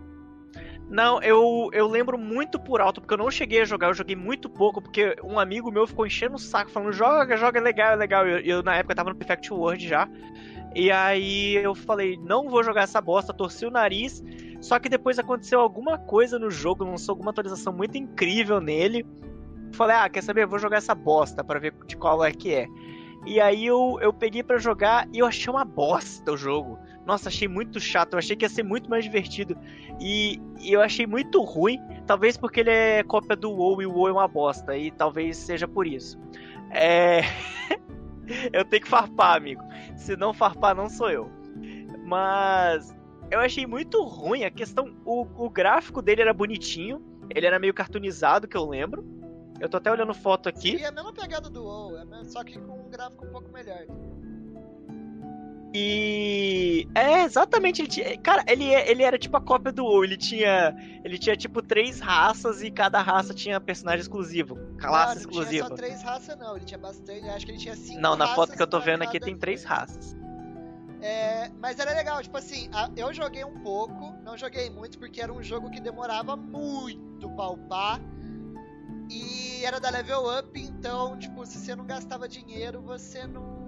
Não, 0.89 1.23
eu, 1.23 1.71
eu 1.73 1.87
lembro 1.87 2.19
muito 2.19 2.59
por 2.59 2.81
alto, 2.81 3.01
porque 3.01 3.15
eu 3.15 3.19
não 3.19 3.31
cheguei 3.31 3.63
a 3.63 3.65
jogar, 3.65 3.89
eu 3.89 3.95
joguei 3.95 4.17
muito 4.17 4.49
pouco, 4.49 4.83
porque 4.83 5.17
um 5.23 5.39
amigo 5.39 5.71
meu 5.71 5.87
ficou 5.87 6.05
enchendo 6.05 6.35
o 6.35 6.39
saco, 6.39 6.69
falando, 6.69 6.93
joga, 6.93 7.37
joga, 7.37 7.61
é 7.61 7.63
legal, 7.63 7.93
é 7.93 7.97
legal. 7.97 8.27
Eu, 8.27 8.39
eu, 8.41 8.63
na 8.63 8.75
época 8.75 8.97
tava 8.97 9.11
no 9.11 9.17
Perfect 9.17 9.53
World 9.53 9.87
já. 9.87 10.09
E 10.75 10.91
aí 10.91 11.55
eu 11.57 11.75
falei, 11.75 12.17
não 12.17 12.49
vou 12.49 12.65
jogar 12.65 12.83
essa 12.83 13.01
bosta, 13.01 13.33
torci 13.33 13.67
o 13.67 13.71
nariz. 13.71 14.23
Só 14.61 14.79
que 14.79 14.89
depois 14.89 15.19
aconteceu 15.19 15.61
alguma 15.61 15.97
coisa 15.97 16.39
no 16.39 16.51
jogo, 16.51 16.85
lançou 16.85 17.13
alguma 17.13 17.31
atualização 17.31 17.73
muito 17.73 17.97
incrível 17.97 18.61
nele. 18.61 19.07
Falei, 19.73 19.97
ah, 19.97 20.09
quer 20.09 20.23
saber? 20.23 20.47
Vou 20.47 20.59
jogar 20.59 20.79
essa 20.79 20.95
bosta 20.95 21.45
para 21.45 21.61
ver 21.61 21.73
de 21.87 21.97
qual 21.97 22.25
é 22.25 22.33
que 22.33 22.53
é. 22.53 22.67
E 23.27 23.41
aí 23.41 23.67
eu, 23.67 23.99
eu 24.01 24.13
peguei 24.13 24.43
para 24.43 24.59
jogar 24.59 25.09
e 25.13 25.19
eu 25.19 25.27
achei 25.27 25.53
uma 25.53 25.65
bosta 25.65 26.33
o 26.33 26.37
jogo. 26.37 26.79
Nossa, 27.07 27.29
achei 27.29 27.49
muito 27.49 27.81
chato. 27.81 28.15
Eu 28.15 28.19
achei 28.19 28.37
que 28.37 28.45
ia 28.45 28.49
ser 28.49 28.63
muito 28.63 28.89
mais 28.89 29.05
divertido. 29.05 29.57
E, 30.01 30.41
e 30.61 30.73
eu 30.73 30.81
achei 30.81 31.07
muito 31.07 31.43
ruim. 31.43 31.79
Talvez 32.07 32.37
porque 32.37 32.61
ele 32.61 32.71
é 32.71 33.03
cópia 33.03 33.37
do 33.37 33.51
WoW 33.51 33.83
e 33.83 33.87
o 33.87 33.93
WoW 33.93 34.09
é 34.09 34.13
uma 34.13 34.29
bosta. 34.29 34.77
E 34.77 34.91
talvez 34.91 35.37
seja 35.37 35.67
por 35.67 35.87
isso. 35.87 36.19
É. 36.71 37.21
eu 38.53 38.65
tenho 38.65 38.83
que 38.83 38.89
farpar, 38.89 39.37
amigo. 39.37 39.63
Se 39.97 40.17
não 40.17 40.33
farpar, 40.33 40.75
não 40.75 40.89
sou 40.89 41.11
eu. 41.11 41.31
Mas 42.05 42.95
eu 43.31 43.41
achei 43.41 43.67
muito 43.67 44.03
ruim 44.05 44.45
a 44.45 44.51
questão. 44.51 44.95
O, 45.05 45.27
o 45.47 45.51
gráfico 45.51 46.03
dele 46.03 46.23
era 46.23 46.35
bonitinho. 46.35 47.03
Ele 47.35 47.47
era 47.47 47.59
meio 47.59 47.73
cartoonizado, 47.73 48.49
que 48.49 48.57
eu 48.57 48.69
lembro. 48.69 49.05
Eu 49.61 49.69
tô 49.69 49.77
até 49.77 49.91
olhando 49.93 50.15
foto 50.15 50.49
aqui. 50.49 50.83
É 50.83 50.87
a 50.87 50.93
mesma 50.93 51.13
pegada 51.13 51.51
do 51.51 51.63
WoW, 51.63 51.99
é 51.99 52.25
só 52.25 52.43
que 52.43 52.59
com 52.59 52.87
um 52.87 52.91
gráfico 52.91 53.27
um 53.27 53.31
pouco 53.31 53.53
melhor. 53.53 53.85
E 55.73 56.89
é 56.97 57.23
exatamente, 57.23 57.83
ele 57.83 57.89
tinha, 57.89 58.19
cara, 58.19 58.45
ele, 58.49 58.65
ele 58.65 59.05
era 59.05 59.17
tipo 59.17 59.37
a 59.37 59.41
cópia 59.41 59.71
do 59.71 59.85
WoW, 59.85 60.05
ele 60.05 60.17
tinha, 60.17 60.75
ele 61.05 61.17
tinha 61.17 61.37
tipo 61.37 61.63
três 61.63 62.01
raças 62.01 62.61
e 62.61 62.73
cada 62.73 63.01
raça 63.01 63.33
tinha 63.33 63.61
personagem 63.61 64.01
exclusivo, 64.01 64.59
classe 64.79 65.15
não, 65.15 65.21
exclusiva. 65.21 65.69
Não, 65.69 65.77
tinha 65.77 65.87
só 65.89 65.89
três 65.89 66.03
raças 66.03 66.37
não, 66.37 66.57
ele 66.57 66.65
tinha 66.65 66.79
bastante, 66.79 67.29
acho 67.29 67.47
que 67.47 67.53
ele 67.53 67.59
tinha 67.59 67.77
cinco 67.77 68.01
Não, 68.01 68.17
na 68.17 68.35
foto 68.35 68.53
que 68.53 68.63
eu 68.63 68.67
tô 68.67 68.81
vendo 68.81 69.03
aqui 69.03 69.21
tem 69.21 69.37
três 69.37 69.63
raças. 69.63 70.17
É, 71.01 71.49
mas 71.61 71.79
era 71.79 71.95
legal, 71.95 72.21
tipo 72.21 72.37
assim, 72.37 72.69
eu 72.97 73.15
joguei 73.15 73.45
um 73.45 73.55
pouco, 73.61 74.13
não 74.25 74.37
joguei 74.37 74.69
muito 74.71 74.99
porque 74.99 75.21
era 75.21 75.33
um 75.33 75.43
jogo 75.43 75.71
que 75.71 75.81
demorava 75.81 76.37
muito 76.37 77.31
pra 77.31 77.49
upar. 77.49 78.01
E 79.09 79.65
era 79.65 79.81
da 79.81 79.91
level 79.91 80.39
up, 80.39 80.61
então, 80.61 81.19
tipo, 81.19 81.45
se 81.45 81.59
você 81.59 81.75
não 81.75 81.85
gastava 81.85 82.29
dinheiro, 82.29 82.81
você 82.81 83.27
não 83.27 83.60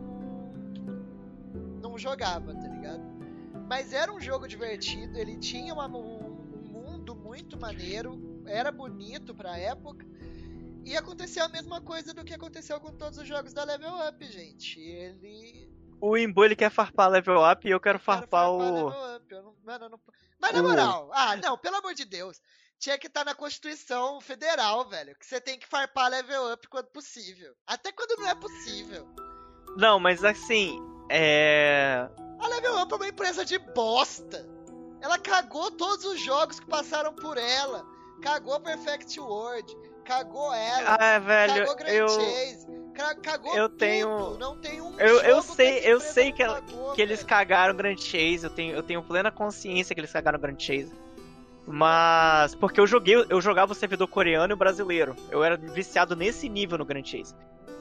não 1.92 1.98
jogava, 1.98 2.54
tá 2.54 2.68
ligado? 2.68 3.02
Mas 3.68 3.92
era 3.92 4.12
um 4.12 4.20
jogo 4.20 4.48
divertido, 4.48 5.18
ele 5.18 5.36
tinha 5.36 5.72
uma, 5.74 5.86
um, 5.86 6.26
um 6.26 6.68
mundo 6.68 7.14
muito 7.14 7.58
maneiro, 7.58 8.42
era 8.46 8.72
bonito 8.72 9.34
pra 9.34 9.58
época. 9.58 10.06
E 10.84 10.96
aconteceu 10.96 11.44
a 11.44 11.48
mesma 11.48 11.80
coisa 11.80 12.12
do 12.12 12.24
que 12.24 12.34
aconteceu 12.34 12.80
com 12.80 12.92
todos 12.92 13.18
os 13.18 13.28
jogos 13.28 13.52
da 13.52 13.62
Level 13.62 13.92
Up, 14.08 14.24
gente. 14.26 14.80
Ele. 14.80 15.70
O 16.00 16.16
Imbu 16.16 16.44
ele 16.44 16.56
quer 16.56 16.70
farpar 16.70 17.08
Level 17.08 17.38
Up 17.48 17.68
e 17.68 17.70
eu 17.70 17.78
quero, 17.78 17.98
eu 17.98 18.02
farpar, 18.02 18.48
farpar, 18.48 18.50
o. 18.50 18.58
Level 18.58 19.16
Up. 19.16 19.32
Eu 19.32 19.42
não... 19.42 19.54
Mano, 19.62 19.84
eu 19.84 19.90
não... 19.90 20.00
Mas 20.40 20.52
na 20.52 20.62
moral, 20.62 21.10
ah, 21.14 21.36
não, 21.36 21.56
pelo 21.56 21.76
amor 21.76 21.94
de 21.94 22.04
Deus. 22.04 22.40
Tinha 22.80 22.98
que 22.98 23.06
estar 23.06 23.20
tá 23.20 23.26
na 23.26 23.34
Constituição 23.36 24.20
Federal, 24.20 24.88
velho. 24.88 25.14
Que 25.16 25.24
você 25.24 25.40
tem 25.40 25.56
que 25.56 25.68
farpar 25.68 26.10
Level 26.10 26.52
Up 26.52 26.66
quando 26.68 26.86
possível. 26.86 27.54
Até 27.64 27.92
quando 27.92 28.18
não 28.18 28.28
é 28.28 28.34
possível. 28.34 29.06
Não, 29.76 30.00
mas 30.00 30.24
assim, 30.24 30.76
é. 31.12 32.08
A 32.38 32.48
Level 32.48 32.82
Up 32.82 32.92
é 32.92 32.96
uma 32.96 33.08
empresa 33.08 33.44
de 33.44 33.58
bosta. 33.58 34.46
Ela 35.00 35.18
cagou 35.18 35.70
todos 35.70 36.04
os 36.04 36.20
jogos 36.20 36.58
que 36.58 36.66
passaram 36.66 37.12
por 37.12 37.36
ela. 37.36 37.84
Cagou 38.22 38.58
Perfect 38.60 39.18
World. 39.20 39.76
Cagou 40.04 40.52
ela. 40.52 40.96
Ah, 40.98 41.18
velho, 41.18 41.66
cagou 41.66 41.76
Grand 41.76 41.92
eu... 41.92 42.08
Chase. 42.08 42.82
Cagou 43.22 43.56
eu 43.56 43.70
tenho 43.70 44.36
não 44.38 44.58
tem 44.58 44.80
um 44.80 45.00
eu, 45.00 45.20
eu 45.22 45.42
sei 45.42 45.78
eu 45.78 45.98
sei 45.98 46.30
que, 46.30 46.44
cagou, 46.44 46.92
que 46.92 47.00
eles 47.00 47.22
cagaram 47.22 47.74
Grand 47.74 47.96
Chase 47.96 48.44
eu 48.44 48.50
tenho 48.50 48.74
eu 48.76 48.82
tenho 48.82 49.02
plena 49.02 49.30
consciência 49.30 49.94
que 49.94 50.00
eles 50.00 50.12
cagaram 50.12 50.38
Grand 50.38 50.58
Chase 50.58 50.92
mas 51.66 52.54
porque 52.54 52.78
eu 52.78 52.86
joguei 52.86 53.14
eu 53.30 53.40
jogava 53.40 53.72
o 53.72 53.74
servidor 53.74 54.06
coreano 54.08 54.52
e 54.52 54.54
o 54.54 54.58
brasileiro 54.58 55.16
eu 55.30 55.42
era 55.42 55.56
viciado 55.56 56.14
nesse 56.14 56.50
nível 56.50 56.76
no 56.76 56.84
Grand 56.84 57.02
Chase 57.02 57.34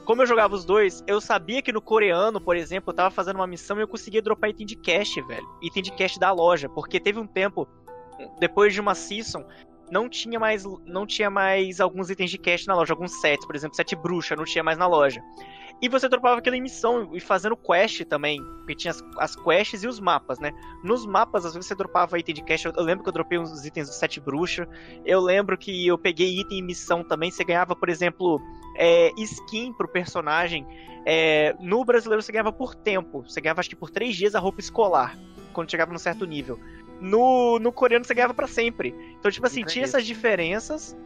como 0.04 0.22
eu 0.22 0.26
jogava 0.26 0.54
os 0.54 0.64
dois, 0.64 1.02
eu 1.06 1.20
sabia 1.20 1.62
que 1.62 1.72
no 1.72 1.80
coreano, 1.80 2.40
por 2.40 2.56
exemplo, 2.56 2.90
eu 2.90 2.94
tava 2.96 3.10
fazendo 3.10 3.36
uma 3.36 3.46
missão 3.46 3.78
e 3.78 3.82
eu 3.82 3.88
conseguia 3.88 4.22
dropar 4.22 4.50
item 4.50 4.66
de 4.66 4.76
cash, 4.76 5.14
velho. 5.26 5.48
Item 5.62 5.82
de 5.82 5.92
cash 5.92 6.18
da 6.18 6.32
loja. 6.32 6.68
Porque 6.68 6.98
teve 6.98 7.18
um 7.18 7.26
tempo, 7.26 7.68
depois 8.38 8.72
de 8.74 8.80
uma 8.80 8.94
season, 8.94 9.44
não 9.90 10.08
tinha 10.08 10.40
mais 10.40 10.64
não 10.86 11.06
tinha 11.06 11.28
mais 11.28 11.80
alguns 11.80 12.08
itens 12.08 12.30
de 12.30 12.38
cash 12.38 12.66
na 12.66 12.74
loja, 12.74 12.94
alguns 12.94 13.20
sets, 13.20 13.46
por 13.46 13.54
exemplo, 13.54 13.76
set 13.76 13.94
bruxa, 13.94 14.34
não 14.34 14.44
tinha 14.44 14.64
mais 14.64 14.78
na 14.78 14.86
loja. 14.86 15.22
E 15.82 15.88
você 15.88 16.08
dropava 16.08 16.38
aquilo 16.38 16.54
em 16.54 16.62
missão 16.62 17.10
e 17.12 17.18
fazendo 17.18 17.56
quest 17.56 18.04
também, 18.04 18.40
porque 18.58 18.76
tinha 18.76 18.92
as, 18.92 19.02
as 19.18 19.36
quests 19.36 19.82
e 19.82 19.88
os 19.88 19.98
mapas, 19.98 20.38
né? 20.38 20.52
Nos 20.84 21.04
mapas, 21.04 21.44
às 21.44 21.54
vezes 21.54 21.66
você 21.66 21.74
dropava 21.74 22.18
item 22.18 22.36
de 22.36 22.44
cash, 22.44 22.64
eu, 22.64 22.72
eu 22.76 22.84
lembro 22.84 23.02
que 23.02 23.08
eu 23.08 23.12
dropei 23.12 23.36
uns 23.36 23.66
itens 23.66 23.88
do 23.88 23.92
set 23.92 24.20
bruxa, 24.20 24.68
eu 25.04 25.20
lembro 25.20 25.58
que 25.58 25.86
eu 25.86 25.98
peguei 25.98 26.38
item 26.38 26.60
em 26.60 26.62
missão 26.62 27.02
também, 27.02 27.32
você 27.32 27.42
ganhava, 27.42 27.74
por 27.74 27.88
exemplo, 27.88 28.40
é, 28.76 29.12
skin 29.16 29.72
pro 29.72 29.88
personagem. 29.88 30.66
É, 31.04 31.54
no 31.58 31.84
brasileiro 31.84 32.22
você 32.22 32.30
ganhava 32.30 32.52
por 32.52 32.74
tempo, 32.74 33.22
você 33.22 33.40
ganhava 33.40 33.60
acho 33.60 33.68
que 33.68 33.76
por 33.76 33.90
três 33.90 34.14
dias 34.14 34.34
a 34.34 34.38
roupa 34.38 34.60
escolar, 34.60 35.18
quando 35.52 35.70
chegava 35.70 35.92
num 35.92 35.98
certo 35.98 36.24
nível. 36.24 36.58
No, 37.00 37.58
no 37.58 37.72
coreano 37.72 38.04
você 38.04 38.14
ganhava 38.14 38.32
para 38.32 38.46
sempre. 38.46 38.94
Então, 39.18 39.30
tipo 39.30 39.46
assim, 39.46 39.64
tinha 39.64 39.84
essas 39.84 40.06
diferenças. 40.06 40.96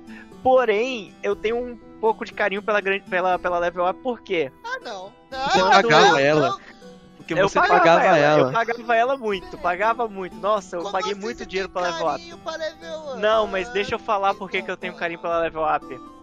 Porém, 0.43 1.15
eu 1.23 1.35
tenho 1.35 1.57
um 1.57 1.77
pouco 2.01 2.25
de 2.25 2.33
carinho 2.33 2.63
pela, 2.63 2.81
pela, 2.83 3.39
pela 3.39 3.59
Level 3.59 3.89
Up, 3.89 4.01
por 4.03 4.21
quê? 4.21 4.53
Ah, 4.63 4.79
não. 4.83 5.13
não 5.31 5.49
você 5.49 5.59
pagava 5.59 6.09
não, 6.09 6.19
ela. 6.19 6.51
Não. 6.51 6.77
Porque 7.17 7.35
eu 7.35 7.49
você 7.49 7.59
pagava, 7.59 7.79
pagava 7.81 8.05
ela, 8.05 8.19
ela, 8.19 8.41
Eu 8.49 8.53
pagava 8.53 8.95
ela 8.95 9.17
muito, 9.17 9.59
pagava 9.59 10.09
muito. 10.09 10.37
Nossa, 10.37 10.77
eu 10.77 10.83
Como 10.83 10.93
paguei 10.93 11.15
muito 11.15 11.45
dinheiro 11.45 11.69
pela 11.69 11.91
Level 11.91 12.15
Up. 12.15 12.25
Level 12.59 13.11
Up. 13.11 13.21
Não, 13.21 13.47
mas 13.49 13.69
deixa 13.71 13.97
eu 13.97 13.99
falar 13.99 14.35
por 14.35 14.49
que 14.49 14.63
eu 14.65 14.77
tenho 14.77 14.95
carinho 14.95 15.19
pela 15.19 15.41
Level 15.41 15.65
Up. 15.65 16.16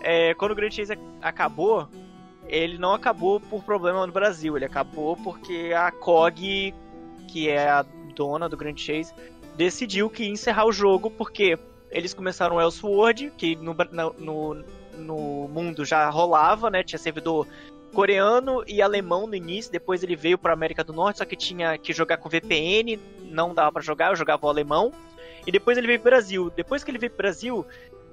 É, 0.00 0.34
quando 0.34 0.52
o 0.52 0.54
Grand 0.54 0.70
Chase 0.70 0.98
acabou, 1.20 1.88
ele 2.46 2.78
não 2.78 2.94
acabou 2.94 3.40
por 3.40 3.62
problema 3.62 4.06
no 4.06 4.12
Brasil, 4.12 4.56
ele 4.56 4.64
acabou 4.64 5.16
porque 5.16 5.72
a 5.76 5.90
COG, 5.90 6.74
que 7.26 7.48
é 7.48 7.68
a 7.68 7.84
dona 8.14 8.48
do 8.48 8.56
Grand 8.56 8.76
Chase, 8.76 9.12
decidiu 9.56 10.08
que 10.08 10.24
ia 10.24 10.30
encerrar 10.30 10.66
o 10.66 10.72
jogo 10.72 11.10
porque 11.10 11.58
eles 11.90 12.14
começaram 12.14 12.56
o 12.56 12.60
Elsword, 12.60 13.32
que 13.36 13.56
no, 13.56 13.76
no, 14.18 14.64
no 14.96 15.48
mundo 15.48 15.84
já 15.84 16.08
rolava, 16.10 16.70
né? 16.70 16.82
Tinha 16.82 16.98
servidor 16.98 17.46
coreano 17.92 18.62
e 18.66 18.82
alemão 18.82 19.26
no 19.26 19.34
início, 19.34 19.72
depois 19.72 20.02
ele 20.02 20.14
veio 20.14 20.38
para 20.38 20.52
América 20.52 20.84
do 20.84 20.92
Norte, 20.92 21.18
só 21.18 21.24
que 21.24 21.36
tinha 21.36 21.76
que 21.78 21.92
jogar 21.92 22.18
com 22.18 22.28
VPN, 22.28 22.98
não 23.22 23.54
dava 23.54 23.72
para 23.72 23.82
jogar, 23.82 24.10
eu 24.10 24.16
jogava 24.16 24.46
o 24.46 24.50
alemão. 24.50 24.92
E 25.46 25.50
depois 25.50 25.78
ele 25.78 25.86
veio 25.86 25.98
pro 25.98 26.10
Brasil. 26.10 26.52
Depois 26.54 26.84
que 26.84 26.90
ele 26.90 26.98
veio 26.98 27.10
pro 27.10 27.18
Brasil, 27.18 27.66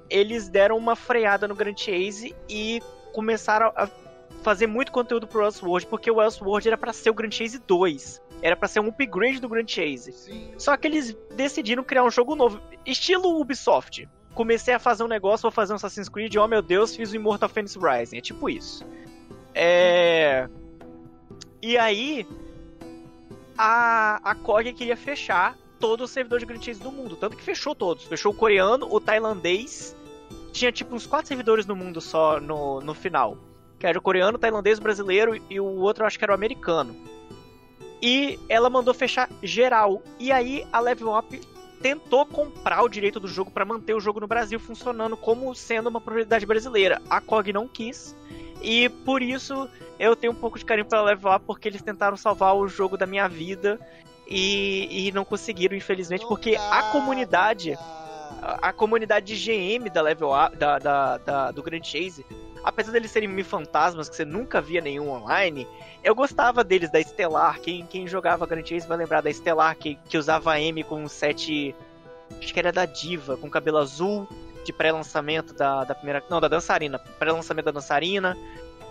eles 0.08 0.48
deram 0.48 0.76
uma 0.76 0.96
freada 0.96 1.46
no 1.48 1.54
Grand 1.54 1.76
Chase 1.76 2.34
e 2.48 2.82
começaram 3.12 3.72
a 3.76 3.88
fazer 4.42 4.66
muito 4.66 4.92
conteúdo 4.92 5.26
pro 5.26 5.42
Elsword, 5.42 5.86
porque 5.86 6.10
o 6.10 6.22
Elsword 6.22 6.68
era 6.68 6.78
para 6.78 6.92
ser 6.92 7.10
o 7.10 7.14
Grand 7.14 7.30
Chase 7.30 7.58
2. 7.58 8.22
Era 8.42 8.54
para 8.54 8.68
ser 8.68 8.80
um 8.80 8.88
upgrade 8.88 9.40
do 9.40 9.48
Grand 9.48 9.66
Chase. 9.66 10.12
Sim. 10.12 10.52
Só 10.58 10.76
que 10.76 10.86
eles 10.86 11.16
decidiram 11.34 11.82
criar 11.82 12.04
um 12.04 12.10
jogo 12.10 12.36
novo, 12.36 12.60
estilo 12.84 13.40
Ubisoft. 13.40 14.08
Comecei 14.34 14.74
a 14.74 14.78
fazer 14.78 15.02
um 15.02 15.08
negócio, 15.08 15.42
vou 15.42 15.50
fazer 15.50 15.72
um 15.72 15.76
Assassin's 15.76 16.08
Creed, 16.08 16.36
oh 16.36 16.46
meu 16.46 16.60
Deus, 16.60 16.94
fiz 16.94 17.10
o 17.12 17.16
Immortal 17.16 17.48
Phoenix 17.48 17.74
Rising. 17.74 18.18
É 18.18 18.20
tipo 18.20 18.48
isso. 18.48 18.84
É. 19.54 20.48
E 21.62 21.78
aí. 21.78 22.26
A, 23.58 24.20
a 24.22 24.34
queria 24.74 24.98
fechar 24.98 25.56
todo 25.78 26.04
o 26.04 26.08
servidor 26.08 26.40
de 26.40 26.46
Grand 26.46 26.60
Chase 26.60 26.80
do 26.80 26.90
mundo. 26.90 27.16
Tanto 27.16 27.36
que 27.36 27.42
fechou 27.42 27.74
todos. 27.74 28.04
Fechou 28.04 28.32
o 28.32 28.34
coreano, 28.34 28.86
o 28.90 29.00
tailandês. 29.00 29.96
Tinha 30.52 30.72
tipo 30.72 30.94
uns 30.94 31.06
quatro 31.06 31.28
servidores 31.28 31.66
no 31.66 31.76
mundo 31.76 32.00
só 32.00 32.40
no, 32.40 32.80
no 32.80 32.94
final. 32.94 33.36
Que 33.78 33.86
era 33.86 33.98
o 33.98 34.02
coreano, 34.02 34.36
o 34.36 34.40
tailandês, 34.40 34.78
o 34.78 34.82
brasileiro 34.82 35.40
e 35.50 35.60
o 35.60 35.64
outro 35.64 36.02
eu 36.02 36.06
acho 36.06 36.18
que 36.18 36.24
era 36.24 36.32
o 36.32 36.34
americano. 36.34 36.96
E 38.00 38.38
ela 38.48 38.70
mandou 38.70 38.94
fechar 38.94 39.28
geral. 39.42 40.02
E 40.18 40.32
aí 40.32 40.66
a 40.72 40.80
Level 40.80 41.16
Up 41.16 41.40
tentou 41.80 42.24
comprar 42.24 42.82
o 42.82 42.88
direito 42.88 43.20
do 43.20 43.28
jogo 43.28 43.50
para 43.50 43.64
manter 43.64 43.94
o 43.94 44.00
jogo 44.00 44.20
no 44.20 44.26
Brasil 44.26 44.58
funcionando 44.58 45.16
como 45.16 45.54
sendo 45.54 45.88
uma 45.88 46.00
propriedade 46.00 46.46
brasileira. 46.46 47.00
A 47.08 47.20
COG 47.20 47.52
não 47.52 47.68
quis. 47.68 48.16
E 48.62 48.88
por 48.88 49.22
isso 49.22 49.68
eu 49.98 50.16
tenho 50.16 50.32
um 50.32 50.36
pouco 50.36 50.58
de 50.58 50.64
carinho 50.64 50.88
pela 50.88 51.02
Level 51.02 51.32
Up, 51.34 51.44
porque 51.46 51.68
eles 51.68 51.82
tentaram 51.82 52.16
salvar 52.16 52.56
o 52.56 52.66
jogo 52.66 52.96
da 52.96 53.06
minha 53.06 53.28
vida 53.28 53.78
e, 54.26 55.08
e 55.08 55.12
não 55.12 55.24
conseguiram, 55.24 55.76
infelizmente, 55.76 56.26
porque 56.26 56.56
a 56.56 56.90
comunidade. 56.92 57.78
A, 58.42 58.68
a 58.68 58.72
comunidade 58.72 59.26
de 59.26 59.36
GM 59.36 59.88
da 59.88 60.02
Level 60.02 60.30
Up, 60.32 60.56
da, 60.56 60.78
da, 60.78 61.18
da, 61.18 61.50
do 61.52 61.62
Grand 61.62 61.82
Chase, 61.82 62.26
apesar 62.64 62.92
deles 62.92 63.10
serem 63.10 63.28
me 63.28 63.44
fantasmas 63.44 64.08
que 64.08 64.16
você 64.16 64.24
nunca 64.24 64.60
via 64.60 64.80
nenhum 64.80 65.10
online, 65.10 65.66
eu 66.02 66.14
gostava 66.14 66.64
deles, 66.64 66.90
da 66.90 67.00
Estelar. 67.00 67.60
Quem, 67.60 67.86
quem 67.86 68.06
jogava 68.06 68.46
Grand 68.46 68.64
Chase 68.64 68.86
vai 68.86 68.96
lembrar 68.96 69.20
da 69.20 69.30
Estelar, 69.30 69.76
que, 69.76 69.96
que 70.08 70.18
usava 70.18 70.52
a 70.52 70.60
M 70.60 70.82
com 70.82 71.02
um 71.02 71.08
set. 71.08 71.74
Acho 72.38 72.52
que 72.52 72.58
era 72.58 72.72
da 72.72 72.84
Diva, 72.84 73.36
com 73.36 73.48
cabelo 73.48 73.78
azul, 73.78 74.28
de 74.64 74.72
pré-lançamento 74.72 75.54
da, 75.54 75.84
da 75.84 75.94
primeira. 75.94 76.22
Não, 76.28 76.40
da 76.40 76.48
dançarina. 76.48 76.98
Pré-lançamento 76.98 77.66
da 77.66 77.70
dançarina. 77.70 78.36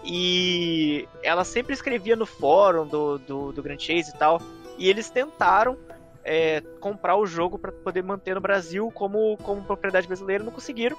E 0.03 1.07
ela 1.23 1.43
sempre 1.43 1.73
escrevia 1.73 2.15
no 2.15 2.25
fórum 2.25 2.87
do, 2.87 3.17
do, 3.17 3.51
do 3.51 3.63
Grand 3.63 3.79
Chase 3.79 4.11
e 4.11 4.17
tal. 4.17 4.41
E 4.77 4.89
eles 4.89 5.09
tentaram 5.09 5.77
é, 6.23 6.61
comprar 6.79 7.15
o 7.15 7.25
jogo 7.25 7.57
para 7.57 7.71
poder 7.71 8.03
manter 8.03 8.35
no 8.35 8.41
Brasil 8.41 8.91
como, 8.91 9.37
como 9.37 9.63
propriedade 9.63 10.07
brasileira, 10.07 10.43
não 10.43 10.51
conseguiram. 10.51 10.97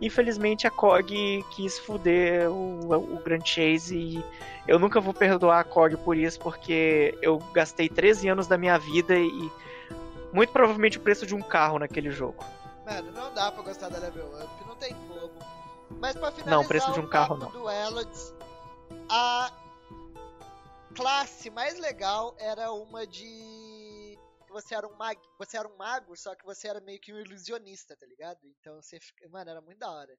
Infelizmente 0.00 0.66
a 0.66 0.70
COG 0.70 1.44
quis 1.52 1.78
fuder 1.78 2.50
o, 2.50 3.14
o 3.14 3.22
Grand 3.24 3.44
Chase 3.44 3.96
e 3.96 4.24
eu 4.66 4.78
nunca 4.78 5.00
vou 5.00 5.14
perdoar 5.14 5.60
a 5.60 5.64
COG 5.64 5.96
por 5.96 6.16
isso, 6.16 6.40
porque 6.40 7.16
eu 7.22 7.38
gastei 7.52 7.88
13 7.88 8.28
anos 8.28 8.46
da 8.46 8.58
minha 8.58 8.76
vida 8.78 9.16
e 9.16 9.50
muito 10.32 10.52
provavelmente 10.52 10.98
o 10.98 11.00
preço 11.00 11.24
de 11.24 11.34
um 11.34 11.40
carro 11.40 11.78
naquele 11.78 12.10
jogo. 12.10 12.44
Mano, 12.84 13.12
não 13.12 13.32
dá 13.32 13.50
pra 13.50 13.62
gostar 13.62 13.88
da 13.88 13.98
Level 13.98 14.26
Up, 14.26 14.68
não 14.68 14.76
tem 14.76 14.94
como. 15.08 15.32
Mas 16.00 16.16
pra 16.16 16.32
finalizar 16.32 16.58
não, 16.58 16.66
preço 16.66 16.92
de 16.92 17.00
um 17.00 17.06
carro 17.06 17.36
não. 17.36 17.50
do 17.50 17.70
Elods, 17.70 18.34
a 19.08 19.50
classe 20.96 21.50
mais 21.50 21.78
legal 21.78 22.34
era 22.40 22.72
uma 22.72 23.06
de. 23.06 24.18
Você 24.48 24.74
era 24.74 24.88
um 24.88 24.96
mago, 24.96 25.20
você 25.38 25.58
era 25.58 25.68
um 25.68 25.76
mago, 25.76 26.16
só 26.16 26.34
que 26.34 26.44
você 26.44 26.66
era 26.66 26.80
meio 26.80 26.98
que 26.98 27.12
um 27.12 27.20
ilusionista, 27.20 27.94
tá 27.94 28.06
ligado? 28.06 28.38
Então 28.58 28.80
você 28.80 28.98
fica. 28.98 29.28
Mano, 29.28 29.50
era 29.50 29.60
muito 29.60 29.78
da 29.78 29.90
hora. 29.90 30.16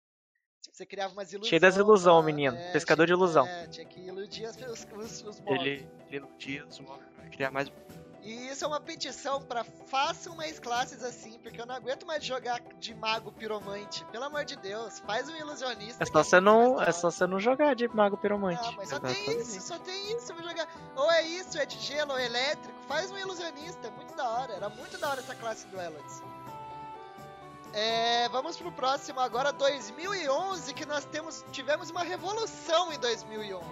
Você 0.72 0.86
criava 0.86 1.14
umas 1.14 1.32
ilusões. 1.32 1.49
Cheio 1.49 1.62
das 1.62 1.78
ilusões, 1.78 2.26
menino. 2.26 2.56
É, 2.56 2.72
Pescador 2.72 3.06
tinha, 3.06 3.16
de 3.16 3.20
ilusão. 3.20 3.48
É, 3.48 3.68
tinha 3.68 3.86
que 3.86 3.99
iludir 3.99 4.48
os, 4.48 4.58
os, 4.91 5.24
os 5.24 5.40
Ele, 5.48 5.88
ele 6.08 6.18
iludia 6.18 6.66
os 6.66 6.80
mobs, 6.80 7.06
criar 7.32 7.52
mais 7.52 7.70
e 8.28 8.49
isso 8.49 8.66
é 8.66 8.68
uma 8.68 8.82
petição 8.82 9.41
para 9.41 9.64
façam 9.64 10.36
mais 10.36 10.60
classes 10.60 11.02
assim, 11.02 11.40
porque 11.40 11.62
eu 11.62 11.66
não 11.66 11.74
aguento 11.74 12.06
mais 12.06 12.26
jogar 12.26 12.60
de 12.78 12.94
mago 12.94 13.32
piromante. 13.32 14.04
Pelo 14.12 14.26
amor 14.26 14.44
de 14.44 14.58
Deus, 14.58 14.99
faz 14.99 15.30
um 15.30 15.36
ilusionista. 15.38 16.04
É 16.04 16.06
só 16.06 16.22
você 16.22 16.41
não, 16.41 16.82
é 16.82 16.91
só 16.91 17.10
você 17.10 17.26
não 17.26 17.40
jogar 17.40 17.74
de 17.74 17.88
mago 17.88 18.18
piromante. 18.18 18.62
Não, 18.62 18.74
mas 18.74 18.90
só 18.90 18.99
tem 18.99 19.40
isso, 19.40 19.62
só 19.62 19.80
tem 19.80 20.18
isso, 20.18 20.34
vou 20.34 20.44
jogar. 20.44 20.68
Ou 20.98 21.10
é 21.10 21.22
isso, 21.22 21.58
é 21.58 21.66
de 21.66 21.80
gelo, 21.80 22.12
ou 22.12 22.20
é 22.20 22.26
elétrico, 22.26 22.78
faz 22.86 23.10
um 23.12 23.18
ilusionista, 23.18 23.88
é 23.88 23.91
muito 23.91 24.14
da 24.14 24.30
hora. 24.30 24.52
Era 24.56 24.68
muito 24.68 24.98
da 24.98 25.10
hora 25.10 25.22
essa 25.22 25.34
classe 25.34 25.66
do 25.68 25.80
Elods. 25.80 26.22
É, 27.72 28.28
vamos 28.28 28.58
pro 28.58 28.74
próximo 28.74 29.22
agora, 29.22 29.54
2011, 29.54 30.74
que 30.74 30.86
nós 30.86 31.06
temos, 31.06 31.45
tivemos 31.54 31.90
uma 31.91 32.04
revolução 32.04 32.91
em 32.91 32.99
2011. 32.99 33.66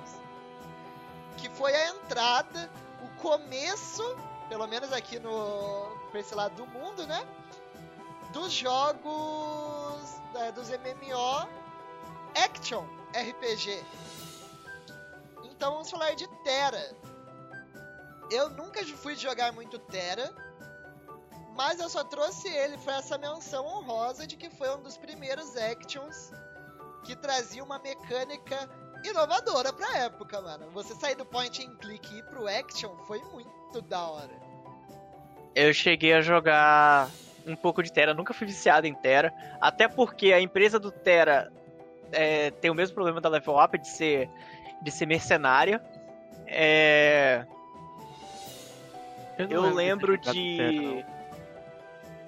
Que 1.35 1.49
foi 1.49 1.75
a 1.75 1.89
entrada, 1.89 2.71
o 3.03 3.21
começo 3.21 4.01
pelo 4.49 4.67
menos 4.67 4.91
aqui 4.91 5.19
no 5.19 5.95
pra 6.11 6.19
esse 6.19 6.33
lado 6.33 6.55
do 6.55 6.67
mundo, 6.67 7.05
né? 7.07 7.25
Dos 8.31 8.51
jogos 8.51 10.21
é, 10.35 10.51
dos 10.51 10.69
MMO 10.69 11.47
Action 12.43 12.85
RPG. 13.13 13.83
Então 15.43 15.71
vamos 15.73 15.89
falar 15.89 16.13
de 16.15 16.27
Terra. 16.43 16.95
Eu 18.29 18.49
nunca 18.49 18.83
fui 18.97 19.15
jogar 19.15 19.53
muito 19.53 19.79
Terra, 19.79 20.33
mas 21.55 21.79
eu 21.79 21.87
só 21.89 22.03
trouxe 22.03 22.47
ele 22.49 22.77
para 22.79 22.97
essa 22.97 23.17
menção 23.17 23.65
honrosa 23.65 24.27
de 24.27 24.35
que 24.35 24.49
foi 24.49 24.69
um 24.75 24.81
dos 24.81 24.97
primeiros 24.97 25.55
actions 25.55 26.31
que 27.03 27.15
trazia 27.15 27.63
uma 27.63 27.79
mecânica 27.79 28.69
inovadora 29.03 29.71
pra 29.71 29.97
época, 29.97 30.41
mano. 30.41 30.69
Você 30.71 30.95
sair 30.95 31.15
do 31.15 31.25
point 31.25 31.63
and 31.63 31.75
click 31.77 32.13
e 32.13 32.17
ir 32.17 32.25
pro 32.25 32.47
action 32.47 32.97
foi 33.05 33.21
muito 33.25 33.64
da 33.81 34.07
hora. 34.07 34.31
Eu 35.53 35.73
cheguei 35.73 36.13
a 36.13 36.21
jogar 36.21 37.09
um 37.45 37.55
pouco 37.55 37.81
de 37.81 37.91
Terra, 37.91 38.13
nunca 38.13 38.33
fui 38.33 38.47
viciado 38.47 38.87
em 38.87 38.93
Terra, 38.93 39.33
até 39.61 39.87
porque 39.87 40.33
a 40.33 40.41
empresa 40.41 40.79
do 40.79 40.91
Terra 40.91 41.51
é, 42.11 42.51
tem 42.51 42.71
o 42.71 42.75
mesmo 42.75 42.93
problema 42.95 43.21
da 43.21 43.29
Level 43.29 43.63
Up 43.63 43.77
de 43.77 43.87
ser, 43.87 44.29
de 44.81 44.91
ser 44.91 45.05
mercenária. 45.05 45.81
É... 46.47 47.45
Eu, 49.37 49.49
eu 49.49 49.73
lembro 49.73 50.17
de. 50.17 50.57
Terra, 50.57 51.15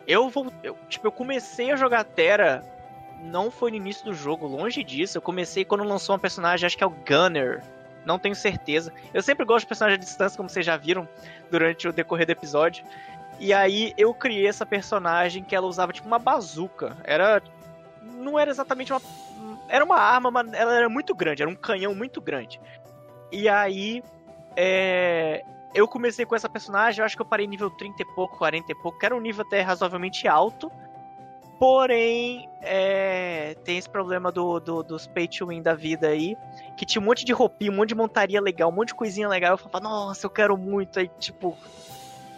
eu 0.08 0.30
vou. 0.30 0.52
Eu, 0.64 0.78
tipo, 0.90 1.08
eu 1.08 1.12
comecei 1.12 1.72
a 1.72 1.76
jogar 1.76 2.04
Terra 2.04 2.64
não 3.22 3.50
foi 3.50 3.72
no 3.72 3.78
início 3.78 4.06
do 4.06 4.14
jogo, 4.14 4.48
longe 4.48 4.84
disso. 4.84 5.18
Eu 5.18 5.22
comecei 5.22 5.66
quando 5.66 5.84
lançou 5.84 6.16
um 6.16 6.20
personagem, 6.20 6.66
acho 6.66 6.78
que 6.78 6.84
é 6.84 6.88
o 6.88 6.92
Gunner. 6.92 7.64
Não 8.08 8.18
tenho 8.18 8.34
certeza. 8.34 8.94
Eu 9.14 9.22
sempre 9.22 9.46
gosto 9.46 9.66
de 9.66 9.68
personagem 9.68 9.98
à 9.98 10.00
distância, 10.00 10.38
como 10.38 10.50
vocês 10.50 10.66
já 10.66 10.78
viram 10.78 11.08
durante 11.52 11.90
o 11.90 11.94
decorrer 11.94 12.26
do 12.26 12.32
episódio. 12.32 12.86
E 13.38 13.54
aí 13.54 13.94
eu 13.98 14.14
criei 14.14 14.48
essa 14.48 14.66
personagem 14.66 15.44
que 15.44 15.54
ela 15.54 15.68
usava 15.68 15.92
tipo 15.92 16.08
uma 16.08 16.18
bazuca. 16.18 16.96
Era. 17.04 17.44
Não 18.02 18.40
era 18.40 18.50
exatamente 18.50 18.94
uma. 18.94 19.02
Era 19.68 19.84
uma 19.84 19.98
arma, 19.98 20.32
mas 20.32 20.54
ela 20.54 20.74
era 20.74 20.88
muito 20.88 21.14
grande, 21.14 21.42
era 21.42 21.52
um 21.52 21.56
canhão 21.56 21.94
muito 21.94 22.22
grande. 22.22 22.60
E 23.30 23.50
aí. 23.50 24.02
É, 24.56 25.44
eu 25.76 25.88
comecei 25.88 26.26
com 26.26 26.36
essa 26.36 26.50
personagem, 26.50 27.02
eu 27.02 27.06
acho 27.06 27.16
que 27.16 27.22
eu 27.22 27.26
parei 27.26 27.46
nível 27.46 27.70
30 27.70 28.02
e 28.02 28.06
pouco, 28.16 28.38
40 28.38 28.72
e 28.72 28.76
pouco, 28.76 28.98
que 28.98 29.06
era 29.06 29.16
um 29.16 29.20
nível 29.20 29.46
até 29.46 29.62
razoavelmente 29.62 30.28
alto. 30.28 30.72
Porém, 31.60 32.48
é, 32.62 33.56
tem 33.64 33.78
esse 33.78 33.90
problema 33.90 34.32
do, 34.32 34.60
do, 34.60 34.84
dos 34.84 35.08
pay 35.08 35.28
to 35.28 35.48
win 35.48 35.62
da 35.62 35.74
vida 35.74 36.08
aí, 36.08 36.38
que 36.78 36.86
tinha 36.86 37.02
um 37.02 37.06
monte 37.06 37.26
de 37.26 37.34
roupinha, 37.34 37.72
um 37.72 37.76
monte 37.76 37.90
de 37.90 37.96
montaria 37.96 38.40
legal, 38.40 38.70
um 38.70 38.74
monte 38.74 38.90
de 38.90 38.96
coisinha 38.96 39.28
legal. 39.28 39.54
Eu 39.54 39.58
falava, 39.58 39.80
nossa, 39.80 40.26
eu 40.26 40.30
quero 40.30 40.56
muito. 40.56 41.00
Aí, 41.00 41.10
tipo, 41.20 41.58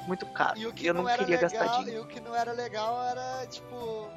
muito 0.07 0.25
caro. 0.25 0.57
E 0.57 0.65
o 0.65 0.73
que 0.73 0.85
eu 0.85 0.93
não, 0.93 1.03
não 1.03 1.09
queria 1.11 1.35
legal, 1.35 1.41
gastar 1.41 1.79
dinheiro. 1.79 1.99
E 1.99 2.03
o 2.03 2.07
que 2.07 2.19
não 2.21 2.33
era 2.33 2.53
legal 2.53 3.03
era, 3.03 3.45
tipo. 3.47 4.07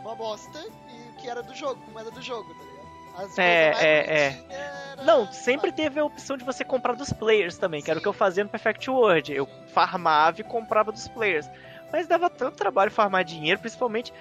Uma 0.00 0.16
bosta, 0.16 0.58
e 0.58 1.10
o 1.10 1.12
que 1.20 1.28
era 1.28 1.44
do 1.44 1.54
jogo, 1.54 1.80
como 1.84 1.96
era 1.96 2.10
do 2.10 2.20
jogo, 2.20 2.52
tá 2.52 2.64
ligado? 2.64 2.82
As 3.14 3.38
é, 3.38 3.72
é, 3.78 4.24
é. 4.24 4.44
Era... 4.50 5.04
Não, 5.04 5.30
sempre 5.30 5.70
teve 5.70 6.00
a 6.00 6.04
opção 6.04 6.36
de 6.36 6.44
você 6.44 6.64
comprar 6.64 6.94
dos 6.94 7.12
players 7.12 7.56
também, 7.56 7.80
Sim. 7.80 7.84
que 7.84 7.90
era 7.90 8.00
o 8.00 8.02
que 8.02 8.08
eu 8.08 8.12
fazia 8.12 8.42
no 8.42 8.50
Perfect 8.50 8.90
World. 8.90 9.32
Eu 9.32 9.46
farmava 9.68 10.40
e 10.40 10.44
comprava 10.44 10.90
dos 10.90 11.06
players. 11.06 11.48
Mas 11.92 12.06
dava 12.06 12.30
tanto 12.30 12.56
trabalho 12.56 12.90
farmar 12.90 13.22
dinheiro, 13.22 13.60
principalmente. 13.60 14.12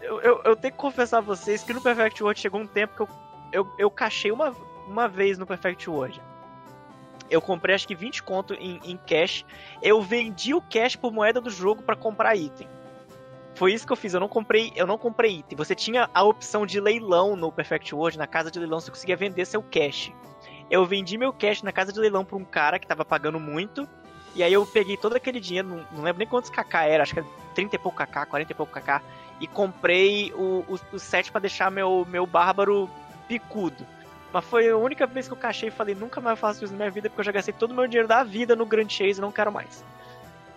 Eu, 0.00 0.20
eu, 0.20 0.42
eu, 0.44 0.56
tenho 0.56 0.72
que 0.72 0.78
confessar 0.78 1.18
a 1.18 1.20
vocês 1.20 1.64
que 1.64 1.72
no 1.72 1.80
Perfect 1.80 2.22
World 2.22 2.40
chegou 2.40 2.60
um 2.60 2.66
tempo 2.66 2.94
que 2.94 3.02
eu, 3.02 3.08
eu, 3.52 3.74
eu 3.78 3.90
cachei 3.90 4.30
uma, 4.30 4.54
uma 4.86 5.08
vez 5.08 5.36
no 5.36 5.46
Perfect 5.46 5.90
World. 5.90 6.20
Eu 7.28 7.42
comprei 7.42 7.74
acho 7.74 7.86
que 7.86 7.94
20 7.94 8.22
conto 8.22 8.54
em, 8.54 8.80
em 8.84 8.96
cash. 8.96 9.44
Eu 9.82 10.00
vendi 10.00 10.54
o 10.54 10.62
cash 10.62 10.96
por 10.96 11.12
moeda 11.12 11.40
do 11.40 11.50
jogo 11.50 11.82
para 11.82 11.96
comprar 11.96 12.36
item. 12.36 12.68
Foi 13.54 13.72
isso 13.72 13.84
que 13.84 13.92
eu 13.92 13.96
fiz, 13.96 14.14
eu 14.14 14.20
não 14.20 14.28
comprei, 14.28 14.72
eu 14.76 14.86
não 14.86 14.96
comprei 14.96 15.38
item. 15.38 15.56
Você 15.56 15.74
tinha 15.74 16.08
a 16.14 16.22
opção 16.22 16.64
de 16.64 16.80
leilão 16.80 17.34
no 17.34 17.50
Perfect 17.50 17.92
World, 17.92 18.16
na 18.16 18.26
casa 18.26 18.52
de 18.52 18.58
leilão 18.58 18.78
você 18.78 18.90
conseguia 18.90 19.16
vender 19.16 19.44
seu 19.46 19.62
cash. 19.62 20.12
Eu 20.70 20.86
vendi 20.86 21.18
meu 21.18 21.32
cash 21.32 21.62
na 21.62 21.72
casa 21.72 21.92
de 21.92 21.98
leilão 21.98 22.24
pra 22.24 22.36
um 22.36 22.44
cara 22.44 22.78
que 22.78 22.86
tava 22.86 23.04
pagando 23.04 23.40
muito. 23.40 23.88
E 24.34 24.42
aí 24.42 24.52
eu 24.52 24.64
peguei 24.66 24.96
todo 24.96 25.16
aquele 25.16 25.40
dinheiro, 25.40 25.68
não, 25.68 25.86
não 25.92 26.02
lembro 26.02 26.18
nem 26.18 26.28
quantos 26.28 26.50
kk 26.50 26.76
era, 26.76 27.02
acho 27.02 27.14
que 27.14 27.20
era 27.20 27.28
30 27.54 27.76
e 27.76 27.78
pouco 27.78 27.98
kk, 28.04 28.26
40 28.26 28.52
e 28.52 28.54
pouco 28.54 28.72
kk. 28.72 29.00
E 29.40 29.46
comprei 29.46 30.32
o, 30.34 30.64
o, 30.68 30.78
o 30.92 30.98
set 30.98 31.30
para 31.30 31.40
deixar 31.40 31.70
meu, 31.70 32.06
meu 32.08 32.26
bárbaro 32.26 32.90
picudo. 33.26 33.86
Mas 34.32 34.44
foi 34.44 34.68
a 34.68 34.76
única 34.76 35.06
vez 35.06 35.26
que 35.26 35.32
eu 35.32 35.38
cachei 35.38 35.68
e 35.68 35.72
falei, 35.72 35.94
nunca 35.94 36.20
mais 36.20 36.38
faço 36.38 36.64
isso 36.64 36.72
na 36.72 36.78
minha 36.78 36.90
vida, 36.90 37.08
porque 37.08 37.20
eu 37.20 37.24
já 37.24 37.32
gastei 37.32 37.54
todo 37.54 37.70
o 37.70 37.74
meu 37.74 37.86
dinheiro 37.86 38.08
da 38.08 38.22
vida 38.22 38.54
no 38.54 38.66
Grand 38.66 38.88
Chase 38.88 39.18
e 39.18 39.20
não 39.20 39.32
quero 39.32 39.50
mais. 39.50 39.84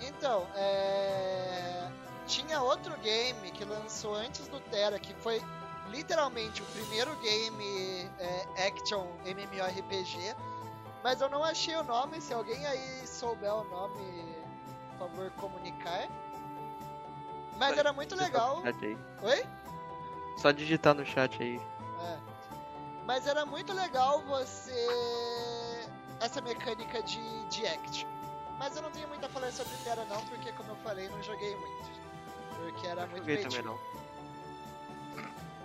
Então, 0.02 0.46
é... 0.56 1.88
tinha 2.28 2.62
outro 2.62 2.94
game 2.98 3.52
que 3.52 3.64
lançou 3.64 4.16
antes 4.16 4.48
do 4.48 4.60
Terra, 4.60 5.00
que 5.00 5.14
foi 5.16 5.42
literalmente 5.90 6.62
o 6.62 6.66
primeiro 6.66 7.16
game 7.18 8.10
é, 8.20 8.68
action 8.68 9.06
MMORPG, 9.26 10.36
mas 11.04 11.22
eu 11.22 11.30
não 11.30 11.44
achei 11.44 11.76
o 11.76 11.84
nome, 11.84 12.22
se 12.22 12.34
alguém 12.34 12.66
aí 12.66 13.08
souber 13.08 13.54
o 13.54 13.64
nome, 13.64 14.36
por 14.92 15.08
favor, 15.08 15.32
comunicar. 15.32 16.08
Mas 17.58 17.78
era 17.78 17.92
muito 17.94 18.16
legal. 18.16 18.62
Oi? 19.22 19.46
Só 20.38 20.52
digitar 20.52 20.94
no 20.94 21.06
chat 21.06 21.42
aí. 21.42 21.62
É. 22.04 22.18
Mas 23.06 23.28
era 23.28 23.46
muito 23.46 23.74
legal 23.74 24.22
você. 24.24 25.88
essa 26.20 26.42
mecânica 26.42 27.02
de, 27.04 27.46
de 27.50 27.66
action. 27.68 28.10
Mas 28.58 28.76
eu 28.76 28.82
não 28.82 28.92
tenho 28.92 29.08
muito 29.08 29.26
a 29.26 29.30
falar 29.30 29.52
sobre 29.52 29.74
Terra 29.84 30.06
não, 30.08 30.22
porque 30.26 30.52
como 30.54 30.70
eu 30.72 30.76
falei, 30.78 31.10
não 31.10 31.22
joguei 31.24 31.56
muito. 31.56 31.90
Porque 32.58 32.88
era 32.88 33.08
muito 33.08 33.20
joguei 33.20 33.38
também 33.38 33.64
não. 33.64 33.80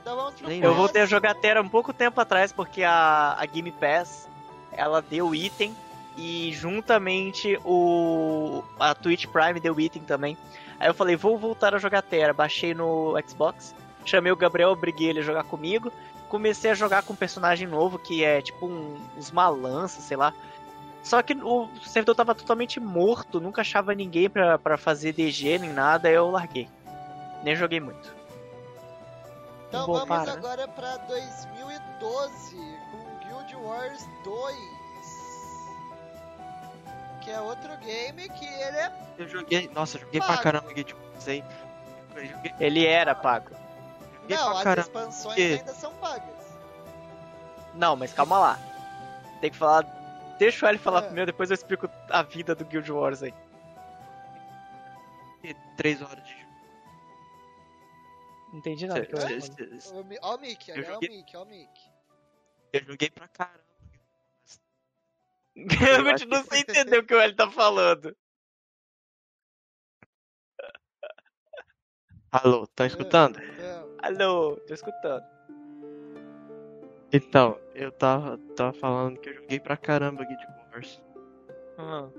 Então 0.00 0.16
vamos 0.16 0.34
pro 0.34 0.50
Eu 0.50 0.74
voltei 0.74 1.02
a 1.02 1.06
jogar 1.06 1.34
Terra 1.34 1.60
um 1.60 1.68
pouco 1.68 1.92
tempo 1.92 2.20
atrás, 2.20 2.52
porque 2.52 2.82
a, 2.82 3.36
a 3.38 3.44
Game 3.44 3.72
Pass 3.72 4.28
ela 4.77 5.03
deu 5.03 5.35
item 5.35 5.74
e 6.16 6.53
juntamente 6.53 7.59
o 7.65 8.62
a 8.78 8.94
Twitch 8.94 9.27
Prime 9.27 9.61
deu 9.61 9.78
item 9.78 10.03
também. 10.03 10.36
Aí 10.78 10.89
eu 10.89 10.94
falei, 10.94 11.16
vou 11.16 11.39
voltar 11.39 11.74
a 11.74 11.78
jogar 11.78 12.03
Terra. 12.03 12.32
Baixei 12.32 12.74
no 12.74 13.15
Xbox, 13.27 13.74
chamei 14.05 14.32
o 14.32 14.36
Gabriel, 14.36 14.70
obriguei 14.70 15.09
ele 15.09 15.20
a 15.20 15.23
jogar 15.23 15.44
comigo 15.44 15.93
comecei 16.28 16.70
a 16.70 16.74
jogar 16.74 17.03
com 17.03 17.12
um 17.12 17.16
personagem 17.16 17.66
novo 17.66 17.98
que 17.98 18.24
é 18.24 18.43
tipo 18.43 18.66
um, 18.66 19.01
uns 19.16 19.31
malanços, 19.31 20.05
sei 20.05 20.16
lá. 20.16 20.32
Só 21.03 21.23
que 21.23 21.35
o 21.35 21.69
servidor 21.85 22.16
tava 22.16 22.35
totalmente 22.35 22.81
morto, 22.81 23.40
nunca 23.40 23.61
achava 23.61 23.94
ninguém 23.94 24.28
pra, 24.28 24.77
fazer 24.77 25.12
DG 25.12 25.59
nem 25.59 25.73
nada, 25.73 26.11
eu 26.11 26.31
larguei. 26.31 26.69
Nem 27.44 27.55
joguei 27.55 27.78
muito. 27.78 28.15
Então 29.69 29.86
vamos 29.86 30.09
para, 30.09 30.32
agora 30.32 30.66
pra 30.69 30.97
2012 30.97 32.57
com 32.90 33.06
Wars 33.62 34.07
2. 34.24 34.57
Que 37.23 37.31
é 37.31 37.41
outro 37.41 37.77
game 37.78 38.28
que 38.28 38.45
ele 38.45 38.77
é. 38.77 38.93
Eu 39.19 39.28
joguei. 39.28 39.69
Nossa, 39.74 39.97
eu 39.97 40.03
joguei 40.03 40.20
pago. 40.20 40.33
pra 40.33 40.43
caramba 40.43 40.73
Guild 40.73 40.95
Wars 40.95 41.28
aí. 41.28 41.45
Ele 42.61 42.87
era 42.87 43.15
pago. 43.15 43.51
Não, 44.28 44.57
as 44.57 44.78
expansões 44.78 45.39
ainda 45.39 45.74
são 45.74 45.93
pagas. 45.95 46.35
Não, 47.74 47.95
mas 47.95 48.12
calma 48.12 48.39
lá. 48.39 48.59
Tem 49.41 49.51
que 49.51 49.57
falar. 49.57 49.85
Deixa 50.39 50.66
o 50.66 50.69
L 50.69 50.78
falar 50.78 51.01
é. 51.01 51.07
primeiro, 51.07 51.27
depois 51.33 51.51
eu 51.51 51.55
explico 51.55 51.89
a 52.11 52.23
vida 52.23 52.55
do 52.55 52.65
Guild 52.65 52.91
Wars 52.91 53.23
aí. 53.23 53.35
E 55.43 55.55
três 55.77 56.03
horas 56.03 56.24
de 56.24 56.47
Não 58.53 58.59
entendi 58.59 58.87
nada. 58.87 59.07
Ó 60.23 60.35
o 60.35 60.39
Mickey, 60.39 60.73
olha 60.73 60.97
o 60.97 61.01
Mickey, 61.01 61.37
ó 61.37 61.43
o 61.43 61.47
Mickey. 61.47 61.95
Eu 62.77 62.85
joguei 62.85 63.11
pra 63.11 63.27
caramba. 63.28 63.65
Realmente 65.57 66.27
não 66.27 66.44
sei 66.44 66.61
entender 66.61 66.98
o 66.98 67.05
que 67.05 67.15
o 67.15 67.20
L 67.20 67.35
tá 67.35 67.51
falando. 67.51 68.15
Alô, 72.31 72.66
tá 72.66 72.85
escutando? 72.85 73.40
Alô, 74.03 74.57
tô 74.57 74.74
escutando. 74.74 75.24
Então, 77.11 77.59
eu 77.74 77.90
tava, 77.90 78.36
tava 78.55 78.73
falando 78.74 79.19
que 79.19 79.31
eu 79.31 79.35
joguei 79.35 79.59
pra 79.59 79.77
caramba 79.77 80.24
Guild 80.24 80.47
Wars. 80.73 81.01
Uhum. 81.78 82.12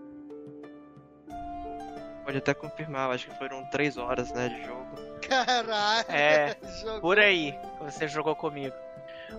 Pode 2.23 2.37
até 2.39 2.53
confirmar, 2.53 3.11
acho 3.11 3.27
que 3.29 3.37
foram 3.37 3.63
3 3.69 3.97
horas, 3.97 4.31
né, 4.33 4.49
de 4.49 4.65
jogo. 4.65 4.95
Caralho! 5.21 6.05
É, 6.09 6.55
por 6.99 7.19
aí, 7.19 7.53
você 7.79 8.07
jogou 8.07 8.35
comigo. 8.35 8.75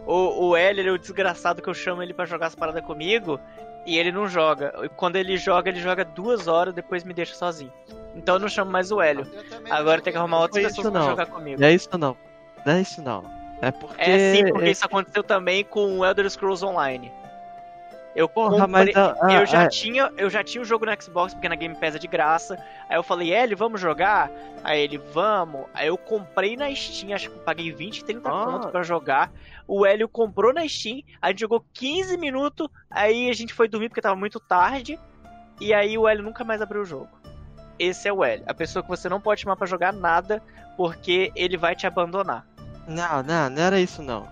O, 0.06 0.48
o 0.48 0.56
L, 0.56 0.80
ele 0.80 0.88
é 0.88 0.92
o 0.92 0.98
desgraçado 0.98 1.60
que 1.60 1.68
eu 1.68 1.74
chamo 1.74 2.02
ele 2.02 2.14
para 2.14 2.24
jogar 2.24 2.46
as 2.46 2.54
paradas 2.54 2.84
comigo 2.84 3.40
e 3.86 3.98
ele 3.98 4.12
não 4.12 4.28
joga. 4.28 4.88
Quando 4.96 5.16
ele 5.16 5.36
joga, 5.36 5.70
ele 5.70 5.80
joga 5.80 6.04
duas 6.04 6.46
horas, 6.46 6.74
depois 6.74 7.04
me 7.04 7.14
deixa 7.14 7.34
sozinho. 7.34 7.72
Então 8.14 8.36
eu 8.36 8.40
não 8.40 8.48
chamo 8.48 8.70
mais 8.70 8.90
o 8.90 9.00
Hélio. 9.00 9.26
Agora 9.70 10.00
tem 10.00 10.12
que 10.12 10.18
arrumar 10.18 10.40
outras 10.40 10.66
pessoas 10.66 10.90
pra 10.90 11.02
jogar 11.02 11.26
comigo. 11.26 11.60
Não 11.60 11.68
é 11.68 11.72
isso 11.72 11.96
não. 11.96 12.16
Não 12.64 12.72
é 12.74 12.80
isso 12.80 13.02
não. 13.02 13.24
É 13.60 13.70
porque. 13.70 14.00
É 14.00 14.34
sim, 14.34 14.48
porque 14.50 14.70
isso 14.70 14.84
aconteceu 14.84 15.22
também 15.22 15.64
com 15.64 15.98
o 15.98 16.04
Elder 16.04 16.28
Scrolls 16.30 16.64
Online. 16.64 17.12
Eu 18.14 18.28
Porra, 18.28 18.66
comprei, 18.66 18.92
mas, 18.92 18.96
ah, 18.96 19.32
eu 19.32 19.46
já 19.46 19.64
ah, 19.64 19.68
tinha, 19.68 20.12
eu 20.16 20.28
já 20.28 20.42
tinha 20.42 20.62
o 20.62 20.64
jogo 20.64 20.84
no 20.84 21.02
Xbox 21.02 21.34
porque 21.34 21.48
na 21.48 21.54
Game 21.54 21.74
Pass 21.74 21.94
é 21.94 21.98
de 21.98 22.08
graça. 22.08 22.58
Aí 22.88 22.96
eu 22.96 23.02
falei, 23.02 23.32
Hélio, 23.32 23.56
vamos 23.56 23.80
jogar? 23.80 24.30
Aí 24.64 24.80
ele, 24.80 24.98
vamos. 24.98 25.66
Aí 25.72 25.86
eu 25.86 25.96
comprei 25.96 26.56
na 26.56 26.74
Steam, 26.74 27.14
acho 27.14 27.30
que 27.30 27.36
eu 27.36 27.42
paguei 27.42 27.72
20, 27.72 28.04
30 28.04 28.28
ah. 28.28 28.44
pontos 28.46 28.70
pra 28.70 28.82
jogar. 28.82 29.30
O 29.66 29.86
Hélio 29.86 30.08
comprou 30.08 30.52
na 30.52 30.66
Steam, 30.66 31.02
a 31.20 31.28
gente 31.28 31.40
jogou 31.40 31.64
15 31.74 32.16
minutos, 32.16 32.68
aí 32.90 33.30
a 33.30 33.34
gente 33.34 33.54
foi 33.54 33.68
dormir 33.68 33.88
porque 33.88 34.00
tava 34.00 34.16
muito 34.16 34.40
tarde. 34.40 34.98
E 35.60 35.74
aí 35.74 35.98
o 35.98 36.08
Hélio 36.08 36.24
nunca 36.24 36.44
mais 36.44 36.62
abriu 36.62 36.82
o 36.82 36.84
jogo 36.84 37.18
esse 37.78 38.08
é 38.08 38.12
o 38.12 38.24
L. 38.24 38.42
A 38.46 38.54
pessoa 38.54 38.82
que 38.82 38.88
você 38.88 39.08
não 39.08 39.20
pode 39.20 39.42
chamar 39.42 39.56
para 39.56 39.66
jogar 39.66 39.92
nada 39.92 40.42
porque 40.76 41.32
ele 41.34 41.56
vai 41.56 41.74
te 41.74 41.86
abandonar. 41.86 42.44
Não, 42.86 43.22
não, 43.22 43.50
não 43.50 43.62
era 43.62 43.80
isso 43.80 44.02
não. 44.02 44.26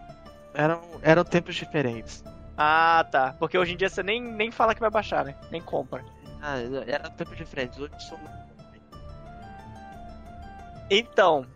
Eram, 0.54 0.80
eram 1.02 1.24
tempos 1.24 1.54
diferentes. 1.54 2.24
Ah, 2.56 3.06
tá. 3.10 3.34
Porque 3.38 3.58
hoje 3.58 3.74
em 3.74 3.76
dia 3.76 3.88
você 3.88 4.02
nem, 4.02 4.22
nem 4.22 4.50
fala 4.50 4.74
que 4.74 4.80
vai 4.80 4.90
baixar, 4.90 5.24
né? 5.24 5.34
Nem 5.50 5.60
compra. 5.60 6.04
Ah, 6.40 6.56
eram 6.86 7.10
tempos 7.10 7.36
diferentes. 7.36 7.78
Hoje 7.78 7.92
sou. 8.00 8.18
Então. 10.90 11.46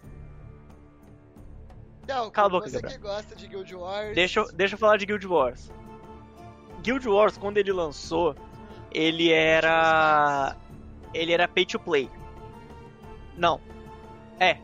Não, 2.07 2.31
Cala 2.31 2.49
a 2.49 2.51
boca, 2.51 2.69
você 2.69 2.83
que 2.83 2.99
gosta 2.99 3.37
de 3.37 3.47
Guild 3.47 3.75
Wars. 3.75 4.15
Deixa, 4.15 4.45
deixa 4.53 4.75
eu 4.75 4.79
falar 4.79 4.97
de 4.97 5.07
Guild 5.07 5.27
Wars. 5.27 5.71
Guild 6.83 7.09
Wars, 7.09 7.39
quando 7.39 7.59
ele 7.59 7.73
lançou, 7.73 8.35
ele 8.91 9.33
era 9.33 10.57
ele 11.15 11.33
era 11.33 11.47
pay 11.47 11.65
to 11.65 11.79
play. 11.79 12.11
Não. 13.37 13.61
É, 14.39 14.59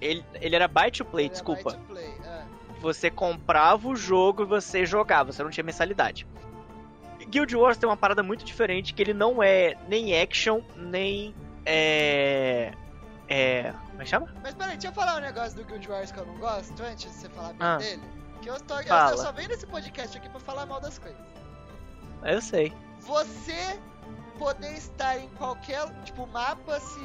ele, 0.00 0.24
ele 0.34 0.56
era 0.56 0.68
buy 0.68 0.90
to 0.90 1.04
play, 1.04 1.26
ele 1.26 1.32
desculpa. 1.32 1.72
To 1.72 1.78
play. 1.84 2.15
Você 2.80 3.10
comprava 3.10 3.88
o 3.88 3.96
jogo 3.96 4.42
e 4.42 4.46
você 4.46 4.84
jogava, 4.84 5.32
você 5.32 5.42
não 5.42 5.50
tinha 5.50 5.64
mensalidade. 5.64 6.26
Guild 7.28 7.56
Wars 7.56 7.76
tem 7.76 7.88
uma 7.88 7.96
parada 7.96 8.22
muito 8.22 8.44
diferente, 8.44 8.94
que 8.94 9.02
ele 9.02 9.14
não 9.14 9.42
é 9.42 9.76
nem 9.88 10.20
action, 10.20 10.60
nem 10.76 11.34
é... 11.64 12.72
É... 13.28 13.72
Como 13.90 14.02
é 14.02 14.04
que 14.04 14.10
chama? 14.10 14.32
Mas 14.42 14.54
peraí, 14.54 14.76
deixa 14.76 14.88
eu 14.88 14.92
falar 14.92 15.16
um 15.16 15.20
negócio 15.20 15.56
do 15.56 15.64
Guild 15.64 15.90
Wars 15.90 16.12
que 16.12 16.18
eu 16.18 16.26
não 16.26 16.36
gosto, 16.36 16.80
antes 16.82 17.10
de 17.10 17.18
você 17.18 17.28
falar 17.30 17.48
bem 17.54 17.58
ah. 17.60 17.76
dele. 17.78 18.02
Que 18.40 18.50
eu, 18.50 18.60
tô, 18.60 18.78
eu, 18.78 18.94
eu 18.94 19.18
só 19.18 19.32
venho 19.32 19.48
nesse 19.48 19.66
podcast 19.66 20.16
aqui 20.16 20.28
pra 20.28 20.38
falar 20.38 20.66
mal 20.66 20.80
das 20.80 20.98
coisas. 20.98 21.20
Eu 22.22 22.40
sei. 22.40 22.72
Você 23.00 23.80
poder 24.38 24.74
estar 24.74 25.18
em 25.18 25.28
qualquer, 25.30 25.88
tipo, 26.04 26.26
mapa 26.28 26.78
se, 26.78 27.00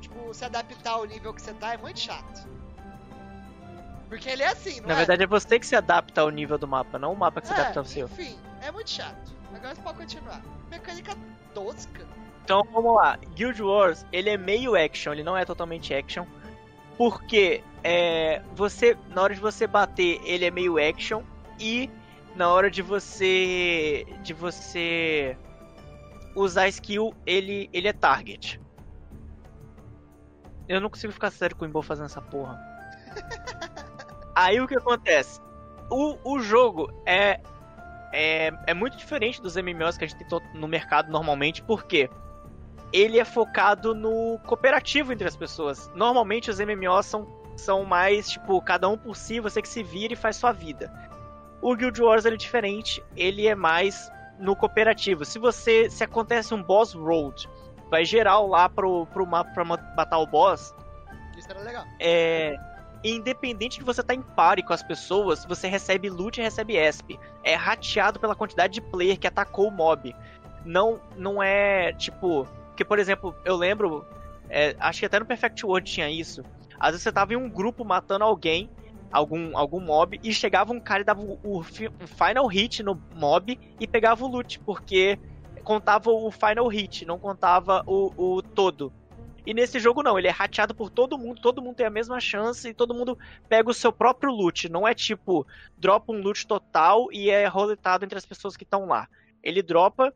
tipo, 0.00 0.32
se 0.32 0.44
adaptar 0.44 0.92
ao 0.92 1.04
nível 1.04 1.34
que 1.34 1.42
você 1.42 1.52
tá 1.54 1.74
é 1.74 1.76
muito 1.76 1.98
chato. 1.98 2.48
Porque 4.08 4.28
ele 4.28 4.42
é 4.42 4.48
assim, 4.48 4.80
não 4.80 4.88
Na 4.88 4.94
é? 4.94 4.96
verdade 4.96 5.22
é 5.22 5.26
você 5.26 5.58
que 5.58 5.66
se 5.66 5.76
adapta 5.76 6.22
ao 6.22 6.30
nível 6.30 6.56
do 6.56 6.66
mapa, 6.66 6.98
não 6.98 7.12
o 7.12 7.16
mapa 7.16 7.40
que 7.40 7.48
se 7.48 7.52
é, 7.52 7.56
adapta 7.56 7.80
ao 7.80 7.84
seu. 7.84 8.06
Enfim, 8.06 8.38
é 8.62 8.70
muito 8.70 8.90
chato. 8.90 9.32
Agora 9.54 9.74
você 9.74 9.82
pode 9.82 9.98
continuar. 9.98 10.42
Mecânica 10.70 11.16
tosca. 11.52 12.06
Então 12.44 12.62
vamos 12.72 12.94
lá. 12.94 13.18
Guild 13.34 13.62
Wars, 13.62 14.06
ele 14.10 14.30
é 14.30 14.38
meio 14.38 14.74
action, 14.74 15.12
ele 15.12 15.22
não 15.22 15.36
é 15.36 15.44
totalmente 15.44 15.92
action. 15.92 16.24
Porque 16.96 17.62
é, 17.84 18.42
você, 18.54 18.96
na 19.10 19.22
hora 19.22 19.34
de 19.34 19.40
você 19.40 19.66
bater, 19.66 20.20
ele 20.24 20.44
é 20.44 20.50
meio 20.50 20.78
action 20.78 21.22
e 21.60 21.90
na 22.34 22.48
hora 22.48 22.70
de 22.70 22.82
você 22.82 24.06
de 24.22 24.32
você 24.32 25.36
usar 26.34 26.68
skill, 26.68 27.14
ele, 27.26 27.68
ele 27.72 27.88
é 27.88 27.92
target. 27.92 28.60
Eu 30.68 30.80
não 30.80 30.90
consigo 30.90 31.12
ficar 31.12 31.30
sério 31.30 31.56
com 31.56 31.64
o 31.64 31.68
Imbo 31.68 31.82
fazendo 31.82 32.06
essa 32.06 32.20
porra. 32.20 32.58
Aí 34.38 34.60
o 34.60 34.68
que 34.68 34.76
acontece? 34.76 35.40
O, 35.90 36.16
o 36.22 36.38
jogo 36.38 36.92
é, 37.04 37.40
é, 38.12 38.52
é 38.68 38.72
muito 38.72 38.96
diferente 38.96 39.42
dos 39.42 39.56
MMOs 39.56 39.98
que 39.98 40.04
a 40.04 40.06
gente 40.06 40.24
tem 40.24 40.40
no 40.54 40.68
mercado 40.68 41.10
normalmente, 41.10 41.60
porque 41.60 42.08
ele 42.92 43.18
é 43.18 43.24
focado 43.24 43.96
no 43.96 44.38
cooperativo 44.46 45.12
entre 45.12 45.26
as 45.26 45.36
pessoas. 45.36 45.90
Normalmente 45.92 46.50
os 46.50 46.60
MMOs 46.60 47.06
são, 47.06 47.26
são 47.56 47.84
mais, 47.84 48.30
tipo, 48.30 48.62
cada 48.62 48.88
um 48.88 48.96
por 48.96 49.16
si, 49.16 49.40
você 49.40 49.60
que 49.60 49.68
se 49.68 49.82
vira 49.82 50.12
e 50.12 50.16
faz 50.16 50.36
sua 50.36 50.52
vida. 50.52 50.88
O 51.60 51.74
Guild 51.74 52.00
Wars 52.00 52.24
é 52.24 52.30
diferente, 52.36 53.02
ele 53.16 53.48
é 53.48 53.56
mais 53.56 54.08
no 54.38 54.54
cooperativo. 54.54 55.24
Se 55.24 55.40
você. 55.40 55.90
Se 55.90 56.04
acontece 56.04 56.54
um 56.54 56.62
boss 56.62 56.92
road, 56.92 57.50
vai 57.90 58.04
geral 58.04 58.46
lá 58.46 58.68
pro, 58.68 59.04
pro 59.06 59.26
mapa 59.26 59.50
pra 59.50 59.64
matar 59.64 60.18
o 60.18 60.26
boss. 60.28 60.72
Isso 61.36 61.50
era 61.50 61.60
legal. 61.60 61.84
É. 61.98 62.56
Independente 63.04 63.78
de 63.78 63.84
você 63.84 64.00
estar 64.00 64.14
tá 64.14 64.18
em 64.18 64.22
pare 64.22 64.62
com 64.62 64.72
as 64.72 64.82
pessoas, 64.82 65.44
você 65.44 65.68
recebe 65.68 66.10
loot 66.10 66.38
e 66.38 66.42
recebe 66.42 66.76
ESP. 66.76 67.18
É 67.44 67.54
rateado 67.54 68.18
pela 68.18 68.34
quantidade 68.34 68.74
de 68.74 68.80
player 68.80 69.18
que 69.18 69.26
atacou 69.26 69.68
o 69.68 69.70
mob. 69.70 70.14
Não, 70.64 71.00
não 71.16 71.42
é 71.42 71.92
tipo. 71.92 72.46
Porque, 72.68 72.84
por 72.84 72.98
exemplo, 72.98 73.34
eu 73.44 73.56
lembro. 73.56 74.04
É, 74.50 74.74
acho 74.80 75.00
que 75.00 75.06
até 75.06 75.18
no 75.18 75.26
Perfect 75.26 75.64
World 75.64 75.90
tinha 75.90 76.10
isso. 76.10 76.42
Às 76.80 76.90
vezes 76.90 77.02
você 77.02 77.12
tava 77.12 77.34
em 77.34 77.36
um 77.36 77.48
grupo 77.48 77.84
matando 77.84 78.24
alguém 78.24 78.70
algum, 79.10 79.56
algum 79.56 79.80
mob 79.80 80.18
e 80.22 80.32
chegava 80.32 80.72
um 80.72 80.80
cara 80.80 81.02
e 81.02 81.04
dava 81.04 81.20
o, 81.20 81.38
o, 81.42 81.58
o, 81.58 81.62
final 81.62 82.46
hit 82.46 82.82
no 82.82 83.00
mob 83.14 83.58
e 83.78 83.86
pegava 83.86 84.24
o 84.24 84.28
loot, 84.28 84.60
porque 84.60 85.18
contava 85.64 86.10
o 86.10 86.30
final 86.30 86.66
hit, 86.68 87.04
não 87.04 87.18
contava 87.18 87.82
o, 87.86 88.12
o 88.16 88.42
todo. 88.42 88.92
E 89.48 89.54
nesse 89.54 89.78
jogo 89.78 90.02
não, 90.02 90.18
ele 90.18 90.28
é 90.28 90.30
rateado 90.30 90.74
por 90.74 90.90
todo 90.90 91.16
mundo, 91.16 91.40
todo 91.40 91.62
mundo 91.62 91.76
tem 91.76 91.86
a 91.86 91.90
mesma 91.90 92.20
chance 92.20 92.68
e 92.68 92.74
todo 92.74 92.92
mundo 92.92 93.18
pega 93.48 93.70
o 93.70 93.72
seu 93.72 93.90
próprio 93.90 94.30
loot. 94.30 94.68
Não 94.68 94.86
é 94.86 94.92
tipo, 94.92 95.46
dropa 95.74 96.12
um 96.12 96.20
loot 96.20 96.46
total 96.46 97.10
e 97.10 97.30
é 97.30 97.46
roletado 97.46 98.04
entre 98.04 98.18
as 98.18 98.26
pessoas 98.26 98.58
que 98.58 98.64
estão 98.64 98.84
lá. 98.84 99.08
Ele 99.42 99.62
dropa. 99.62 100.12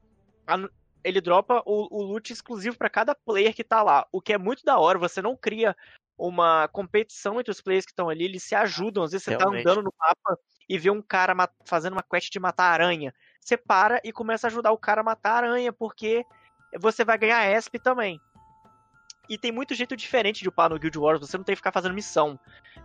Ele 1.02 1.19
dropa 1.19 1.62
o, 1.65 1.89
o 1.91 2.02
loot 2.02 2.31
exclusivo 2.31 2.77
para 2.77 2.91
cada 2.91 3.15
player 3.15 3.55
que 3.55 3.65
tá 3.65 3.83
lá. 3.83 4.07
O 4.12 4.20
que 4.20 4.35
é 4.35 4.39
muito 4.39 4.67
da 4.67 4.78
hora, 4.78 4.99
você 4.99 5.23
não 5.23 5.35
cria 5.35 5.75
uma 6.19 6.69
competição 6.69 7.41
entre 7.41 7.52
os 7.52 7.62
players 7.62 7.86
que 7.86 7.93
estão 7.93 8.11
ali, 8.11 8.25
eles 8.25 8.43
se 8.43 8.55
ajudam. 8.55 9.02
Às 9.02 9.12
vezes 9.12 9.25
você 9.25 9.35
Realmente. 9.35 9.65
tá 9.65 9.70
andando 9.70 9.85
no 9.85 9.94
mapa 9.99 10.39
e 10.69 10.77
vê 10.77 10.91
um 10.91 11.01
cara 11.01 11.35
fazendo 11.65 11.94
uma 11.94 12.02
quest 12.02 12.31
de 12.31 12.39
matar 12.39 12.65
aranha. 12.65 13.15
Você 13.41 13.57
para 13.57 13.99
e 14.05 14.12
começa 14.12 14.47
a 14.47 14.51
ajudar 14.51 14.73
o 14.73 14.78
cara 14.78 15.01
a 15.01 15.05
matar 15.05 15.33
a 15.33 15.36
aranha, 15.49 15.73
porque 15.73 16.23
você 16.78 17.02
vai 17.02 17.17
ganhar 17.17 17.51
ESP 17.51 17.78
também. 17.78 18.20
E 19.28 19.39
tem 19.39 19.52
muito 19.52 19.75
jeito 19.75 19.97
diferente 19.97 20.42
de 20.42 20.49
upar 20.49 20.70
no 20.70 20.78
Guild 20.78 20.99
Wars, 20.99 21.20
você 21.20 21.36
não 21.36 21.44
tem 21.44 21.55
que 21.55 21.59
ficar 21.59 21.73
fazendo 21.73 21.94
missão. 21.94 22.39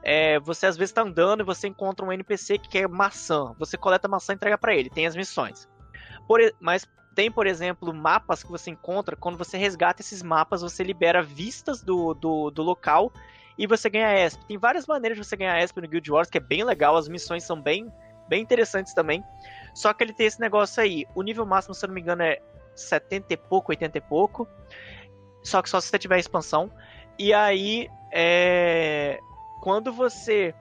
É, 0.04 0.40
você 0.40 0.68
às 0.68 0.78
vezes 0.78 0.94
tá 0.94 1.02
andando 1.02 1.42
e 1.42 1.44
você 1.44 1.68
encontra 1.68 2.06
um 2.06 2.12
NPC 2.12 2.60
que 2.60 2.70
quer 2.70 2.88
maçã. 2.88 3.54
Você 3.58 3.76
coleta 3.78 4.08
maçã 4.08 4.34
e 4.34 4.36
entrega 4.36 4.58
para 4.58 4.76
ele, 4.76 4.90
tem 4.90 5.08
as 5.08 5.16
missões. 5.16 5.68
Por, 6.28 6.40
mas 6.60 6.88
tem, 7.16 7.32
por 7.32 7.48
exemplo, 7.48 7.92
mapas 7.92 8.44
que 8.44 8.52
você 8.52 8.70
encontra. 8.70 9.16
Quando 9.16 9.38
você 9.38 9.58
resgata 9.58 10.02
esses 10.02 10.22
mapas, 10.22 10.62
você 10.62 10.84
libera 10.84 11.24
vistas 11.24 11.82
do, 11.82 12.14
do, 12.14 12.52
do 12.52 12.62
local 12.62 13.12
e 13.58 13.66
você 13.66 13.90
ganha 13.90 14.24
ESP. 14.24 14.46
Tem 14.46 14.58
várias 14.58 14.86
maneiras 14.86 15.18
de 15.18 15.26
você 15.26 15.36
ganhar 15.36 15.60
ESP 15.60 15.82
no 15.82 15.88
Guild 15.88 16.12
Wars, 16.12 16.30
que 16.30 16.38
é 16.38 16.42
bem 16.42 16.64
legal. 16.64 16.96
As 16.96 17.10
missões 17.10 17.44
são 17.44 17.60
bem, 17.60 17.92
bem 18.30 18.44
interessantes 18.44 18.94
também. 18.94 19.24
Só 19.74 19.92
que 19.94 20.04
ele 20.04 20.14
tem 20.14 20.28
esse 20.28 20.40
negócio 20.40 20.82
aí. 20.82 21.06
O 21.16 21.24
nível 21.24 21.46
máximo, 21.46 21.74
se 21.74 21.84
eu 21.84 21.88
não 21.88 21.96
me 21.96 22.02
engano, 22.02 22.22
é 22.22 22.40
70 22.76 23.34
e 23.34 23.38
pouco, 23.38 23.72
80 23.72 23.98
e 23.98 24.02
pouco. 24.02 24.48
Só 25.48 25.62
que 25.62 25.70
só 25.70 25.80
se 25.80 25.88
você 25.88 25.98
tiver 25.98 26.20
expansão. 26.20 26.70
E 27.18 27.34
aí, 27.34 27.90
é... 28.12 29.18
quando 29.62 29.94
você 29.94 30.54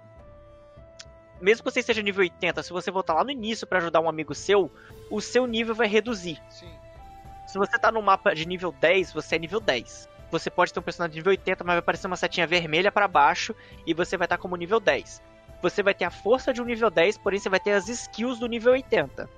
mesmo 1.40 1.65
que 1.65 1.70
você 1.70 1.81
esteja 1.81 2.00
nível 2.00 2.23
80, 2.23 2.62
se 2.62 2.73
você 2.73 2.90
voltar 2.90 3.12
lá 3.12 3.24
no 3.24 3.31
início 3.31 3.66
para 3.66 3.78
ajudar 3.78 4.00
um 4.00 4.08
amigo 4.08 4.34
seu, 4.34 4.70
o 5.10 5.20
seu 5.20 5.47
nível 5.47 5.74
vai 5.74 5.86
reduzir. 5.86 6.40
Sim. 6.48 6.70
Se 7.47 7.58
você 7.58 7.78
tá 7.78 7.92
no 7.92 8.00
mapa 8.00 8.34
de 8.34 8.47
nível 8.47 8.73
10, 8.81 9.12
você 9.12 9.36
é 9.36 9.39
nível 9.39 9.60
10. 9.60 10.08
Você 10.31 10.48
pode 10.48 10.73
ter 10.73 10.81
um 10.81 10.82
personagem 10.82 11.12
de 11.12 11.18
nível 11.18 11.32
80, 11.32 11.62
mas 11.62 11.74
vai 11.74 11.78
aparecer 11.81 12.06
uma 12.06 12.16
setinha 12.16 12.47
vermelha 12.47 12.90
para 12.90 13.06
baixo 13.06 13.55
e 13.86 13.92
você 13.92 14.16
vai 14.16 14.24
estar 14.24 14.39
tá 14.39 14.42
como 14.42 14.56
nível 14.56 14.81
10. 14.81 15.20
Você 15.60 15.82
vai 15.82 15.94
ter 15.94 16.05
a 16.05 16.10
força 16.10 16.55
de 16.55 16.62
um 16.62 16.65
nível 16.65 16.90
10, 16.90 17.18
porém 17.18 17.39
você 17.39 17.50
vai 17.50 17.60
ter 17.60 17.73
as 17.73 17.89
skills 17.89 18.39
do 18.39 18.47
nível 18.47 18.73
80. 18.73 19.28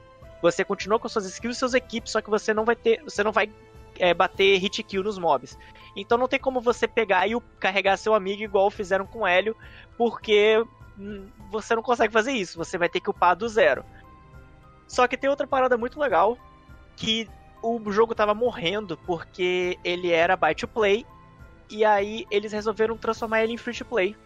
Você 0.40 0.64
continua 0.64 1.00
com 1.00 1.08
suas 1.08 1.26
skills 1.26 1.56
e 1.56 1.58
seus 1.58 1.74
equipes, 1.74 2.12
só 2.12 2.20
que 2.20 2.30
você 2.30 2.54
não 2.54 2.64
vai 2.64 2.76
ter. 2.76 3.02
Você 3.02 3.24
não 3.24 3.32
vai 3.32 3.50
é, 3.98 4.14
bater 4.14 4.58
hit 4.58 4.82
kill 4.82 5.02
nos 5.02 5.18
mobs. 5.18 5.58
Então 5.96 6.16
não 6.18 6.28
tem 6.28 6.38
como 6.38 6.60
você 6.60 6.86
pegar 6.86 7.26
e 7.28 7.38
carregar 7.58 7.96
seu 7.96 8.14
amigo 8.14 8.42
igual 8.42 8.70
fizeram 8.70 9.06
com 9.06 9.20
o 9.20 9.26
Hélio, 9.26 9.56
porque 9.96 10.64
hum, 10.98 11.28
você 11.50 11.74
não 11.74 11.82
consegue 11.82 12.12
fazer 12.12 12.32
isso. 12.32 12.58
Você 12.58 12.78
vai 12.78 12.88
ter 12.88 13.00
que 13.00 13.10
upar 13.10 13.36
do 13.36 13.48
zero. 13.48 13.84
Só 14.86 15.06
que 15.06 15.16
tem 15.16 15.28
outra 15.28 15.46
parada 15.46 15.76
muito 15.76 16.00
legal, 16.00 16.38
que 16.96 17.28
o 17.62 17.90
jogo 17.90 18.14
tava 18.14 18.34
morrendo 18.34 18.96
porque 18.98 19.78
ele 19.84 20.10
era 20.10 20.36
buy 20.36 20.54
to 20.54 20.66
play, 20.66 21.04
e 21.70 21.84
aí 21.84 22.26
eles 22.30 22.52
resolveram 22.52 22.96
transformar 22.96 23.42
ele 23.42 23.52
em 23.52 23.58
free 23.58 23.74
to 23.74 23.84
play. 23.84 24.16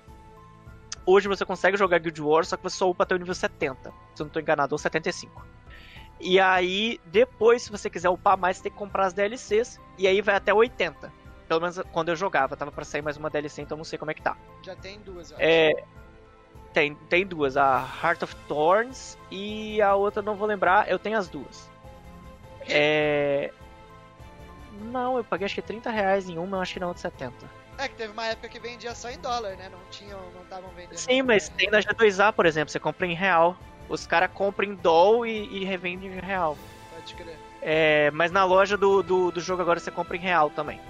Hoje 1.05 1.27
você 1.27 1.45
consegue 1.45 1.77
jogar 1.77 1.99
Guild 1.99 2.23
Wars, 2.23 2.49
só 2.49 2.57
que 2.57 2.63
você 2.63 2.77
só 2.77 2.89
upa 2.89 3.03
até 3.03 3.15
o 3.15 3.19
nível 3.19 3.35
70, 3.35 3.93
se 4.15 4.23
eu 4.23 4.27
não 4.27 4.33
tô 4.33 4.39
enganado, 4.39 4.73
ou 4.73 4.79
75. 4.79 5.45
E 6.23 6.39
aí, 6.39 7.01
depois, 7.07 7.65
se 7.65 7.71
você 7.71 7.91
quiser 7.91 8.09
upar 8.09 8.39
mais, 8.39 8.57
você 8.57 8.63
tem 8.63 8.73
que 8.73 8.79
comprar 8.79 9.07
as 9.07 9.13
DLCs. 9.13 9.81
E 9.99 10.07
aí 10.07 10.23
vai 10.23 10.37
até 10.37 10.55
80. 10.55 11.13
Pelo 11.49 11.61
menos 11.61 11.81
quando 11.93 12.11
eu 12.11 12.17
jogava, 12.17 12.57
tava 12.57 12.71
para 12.71 12.85
sair 12.85 13.03
mais 13.03 13.17
uma 13.17 13.29
DLC, 13.29 13.61
então 13.61 13.77
não 13.77 13.85
sei 13.85 13.99
como 13.99 14.13
é 14.13 14.15
que 14.15 14.23
tá. 14.23 14.37
Já 14.63 14.77
tem 14.77 15.01
duas, 15.01 15.33
eu 15.33 15.37
é... 15.41 15.85
Tem, 16.73 16.95
tem 16.95 17.27
duas, 17.27 17.57
a 17.59 17.87
Heart 18.03 18.23
of 18.23 18.35
Thorns 18.49 19.19
e 19.31 19.83
a 19.83 19.95
outra 19.95 20.23
não 20.23 20.35
vou 20.35 20.49
lembrar, 20.49 20.89
eu 20.89 20.99
tenho 20.99 21.19
as 21.19 21.29
duas. 21.29 21.69
É. 22.67 23.53
Não, 24.85 25.19
eu 25.19 25.25
paguei 25.25 25.45
acho 25.45 25.55
que 25.55 25.61
30 25.61 25.91
reais 25.91 26.29
em 26.31 26.39
uma, 26.39 26.57
eu 26.57 26.61
acho 26.63 26.73
que 26.73 26.81
na 26.81 26.87
outra 26.87 27.03
70. 27.03 27.35
É 27.77 27.89
que 27.89 27.97
teve 27.97 28.13
uma 28.13 28.27
época 28.27 28.49
que 28.49 28.59
vendia 28.59 28.95
só 28.95 29.11
em 29.11 29.19
dólar, 29.19 29.57
né? 29.57 29.69
Não 29.69 29.79
tinham, 29.91 30.19
não 30.33 30.43
estavam 30.43 30.71
vendendo. 30.71 30.97
Sim, 30.97 31.23
mas 31.23 31.49
tem 31.51 31.69
na 31.71 31.81
G2A, 31.81 32.33
por 32.33 32.47
exemplo, 32.47 32.71
você 32.71 32.79
compra 32.79 33.07
em 33.07 33.15
real. 33.15 33.57
Os 33.89 34.07
caras 34.07 34.31
compram 34.33 34.69
em 34.69 34.75
doll 34.75 35.27
e, 35.27 35.61
e 35.61 35.65
revendem 35.65 36.11
em 36.11 36.21
real. 36.21 36.57
Pode 36.95 37.15
crer. 37.15 37.37
É, 37.61 38.11
mas 38.11 38.33
na 38.33 38.45
loja 38.45 38.77
do, 38.77 39.03
do, 39.03 39.31
do, 39.31 39.41
jogo 39.41 39.63
agora 39.63 39.79
você 39.79 39.91
compra 39.91 40.17
em 40.17 40.21
real 40.21 40.51
também. 40.51 40.81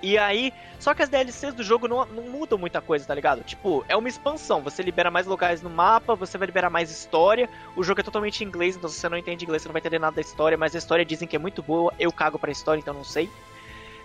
E 0.00 0.18
aí, 0.18 0.52
só 0.78 0.92
que 0.92 1.02
as 1.02 1.08
DLCs 1.08 1.54
do 1.54 1.62
jogo 1.62 1.88
não, 1.88 2.04
não 2.04 2.24
mudam 2.24 2.58
muita 2.58 2.80
coisa, 2.80 3.06
tá 3.06 3.14
ligado? 3.14 3.42
Tipo, 3.42 3.84
é 3.88 3.96
uma 3.96 4.08
expansão. 4.08 4.60
Você 4.60 4.82
libera 4.82 5.10
mais 5.10 5.26
locais 5.26 5.62
no 5.62 5.70
mapa, 5.70 6.14
você 6.14 6.36
vai 6.36 6.46
liberar 6.46 6.68
mais 6.68 6.90
história. 6.90 7.48
O 7.74 7.82
jogo 7.82 8.00
é 8.00 8.04
totalmente 8.04 8.44
em 8.44 8.46
inglês, 8.46 8.76
então 8.76 8.88
se 8.88 9.00
você 9.00 9.08
não 9.08 9.16
entende 9.16 9.44
inglês, 9.44 9.62
você 9.62 9.68
não 9.68 9.72
vai 9.72 9.80
entender 9.80 9.98
nada 9.98 10.14
da 10.14 10.20
história. 10.20 10.58
Mas 10.58 10.74
a 10.74 10.78
história 10.78 11.04
dizem 11.06 11.26
que 11.26 11.34
é 11.34 11.38
muito 11.38 11.62
boa. 11.62 11.92
Eu 11.98 12.12
cago 12.12 12.38
pra 12.38 12.52
história, 12.52 12.78
então 12.78 12.92
não 12.92 13.02
sei. 13.02 13.30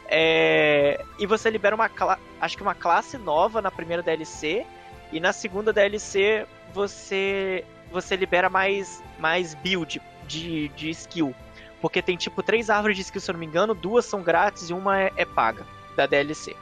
É... 0.08 1.04
E 1.20 1.28
você 1.28 1.50
libera 1.50 1.76
uma, 1.76 1.92
acho 2.40 2.56
que 2.56 2.64
uma 2.64 2.74
classe 2.74 3.18
nova 3.18 3.62
na 3.62 3.70
primeira 3.70 4.02
DLC. 4.02 4.66
E 5.12 5.20
na 5.20 5.34
segunda 5.34 5.74
DLC 5.74 6.48
você 6.74 7.66
você 7.92 8.16
libera 8.16 8.50
mais 8.50 9.04
mais 9.18 9.54
build 9.56 10.02
de, 10.28 10.70
de 10.70 10.90
skill. 10.90 11.36
Porque 11.82 12.02
tem 12.02 12.18
tipo 12.18 12.44
três 12.44 12.70
árvores 12.70 12.98
de 12.98 13.04
skill, 13.04 13.22
se 13.22 13.32
eu 13.32 13.34
não 13.34 13.40
me 13.40 13.46
engano, 13.46 13.74
duas 13.74 14.06
são 14.06 14.22
grátis 14.22 14.70
e 14.70 14.74
uma 14.74 15.00
é, 15.00 15.12
é 15.16 15.26
paga 15.26 15.66
da 15.96 16.06
DLC. 16.06 16.56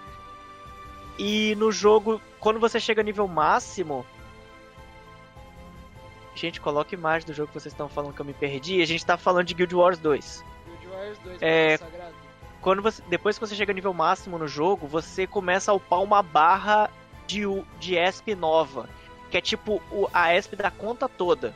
E 1.18 1.56
no 1.56 1.72
jogo, 1.72 2.22
quando 2.40 2.60
você 2.60 2.80
chega 2.80 3.02
nível 3.04 3.28
máximo. 3.28 4.06
Gente, 6.36 6.62
coloca 6.62 6.94
imagem 6.94 7.26
do 7.26 7.34
jogo 7.34 7.48
que 7.48 7.60
vocês 7.60 7.74
estão 7.74 7.90
falando 7.90 8.14
que 8.14 8.22
eu 8.22 8.26
me 8.26 8.34
perdi. 8.34 8.80
A 8.80 8.86
gente 8.86 9.04
tá 9.04 9.18
falando 9.18 9.48
de 9.48 9.56
Guild 9.56 9.76
Wars 9.76 9.98
2. 9.98 10.46
Guild 10.68 10.88
Wars 10.88 11.18
2 11.24 11.42
é, 11.42 11.80
quando 12.62 12.82
você, 12.82 13.02
depois 13.10 13.40
que 13.40 13.48
você 13.48 13.56
chega 13.56 13.74
nível 13.74 13.92
máximo 13.92 14.38
no 14.38 14.48
jogo, 14.48 14.86
você 14.86 15.26
começa 15.26 15.72
a 15.72 15.74
upar 15.74 16.02
uma 16.04 16.22
barra 16.22 16.92
de, 17.26 17.42
de 17.80 17.98
ESP 17.98 18.36
nova 18.36 18.88
que 19.30 19.38
é 19.38 19.42
tipo 19.42 19.82
o, 19.92 20.08
a 20.14 20.36
ESP 20.36 20.56
da 20.56 20.72
conta 20.72 21.08
toda. 21.08 21.54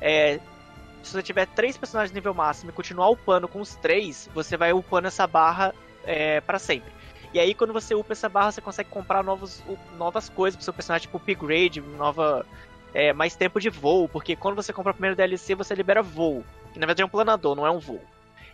É, 0.00 0.40
se 1.02 1.12
você 1.12 1.22
tiver 1.22 1.46
três 1.46 1.76
personagens 1.76 2.14
nível 2.14 2.32
máximo 2.32 2.70
e 2.70 2.74
continuar 2.74 3.08
upando 3.08 3.48
com 3.48 3.60
os 3.60 3.74
três, 3.76 4.28
você 4.34 4.56
vai 4.56 4.72
upando 4.72 5.08
essa 5.08 5.26
barra 5.26 5.74
é, 6.04 6.40
para 6.40 6.58
sempre. 6.58 6.92
E 7.34 7.40
aí, 7.40 7.54
quando 7.54 7.72
você 7.72 7.94
upa 7.94 8.12
essa 8.12 8.28
barra, 8.28 8.52
você 8.52 8.60
consegue 8.60 8.90
comprar 8.90 9.24
novos, 9.24 9.64
novas 9.96 10.28
coisas 10.28 10.56
pro 10.56 10.64
seu 10.64 10.72
personagem, 10.72 11.06
tipo 11.06 11.16
upgrade, 11.16 11.80
nova, 11.80 12.46
é, 12.92 13.12
mais 13.12 13.34
tempo 13.34 13.58
de 13.58 13.70
voo, 13.70 14.08
porque 14.08 14.36
quando 14.36 14.54
você 14.54 14.72
compra 14.72 14.90
o 14.90 14.94
primeiro 14.94 15.16
DLC, 15.16 15.54
você 15.54 15.74
libera 15.74 16.02
voo. 16.02 16.44
Que 16.72 16.78
na 16.78 16.86
verdade 16.86 17.02
é 17.02 17.06
um 17.06 17.08
planador, 17.08 17.56
não 17.56 17.66
é 17.66 17.70
um 17.70 17.78
voo. 17.78 18.02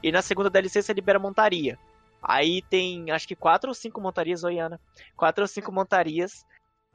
E 0.03 0.13
na 0.13 0.23
segunda 0.23 0.49
DLC 0.49 0.81
você 0.81 0.93
libera 0.93 1.19
montaria. 1.19 1.77
Aí 2.23 2.63
tem, 2.63 3.11
acho 3.11 3.27
que 3.27 3.35
quatro 3.35 3.69
ou 3.69 3.75
cinco 3.75 4.01
montarias, 4.01 4.45
Oiana. 4.45 4.81
Quatro 5.17 5.43
ou 5.43 5.49
cinco 5.49 5.73
montarias 5.73 6.47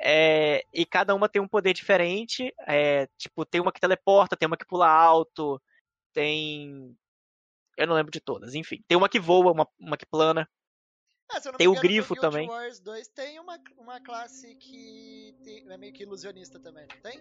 é, 0.06 0.66
e 0.74 0.86
cada 0.86 1.16
uma 1.16 1.30
tem 1.30 1.42
um 1.42 1.48
poder 1.48 1.74
diferente. 1.74 2.54
É, 2.68 3.08
tipo, 3.18 3.46
tem 3.46 3.62
uma 3.62 3.72
que 3.72 3.80
teleporta, 3.80 4.36
tem 4.36 4.48
uma 4.48 4.58
que 4.58 4.66
pula 4.66 4.88
alto, 4.88 5.62
tem. 6.12 6.94
Eu 7.78 7.88
não 7.88 7.96
lembro 7.96 8.12
de 8.12 8.20
todas, 8.20 8.54
enfim. 8.54 8.84
Tem 8.86 8.98
uma 8.98 9.08
que 9.08 9.20
voa, 9.20 9.54
uma, 9.54 9.68
uma 9.80 9.96
que 9.96 10.06
plana. 10.06 10.48
É, 11.32 11.40
tem 11.54 11.70
o 11.70 11.80
grifo 11.80 12.16
também. 12.16 12.50
Wars 12.50 12.82
2 12.82 13.08
tem 13.08 13.40
uma, 13.40 13.58
uma 13.78 14.02
classe 14.02 14.54
que 14.56 15.34
tem, 15.42 15.72
é 15.72 15.78
meio 15.78 15.94
que 15.94 16.04
ilusionista 16.04 16.60
também, 16.60 16.86
não 16.86 17.02
tem? 17.02 17.20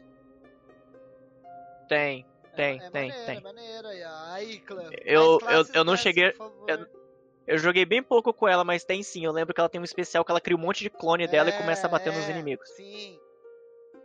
Tem, 1.88 2.26
tem, 2.56 2.80
é, 2.80 2.86
é 2.86 2.90
tem, 2.90 3.08
maneira, 3.08 3.26
tem. 3.26 3.36
É 3.36 3.40
maneira, 3.40 3.88
a 4.32 4.42
Icla. 4.42 4.90
Eu, 5.04 5.38
eu, 5.40 5.66
eu 5.72 5.84
não 5.84 5.96
cheguei. 5.96 6.34
Eu, 6.66 7.01
eu 7.46 7.58
joguei 7.58 7.84
bem 7.84 8.02
pouco 8.02 8.32
com 8.32 8.48
ela, 8.48 8.64
mas 8.64 8.84
tem 8.84 9.02
sim. 9.02 9.24
Eu 9.24 9.32
lembro 9.32 9.52
que 9.52 9.60
ela 9.60 9.68
tem 9.68 9.80
um 9.80 9.84
especial 9.84 10.24
que 10.24 10.30
ela 10.30 10.40
cria 10.40 10.56
um 10.56 10.60
monte 10.60 10.82
de 10.82 10.90
clone 10.90 11.26
dela 11.26 11.50
e 11.50 11.52
começa 11.52 11.86
a 11.86 11.90
bater 11.90 12.12
é, 12.12 12.16
nos 12.16 12.28
inimigos. 12.28 12.68
Sim. 12.70 13.18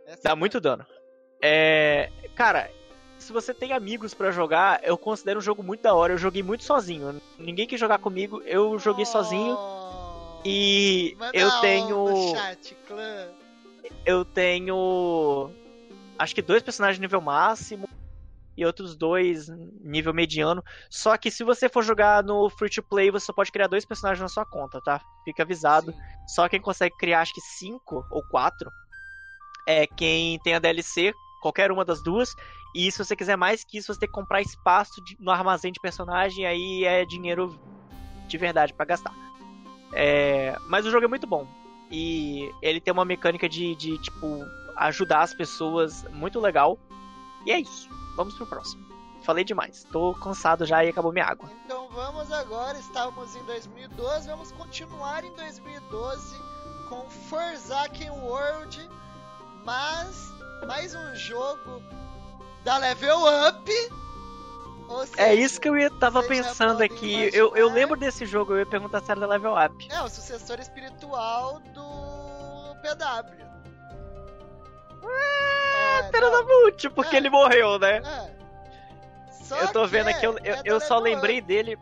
Essa 0.06 0.22
Dá 0.24 0.30
é 0.30 0.34
muito 0.34 0.60
dano. 0.60 0.84
É. 1.40 2.10
Cara, 2.34 2.70
se 3.18 3.32
você 3.32 3.54
tem 3.54 3.72
amigos 3.72 4.14
para 4.14 4.30
jogar, 4.30 4.80
eu 4.82 4.98
considero 4.98 5.38
um 5.38 5.42
jogo 5.42 5.62
muito 5.62 5.82
da 5.82 5.94
hora. 5.94 6.12
Eu 6.12 6.18
joguei 6.18 6.42
muito 6.42 6.64
sozinho. 6.64 7.20
Ninguém 7.38 7.66
quis 7.66 7.78
jogar 7.78 7.98
comigo, 7.98 8.42
eu 8.42 8.78
joguei 8.78 9.04
oh, 9.04 9.06
sozinho. 9.06 9.58
E 10.44 11.16
eu 11.32 11.50
tenho. 11.60 12.34
Chat. 12.34 12.76
Eu 14.04 14.24
tenho. 14.24 15.50
Acho 16.18 16.34
que 16.34 16.42
dois 16.42 16.62
personagens 16.62 16.98
nível 16.98 17.20
máximo 17.20 17.87
e 18.58 18.66
outros 18.66 18.96
dois 18.96 19.48
nível 19.80 20.12
mediano. 20.12 20.64
Só 20.90 21.16
que 21.16 21.30
se 21.30 21.44
você 21.44 21.68
for 21.68 21.84
jogar 21.84 22.24
no 22.24 22.50
free 22.50 22.68
to 22.68 22.82
play, 22.82 23.08
você 23.08 23.26
só 23.26 23.32
pode 23.32 23.52
criar 23.52 23.68
dois 23.68 23.84
personagens 23.84 24.20
na 24.20 24.28
sua 24.28 24.44
conta, 24.44 24.80
tá? 24.82 25.00
Fica 25.24 25.44
avisado. 25.44 25.92
Sim. 25.92 25.98
Só 26.26 26.48
quem 26.48 26.60
consegue 26.60 26.96
criar 26.96 27.20
acho 27.20 27.32
que 27.32 27.40
cinco 27.40 28.04
ou 28.10 28.20
quatro 28.28 28.68
é 29.64 29.86
quem 29.86 30.40
tem 30.40 30.54
a 30.54 30.58
DLC, 30.58 31.12
qualquer 31.40 31.70
uma 31.70 31.84
das 31.84 32.02
duas. 32.02 32.34
E 32.74 32.90
se 32.90 32.98
você 32.98 33.14
quiser 33.14 33.36
mais 33.36 33.62
que 33.62 33.78
isso, 33.78 33.94
você 33.94 34.00
tem 34.00 34.08
que 34.08 34.14
comprar 34.14 34.40
espaço 34.40 35.02
de, 35.04 35.16
no 35.20 35.30
armazém 35.30 35.70
de 35.70 35.78
personagem, 35.78 36.44
aí 36.44 36.84
é 36.84 37.04
dinheiro 37.04 37.56
de 38.26 38.36
verdade 38.36 38.74
para 38.74 38.86
gastar. 38.86 39.14
É, 39.92 40.56
mas 40.66 40.84
o 40.84 40.90
jogo 40.90 41.04
é 41.04 41.08
muito 41.08 41.28
bom. 41.28 41.46
E 41.92 42.50
ele 42.60 42.80
tem 42.80 42.92
uma 42.92 43.04
mecânica 43.04 43.48
de, 43.48 43.76
de, 43.76 43.98
tipo, 43.98 44.44
ajudar 44.76 45.20
as 45.20 45.32
pessoas 45.32 46.04
muito 46.10 46.40
legal. 46.40 46.76
E 47.46 47.52
é 47.52 47.60
isso. 47.60 47.88
Vamos 48.16 48.34
pro 48.34 48.46
próximo. 48.46 48.86
Falei 49.22 49.44
demais. 49.44 49.84
Tô 49.92 50.14
cansado 50.14 50.64
já 50.64 50.84
e 50.84 50.88
acabou 50.88 51.12
minha 51.12 51.26
água. 51.26 51.50
Então 51.64 51.88
vamos 51.90 52.32
agora. 52.32 52.78
Estávamos 52.78 53.34
em 53.36 53.44
2012. 53.44 54.28
Vamos 54.28 54.52
continuar 54.52 55.24
em 55.24 55.32
2012 55.34 56.36
com 56.88 57.08
Forsaken 57.28 58.10
World. 58.10 58.88
Mas 59.64 60.32
mais 60.66 60.94
um 60.94 61.14
jogo 61.14 61.82
da 62.64 62.78
Level 62.78 63.18
Up. 63.48 63.70
É 64.90 65.06
seja, 65.06 65.22
é 65.22 65.34
isso 65.34 65.60
que 65.60 65.68
eu 65.68 65.76
ia, 65.76 65.90
tava 65.90 66.22
pensando 66.22 66.82
aqui. 66.82 67.30
Eu, 67.32 67.54
eu 67.54 67.70
lembro 67.70 67.96
desse 67.96 68.24
jogo, 68.24 68.54
eu 68.54 68.60
ia 68.60 68.66
perguntar 68.66 69.02
se 69.02 69.10
era 69.10 69.20
da 69.20 69.26
Level 69.26 69.54
Up. 69.54 69.88
É, 69.90 70.00
o 70.00 70.08
sucessor 70.08 70.58
espiritual 70.58 71.60
do 71.74 72.74
PW. 72.80 73.48
É, 75.98 76.10
pera 76.10 76.30
da 76.30 76.42
Multi, 76.42 76.90
porque 76.90 77.16
é, 77.16 77.18
ele 77.18 77.30
morreu, 77.30 77.78
né? 77.78 78.02
É. 79.50 79.62
eu 79.62 79.72
tô 79.72 79.86
vendo 79.86 80.08
aqui, 80.08 80.24
eu, 80.24 80.38
eu, 80.38 80.54
é 80.54 80.62
eu 80.64 80.80
só 80.80 80.98
lembrei 80.98 81.40
dele. 81.40 81.78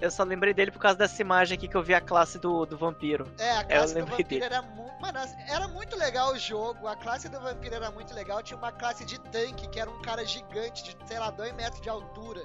Eu 0.00 0.12
só 0.12 0.22
lembrei 0.22 0.54
dele 0.54 0.70
por 0.70 0.78
causa 0.78 0.96
dessa 0.96 1.20
imagem 1.20 1.58
aqui 1.58 1.66
que 1.66 1.76
eu 1.76 1.82
vi 1.82 1.92
a 1.92 2.00
classe 2.00 2.38
do, 2.38 2.64
do 2.64 2.78
vampiro. 2.78 3.26
É, 3.36 3.56
a 3.56 3.64
classe 3.64 3.94
do 3.94 4.06
vampiro 4.06 4.28
dele. 4.28 4.44
era 4.44 4.62
muito. 4.62 4.88
Mano, 5.00 5.18
era 5.48 5.68
muito 5.68 5.96
legal 5.96 6.32
o 6.32 6.38
jogo. 6.38 6.86
A 6.86 6.94
classe 6.94 7.28
do 7.28 7.40
vampiro 7.40 7.74
era 7.74 7.90
muito 7.90 8.14
legal. 8.14 8.42
Tinha 8.42 8.56
uma 8.56 8.70
classe 8.70 9.04
de 9.04 9.18
tanque 9.18 9.68
que 9.68 9.80
era 9.80 9.90
um 9.90 10.00
cara 10.02 10.24
gigante, 10.24 10.84
de, 10.84 10.96
sei 11.06 11.18
lá, 11.18 11.30
2 11.30 11.52
metros 11.54 11.80
de 11.80 11.88
altura. 11.88 12.42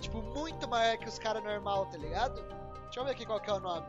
Tipo, 0.00 0.22
muito 0.22 0.68
maior 0.68 0.96
que 0.96 1.08
os 1.08 1.18
caras 1.18 1.42
normal, 1.42 1.86
tá 1.86 1.98
ligado? 1.98 2.42
Deixa 2.84 3.00
eu 3.00 3.04
ver 3.04 3.10
aqui 3.10 3.26
qual 3.26 3.40
que 3.40 3.50
é 3.50 3.52
o 3.52 3.60
nome. 3.60 3.86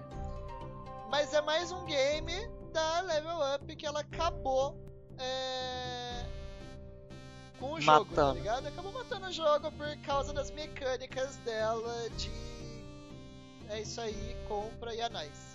Mas 1.09 1.33
é 1.33 1.41
mais 1.41 1.71
um 1.71 1.85
game 1.85 2.49
da 2.71 3.01
Level 3.01 3.55
Up 3.55 3.75
que 3.75 3.85
ela 3.85 4.01
acabou 4.01 4.77
é... 5.19 6.25
com 7.59 7.73
o 7.73 7.81
jogo, 7.81 8.13
tá 8.13 8.33
ligado? 8.33 8.67
Acabou 8.67 8.91
matando 8.91 9.27
o 9.27 9.31
jogo 9.31 9.71
por 9.71 9.97
causa 10.05 10.33
das 10.33 10.51
mecânicas 10.51 11.37
dela 11.37 12.09
de. 12.17 12.31
É 13.69 13.81
isso 13.81 14.01
aí, 14.01 14.35
compra 14.47 14.93
e 14.93 14.99
é 14.99 15.09
nice. 15.09 15.49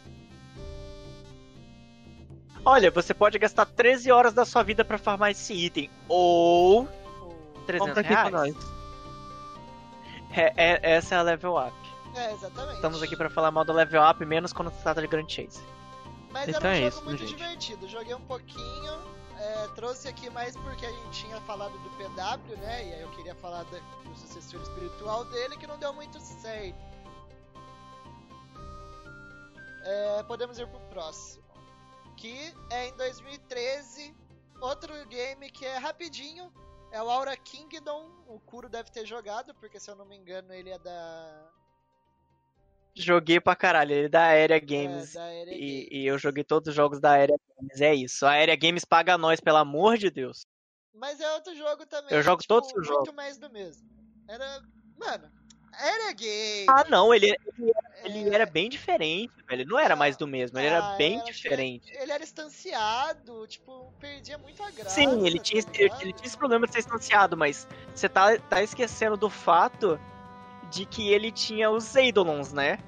Olha, 2.64 2.90
você 2.90 3.12
pode 3.12 3.38
gastar 3.38 3.66
13 3.66 4.10
horas 4.10 4.32
da 4.32 4.44
sua 4.44 4.62
vida 4.62 4.84
para 4.84 4.96
farmar 4.96 5.30
esse 5.30 5.52
item. 5.52 5.90
Ou. 6.08 6.88
300 7.66 8.06
reais. 8.06 8.32
Nós. 8.32 8.56
É, 10.36 10.52
é, 10.56 10.80
essa 10.96 11.14
é 11.14 11.18
a 11.18 11.22
level 11.22 11.56
up. 11.56 11.74
É, 12.16 12.32
exatamente. 12.32 12.76
Estamos 12.76 13.02
aqui 13.02 13.16
pra 13.16 13.28
falar 13.28 13.50
mal 13.50 13.64
do 13.64 13.72
level 13.72 14.02
up, 14.08 14.24
menos 14.24 14.52
quando 14.52 14.70
se 14.70 14.82
trata 14.82 15.00
de 15.00 15.06
Grand 15.06 15.28
Chase. 15.28 15.60
Mas 16.32 16.48
então 16.48 16.70
era 16.70 16.70
um 16.70 16.72
é 16.72 16.76
jogo 16.76 16.88
isso, 16.88 17.04
muito 17.04 17.26
gente. 17.26 17.36
divertido. 17.36 17.88
Joguei 17.88 18.14
um 18.14 18.20
pouquinho, 18.20 18.92
é, 19.44 19.68
trouxe 19.74 20.08
aqui 20.08 20.30
mais 20.30 20.56
porque 20.56 20.86
a 20.86 20.90
gente 20.90 21.10
tinha 21.10 21.38
falado 21.42 21.76
do 21.78 21.90
PW, 21.90 22.56
né? 22.56 22.88
E 22.88 22.94
aí 22.94 23.02
eu 23.02 23.10
queria 23.10 23.34
falar 23.34 23.62
do, 23.64 24.16
sucessor 24.16 24.62
espiritual 24.62 25.24
dele, 25.26 25.56
que 25.58 25.66
não 25.66 25.78
deu 25.78 25.92
muito 25.92 26.18
certo. 26.20 26.78
É, 29.84 30.22
podemos 30.22 30.58
ir 30.58 30.66
pro 30.66 30.80
próximo. 30.88 31.44
Que 32.16 32.54
é 32.70 32.88
em 32.88 32.96
2013, 32.96 34.16
outro 34.60 34.92
game 35.06 35.50
que 35.50 35.66
é 35.66 35.76
rapidinho. 35.76 36.50
É 36.90 37.02
o 37.02 37.10
Aura 37.10 37.36
Kingdom. 37.36 38.08
O 38.26 38.40
Kuro 38.40 38.68
deve 38.68 38.90
ter 38.90 39.04
jogado, 39.04 39.52
porque 39.56 39.78
se 39.78 39.90
eu 39.90 39.96
não 39.96 40.06
me 40.06 40.16
engano 40.16 40.54
ele 40.54 40.70
é 40.70 40.78
da 40.78 41.50
Joguei 42.96 43.40
pra 43.40 43.56
caralho, 43.56 43.92
ele 43.92 44.06
é 44.06 44.08
da 44.08 44.24
Aérea 44.26 44.58
Games. 44.58 45.16
É, 45.16 45.18
da 45.18 45.52
e, 45.52 45.56
Games. 45.56 45.88
e, 45.90 46.06
eu 46.06 46.18
joguei 46.18 46.44
todos 46.44 46.68
os 46.68 46.74
jogos 46.74 47.00
da 47.00 47.12
Aérea 47.12 47.36
Games. 47.58 47.80
É 47.80 47.94
isso. 47.94 48.24
A 48.24 48.30
Aérea 48.30 48.54
Games 48.54 48.84
paga 48.84 49.18
nós, 49.18 49.40
pelo 49.40 49.58
amor 49.58 49.98
de 49.98 50.10
Deus. 50.10 50.46
Mas 50.94 51.20
é 51.20 51.32
outro 51.32 51.54
jogo 51.56 51.84
também. 51.86 52.16
Eu 52.16 52.22
jogo 52.22 52.40
tipo, 52.40 52.54
todos 52.54 52.70
os 52.70 52.86
jogos. 52.86 53.08
Muito 53.08 53.14
mais 53.14 53.36
do 53.36 53.50
mesmo. 53.50 53.88
Era. 54.28 54.62
Mano, 54.96 55.28
Aérea 55.72 56.12
Games. 56.12 56.68
Ah, 56.68 56.84
não, 56.88 57.12
ele, 57.12 57.26
ele, 57.58 57.72
ele 58.04 58.30
é... 58.30 58.34
era 58.34 58.46
bem 58.46 58.68
diferente, 58.68 59.32
velho. 59.48 59.66
Não 59.66 59.78
era 59.78 59.96
mais 59.96 60.16
do 60.16 60.26
mesmo, 60.26 60.58
ele 60.58 60.68
era 60.68 60.94
ah, 60.94 60.96
bem 60.96 61.16
era, 61.16 61.24
diferente. 61.24 61.92
Ele 61.96 62.12
era 62.12 62.22
estanciado, 62.22 63.46
tipo, 63.46 63.92
perdia 63.98 64.38
muito 64.38 64.62
a 64.62 64.70
graça. 64.70 64.90
Sim, 64.90 65.26
ele 65.26 65.38
tinha, 65.38 65.62
tá 65.62 65.70
ele, 65.74 65.92
ele 66.00 66.12
tinha 66.12 66.26
esse 66.26 66.36
problema 66.36 66.66
de 66.66 66.72
ser 66.72 66.78
estanciado, 66.80 67.36
mas 67.36 67.66
você 67.94 68.08
tá, 68.08 68.38
tá 68.38 68.62
esquecendo 68.62 69.16
do 69.16 69.28
fato 69.28 69.98
de 70.70 70.84
que 70.86 71.08
ele 71.10 71.30
tinha 71.30 71.70
os 71.70 71.94
Eidolons, 71.94 72.52
né? 72.52 72.78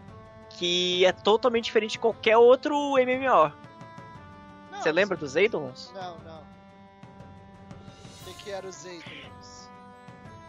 Que 0.50 1.04
é 1.04 1.12
totalmente 1.12 1.64
diferente 1.64 1.92
de 1.92 1.98
qualquer 1.98 2.36
outro 2.36 2.74
MMO. 2.92 3.52
Você 4.72 4.92
lembra 4.92 5.16
dos 5.16 5.36
Eidolons? 5.36 5.92
Não, 5.94 6.18
não. 6.18 6.40
O 6.40 8.24
que, 8.24 8.44
que 8.44 8.50
eram 8.50 8.68
os 8.68 8.84
Eidolons? 8.84 9.70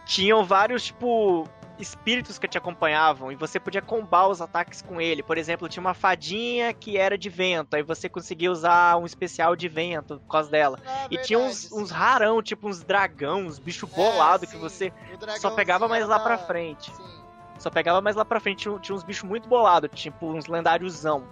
Tinham 0.05 0.45
vários, 0.45 0.85
tipo, 0.85 1.47
espíritos 1.79 2.39
que 2.39 2.47
te 2.47 2.57
acompanhavam 2.57 3.31
e 3.31 3.35
você 3.35 3.59
podia 3.59 3.81
combar 3.81 4.27
os 4.27 4.41
ataques 4.41 4.81
com 4.81 4.99
ele. 4.99 5.21
Por 5.21 5.37
exemplo, 5.37 5.69
tinha 5.69 5.81
uma 5.81 5.93
fadinha 5.93 6.73
que 6.73 6.97
era 6.97 7.17
de 7.17 7.29
vento, 7.29 7.75
aí 7.75 7.83
você 7.83 8.09
conseguia 8.09 8.51
usar 8.51 8.97
um 8.97 9.05
especial 9.05 9.55
de 9.55 9.67
vento 9.67 10.19
por 10.19 10.31
causa 10.31 10.49
dela. 10.49 10.79
Ah, 10.85 11.05
e 11.05 11.09
verdade, 11.09 11.27
tinha 11.27 11.39
uns, 11.39 11.71
uns, 11.71 11.91
rarão, 11.91 12.41
tipo 12.41 12.67
uns 12.67 12.83
dragão, 12.83 13.41
uns 13.41 13.59
bicho 13.59 13.87
bolado 13.87 14.45
é, 14.45 14.47
que 14.47 14.57
você 14.57 14.91
só 15.39 15.51
pegava 15.51 15.87
mais 15.87 16.07
lá 16.07 16.19
pra 16.19 16.37
frente. 16.37 16.93
Sim. 16.95 17.03
Só 17.59 17.69
pegava 17.69 18.01
mais 18.01 18.15
lá 18.15 18.23
pra 18.23 18.39
frente, 18.39 18.59
tinha, 18.59 18.79
tinha 18.79 18.95
uns 18.95 19.03
bichos 19.03 19.27
muito 19.27 19.49
bolados, 19.49 19.89
tipo 19.93 20.27
uns 20.31 20.47
lendáriosão. 20.47 21.23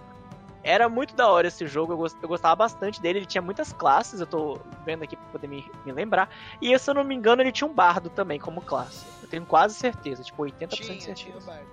Era 0.66 0.88
muito 0.88 1.14
da 1.14 1.28
hora 1.28 1.46
esse 1.46 1.64
jogo, 1.68 1.92
eu, 1.92 1.96
gost, 1.96 2.18
eu, 2.20 2.28
gostava 2.28 2.56
bastante 2.56 3.00
dele, 3.00 3.20
ele 3.20 3.26
tinha 3.26 3.40
muitas 3.40 3.72
classes, 3.72 4.18
eu 4.18 4.26
tô 4.26 4.58
vendo 4.84 5.04
aqui 5.04 5.14
pra 5.14 5.26
poder 5.30 5.46
me, 5.46 5.70
me 5.84 5.92
lembrar. 5.92 6.28
E 6.60 6.76
se 6.76 6.90
eu 6.90 6.94
não 6.94 7.04
me 7.04 7.14
engano, 7.14 7.40
ele 7.40 7.52
tinha 7.52 7.68
um 7.68 7.72
bardo 7.72 8.10
também 8.10 8.40
como 8.40 8.60
classe. 8.60 9.06
Eu 9.22 9.28
tenho 9.28 9.46
quase 9.46 9.76
certeza, 9.76 10.24
tipo 10.24 10.42
80% 10.42 10.68
tinha, 10.68 10.68
de 10.68 11.04
certeza. 11.04 11.14
Tinha, 11.14 11.40
bardo. 11.40 11.66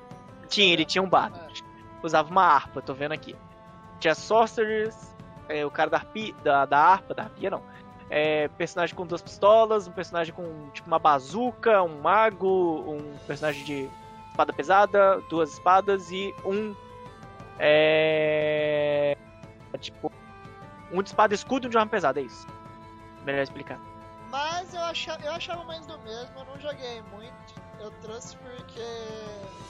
tinha, 0.48 0.72
ele 0.74 0.86
tinha 0.86 1.02
um 1.02 1.10
bardo. 1.10 1.40
Usava 2.04 2.30
uma 2.30 2.44
harpa, 2.44 2.84
tô 2.84 2.94
vendo 2.94 3.14
aqui. 3.14 3.36
Tinha 4.00 4.14
sorcerers, 4.14 4.96
é, 5.50 5.66
o 5.66 5.72
cara 5.72 5.90
da, 5.90 5.98
arpi, 5.98 6.32
da, 6.44 6.66
da 6.66 6.78
harpa, 6.78 7.16
da 7.16 7.24
arpia 7.24 7.50
não. 7.50 7.64
É, 8.12 8.48
personagem 8.50 8.96
com 8.96 9.08
duas 9.08 9.24
pistolas, 9.24 9.88
um 9.88 9.92
personagem 9.92 10.36
com 10.36 10.70
tipo 10.72 10.88
uma 10.88 11.00
bazuca, 11.00 11.82
um 11.82 12.00
mago, 12.00 12.84
um 12.88 13.18
personagem 13.26 13.64
de 13.64 13.90
espada 14.30 14.54
pesada, 14.54 15.20
duas 15.30 15.54
espadas 15.54 16.12
e 16.12 16.32
um. 16.46 16.76
É. 17.60 19.18
Tipo. 19.80 20.12
Um 20.92 21.02
de 21.02 21.10
espada 21.10 21.34
escudo 21.34 21.66
e 21.66 21.68
um 21.68 21.72
de 21.72 21.78
arma 21.78 21.90
pesada, 21.90 22.20
é 22.20 22.24
isso. 22.24 22.46
Melhor 23.26 23.42
explicar. 23.42 23.80
Mas 24.30 24.74
eu 24.74 24.82
achava, 24.82 25.24
eu 25.24 25.32
achava 25.32 25.64
mais 25.64 25.86
do 25.86 25.98
mesmo, 26.00 26.40
eu 26.40 26.46
não 26.46 26.60
joguei 26.60 27.02
muito. 27.12 27.62
Eu 27.80 27.92
trouxe 28.02 28.36
porque. 28.38 28.82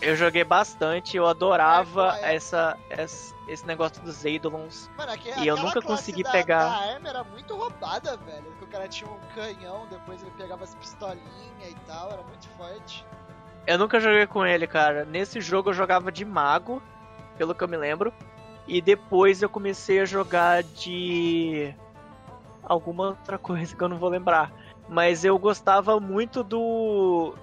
Eu 0.01 0.15
joguei 0.15 0.43
bastante, 0.43 1.17
eu 1.17 1.27
adorava 1.27 2.17
é, 2.21 2.35
essa, 2.35 2.77
essa, 2.89 3.35
esse 3.47 3.65
negócio 3.65 4.01
dos 4.03 4.23
Eidolons. 4.23 4.89
Mano, 4.97 5.11
aqui, 5.11 5.31
e 5.37 5.47
eu 5.47 5.57
nunca 5.57 5.81
consegui 5.81 6.23
da, 6.23 6.31
pegar. 6.31 6.65
A 6.65 6.93
arma 6.93 7.09
era 7.09 7.23
muito 7.23 7.55
roubada, 7.55 8.15
velho. 8.17 8.53
Que 8.57 8.63
o 8.63 8.67
cara 8.67 8.87
tinha 8.87 9.09
um 9.09 9.19
canhão, 9.33 9.87
depois 9.89 10.21
ele 10.21 10.31
pegava 10.37 10.63
as 10.63 10.75
pistolinhas 10.75 11.69
e 11.69 11.75
tal, 11.87 12.11
era 12.11 12.21
muito 12.21 12.47
forte. 12.49 13.05
Eu 13.65 13.77
nunca 13.77 13.99
joguei 13.99 14.27
com 14.27 14.45
ele, 14.45 14.67
cara. 14.67 15.03
Nesse 15.03 15.41
jogo 15.41 15.69
eu 15.69 15.73
jogava 15.73 16.11
de 16.11 16.23
mago, 16.23 16.81
pelo 17.37 17.55
que 17.55 17.63
eu 17.63 17.67
me 17.67 17.77
lembro. 17.77 18.13
E 18.67 18.81
depois 18.81 19.41
eu 19.41 19.49
comecei 19.49 19.99
a 19.99 20.05
jogar 20.05 20.63
de. 20.63 21.73
alguma 22.63 23.09
outra 23.09 23.37
coisa 23.37 23.75
que 23.75 23.83
eu 23.83 23.89
não 23.89 23.97
vou 23.97 24.09
lembrar. 24.09 24.51
Mas 24.87 25.25
eu 25.25 25.37
gostava 25.37 25.99
muito 25.99 26.43
do. 26.43 27.33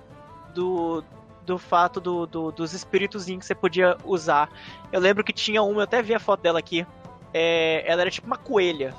do. 0.55 1.05
do 1.44 1.59
fato 1.59 2.01
do, 2.01 2.27
do 2.27 2.52
dos 2.52 2.73
espíritos 2.73 3.27
que 3.27 3.43
você 3.43 3.55
podia 3.55 3.97
usar. 4.05 4.51
Eu 4.91 5.01
lembro 5.01 5.25
que 5.25 5.33
tinha 5.33 5.62
uma, 5.62 5.81
eu 5.81 5.85
até 5.85 6.02
vi 6.02 6.15
a 6.15 6.20
foto 6.20 6.41
dela 6.41 6.59
aqui. 6.59 6.86
É, 7.33 7.85
ela 7.86 8.01
era 8.02 8.10
tipo 8.10 8.27
uma 8.27 8.39
coelha. 8.39 8.94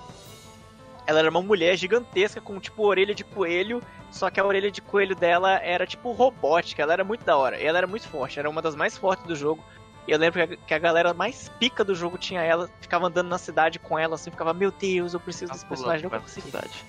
Ela 1.07 1.19
era 1.19 1.29
uma 1.29 1.41
mulher 1.41 1.75
gigantesca 1.75 2.39
com 2.39 2.59
tipo 2.59 2.85
orelha 2.85 3.15
de 3.15 3.23
coelho 3.23 3.81
só 4.11 4.29
que 4.29 4.39
a 4.39 4.45
orelha 4.45 4.69
de 4.69 4.81
coelho 4.81 5.15
dela 5.15 5.53
era 5.63 5.87
tipo 5.87 6.11
robótica, 6.11 6.83
ela 6.83 6.93
era 6.93 7.03
muito 7.03 7.23
da 7.23 7.37
hora. 7.37 7.55
Ela 7.55 7.77
era 7.79 7.87
muito 7.87 8.07
forte, 8.07 8.37
era 8.37 8.49
uma 8.49 8.61
das 8.61 8.75
mais 8.75 8.97
fortes 8.97 9.25
do 9.25 9.35
jogo. 9.35 9.63
E 10.07 10.11
eu 10.11 10.17
lembro 10.17 10.57
que 10.57 10.73
a, 10.73 10.80
galera 10.80 11.13
mais 11.13 11.49
pica 11.59 11.83
do 11.83 11.93
jogo 11.93 12.17
tinha 12.17 12.41
ela, 12.41 12.69
ficava 12.80 13.07
andando 13.07 13.30
na 13.30 13.38
cidade 13.38 13.77
com 13.77 13.97
ela, 13.97 14.15
assim, 14.15 14.31
ficava, 14.31 14.53
meu 14.53 14.71
Deus, 14.71 15.13
eu 15.13 15.19
preciso 15.19 15.51
desse 15.51 15.65
personagem, 15.65 16.03
nunca 16.03 16.19
consegui. 16.19 16.47
Cidade. 16.47 16.85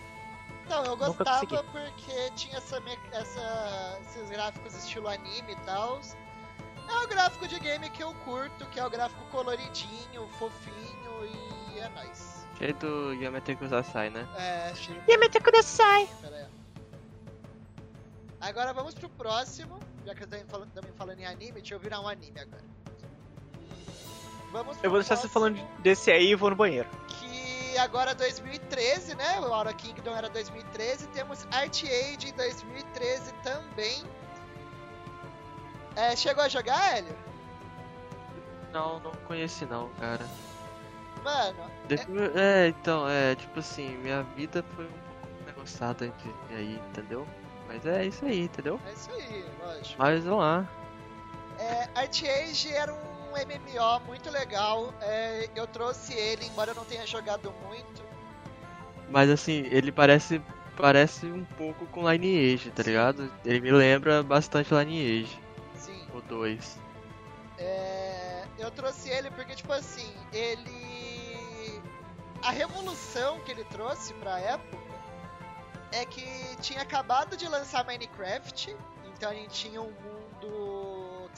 Não, 0.68 0.84
eu 0.84 0.96
gostava 0.96 1.62
porque 1.64 2.30
tinha 2.34 2.56
essa, 2.56 2.82
essa, 3.12 3.98
esses 4.02 4.30
gráficos 4.30 4.74
estilo 4.74 5.08
anime 5.08 5.52
e 5.52 5.56
tal. 5.66 6.00
É 6.88 7.04
o 7.04 7.08
gráfico 7.08 7.46
de 7.46 7.58
game 7.60 7.88
que 7.90 8.02
eu 8.02 8.14
curto, 8.24 8.66
que 8.66 8.80
é 8.80 8.86
o 8.86 8.90
gráfico 8.90 9.22
coloridinho, 9.30 10.26
fofinho 10.38 11.26
e 11.74 11.78
é 11.78 11.88
nóis. 11.90 12.46
Cheio 12.58 12.74
do 12.76 13.12
Yamete 13.14 13.56
Kudasai, 13.56 14.10
né? 14.10 14.26
É, 14.36 14.74
cheio 14.74 15.00
do... 15.00 15.10
Yamete 15.10 15.40
Kudasai! 15.40 16.08
Agora 18.40 18.72
vamos 18.72 18.94
pro 18.94 19.08
próximo. 19.10 19.78
Já 20.04 20.14
que 20.14 20.24
eu 20.24 20.28
também 20.28 20.44
falando, 20.46 20.70
também 20.72 20.92
falando 20.92 21.18
em 21.20 21.26
anime, 21.26 21.52
deixa 21.52 21.74
eu 21.74 21.78
virar 21.78 22.00
um 22.00 22.08
anime 22.08 22.40
agora. 22.40 22.62
Vamos 24.52 24.76
Eu 24.82 24.90
vou 24.90 25.00
deixar 25.00 25.16
você 25.16 25.28
falando 25.28 25.58
desse 25.78 26.10
aí 26.10 26.30
e 26.30 26.34
vou 26.34 26.50
no 26.50 26.56
banheiro. 26.56 26.88
Que 27.08 27.76
agora 27.78 28.14
2013, 28.14 29.14
né? 29.14 29.40
O 29.40 29.52
Aura 29.52 29.72
Kingdom 29.72 30.14
era 30.14 30.28
2013. 30.28 31.06
Temos 31.08 31.46
Art 31.50 31.82
Age 31.84 32.28
em 32.28 32.32
2013 32.34 33.32
também. 33.42 34.04
É, 35.96 36.14
chegou 36.14 36.44
a 36.44 36.48
jogar, 36.48 36.96
Hélio? 36.96 37.16
Não, 38.72 39.00
não 39.00 39.12
conheci 39.26 39.64
não, 39.64 39.88
cara. 40.00 40.26
Mano. 41.24 41.70
É... 41.88 42.66
é, 42.66 42.68
então, 42.68 43.08
é, 43.08 43.34
tipo 43.34 43.58
assim, 43.58 43.96
minha 43.98 44.22
vida 44.22 44.64
foi 44.74 44.84
um 44.84 44.88
pouco 44.88 45.44
negociada 45.46 46.08
de 46.08 46.54
aí, 46.54 46.80
entendeu? 46.90 47.26
Mas 47.68 47.86
é 47.86 48.06
isso 48.06 48.24
aí, 48.24 48.44
entendeu? 48.44 48.78
É 48.86 48.92
isso 48.92 49.10
aí, 49.12 49.44
lógico. 49.62 49.94
Mas 49.98 50.24
vamos 50.24 50.40
lá. 50.40 50.68
É, 51.58 51.88
Art 51.94 52.22
Age 52.22 52.72
era 52.72 52.92
um 52.92 53.11
MMO 53.32 54.00
muito 54.06 54.30
legal. 54.30 54.92
É, 55.00 55.48
eu 55.54 55.66
trouxe 55.66 56.14
ele, 56.14 56.46
embora 56.46 56.70
eu 56.70 56.74
não 56.74 56.84
tenha 56.84 57.06
jogado 57.06 57.52
muito. 57.66 58.02
Mas 59.08 59.30
assim, 59.30 59.66
ele 59.70 59.92
parece 59.92 60.40
parece 60.76 61.26
um 61.26 61.44
pouco 61.44 61.86
com 61.86 62.10
Lineage, 62.10 62.70
tá 62.70 62.82
Sim. 62.82 62.90
ligado? 62.90 63.32
Ele 63.44 63.60
me 63.60 63.70
lembra 63.70 64.22
bastante 64.22 64.74
Lineage. 64.74 65.38
Sim. 65.74 66.06
O 66.14 66.20
2. 66.22 66.78
É, 67.58 68.44
eu 68.58 68.70
trouxe 68.70 69.10
ele 69.10 69.30
porque, 69.30 69.54
tipo 69.54 69.72
assim, 69.72 70.12
ele. 70.32 71.80
A 72.42 72.50
revolução 72.50 73.38
que 73.40 73.52
ele 73.52 73.64
trouxe 73.64 74.12
pra 74.14 74.38
época 74.40 74.82
é 75.92 76.04
que 76.04 76.56
tinha 76.60 76.82
acabado 76.82 77.36
de 77.36 77.46
lançar 77.46 77.84
Minecraft, 77.84 78.74
então 79.06 79.30
a 79.30 79.34
gente 79.34 79.50
tinha 79.50 79.80
um 79.80 79.92
mundo 79.92 80.21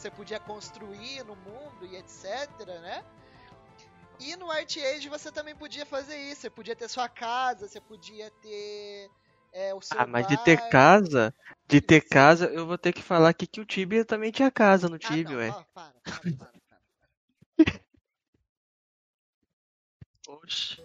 você 0.05 0.11
podia 0.11 0.39
construir 0.39 1.25
no 1.25 1.35
mundo 1.35 1.87
e 1.87 1.97
etc, 1.97 2.51
né? 2.83 3.03
E 4.21 4.37
no 4.37 4.51
Art 4.51 4.77
Age 4.77 5.09
você 5.09 5.33
também 5.33 5.57
podia 5.57 5.87
fazer 5.87 6.17
isso, 6.17 6.43
você 6.43 6.51
podia 6.51 6.77
ter 6.77 6.89
sua 6.89 7.09
casa, 7.09 7.67
você 7.67 7.81
podia 7.81 8.31
ter 8.43 9.11
é, 9.51 9.73
o 9.75 9.81
seu 9.81 9.99
Ah, 9.99 10.07
mas 10.07 10.27
bar. 10.27 10.37
de 10.37 10.45
ter 10.45 10.69
casa, 10.69 11.35
de 11.67 11.81
ter 11.81 12.03
casa, 12.03 12.47
eu 12.47 12.67
vou 12.67 12.77
ter 12.77 12.93
que 12.93 13.03
falar 13.03 13.31
aqui 13.31 13.47
que 13.47 13.63
o 13.63 13.65
Tibia 13.65 14.05
também 14.05 14.31
tinha 14.31 14.51
casa 14.51 14.91
no 14.91 14.99
Tibia, 14.99 15.37
ah, 15.37 15.39
ué. 15.39 15.49
Oh, 15.49 15.65
para, 15.73 15.95
para, 16.05 16.21
para, 16.37 16.53
para. 16.69 17.81
Oxi. 20.29 20.83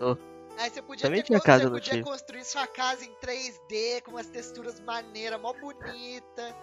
Oh. 0.00 0.16
Aí 0.58 0.70
você 0.70 0.80
podia, 0.80 1.06
Também 1.06 1.20
ter, 1.20 1.26
tinha 1.26 1.40
casa 1.40 1.68
você 1.68 1.90
podia 1.90 2.02
construir 2.02 2.44
sua 2.44 2.66
casa 2.66 3.04
em 3.04 3.14
3D, 3.16 4.00
com 4.02 4.12
umas 4.12 4.28
texturas 4.28 4.80
maneiras, 4.80 5.38
mó 5.38 5.52
bonita. 5.52 6.56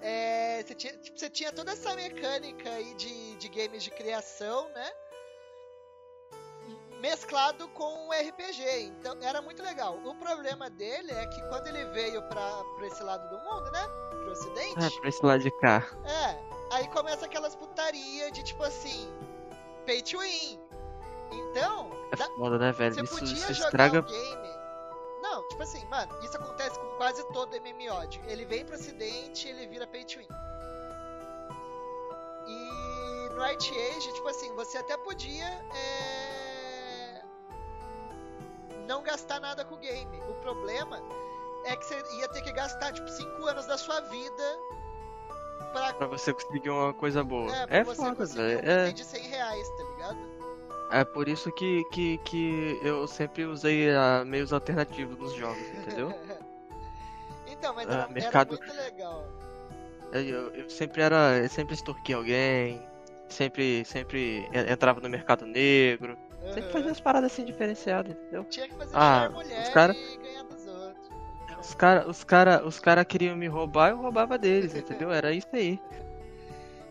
É, 0.00 0.62
você, 0.62 0.74
tinha, 0.74 0.92
tipo, 0.98 1.18
você 1.18 1.28
tinha 1.28 1.52
toda 1.52 1.72
essa 1.72 1.94
mecânica 1.94 2.70
aí 2.70 2.94
de, 2.94 3.36
de 3.36 3.48
games 3.48 3.82
de 3.82 3.90
criação, 3.90 4.68
né? 4.70 4.90
mesclado 7.00 7.68
com 7.68 8.08
o 8.08 8.12
RPG. 8.12 8.84
Então 8.84 9.16
era 9.22 9.40
muito 9.40 9.62
legal. 9.62 9.98
O 10.04 10.14
problema 10.16 10.68
dele 10.70 11.12
é 11.12 11.26
que 11.26 11.40
quando 11.48 11.66
ele 11.68 11.84
veio 11.86 12.22
pra, 12.22 12.64
pra 12.76 12.86
esse 12.86 13.02
lado 13.02 13.28
do 13.28 13.38
mundo, 13.38 13.70
né? 13.70 13.86
Pro 14.10 14.32
ocidente. 14.32 14.74
Ah, 14.76 15.00
pra 15.00 15.08
esse 15.08 15.24
lado 15.24 15.42
de 15.42 15.50
cá. 15.58 15.84
É. 16.04 16.48
Aí 16.74 16.88
começa 16.88 17.26
aquelas 17.26 17.54
putaria 17.54 18.30
de 18.30 18.42
tipo 18.42 18.62
assim. 18.62 19.08
Pay 19.86 20.02
to 20.02 20.18
win. 20.18 20.60
Então. 21.32 21.90
É 22.12 22.16
foda, 22.16 22.58
né, 22.58 22.72
velho? 22.72 23.04
Isso, 23.04 23.24
isso 23.24 23.52
estraga. 23.52 24.00
Um 24.00 24.02
game. 24.02 24.58
Tipo 25.48 25.62
assim, 25.62 25.84
mano, 25.86 26.12
isso 26.22 26.36
acontece 26.36 26.78
com 26.78 26.86
quase 26.96 27.24
todo 27.32 27.50
MMO. 27.60 28.08
Ele 28.26 28.44
vem 28.44 28.64
pro 28.64 28.74
ocidente 28.74 29.48
e 29.48 29.50
ele 29.50 29.66
vira 29.66 29.86
pay 29.86 30.04
to 30.04 30.18
win. 30.18 30.28
E 32.46 33.28
no 33.34 33.42
Art 33.42 33.70
Age, 33.70 34.12
tipo 34.12 34.28
assim, 34.28 34.54
você 34.54 34.78
até 34.78 34.96
podia. 34.96 35.46
É 35.46 36.18
não 38.88 39.02
gastar 39.02 39.38
nada 39.38 39.64
com 39.64 39.74
o 39.74 39.78
game. 39.78 40.18
O 40.28 40.34
problema 40.36 41.00
é 41.64 41.76
que 41.76 41.84
você 41.84 42.02
ia 42.18 42.28
ter 42.28 42.40
que 42.40 42.50
gastar, 42.50 42.92
tipo, 42.92 43.06
5 43.06 43.46
anos 43.46 43.66
da 43.66 43.76
sua 43.76 44.00
vida 44.00 44.58
pra... 45.72 45.92
pra 45.92 46.06
você 46.06 46.32
conseguir 46.32 46.70
uma 46.70 46.94
coisa 46.94 47.22
boa. 47.22 47.54
É, 47.54 47.66
pra 47.66 47.76
é 47.76 47.84
você 47.84 48.02
foda, 48.02 48.24
velho. 48.24 48.58
Um 48.58 48.70
é... 48.70 48.90
de 48.90 49.04
100 49.04 49.22
reais, 49.28 49.68
tá 49.68 49.84
ligado? 49.84 50.37
É 50.90 51.04
por 51.04 51.28
isso 51.28 51.52
que, 51.52 51.84
que, 51.92 52.18
que 52.18 52.80
eu 52.82 53.06
sempre 53.06 53.44
usei 53.44 53.90
uh, 53.90 54.24
meios 54.24 54.52
alternativos 54.52 55.18
nos 55.18 55.34
jogos, 55.34 55.62
entendeu? 55.76 56.12
então, 57.46 57.74
mas 57.74 57.88
era, 57.88 58.06
uh, 58.06 58.12
mercado... 58.12 58.54
era 58.54 58.66
muito 58.66 58.82
legal. 58.82 59.28
Eu, 60.12 60.54
eu, 60.54 60.70
sempre 60.70 61.02
era. 61.02 61.36
Eu 61.36 61.48
sempre 61.50 61.74
extorquia 61.74 62.16
alguém, 62.16 62.82
sempre, 63.28 63.84
sempre 63.84 64.48
entrava 64.52 65.00
no 65.00 65.08
mercado 65.08 65.44
negro. 65.44 66.16
Uhum. 66.42 66.54
Sempre 66.54 66.72
fazia 66.72 66.88
umas 66.88 67.00
paradas 67.00 67.32
assim 67.32 67.44
diferenciadas, 67.44 68.12
entendeu? 68.12 68.44
Tinha 68.44 68.68
que 68.68 68.74
fazer 68.74 68.92
ah, 68.94 69.30
mulher 69.30 69.62
os 69.62 69.68
cara... 69.68 69.94
e 69.94 70.18
ganhar 70.18 70.44
dos 70.44 70.66
outros. 70.66 71.10
Os 71.60 71.74
caras 71.74 72.06
os 72.06 72.24
cara, 72.24 72.66
os 72.66 72.80
cara 72.80 73.04
queriam 73.04 73.36
me 73.36 73.48
roubar, 73.48 73.90
eu 73.90 73.98
roubava 73.98 74.38
deles, 74.38 74.74
entendeu? 74.74 75.12
Era 75.12 75.32
isso 75.32 75.48
aí. 75.52 75.78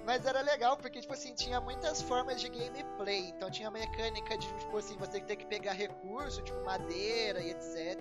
Mas 0.08 0.26
era 0.26 0.40
legal, 0.40 0.78
porque, 0.78 1.02
tipo 1.02 1.14
assim, 1.14 1.36
tinha 1.36 1.60
muitas 1.60 2.02
formas 2.02 2.40
de 2.40 2.48
gameplay. 2.48 3.28
Então 3.28 3.52
tinha 3.52 3.70
mecânica 3.70 4.38
de, 4.38 4.48
tipo 4.54 4.78
assim, 4.78 4.96
você 4.96 5.20
ter 5.20 5.36
que 5.36 5.46
pegar 5.46 5.74
recurso, 5.74 6.42
tipo 6.42 6.64
madeira 6.64 7.42
e 7.42 7.52
etc. 7.52 8.00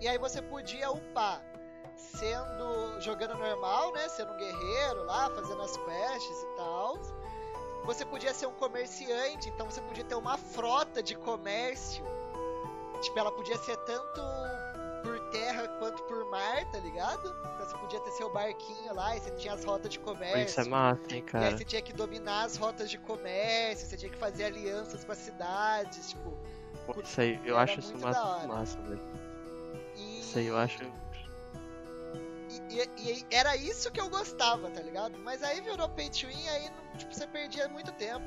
E 0.00 0.08
aí 0.08 0.18
você 0.18 0.42
podia 0.42 0.90
upar, 0.90 1.40
sendo, 1.96 3.00
jogando 3.00 3.38
normal, 3.38 3.92
né? 3.92 4.08
Sendo 4.08 4.32
um 4.32 4.36
guerreiro 4.36 5.04
lá, 5.04 5.30
fazendo 5.30 5.62
as 5.62 5.76
quests 5.76 6.42
e 6.42 6.56
tal 6.56 6.98
você 7.84 8.04
podia 8.04 8.32
ser 8.32 8.46
um 8.46 8.52
comerciante, 8.52 9.48
então 9.48 9.68
você 9.68 9.80
podia 9.80 10.04
ter 10.04 10.14
uma 10.14 10.38
frota 10.38 11.02
de 11.02 11.16
comércio. 11.16 12.04
Tipo, 13.00 13.18
ela 13.18 13.32
podia 13.32 13.58
ser 13.58 13.76
tanto 13.78 14.20
por 15.02 15.18
terra 15.30 15.68
quanto 15.78 16.02
por 16.04 16.30
mar, 16.30 16.64
tá 16.70 16.78
ligado? 16.78 17.28
Então 17.54 17.66
você 17.66 17.76
podia 17.78 18.00
ter 18.00 18.10
seu 18.12 18.32
barquinho 18.32 18.94
lá 18.94 19.16
e 19.16 19.20
você 19.20 19.30
tinha 19.32 19.54
as 19.54 19.64
rotas 19.64 19.92
de 19.92 19.98
comércio. 19.98 20.44
Isso 20.44 20.60
é 20.60 20.64
massa, 20.64 21.02
hein, 21.10 21.22
cara. 21.22 21.44
E 21.44 21.48
aí 21.48 21.58
você 21.58 21.64
tinha 21.64 21.82
que 21.82 21.92
dominar 21.92 22.44
as 22.44 22.56
rotas 22.56 22.90
de 22.90 22.98
comércio, 22.98 23.86
você 23.86 23.96
tinha 23.96 24.10
que 24.10 24.18
fazer 24.18 24.44
alianças 24.44 25.04
com 25.04 25.12
as 25.12 25.18
cidades, 25.18 26.10
tipo. 26.10 26.32
Pô, 26.86 27.00
isso 27.00 27.20
aí, 27.20 27.40
eu 27.44 27.58
acho 27.58 27.80
isso 27.80 27.98
massa, 27.98 28.46
massa, 28.46 28.80
velho. 28.82 29.00
E... 29.96 30.20
Isso 30.20 30.38
aí 30.38 30.46
eu 30.46 30.56
acho 30.56 30.82
e, 32.70 32.88
e, 32.98 33.26
era 33.30 33.56
isso 33.56 33.90
que 33.90 34.00
eu 34.00 34.08
gostava, 34.08 34.70
tá 34.70 34.80
ligado? 34.82 35.18
Mas 35.18 35.42
aí 35.42 35.60
virou 35.60 35.88
pay 35.90 36.08
to 36.08 36.26
win, 36.26 36.48
aí 36.48 36.70
tipo, 36.96 37.14
você 37.14 37.26
perdia 37.26 37.68
muito 37.68 37.92
tempo. 37.92 38.24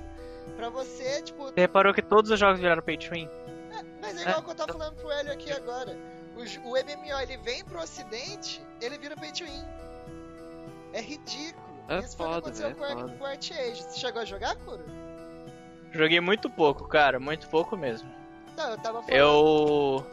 Pra 0.55 0.69
você, 0.69 1.21
tipo. 1.23 1.45
Você 1.45 1.61
reparou 1.61 1.93
que 1.93 2.01
todos 2.01 2.29
os 2.29 2.39
jogos 2.39 2.59
viraram 2.59 2.81
pay 2.81 2.97
to 2.97 3.11
win? 3.11 3.27
É, 3.71 3.83
mas 4.01 4.17
é 4.17 4.21
igual 4.21 4.39
é. 4.39 4.41
que 4.43 4.49
eu 4.49 4.55
tava 4.55 4.73
falando 4.73 4.95
pro 4.95 5.11
Hélio 5.11 5.33
aqui 5.33 5.51
agora. 5.51 5.97
O, 6.35 6.69
o 6.69 6.73
MMO 6.73 7.19
ele 7.21 7.37
vem 7.37 7.63
pro 7.63 7.81
ocidente, 7.81 8.61
ele 8.81 8.97
vira 8.97 9.15
pay 9.15 9.31
to 9.31 9.45
win. 9.45 9.63
É 10.93 11.01
ridículo. 11.01 11.65
É 11.87 11.99
Isso 11.99 12.17
foda, 12.17 12.29
foi 12.29 12.51
o 12.51 12.53
que 12.53 12.63
aconteceu 12.63 12.69
é 12.69 12.73
com, 12.73 13.23
o 13.23 13.25
Art 13.25 13.51
Age. 13.51 13.83
Você 13.83 13.99
chegou 13.99 14.21
a 14.21 14.25
jogar, 14.25 14.55
Kuro? 14.57 14.83
Joguei 15.91 16.19
muito 16.19 16.49
pouco, 16.49 16.87
cara. 16.87 17.19
Muito 17.19 17.47
pouco 17.47 17.77
mesmo. 17.77 18.09
Não, 18.57 18.71
eu 18.71 18.77
tava 18.77 19.01
falando. 19.01 19.09
Eu. 19.09 20.05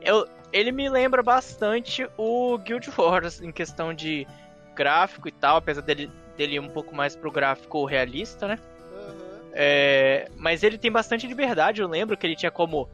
Eu, 0.00 0.28
ele 0.52 0.72
me 0.72 0.88
lembra 0.88 1.22
bastante 1.22 2.08
o 2.16 2.56
Guild 2.58 2.90
Wars 2.96 3.40
em 3.40 3.52
questão 3.52 3.92
de 3.92 4.26
gráfico 4.74 5.28
e 5.28 5.32
tal, 5.32 5.56
apesar 5.56 5.82
dele, 5.82 6.10
dele 6.36 6.56
ir 6.56 6.60
um 6.60 6.68
pouco 6.68 6.94
mais 6.94 7.16
pro 7.16 7.30
gráfico 7.30 7.84
realista, 7.84 8.46
né? 8.46 8.58
Uhum. 8.92 9.50
É, 9.52 10.28
mas 10.36 10.62
ele 10.62 10.78
tem 10.78 10.92
bastante 10.92 11.26
liberdade, 11.26 11.80
eu 11.80 11.88
lembro 11.88 12.16
que 12.16 12.26
ele 12.26 12.36
tinha 12.36 12.50
como, 12.50 12.88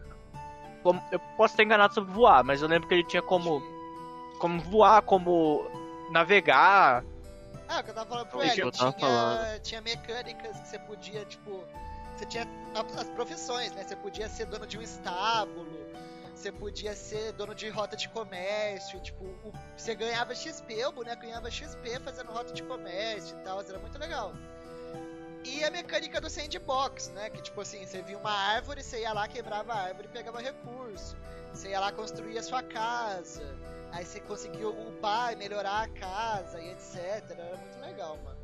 como. 0.82 1.02
Eu 1.10 1.18
posso 1.36 1.54
estar 1.54 1.62
enganado 1.62 1.94
sobre 1.94 2.12
voar, 2.12 2.44
mas 2.44 2.62
eu 2.62 2.68
lembro 2.68 2.88
que 2.88 2.94
ele 2.94 3.04
tinha 3.04 3.22
como. 3.22 3.62
Como 4.38 4.60
voar, 4.60 5.02
como 5.02 5.64
navegar. 6.10 7.04
Ah, 7.68 7.80
o 7.80 7.84
que 7.84 7.90
eu 7.90 7.94
tava 7.94 8.08
falando 8.08 8.26
pro 8.28 8.42
Hélio, 8.42 8.70
tinha, 8.70 8.92
falando. 8.92 9.60
tinha 9.60 9.80
mecânicas 9.80 10.60
que 10.60 10.68
você 10.68 10.78
podia, 10.80 11.24
tipo. 11.24 11.64
Você 12.16 12.26
tinha 12.26 12.46
as 12.74 13.08
profissões, 13.10 13.72
né? 13.72 13.84
Você 13.84 13.96
podia 13.96 14.28
ser 14.28 14.46
dono 14.46 14.66
de 14.66 14.78
um 14.78 14.82
estábulo 14.82 15.82
você 16.42 16.50
podia 16.50 16.94
ser 16.96 17.32
dono 17.32 17.54
de 17.54 17.68
rota 17.68 17.96
de 17.96 18.08
comércio, 18.08 18.98
tipo, 19.00 19.24
o, 19.24 19.52
você 19.76 19.94
ganhava 19.94 20.34
XP, 20.34 20.84
o 20.86 20.92
boneco 20.92 21.22
ganhava 21.22 21.48
XP 21.48 22.00
fazendo 22.00 22.32
rota 22.32 22.52
de 22.52 22.64
comércio 22.64 23.38
e 23.38 23.42
tal, 23.42 23.60
era 23.60 23.78
muito 23.78 23.96
legal. 23.96 24.34
E 25.44 25.64
a 25.64 25.70
mecânica 25.70 26.20
do 26.20 26.30
sandbox, 26.30 27.08
né? 27.10 27.30
Que 27.30 27.42
tipo 27.42 27.60
assim, 27.60 27.84
você 27.84 28.02
via 28.02 28.18
uma 28.18 28.30
árvore, 28.30 28.82
você 28.82 29.00
ia 29.00 29.12
lá, 29.12 29.26
quebrava 29.26 29.72
a 29.72 29.82
árvore 29.82 30.08
e 30.08 30.10
pegava 30.10 30.40
recurso. 30.40 31.16
Você 31.52 31.70
ia 31.70 31.80
lá 31.80 31.92
construir 31.92 32.38
a 32.38 32.42
sua 32.42 32.62
casa. 32.62 33.42
Aí 33.92 34.04
você 34.04 34.20
conseguia 34.20 34.68
upar 34.68 35.32
e 35.32 35.36
melhorar 35.36 35.82
a 35.82 35.88
casa 35.88 36.60
e 36.60 36.70
etc. 36.70 36.96
Era 37.30 37.56
muito 37.56 37.80
legal, 37.80 38.16
mano. 38.24 38.38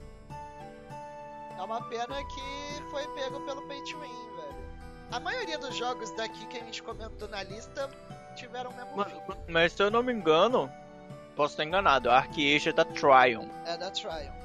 É 1.58 1.62
uma 1.62 1.82
pena 1.88 2.06
que 2.06 2.90
foi 2.90 3.06
pego 3.14 3.40
pelo 3.40 3.66
pay 3.66 3.82
to 3.84 3.98
win, 3.98 4.36
velho. 4.36 4.68
A 5.10 5.18
maioria 5.18 5.58
dos 5.58 5.74
jogos 5.74 6.10
daqui 6.12 6.46
que 6.46 6.58
a 6.58 6.60
gente 6.60 6.82
comentou 6.82 7.28
na 7.28 7.42
lista 7.42 7.88
tiveram 8.36 8.70
o 8.70 8.74
mesmo 8.74 8.96
mas, 8.96 9.12
fim. 9.12 9.20
Mas 9.48 9.72
se 9.72 9.82
eu 9.82 9.90
não 9.90 10.02
me 10.02 10.12
engano, 10.12 10.70
posso 11.34 11.54
estar 11.54 11.64
enganado, 11.64 12.10
a 12.10 12.18
Arcade 12.18 12.68
é 12.68 12.72
da 12.72 12.84
Triumph. 12.84 13.50
É 13.64 13.76
da 13.76 13.90
Triumph. 13.90 14.38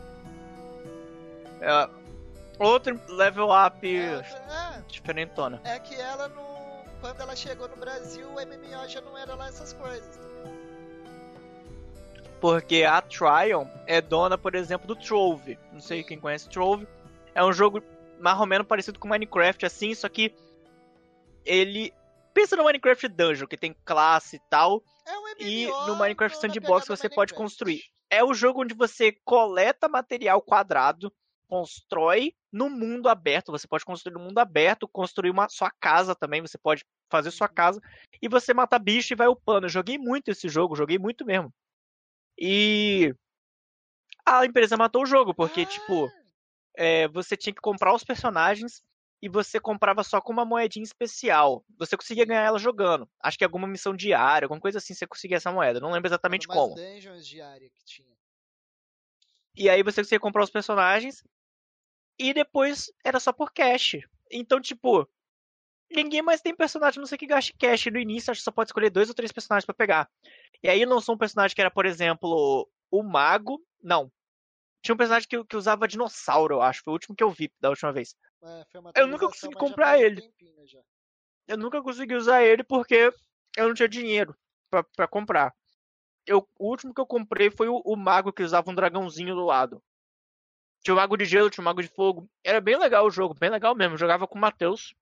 É, 1.61 1.89
outro 2.59 2.99
level 3.07 3.49
up 3.51 3.87
é, 3.87 4.15
é, 4.15 4.81
diferentona. 4.87 5.61
É 5.63 5.79
que 5.79 5.95
ela 5.95 6.27
no. 6.29 6.53
Quando 7.01 7.19
ela 7.19 7.35
chegou 7.35 7.67
no 7.67 7.75
Brasil, 7.75 8.27
o 8.29 8.33
MMO 8.33 8.87
já 8.87 9.01
não 9.01 9.17
era 9.17 9.35
lá 9.35 9.47
essas 9.47 9.73
coisas. 9.73 10.19
Porque 12.39 12.83
a 12.83 13.01
Triumph 13.01 13.69
é 13.87 14.01
dona, 14.01 14.37
por 14.37 14.55
exemplo, 14.55 14.87
do 14.87 14.95
Trove. 14.95 15.57
Não 15.71 15.79
sei 15.79 16.03
quem 16.03 16.19
conhece 16.19 16.49
Trove. 16.49 16.87
É 17.35 17.43
um 17.43 17.51
jogo 17.51 17.81
mais 18.19 18.39
ou 18.39 18.45
menos 18.45 18.67
parecido 18.67 18.99
com 18.99 19.07
Minecraft, 19.07 19.65
assim, 19.65 19.93
só 19.93 20.07
que 20.07 20.33
ele. 21.45 21.93
Pensa 22.33 22.55
no 22.55 22.63
Minecraft 22.63 23.07
Dungeon, 23.09 23.47
que 23.47 23.57
tem 23.57 23.75
classe 23.85 24.37
e 24.37 24.41
tal. 24.49 24.81
É 25.05 25.17
um 25.17 25.23
e 25.39 25.67
no 25.87 25.95
Minecraft 25.95 26.37
Sandbox 26.37 26.87
você 26.87 27.03
Minecraft. 27.03 27.15
pode 27.15 27.33
construir. 27.33 27.81
É 28.09 28.23
o 28.23 28.33
jogo 28.33 28.61
onde 28.61 28.73
você 28.73 29.11
coleta 29.23 29.87
material 29.87 30.41
quadrado, 30.41 31.13
constrói 31.53 32.33
no 32.51 32.67
mundo 32.67 33.07
aberto. 33.07 33.51
Você 33.51 33.67
pode 33.67 33.85
construir 33.85 34.13
no 34.13 34.19
mundo 34.19 34.39
aberto, 34.39 34.87
construir 34.87 35.29
uma 35.29 35.47
sua 35.47 35.69
casa 35.69 36.15
também. 36.15 36.41
Você 36.41 36.57
pode 36.57 36.83
fazer 37.11 37.29
sua 37.29 37.47
uhum. 37.47 37.53
casa 37.53 37.81
e 38.19 38.27
você 38.27 38.55
mata 38.55 38.79
bicho 38.79 39.13
e 39.13 39.15
vai 39.15 39.27
upando. 39.27 39.67
Eu 39.67 39.69
joguei 39.69 39.99
muito 39.99 40.31
esse 40.31 40.49
jogo, 40.49 40.75
joguei 40.75 40.97
muito 40.97 41.23
mesmo. 41.23 41.53
E 42.39 43.13
a 44.25 44.43
empresa 44.43 44.75
matou 44.75 45.03
o 45.03 45.05
jogo, 45.05 45.31
porque, 45.31 45.61
ah. 45.61 45.65
tipo, 45.65 46.11
é, 46.75 47.07
você 47.09 47.37
tinha 47.37 47.53
que 47.53 47.61
comprar 47.61 47.93
os 47.93 48.03
personagens 48.03 48.81
e 49.21 49.29
você 49.29 49.59
comprava 49.59 50.03
só 50.03 50.19
com 50.19 50.33
uma 50.33 50.43
moedinha 50.43 50.83
especial. 50.83 51.63
Você 51.77 51.95
conseguia 51.95 52.25
ganhar 52.25 52.41
ela 52.41 52.57
jogando. 52.57 53.07
Acho 53.21 53.37
que 53.37 53.43
alguma 53.43 53.67
missão 53.67 53.95
diária, 53.95 54.47
alguma 54.47 54.59
coisa 54.59 54.79
assim, 54.79 54.95
você 54.95 55.05
conseguia 55.05 55.37
essa 55.37 55.51
moeda. 55.51 55.79
Não 55.79 55.91
lembro 55.91 56.07
exatamente 56.07 56.47
como. 56.47 56.73
dungeons 56.73 57.27
diária 57.27 57.69
que 57.69 57.85
tinha. 57.85 58.11
E 59.55 59.69
aí 59.69 59.83
você 59.83 60.01
conseguia 60.01 60.19
comprar 60.19 60.43
os 60.43 60.49
personagens 60.49 61.23
e 62.23 62.33
depois 62.33 62.91
era 63.03 63.19
só 63.19 63.33
por 63.33 63.51
cash. 63.51 63.97
Então, 64.31 64.61
tipo, 64.61 65.07
ninguém 65.91 66.21
mais 66.21 66.41
tem 66.41 66.55
personagem, 66.55 66.99
não 66.99 67.05
sei 67.05 67.17
que 67.17 67.27
gaste 67.27 67.53
cash 67.53 67.85
no 67.87 67.99
início, 67.99 68.31
acho 68.31 68.39
que 68.39 68.45
só 68.45 68.51
pode 68.51 68.69
escolher 68.69 68.89
dois 68.89 69.09
ou 69.09 69.15
três 69.15 69.31
personagens 69.31 69.65
para 69.65 69.75
pegar. 69.75 70.09
E 70.63 70.69
aí 70.69 70.85
lançou 70.85 71.15
um 71.15 71.17
personagem 71.17 71.53
que 71.53 71.61
era, 71.61 71.69
por 71.69 71.85
exemplo, 71.85 72.69
o 72.89 73.03
mago. 73.03 73.61
Não. 73.81 74.09
Tinha 74.81 74.95
um 74.95 74.97
personagem 74.97 75.27
que, 75.27 75.43
que 75.43 75.57
usava 75.57 75.87
dinossauro, 75.87 76.55
eu 76.55 76.61
acho. 76.61 76.81
Foi 76.83 76.91
o 76.91 76.95
último 76.95 77.15
que 77.15 77.23
eu 77.23 77.29
vi 77.29 77.51
da 77.59 77.69
última 77.69 77.91
vez. 77.91 78.15
É, 78.41 79.01
eu 79.01 79.07
nunca 79.07 79.27
consegui 79.27 79.55
comprar 79.55 79.99
ele. 79.99 80.21
eu 81.47 81.57
nunca 81.57 81.81
consegui 81.81 82.15
usar 82.15 82.43
ele 82.43 82.63
porque 82.63 83.13
eu 83.57 83.67
não 83.67 83.73
tinha 83.73 83.87
dinheiro 83.87 84.35
para 84.69 85.07
comprar. 85.07 85.53
Eu, 86.25 86.47
o 86.57 86.69
último 86.69 86.93
que 86.93 87.01
eu 87.01 87.05
comprei 87.05 87.51
foi 87.51 87.67
o, 87.67 87.81
o, 87.83 87.95
mago 87.97 88.31
que 88.31 88.43
usava 88.43 88.71
um 88.71 88.75
dragãozinho 88.75 89.35
do 89.35 89.45
lado. 89.45 89.83
Tinha 90.83 90.93
o 90.93 90.97
mago 90.97 91.15
de 91.15 91.23
gelo, 91.23 91.49
tinha 91.49 91.61
o 91.61 91.65
mago 91.65 91.81
de 91.81 91.87
fogo. 91.87 92.29
Era 92.43 92.59
bem 92.59 92.77
legal 92.77 93.05
o 93.05 93.11
jogo, 93.11 93.33
bem 93.33 93.49
legal 93.49 93.73
mesmo. 93.73 93.93
Eu 93.93 93.97
jogava 93.97 94.27
com 94.27 94.37
o 94.37 94.41
Matheus. 94.41 94.93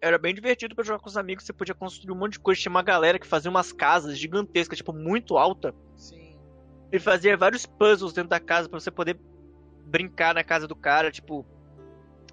Era 0.00 0.18
bem 0.18 0.34
divertido 0.34 0.74
para 0.74 0.84
jogar 0.84 0.98
com 0.98 1.08
os 1.08 1.16
amigos. 1.16 1.44
Você 1.44 1.52
podia 1.52 1.74
construir 1.74 2.10
um 2.10 2.18
monte 2.18 2.32
de 2.32 2.40
coisa. 2.40 2.60
Tinha 2.60 2.70
uma 2.70 2.82
galera 2.82 3.18
que 3.18 3.26
fazia 3.26 3.50
umas 3.50 3.70
casas 3.70 4.18
gigantescas, 4.18 4.78
tipo, 4.78 4.94
muito 4.94 5.36
alta. 5.36 5.74
Sim. 5.94 6.38
E 6.90 6.98
fazia 6.98 7.36
vários 7.36 7.66
puzzles 7.66 8.14
dentro 8.14 8.30
da 8.30 8.40
casa 8.40 8.68
para 8.68 8.80
você 8.80 8.90
poder 8.90 9.20
brincar 9.86 10.34
na 10.34 10.42
casa 10.42 10.66
do 10.66 10.74
cara, 10.74 11.10
tipo, 11.10 11.46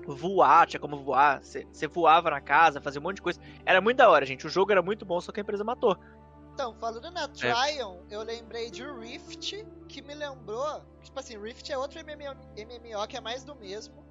voar, 0.07 0.67
tinha 0.67 0.79
como 0.79 0.95
voar. 0.97 1.43
Você 1.43 1.87
voava 1.87 2.29
na 2.29 2.39
casa, 2.39 2.79
fazia 2.79 3.01
um 3.01 3.03
monte 3.03 3.17
de 3.17 3.21
coisa. 3.21 3.41
Era 3.65 3.81
muito 3.81 3.97
da 3.97 4.09
hora, 4.09 4.25
gente. 4.25 4.47
O 4.47 4.49
jogo 4.49 4.71
era 4.71 4.81
muito 4.81 5.05
bom, 5.05 5.19
só 5.19 5.31
que 5.33 5.41
a 5.41 5.43
empresa 5.43 5.63
matou. 5.63 5.97
Então, 6.53 6.73
falando 6.75 7.09
na. 7.11 7.27
Tryon, 7.27 7.99
é. 8.09 8.15
eu 8.15 8.21
lembrei 8.21 8.69
de 8.69 8.83
Rift, 8.83 9.65
que 9.87 10.01
me 10.01 10.13
lembrou. 10.13 10.83
Tipo 11.01 11.19
assim, 11.19 11.37
Rift 11.37 11.71
é 11.71 11.77
outro 11.77 11.99
MMO, 11.99 12.35
MMO 12.55 13.07
que 13.07 13.17
é 13.17 13.21
mais 13.21 13.43
do 13.43 13.55
mesmo. 13.55 14.01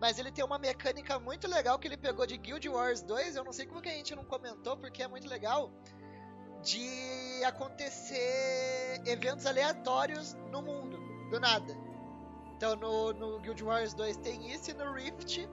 Mas 0.00 0.18
ele 0.18 0.32
tem 0.32 0.44
uma 0.44 0.58
mecânica 0.58 1.18
muito 1.18 1.46
legal 1.46 1.78
que 1.78 1.86
ele 1.86 1.96
pegou 1.96 2.26
de 2.26 2.36
Guild 2.36 2.68
Wars 2.68 3.02
2. 3.02 3.36
Eu 3.36 3.44
não 3.44 3.52
sei 3.52 3.66
como 3.66 3.82
que 3.82 3.88
a 3.88 3.92
gente 3.92 4.14
não 4.14 4.24
comentou, 4.24 4.76
porque 4.76 5.02
é 5.02 5.08
muito 5.08 5.28
legal. 5.28 5.70
De 6.62 7.42
acontecer 7.44 9.00
eventos 9.06 9.46
aleatórios 9.46 10.34
no 10.50 10.60
mundo, 10.60 10.98
do 11.30 11.40
nada. 11.40 11.74
Então 12.56 12.76
no, 12.76 13.12
no 13.14 13.40
Guild 13.40 13.62
Wars 13.64 13.94
2 13.94 14.18
tem 14.18 14.52
isso 14.52 14.70
e 14.70 14.74
no 14.74 14.92
Rift 14.92 15.48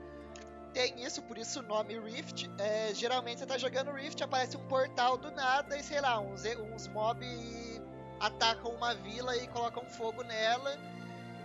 tem 0.72 1.02
isso, 1.04 1.22
por 1.22 1.36
isso 1.38 1.60
o 1.60 1.62
nome 1.62 1.98
Rift. 1.98 2.50
É, 2.58 2.92
geralmente 2.94 3.40
você 3.40 3.46
tá 3.46 3.58
jogando 3.58 3.90
Rift, 3.92 4.22
aparece 4.22 4.56
um 4.56 4.66
portal 4.68 5.16
do 5.16 5.30
nada 5.30 5.76
e 5.76 5.82
sei 5.82 6.00
lá, 6.00 6.18
uns, 6.20 6.44
uns 6.44 6.88
mob 6.88 7.24
atacam 8.20 8.72
uma 8.72 8.94
vila 8.94 9.36
e 9.36 9.46
colocam 9.48 9.84
fogo 9.86 10.22
nela 10.22 10.76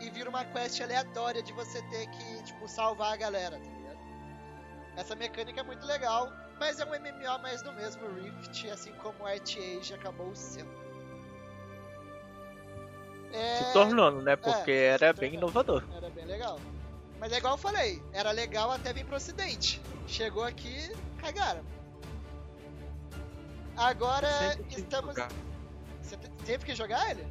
e 0.01 0.09
vira 0.09 0.29
uma 0.29 0.43
quest 0.43 0.81
aleatória 0.81 1.41
de 1.41 1.53
você 1.53 1.81
ter 1.83 2.07
que, 2.07 2.43
tipo, 2.43 2.67
salvar 2.67 3.13
a 3.13 3.15
galera, 3.15 3.57
tá 3.57 3.65
ligado? 3.65 3.99
Essa 4.97 5.15
mecânica 5.15 5.61
é 5.61 5.63
muito 5.63 5.85
legal, 5.85 6.31
mas 6.59 6.79
é 6.79 6.85
um 6.85 6.89
MMO 6.89 7.39
mais 7.41 7.61
do 7.61 7.71
mesmo 7.73 8.07
Rift, 8.13 8.69
assim 8.69 8.91
como 8.93 9.25
Art 9.25 9.57
Age 9.57 9.93
acabou 9.93 10.35
sendo. 10.35 10.71
É... 13.31 13.55
Se 13.57 13.73
tornando, 13.73 14.21
né? 14.21 14.35
Porque 14.35 14.71
é, 14.71 14.85
era 14.85 15.13
bem 15.13 15.33
inovador. 15.33 15.83
Era 15.95 16.09
bem 16.09 16.25
legal. 16.25 16.59
Mas 17.23 17.31
é 17.31 17.37
igual 17.37 17.53
eu 17.53 17.57
falei, 17.57 18.03
era 18.11 18.31
legal 18.31 18.69
até 18.69 18.91
vir 18.91 19.05
pro 19.05 19.15
ocidente. 19.15 19.81
Chegou 20.05 20.43
aqui, 20.43 20.91
cagaram. 21.19 21.61
Agora 23.77 24.27
estamos. 24.69 25.15
Você 26.01 26.17
sempre 26.43 26.65
quis 26.65 26.77
jogar 26.77 27.11
ele? 27.11 27.25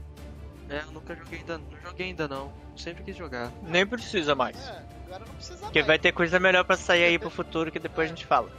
É, 0.70 0.78
eu 0.78 0.92
nunca 0.92 1.14
joguei 1.14 1.40
ainda, 1.40 1.58
não 1.58 1.80
joguei 1.82 2.06
ainda 2.06 2.26
não. 2.26 2.50
Sempre 2.74 3.04
quis 3.04 3.14
jogar. 3.14 3.52
Nem 3.60 3.86
precisa 3.86 4.34
mais. 4.34 4.56
É, 4.66 4.82
agora 5.04 5.26
não 5.26 5.34
precisa 5.34 5.58
Porque 5.58 5.80
mais. 5.80 5.86
vai 5.86 5.98
ter 5.98 6.12
coisa 6.12 6.40
melhor 6.40 6.64
pra 6.64 6.78
sair 6.78 7.04
aí 7.04 7.18
pro 7.18 7.28
futuro 7.28 7.70
que 7.70 7.78
depois 7.78 8.08
é. 8.08 8.12
a 8.12 8.14
gente 8.14 8.24
fala. 8.24 8.50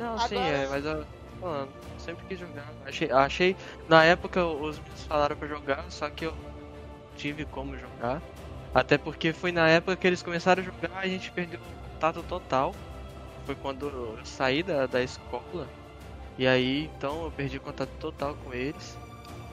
Não, 0.00 0.14
agora... 0.14 0.28
sim, 0.28 0.36
é, 0.36 0.66
mas 0.68 0.84
eu 0.84 1.06
falando, 1.40 1.70
sempre 1.96 2.26
quis 2.26 2.40
jogar. 2.40 2.66
Achei, 2.84 3.08
achei 3.12 3.56
na 3.88 4.02
época 4.02 4.44
os 4.44 4.80
meninos 4.80 5.04
falaram 5.04 5.36
pra 5.36 5.46
jogar, 5.46 5.84
só 5.92 6.10
que 6.10 6.26
eu 6.26 6.34
tive 7.16 7.44
como 7.44 7.78
jogar. 7.78 8.20
Até 8.76 8.98
porque 8.98 9.32
foi 9.32 9.52
na 9.52 9.66
época 9.70 9.96
que 9.96 10.06
eles 10.06 10.22
começaram 10.22 10.62
a 10.62 10.64
jogar 10.66 10.98
a 10.98 11.06
gente 11.06 11.30
perdeu 11.30 11.58
o 11.58 11.92
contato 11.94 12.22
total. 12.24 12.74
Foi 13.46 13.54
quando 13.54 13.86
eu 13.86 14.18
saí 14.22 14.62
da, 14.62 14.84
da 14.84 15.02
escola. 15.02 15.66
E 16.36 16.46
aí, 16.46 16.90
então, 16.94 17.24
eu 17.24 17.30
perdi 17.30 17.58
contato 17.58 17.88
total 17.98 18.36
com 18.44 18.52
eles. 18.52 18.98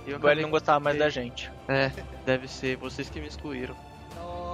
E 0.05 0.09
eu 0.09 0.17
Agora 0.17 0.33
ele 0.33 0.41
não 0.41 0.49
gostava 0.49 0.77
mais 0.81 0.99
da 0.99 1.07
gente. 1.07 1.49
É, 1.69 1.89
deve 2.25 2.49
ser, 2.49 2.75
vocês 2.75 3.09
que 3.09 3.21
me 3.21 3.27
excluíram. 3.27 3.75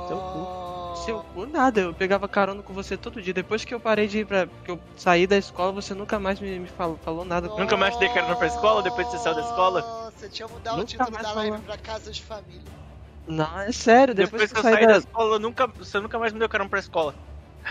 Seu 0.08 0.18
cu. 0.18 0.96
Seu 1.04 1.20
cu 1.34 1.48
nada, 1.48 1.82
eu 1.82 1.94
pegava 1.94 2.28
carona 2.28 2.62
com 2.62 2.72
você 2.72 2.96
todo 2.96 3.20
dia. 3.20 3.34
Depois 3.34 3.66
que 3.66 3.74
eu 3.74 3.80
parei 3.80 4.08
de 4.08 4.20
ir 4.20 4.28
pra. 4.28 4.46
que 4.64 4.70
eu 4.70 4.80
saí 4.96 5.26
da 5.26 5.38
escola, 5.38 5.72
você 5.72 5.96
nunca 5.96 6.20
mais 6.20 6.40
me, 6.40 6.60
me 6.60 6.68
falou, 6.68 6.98
falou 6.98 7.26
nada. 7.26 7.48
Nunca 7.48 7.76
mais 7.76 7.96
te 7.96 8.02
dei 8.02 8.10
carona 8.10 8.36
pra 8.36 8.46
escola 8.46 8.84
depois 8.84 9.08
que 9.08 9.14
você 9.14 9.24
saiu 9.24 9.36
da 9.36 9.42
escola? 9.42 10.12
Você 10.12 10.30
tinha 10.30 10.48
mudado 10.48 10.78
nunca 10.78 10.84
o 10.84 10.88
título 10.88 11.24
da 11.24 11.32
live 11.32 11.58
falou. 11.58 11.66
pra 11.66 11.78
casa 11.78 12.12
de 12.12 12.22
família. 12.22 12.89
Não, 13.30 13.60
é 13.60 13.72
sério, 13.72 14.16
depois, 14.16 14.42
depois 14.42 14.52
que, 14.52 14.58
eu 14.58 14.64
saí 14.64 14.88
da... 14.88 14.94
da 14.94 14.98
escola, 14.98 15.38
nunca, 15.38 15.68
você 15.68 16.00
nunca 16.00 16.18
mais 16.18 16.34
me 16.34 16.40
deu 16.40 16.50
carão 16.50 16.68
pra 16.68 16.80
escola. 16.80 17.14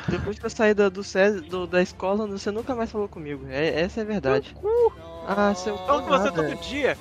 Depois 0.08 0.38
que 0.38 0.46
eu 0.46 0.50
saí 0.50 0.72
da, 0.72 0.88
do, 0.88 1.02
do, 1.48 1.66
da 1.66 1.82
escola, 1.82 2.28
você 2.28 2.52
nunca 2.52 2.76
mais 2.76 2.92
falou 2.92 3.08
comigo. 3.08 3.44
É, 3.48 3.80
essa 3.80 4.00
é 4.00 4.02
a 4.04 4.06
verdade. 4.06 4.54
Ah, 5.26 5.52
seu 5.56 5.76
Falo 5.78 6.02
com 6.02 6.10
você 6.10 6.30
todo 6.30 6.54
dia. 6.60 6.96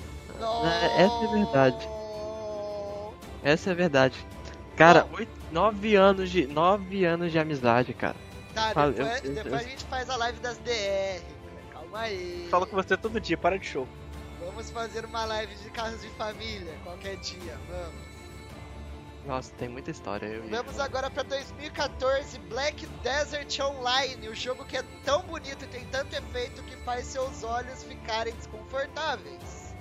É, 0.64 1.02
essa 1.04 1.14
é 1.14 1.28
a 1.28 1.32
verdade. 1.32 1.88
Essa 3.44 3.70
é 3.70 3.72
a 3.72 3.76
verdade. 3.76 4.26
Cara, 4.76 5.06
oito, 5.12 5.30
nove 5.52 5.94
anos 5.94 6.28
de. 6.28 6.48
Nove 6.48 7.04
anos 7.04 7.30
de 7.30 7.38
amizade, 7.38 7.94
cara. 7.94 8.16
Tá, 8.54 8.72
Fala, 8.72 8.90
depois, 8.90 9.24
eu, 9.24 9.34
depois 9.34 9.52
eu, 9.52 9.58
a 9.60 9.62
gente 9.70 9.84
faz 9.84 10.10
a 10.10 10.16
live 10.16 10.40
das 10.40 10.58
DR. 10.58 11.22
Calma 11.72 12.00
aí. 12.00 12.48
Falo 12.50 12.66
com 12.66 12.74
você 12.74 12.96
todo 12.96 13.20
dia, 13.20 13.36
para 13.36 13.56
de 13.56 13.66
show. 13.66 13.86
Vamos 14.40 14.68
fazer 14.70 15.04
uma 15.04 15.24
live 15.26 15.54
de 15.54 15.70
carros 15.70 16.00
de 16.00 16.08
família 16.10 16.74
qualquer 16.82 17.16
dia, 17.18 17.56
vamos. 17.68 18.07
Nossa, 19.28 19.52
tem 19.58 19.68
muita 19.68 19.90
história. 19.90 20.26
Eu 20.26 20.48
Vamos 20.48 20.80
agora 20.80 21.10
para 21.10 21.22
2014 21.22 22.38
Black 22.48 22.86
Desert 23.02 23.60
Online, 23.60 24.26
o 24.26 24.34
jogo 24.34 24.64
que 24.64 24.78
é 24.78 24.82
tão 25.04 25.20
bonito 25.24 25.66
e 25.66 25.68
tem 25.68 25.84
tanto 25.88 26.16
efeito 26.16 26.62
que 26.62 26.74
faz 26.78 27.06
seus 27.08 27.44
olhos 27.44 27.84
ficarem 27.84 28.34
desconfortáveis. 28.34 29.76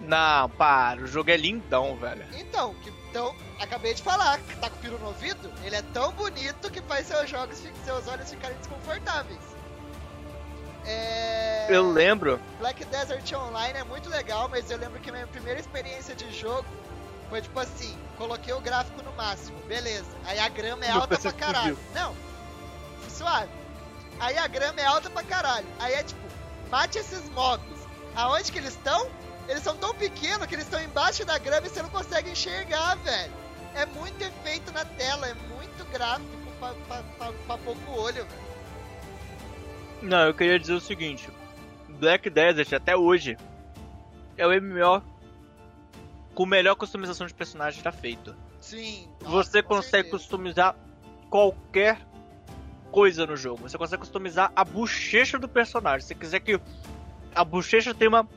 Não, 0.00 0.50
para, 0.50 1.02
o 1.02 1.06
jogo 1.06 1.30
é 1.30 1.36
lindão, 1.36 1.94
velho. 1.98 2.24
Então, 2.34 2.74
que, 2.82 2.90
então 3.08 3.32
acabei 3.60 3.94
de 3.94 4.02
falar, 4.02 4.40
que 4.40 4.56
tá 4.56 4.68
com 4.68 4.76
o 4.76 4.80
piro 4.80 4.98
no 4.98 5.06
ouvido, 5.06 5.52
ele 5.62 5.76
é 5.76 5.82
tão 5.82 6.10
bonito 6.10 6.68
que 6.68 6.82
faz 6.82 7.06
seus, 7.06 7.30
jogos, 7.30 7.62
seus 7.84 8.08
olhos 8.08 8.28
ficarem 8.28 8.56
desconfortáveis. 8.56 9.38
É... 10.84 11.68
Eu 11.68 11.88
lembro. 11.92 12.40
Black 12.58 12.84
Desert 12.86 13.32
Online 13.34 13.78
é 13.78 13.84
muito 13.84 14.08
legal, 14.08 14.48
mas 14.48 14.68
eu 14.68 14.78
lembro 14.78 14.98
que 14.98 15.12
minha 15.12 15.28
primeira 15.28 15.60
experiência 15.60 16.16
de 16.16 16.32
jogo 16.32 16.66
foi 17.28 17.40
tipo 17.40 17.60
assim, 17.60 17.96
coloquei 18.20 18.52
o 18.52 18.60
gráfico 18.60 19.02
no 19.02 19.10
máximo, 19.12 19.58
beleza. 19.66 20.14
Aí 20.26 20.38
a 20.38 20.48
grama 20.50 20.84
é 20.84 20.90
alta 20.90 21.18
pra 21.18 21.32
caralho. 21.32 21.78
Não, 21.94 22.14
suave. 23.08 23.48
Aí 24.20 24.36
a 24.36 24.46
grama 24.46 24.78
é 24.78 24.84
alta 24.84 25.08
pra 25.08 25.22
caralho. 25.22 25.66
Aí 25.78 25.94
é 25.94 26.02
tipo, 26.02 26.20
mate 26.70 26.98
esses 26.98 27.26
mobs. 27.30 27.64
Aonde 28.14 28.52
que 28.52 28.58
eles 28.58 28.74
estão? 28.74 29.08
Eles 29.48 29.62
são 29.62 29.74
tão 29.74 29.94
pequenos 29.94 30.46
que 30.46 30.54
eles 30.54 30.66
estão 30.66 30.82
embaixo 30.82 31.24
da 31.24 31.38
grama 31.38 31.66
e 31.66 31.70
você 31.70 31.80
não 31.80 31.88
consegue 31.88 32.30
enxergar, 32.30 32.94
velho. 32.96 33.32
É 33.74 33.86
muito 33.86 34.20
efeito 34.20 34.70
na 34.70 34.84
tela, 34.84 35.26
é 35.26 35.34
muito 35.56 35.82
gráfico 35.90 36.28
pra, 36.58 36.74
pra, 36.86 37.02
pra, 37.16 37.32
pra 37.32 37.58
pouco 37.58 37.90
olho, 37.92 38.26
velho. 38.26 38.50
Não, 40.02 40.26
eu 40.26 40.34
queria 40.34 40.58
dizer 40.58 40.74
o 40.74 40.80
seguinte: 40.80 41.26
Black 41.88 42.28
Desert 42.28 42.74
até 42.74 42.94
hoje 42.94 43.38
é 44.36 44.46
o 44.46 44.50
MMO 44.50 45.02
com 46.34 46.46
melhor 46.46 46.74
customização 46.74 47.26
de 47.26 47.34
personagem 47.34 47.82
já 47.82 47.92
feito. 47.92 48.34
Sim. 48.60 49.08
Você 49.20 49.62
consegue 49.62 50.08
certeza. 50.08 50.16
customizar 50.16 50.76
qualquer 51.28 52.00
coisa 52.90 53.26
no 53.26 53.36
jogo. 53.36 53.68
Você 53.68 53.78
consegue 53.78 54.00
customizar 54.00 54.52
a 54.54 54.64
bochecha 54.64 55.38
do 55.38 55.48
personagem. 55.48 56.00
Se 56.00 56.08
você 56.08 56.14
quiser 56.14 56.40
que 56.40 56.60
a 57.34 57.44
bochecha 57.44 57.94
tenha 57.94 58.08
uma 58.08 58.28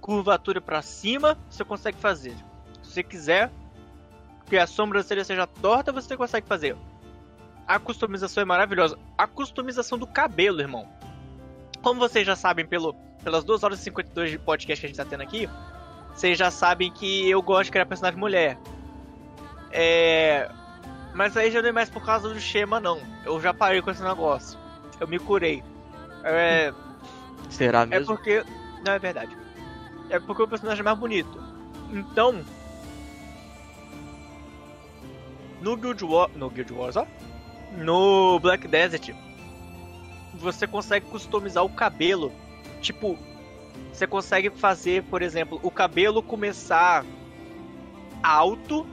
curvatura 0.00 0.60
para 0.60 0.80
cima, 0.82 1.36
você 1.50 1.64
consegue 1.64 1.98
fazer. 1.98 2.34
Se 2.82 2.92
você 2.92 3.02
quiser 3.02 3.50
que 4.46 4.56
a 4.56 4.66
sobrancelha 4.66 5.24
seja 5.24 5.46
torta, 5.46 5.92
você 5.92 6.16
consegue 6.16 6.46
fazer. 6.46 6.76
A 7.66 7.78
customização 7.78 8.42
é 8.42 8.46
maravilhosa. 8.46 8.98
A 9.16 9.26
customização 9.26 9.98
do 9.98 10.06
cabelo, 10.06 10.60
irmão. 10.60 10.88
Como 11.82 12.00
vocês 12.00 12.26
já 12.26 12.34
sabem 12.34 12.64
pelo, 12.64 12.94
pelas 13.22 13.44
2 13.44 13.62
horas 13.62 13.80
e 13.80 13.82
52 13.84 14.30
de 14.30 14.38
podcast 14.38 14.80
que 14.80 14.86
a 14.86 14.88
gente 14.88 14.96
tá 14.96 15.04
tendo 15.04 15.22
aqui, 15.22 15.48
vocês 16.18 16.36
já 16.36 16.50
sabem 16.50 16.90
que 16.90 17.30
eu 17.30 17.40
gosto 17.40 17.66
de 17.66 17.70
criar 17.70 17.86
personagem 17.86 18.18
mulher. 18.18 18.58
É. 19.70 20.50
Mas 21.14 21.36
aí 21.36 21.48
já 21.48 21.62
não 21.62 21.68
é 21.68 21.72
mais 21.72 21.88
por 21.88 22.04
causa 22.04 22.28
do 22.28 22.40
Shema, 22.40 22.80
não. 22.80 23.00
Eu 23.24 23.40
já 23.40 23.54
parei 23.54 23.80
com 23.80 23.88
esse 23.88 24.02
negócio. 24.02 24.58
Eu 24.98 25.06
me 25.06 25.20
curei. 25.20 25.62
É. 26.24 26.74
Será 27.48 27.82
é 27.82 27.86
mesmo? 27.86 28.12
É 28.12 28.16
porque. 28.16 28.44
Não, 28.84 28.94
é 28.94 28.98
verdade. 28.98 29.36
É 30.10 30.18
porque 30.18 30.42
o 30.42 30.48
personagem 30.48 30.80
é 30.80 30.82
mais 30.82 30.98
bonito. 30.98 31.40
Então. 31.92 32.44
No 35.62 35.76
Guild 35.76 36.04
Wars. 36.04 36.32
No 36.34 36.50
Guild 36.50 36.72
Wars, 36.72 36.96
ó. 36.96 37.06
No 37.76 38.40
Black 38.40 38.66
Desert. 38.66 39.14
Você 40.34 40.66
consegue 40.66 41.06
customizar 41.06 41.64
o 41.64 41.70
cabelo. 41.70 42.32
Tipo, 42.80 43.16
você 43.98 44.06
consegue 44.06 44.50
fazer, 44.50 45.02
por 45.04 45.22
exemplo, 45.22 45.58
o 45.60 45.70
cabelo 45.72 46.22
começar 46.22 47.04
alto 48.22 48.86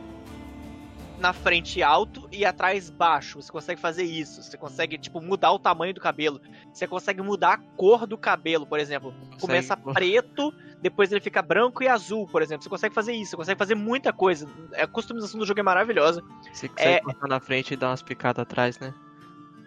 na 1.19 1.31
frente 1.31 1.81
alto 1.83 2.27
e 2.31 2.43
atrás 2.43 2.89
baixo. 2.89 3.41
Você 3.41 3.51
consegue 3.51 3.79
fazer 3.79 4.03
isso. 4.03 4.41
Você 4.41 4.57
consegue, 4.57 4.97
tipo, 4.97 5.21
mudar 5.21 5.51
o 5.51 5.59
tamanho 5.59 5.93
do 5.93 6.01
cabelo. 6.01 6.41
Você 6.73 6.87
consegue 6.87 7.21
mudar 7.21 7.53
a 7.53 7.57
cor 7.57 8.07
do 8.07 8.17
cabelo, 8.17 8.65
por 8.65 8.79
exemplo. 8.79 9.13
Começa 9.39 9.77
preto, 9.77 10.51
depois 10.81 11.11
ele 11.11 11.21
fica 11.21 11.41
branco 11.41 11.83
e 11.83 11.87
azul, 11.87 12.27
por 12.27 12.41
exemplo. 12.41 12.63
Você 12.63 12.69
consegue 12.69 12.95
fazer 12.95 13.13
isso, 13.13 13.31
você 13.31 13.37
consegue 13.37 13.59
fazer 13.59 13.75
muita 13.75 14.11
coisa. 14.11 14.49
A 14.73 14.87
customização 14.87 15.39
do 15.39 15.45
jogo 15.45 15.59
é 15.59 15.63
maravilhosa. 15.63 16.21
Você 16.51 16.67
consegue 16.67 16.95
é... 16.95 16.99
cortar 16.99 17.27
na 17.27 17.39
frente 17.39 17.75
e 17.75 17.77
dar 17.77 17.91
umas 17.91 18.01
picadas 18.01 18.41
atrás, 18.41 18.79
né? 18.79 18.91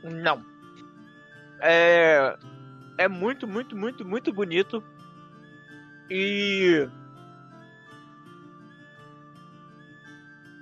Não. 0.03 0.45
É. 1.61 2.37
É 2.99 3.07
muito, 3.07 3.47
muito, 3.47 3.77
muito, 3.77 4.05
muito 4.05 4.33
bonito. 4.33 4.83
E 6.11 6.89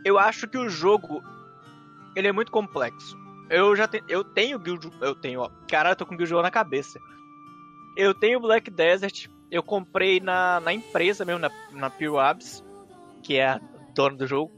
eu 0.05 0.18
acho 0.18 0.49
que 0.49 0.58
o 0.58 0.68
jogo 0.68 1.23
ele 2.15 2.28
é 2.28 2.33
muito 2.33 2.50
complexo. 2.50 3.16
Eu 3.49 3.76
já 3.76 3.86
te, 3.86 4.02
eu 4.08 4.25
tenho 4.25 4.58
Guild, 4.58 4.91
eu 5.00 5.15
tenho, 5.15 5.41
ó, 5.41 5.50
cara, 5.68 5.91
eu 5.91 5.97
tô 5.97 6.07
com 6.07 6.16
Guild 6.16 6.33
na 6.34 6.50
cabeça. 6.50 6.99
Eu 7.97 8.12
tenho 8.15 8.41
Black 8.41 8.70
Desert, 8.70 9.28
eu 9.50 9.62
comprei 9.62 10.20
na, 10.20 10.60
na 10.60 10.73
empresa 10.73 11.25
mesmo, 11.25 11.41
na, 11.41 11.50
na 11.73 11.91
Pure 11.91 12.18
Abs, 12.18 12.65
que 13.23 13.36
é 13.36 13.47
a 13.47 13.60
dona 13.94 14.16
do 14.16 14.26
jogo. 14.26 14.52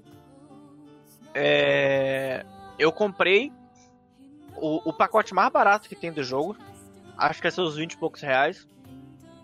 É, 1.35 2.45
eu 2.79 2.91
comprei 2.91 3.53
o, 4.57 4.89
o 4.89 4.93
pacote 4.93 5.35
mais 5.35 5.53
barato 5.53 5.89
que 5.89 5.97
tem 5.97 6.13
do 6.13 6.23
jogo. 6.23 6.57
Acho 7.17 7.41
que 7.41 7.49
é 7.49 7.51
seus 7.51 7.77
20 7.77 7.93
e 7.93 7.97
poucos 7.99 8.21
reais. 8.23 8.67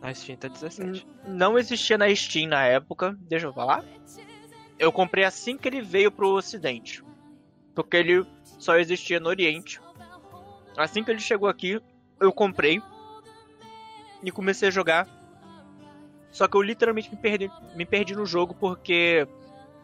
Na 0.04 0.14
Steam 0.14 0.36
tá 0.36 0.48
17. 0.48 1.06
Não 1.26 1.58
existia 1.58 1.98
na 1.98 2.14
Steam 2.14 2.48
na 2.48 2.64
época, 2.64 3.16
deixa 3.22 3.46
eu 3.46 3.52
falar 3.52 3.84
eu 4.78 4.92
comprei 4.92 5.24
assim 5.24 5.56
que 5.56 5.68
ele 5.68 5.80
veio 5.80 6.10
pro 6.10 6.34
ocidente. 6.34 7.02
Porque 7.74 7.96
ele 7.96 8.26
só 8.58 8.76
existia 8.76 9.20
no 9.20 9.28
oriente. 9.28 9.80
Assim 10.76 11.02
que 11.02 11.10
ele 11.10 11.20
chegou 11.20 11.48
aqui, 11.48 11.80
eu 12.20 12.32
comprei. 12.32 12.80
E 14.22 14.30
comecei 14.30 14.68
a 14.68 14.72
jogar. 14.72 15.08
Só 16.30 16.48
que 16.48 16.56
eu 16.56 16.62
literalmente 16.62 17.10
me 17.10 17.16
perdi, 17.16 17.50
me 17.76 17.86
perdi 17.86 18.14
no 18.14 18.26
jogo 18.26 18.54
porque 18.54 19.26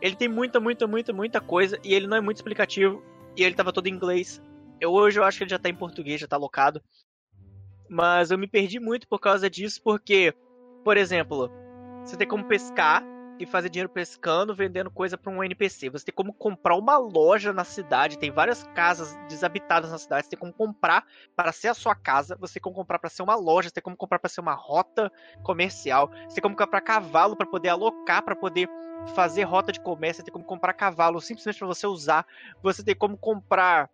ele 0.01 0.17
tem 0.17 0.29
muita, 0.29 0.59
muita, 0.59 0.87
muita, 0.87 1.13
muita 1.13 1.41
coisa 1.41 1.79
e 1.85 1.95
ele 1.95 2.07
não 2.07 2.17
é 2.17 2.21
muito 2.21 2.39
explicativo 2.39 3.05
e 3.37 3.45
ele 3.45 3.55
tava 3.55 3.73
todo 3.73 3.87
em 3.87 3.93
inglês. 3.93 4.43
Eu, 4.81 4.93
hoje 4.93 5.21
eu 5.21 5.25
acho 5.25 5.39
que 5.39 5.45
ele 5.45 5.51
já 5.51 5.59
tá 5.59 5.69
em 5.69 5.75
português, 5.75 6.21
já 6.21 6.27
tá 6.27 6.37
locado. 6.37 6.83
Mas 7.91 8.31
eu 8.31 8.39
me 8.39 8.47
perdi 8.47 8.79
muito 8.79 9.09
por 9.09 9.19
causa 9.19 9.51
disso, 9.51 9.83
porque, 9.83 10.33
por 10.85 10.97
exemplo, 10.97 11.51
você 12.05 12.17
tem 12.17 12.29
como 12.29 12.45
pescar 12.45 13.03
e 13.37 13.45
fazer 13.45 13.69
dinheiro 13.69 13.89
pescando, 13.89 14.55
vendendo 14.55 14.91
coisa 14.91 15.19
para 15.19 15.33
um 15.33 15.43
NPC. 15.43 15.89
Você 15.91 16.05
tem 16.05 16.15
como 16.15 16.33
comprar 16.33 16.77
uma 16.77 16.97
loja 16.99 17.53
na 17.53 17.65
cidade, 17.65 18.17
tem 18.17 18.31
várias 18.31 18.63
casas 18.75 19.19
desabitadas 19.29 19.91
na 19.91 19.99
cidade, 19.99 20.27
você 20.27 20.31
tem 20.31 20.39
como 20.39 20.53
comprar 20.53 21.05
para 21.35 21.51
ser 21.51 21.69
a 21.69 21.75
sua 21.75 21.97
casa, 21.97 22.37
você 22.39 22.55
tem 22.55 22.63
como 22.63 22.77
comprar 22.77 23.01
para 23.01 23.11
ser 23.11 23.23
uma 23.23 23.35
loja, 23.35 23.69
você 23.69 23.75
tem 23.75 23.83
como 23.83 23.97
comprar 23.97 24.21
para 24.21 24.31
ser 24.31 24.41
uma 24.41 24.55
rota 24.55 25.11
comercial, 25.43 26.11
você 26.29 26.37
tem 26.37 26.43
como 26.43 26.55
comprar 26.55 26.83
cavalo 26.83 27.35
para 27.35 27.47
poder 27.47 27.71
alocar, 27.71 28.23
para 28.23 28.37
poder 28.37 28.69
fazer 29.17 29.43
rota 29.45 29.73
de 29.73 29.81
comércio, 29.81 30.21
você 30.21 30.27
tem 30.27 30.33
como 30.33 30.45
comprar 30.45 30.75
cavalo 30.75 31.21
simplesmente 31.21 31.59
para 31.59 31.67
você 31.67 31.87
usar, 31.89 32.25
você 32.63 32.85
tem 32.85 32.95
como 32.95 33.17
comprar 33.17 33.91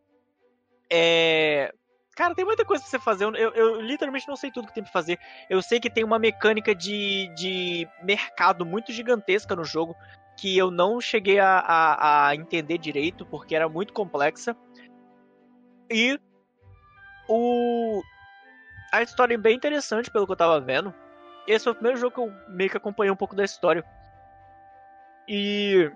é, 0.91 1.73
Cara, 2.17 2.35
tem 2.35 2.47
muita 2.47 2.65
coisa 2.65 2.83
pra 2.83 2.91
você 2.91 2.99
fazer. 2.99 3.25
Eu, 3.25 3.35
eu, 3.35 3.51
eu, 3.55 3.81
literalmente 3.83 4.27
não 4.27 4.37
sei 4.37 4.51
tudo 4.51 4.67
que 4.67 4.75
tem 4.75 4.83
pra 4.83 4.91
fazer. 4.91 5.19
Eu 5.51 5.61
sei 5.61 5.79
que 5.79 5.91
tem 5.91 6.03
uma 6.03 6.19
mecânica 6.19 6.75
de, 6.75 7.29
de 7.37 7.87
mercado 8.03 8.65
muito 8.65 8.91
gigantesca 8.91 9.55
no 9.55 9.65
jogo 9.65 9.95
que 10.35 10.57
eu 10.57 10.71
não 10.71 10.99
cheguei 10.99 11.39
a, 11.39 11.59
a, 11.59 12.29
a 12.29 12.35
entender 12.35 12.79
direito 12.79 13.27
porque 13.27 13.55
era 13.55 13.69
muito 13.69 13.93
complexa. 13.93 14.57
E 15.91 16.19
o 17.29 18.03
a 18.91 19.03
história 19.03 19.35
é 19.35 19.39
bem 19.39 19.55
interessante 19.55 20.11
pelo 20.11 20.25
que 20.25 20.33
eu 20.33 20.37
tava 20.37 20.59
vendo. 20.59 20.95
Esse 21.47 21.65
foi 21.65 21.73
o 21.73 21.77
primeiro 21.77 21.99
jogo 21.99 22.15
que 22.15 22.21
eu 22.21 22.33
meio 22.49 22.71
que 22.71 22.79
acompanhei 22.79 23.13
um 23.13 23.17
pouco 23.17 23.37
da 23.37 23.45
história. 23.45 23.85
E 25.29 25.93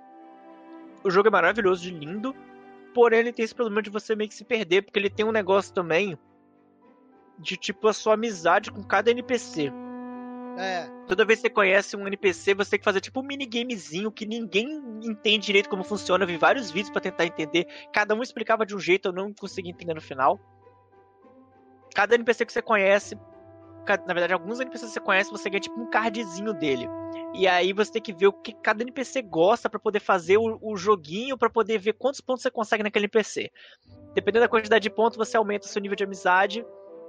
o 1.02 1.10
jogo 1.10 1.28
é 1.28 1.30
maravilhoso 1.30 1.80
de 1.80 1.90
lindo. 1.90 2.36
Porém, 2.94 3.20
ele 3.20 3.32
tem 3.32 3.44
esse 3.44 3.54
problema 3.54 3.82
de 3.82 3.90
você 3.90 4.16
meio 4.16 4.28
que 4.28 4.34
se 4.34 4.44
perder, 4.44 4.82
porque 4.82 4.98
ele 4.98 5.10
tem 5.10 5.24
um 5.24 5.32
negócio 5.32 5.72
também 5.72 6.18
de 7.38 7.56
tipo 7.56 7.88
a 7.88 7.92
sua 7.92 8.14
amizade 8.14 8.70
com 8.70 8.82
cada 8.82 9.10
NPC. 9.10 9.72
É. 10.58 10.90
Toda 11.06 11.24
vez 11.24 11.38
que 11.38 11.48
você 11.48 11.54
conhece 11.54 11.96
um 11.96 12.06
NPC, 12.06 12.54
você 12.54 12.72
tem 12.72 12.78
que 12.78 12.84
fazer 12.84 13.00
tipo 13.00 13.20
um 13.20 13.22
minigamezinho 13.22 14.12
que 14.12 14.26
ninguém 14.26 14.82
entende 15.02 15.46
direito 15.46 15.68
como 15.68 15.82
funciona. 15.82 16.24
Eu 16.24 16.28
vi 16.28 16.36
vários 16.36 16.70
vídeos 16.70 16.90
para 16.90 17.00
tentar 17.00 17.24
entender. 17.24 17.66
Cada 17.92 18.14
um 18.14 18.22
explicava 18.22 18.66
de 18.66 18.76
um 18.76 18.78
jeito, 18.78 19.08
eu 19.08 19.12
não 19.12 19.32
consegui 19.32 19.70
entender 19.70 19.94
no 19.94 20.00
final. 20.00 20.38
Cada 21.94 22.14
NPC 22.14 22.44
que 22.44 22.52
você 22.52 22.62
conhece, 22.62 23.18
na 23.86 24.14
verdade, 24.14 24.32
alguns 24.32 24.60
NPCs 24.60 24.88
que 24.88 24.94
você 24.94 25.00
conhece, 25.00 25.30
você 25.30 25.50
ganha 25.50 25.60
tipo 25.60 25.80
um 25.80 25.90
cardzinho 25.90 26.52
dele. 26.52 26.88
E 27.34 27.46
aí 27.46 27.72
você 27.72 27.92
tem 27.92 28.02
que 28.02 28.12
ver 28.12 28.28
o 28.28 28.32
que 28.32 28.52
cada 28.52 28.82
NPC 28.82 29.22
gosta 29.22 29.68
para 29.68 29.78
poder 29.78 30.00
fazer 30.00 30.36
o, 30.36 30.58
o 30.60 30.76
joguinho, 30.76 31.38
para 31.38 31.50
poder 31.50 31.78
ver 31.78 31.94
quantos 31.94 32.20
pontos 32.20 32.42
você 32.42 32.50
consegue 32.50 32.82
naquele 32.82 33.06
NPC. 33.06 33.50
Dependendo 34.14 34.44
da 34.44 34.48
quantidade 34.48 34.82
de 34.82 34.90
pontos, 34.90 35.16
você 35.16 35.36
aumenta 35.36 35.66
o 35.66 35.68
seu 35.68 35.80
nível 35.80 35.96
de 35.96 36.04
amizade. 36.04 36.64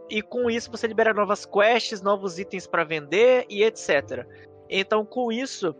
E 0.10 0.22
com 0.22 0.50
isso 0.50 0.70
você 0.70 0.88
libera 0.88 1.14
novas 1.14 1.46
quests, 1.46 2.02
novos 2.02 2.38
itens 2.38 2.68
para 2.68 2.84
vender 2.84 3.46
e 3.50 3.64
etc. 3.64 4.26
Então 4.70 5.06
com 5.06 5.32
isso 5.32 5.76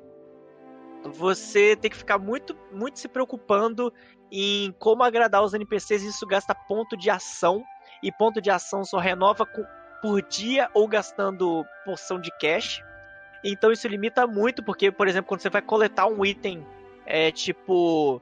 você 1.04 1.76
tem 1.76 1.90
que 1.90 1.98
ficar 1.98 2.18
muito, 2.18 2.56
muito 2.72 3.00
se 3.00 3.08
preocupando 3.08 3.92
em 4.32 4.72
como 4.80 5.04
agradar 5.04 5.44
os 5.44 5.54
NPCs. 5.54 6.04
Isso 6.04 6.26
gasta 6.26 6.56
ponto 6.56 6.96
de 6.96 7.10
ação 7.10 7.64
e 8.02 8.12
ponto 8.12 8.42
de 8.42 8.50
ação 8.50 8.84
só 8.84 8.98
renova 8.98 9.46
com, 9.46 9.64
por 10.02 10.22
dia 10.22 10.70
ou 10.74 10.88
gastando 10.88 11.66
porção 11.86 12.20
de 12.20 12.32
cash. 12.40 12.84
Então 13.44 13.72
isso 13.72 13.88
limita 13.88 14.28
muito, 14.28 14.64
porque, 14.64 14.92
por 14.92 15.08
exemplo, 15.08 15.28
quando 15.28 15.42
você 15.42 15.50
vai 15.50 15.62
coletar 15.62 16.08
um 16.08 16.26
item, 16.26 16.66
é 17.06 17.32
tipo. 17.32 18.22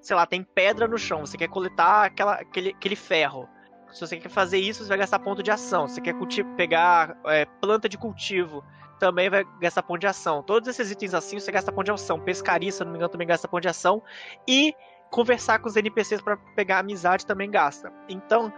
Sei 0.00 0.16
lá, 0.16 0.24
tem 0.24 0.42
pedra 0.42 0.88
no 0.88 0.96
chão, 0.96 1.26
você 1.26 1.36
quer 1.36 1.48
coletar 1.48 2.06
aquela, 2.06 2.34
aquele, 2.34 2.70
aquele 2.70 2.96
ferro. 2.96 3.46
Se 3.92 4.00
você 4.00 4.16
quer 4.16 4.30
fazer 4.30 4.58
isso, 4.58 4.82
você 4.82 4.88
vai 4.88 4.98
gastar 4.98 5.18
ponto 5.18 5.42
de 5.42 5.50
ação. 5.50 5.86
Se 5.86 5.96
você 5.96 6.00
quer 6.00 6.14
pegar 6.56 7.18
é, 7.26 7.44
planta 7.44 7.88
de 7.88 7.98
cultivo, 7.98 8.64
também 8.98 9.28
vai 9.28 9.44
gastar 9.60 9.82
ponto 9.82 10.00
de 10.00 10.06
ação. 10.06 10.42
Todos 10.42 10.68
esses 10.68 10.90
itens 10.90 11.12
assim, 11.12 11.38
você 11.38 11.52
gasta 11.52 11.72
ponto 11.72 11.84
de 11.84 11.90
ação. 11.90 12.20
Pescaria, 12.20 12.70
se 12.72 12.82
não 12.82 12.92
me 12.92 12.96
engano, 12.96 13.10
também 13.10 13.26
gasta 13.26 13.48
ponto 13.48 13.62
de 13.62 13.68
ação. 13.68 14.02
E 14.48 14.74
conversar 15.10 15.58
com 15.58 15.68
os 15.68 15.76
NPCs 15.76 16.22
para 16.22 16.36
pegar 16.54 16.78
amizade 16.78 17.26
também 17.26 17.50
gasta. 17.50 17.92
Então, 18.08 18.52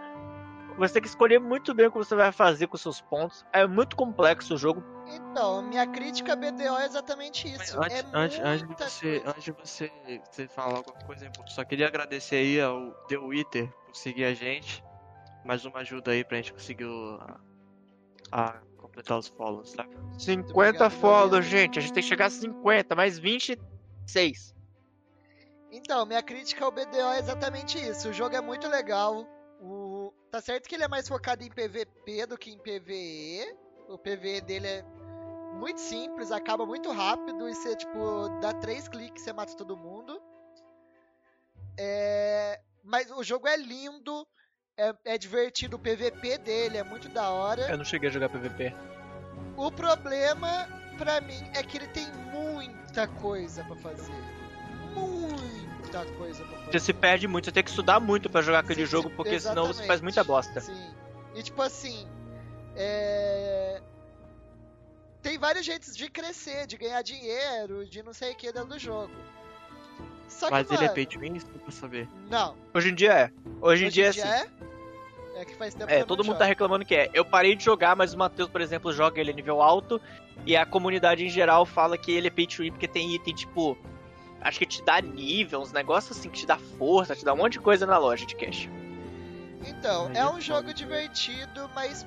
você 0.77 0.93
tem 0.93 1.01
que 1.01 1.07
escolher 1.07 1.39
muito 1.39 1.73
bem 1.73 1.87
o 1.87 1.91
que 1.91 1.97
você 1.97 2.15
vai 2.15 2.31
fazer 2.31 2.67
com 2.67 2.77
seus 2.77 3.01
pontos. 3.01 3.45
É 3.53 3.65
muito 3.67 3.95
complexo 3.95 4.55
o 4.55 4.57
jogo. 4.57 4.83
Então, 5.07 5.61
minha 5.61 5.85
crítica 5.85 6.33
a 6.33 6.35
BDO 6.35 6.77
é 6.77 6.85
exatamente 6.85 7.47
isso. 7.47 7.79
Antes, 7.81 7.97
é 7.97 8.05
antes, 8.13 8.39
antes, 8.39 8.67
de 8.67 8.75
você, 8.75 9.23
antes 9.25 9.43
de 9.43 9.51
você, 9.51 9.91
você 10.31 10.47
falar 10.47 10.77
alguma 10.77 10.97
coisa, 11.05 11.29
só 11.47 11.63
queria 11.63 11.87
agradecer 11.87 12.37
aí 12.37 12.61
ao 12.61 12.91
The 13.07 13.17
Wither 13.17 13.69
por 13.85 13.95
seguir 13.95 14.25
a 14.25 14.33
gente. 14.33 14.83
Mais 15.45 15.65
uma 15.65 15.79
ajuda 15.79 16.11
aí 16.11 16.23
pra 16.23 16.37
gente 16.37 16.53
conseguir 16.53 16.85
a, 16.85 17.39
a 18.31 18.53
completar 18.77 19.17
os 19.17 19.27
follows, 19.27 19.73
tá? 19.73 19.85
50 20.17 20.89
follows, 20.89 21.45
gente. 21.45 21.79
A 21.79 21.81
gente 21.81 21.93
tem 21.93 22.01
que 22.01 22.09
chegar 22.09 22.27
a 22.27 22.29
50, 22.29 22.95
mais 22.95 23.19
26. 23.19 24.53
Então, 25.71 26.05
minha 26.05 26.21
crítica 26.21 26.63
ao 26.63 26.71
BDO 26.71 27.13
é 27.15 27.19
exatamente 27.19 27.79
isso. 27.79 28.09
O 28.09 28.13
jogo 28.13 28.35
é 28.35 28.41
muito 28.41 28.67
legal. 28.67 29.27
Tá 30.33 30.41
certo 30.41 30.67
que 30.67 30.73
ele 30.73 30.83
é 30.83 30.87
mais 30.87 31.07
focado 31.07 31.43
em 31.43 31.47
PVP 31.47 32.25
do 32.25 32.35
que 32.35 32.49
em 32.49 32.57
PVE. 32.57 33.55
O 33.87 33.99
PVE 33.99 34.41
dele 34.41 34.65
é 34.65 34.83
muito 35.59 35.79
simples, 35.79 36.31
acaba 36.31 36.65
muito 36.65 36.91
rápido 36.91 37.47
e 37.47 37.53
você, 37.53 37.75
tipo, 37.75 38.29
dá 38.41 38.51
três 38.51 38.87
cliques 38.87 39.21
e 39.21 39.25
você 39.25 39.31
mata 39.31 39.55
todo 39.55 39.77
mundo. 39.77 40.19
É... 41.77 42.59
Mas 42.83 43.11
o 43.11 43.23
jogo 43.23 43.47
é 43.47 43.55
lindo, 43.55 44.27
é, 44.75 44.95
é 45.05 45.17
divertido, 45.19 45.75
o 45.75 45.79
PVP 45.79 46.39
dele 46.39 46.77
é 46.77 46.83
muito 46.83 47.07
da 47.09 47.29
hora. 47.29 47.69
Eu 47.69 47.77
não 47.77 47.85
cheguei 47.85 48.09
a 48.09 48.11
jogar 48.11 48.29
PVP. 48.29 48.73
O 49.55 49.71
problema, 49.71 50.67
pra 50.97 51.21
mim, 51.21 51.47
é 51.53 51.61
que 51.61 51.77
ele 51.77 51.87
tem 51.89 52.11
muita 52.31 53.07
coisa 53.07 53.63
para 53.65 53.75
fazer. 53.75 54.11
Muita 54.95 55.72
coisa 56.17 56.43
pra 56.43 56.57
fazer. 56.57 56.71
Você 56.71 56.79
se 56.79 56.93
perde 56.93 57.27
muito, 57.27 57.45
você 57.45 57.51
tem 57.51 57.63
que 57.63 57.69
estudar 57.69 57.99
muito 57.99 58.29
para 58.29 58.41
jogar 58.41 58.59
aquele 58.59 58.85
jogo, 58.85 59.09
porque 59.09 59.39
senão 59.39 59.67
você 59.67 59.85
faz 59.85 60.01
muita 60.01 60.23
bosta. 60.23 60.59
Sim. 60.59 60.93
E 61.35 61.43
tipo 61.43 61.61
assim, 61.61 62.07
é... 62.75 63.81
Tem 65.21 65.37
vários 65.37 65.65
jeitos 65.65 65.95
de 65.95 66.09
crescer, 66.09 66.67
de 66.67 66.77
ganhar 66.77 67.01
dinheiro, 67.01 67.85
de 67.85 68.03
não 68.03 68.13
sei 68.13 68.33
o 68.33 68.35
que 68.35 68.51
dentro 68.51 68.69
do 68.69 68.79
jogo. 68.79 69.13
Só 70.27 70.49
Mas 70.49 70.67
que, 70.67 70.73
ele 70.73 70.83
é 70.83 70.87
mano, 70.87 70.91
é 70.91 70.95
pay 70.95 71.05
to 71.05 71.19
win, 71.19 71.39
pra 71.39 71.71
saber. 71.71 72.09
Não. 72.29 72.55
Hoje 72.73 72.89
em 72.89 72.95
dia 72.95 73.13
é. 73.13 73.31
Hoje, 73.61 73.85
Hoje 73.85 73.85
em 73.85 73.89
dia, 73.89 74.11
dia 74.11 74.23
é 74.25 74.33
assim. 74.33 74.49
É? 75.35 75.41
é 75.41 75.45
que 75.45 75.55
faz 75.55 75.73
tempo 75.73 75.91
É, 75.91 76.01
que 76.01 76.07
todo 76.07 76.19
mundo 76.19 76.33
jogo. 76.33 76.39
tá 76.39 76.45
reclamando 76.45 76.83
que 76.83 76.95
é. 76.95 77.09
Eu 77.13 77.23
parei 77.23 77.55
de 77.55 77.63
jogar, 77.63 77.95
mas 77.95 78.13
o 78.13 78.17
Matheus, 78.17 78.49
por 78.49 78.59
exemplo, 78.59 78.91
joga 78.91 79.21
ele 79.21 79.31
a 79.31 79.33
nível 79.33 79.61
alto. 79.61 80.01
E 80.45 80.57
a 80.57 80.65
comunidade 80.65 81.23
em 81.23 81.29
geral 81.29 81.65
fala 81.65 81.97
que 81.97 82.11
ele 82.11 82.27
é 82.27 82.31
pay 82.31 82.47
to 82.47 82.63
win 82.63 82.71
porque 82.71 82.87
tem 82.87 83.15
item 83.15 83.33
tipo. 83.33 83.77
Acho 84.43 84.59
que 84.59 84.65
te 84.65 84.83
dá 84.83 85.01
nível, 85.01 85.61
uns 85.61 85.71
negócios 85.71 86.17
assim 86.17 86.29
que 86.29 86.39
te 86.39 86.45
dá 86.45 86.57
força, 86.57 87.15
te 87.15 87.25
dá 87.25 87.33
um 87.33 87.37
monte 87.37 87.53
de 87.53 87.59
coisa 87.59 87.85
na 87.85 87.97
loja 87.97 88.25
de 88.25 88.35
cash. 88.35 88.69
Então, 89.65 90.11
é 90.13 90.27
um 90.27 90.41
jogo 90.41 90.73
divertido, 90.73 91.69
mas 91.73 92.05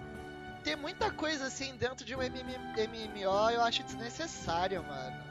ter 0.62 0.76
muita 0.76 1.10
coisa 1.10 1.46
assim 1.46 1.74
dentro 1.76 2.04
de 2.04 2.14
um 2.14 2.18
MMO 2.18 3.50
eu 3.50 3.62
acho 3.62 3.82
desnecessário, 3.82 4.82
mano. 4.82 5.25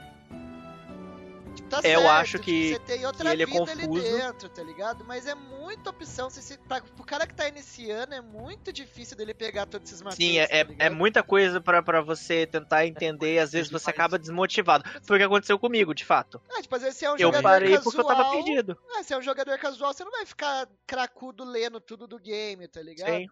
Tá 1.63 1.79
é, 1.79 1.81
certo, 1.81 2.01
eu 2.01 2.09
acho 2.09 2.39
que, 2.39 2.73
você 2.73 2.79
tem 2.79 3.05
outra 3.05 3.31
ele 3.33 3.43
é 3.43 3.45
vida 3.45 3.57
é 3.57 3.59
confuso. 3.59 3.83
ali 3.83 4.21
dentro, 4.21 4.49
tá 4.49 4.63
ligado? 4.63 5.03
Mas 5.05 5.25
é 5.25 5.35
muita 5.35 5.89
opção. 5.89 6.29
Se, 6.29 6.41
se, 6.41 6.57
pra, 6.57 6.81
pro 6.81 7.03
cara 7.03 7.25
que 7.25 7.33
tá 7.33 7.47
iniciando, 7.47 8.13
é 8.13 8.21
muito 8.21 8.71
difícil 8.71 9.17
dele 9.17 9.33
pegar 9.33 9.65
todos 9.65 9.89
esses 9.89 10.01
materiais. 10.01 10.49
Sim, 10.49 10.55
é, 10.55 10.63
tá 10.63 10.73
é, 10.73 10.87
é 10.87 10.89
muita 10.89 11.23
coisa 11.23 11.61
pra 11.61 12.01
você 12.01 12.45
tentar 12.45 12.85
entender. 12.85 13.39
Às 13.39 13.51
vezes 13.51 13.71
você 13.71 13.89
acaba 13.89 14.19
desmotivado. 14.19 14.83
Foi 15.03 15.17
o 15.17 15.19
que 15.19 15.25
aconteceu 15.25 15.57
comigo, 15.57 15.93
de 15.93 16.05
fato. 16.05 16.41
É, 16.57 16.61
tipo, 16.61 16.75
às 16.75 16.81
vezes 16.81 16.97
você 16.97 17.05
é 17.05 17.09
um 17.09 17.13
eu 17.13 17.19
jogador 17.19 17.43
parei 17.43 17.75
casual, 17.75 17.83
porque 17.83 18.01
eu 18.01 18.05
tava 18.05 18.31
perdido. 18.31 18.77
É, 18.97 19.03
se 19.03 19.13
é 19.13 19.17
um 19.17 19.21
jogador 19.21 19.57
casual, 19.57 19.93
você 19.93 20.03
não 20.03 20.11
vai 20.11 20.25
ficar 20.25 20.67
cracudo 20.85 21.43
lendo 21.43 21.79
tudo 21.79 22.07
do 22.07 22.19
game, 22.19 22.67
tá 22.67 22.81
ligado? 22.81 23.09
Sim. 23.09 23.27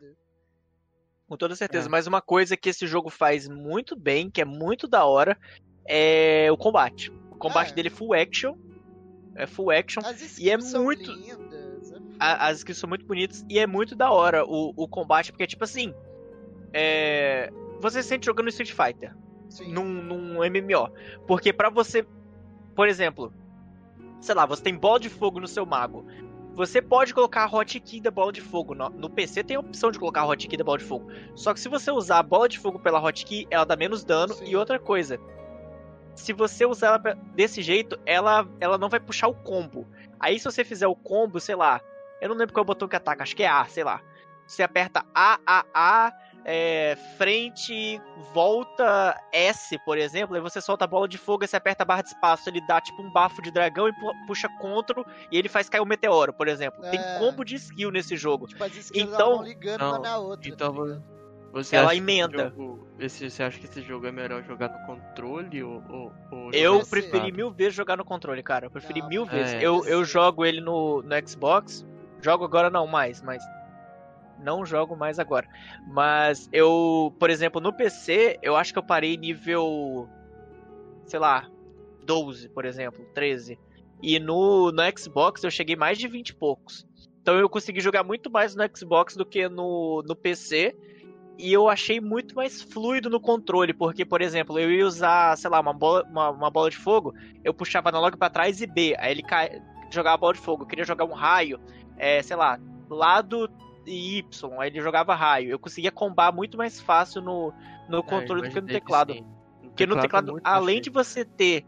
Com 1.27 1.37
toda 1.37 1.55
certeza. 1.55 1.87
É. 1.87 1.89
Mas 1.89 2.07
uma 2.07 2.21
coisa 2.21 2.57
que 2.57 2.69
esse 2.69 2.85
jogo 2.85 3.09
faz 3.09 3.47
muito 3.47 3.95
bem, 3.95 4.29
que 4.29 4.41
é 4.41 4.45
muito 4.45 4.87
da 4.87 5.05
hora, 5.05 5.37
é 5.85 6.51
o 6.51 6.57
combate. 6.57 7.11
Combate 7.43 7.71
é. 7.71 7.75
dele 7.75 7.89
é 7.89 7.91
full 7.91 8.13
action. 8.13 8.55
É 9.35 9.45
full 9.45 9.69
action. 9.69 10.01
e 10.39 10.49
é 10.49 10.57
muito. 10.57 11.11
Lindas, 11.11 11.91
é 11.91 11.97
as 12.19 12.59
skills 12.59 12.77
são 12.77 12.87
muito 12.87 13.05
bonitas. 13.05 13.45
E 13.49 13.59
é 13.59 13.67
muito 13.67 13.95
da 13.95 14.09
hora 14.11 14.45
o, 14.45 14.73
o 14.77 14.87
combate, 14.87 15.31
porque, 15.31 15.45
tipo 15.45 15.63
assim. 15.65 15.93
É... 16.71 17.51
Você 17.81 18.01
se 18.01 18.09
sente 18.09 18.25
jogando 18.25 18.47
Street 18.47 18.71
Fighter. 18.71 19.13
Num, 19.67 19.83
num 19.83 20.35
MMO. 20.35 20.89
Porque 21.27 21.51
para 21.51 21.69
você. 21.69 22.05
Por 22.73 22.87
exemplo. 22.87 23.33
Sei 24.21 24.33
lá, 24.33 24.45
você 24.45 24.63
tem 24.63 24.75
bola 24.75 25.01
de 25.01 25.09
fogo 25.09 25.41
no 25.41 25.47
seu 25.47 25.65
mago. 25.65 26.05
Você 26.55 26.81
pode 26.81 27.13
colocar 27.13 27.43
a 27.43 27.47
hotkey 27.47 27.99
da 27.99 28.09
bola 28.09 28.31
de 28.31 28.39
fogo. 28.39 28.73
No, 28.73 28.89
no, 28.89 29.09
PC 29.09 29.43
tem 29.43 29.57
a 29.57 29.59
opção 29.59 29.91
de 29.91 29.99
colocar 29.99 30.21
a 30.21 30.27
hotkey 30.27 30.55
da 30.55 30.63
bola 30.63 30.77
de 30.77 30.85
fogo. 30.85 31.11
Só 31.35 31.53
que 31.53 31.59
se 31.59 31.67
você 31.67 31.91
usar 31.91 32.19
a 32.19 32.23
bola 32.23 32.47
de 32.47 32.57
fogo 32.57 32.79
pela 32.79 33.03
hotkey, 33.03 33.47
ela 33.49 33.65
dá 33.65 33.75
menos 33.75 34.05
dano. 34.05 34.33
Sim. 34.33 34.45
E 34.45 34.55
outra 34.55 34.79
coisa, 34.79 35.19
se 36.15 36.33
você 36.33 36.65
usar 36.65 36.87
ela 36.87 37.15
desse 37.35 37.61
jeito, 37.61 37.99
ela, 38.05 38.47
ela 38.59 38.77
não 38.77 38.89
vai 38.89 38.99
puxar 38.99 39.27
o 39.27 39.33
combo. 39.33 39.87
Aí 40.19 40.39
se 40.39 40.45
você 40.45 40.63
fizer 40.63 40.87
o 40.87 40.95
combo, 40.95 41.39
sei 41.39 41.55
lá, 41.55 41.81
eu 42.21 42.29
não 42.29 42.35
lembro 42.35 42.53
qual 42.53 42.61
é 42.61 42.65
o 42.65 42.67
botão 42.67 42.87
que 42.87 42.95
ataca, 42.95 43.23
acho 43.23 43.35
que 43.35 43.43
é 43.43 43.47
A, 43.47 43.65
sei 43.65 43.83
lá. 43.83 44.01
Você 44.47 44.61
aperta 44.61 45.05
A, 45.13 45.39
A, 45.45 45.65
A, 45.73 46.13
é, 46.45 46.97
frente, 47.17 48.01
volta 48.33 49.19
S, 49.31 49.77
por 49.85 49.97
exemplo, 49.97 50.35
aí 50.35 50.41
você 50.41 50.61
solta 50.61 50.83
a 50.83 50.87
bola 50.87 51.07
de 51.07 51.17
fogo 51.17 51.43
e 51.43 51.47
você 51.47 51.55
aperta 51.55 51.83
a 51.83 51.85
barra 51.85 52.01
de 52.01 52.09
espaço, 52.09 52.49
ele 52.49 52.65
dá 52.67 52.81
tipo 52.81 53.01
um 53.01 53.11
bafo 53.11 53.41
de 53.41 53.51
dragão 53.51 53.87
e 53.87 53.93
puxa 54.27 54.49
contra 54.59 55.03
e 55.31 55.37
ele 55.37 55.47
faz 55.49 55.69
cair 55.69 55.81
o 55.81 55.83
um 55.83 55.87
meteoro, 55.87 56.33
por 56.33 56.47
exemplo. 56.47 56.83
É. 56.85 56.91
Tem 56.91 56.99
combo 57.19 57.43
de 57.43 57.55
skill 57.55 57.91
nesse 57.91 58.17
jogo. 58.17 58.47
Tipo, 58.47 58.63
então, 58.93 59.41
ligando 59.41 59.79
não, 59.79 59.89
uma 59.89 59.99
na 59.99 60.17
outra. 60.17 60.49
Então, 60.49 60.73
tá 60.75 61.01
você 61.53 61.75
ela 61.75 61.95
emenda. 61.95 62.49
Jogo, 62.49 62.87
esse, 62.97 63.29
você 63.29 63.43
acha 63.43 63.59
que 63.59 63.65
esse 63.65 63.83
jogo 63.83 64.07
é 64.07 64.11
melhor 64.11 64.43
jogar 64.43 64.69
no 64.69 64.87
controle 64.87 65.61
ou, 65.61 65.83
ou, 65.87 66.11
ou 66.31 66.51
Eu 66.51 66.83
preferi 66.83 67.31
mil 67.31 67.51
vezes 67.51 67.75
jogar 67.75 67.95
no 67.95 68.03
controle, 68.03 68.41
cara. 68.41 68.65
Eu 68.65 68.71
preferi 68.71 69.01
não, 69.01 69.07
mil 69.07 69.23
vezes. 69.23 69.53
É, 69.53 69.61
eu, 69.61 69.85
eu 69.85 70.03
jogo 70.03 70.43
ele 70.43 70.59
no, 70.59 71.03
no 71.03 71.27
Xbox. 71.29 71.85
Jogo 72.21 72.43
agora 72.43 72.71
não 72.71 72.87
mais, 72.87 73.21
mas 73.21 73.43
não 74.39 74.65
jogo 74.65 74.95
mais 74.95 75.19
agora. 75.19 75.47
Mas 75.87 76.49
eu, 76.51 77.13
por 77.19 77.29
exemplo, 77.29 77.61
no 77.61 77.71
PC, 77.71 78.39
eu 78.41 78.55
acho 78.55 78.73
que 78.73 78.79
eu 78.79 78.83
parei 78.83 79.15
nível. 79.15 80.09
Sei 81.05 81.19
lá, 81.19 81.47
12, 82.03 82.49
por 82.49 82.65
exemplo, 82.65 83.05
13. 83.13 83.59
E 84.01 84.19
no, 84.19 84.71
no 84.71 84.81
Xbox 84.97 85.43
eu 85.43 85.51
cheguei 85.51 85.75
mais 85.75 85.99
de 85.99 86.07
20 86.07 86.29
e 86.29 86.33
poucos. 86.33 86.83
Então 87.21 87.37
eu 87.37 87.47
consegui 87.47 87.79
jogar 87.79 88.03
muito 88.03 88.31
mais 88.31 88.55
no 88.55 88.63
Xbox 88.75 89.15
do 89.15 89.25
que 89.25 89.47
no, 89.47 90.03
no 90.05 90.15
PC. 90.15 90.75
E 91.37 91.51
eu 91.51 91.67
achei 91.67 91.99
muito 91.99 92.35
mais 92.35 92.61
fluido 92.61 93.09
no 93.09 93.19
controle, 93.19 93.73
porque, 93.73 94.05
por 94.05 94.21
exemplo, 94.21 94.59
eu 94.59 94.71
ia 94.71 94.85
usar, 94.85 95.35
sei 95.37 95.49
lá, 95.49 95.59
uma 95.59 95.73
bola, 95.73 96.03
uma, 96.09 96.29
uma 96.29 96.49
bola 96.49 96.69
de 96.69 96.77
fogo, 96.77 97.13
eu 97.43 97.53
puxava 97.53 97.89
analógico 97.89 98.19
para 98.19 98.29
trás 98.29 98.61
e 98.61 98.67
B, 98.67 98.95
aí 98.99 99.11
ele 99.11 99.23
cai, 99.23 99.61
jogava 99.91 100.15
a 100.15 100.17
bola 100.17 100.33
de 100.33 100.39
fogo. 100.39 100.63
Eu 100.63 100.67
queria 100.67 100.85
jogar 100.85 101.05
um 101.05 101.13
raio, 101.13 101.59
é, 101.97 102.21
sei 102.21 102.35
lá, 102.35 102.59
lado 102.89 103.49
e 103.85 104.19
Y, 104.19 104.59
aí 104.59 104.69
ele 104.69 104.81
jogava 104.81 105.15
raio. 105.15 105.49
Eu 105.49 105.59
conseguia 105.59 105.91
combar 105.91 106.31
muito 106.31 106.57
mais 106.57 106.79
fácil 106.79 107.21
no, 107.21 107.53
no 107.89 107.99
é, 107.99 108.03
controle 108.03 108.45
é, 108.45 108.49
do 108.49 108.53
que 108.53 108.61
no 108.61 108.67
teclado. 108.67 109.15
No 109.15 109.69
Porque 109.69 109.85
no 109.85 109.99
teclado, 109.99 110.39
além 110.43 110.79
de 110.79 110.89
você 110.89 111.25
ter 111.25 111.65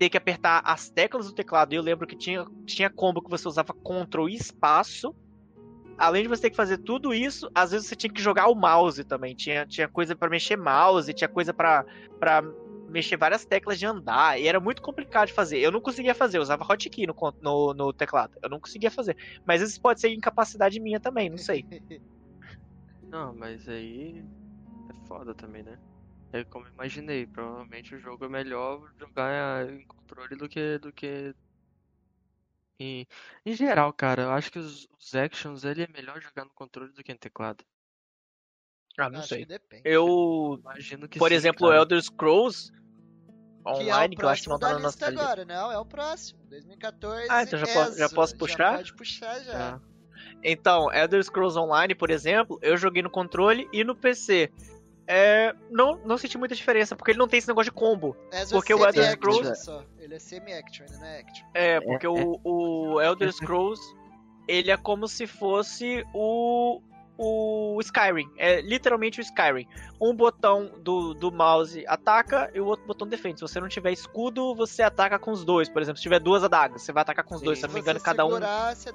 ter 0.00 0.08
que 0.08 0.16
apertar 0.16 0.62
as 0.64 0.88
teclas 0.88 1.26
do 1.26 1.34
teclado, 1.34 1.74
eu 1.74 1.82
lembro 1.82 2.06
que 2.06 2.16
tinha, 2.16 2.46
tinha 2.64 2.88
combo 2.88 3.20
que 3.20 3.28
você 3.28 3.46
usava 3.46 3.74
Ctrl 3.74 4.30
e 4.30 4.34
espaço. 4.34 5.14
Além 6.00 6.22
de 6.22 6.28
você 6.30 6.40
ter 6.40 6.50
que 6.50 6.56
fazer 6.56 6.78
tudo 6.78 7.12
isso, 7.12 7.50
às 7.54 7.72
vezes 7.72 7.86
você 7.86 7.94
tinha 7.94 8.10
que 8.10 8.22
jogar 8.22 8.48
o 8.48 8.54
mouse 8.54 9.04
também. 9.04 9.34
Tinha, 9.34 9.66
tinha 9.66 9.86
coisa 9.86 10.16
para 10.16 10.30
mexer 10.30 10.56
mouse, 10.56 11.12
tinha 11.12 11.28
coisa 11.28 11.52
para 11.52 11.84
mexer 12.88 13.18
várias 13.18 13.44
teclas 13.44 13.78
de 13.78 13.84
andar, 13.84 14.40
e 14.40 14.48
era 14.48 14.58
muito 14.58 14.80
complicado 14.80 15.28
de 15.28 15.34
fazer. 15.34 15.58
Eu 15.58 15.70
não 15.70 15.78
conseguia 15.78 16.14
fazer, 16.14 16.38
eu 16.38 16.42
usava 16.42 16.64
hotkey 16.64 17.06
no, 17.06 17.14
no, 17.42 17.74
no 17.74 17.92
teclado. 17.92 18.32
Eu 18.42 18.48
não 18.48 18.58
conseguia 18.58 18.90
fazer. 18.90 19.14
Mas 19.44 19.60
isso 19.60 19.78
pode 19.78 20.00
ser 20.00 20.08
incapacidade 20.08 20.80
minha 20.80 20.98
também, 20.98 21.28
não 21.28 21.36
sei. 21.36 21.66
Não, 23.10 23.34
mas 23.34 23.68
aí 23.68 24.24
é 24.88 25.08
foda 25.08 25.34
também, 25.34 25.64
né? 25.64 25.76
É 26.32 26.44
como 26.44 26.68
imaginei, 26.68 27.26
provavelmente 27.26 27.92
o 27.92 27.98
jogo 27.98 28.24
é 28.24 28.28
melhor 28.28 28.88
jogar 28.96 29.68
em 29.68 29.84
controle 29.84 30.36
do 30.36 30.48
que 30.48 30.78
do 30.78 30.92
que 30.92 31.34
em, 32.80 33.06
em 33.44 33.54
geral, 33.54 33.92
cara, 33.92 34.22
eu 34.22 34.30
acho 34.30 34.50
que 34.50 34.58
os, 34.58 34.88
os 34.98 35.14
actions 35.14 35.64
ele 35.64 35.82
é 35.82 35.88
melhor 35.88 36.20
jogar 36.20 36.44
no 36.44 36.50
controle 36.54 36.92
do 36.92 37.04
que 37.04 37.12
no 37.12 37.18
teclado. 37.18 37.64
Ah, 38.98 39.08
não 39.08 39.20
Acho 39.20 39.28
sei. 39.28 39.46
Eu 39.84 40.58
imagino 40.60 41.08
que 41.08 41.18
Por 41.18 41.30
sim, 41.30 41.36
exemplo, 41.36 41.68
o 41.68 41.72
Elder 41.72 42.02
Scrolls 42.02 42.72
online, 43.66 44.16
que, 44.16 44.20
é 44.20 44.20
que 44.20 44.24
eu 44.24 44.28
acho 44.28 44.42
que 44.42 44.48
não 44.48 44.58
tá 44.58 44.72
na 44.72 44.78
nossa 44.78 45.10
lista 45.10 45.22
agora, 45.22 45.44
não, 45.44 45.70
é 45.70 45.78
o 45.78 45.84
próximo, 45.84 46.40
2014. 46.48 47.26
Ah, 47.30 47.42
então 47.42 47.58
já, 47.58 47.66
posso, 47.66 47.98
já 47.98 48.08
posso 48.08 48.36
puxar? 48.36 48.56
Já 48.56 48.76
pode 48.76 48.94
puxar 48.94 49.40
já. 49.40 49.76
Ah. 49.76 49.80
Então, 50.42 50.92
Elder 50.92 51.22
Scrolls 51.22 51.58
Online, 51.58 51.94
por 51.94 52.10
exemplo, 52.10 52.58
eu 52.62 52.76
joguei 52.76 53.02
no 53.02 53.10
controle 53.10 53.68
e 53.72 53.84
no 53.84 53.94
PC. 53.94 54.50
É, 55.12 55.52
não, 55.68 55.96
não 56.04 56.16
senti 56.16 56.38
muita 56.38 56.54
diferença, 56.54 56.94
porque 56.94 57.10
ele 57.10 57.18
não 57.18 57.26
tem 57.26 57.38
esse 57.38 57.48
negócio 57.48 57.72
de 57.72 57.76
combo. 57.76 58.16
É, 58.30 58.46
porque 58.46 58.72
o 58.72 58.86
Elder 58.86 59.10
Scrolls. 59.10 59.64
Só. 59.64 59.82
Ele 59.98 60.14
é 60.14 60.18
semi-action, 60.20 60.86
ainda 60.86 60.98
não 60.98 61.06
é 61.06 61.18
action. 61.18 61.46
É, 61.52 61.80
porque 61.80 62.06
é, 62.06 62.08
o, 62.08 62.40
o 62.44 63.00
Elder 63.00 63.32
Scrolls, 63.32 63.82
ele 64.46 64.70
é 64.70 64.76
como 64.76 65.08
se 65.08 65.26
fosse 65.26 66.06
o, 66.14 66.80
o 67.18 67.80
Skyrim. 67.80 68.30
É 68.38 68.60
literalmente 68.60 69.18
o 69.18 69.22
Skyrim. 69.22 69.66
Um 70.00 70.14
botão 70.14 70.78
do, 70.78 71.12
do 71.12 71.32
mouse 71.32 71.84
ataca 71.88 72.48
e 72.54 72.60
o 72.60 72.66
outro 72.66 72.86
botão 72.86 73.08
defende. 73.08 73.40
Se 73.40 73.42
você 73.42 73.58
não 73.58 73.68
tiver 73.68 73.90
escudo, 73.90 74.54
você 74.54 74.80
ataca 74.80 75.18
com 75.18 75.32
os 75.32 75.44
dois. 75.44 75.68
Por 75.68 75.82
exemplo, 75.82 75.96
se 75.96 76.04
tiver 76.04 76.20
duas 76.20 76.44
adagas, 76.44 76.82
você 76.82 76.92
vai 76.92 77.02
atacar 77.02 77.24
com 77.24 77.34
os 77.34 77.40
Sim, 77.40 77.46
dois. 77.46 77.58
Se 77.58 77.66
não 77.66 77.74
me 77.74 77.80
engano, 77.80 77.98
cada 77.98 78.24
um 78.24 78.38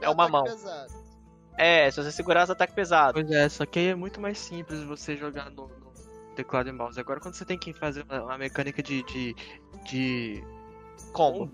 é 0.02 0.10
uma 0.10 0.30
mão. 0.30 0.46
Pesado. 0.46 0.94
É, 1.58 1.92
se 1.92 2.02
você 2.02 2.12
segurar, 2.12 2.46
você 2.46 2.54
ataca 2.54 2.72
pesado. 2.74 3.14
Pois 3.16 3.30
é, 3.30 3.50
só 3.50 3.66
que 3.66 3.80
aí 3.80 3.88
é 3.88 3.96
muito 3.96 4.22
mais 4.22 4.38
simples 4.38 4.82
você 4.84 5.18
jogar 5.18 5.50
no, 5.50 5.68
no 5.68 5.85
teclado 6.36 6.70
e 6.70 6.72
mouse. 6.72 7.00
Agora, 7.00 7.20
quando 7.20 7.34
você 7.34 7.46
tem 7.46 7.58
que 7.58 7.74
fazer 7.74 8.04
uma, 8.04 8.24
uma 8.24 8.38
mecânica 8.38 8.84
de, 8.84 9.04
de, 9.04 9.36
de 9.84 10.44
combo, 11.12 11.52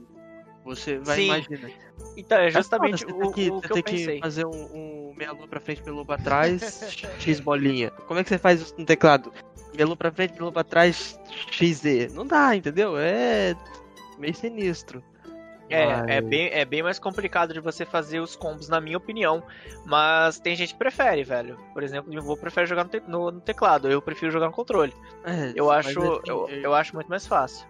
você 0.63 0.97
vai 0.99 1.17
Sim. 1.17 1.25
imaginar. 1.25 1.71
Então, 2.17 2.37
é 2.37 2.49
justamente 2.49 3.03
é 3.03 3.07
o, 3.07 3.17
que, 3.17 3.27
o 3.27 3.31
que 3.31 3.49
você 3.49 3.65
eu 3.67 3.69
tem 3.69 3.83
que 3.83 4.19
fazer 4.19 4.45
um, 4.45 4.51
um 4.51 5.13
meia 5.15 5.31
lua 5.31 5.47
pra 5.47 5.59
frente, 5.59 5.81
meia 5.83 5.93
lua 5.93 6.05
pra 6.05 6.17
trás, 6.17 6.61
X 7.19 7.39
bolinha. 7.39 7.91
Como 8.07 8.19
é 8.19 8.23
que 8.23 8.29
você 8.29 8.37
faz 8.37 8.61
isso 8.61 8.75
no 8.77 8.85
teclado? 8.85 9.31
Meia 9.73 9.85
lua 9.85 9.95
pra 9.95 10.11
frente, 10.11 10.31
meia 10.31 10.43
lua 10.43 10.51
pra 10.51 10.63
trás, 10.63 11.19
XZ. 11.51 12.13
Não 12.13 12.25
dá, 12.25 12.55
entendeu? 12.55 12.97
É 12.97 13.55
meio 14.17 14.35
sinistro. 14.35 15.03
É, 15.73 16.17
é, 16.17 16.21
bem, 16.21 16.49
é 16.51 16.65
bem 16.65 16.83
mais 16.83 16.99
complicado 16.99 17.53
de 17.53 17.59
você 17.59 17.85
fazer 17.85 18.19
os 18.19 18.35
combos, 18.35 18.67
na 18.69 18.81
minha 18.81 18.97
opinião. 18.97 19.43
Mas 19.85 20.39
tem 20.39 20.55
gente 20.55 20.73
que 20.73 20.79
prefere, 20.79 21.23
velho. 21.23 21.57
Por 21.73 21.83
exemplo, 21.83 22.13
eu 22.13 22.21
vou 22.21 22.37
prefere 22.37 22.67
jogar 22.67 22.83
no, 22.83 22.89
te, 22.89 22.99
no, 23.07 23.31
no, 23.31 23.41
teclado, 23.41 23.89
eu 23.89 24.01
prefiro 24.01 24.31
jogar 24.31 24.47
no 24.47 24.53
controle. 24.53 24.93
É, 25.23 25.53
eu 25.55 25.71
acho, 25.71 25.89
é 25.89 26.21
eu, 26.29 26.49
eu 26.49 26.73
acho 26.73 26.95
muito 26.95 27.07
mais 27.07 27.25
fácil. 27.25 27.65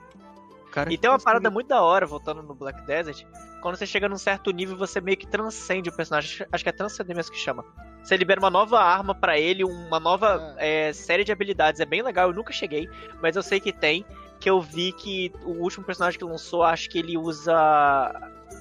Cara, 0.71 0.91
e 0.91 0.97
tem 0.97 1.09
uma 1.09 1.19
parada 1.19 1.49
muito 1.49 1.67
da 1.67 1.81
hora, 1.81 2.05
voltando 2.05 2.41
no 2.41 2.55
Black 2.55 2.81
Desert, 2.83 3.25
quando 3.61 3.75
você 3.75 3.85
chega 3.85 4.09
num 4.09 4.17
certo 4.17 4.51
nível, 4.51 4.75
você 4.75 4.99
meio 4.99 5.17
que 5.17 5.27
transcende 5.27 5.89
o 5.89 5.93
personagem. 5.93 6.45
Acho 6.51 6.63
que 6.63 6.69
é 6.69 6.73
transcender 6.73 7.15
mesmo 7.15 7.31
que 7.31 7.37
chama. 7.37 7.63
Você 8.03 8.17
libera 8.17 8.39
uma 8.39 8.49
nova 8.49 8.79
arma 8.79 9.13
para 9.13 9.37
ele, 9.37 9.63
uma 9.63 9.99
nova 9.99 10.55
é. 10.57 10.89
É, 10.89 10.93
série 10.93 11.23
de 11.23 11.31
habilidades. 11.31 11.79
É 11.79 11.85
bem 11.85 12.01
legal, 12.01 12.29
eu 12.29 12.35
nunca 12.35 12.51
cheguei, 12.51 12.89
mas 13.21 13.35
eu 13.35 13.43
sei 13.43 13.59
que 13.59 13.71
tem. 13.71 14.03
Que 14.41 14.49
eu 14.49 14.59
vi 14.59 14.91
que 14.91 15.31
o 15.45 15.61
último 15.61 15.85
personagem 15.85 16.19
que 16.19 16.25
lançou, 16.25 16.63
acho 16.63 16.89
que 16.89 16.99
ele 16.99 17.17
usa. 17.17 17.53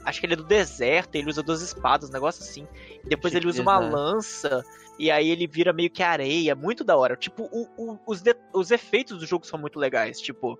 Acho 0.04 0.20
que 0.20 0.26
ele 0.26 0.34
é 0.34 0.36
do 0.36 0.44
deserto, 0.44 1.16
ele 1.16 1.28
usa 1.28 1.42
duas 1.42 1.62
espadas, 1.62 2.10
um 2.10 2.12
negócio 2.12 2.44
assim. 2.44 2.68
E 3.04 3.08
depois 3.08 3.34
ele 3.34 3.48
usa 3.48 3.60
uma 3.62 3.78
lança, 3.78 4.64
e 4.98 5.10
aí 5.10 5.28
ele 5.30 5.46
vira 5.46 5.72
meio 5.72 5.90
que 5.90 6.02
areia. 6.02 6.54
Muito 6.54 6.84
da 6.84 6.96
hora. 6.96 7.16
Tipo, 7.16 7.48
o, 7.50 7.66
o, 7.76 7.98
os, 8.06 8.20
de, 8.22 8.36
os 8.54 8.70
efeitos 8.70 9.18
do 9.18 9.26
jogo 9.26 9.44
são 9.44 9.58
muito 9.58 9.78
legais. 9.78 10.20
Tipo, 10.20 10.58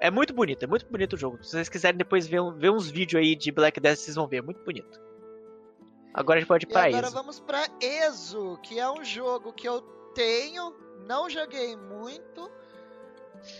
É 0.00 0.10
muito 0.10 0.32
bonito, 0.32 0.62
é 0.62 0.66
muito 0.66 0.86
bonito 0.86 1.12
o 1.14 1.16
jogo. 1.16 1.42
Se 1.42 1.50
vocês 1.50 1.68
quiserem 1.68 1.98
depois 1.98 2.26
ver, 2.26 2.40
ver 2.54 2.70
uns 2.70 2.88
vídeos 2.88 3.20
aí 3.20 3.34
de 3.36 3.50
Black 3.52 3.78
Death, 3.80 3.98
vocês 3.98 4.16
vão 4.16 4.26
ver, 4.26 4.38
é 4.38 4.42
muito 4.42 4.62
bonito. 4.64 5.00
Agora 6.14 6.38
a 6.38 6.40
gente 6.40 6.48
pode 6.48 6.64
ir 6.64 6.68
pra 6.68 6.90
e 6.90 6.94
agora 6.94 7.10
vamos 7.10 7.38
pra 7.38 7.66
Exo, 7.80 8.58
que 8.62 8.78
é 8.80 8.90
um 8.90 9.04
jogo 9.04 9.52
que 9.52 9.68
eu 9.68 9.80
tenho, 10.14 10.74
não 11.06 11.30
joguei 11.30 11.76
muito, 11.76 12.50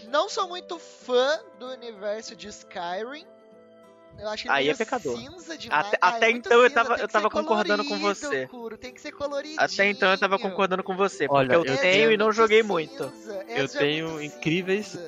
não 0.09 0.29
sou 0.29 0.49
muito 0.49 0.79
fã 0.79 1.41
do 1.59 1.69
universo 1.69 2.35
de 2.37 2.49
Skyrim. 2.49 3.27
Eu 4.19 4.29
acho 4.29 4.47
ele 4.47 4.55
Aí 4.55 4.69
é 4.69 4.75
pecador. 4.75 5.19
Até, 5.71 5.99
ah, 6.01 6.09
até 6.09 6.27
é 6.27 6.31
então 6.31 6.53
cinza, 6.53 6.67
eu 6.67 6.71
tava, 6.71 6.97
eu 6.97 7.09
tava 7.09 7.31
concordando 7.31 7.85
com 7.85 7.99
você. 7.99 8.47
Curo, 8.49 8.77
tem 8.77 8.93
que 8.93 9.01
ser 9.01 9.13
colorido. 9.13 9.57
Até 9.59 9.89
então 9.89 10.11
eu 10.11 10.19
tava 10.19 10.39
concordando 10.39 10.83
com 10.83 10.95
você, 10.95 11.27
porque 11.27 11.39
Olha, 11.39 11.55
eu, 11.55 11.65
eu 11.65 11.79
tenho 11.79 12.13
e 12.13 12.17
não 12.17 12.33
joguei 12.33 12.63
muito. 12.63 13.11
Eu 13.49 13.69
tenho 13.69 14.23
incríveis. 14.23 14.99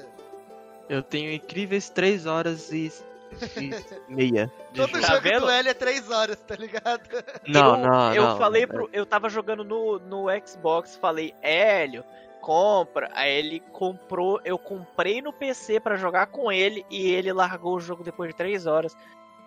Eu 0.89 1.03
tenho 1.03 1.33
incríveis 1.33 1.89
3 1.91 2.27
horas 2.27 2.73
e 2.73 2.93
meia. 4.09 4.51
Todo 4.75 4.89
jogo, 4.89 5.01
tá 5.01 5.15
jogo 5.15 5.41
do 5.41 5.51
L 5.51 5.69
é 5.69 5.75
3 5.75 6.11
horas, 6.11 6.39
tá 6.41 6.57
ligado? 6.57 7.09
Não, 7.47 7.77
eu, 7.77 7.91
não, 7.91 8.15
eu 8.15 8.23
não. 8.25 8.39
falei 8.39 8.67
pro. 8.67 8.89
Eu 8.93 9.07
tava 9.07 9.29
jogando 9.29 9.65
no, 9.65 9.99
no 9.99 10.27
Xbox, 10.47 10.97
falei, 10.97 11.35
Hélio, 11.43 12.05
compra. 12.43 13.09
Aí 13.15 13.33
ele 13.33 13.61
comprou, 13.73 14.41
eu 14.45 14.59
comprei 14.59 15.23
no 15.23 15.33
PC 15.33 15.81
para 15.81 15.97
jogar 15.97 16.27
com 16.27 16.51
ele 16.53 16.85
e 16.91 17.07
ele 17.11 17.33
largou 17.33 17.77
o 17.77 17.81
jogo 17.81 18.03
depois 18.03 18.31
de 18.31 18.37
3 18.37 18.67
horas. 18.67 18.95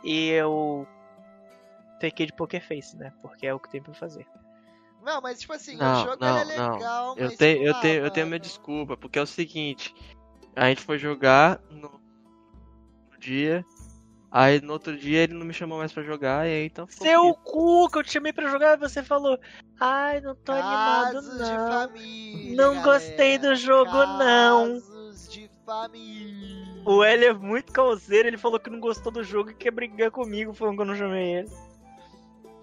E 0.04 0.30
eu 0.30 0.88
fiquei 2.00 2.26
de 2.26 2.34
poker 2.34 2.66
face, 2.66 2.98
né? 2.98 3.14
Porque 3.22 3.46
é 3.46 3.54
o 3.54 3.60
que 3.60 3.70
tem 3.70 3.82
pra 3.82 3.94
fazer. 3.94 4.26
Não, 5.04 5.22
mas 5.22 5.40
tipo 5.40 5.54
assim, 5.54 5.76
não, 5.76 6.02
o 6.02 6.06
jogo 6.06 6.18
não, 6.20 6.38
é 6.38 6.44
legal, 6.44 7.16
não. 7.16 7.18
Eu 7.18 7.38
tenho, 7.38 7.64
eu 7.64 7.74
tenho, 7.76 8.06
eu 8.06 8.10
tenho 8.10 8.26
minha 8.26 8.40
desculpa, 8.40 8.98
porque 8.98 9.20
é 9.20 9.22
o 9.22 9.28
seguinte, 9.28 9.94
a 10.56 10.68
gente 10.68 10.82
foi 10.82 10.98
jogar 10.98 11.62
no, 11.70 12.02
no 13.12 13.20
dia 13.20 13.64
Aí 14.38 14.60
no 14.60 14.74
outro 14.74 14.98
dia 14.98 15.20
ele 15.20 15.34
não 15.34 15.46
me 15.46 15.54
chamou 15.54 15.78
mais 15.78 15.94
pra 15.94 16.04
jogar, 16.04 16.46
e 16.46 16.52
aí 16.52 16.66
então. 16.66 16.86
Seu 16.90 17.34
cu 17.36 17.90
que 17.90 18.00
eu 18.00 18.04
te 18.04 18.12
chamei 18.12 18.34
pra 18.34 18.50
jogar 18.50 18.74
e 18.74 18.82
você 18.82 19.02
falou. 19.02 19.40
Ai, 19.80 20.20
não 20.20 20.36
tô 20.36 20.52
Casos 20.52 21.30
animado, 21.30 21.40
não. 21.40 21.72
Família, 21.72 22.58
não 22.58 22.76
galera. 22.76 22.84
gostei 22.84 23.38
do 23.38 23.56
jogo, 23.56 23.92
Casos 23.92 24.20
não. 24.20 25.30
De 25.30 25.50
família. 25.66 26.84
O 26.86 27.02
L 27.02 27.26
é 27.26 27.34
muito 27.34 27.72
causeiro, 27.72 28.28
ele 28.28 28.38
falou 28.38 28.60
que 28.60 28.70
não 28.70 28.82
gostou 28.82 29.10
do 29.10 29.24
jogo 29.24 29.52
e 29.52 29.56
quer 29.56 29.72
brigar 29.72 30.12
comigo, 30.12 30.54
falando 30.54 30.76
que 30.76 30.82
eu 30.82 30.86
não 30.86 30.98
chamei 30.98 31.38
ele. 31.38 31.50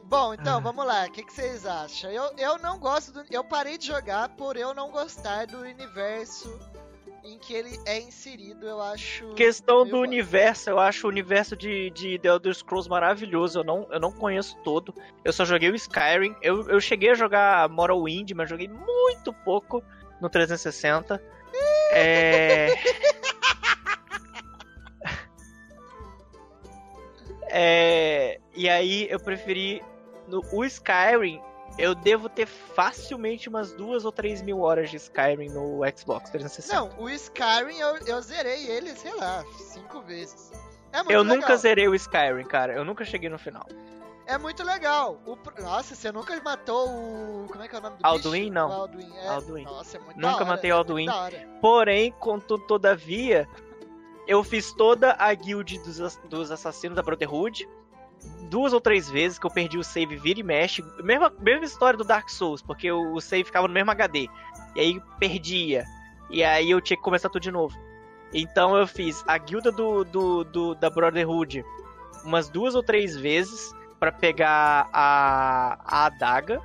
Bom, 0.05 0.35
então, 0.35 0.59
ah. 0.59 0.61
vamos 0.61 0.85
lá. 0.85 1.07
O 1.07 1.11
que, 1.11 1.25
que, 1.25 1.33
vocês 1.33 1.65
acham? 1.65 2.11
Eu, 2.11 2.35
eu 2.37 2.59
não 2.59 2.79
gosto 2.79 3.13
do. 3.13 3.25
Eu 3.31 3.43
parei 3.43 3.79
de 3.79 3.87
jogar 3.87 4.29
por 4.29 4.59
eu 4.59 4.75
não 4.75 4.91
gostar 4.91 5.47
do 5.47 5.61
universo 5.61 6.51
em 7.25 7.39
que 7.39 7.55
ele 7.55 7.79
é 7.87 8.01
inserido, 8.01 8.67
eu 8.67 8.81
acho. 8.81 9.33
Questão 9.35 9.87
do 9.87 9.99
universo, 9.99 10.71
eu 10.71 10.79
acho 10.79 11.07
o 11.07 11.11
universo 11.11 11.57
de, 11.57 11.91
de 11.91 12.19
The 12.19 12.29
Elder 12.29 12.55
Scrolls 12.55 12.89
maravilhoso. 12.91 13.61
Eu 13.61 13.65
não, 13.65 13.87
eu 13.91 14.01
não 14.01 14.11
conheço 14.11 14.57
todo. 14.65 14.95
Eu 15.25 15.33
só 15.33 15.45
joguei 15.45 15.71
o 15.71 15.75
Skyrim. 15.75 16.35
Eu, 16.43 16.69
eu 16.69 16.81
cheguei 16.81 17.11
a 17.11 17.15
jogar 17.15 17.69
Morrowind, 17.69 18.33
mas 18.33 18.51
joguei 18.51 18.69
muito 18.69 19.33
pouco 19.45 19.83
no 20.21 20.29
360. 20.29 21.23
é. 21.93 22.75
é. 27.51 28.41
E 28.55 28.69
aí 28.69 29.07
eu 29.09 29.21
preferi. 29.21 29.81
No, 30.27 30.41
o 30.53 30.65
Skyrim 30.65 31.41
eu 31.79 31.95
devo 31.95 32.29
ter 32.29 32.47
facilmente 32.47 33.49
umas 33.49 33.73
duas 33.73 34.05
ou 34.05 34.13
três 34.13 34.43
mil 34.43 34.61
horas 34.61 34.91
de 34.91 34.97
Skyrim 34.97 35.49
no 35.49 35.81
Xbox 35.97 36.31
360. 36.31 36.75
Não, 36.75 36.91
o 36.99 37.09
Skyrim 37.09 37.77
eu, 37.79 37.97
eu 38.07 38.21
zerei 38.21 38.67
ele, 38.67 38.91
sei 38.91 39.15
lá, 39.15 39.45
cinco 39.59 40.01
vezes. 40.03 40.53
É 40.93 41.01
eu 41.01 41.23
legal. 41.23 41.25
nunca 41.25 41.57
zerei 41.57 41.89
o 41.89 41.95
Skyrim, 41.95 42.45
cara. 42.45 42.75
Eu 42.75 42.85
nunca 42.85 43.05
cheguei 43.05 43.31
no 43.31 43.39
final. 43.39 43.67
É 44.27 44.39
muito 44.39 44.63
legal. 44.63 45.21
O... 45.27 45.37
Nossa, 45.61 45.95
você 45.95 46.13
nunca 46.13 46.39
matou 46.43 46.89
o. 46.89 47.47
Como 47.49 47.63
é 47.63 47.69
que 47.69 47.75
é 47.75 47.79
o 47.79 47.83
nome 47.83 47.97
do 47.97 48.07
Alduin, 48.07 48.41
bicho? 48.41 48.53
não. 48.53 48.69
O 48.69 48.73
Alduin. 48.73 49.17
É... 49.17 49.29
Alduin. 49.29 49.65
Nossa, 49.65 49.97
é 49.97 50.01
muito 50.01 50.21
Nunca 50.21 50.45
matei 50.45 50.71
o 50.71 50.75
é 50.75 50.77
Alduin. 50.77 51.07
Porém, 51.61 52.13
contudo, 52.13 52.65
todavia, 52.67 53.49
eu 54.27 54.45
fiz 54.45 54.73
toda 54.73 55.17
a 55.19 55.33
guild 55.35 55.79
dos, 55.81 56.17
dos 56.29 56.51
assassinos 56.51 56.95
da 56.95 57.03
Brotherhood 57.03 57.69
duas 58.49 58.73
ou 58.73 58.81
três 58.81 59.09
vezes 59.09 59.39
que 59.39 59.47
eu 59.47 59.51
perdi 59.51 59.79
o 59.79 59.85
save 59.85 60.17
vira 60.17 60.41
e 60.41 60.43
mexe. 60.43 60.85
Mesma, 61.03 61.33
mesma 61.41 61.65
história 61.65 61.97
do 61.97 62.05
Dark 62.05 62.29
Souls, 62.29 62.63
porque 62.63 62.91
o, 62.91 63.21
save 63.21 63.45
ficava 63.45 63.67
no 63.67 63.75
mesmo 63.75 63.91
HD. 63.91 64.29
E 64.77 64.81
aí 64.81 65.01
perdia. 65.19 65.85
E 66.31 66.45
aí 66.45 66.71
eu 66.71 66.81
tinha 66.81 66.97
que 66.97 67.03
começar 67.03 67.29
tudo 67.29 67.43
de 67.43 67.51
novo. 67.51 67.77
Então 68.33 68.77
eu 68.77 68.87
fiz 68.87 69.23
a 69.27 69.37
guilda 69.39 69.71
do, 69.71 70.05
do, 70.05 70.45
do 70.45 70.75
da 70.75 70.89
Brotherhood 70.89 71.65
umas 72.25 72.49
duas 72.49 72.75
ou 72.75 72.83
três 72.83 73.17
vezes 73.17 73.73
para 73.99 74.13
pegar 74.13 74.89
a, 74.93 75.79
a 75.85 76.07
adaga. 76.07 76.61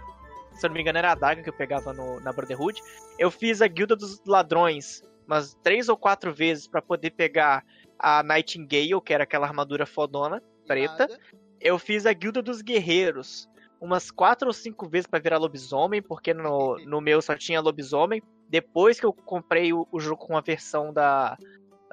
Se 0.53 0.66
eu 0.66 0.69
não 0.69 0.76
me 0.76 0.82
engano, 0.82 0.98
era 0.98 1.10
a 1.10 1.14
adaga 1.14 1.44
que 1.44 1.50
eu 1.50 1.53
pegava 1.53 1.94
no, 1.94 2.19
na 2.22 2.32
Brotherhood. 2.32 2.82
Eu 3.19 3.30
fiz 3.30 3.61
a 3.61 3.68
guilda 3.68 3.95
dos 3.95 4.22
ladrões 4.26 5.03
umas 5.27 5.53
três 5.61 5.90
ou 5.90 5.98
quatro 5.98 6.34
vezes 6.34 6.68
para 6.68 6.82
poder 6.82 7.11
pegar 7.11 7.64
a 8.00 8.24
Nightingale, 8.24 9.02
que 9.02 9.14
era 9.14 9.24
aquela 9.24 9.45
armadura 9.45 9.86
fodona, 9.86 10.42
preta. 10.66 11.08
Nada. 11.08 11.19
Eu 11.60 11.80
fiz 11.80 12.06
a 12.06 12.14
Guilda 12.14 12.42
dos 12.42 12.61
Guerreiros 12.61 13.50
umas 13.80 14.10
quatro 14.10 14.48
ou 14.48 14.53
cinco 14.53 14.88
vezes 14.88 15.08
para 15.08 15.19
virar 15.19 15.38
lobisomem, 15.38 16.02
porque 16.02 16.34
no, 16.34 16.77
no 16.86 17.02
meu 17.02 17.22
só 17.22 17.36
tinha 17.36 17.61
lobisomem. 17.61 18.22
Depois 18.50 19.00
que 19.00 19.06
eu 19.06 19.14
comprei 19.14 19.74
o, 19.74 19.88
o 19.92 20.00
jogo 20.00 20.26
com 20.26 20.38
a 20.38 20.42
versão 20.42 20.94
da, 20.94 21.38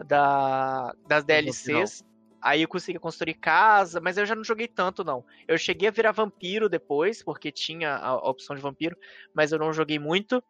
da 0.06 0.94
das 1.06 1.24
DLCs, 1.24 2.04
aí 2.40 2.62
eu 2.62 2.68
consegui 2.68 2.98
construir 2.98 3.34
casa, 3.34 4.00
mas 4.00 4.16
eu 4.16 4.24
já 4.24 4.34
não 4.34 4.44
joguei 4.44 4.68
tanto 4.68 5.02
não. 5.02 5.24
Eu 5.48 5.58
cheguei 5.58 5.88
a 5.88 5.92
virar 5.92 6.12
vampiro 6.12 6.68
depois, 6.68 7.22
porque 7.22 7.50
tinha 7.50 7.94
a, 7.94 8.08
a 8.08 8.30
opção 8.30 8.54
de 8.54 8.62
vampiro, 8.62 8.96
mas 9.34 9.50
eu 9.50 9.58
não 9.58 9.72
joguei 9.72 9.98
muito. 9.98 10.42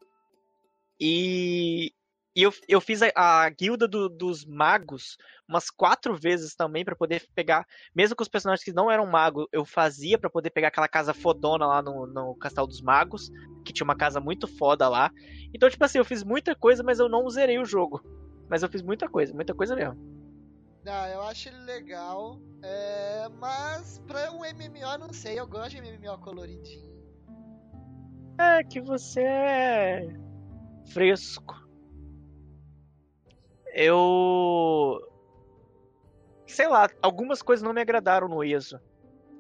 E 1.01 1.93
e 2.37 2.43
eu, 2.43 2.53
eu 2.67 2.81
fiz 2.81 3.01
a, 3.01 3.11
a 3.15 3.49
guilda 3.49 3.87
do, 3.87 4.09
dos 4.09 4.45
magos 4.45 5.17
umas 5.49 5.71
quatro 5.71 6.17
vezes 6.17 6.57
também 6.57 6.85
para 6.85 6.97
poder 6.97 7.29
pegar, 7.35 7.67
mesmo 7.95 8.17
com 8.17 8.23
os 8.23 8.29
personagens 8.29 8.65
que 8.65 8.73
não 8.73 8.91
eram 8.91 9.07
magos, 9.07 9.47
eu 9.53 9.65
fazia 9.65 10.19
para 10.19 10.29
poder 10.29 10.51
pegar 10.51 10.69
aquela 10.69 10.89
casa 10.89 11.15
fodona 11.15 11.67
lá 11.67 11.81
no, 11.81 12.07
no 12.07 12.35
Castelo 12.37 12.67
dos 12.67 12.81
Magos, 12.81 13.31
que 13.65 13.73
tinha 13.73 13.85
uma 13.85 13.97
casa 13.97 14.21
muito 14.21 14.49
foda 14.49 14.89
lá. 14.89 15.13
Então, 15.55 15.71
tipo 15.71 15.85
assim, 15.85 15.99
eu 15.99 16.05
fiz 16.05 16.25
muita 16.25 16.55
coisa, 16.57 16.83
mas 16.83 16.99
eu 16.99 17.09
não 17.09 17.29
zerei 17.31 17.59
o 17.59 17.65
jogo. 17.65 18.03
Mas 18.49 18.63
eu 18.63 18.69
fiz 18.69 18.83
muita 18.83 19.09
coisa, 19.09 19.33
muita 19.33 19.55
coisa 19.55 19.77
mesmo. 19.77 19.97
Ah, 20.87 21.09
eu 21.11 21.23
acho 21.23 21.49
ele 21.49 21.61
legal, 21.61 22.39
é... 22.63 23.29
mas 23.39 24.03
pra 24.07 24.31
um 24.33 24.41
MMO, 24.41 24.99
não 24.99 25.13
sei, 25.13 25.39
eu 25.39 25.47
gosto 25.47 25.71
de 25.71 25.81
MMO 25.81 26.19
coloridinho. 26.19 26.93
É 28.39 28.63
que 28.65 28.81
você 28.81 29.21
é 29.21 30.09
fresco 30.93 31.64
eu. 33.75 35.01
Sei 36.47 36.69
lá, 36.69 36.89
algumas 37.03 37.43
coisas 37.43 37.62
não 37.62 37.73
me 37.73 37.81
agradaram 37.81 38.28
no 38.28 38.44
ISO. 38.44 38.81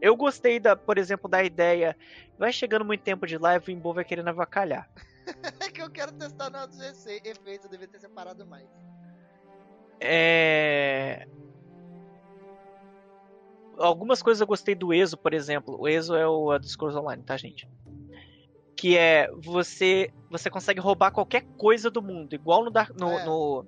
Eu 0.00 0.16
gostei, 0.16 0.58
da, 0.58 0.76
por 0.76 0.98
exemplo, 0.98 1.30
da 1.30 1.42
ideia. 1.42 1.96
Vai 2.36 2.52
chegando 2.52 2.84
muito 2.84 3.02
tempo 3.02 3.26
de 3.26 3.38
live, 3.38 3.64
o 3.68 3.70
Imbu 3.70 3.94
vai 3.94 4.04
querendo 4.04 4.28
avacalhar. 4.28 4.90
é 5.60 5.70
que 5.70 5.80
eu 5.80 5.90
quero 5.90 6.12
testar 6.12 6.50
novos 6.50 6.78
efeitos, 6.80 7.64
eu 7.64 7.70
devia 7.70 7.86
ter 7.86 8.00
separado 8.00 8.44
mais. 8.44 8.68
É. 10.00 11.26
Algumas 13.78 14.22
coisas 14.22 14.40
eu 14.40 14.46
gostei 14.46 14.74
do 14.74 14.92
ESO, 14.92 15.16
por 15.16 15.32
exemplo. 15.32 15.80
O 15.80 15.88
ESO 15.88 16.14
é 16.14 16.26
o 16.26 16.58
Discourse 16.58 16.96
Online, 16.96 17.22
tá, 17.22 17.36
gente? 17.36 17.68
Que 18.76 18.96
é 18.98 19.30
você 19.32 20.12
você 20.28 20.50
consegue 20.50 20.80
roubar 20.80 21.12
qualquer 21.12 21.42
coisa 21.56 21.90
do 21.90 22.02
mundo, 22.02 22.34
igual 22.34 22.64
no, 22.64 22.70
no, 22.98 23.10
é. 23.10 23.24
no 23.24 23.66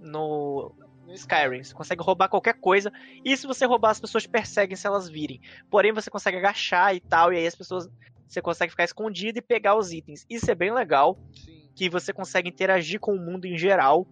no, 0.00 0.72
Skyrim. 1.14 1.62
Você 1.62 1.74
consegue 1.74 2.02
roubar 2.02 2.28
qualquer 2.28 2.54
coisa. 2.54 2.92
E 3.24 3.36
se 3.36 3.46
você 3.46 3.64
roubar, 3.66 3.90
as 3.90 4.00
pessoas 4.00 4.26
perseguem 4.26 4.76
se 4.76 4.86
elas 4.86 5.08
virem. 5.08 5.40
Porém, 5.70 5.92
você 5.92 6.10
consegue 6.10 6.36
agachar 6.36 6.94
e 6.94 7.00
tal. 7.00 7.32
E 7.32 7.36
aí 7.38 7.46
as 7.46 7.54
pessoas. 7.54 7.88
Você 8.26 8.40
consegue 8.40 8.70
ficar 8.70 8.84
escondido 8.84 9.38
e 9.38 9.42
pegar 9.42 9.76
os 9.76 9.92
itens. 9.92 10.24
Isso 10.30 10.48
é 10.50 10.54
bem 10.54 10.72
legal. 10.72 11.18
Sim. 11.34 11.68
Que 11.74 11.90
você 11.90 12.12
consegue 12.12 12.48
interagir 12.48 13.00
com 13.00 13.12
o 13.12 13.18
mundo 13.18 13.44
em 13.44 13.58
geral. 13.58 14.06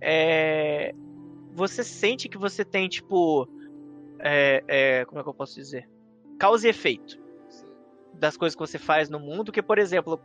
É, 0.00 0.94
você 1.52 1.84
sente 1.84 2.28
que 2.28 2.38
você 2.38 2.64
tem, 2.64 2.88
tipo. 2.88 3.48
É, 4.20 4.64
é, 4.66 5.04
como 5.04 5.20
é 5.20 5.22
que 5.22 5.28
eu 5.28 5.34
posso 5.34 5.54
dizer? 5.54 5.88
Causa 6.38 6.66
e 6.66 6.70
efeito. 6.70 7.18
Das 8.14 8.36
coisas 8.36 8.56
que 8.56 8.60
você 8.60 8.78
faz 8.78 9.10
no 9.10 9.20
mundo. 9.20 9.52
Que, 9.52 9.62
por 9.62 9.78
exemplo, 9.78 10.20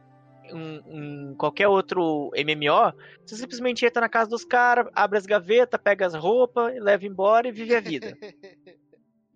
em, 0.58 1.36
qualquer 1.36 1.68
outro 1.68 2.32
MMO, 2.36 2.94
você 3.26 3.36
simplesmente 3.36 3.86
entra 3.86 4.02
na 4.02 4.10
casa 4.10 4.30
dos 4.30 4.46
caras, 4.46 4.88
abre 4.94 5.18
as 5.18 5.26
gavetas, 5.26 5.80
pega 5.82 6.06
as 6.06 6.14
roupas, 6.14 6.74
leva 6.80 7.06
embora 7.06 7.48
e 7.48 7.52
vive 7.52 7.76
a 7.76 7.80
vida. 7.80 8.18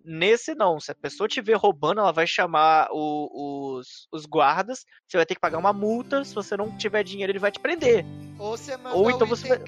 Nesse 0.04 0.54
não, 0.54 0.80
se 0.80 0.90
a 0.90 0.94
pessoa 0.94 1.28
te 1.28 1.40
ver 1.42 1.56
roubando, 1.58 2.00
ela 2.00 2.12
vai 2.12 2.26
chamar 2.26 2.88
o, 2.90 3.76
os, 3.76 4.08
os 4.10 4.24
guardas, 4.24 4.86
você 5.06 5.18
vai 5.18 5.26
ter 5.26 5.34
que 5.34 5.40
pagar 5.40 5.58
uma 5.58 5.72
multa, 5.72 6.24
se 6.24 6.34
você 6.34 6.56
não 6.56 6.74
tiver 6.78 7.02
dinheiro, 7.02 7.30
ele 7.30 7.38
vai 7.38 7.50
te 7.50 7.60
prender. 7.60 8.06
Ou, 8.38 8.56
você 8.56 8.78
Ou 8.94 9.10
então 9.10 9.26
você 9.26 9.48
vai... 9.48 9.58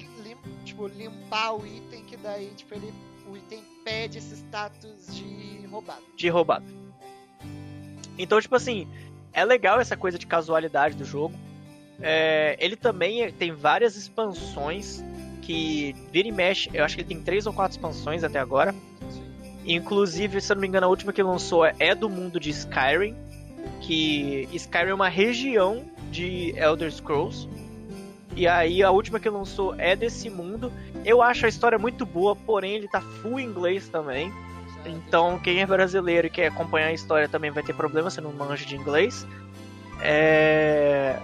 tipo, 0.65 0.87
limpar 0.87 1.53
o 1.53 1.67
item, 1.67 2.03
que 2.05 2.17
daí, 2.17 2.47
tipo, 2.55 2.73
ele, 2.73 2.91
o 3.27 3.37
item 3.37 3.63
pede 3.83 4.17
esse 4.17 4.33
status 4.33 5.13
de 5.13 5.67
roubado. 5.67 6.01
De 6.15 6.27
roubado. 6.27 6.65
Então, 8.17 8.41
tipo 8.41 8.55
assim, 8.55 8.87
é 9.33 9.45
legal 9.45 9.79
essa 9.79 9.95
coisa 9.95 10.17
de 10.17 10.25
casualidade 10.27 10.95
do 10.95 11.05
jogo. 11.05 11.35
É, 12.01 12.55
ele 12.59 12.75
também 12.75 13.31
tem 13.31 13.51
várias 13.51 13.95
expansões 13.95 15.03
que 15.41 15.95
vira 16.11 16.27
e 16.27 16.31
mexe. 16.31 16.69
Eu 16.73 16.83
acho 16.83 16.95
que 16.95 17.01
ele 17.01 17.09
tem 17.09 17.21
três 17.21 17.45
ou 17.45 17.53
quatro 17.53 17.77
expansões 17.77 18.23
até 18.23 18.39
agora. 18.39 18.73
Inclusive, 19.65 20.41
se 20.41 20.51
eu 20.51 20.55
não 20.55 20.61
me 20.61 20.67
engano, 20.67 20.87
a 20.87 20.89
última 20.89 21.13
que 21.13 21.21
lançou 21.21 21.65
é 21.65 21.93
do 21.93 22.09
mundo 22.09 22.39
de 22.39 22.49
Skyrim. 22.49 23.15
Que 23.81 24.49
Skyrim 24.53 24.89
é 24.89 24.93
uma 24.93 25.09
região 25.09 25.85
de 26.11 26.53
Elder 26.57 26.91
Scrolls. 26.91 27.47
E 28.35 28.47
aí 28.47 28.81
a 28.81 28.91
última 28.91 29.19
que 29.19 29.29
lançou 29.29 29.75
é 29.77 29.95
desse 29.95 30.29
mundo. 30.29 30.71
Eu 31.05 31.21
acho 31.21 31.45
a 31.45 31.49
história 31.49 31.77
muito 31.77 32.05
boa, 32.05 32.35
porém 32.35 32.75
ele 32.75 32.87
tá 32.87 33.01
full 33.01 33.39
inglês 33.39 33.89
também. 33.89 34.31
Então 34.85 35.39
quem 35.39 35.61
é 35.61 35.65
brasileiro 35.65 36.27
e 36.27 36.29
quer 36.29 36.47
acompanhar 36.47 36.87
a 36.87 36.93
história 36.93 37.29
também 37.29 37.51
vai 37.51 37.63
ter 37.63 37.73
problema 37.73 38.09
se 38.09 38.21
não 38.21 38.31
manja 38.31 38.65
de 38.65 38.75
inglês. 38.75 39.25
É... 40.01 41.19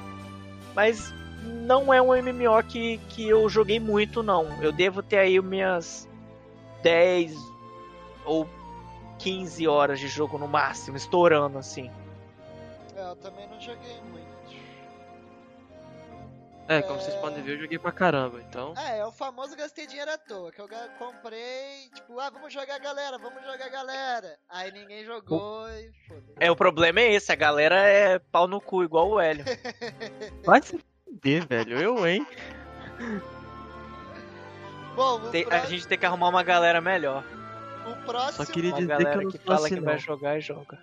Mas 0.75 1.13
não 1.43 1.93
é 1.93 2.01
um 2.01 2.07
MMO 2.07 2.63
que, 2.67 2.97
que 3.09 3.27
eu 3.27 3.47
joguei 3.49 3.79
muito, 3.79 4.21
não. 4.21 4.61
Eu 4.61 4.71
devo 4.71 5.01
ter 5.01 5.17
aí 5.17 5.41
minhas 5.41 6.07
10 6.83 7.35
ou 8.25 8.47
15 9.19 9.67
horas 9.67 9.99
de 9.99 10.07
jogo 10.07 10.37
no 10.37 10.47
máximo, 10.47 10.97
estourando 10.97 11.57
assim. 11.57 11.89
É, 12.95 13.09
eu 13.09 13.15
também 13.17 13.47
não 13.47 13.59
joguei 13.59 14.01
muito. 14.11 14.16
É, 16.67 16.81
como 16.81 16.99
é... 16.99 17.01
vocês 17.01 17.15
podem 17.15 17.41
ver, 17.43 17.55
eu 17.55 17.61
joguei 17.61 17.79
pra 17.79 17.91
caramba, 17.91 18.41
então. 18.41 18.73
É, 18.77 18.99
é 18.99 19.05
o 19.05 19.11
famoso 19.11 19.55
gastei 19.55 19.87
dinheiro 19.87 20.11
à 20.11 20.17
toa, 20.17 20.51
que 20.51 20.59
eu 20.59 20.67
comprei, 20.99 21.89
tipo, 21.93 22.19
ah, 22.19 22.29
vamos 22.29 22.51
jogar 22.51 22.77
galera, 22.79 23.17
vamos 23.17 23.41
jogar 23.41 23.69
galera. 23.69 24.37
Aí 24.49 24.71
ninguém 24.71 25.05
jogou 25.05 25.63
o... 25.63 25.69
e 25.69 25.91
foda 26.07 26.23
É, 26.39 26.51
o 26.51 26.55
problema 26.55 26.99
é 26.99 27.13
esse, 27.13 27.31
a 27.31 27.35
galera 27.35 27.75
é 27.77 28.19
pau 28.19 28.47
no 28.47 28.59
cu, 28.59 28.83
igual 28.83 29.09
o 29.09 29.19
Hélio. 29.19 29.45
Vai 30.43 30.61
se 30.61 30.77
fuder, 31.05 31.47
velho, 31.47 31.79
eu, 31.79 32.05
hein? 32.05 32.27
Bom, 34.93 35.29
tem, 35.29 35.45
próximo... 35.45 35.65
a 35.65 35.69
gente 35.69 35.87
tem 35.87 35.97
que 35.97 36.05
arrumar 36.05 36.27
uma 36.27 36.43
galera 36.43 36.81
melhor. 36.81 37.23
O 37.87 37.95
próximo. 38.05 38.45
Só 38.45 38.51
queria 38.51 38.73
dizer 38.73 38.97
que 38.97 39.03
eu 39.03 39.21
não 39.21 39.31
que 39.31 39.37
fala 39.37 39.59
assim, 39.59 39.75
que 39.75 39.75
não. 39.75 39.83
vai 39.83 39.97
jogar 39.99 40.37
e 40.37 40.41
joga. 40.41 40.77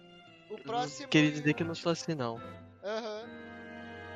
O 0.49 0.57
próximo. 0.57 1.09
Queria 1.09 1.31
dizer 1.31 1.53
que 1.53 1.63
eu 1.63 1.67
não 1.67 1.75
sou 1.75 1.93
assim, 1.93 2.15
não. 2.15 2.41
Aham. 2.83 3.23
Uhum. 3.23 3.45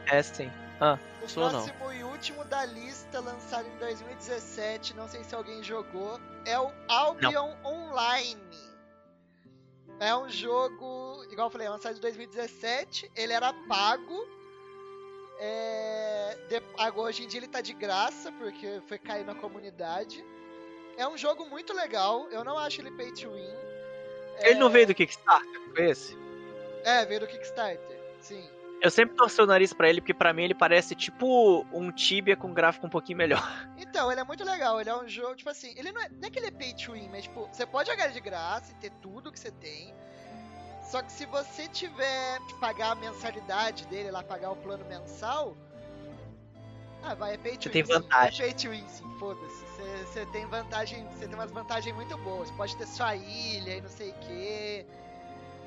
É 0.07 0.23
sim. 0.23 0.51
Ah, 0.81 0.99
o 1.23 1.29
sou 1.29 1.49
próximo 1.49 1.79
não. 1.81 1.93
e 1.93 2.05
último 2.05 2.45
da 2.45 2.65
lista, 2.65 3.21
lançado 3.21 3.67
em 3.69 3.77
2017, 3.79 4.95
não 4.95 5.09
sei 5.09 5.23
se 5.25 5.35
alguém 5.35 5.63
jogou, 5.63 6.21
é 6.45 6.59
o 6.59 6.71
Albion 6.89 7.55
não. 7.63 7.73
Online. 7.73 8.41
É 10.01 10.15
um 10.17 10.29
jogo, 10.29 11.25
igual 11.31 11.47
eu 11.47 11.51
falei, 11.51 11.69
lançado 11.69 11.97
em 11.97 12.01
2017, 12.01 13.11
ele 13.17 13.33
era 13.33 13.53
pago. 13.69 14.27
É, 15.41 16.37
de, 16.49 16.63
agora, 16.79 17.09
hoje 17.09 17.25
em 17.25 17.29
dia 17.29 17.41
ele 17.41 17.49
tá 17.49 17.61
de 17.61 17.73
graça, 17.73 18.31
porque 18.33 18.81
foi 18.87 18.99
cair 18.99 19.25
na 19.25 19.35
comunidade. 19.35 20.25
É 20.97 21.07
um 21.07 21.17
jogo 21.17 21.47
muito 21.47 21.73
legal, 21.73 22.29
eu 22.31 22.45
não 22.45 22.59
acho 22.59 22.81
ele 22.81 22.91
pay 22.93 23.13
to 23.13 23.31
win. 23.31 23.49
Ele 24.41 24.51
é... 24.51 24.55
não 24.55 24.71
veio 24.71 24.87
do 24.87 24.95
Kickstarter, 24.95 25.61
foi 25.73 25.91
esse? 25.91 26.17
É, 26.85 27.05
veio 27.07 27.21
do 27.21 27.27
Kickstarter, 27.27 28.01
sim. 28.21 28.49
Eu 28.81 28.91
sempre 28.91 29.17
torci 29.17 29.41
o 29.41 29.47
nariz 29.47 29.73
pra 29.73 29.89
ele, 29.89 30.01
porque 30.01 30.15
pra 30.15 30.33
mim 30.33 30.45
ele 30.45 30.55
parece 30.55 30.95
tipo 30.95 31.67
um 31.73 31.91
Tibia 31.91 32.37
com 32.37 32.53
gráfico 32.55 32.87
um 32.87 32.91
pouquinho 32.91 33.19
melhor. 33.19 33.43
Então, 33.89 34.13
ele 34.13 34.21
é 34.21 34.25
muito 34.25 34.45
legal. 34.45 34.81
Ele 34.81 34.91
é 34.91 34.97
um 34.97 35.09
jogo, 35.09 35.35
tipo 35.35 35.51
assim, 35.51 35.73
ele 35.77 35.91
não 35.91 36.01
é, 36.01 36.09
não 36.09 36.29
é 36.29 36.31
que 36.31 36.39
ele 36.39 36.49
é 36.49 36.51
pay 36.51 36.75
to 36.75 36.93
win, 36.93 37.09
mas 37.09 37.25
tipo, 37.25 37.49
você 37.51 37.67
pode 37.67 37.91
jogar 37.91 38.09
de 38.09 38.21
graça 38.21 38.71
e 38.71 38.75
ter 38.77 38.91
tudo 39.03 39.33
que 39.33 39.41
você 39.41 39.51
tem. 39.51 39.93
Só 40.83 41.03
que 41.03 41.11
se 41.11 41.27
você 41.27 41.67
tiver 41.69 42.39
que 42.47 42.55
pagar 42.61 42.93
a 42.93 42.95
mensalidade 42.95 43.87
dele 43.89 44.11
lá, 44.11 44.23
pagar 44.23 44.51
o 44.51 44.57
plano 44.57 44.85
mensal. 44.85 45.57
Ah, 47.03 47.15
vai, 47.15 47.35
é 47.35 47.39
pay 47.39 47.57
to 47.57 47.71
você 47.71 47.71
win. 47.71 47.85
Você 47.85 47.93
tem 47.93 48.03
vantagem. 48.03 48.33
Sim, 48.33 48.43
é 48.43 48.47
pay 48.47 48.55
to 48.55 48.71
win, 48.71 48.89
sim, 48.89 49.19
foda-se. 49.19 49.65
Você, 49.65 50.05
você 50.05 50.27
tem 50.27 50.47
vantagem, 50.47 51.09
você 51.09 51.27
tem 51.27 51.35
umas 51.35 51.51
vantagens 51.51 51.95
muito 51.97 52.17
boas. 52.19 52.49
Você 52.49 52.55
pode 52.55 52.77
ter 52.77 52.87
sua 52.87 53.17
ilha 53.17 53.77
e 53.77 53.81
não 53.81 53.89
sei 53.89 54.11
o 54.11 54.15
quê. 54.21 54.87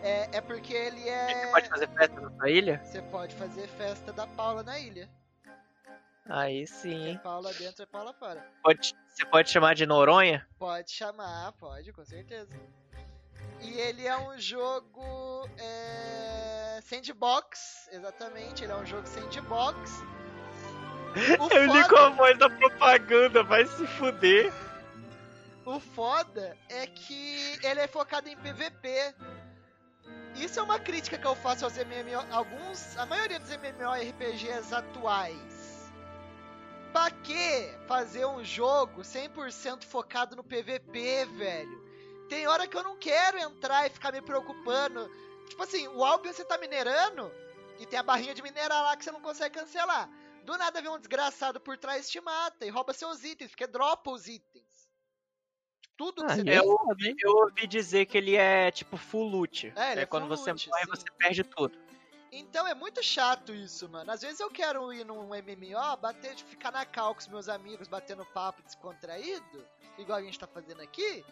É, 0.04 0.38
é 0.38 0.42
porque 0.42 0.74
ele 0.74 1.08
é. 1.08 1.28
Você 1.28 1.52
pode 1.52 1.70
fazer 1.70 1.88
festa 1.90 2.22
na 2.22 2.32
sua 2.32 2.50
ilha? 2.50 2.82
Você 2.84 3.02
pode 3.04 3.36
fazer 3.36 3.68
festa 3.68 4.14
da 4.14 4.28
Paula 4.28 4.64
na 4.64 4.80
ilha. 4.80 5.10
Aí 6.30 6.66
sim. 6.66 7.16
É 7.16 7.18
Paula 7.18 7.54
dentro 7.54 7.84
e 7.84 7.86
Paula 7.86 8.14
fora. 8.14 8.46
Pode, 8.64 8.96
você 9.10 9.26
pode 9.26 9.50
chamar 9.50 9.76
de 9.76 9.86
Noronha? 9.86 10.48
Pode 10.58 10.92
chamar, 10.92 11.52
pode, 11.54 11.92
com 11.92 12.06
certeza. 12.06 12.56
E 13.62 13.80
ele 13.80 14.08
é 14.08 14.18
um 14.18 14.40
jogo 14.40 15.48
é, 15.58 16.80
sandbox, 16.82 17.90
exatamente. 17.92 18.64
Ele 18.64 18.72
é 18.72 18.76
um 18.76 18.86
jogo 18.86 19.08
sandbox. 19.08 20.02
O 21.14 21.20
Eu 21.54 21.68
foda... 21.68 21.74
li 21.74 21.90
com 21.90 21.98
a 21.98 22.10
voz 22.10 22.38
da 22.40 22.50
propaganda, 22.50 23.44
vai 23.44 23.66
se 23.66 23.86
fuder. 23.86 24.52
O 25.66 25.80
foda 25.80 26.58
é 26.70 26.88
que 26.88 27.60
ele 27.64 27.82
é 27.82 27.88
focado 27.88 28.28
em 28.28 28.36
PVP. 28.36 29.14
Isso 30.42 30.60
é 30.60 30.64
uma 30.64 30.80
crítica 30.80 31.20
que 31.20 31.28
eu 31.28 31.36
faço 31.36 31.66
aos 31.66 31.78
MMO, 31.78 32.26
alguns, 32.32 32.98
a 32.98 33.06
maioria 33.06 33.40
dos 33.40 33.52
MMORPGs 33.52 34.74
atuais. 34.74 35.92
Pra 36.92 37.12
que 37.12 37.78
fazer 37.88 38.26
um 38.26 38.44
jogo 38.44 39.02
100% 39.02 39.84
focado 39.84 40.36
no 40.36 40.44
PVP, 40.44 41.26
velho? 41.38 41.86
Tem 42.28 42.48
hora 42.48 42.68
que 42.68 42.76
eu 42.76 42.82
não 42.82 42.98
quero 42.98 43.38
entrar 43.38 43.86
e 43.86 43.92
ficar 43.92 44.12
me 44.12 44.20
preocupando. 44.20 45.08
Tipo 45.48 45.62
assim, 45.62 45.88
o 45.90 46.04
Albion 46.04 46.34
você 46.34 46.44
tá 46.44 46.58
minerando 46.58 47.32
e 47.78 47.86
tem 47.86 48.00
a 48.00 48.04
barrinha 48.04 48.34
de 48.34 48.42
minerar 48.42 48.82
lá 48.82 48.98
que 48.98 49.04
você 49.04 49.12
não 49.12 49.22
consegue 49.22 49.60
cancelar. 49.60 50.10
Do 50.44 50.58
nada 50.58 50.82
vem 50.82 50.90
um 50.90 50.98
desgraçado 50.98 51.62
por 51.62 51.78
trás 51.78 52.10
te 52.10 52.20
mata 52.20 52.66
e 52.66 52.70
rouba 52.72 52.94
seus 52.94 53.24
itens, 53.24 53.52
porque 53.52 53.68
dropa 53.68 54.10
os 54.10 54.28
itens 54.28 54.71
tudo 56.02 56.26
que 56.26 56.32
ah, 56.32 56.36
você 56.36 56.58
eu, 56.58 56.66
ouvi, 56.66 57.16
eu 57.20 57.32
ouvi 57.32 57.68
dizer 57.68 58.08
que 58.08 58.18
ele 58.18 58.36
é 58.36 58.72
tipo 58.72 58.98
full 58.98 59.28
loot. 59.28 59.72
É, 59.76 59.94
é, 59.94 60.00
é 60.00 60.06
quando 60.08 60.28
você 60.28 60.52
loot, 60.52 60.68
morre, 60.68 60.84
sim. 60.84 60.90
você 60.90 61.06
perde 61.16 61.44
tudo. 61.44 61.78
Então 62.32 62.66
é 62.66 62.74
muito 62.74 63.04
chato 63.04 63.54
isso, 63.54 63.88
mano. 63.88 64.12
Às 64.12 64.22
vezes 64.22 64.40
eu 64.40 64.50
quero 64.50 64.92
ir 64.92 65.06
num 65.06 65.28
MMO, 65.28 65.98
bater, 66.02 66.36
ficar 66.38 66.72
na 66.72 66.86
cal 66.86 67.14
com 67.14 67.20
os 67.20 67.28
meus 67.28 67.48
amigos, 67.48 67.88
batendo 67.88 68.26
papo 68.26 68.64
descontraído, 68.64 69.64
igual 70.00 70.18
a 70.18 70.24
gente 70.24 70.40
tá 70.40 70.48
fazendo 70.48 70.82
aqui, 70.82 71.24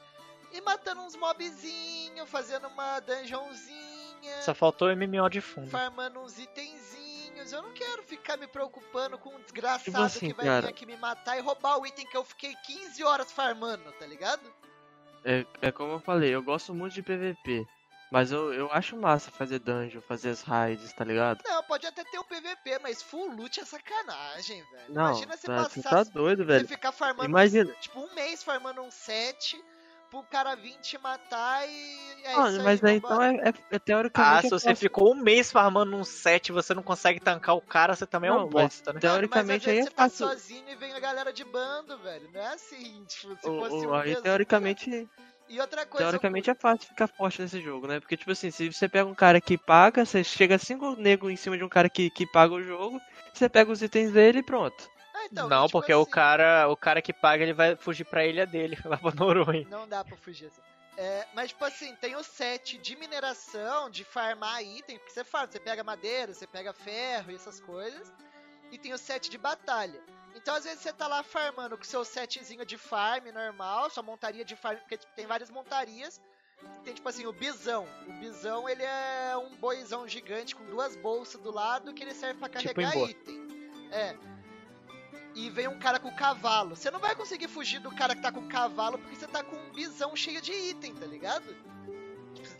e 0.51 0.61
matando 0.61 1.01
uns 1.01 1.15
mobzinhos, 1.15 2.29
fazendo 2.29 2.67
uma 2.67 2.99
dungeonzinha. 2.99 4.41
Só 4.41 4.53
faltou 4.53 4.89
o 4.89 4.95
MMO 4.95 5.29
de 5.29 5.41
fundo. 5.41 5.71
Farmando 5.71 6.19
uns 6.19 6.37
itenzinhos. 7.39 7.51
Eu 7.53 7.61
não 7.61 7.73
quero 7.73 8.03
ficar 8.03 8.37
me 8.37 8.47
preocupando 8.47 9.17
com 9.17 9.29
um 9.29 9.41
desgraçado 9.41 10.03
assim, 10.03 10.29
que 10.29 10.33
vai 10.33 10.45
cara... 10.45 10.61
vir 10.61 10.69
aqui 10.69 10.85
me 10.85 10.97
matar 10.97 11.37
e 11.37 11.41
roubar 11.41 11.77
o 11.79 11.85
item 11.85 12.05
que 12.05 12.17
eu 12.17 12.23
fiquei 12.23 12.55
15 12.65 13.03
horas 13.03 13.31
farmando, 13.31 13.91
tá 13.93 14.05
ligado? 14.05 14.41
É, 15.23 15.45
é 15.61 15.71
como 15.71 15.93
eu 15.93 15.99
falei, 15.99 16.33
eu 16.33 16.43
gosto 16.43 16.73
muito 16.73 16.93
de 16.93 17.03
PVP. 17.03 17.65
Mas 18.11 18.31
eu, 18.31 18.51
eu 18.51 18.71
acho 18.71 18.97
massa 18.97 19.29
fazer 19.29 19.59
dungeon, 19.59 20.01
fazer 20.01 20.29
as 20.29 20.41
raids, 20.41 20.91
tá 20.93 21.03
ligado? 21.03 21.43
Não, 21.45 21.63
pode 21.63 21.85
até 21.85 22.03
ter 22.03 22.17
um 22.17 22.23
PVP, 22.23 22.79
mas 22.81 23.03
full 23.03 23.35
loot 23.35 23.59
é 23.59 23.65
sacanagem, 23.65 24.63
velho. 24.63 24.93
Não, 24.93 25.11
Imagina 25.11 25.37
você 25.37 25.45
tá, 25.45 25.55
passar. 25.57 25.69
Você 25.69 25.81
tá 25.83 26.03
doido, 26.03 26.43
velho. 26.43 26.67
Você 26.67 26.73
ficar 26.73 26.91
farmando. 26.91 27.29
Imagina. 27.29 27.71
Tipo, 27.73 27.99
um 27.99 28.11
mês 28.15 28.41
farmando 28.41 28.81
um 28.81 28.89
set 28.89 29.63
pro 30.09 30.23
cara 30.23 30.55
vir 30.55 30.75
te 30.81 30.97
matar 30.97 31.67
e. 31.67 32.09
É 32.23 32.33
ah, 32.33 32.51
mas 32.63 32.83
aí, 32.83 32.97
então 32.97 33.21
é, 33.21 33.35
é, 33.35 33.53
é, 33.71 33.79
teoricamente. 33.79 34.37
Ah, 34.37 34.41
se 34.41 34.49
você 34.49 34.75
ficou 34.75 35.13
um 35.13 35.15
mês 35.15 35.51
farmando 35.51 35.95
um 35.95 36.03
set 36.03 36.49
e 36.49 36.51
você 36.51 36.73
não 36.73 36.83
consegue 36.83 37.19
tancar 37.19 37.55
o 37.55 37.61
cara, 37.61 37.95
você 37.95 38.05
também 38.05 38.29
não, 38.29 38.39
é 38.39 38.43
um 38.43 38.47
bosta, 38.47 38.91
né? 38.91 38.99
Teoricamente 38.99 39.67
mas, 39.67 39.77
aí 39.77 39.79
é 39.79 39.91
fácil. 39.91 40.27
Você 40.27 40.33
tá 40.33 40.39
sozinho 40.39 40.69
e 40.69 40.75
vem 40.75 40.93
a 40.93 40.99
galera 40.99 41.31
de 41.31 41.43
bando, 41.43 41.97
velho. 41.99 42.29
Não 42.33 42.41
é 42.41 42.53
assim, 42.53 43.03
tipo, 43.07 43.35
se 43.39 43.49
o, 43.49 43.59
fosse 43.59 43.85
o, 43.85 43.89
um 43.89 43.93
Aí 43.93 44.09
mesmo, 44.09 44.23
teoricamente. 44.23 44.89
Cara 44.89 45.29
e 45.49 45.59
outra 45.59 45.83
coisa. 45.83 46.05
Teoricamente 46.05 46.47
eu... 46.47 46.51
é 46.51 46.55
fácil 46.55 46.87
ficar 46.87 47.07
forte 47.07 47.41
nesse 47.41 47.59
jogo, 47.59 47.87
né? 47.87 47.99
Porque, 47.99 48.15
tipo 48.15 48.31
assim, 48.31 48.51
se 48.51 48.71
você 48.71 48.87
pega 48.87 49.09
um 49.09 49.15
cara 49.15 49.41
que 49.41 49.57
paga, 49.57 50.05
você 50.05 50.23
chega 50.23 50.59
cinco 50.59 50.95
negros 50.95 51.31
em 51.31 51.35
cima 51.35 51.57
de 51.57 51.63
um 51.63 51.69
cara 51.69 51.89
que, 51.89 52.09
que 52.11 52.27
paga 52.27 52.53
o 52.53 52.61
jogo, 52.61 53.01
você 53.33 53.49
pega 53.49 53.71
os 53.71 53.81
itens 53.81 54.11
dele 54.11 54.39
e 54.39 54.43
pronto. 54.43 54.89
Então, 55.31 55.47
não, 55.47 55.65
tipo 55.65 55.79
porque 55.79 55.91
assim... 55.91 56.01
o 56.01 56.05
cara 56.05 56.67
o 56.69 56.75
cara 56.75 57.01
que 57.01 57.13
paga 57.13 57.43
ele 57.43 57.53
vai 57.53 57.75
fugir 57.75 58.05
pra 58.05 58.25
ilha 58.25 58.45
dele, 58.45 58.77
lá 58.85 58.97
pra 58.97 59.11
Noronha. 59.11 59.67
Não 59.69 59.87
dá 59.87 60.03
pra 60.03 60.17
fugir 60.17 60.47
assim. 60.47 60.61
É, 61.01 61.25
mas, 61.33 61.49
tipo 61.49 61.63
assim, 61.63 61.95
tem 61.95 62.17
o 62.17 62.23
set 62.23 62.77
de 62.77 62.93
mineração, 62.97 63.89
de 63.89 64.03
farmar 64.03 64.61
item, 64.61 64.97
porque 64.97 65.13
você 65.13 65.23
farma, 65.23 65.49
você 65.49 65.57
pega 65.57 65.81
madeira, 65.81 66.33
você 66.33 66.45
pega 66.45 66.73
ferro 66.73 67.31
e 67.31 67.35
essas 67.35 67.61
coisas. 67.61 68.11
E 68.69 68.77
tem 68.77 68.91
o 68.91 68.97
set 68.97 69.29
de 69.29 69.37
batalha. 69.37 70.03
Então, 70.35 70.53
às 70.53 70.65
vezes, 70.65 70.81
você 70.81 70.91
tá 70.91 71.07
lá 71.07 71.23
farmando 71.23 71.77
com 71.77 71.85
seu 71.85 72.03
setzinho 72.03 72.65
de 72.65 72.77
farm 72.77 73.27
normal, 73.33 73.89
sua 73.89 74.03
montaria 74.03 74.43
de 74.43 74.57
farm, 74.57 74.77
porque 74.79 74.97
tipo, 74.97 75.11
tem 75.15 75.25
várias 75.25 75.49
montarias. 75.49 76.19
Tem, 76.83 76.93
tipo 76.93 77.07
assim, 77.07 77.25
o 77.25 77.31
bisão. 77.31 77.87
O 78.05 78.13
bisão, 78.19 78.67
ele 78.67 78.83
é 78.83 79.37
um 79.37 79.55
boizão 79.55 80.05
gigante 80.05 80.53
com 80.53 80.65
duas 80.65 80.97
bolsas 80.97 81.39
do 81.41 81.49
lado 81.49 81.93
que 81.93 82.03
ele 82.03 82.13
serve 82.13 82.39
para 82.39 82.49
tipo 82.49 82.73
carregar 82.75 82.91
tipo 82.91 83.09
item. 83.09 83.89
É. 83.91 84.17
e 85.35 85.49
vem 85.49 85.67
um 85.67 85.79
cara 85.79 85.99
com 85.99 86.11
cavalo. 86.11 86.75
Você 86.75 86.89
não 86.91 86.99
vai 86.99 87.15
conseguir 87.15 87.47
fugir 87.47 87.79
do 87.79 87.91
cara 87.91 88.15
que 88.15 88.21
tá 88.21 88.31
com 88.31 88.47
cavalo 88.47 88.97
porque 88.97 89.15
você 89.15 89.27
tá 89.27 89.43
com 89.43 89.55
um 89.55 89.71
bisão 89.71 90.15
cheio 90.15 90.41
de 90.41 90.51
item, 90.51 90.93
tá 90.95 91.05
ligado? 91.05 91.55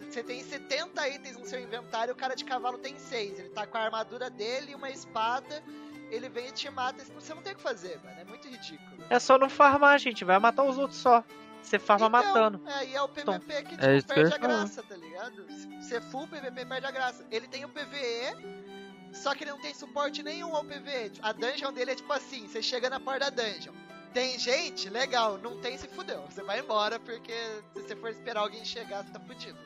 Você 0.10 0.24
tem 0.24 0.44
70 0.44 1.08
itens 1.10 1.38
no 1.38 1.46
seu 1.46 1.60
inventário, 1.60 2.14
o 2.14 2.18
cara 2.18 2.36
de 2.36 2.44
cavalo 2.44 2.78
tem 2.78 2.98
6. 2.98 3.40
Ele 3.40 3.50
tá 3.50 3.68
com 3.68 3.78
a 3.78 3.82
armadura 3.82 4.30
dele 4.30 4.72
e 4.72 4.76
uma 4.76 4.90
espada. 4.90 5.64
Ele 6.10 6.28
vem 6.28 6.48
e 6.48 6.52
te 6.52 6.70
mata. 6.70 7.04
Você 7.16 7.34
não 7.34 7.42
tem 7.42 7.54
o 7.54 7.56
que 7.56 7.62
fazer, 7.62 8.00
mano. 8.04 8.20
É 8.20 8.26
muito 8.26 8.48
ridículo. 8.48 9.04
É 9.10 9.20
só 9.20 9.38
não 9.38 9.50
farmar, 9.50 10.00
gente. 10.00 10.26
Vai 10.26 10.40
matar 10.40 10.64
os 10.64 10.78
outros 10.78 11.00
só. 11.00 11.24
Você 11.62 11.78
farma 11.78 12.08
então, 12.08 12.10
matando. 12.10 12.62
É, 12.68 12.86
e 12.88 12.96
é 12.96 13.02
o 13.02 13.08
PVP 13.08 13.64
que 13.64 13.76
é 13.76 14.00
tipo, 14.00 14.12
é 14.12 14.16
perde 14.16 14.34
a 14.34 14.38
graça, 14.38 14.82
tá 14.82 14.96
ligado? 14.96 15.46
Se 15.82 15.96
é 15.96 16.02
full 16.02 16.28
PVP, 16.28 16.66
perde 16.66 16.88
a 16.88 16.92
graça. 16.92 17.26
Ele 17.30 17.48
tem 17.48 17.66
o 17.66 17.70
PVE, 17.70 18.79
só 19.14 19.34
que 19.34 19.44
ele 19.44 19.52
não 19.52 19.60
tem 19.60 19.74
suporte 19.74 20.24
nenhum 20.24 20.56
ao 20.56 20.64
PVE. 20.64 21.20
A 21.22 21.32
dungeon 21.32 21.74
dele 21.74 21.92
é 21.92 21.96
tipo 21.96 22.12
assim: 22.14 22.48
você 22.48 22.62
chega 22.62 22.90
na 22.90 23.00
porta 23.00 23.32
da 23.32 23.44
dungeon. 23.44 23.74
Tem 24.14 24.40
gente? 24.40 24.90
Legal. 24.90 25.38
Não 25.38 25.60
tem, 25.60 25.78
se 25.78 25.88
fudeu. 25.88 26.22
Você 26.24 26.42
vai 26.44 26.60
embora, 26.60 27.00
porque 27.00 27.34
se 27.74 27.82
você 27.82 27.96
for 27.96 28.10
esperar 28.10 28.42
alguém 28.42 28.66
chegar, 28.66 29.04
você 29.04 29.12
tá 29.12 29.20
fudido. 29.20 29.60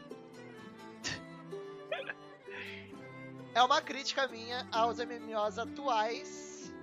é 3.55 3.63
uma 3.63 3.81
crítica 3.81 4.27
minha 4.27 4.67
aos 4.71 4.97
MMOs 4.97 5.57
atuais 5.57 6.73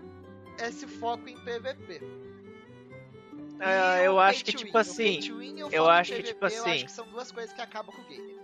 esse 0.58 0.86
foco 0.86 1.28
em 1.28 1.36
PVP. 1.38 2.00
É, 3.60 4.06
eu 4.06 4.18
acho 4.18 4.44
que 4.44 4.52
tipo 4.52 4.76
assim, 4.78 5.20
eu 5.70 5.88
acho 5.88 6.14
que 6.14 6.22
tipo 6.22 6.46
assim, 6.46 6.88
são 6.88 7.06
duas 7.08 7.30
coisas 7.30 7.52
que 7.52 7.60
acabam 7.60 7.94
com 7.94 8.00
o 8.00 8.04
game. 8.06 8.38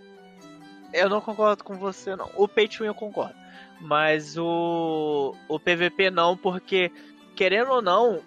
Eu 0.93 1.09
não 1.09 1.21
concordo 1.21 1.65
com 1.65 1.75
você 1.75 2.15
não. 2.15 2.31
O 2.37 2.47
pay 2.47 2.69
to 2.69 2.83
win 2.83 2.87
eu 2.87 2.95
concordo, 2.95 3.35
mas 3.81 4.37
o 4.37 5.35
o 5.49 5.59
PVP 5.59 6.11
não, 6.11 6.37
porque 6.37 6.91
querendo 7.35 7.71
ou 7.71 7.83
não, 7.83 8.21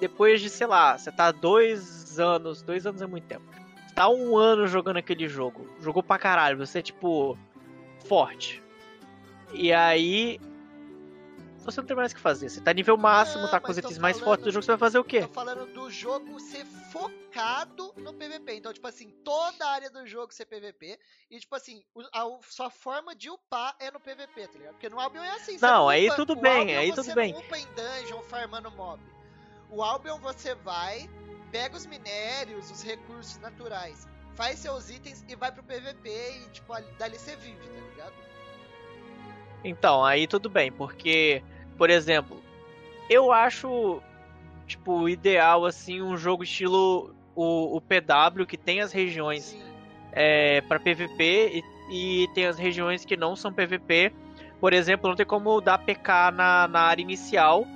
depois 0.00 0.40
de 0.40 0.50
sei 0.50 0.66
lá, 0.66 0.98
você 0.98 1.10
tá 1.10 1.30
dois 1.32 2.18
anos, 2.18 2.62
dois 2.62 2.86
anos 2.86 3.00
é 3.00 3.06
muito 3.06 3.24
tempo. 3.24 3.44
Você 3.86 3.94
tá 3.94 4.08
um 4.08 4.36
ano 4.36 4.66
jogando 4.66 4.96
aquele 4.98 5.28
jogo, 5.28 5.66
jogou 5.80 6.02
pra 6.02 6.18
caralho, 6.18 6.58
você 6.58 6.80
é 6.80 6.82
tipo 6.82 7.38
forte. 8.06 8.62
E 9.52 9.72
aí 9.72 10.40
você 11.64 11.80
não 11.80 11.86
tem 11.86 11.96
mais 11.96 12.12
o 12.12 12.14
que 12.14 12.20
fazer. 12.20 12.48
Você 12.48 12.60
tá 12.60 12.72
nível 12.72 12.96
máximo, 12.96 13.48
tá 13.48 13.60
com 13.60 13.70
os 13.70 13.78
itens 13.78 13.98
mais 13.98 14.18
fortes 14.18 14.44
do 14.44 14.50
jogo, 14.50 14.64
você 14.64 14.72
vai 14.72 14.78
fazer 14.78 14.98
o 14.98 15.04
quê? 15.04 15.22
Tô 15.22 15.28
falando 15.28 15.66
do 15.72 15.90
jogo 15.90 16.38
ser 16.40 16.64
focado 16.64 17.92
no 17.96 18.12
PVP. 18.12 18.56
Então, 18.56 18.72
tipo 18.72 18.86
assim, 18.86 19.10
toda 19.24 19.64
a 19.64 19.70
área 19.70 19.90
do 19.90 20.06
jogo 20.06 20.32
ser 20.32 20.46
PVP. 20.46 20.98
E, 21.30 21.38
tipo 21.38 21.54
assim, 21.54 21.82
a, 22.12 22.22
a 22.22 22.38
sua 22.42 22.70
forma 22.70 23.14
de 23.14 23.30
upar 23.30 23.74
é 23.78 23.90
no 23.90 24.00
PVP, 24.00 24.48
tá 24.48 24.58
ligado? 24.58 24.72
Porque 24.74 24.88
no 24.88 25.00
Albion 25.00 25.22
é 25.22 25.30
assim. 25.30 25.56
Não, 25.60 25.88
aí 25.88 26.06
upa, 26.06 26.16
tudo 26.16 26.36
bem, 26.36 26.60
Albion 26.60 26.78
aí 26.78 26.92
tudo 26.92 27.14
bem. 27.14 27.32
Você 27.32 27.40
upa 27.40 27.58
em 27.58 27.66
dungeon 27.74 28.22
farmando 28.22 28.70
mob. 28.70 29.02
O 29.70 29.82
Albion 29.82 30.18
você 30.18 30.54
vai, 30.54 31.08
pega 31.50 31.76
os 31.76 31.86
minérios, 31.86 32.70
os 32.70 32.82
recursos 32.82 33.38
naturais, 33.38 34.06
faz 34.34 34.58
seus 34.58 34.90
itens 34.90 35.24
e 35.28 35.36
vai 35.36 35.50
pro 35.50 35.62
PVP 35.62 36.10
e, 36.10 36.50
tipo, 36.50 36.74
dali 36.98 37.18
você 37.18 37.36
vive, 37.36 37.66
tá 37.66 37.80
ligado? 37.90 38.31
Então, 39.64 40.04
aí 40.04 40.26
tudo 40.26 40.48
bem, 40.48 40.72
porque, 40.72 41.42
por 41.78 41.90
exemplo, 41.90 42.42
eu 43.08 43.32
acho, 43.32 44.02
tipo, 44.66 45.08
ideal, 45.08 45.64
assim, 45.64 46.02
um 46.02 46.16
jogo 46.16 46.42
estilo 46.42 47.14
o, 47.34 47.76
o 47.76 47.80
PW, 47.80 48.46
que 48.46 48.56
tem 48.56 48.80
as 48.80 48.92
regiões 48.92 49.56
é, 50.12 50.60
para 50.62 50.78
PVP 50.78 51.62
e, 51.90 52.24
e, 52.24 52.28
tem 52.34 52.46
as 52.46 52.58
regiões 52.58 53.04
que 53.04 53.16
não 53.16 53.34
são 53.34 53.52
PVP. 53.52 54.12
Por 54.60 54.72
exemplo, 54.72 55.08
não 55.08 55.16
tem 55.16 55.26
como 55.26 55.60
dar 55.60 55.78
PK 55.78 56.30
na, 56.32 56.68
na 56.68 56.80
área 56.82 57.02
inicial, 57.02 57.66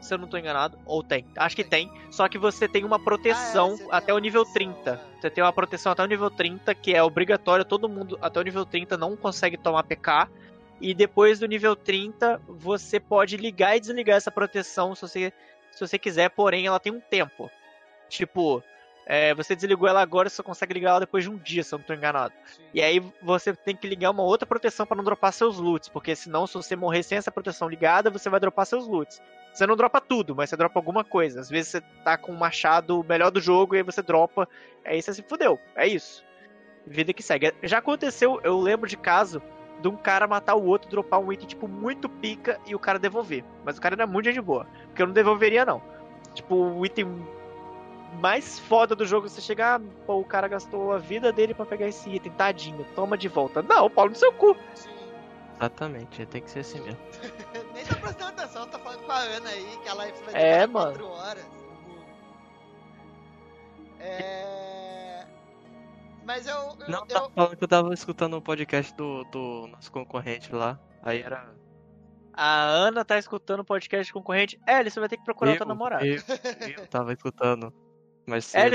se 0.00 0.12
eu 0.12 0.18
não 0.18 0.24
estou 0.24 0.40
enganado. 0.40 0.78
Ou 0.84 1.02
tem, 1.02 1.24
acho 1.36 1.54
que 1.54 1.62
tem. 1.62 1.90
Só 2.10 2.28
que 2.28 2.38
você 2.38 2.66
tem 2.66 2.84
uma 2.84 2.98
proteção 2.98 3.76
ah, 3.82 3.94
é, 3.94 3.96
até 3.96 4.14
o 4.14 4.18
nível 4.18 4.44
30. 4.44 4.90
É. 4.90 5.20
Você 5.20 5.30
tem 5.30 5.44
uma 5.44 5.52
proteção 5.52 5.92
até 5.92 6.02
o 6.02 6.06
nível 6.06 6.30
30, 6.30 6.74
que 6.74 6.94
é 6.94 7.02
obrigatório, 7.02 7.64
todo 7.64 7.88
mundo 7.88 8.18
até 8.20 8.40
o 8.40 8.42
nível 8.42 8.64
30 8.64 8.96
não 8.96 9.16
consegue 9.16 9.56
tomar 9.56 9.84
PK. 9.84 10.28
E 10.80 10.94
depois 10.94 11.38
do 11.38 11.46
nível 11.46 11.74
30, 11.74 12.40
você 12.46 13.00
pode 13.00 13.36
ligar 13.36 13.76
e 13.76 13.80
desligar 13.80 14.16
essa 14.16 14.30
proteção 14.30 14.94
se 14.94 15.02
você, 15.02 15.32
se 15.72 15.80
você 15.80 15.98
quiser, 15.98 16.30
porém 16.30 16.66
ela 16.66 16.78
tem 16.78 16.92
um 16.92 17.00
tempo. 17.00 17.50
Tipo, 18.08 18.62
é, 19.04 19.34
você 19.34 19.56
desligou 19.56 19.88
ela 19.88 20.00
agora, 20.00 20.28
você 20.28 20.36
só 20.36 20.42
consegue 20.42 20.74
ligar 20.74 20.90
ela 20.90 21.00
depois 21.00 21.24
de 21.24 21.30
um 21.30 21.36
dia, 21.36 21.64
se 21.64 21.74
eu 21.74 21.78
não 21.78 21.82
estou 21.82 21.96
enganado. 21.96 22.34
Sim. 22.44 22.62
E 22.74 22.82
aí 22.82 23.00
você 23.22 23.54
tem 23.54 23.74
que 23.74 23.88
ligar 23.88 24.10
uma 24.10 24.22
outra 24.22 24.46
proteção 24.46 24.86
para 24.86 24.96
não 24.96 25.02
dropar 25.02 25.32
seus 25.32 25.58
loots, 25.58 25.88
porque 25.88 26.14
senão, 26.14 26.46
se 26.46 26.54
você 26.54 26.76
morrer 26.76 27.02
sem 27.02 27.18
essa 27.18 27.32
proteção 27.32 27.68
ligada, 27.68 28.10
você 28.10 28.28
vai 28.30 28.38
dropar 28.38 28.66
seus 28.66 28.86
loots. 28.86 29.20
Você 29.52 29.66
não 29.66 29.76
dropa 29.76 30.00
tudo, 30.00 30.36
mas 30.36 30.50
você 30.50 30.56
dropa 30.56 30.78
alguma 30.78 31.02
coisa. 31.02 31.40
Às 31.40 31.48
vezes 31.48 31.72
você 31.72 31.80
tá 32.04 32.16
com 32.16 32.32
o 32.32 32.38
machado 32.38 33.04
melhor 33.08 33.30
do 33.30 33.40
jogo 33.40 33.74
e 33.74 33.78
aí 33.78 33.82
você 33.82 34.02
dropa, 34.02 34.48
aí 34.84 35.02
você 35.02 35.12
se 35.12 35.22
fudeu. 35.22 35.58
É 35.74 35.86
isso. 35.86 36.24
Vida 36.86 37.12
que 37.12 37.22
segue. 37.22 37.52
Já 37.62 37.78
aconteceu, 37.78 38.40
eu 38.44 38.60
lembro 38.60 38.88
de 38.88 38.96
caso 38.96 39.42
de 39.80 39.88
um 39.88 39.96
cara 39.96 40.26
matar 40.26 40.54
o 40.54 40.64
outro, 40.64 40.90
dropar 40.90 41.20
um 41.20 41.32
item, 41.32 41.46
tipo, 41.46 41.68
muito 41.68 42.08
pica 42.08 42.60
e 42.66 42.74
o 42.74 42.78
cara 42.78 42.98
devolver. 42.98 43.44
Mas 43.64 43.78
o 43.78 43.80
cara 43.80 43.94
era 43.94 44.06
muito 44.06 44.32
de 44.32 44.40
boa. 44.40 44.66
Porque 44.86 45.02
eu 45.02 45.06
não 45.06 45.14
devolveria, 45.14 45.64
não. 45.64 45.82
Tipo, 46.34 46.54
o 46.54 46.84
item 46.84 47.06
mais 48.20 48.58
foda 48.58 48.94
do 48.94 49.06
jogo, 49.06 49.28
você 49.28 49.40
chegar, 49.40 49.80
pô, 50.06 50.18
o 50.18 50.24
cara 50.24 50.48
gastou 50.48 50.92
a 50.92 50.98
vida 50.98 51.32
dele 51.32 51.54
para 51.54 51.66
pegar 51.66 51.86
esse 51.86 52.10
item, 52.10 52.32
tadinho, 52.32 52.84
toma 52.94 53.16
de 53.16 53.28
volta. 53.28 53.62
Não, 53.62 53.88
Paulo 53.88 54.10
no 54.10 54.16
seu 54.16 54.32
cu. 54.32 54.56
Sim. 54.74 54.98
Exatamente, 55.58 56.24
tem 56.26 56.40
que 56.40 56.50
ser 56.50 56.60
assim 56.60 56.80
mesmo. 56.80 57.00
Nem 57.74 57.84
tá 57.84 57.96
prestando 57.96 58.30
atenção, 58.30 58.66
tá 58.68 58.78
falando 58.78 59.04
com 59.04 59.12
a 59.12 59.18
Ana 59.18 59.50
aí, 59.50 59.78
que 59.82 59.88
a 59.88 59.94
live 59.94 60.18
vai 60.24 60.34
é, 60.34 60.66
mano. 60.66 60.98
4 60.98 61.06
horas. 61.08 61.46
É. 64.00 64.58
Mas 66.28 66.46
eu. 66.46 66.54
eu 66.54 66.90
não, 66.90 67.06
tá 67.06 67.30
falando 67.30 67.56
que 67.56 67.64
eu 67.64 67.68
tava 67.68 67.94
escutando 67.94 68.36
um 68.36 68.40
podcast 68.42 68.94
do, 68.94 69.24
do 69.32 69.66
nosso 69.68 69.90
concorrente 69.90 70.54
lá. 70.54 70.78
Aí 71.02 71.22
era. 71.22 71.56
A 72.34 72.64
Ana 72.64 73.02
tá 73.02 73.18
escutando 73.18 73.60
o 73.60 73.64
podcast 73.64 74.12
concorrente. 74.12 74.60
É, 74.66 74.84
você 74.84 75.00
vai 75.00 75.08
ter 75.08 75.16
que 75.16 75.24
procurar 75.24 75.52
eu, 75.52 75.54
outra 75.54 75.66
namorada. 75.66 76.06
Eu, 76.06 76.20
eu 76.76 76.86
tava 76.86 77.14
escutando. 77.14 77.72
Mas 78.26 78.54
é, 78.54 78.68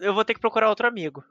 eu 0.00 0.14
vou 0.14 0.24
ter 0.24 0.32
que 0.32 0.40
procurar 0.40 0.70
outro 0.70 0.88
amigo. 0.88 1.22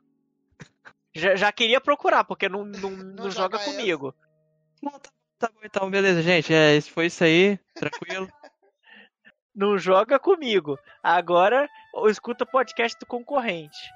já, 1.12 1.36
já 1.36 1.52
queria 1.52 1.82
procurar, 1.82 2.24
porque 2.24 2.48
não, 2.48 2.64
não, 2.66 2.92
não, 2.92 3.04
não 3.24 3.32
joga 3.32 3.58
comigo. 3.58 4.14
Não, 4.80 4.92
tá, 4.92 5.10
tá 5.40 5.50
bom 5.52 5.62
então, 5.64 5.90
beleza, 5.90 6.22
gente. 6.22 6.54
É, 6.54 6.80
foi 6.82 7.08
isso 7.08 7.24
aí. 7.24 7.58
Tranquilo. 7.74 8.28
não 9.56 9.76
joga 9.80 10.20
comigo. 10.20 10.78
Agora 11.02 11.68
escuta 12.08 12.44
o 12.44 12.48
podcast 12.48 12.96
do 13.00 13.08
concorrente. 13.08 13.90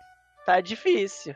Tá 0.43 0.59
difícil. 0.59 1.35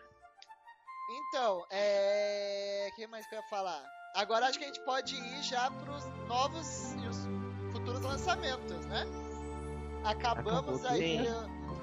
Então, 1.12 1.66
é. 1.70 2.90
O 2.92 2.96
que 2.96 3.08
mais 3.08 3.26
que 3.28 3.36
eu 3.36 3.40
ia 3.40 3.48
falar? 3.50 3.84
Agora 4.16 4.48
acho 4.48 4.58
que 4.58 4.66
a 4.66 4.68
gente 4.68 4.82
pode 4.82 5.16
ir 5.16 5.44
já 5.44 5.72
pros 5.72 6.06
novos 6.28 6.94
e 6.94 7.08
os 7.08 7.18
futuros 7.72 8.02
lançamentos, 8.02 8.86
né? 8.88 9.06
Acabamos 10.04 10.84
aí. 10.86 11.20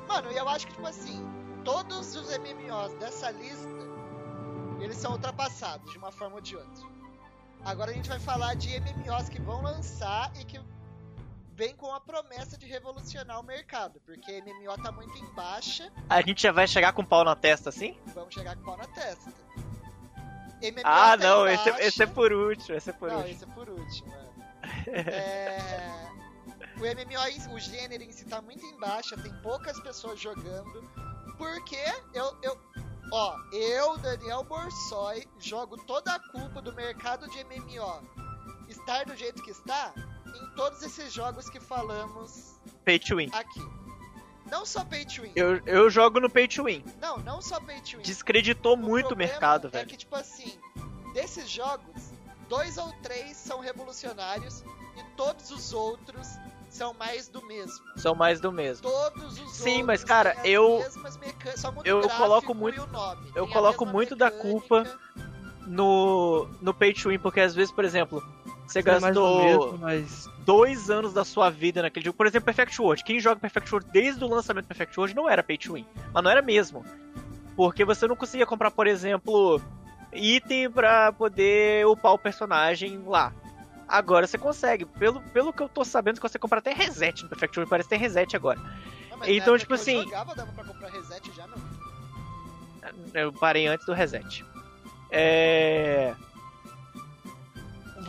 Mano, 0.07 0.31
eu 0.31 0.49
acho 0.49 0.67
que, 0.67 0.73
tipo 0.75 0.87
assim, 0.87 1.23
todos 1.65 2.15
os 2.15 2.29
MMOs 2.39 2.95
dessa 2.95 3.31
lista 3.31 3.79
eles 4.81 4.97
são 4.97 5.13
ultrapassados 5.13 5.91
de 5.91 5.99
uma 5.99 6.13
forma 6.13 6.37
ou 6.37 6.41
de 6.41 6.57
outra. 6.57 6.87
Agora 7.65 7.91
a 7.91 7.95
gente 7.95 8.09
vai 8.09 8.19
falar 8.19 8.55
de 8.55 8.69
MMOs 8.81 9.29
que 9.29 9.41
vão 9.41 9.63
lançar 9.63 10.31
e 10.41 10.45
que 10.45 10.61
vem 11.59 11.75
com 11.75 11.93
a 11.93 12.01
promessa 12.01 12.57
de 12.57 12.67
revolucionar 12.67 13.41
o 13.41 13.43
mercado, 13.43 14.01
porque 14.07 14.41
MMO 14.41 14.81
tá 14.81 14.93
muito 14.93 15.19
em 15.19 15.35
baixa. 15.35 15.93
A 16.09 16.23
gente 16.23 16.41
já 16.41 16.53
vai 16.53 16.69
chegar 16.69 16.93
com 16.93 17.05
pau 17.05 17.25
na 17.25 17.35
testa 17.35 17.70
assim? 17.70 17.99
Vamos 18.15 18.33
chegar 18.33 18.55
com 18.55 18.62
pau 18.62 18.77
na 18.77 18.87
testa. 18.87 19.28
MMO 20.62 20.83
ah, 20.85 21.17
tá 21.17 21.17
não, 21.17 21.49
esse, 21.49 21.69
é, 21.69 21.87
esse, 21.87 22.03
é 22.05 22.07
por 22.07 22.33
último, 22.33 22.77
esse 22.77 22.91
é 22.91 22.93
por 22.93 23.09
não, 23.11 23.17
último. 23.17 23.35
esse 23.35 23.45
é 23.45 23.47
por 23.49 23.69
último, 23.69 24.09
mano. 24.09 24.45
é... 24.87 26.09
O 26.77 26.81
MMO, 26.81 27.55
o 27.55 27.59
gênero 27.59 28.05
em 28.05 28.12
si 28.12 28.25
tá 28.25 28.41
muito 28.41 28.65
em 28.65 28.78
baixa, 28.78 29.17
tem 29.17 29.35
poucas 29.43 29.81
pessoas 29.81 30.20
jogando, 30.20 30.89
porque 31.37 31.77
eu, 32.15 32.39
eu, 32.41 32.57
ó, 33.12 33.37
eu, 33.53 33.99
Daniel 33.99 34.45
Borsoi, 34.45 35.27
jogo 35.41 35.77
toda 35.77 36.15
a 36.15 36.20
culpa 36.20 36.62
do 36.62 36.73
mercado 36.73 37.28
de 37.31 37.43
MMO 37.43 38.28
estar 38.69 39.05
do 39.07 39.17
jeito 39.17 39.43
que 39.43 39.51
está 39.51 39.93
em 40.35 40.47
todos 40.55 40.83
esses 40.83 41.13
jogos 41.13 41.49
que 41.49 41.61
falamos 41.61 42.55
pay 42.85 42.99
to 42.99 43.17
win. 43.17 43.31
aqui. 43.33 43.63
Não 44.51 44.65
só 44.65 44.85
pay 44.85 45.05
to 45.05 45.23
win. 45.23 45.33
Eu, 45.37 45.61
eu 45.67 45.91
jogo 45.91 46.21
no 46.21 46.31
pay 46.31 46.49
to 46.49 46.65
win. 46.65 46.83
Não, 47.01 47.19
não 47.19 47.43
só 47.43 47.61
pay 47.61 47.81
to 47.81 47.99
win. 47.99 48.03
Descreditou 48.03 48.75
o 48.75 48.77
muito 48.77 49.13
o 49.13 49.17
mercado, 49.17 49.69
é 49.69 49.71
velho. 49.71 49.83
É 49.83 49.87
que, 49.87 49.97
tipo 49.97 50.17
assim, 50.17 50.59
desses 51.13 51.49
jogos, 51.49 52.11
dois 52.49 52.79
ou 52.79 52.91
três 53.03 53.37
são 53.37 53.61
revolucionários 53.61 54.65
e 54.97 55.03
todos 55.17 55.51
os 55.51 55.73
outros 55.73 56.29
são 56.71 56.95
mais 56.95 57.29
do 57.29 57.45
mesmo. 57.45 57.85
São 57.97 58.15
mais 58.15 58.41
do 58.41 58.53
mesmo. 58.53 58.89
Todos 58.89 59.39
os 59.39 59.53
Sim, 59.53 59.83
mas 59.83 60.05
cara, 60.05 60.37
eu 60.45 60.85
eu 61.85 62.09
coloco 62.09 62.55
muito 62.55 62.89
eu 63.35 63.47
coloco 63.49 63.85
muito 63.85 64.17
mecânica. 64.17 64.37
da 64.37 64.43
culpa 64.43 64.99
no 65.67 66.49
no 66.61 66.73
pay 66.73 66.95
to 66.95 67.09
win 67.11 67.19
porque 67.19 67.41
às 67.41 67.55
vezes, 67.55 67.73
por 67.73 67.85
exemplo, 67.85 68.23
Você 68.69 68.83
gastou 68.83 69.43
mesmo, 69.43 69.79
mas... 69.79 70.29
dois 70.41 70.91
anos 70.91 71.15
da 71.15 71.25
sua 71.25 71.49
vida 71.49 71.81
naquele 71.81 72.05
jogo. 72.05 72.19
Por 72.19 72.27
exemplo, 72.27 72.45
Perfect 72.45 72.81
World. 72.81 73.03
Quem 73.03 73.19
joga 73.19 73.41
Perfect 73.41 73.73
World 73.73 73.91
desde 73.91 74.23
o 74.23 74.29
lançamento 74.29 74.67
do 74.67 74.69
Perfect 74.69 75.01
World 75.01 75.17
não 75.17 75.29
era 75.29 75.43
pay 75.43 75.57
to 75.57 75.73
win. 75.73 75.87
Mas 76.13 76.23
não 76.23 76.31
era 76.31 76.43
mesmo. 76.43 76.85
Porque 77.57 77.83
você 77.83 78.07
não 78.07 78.15
conseguia 78.15 78.45
comprar, 78.45 78.71
por 78.71 78.87
exemplo, 78.87 79.59
item 80.13 80.71
pra 80.71 81.11
poder 81.13 81.87
upar 81.87 82.13
o 82.13 82.19
personagem 82.19 83.03
lá. 83.07 83.33
Agora 83.89 84.27
você 84.27 84.37
consegue. 84.37 84.85
Pelo, 84.85 85.23
pelo 85.23 85.51
que 85.51 85.63
eu 85.63 85.69
tô 85.69 85.83
sabendo, 85.83 86.21
você 86.21 86.39
compra 86.39 86.59
até 86.59 86.75
reset 86.75 87.23
no 87.23 87.31
Perfect 87.31 87.59
World. 87.59 87.71
Parece 87.71 87.89
que 87.89 87.95
tem 87.95 87.99
reset 87.99 88.37
agora. 88.37 88.61
Não, 89.11 89.27
então, 89.27 89.57
tipo 89.57 89.73
assim. 89.73 89.97
Eu 89.97 90.05
jogava, 90.05 90.35
dava 90.35 90.53
pra 90.53 90.65
comprar 90.65 90.91
reset 90.91 91.33
já, 91.35 91.47
não. 91.47 91.57
Eu 93.15 93.33
parei 93.33 93.67
antes 93.67 93.87
do 93.87 93.95
reset. 93.95 94.45
É 95.11 96.15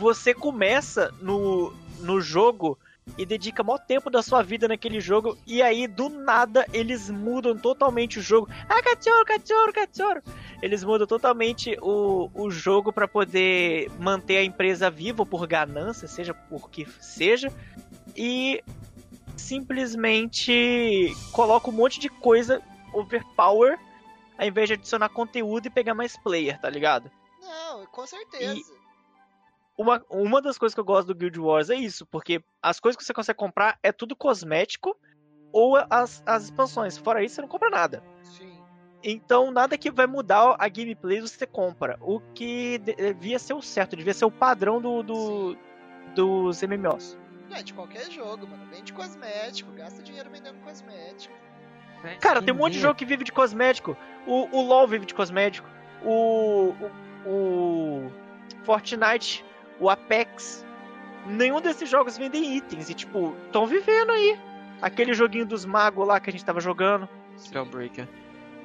você 0.00 0.32
começa 0.32 1.14
no, 1.20 1.74
no 1.98 2.22
jogo 2.22 2.78
e 3.18 3.26
dedica 3.26 3.62
maior 3.62 3.78
tempo 3.78 4.08
da 4.08 4.22
sua 4.22 4.42
vida 4.42 4.66
naquele 4.66 4.98
jogo 4.98 5.36
e 5.46 5.60
aí 5.60 5.86
do 5.86 6.08
nada 6.08 6.66
eles 6.72 7.10
mudam 7.10 7.54
totalmente 7.54 8.18
o 8.18 8.22
jogo. 8.22 8.48
Ah, 8.66 8.82
cachorro, 8.82 9.24
cachorro, 9.26 9.72
cachorro. 9.74 10.22
Eles 10.62 10.82
mudam 10.82 11.06
totalmente 11.06 11.76
o, 11.82 12.30
o 12.32 12.50
jogo 12.50 12.90
para 12.90 13.06
poder 13.06 13.90
manter 13.98 14.38
a 14.38 14.44
empresa 14.44 14.90
viva 14.90 15.26
por 15.26 15.46
ganância, 15.46 16.08
seja 16.08 16.32
por 16.32 16.70
que 16.70 16.86
seja, 16.98 17.52
e 18.16 18.64
simplesmente 19.36 21.14
coloca 21.30 21.68
um 21.68 21.74
monte 21.74 22.00
de 22.00 22.08
coisa 22.08 22.62
overpower 22.94 23.78
ao 24.38 24.46
invés 24.46 24.68
de 24.68 24.74
adicionar 24.74 25.10
conteúdo 25.10 25.66
e 25.66 25.70
pegar 25.70 25.92
mais 25.92 26.16
player, 26.16 26.58
tá 26.58 26.70
ligado? 26.70 27.10
Não, 27.42 27.84
com 27.86 28.06
certeza. 28.06 28.54
E 28.54 28.79
uma, 29.80 30.04
uma 30.10 30.42
das 30.42 30.58
coisas 30.58 30.74
que 30.74 30.80
eu 30.80 30.84
gosto 30.84 31.08
do 31.08 31.14
Guild 31.14 31.40
Wars 31.40 31.70
é 31.70 31.74
isso, 31.74 32.04
porque 32.04 32.44
as 32.62 32.78
coisas 32.78 32.98
que 32.98 33.02
você 33.02 33.14
consegue 33.14 33.38
comprar 33.38 33.78
é 33.82 33.90
tudo 33.90 34.14
cosmético 34.14 34.94
ou 35.50 35.76
as, 35.88 36.22
as 36.26 36.44
expansões. 36.44 36.98
Fora 36.98 37.24
isso, 37.24 37.36
você 37.36 37.40
não 37.40 37.48
compra 37.48 37.70
nada. 37.70 38.02
Sim. 38.22 38.62
Então, 39.02 39.50
nada 39.50 39.78
que 39.78 39.90
vai 39.90 40.06
mudar 40.06 40.54
a 40.58 40.68
gameplay 40.68 41.22
você 41.22 41.46
compra. 41.46 41.98
O 42.02 42.20
que 42.34 42.78
devia 42.78 43.38
ser 43.38 43.54
o 43.54 43.62
certo, 43.62 43.96
devia 43.96 44.12
ser 44.12 44.26
o 44.26 44.30
padrão 44.30 44.82
do, 44.82 45.02
do 45.02 45.56
dos 46.14 46.60
MMOs. 46.62 47.18
É, 47.50 47.62
de 47.62 47.72
qualquer 47.72 48.10
jogo, 48.10 48.46
mano. 48.46 48.66
Vende 48.66 48.92
cosmético, 48.92 49.72
gasta 49.72 50.02
dinheiro 50.02 50.28
vendendo 50.28 50.60
cosmético. 50.60 51.34
Cara, 52.20 52.42
tem 52.42 52.52
um 52.52 52.58
monte 52.58 52.74
de 52.74 52.80
jogo 52.80 52.94
que 52.94 53.06
vive 53.06 53.24
de 53.24 53.32
cosmético. 53.32 53.96
O, 54.26 54.56
o 54.56 54.62
LoL 54.62 54.86
vive 54.86 55.06
de 55.06 55.14
cosmético. 55.14 55.68
O, 56.04 56.74
o, 57.26 57.30
o 57.30 58.12
Fortnite 58.64 59.44
o 59.80 59.88
Apex. 59.88 60.64
Nenhum 61.26 61.60
desses 61.60 61.88
jogos 61.88 62.16
vendem 62.16 62.56
itens 62.56 62.88
e, 62.88 62.94
tipo, 62.94 63.34
estão 63.46 63.66
vivendo 63.66 64.10
aí. 64.10 64.38
Aquele 64.80 65.12
joguinho 65.12 65.46
dos 65.46 65.64
magos 65.64 66.06
lá 66.06 66.20
que 66.20 66.30
a 66.30 66.32
gente 66.32 66.44
tava 66.44 66.60
jogando. 66.60 67.08
Spellbreaker. 67.36 68.08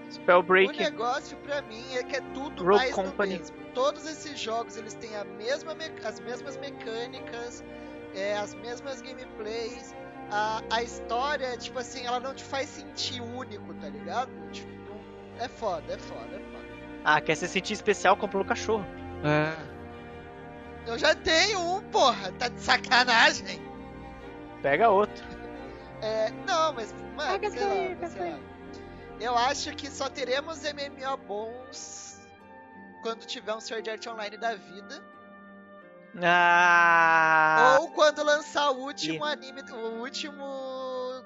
Spellbreaker. 0.09 0.75
O 0.75 0.79
negócio 0.79 1.37
pra 1.37 1.61
mim 1.63 1.83
é 1.95 2.03
que 2.03 2.15
é 2.15 2.21
tudo 2.33 2.63
Rogue 2.63 2.77
mais 2.77 2.93
Company. 2.93 3.33
do 3.33 3.39
mesmo. 3.39 3.57
Todos 3.73 4.05
esses 4.05 4.39
jogos 4.39 4.77
eles 4.77 4.93
têm 4.93 5.15
a 5.17 5.25
mesma 5.25 5.75
as 6.05 6.19
mesmas 6.21 6.55
mecânicas, 6.57 7.63
é, 8.13 8.37
as 8.37 8.53
mesmas 8.55 9.01
gameplays. 9.01 9.93
A, 10.31 10.61
a 10.71 10.81
história, 10.81 11.55
tipo 11.57 11.77
assim, 11.77 12.05
ela 12.05 12.19
não 12.19 12.33
te 12.33 12.43
faz 12.43 12.69
sentir 12.69 13.21
único, 13.21 13.73
tá 13.75 13.89
ligado? 13.89 14.31
Tipo, 14.51 14.69
é 15.39 15.47
foda, 15.47 15.93
é 15.93 15.97
foda, 15.97 16.35
é 16.35 16.39
foda. 16.39 16.65
Ah, 17.03 17.21
quer 17.21 17.35
se 17.35 17.47
sentir 17.47 17.73
especial? 17.73 18.15
Comprou 18.15 18.41
o 18.41 18.45
cachorro. 18.45 18.85
É. 19.23 19.74
Eu 20.85 20.97
já 20.97 21.15
tenho 21.15 21.59
um, 21.59 21.81
porra. 21.89 22.31
Tá 22.33 22.47
de 22.47 22.59
sacanagem. 22.59 23.61
Pega 24.61 24.89
outro. 24.89 25.25
É, 26.01 26.30
não, 26.45 26.73
mas, 26.73 26.93
mano, 27.15 27.31
pega 27.31 27.49
sei, 27.49 27.64
aí, 27.64 27.97
lá, 27.99 28.07
sei 28.07 28.31
lá. 28.31 28.39
Eu 29.19 29.38
acho 29.38 29.72
que 29.75 29.89
só 29.89 30.09
teremos 30.09 30.61
MMO 30.61 31.17
bons 31.25 32.27
quando 33.01 33.25
tiver 33.25 33.53
um 33.55 33.61
Sword 33.61 33.89
Art 33.89 34.07
Online 34.07 34.38
da 34.38 34.55
vida. 34.55 35.03
Ah. 36.22 37.77
Ou 37.80 37.89
quando 37.89 38.23
lançar 38.23 38.72
o 38.72 38.80
último 38.80 39.25
e... 39.25 39.31
anime, 39.31 39.61
o 39.72 40.01
último 40.01 40.43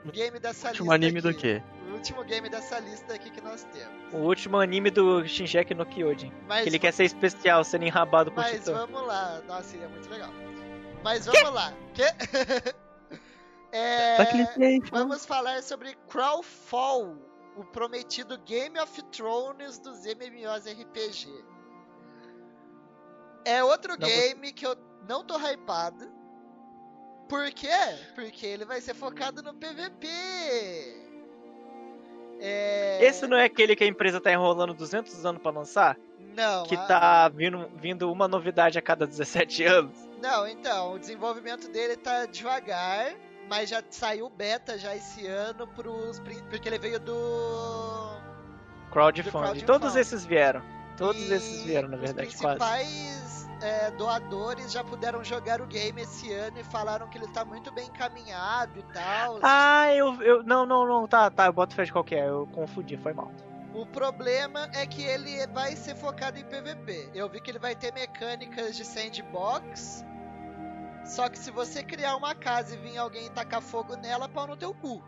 game 0.05 0.39
dessa 0.39 0.69
último 0.69 0.91
lista. 0.91 0.95
Anime 0.95 1.19
aqui. 1.19 1.27
do 1.27 1.33
quê? 1.33 1.63
O 1.89 1.93
último 1.93 2.23
game 2.23 2.49
dessa 2.49 2.79
lista 2.79 3.13
aqui 3.13 3.29
que 3.29 3.41
nós 3.41 3.63
temos. 3.65 4.13
O 4.13 4.17
último 4.17 4.57
anime 4.57 4.89
do 4.91 5.27
Shinjeki 5.27 5.73
no 5.73 5.85
Kyojin. 5.85 6.31
Mas, 6.47 6.63
que 6.63 6.69
ele 6.69 6.79
quer 6.79 6.93
ser 6.93 7.05
especial, 7.05 7.63
sendo 7.63 7.85
enrabado 7.85 8.31
por 8.31 8.43
Mas 8.43 8.65
vamos 8.65 9.05
lá. 9.05 9.41
Nossa, 9.47 9.63
seria 9.63 9.89
muito 9.89 10.09
legal. 10.09 10.29
Mas 11.03 11.25
vamos 11.25 11.41
que? 11.41 11.49
lá. 11.49 11.73
Que? 11.93 12.03
é, 13.71 14.17
vamos 14.91 15.25
falar 15.25 15.63
sobre 15.63 15.95
Crawlfall, 16.09 17.17
o 17.55 17.63
prometido 17.63 18.37
Game 18.39 18.77
of 18.79 19.01
Thrones 19.11 19.79
dos 19.79 20.05
MMOs 20.05 20.65
RPG. 20.65 21.27
É 23.45 23.63
outro 23.63 23.97
não, 23.97 24.07
game 24.07 24.51
que 24.51 24.65
eu 24.65 24.75
não 25.07 25.23
tô 25.23 25.37
hypado. 25.37 26.18
Por 27.30 27.51
quê? 27.51 27.69
Porque 28.16 28.45
ele 28.45 28.66
vai 28.66 28.82
ser 28.82 28.95
focado 28.95 29.43
no 29.43 29.53
PVP. 29.53 30.08
É... 32.40 33.06
Esse 33.06 33.27
não 33.27 33.38
é 33.38 33.45
aquele 33.45 33.75
que 33.75 33.83
a 33.83 33.88
empresa 33.88 34.19
tá 34.19 34.33
enrolando 34.33 34.74
200 34.74 35.25
anos 35.25 35.40
para 35.40 35.51
lançar? 35.51 35.98
Não. 36.35 36.64
Que 36.64 36.75
a... 36.75 36.85
tá 36.85 37.30
vindo, 37.30 37.69
vindo 37.75 38.11
uma 38.11 38.27
novidade 38.27 38.80
a 38.80 38.82
cada 38.82 39.06
17 39.06 39.64
anos? 39.64 39.95
Não, 40.19 40.48
então, 40.48 40.93
o 40.93 40.99
desenvolvimento 40.99 41.69
dele 41.69 41.95
tá 41.95 42.25
devagar, 42.25 43.14
mas 43.48 43.69
já 43.69 43.83
saiu 43.91 44.27
beta 44.30 44.77
já 44.77 44.95
esse 44.95 45.27
ano 45.27 45.67
pros, 45.67 46.19
porque 46.19 46.67
ele 46.67 46.80
veio 46.80 46.99
do 46.99 47.14
crowdfunding. 48.91 49.30
crowdfunding. 49.30 49.66
Todos 49.66 49.95
esses 49.95 50.25
vieram. 50.25 50.64
Todos 50.98 51.22
e 51.30 51.33
esses 51.33 51.64
vieram, 51.64 51.90
na 51.90 51.98
verdade, 51.98 52.27
os 52.27 52.35
principais 52.35 53.18
é, 53.61 53.91
doadores 53.91 54.71
já 54.71 54.83
puderam 54.83 55.23
jogar 55.23 55.61
o 55.61 55.67
game 55.67 56.01
esse 56.01 56.31
ano 56.31 56.59
e 56.59 56.63
falaram 56.63 57.07
que 57.09 57.17
ele 57.17 57.27
tá 57.27 57.43
muito 57.43 57.71
bem 57.71 57.88
encaminhado 57.88 58.79
e 58.79 58.83
tal. 58.93 59.39
Ah, 59.41 59.93
eu. 59.93 60.21
eu 60.21 60.43
não, 60.43 60.65
não, 60.65 60.85
não, 60.88 61.07
tá, 61.07 61.29
tá, 61.29 61.47
eu 61.47 61.53
boto 61.53 61.75
fé 61.75 61.83
de 61.83 61.91
qualquer, 61.91 62.27
eu 62.27 62.47
confundi, 62.53 62.97
foi 62.97 63.13
mal. 63.13 63.31
O 63.73 63.85
problema 63.85 64.69
é 64.73 64.85
que 64.85 65.03
ele 65.03 65.45
vai 65.47 65.75
ser 65.75 65.95
focado 65.95 66.39
em 66.39 66.43
PVP. 66.43 67.11
Eu 67.13 67.29
vi 67.29 67.39
que 67.39 67.51
ele 67.51 67.59
vai 67.59 67.75
ter 67.75 67.93
mecânicas 67.93 68.75
de 68.75 68.83
sandbox. 68.83 70.03
Só 71.05 71.29
que 71.29 71.38
se 71.38 71.51
você 71.51 71.83
criar 71.83 72.15
uma 72.15 72.35
casa 72.35 72.75
e 72.75 72.77
vir 72.77 72.97
alguém 72.97 73.29
tacar 73.31 73.61
fogo 73.61 73.95
nela, 73.95 74.27
pau 74.27 74.47
no 74.47 74.57
teu 74.57 74.73
cu. 74.73 75.03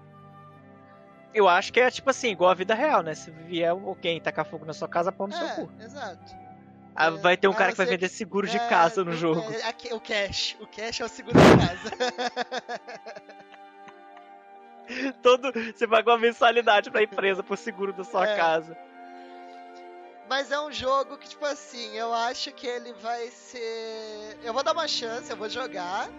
Eu 1.34 1.48
acho 1.48 1.72
que 1.72 1.80
é 1.80 1.90
tipo 1.90 2.10
assim, 2.10 2.30
igual 2.30 2.52
a 2.52 2.54
vida 2.56 2.76
real, 2.76 3.02
né? 3.02 3.14
Se 3.16 3.32
vier 3.32 3.72
alguém 3.72 4.20
tacar 4.20 4.46
fogo 4.46 4.66
na 4.66 4.74
sua 4.74 4.88
casa, 4.88 5.12
pau 5.12 5.28
no 5.28 5.34
é, 5.34 5.38
seu 5.38 5.56
cu. 5.56 5.72
Exato. 5.80 6.41
Ah, 6.96 7.10
vai 7.10 7.38
ter 7.38 7.48
um 7.48 7.54
cara 7.54 7.72
que 7.72 7.78
vai 7.78 7.86
vender 7.86 8.10
seguro 8.10 8.48
de 8.48 8.60
casa 8.60 9.04
no 9.04 9.14
jogo. 9.14 9.42
É, 9.42 9.94
o 9.94 10.00
cash. 10.00 10.58
O 10.60 10.68
cash 10.68 11.02
é 11.02 11.06
o 11.06 11.10
seguro 11.10 11.38
de 11.40 11.58
casa. 11.58 11.92
Todo, 15.22 15.54
você 15.54 15.88
paga 15.88 16.12
uma 16.12 16.18
mensalidade 16.18 16.92
pra 16.92 17.02
empresa 17.04 17.42
por 17.42 17.58
seguro 17.58 17.94
da 17.94 18.04
sua 18.04 18.28
é. 18.28 18.36
casa. 18.36 18.78
Mas 20.30 20.52
é 20.52 20.60
um 20.60 20.72
jogo 20.72 21.18
que, 21.18 21.30
tipo 21.30 21.46
assim, 21.46 21.96
eu 21.96 22.14
acho 22.14 22.52
que 22.54 22.68
ele 22.68 22.94
vai 22.94 23.28
ser. 23.30 24.38
Eu 24.44 24.54
vou 24.54 24.64
dar 24.64 24.74
uma 24.74 24.88
chance, 24.88 25.30
eu 25.30 25.38
vou 25.38 25.50
jogar. 25.50 26.10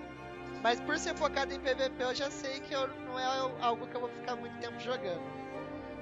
Mas 0.63 0.81
por 0.81 0.97
ser 0.99 1.15
focado 1.17 1.53
em 1.53 1.59
PVP, 1.59 2.03
eu 2.03 2.15
já 2.15 2.31
sei 2.31 2.61
que 2.61 2.73
eu, 2.73 2.87
não 2.89 3.19
é 3.19 3.25
algo 3.61 3.87
que 3.87 3.97
eu 3.97 4.01
vou 4.01 4.11
ficar 4.11 4.37
muito 4.37 4.57
tempo 4.59 4.79
jogando. 4.79 5.42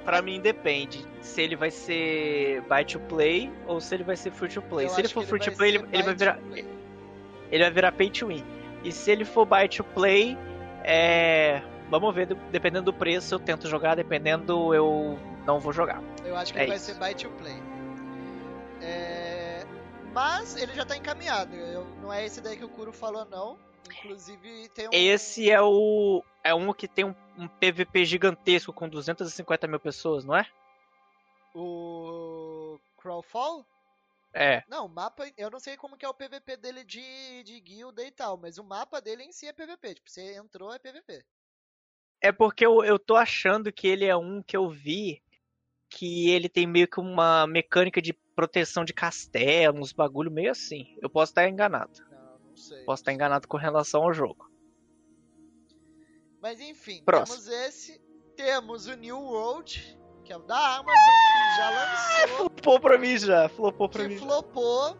Pra 0.04 0.22
mim 0.22 0.40
depende 0.40 1.06
se 1.20 1.42
ele 1.42 1.56
vai 1.56 1.70
ser 1.70 2.62
buy 2.62 2.84
to 2.84 2.98
play 3.00 3.52
ou 3.66 3.80
se 3.80 3.94
ele 3.94 4.04
vai 4.04 4.16
ser 4.16 4.30
free 4.30 4.48
to 4.48 4.62
play. 4.62 4.86
Eu 4.86 4.90
se 4.90 5.00
ele 5.00 5.08
for 5.08 5.24
free 5.24 5.40
to 5.40 5.52
play, 5.52 5.74
ele, 5.74 5.86
ele 5.92 6.02
vai 6.02 6.14
virar 6.14 6.38
ele 7.50 7.64
vai 7.64 7.70
virar 7.70 7.92
pay 7.92 8.10
to 8.10 8.28
win. 8.28 8.44
E 8.82 8.92
se 8.92 9.10
ele 9.10 9.24
for 9.24 9.44
buy 9.44 9.68
to 9.68 9.84
play, 9.84 10.38
é 10.82 11.62
vamos 11.90 12.14
ver, 12.14 12.26
dependendo 12.50 12.86
do 12.86 12.92
preço 12.92 13.34
eu 13.34 13.38
tento 13.38 13.68
jogar, 13.68 13.96
dependendo 13.96 14.72
eu 14.74 15.18
não 15.44 15.58
vou 15.58 15.72
jogar. 15.72 16.02
Eu 16.24 16.36
acho 16.36 16.52
que 16.52 16.58
é 16.58 16.62
ele 16.64 16.74
isso. 16.74 16.94
vai 16.94 17.10
ser 17.10 17.14
buy 17.14 17.30
to 17.30 17.36
play. 17.36 17.62
É... 18.80 19.64
Mas 20.12 20.56
ele 20.56 20.72
já 20.74 20.84
tá 20.84 20.96
encaminhado. 20.96 21.54
Eu, 21.54 21.86
não 22.00 22.12
é 22.12 22.24
esse 22.24 22.40
daí 22.40 22.56
que 22.56 22.64
o 22.64 22.68
Kuro 22.68 22.92
falou 22.92 23.24
não. 23.26 23.58
Inclusive 23.88 24.68
tem 24.74 24.86
um... 24.86 24.90
Esse 24.92 25.50
é 25.50 25.60
o 25.60 26.22
é 26.42 26.54
um 26.54 26.72
que 26.72 26.88
tem 26.88 27.04
um, 27.04 27.14
um 27.40 27.48
PVP 27.48 28.04
gigantesco 28.04 28.72
com 28.72 28.88
250 28.88 29.66
mil 29.66 29.80
pessoas, 29.80 30.24
não 30.24 30.36
é? 30.36 30.46
O 31.54 32.78
Crawlfall? 32.98 33.66
É. 34.32 34.62
Não, 34.68 34.86
o 34.86 34.88
mapa, 34.88 35.24
eu 35.36 35.50
não 35.50 35.58
sei 35.58 35.76
como 35.76 35.96
que 35.96 36.04
é 36.04 36.08
o 36.08 36.14
PVP 36.14 36.56
dele 36.56 36.84
de, 36.84 37.42
de 37.42 37.58
guilda 37.60 38.04
e 38.04 38.10
tal, 38.10 38.36
mas 38.36 38.58
o 38.58 38.64
mapa 38.64 39.00
dele 39.00 39.24
em 39.24 39.32
si 39.32 39.46
é 39.46 39.52
PVP. 39.52 39.94
Tipo, 39.94 40.10
você 40.10 40.36
entrou 40.36 40.72
é 40.72 40.78
PVP. 40.78 41.24
É 42.22 42.30
porque 42.30 42.64
eu, 42.64 42.84
eu 42.84 42.98
tô 42.98 43.16
achando 43.16 43.72
que 43.72 43.88
ele 43.88 44.04
é 44.04 44.14
um 44.14 44.42
que 44.42 44.56
eu 44.56 44.68
vi 44.68 45.22
que 45.88 46.30
ele 46.30 46.48
tem 46.48 46.66
meio 46.66 46.86
que 46.86 47.00
uma 47.00 47.46
mecânica 47.46 48.00
de 48.00 48.12
proteção 48.12 48.84
de 48.84 48.92
castelo, 48.92 49.80
uns 49.80 49.92
bagulho 49.92 50.30
meio 50.30 50.52
assim. 50.52 50.96
Eu 51.02 51.10
posso 51.10 51.32
estar 51.32 51.48
enganado. 51.48 51.90
Não, 52.10 52.38
Não 52.50 52.56
sei. 52.56 52.84
Posso 52.84 53.02
estar 53.02 53.12
enganado 53.12 53.48
com 53.48 53.56
relação 53.56 54.02
ao 54.02 54.12
jogo. 54.12 54.49
Mas 56.40 56.60
enfim, 56.60 57.02
Próximo. 57.04 57.38
temos 57.38 57.66
esse. 57.66 58.00
Temos 58.36 58.86
o 58.86 58.94
New 58.94 59.20
World, 59.20 59.98
que 60.24 60.32
é 60.32 60.36
o 60.36 60.40
da 60.40 60.76
Amazon, 60.76 60.94
que 60.94 61.56
já 61.56 61.70
lançou. 61.70 62.36
flopou 62.36 62.80
pra 62.80 62.98
mim 62.98 63.18
já, 63.18 63.48
flopou 63.50 63.88
pra 63.88 64.02
que 64.04 64.08
mim. 64.08 64.18
flopou. 64.18 64.96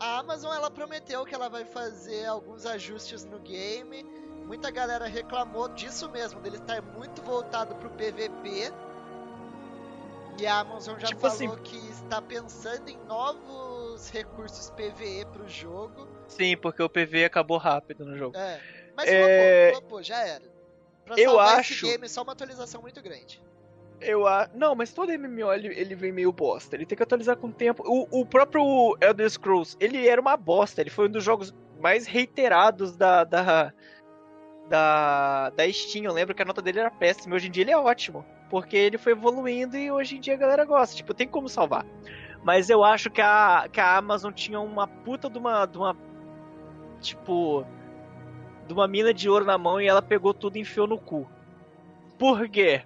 A 0.00 0.18
Amazon 0.18 0.52
ela 0.54 0.70
prometeu 0.70 1.24
que 1.24 1.34
ela 1.34 1.48
vai 1.48 1.64
fazer 1.64 2.24
alguns 2.24 2.64
ajustes 2.66 3.24
no 3.24 3.38
game. 3.38 4.02
Muita 4.46 4.70
galera 4.70 5.06
reclamou 5.06 5.68
disso 5.68 6.10
mesmo, 6.10 6.40
dele 6.40 6.56
estar 6.56 6.82
muito 6.82 7.22
voltado 7.22 7.74
pro 7.76 7.90
PVP. 7.90 8.72
E 10.40 10.46
a 10.46 10.60
Amazon 10.60 10.98
já 10.98 11.08
tipo 11.08 11.20
falou 11.20 11.54
assim... 11.54 11.62
que 11.62 11.76
está 11.90 12.22
pensando 12.22 12.88
em 12.88 12.96
novos 13.04 14.08
recursos 14.08 14.70
PVE 14.70 15.26
pro 15.30 15.46
jogo. 15.46 16.08
Sim, 16.26 16.56
porque 16.56 16.82
o 16.82 16.88
PVE 16.88 17.24
acabou 17.24 17.58
rápido 17.58 18.04
no 18.06 18.16
jogo. 18.16 18.36
É. 18.36 18.58
Mas 18.96 19.08
é... 19.08 19.72
flopou, 19.72 19.80
flopou, 19.82 20.02
já 20.02 20.26
era. 20.26 20.49
Pra 21.14 21.22
eu 21.22 21.40
acho. 21.40 21.72
Esse 21.72 21.86
game, 21.86 22.08
só 22.08 22.22
uma 22.22 22.32
atualização 22.32 22.80
muito 22.80 23.02
grande. 23.02 23.42
Eu 24.00 24.26
acho. 24.26 24.50
Não, 24.56 24.74
mas 24.74 24.92
todo 24.92 25.12
MMO 25.12 25.52
ele, 25.52 25.68
ele 25.68 25.94
vem 25.94 26.12
meio 26.12 26.32
bosta. 26.32 26.76
Ele 26.76 26.86
tem 26.86 26.96
que 26.96 27.02
atualizar 27.02 27.36
com 27.36 27.48
o 27.48 27.52
tempo. 27.52 27.82
O, 27.86 28.20
o 28.20 28.26
próprio 28.26 28.96
Elder 29.00 29.28
Scrolls, 29.28 29.76
ele 29.78 30.08
era 30.08 30.20
uma 30.20 30.36
bosta. 30.36 30.80
Ele 30.80 30.90
foi 30.90 31.06
um 31.06 31.10
dos 31.10 31.22
jogos 31.22 31.54
mais 31.80 32.06
reiterados 32.06 32.96
da, 32.96 33.24
da, 33.24 33.72
da, 34.68 35.50
da 35.50 35.72
Steam. 35.72 36.04
Eu 36.04 36.12
lembro 36.12 36.34
que 36.34 36.42
a 36.42 36.46
nota 36.46 36.62
dele 36.62 36.80
era 36.80 36.90
péssima. 36.90 37.36
Hoje 37.36 37.48
em 37.48 37.50
dia 37.50 37.64
ele 37.64 37.72
é 37.72 37.78
ótimo. 37.78 38.24
Porque 38.48 38.76
ele 38.76 38.98
foi 38.98 39.12
evoluindo 39.12 39.76
e 39.76 39.90
hoje 39.90 40.16
em 40.16 40.20
dia 40.20 40.34
a 40.34 40.38
galera 40.38 40.64
gosta. 40.64 40.96
Tipo, 40.96 41.12
tem 41.12 41.28
como 41.28 41.48
salvar. 41.48 41.84
Mas 42.42 42.70
eu 42.70 42.82
acho 42.82 43.10
que 43.10 43.20
a, 43.20 43.68
que 43.70 43.80
a 43.80 43.96
Amazon 43.96 44.32
tinha 44.32 44.60
uma 44.60 44.86
puta 44.86 45.28
de 45.28 45.38
uma, 45.38 45.66
de 45.66 45.76
uma. 45.76 45.96
Tipo 47.00 47.66
de 48.70 48.72
uma 48.72 48.86
mina 48.86 49.12
de 49.12 49.28
ouro 49.28 49.44
na 49.44 49.58
mão 49.58 49.80
e 49.80 49.88
ela 49.88 50.00
pegou 50.00 50.32
tudo 50.32 50.56
e 50.56 50.60
enfiou 50.60 50.86
no 50.86 50.96
cu. 50.96 51.28
Por 52.16 52.48
quê? 52.48 52.82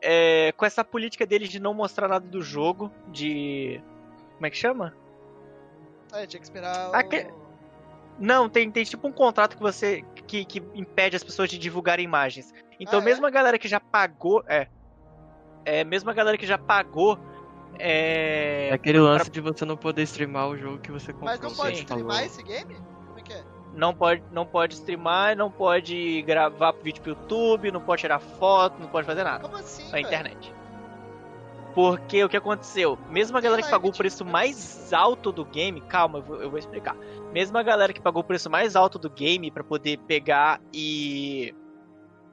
É, 0.00 0.52
com 0.52 0.64
essa 0.64 0.82
política 0.82 1.26
deles 1.26 1.50
de 1.50 1.60
não 1.60 1.74
mostrar 1.74 2.08
nada 2.08 2.26
do 2.26 2.40
jogo, 2.40 2.90
de. 3.08 3.78
Como 4.34 4.46
é 4.46 4.50
que 4.50 4.56
chama? 4.56 4.96
É, 6.14 6.26
tinha 6.26 6.40
que 6.40 6.46
esperar. 6.46 6.90
O... 6.90 7.42
Não, 8.18 8.48
tem, 8.48 8.70
tem 8.70 8.84
tipo 8.84 9.06
um 9.06 9.12
contrato 9.12 9.54
que 9.54 9.62
você. 9.62 10.02
Que, 10.26 10.46
que 10.46 10.62
impede 10.74 11.14
as 11.14 11.22
pessoas 11.22 11.50
de 11.50 11.58
divulgar 11.58 12.00
imagens. 12.00 12.54
Então, 12.80 13.00
ah, 13.00 13.02
mesmo 13.02 13.26
é? 13.26 13.28
a 13.28 13.30
galera 13.30 13.58
que 13.58 13.68
já 13.68 13.78
pagou. 13.78 14.42
É. 14.48 14.66
É, 15.64 15.84
mesmo 15.84 16.08
a 16.08 16.14
galera 16.14 16.38
que 16.38 16.46
já 16.46 16.56
pagou. 16.56 17.18
É, 17.78 18.70
é 18.70 18.72
aquele 18.72 18.98
lance 18.98 19.26
pra... 19.26 19.32
de 19.34 19.40
você 19.42 19.64
não 19.66 19.76
poder 19.76 20.04
streamar 20.04 20.48
o 20.48 20.56
jogo 20.56 20.78
que 20.78 20.90
você 20.90 21.12
comprou. 21.12 21.30
Mas 21.30 21.40
não 21.40 21.54
pode 21.54 21.76
streamar 21.80 22.24
esse 22.24 22.42
game? 22.42 22.76
Não 23.74 23.94
pode, 23.94 24.22
não 24.30 24.44
pode 24.44 24.74
streamar, 24.74 25.36
não 25.36 25.50
pode 25.50 26.22
gravar 26.22 26.72
vídeo 26.72 27.02
pro 27.02 27.10
YouTube, 27.12 27.70
não 27.70 27.80
pode 27.80 28.00
tirar 28.02 28.18
foto, 28.18 28.78
não 28.78 28.88
pode 28.88 29.06
fazer 29.06 29.24
nada. 29.24 29.44
Como 29.44 29.56
assim? 29.56 29.90
Na 29.90 30.00
internet. 30.00 30.52
Porque 31.74 32.22
o 32.22 32.28
que 32.28 32.36
aconteceu? 32.36 32.98
Mesmo 33.08 33.38
a 33.38 33.40
galera 33.40 33.62
que 33.62 33.70
pagou 33.70 33.90
o 33.90 33.96
preço 33.96 34.24
mais 34.24 34.92
alto 34.92 35.32
do 35.32 35.44
game, 35.44 35.80
calma, 35.80 36.18
eu 36.18 36.22
vou, 36.22 36.42
eu 36.42 36.50
vou 36.50 36.58
explicar. 36.58 36.94
Mesmo 37.32 37.56
a 37.56 37.62
galera 37.62 37.92
que 37.92 38.00
pagou 38.00 38.20
o 38.20 38.24
preço 38.24 38.50
mais 38.50 38.76
alto 38.76 38.98
do 38.98 39.08
game 39.08 39.50
para 39.50 39.64
poder 39.64 39.98
pegar 40.00 40.60
e 40.72 41.54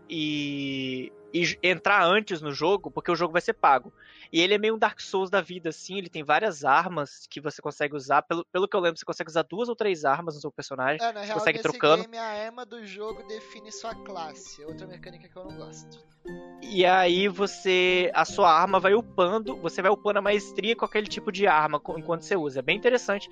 e 0.09 1.11
e 1.33 1.58
entrar 1.61 2.03
antes 2.03 2.41
no 2.41 2.51
jogo, 2.51 2.90
porque 2.90 3.11
o 3.11 3.16
jogo 3.16 3.33
vai 3.33 3.41
ser 3.41 3.53
pago. 3.53 3.93
E 4.32 4.40
ele 4.41 4.53
é 4.53 4.58
meio 4.58 4.75
um 4.75 4.77
Dark 4.77 4.99
Souls 4.99 5.30
da 5.30 5.41
vida, 5.41 5.69
assim, 5.69 5.98
ele 5.98 6.09
tem 6.09 6.24
várias 6.24 6.64
armas 6.64 7.25
que 7.27 7.41
você 7.41 7.61
consegue 7.61 7.95
usar. 7.95 8.22
Pelo, 8.22 8.45
pelo 8.45 8.67
que 8.67 8.75
eu 8.75 8.80
lembro, 8.80 8.99
você 8.99 9.06
consegue 9.06 9.30
usar 9.30 9.43
duas 9.43 9.69
ou 9.69 9.75
três 9.75 10.06
armas 10.06 10.35
no 10.35 10.41
seu 10.41 10.51
personagem. 10.51 11.03
É, 11.03 11.11
na 11.11 11.22
real, 11.22 11.38
consegue 11.40 11.58
nesse 11.58 11.69
trocando. 11.69 12.03
game, 12.03 12.17
a 12.17 12.45
arma 12.45 12.66
do 12.66 12.85
jogo 12.85 13.24
define 13.27 13.72
sua 13.72 13.95
classe. 13.95 14.64
Outra 14.66 14.85
mecânica 14.85 15.27
que 15.27 15.35
eu 15.35 15.45
não 15.45 15.58
gosto. 15.58 15.99
E 16.61 16.85
aí 16.85 17.27
você. 17.27 18.11
A 18.14 18.25
sua 18.25 18.51
arma 18.51 18.80
vai 18.80 18.93
upando, 18.93 19.56
você 19.58 19.82
vai 19.82 19.90
upando 19.91 20.19
a 20.19 20.22
maestria 20.22 20.75
com 20.75 20.85
aquele 20.85 21.08
tipo 21.08 21.32
de 21.32 21.48
arma 21.48 21.82
enquanto 21.98 22.22
você 22.22 22.35
usa. 22.35 22.59
É 22.59 22.61
bem 22.61 22.77
interessante. 22.77 23.30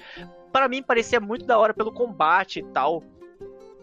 Para 0.51 0.67
mim 0.67 0.81
parecia 0.81 1.19
muito 1.19 1.45
da 1.45 1.59
hora 1.59 1.73
pelo 1.73 1.91
combate 1.91 2.59
e 2.59 2.63
tal. 2.63 3.03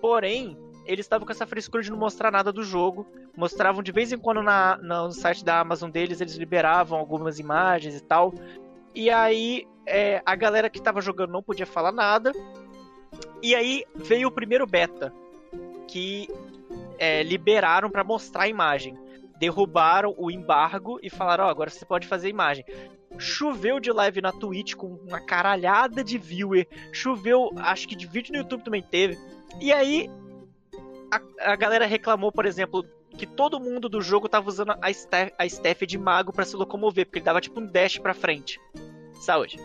Porém, 0.01 0.59
eles 0.87 1.05
estavam 1.05 1.27
com 1.27 1.33
essa 1.33 1.47
frescura 1.47 1.83
de 1.83 1.91
não 1.91 1.99
mostrar 1.99 2.31
nada 2.31 2.53
do 2.53 2.63
jogo. 2.63 3.07
Mostravam 3.37 3.83
de 3.83 3.93
vez 3.93 4.13
em 4.13 4.19
quando 4.19 4.43
na, 4.43 4.77
no 4.79 5.13
site 5.13 5.45
da 5.45 5.61
Amazon 5.61 5.91
deles, 5.91 6.21
eles 6.21 6.37
liberavam 6.37 6.99
algumas 6.99 7.39
imagens 7.39 7.97
e 7.97 8.01
tal. 8.01 8.35
E 8.95 9.11
aí 9.11 9.67
é, 9.87 10.23
a 10.25 10.35
galera 10.35 10.71
que 10.71 10.79
estava 10.79 11.01
jogando 11.01 11.33
não 11.33 11.43
podia 11.43 11.67
falar 11.67 11.93
nada. 11.93 12.33
E 13.43 13.55
aí 13.55 13.85
veio 13.95 14.29
o 14.29 14.33
primeiro 14.33 14.67
beta, 14.67 15.13
que 15.87 16.29
é, 16.99 17.23
liberaram 17.23 17.91
para 17.91 18.05
mostrar 18.05 18.45
a 18.45 18.49
imagem. 18.49 18.99
Derrubaram 19.39 20.15
o 20.17 20.31
embargo 20.31 20.99
e 21.03 21.11
falaram: 21.11 21.45
oh, 21.45 21.49
agora 21.49 21.71
você 21.71 21.85
pode 21.85 22.07
fazer 22.07 22.29
imagem. 22.29 22.65
Choveu 23.19 23.79
de 23.79 23.93
live 23.93 24.21
na 24.21 24.33
Twitch 24.33 24.75
com 24.75 24.89
uma 25.07 25.21
caralhada 25.21 26.03
de 26.03 26.19
viewer. 26.19 26.67
Choveu, 26.93 27.51
acho 27.59 27.87
que 27.87 27.95
de 27.95 28.07
vídeo 28.07 28.33
no 28.33 28.39
YouTube 28.39 28.65
também 28.65 28.83
teve. 28.83 29.17
E 29.61 29.73
aí 29.73 30.11
a, 31.15 31.53
a 31.53 31.57
galera 31.57 31.87
reclamou, 31.87 32.33
por 32.33 32.47
exemplo, 32.47 32.85
que 33.17 33.27
todo 33.27 33.61
mundo 33.61 33.89
do 33.89 34.01
jogo 34.01 34.29
tava 34.29 34.49
usando 34.49 34.75
a 34.81 34.93
Steph, 34.93 35.33
a 35.39 35.49
Steph 35.49 35.83
de 35.83 35.99
mago 35.99 36.33
para 36.33 36.45
se 36.45 36.57
locomover, 36.57 37.07
porque 37.07 37.19
ele 37.19 37.27
dava 37.27 37.41
tipo 37.41 37.61
um 37.61 37.67
dash 37.67 37.99
pra 37.99 38.15
frente. 38.15 38.61
Saúde. 39.21 39.59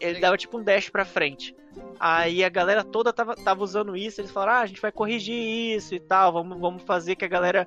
Ele 0.00 0.20
dava 0.20 0.36
tipo 0.36 0.58
um 0.58 0.62
dash 0.62 0.88
pra 0.90 1.04
frente. 1.04 1.54
Aí 2.00 2.44
a 2.44 2.48
galera 2.48 2.84
toda 2.84 3.12
tava, 3.12 3.34
tava 3.34 3.62
usando 3.62 3.96
isso, 3.96 4.20
eles 4.20 4.30
falaram, 4.30 4.58
ah, 4.58 4.62
a 4.62 4.66
gente 4.66 4.80
vai 4.80 4.92
corrigir 4.92 5.76
isso 5.76 5.94
e 5.94 6.00
tal, 6.00 6.32
vamos, 6.32 6.58
vamos 6.58 6.82
fazer 6.82 7.16
que 7.16 7.24
a 7.24 7.28
galera 7.28 7.66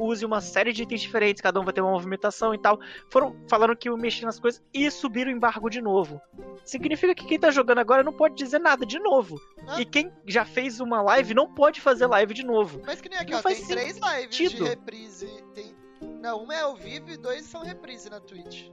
use 0.00 0.24
uma 0.24 0.40
série 0.40 0.72
de 0.72 0.82
itens 0.82 1.00
diferentes, 1.00 1.42
cada 1.42 1.60
um 1.60 1.64
vai 1.64 1.72
ter 1.72 1.80
uma 1.80 1.90
movimentação 1.90 2.54
e 2.54 2.58
tal. 2.58 2.80
Foram 3.08 3.36
falando 3.48 3.76
que 3.76 3.88
eu 3.88 3.96
mexi 3.96 4.24
nas 4.24 4.40
coisas 4.40 4.62
e 4.72 4.90
subiram 4.90 5.30
o 5.30 5.34
embargo 5.34 5.68
de 5.68 5.80
novo. 5.80 6.20
Significa 6.64 7.14
que 7.14 7.26
quem 7.26 7.38
tá 7.38 7.50
jogando 7.50 7.78
agora 7.78 8.02
não 8.02 8.12
pode 8.12 8.34
dizer 8.34 8.58
nada 8.58 8.86
de 8.86 8.98
novo. 8.98 9.40
Ah. 9.66 9.80
E 9.80 9.84
quem 9.84 10.12
já 10.26 10.44
fez 10.44 10.80
uma 10.80 11.02
live 11.02 11.34
não 11.34 11.52
pode 11.52 11.80
fazer 11.80 12.06
live 12.06 12.32
de 12.32 12.44
novo. 12.44 12.80
Mas 12.86 13.00
que 13.00 13.08
nem 13.08 13.18
aqui, 13.18 13.34
ó, 13.34 13.42
tem 13.42 13.64
três 13.66 13.98
lives 13.98 14.50
de 14.50 14.62
reprise. 14.64 15.28
Tem... 15.54 15.74
Não, 16.20 16.44
uma 16.44 16.54
é 16.54 16.60
ao 16.60 16.74
vivo 16.76 17.10
e 17.10 17.16
dois 17.16 17.44
são 17.44 17.62
reprise 17.62 18.08
na 18.08 18.20
Twitch. 18.20 18.70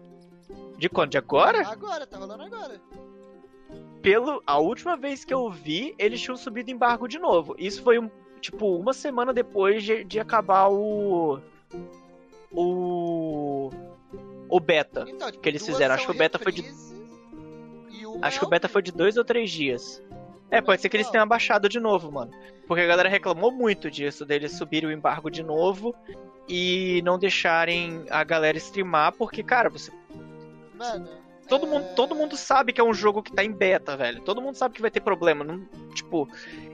De 0.78 0.90
quando? 0.90 1.12
De 1.12 1.18
agora? 1.18 1.68
Agora, 1.68 2.08
tá 2.08 2.18
rolando 2.18 2.44
agora. 2.44 2.82
Pelo, 4.02 4.42
a 4.46 4.58
última 4.60 4.96
vez 4.96 5.26
que 5.26 5.34
eu 5.34 5.50
vi, 5.50 5.94
eles 5.98 6.22
tinham 6.22 6.38
subido 6.38 6.72
embargo 6.72 7.08
de 7.08 7.20
novo. 7.20 7.56
Isso 7.58 7.84
foi 7.84 8.00
um 8.00 8.10
tipo, 8.40 8.76
uma 8.76 8.94
semana 8.94 9.34
depois 9.34 9.84
de, 9.84 10.04
de 10.04 10.20
acabar 10.20 10.70
o. 10.70 11.40
O. 12.52 13.70
O 14.50 14.60
beta 14.62 15.06
então, 15.08 15.30
que 15.32 15.50
eles 15.50 15.66
fizeram. 15.66 15.96
Acho 15.96 16.06
que 16.06 16.12
o 16.12 16.18
beta 16.18 16.40
foi 16.40 16.52
de. 16.52 16.64
Acho 18.22 18.40
que 18.40 18.46
o 18.46 18.50
beta 18.50 18.70
foi 18.70 18.82
de 18.82 18.92
dois 18.92 19.18
ou 19.18 19.26
três 19.26 19.52
dias. 19.52 20.02
É, 20.50 20.62
pode 20.62 20.82
ser 20.82 20.90
que 20.90 20.96
eles 20.96 21.10
tenham 21.10 21.24
abaixado 21.24 21.68
de 21.68 21.80
novo, 21.80 22.12
mano. 22.12 22.32
Porque 22.66 22.82
a 22.82 22.88
galera 22.88 23.10
reclamou 23.10 23.52
muito 23.52 23.92
disso, 23.92 24.26
deles 24.26 24.54
subirem 24.54 24.90
o 24.90 24.92
embargo 24.92 25.30
de 25.30 25.44
novo 25.44 25.94
e 26.48 27.02
não 27.04 27.20
deixarem 27.20 28.06
a 28.10 28.24
galera 28.24 28.58
streamar, 28.58 29.12
porque, 29.14 29.44
cara, 29.44 29.70
você. 29.70 29.92
Mano, 30.74 31.10
Todo, 31.48 31.66
mundo, 31.66 31.96
todo 31.96 32.16
mundo 32.16 32.36
sabe 32.36 32.74
que 32.74 32.82
é 32.82 32.84
um 32.84 32.94
jogo 32.94 33.24
que 33.24 33.32
tá 33.32 33.44
em 33.44 33.52
beta, 33.52 33.96
velho. 33.96 34.22
Todo 34.22 34.42
mundo 34.42 34.56
sabe 34.56 34.76
que 34.76 34.82
vai 34.82 34.92
ter 34.92 35.00
problema. 35.00 35.44
Não, 35.44 35.66
tipo, 35.94 36.28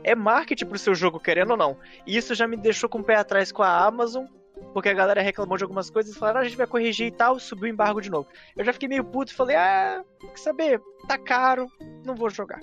é 0.04 0.16
marketing 0.16 0.66
pro 0.66 0.80
seu 0.80 0.96
jogo, 0.96 1.20
querendo 1.20 1.52
ou 1.52 1.58
não. 1.58 1.78
E 2.06 2.18
isso 2.18 2.34
já 2.34 2.48
me 2.48 2.58
deixou 2.58 2.90
com 2.90 3.00
o 3.00 3.04
pé 3.04 3.16
atrás 3.16 3.52
com 3.52 3.62
a 3.62 3.86
Amazon, 3.86 4.26
porque 4.74 4.90
a 4.90 4.94
galera 4.94 5.22
reclamou 5.22 5.58
de 5.58 5.64
algumas 5.64 5.90
coisas 5.90 6.16
e 6.16 6.18
falaram, 6.18 6.40
ah, 6.40 6.42
a 6.42 6.44
gente 6.46 6.58
vai 6.58 6.68
corrigir 6.68 7.08
e 7.08 7.12
tal, 7.12 7.40
subiu 7.40 7.66
o 7.66 7.68
embargo 7.68 8.02
de 8.02 8.10
novo. 8.10 8.28
Eu 8.56 8.66
já 8.66 8.74
fiquei 8.74 8.90
meio 8.90 9.04
puto 9.04 9.32
e 9.32 9.36
falei, 9.36 9.56
ah, 9.56 10.04
quer 10.20 10.38
saber? 10.38 10.82
Tá 11.08 11.18
caro, 11.18 11.68
não 12.04 12.16
vou 12.16 12.30
jogar. 12.30 12.60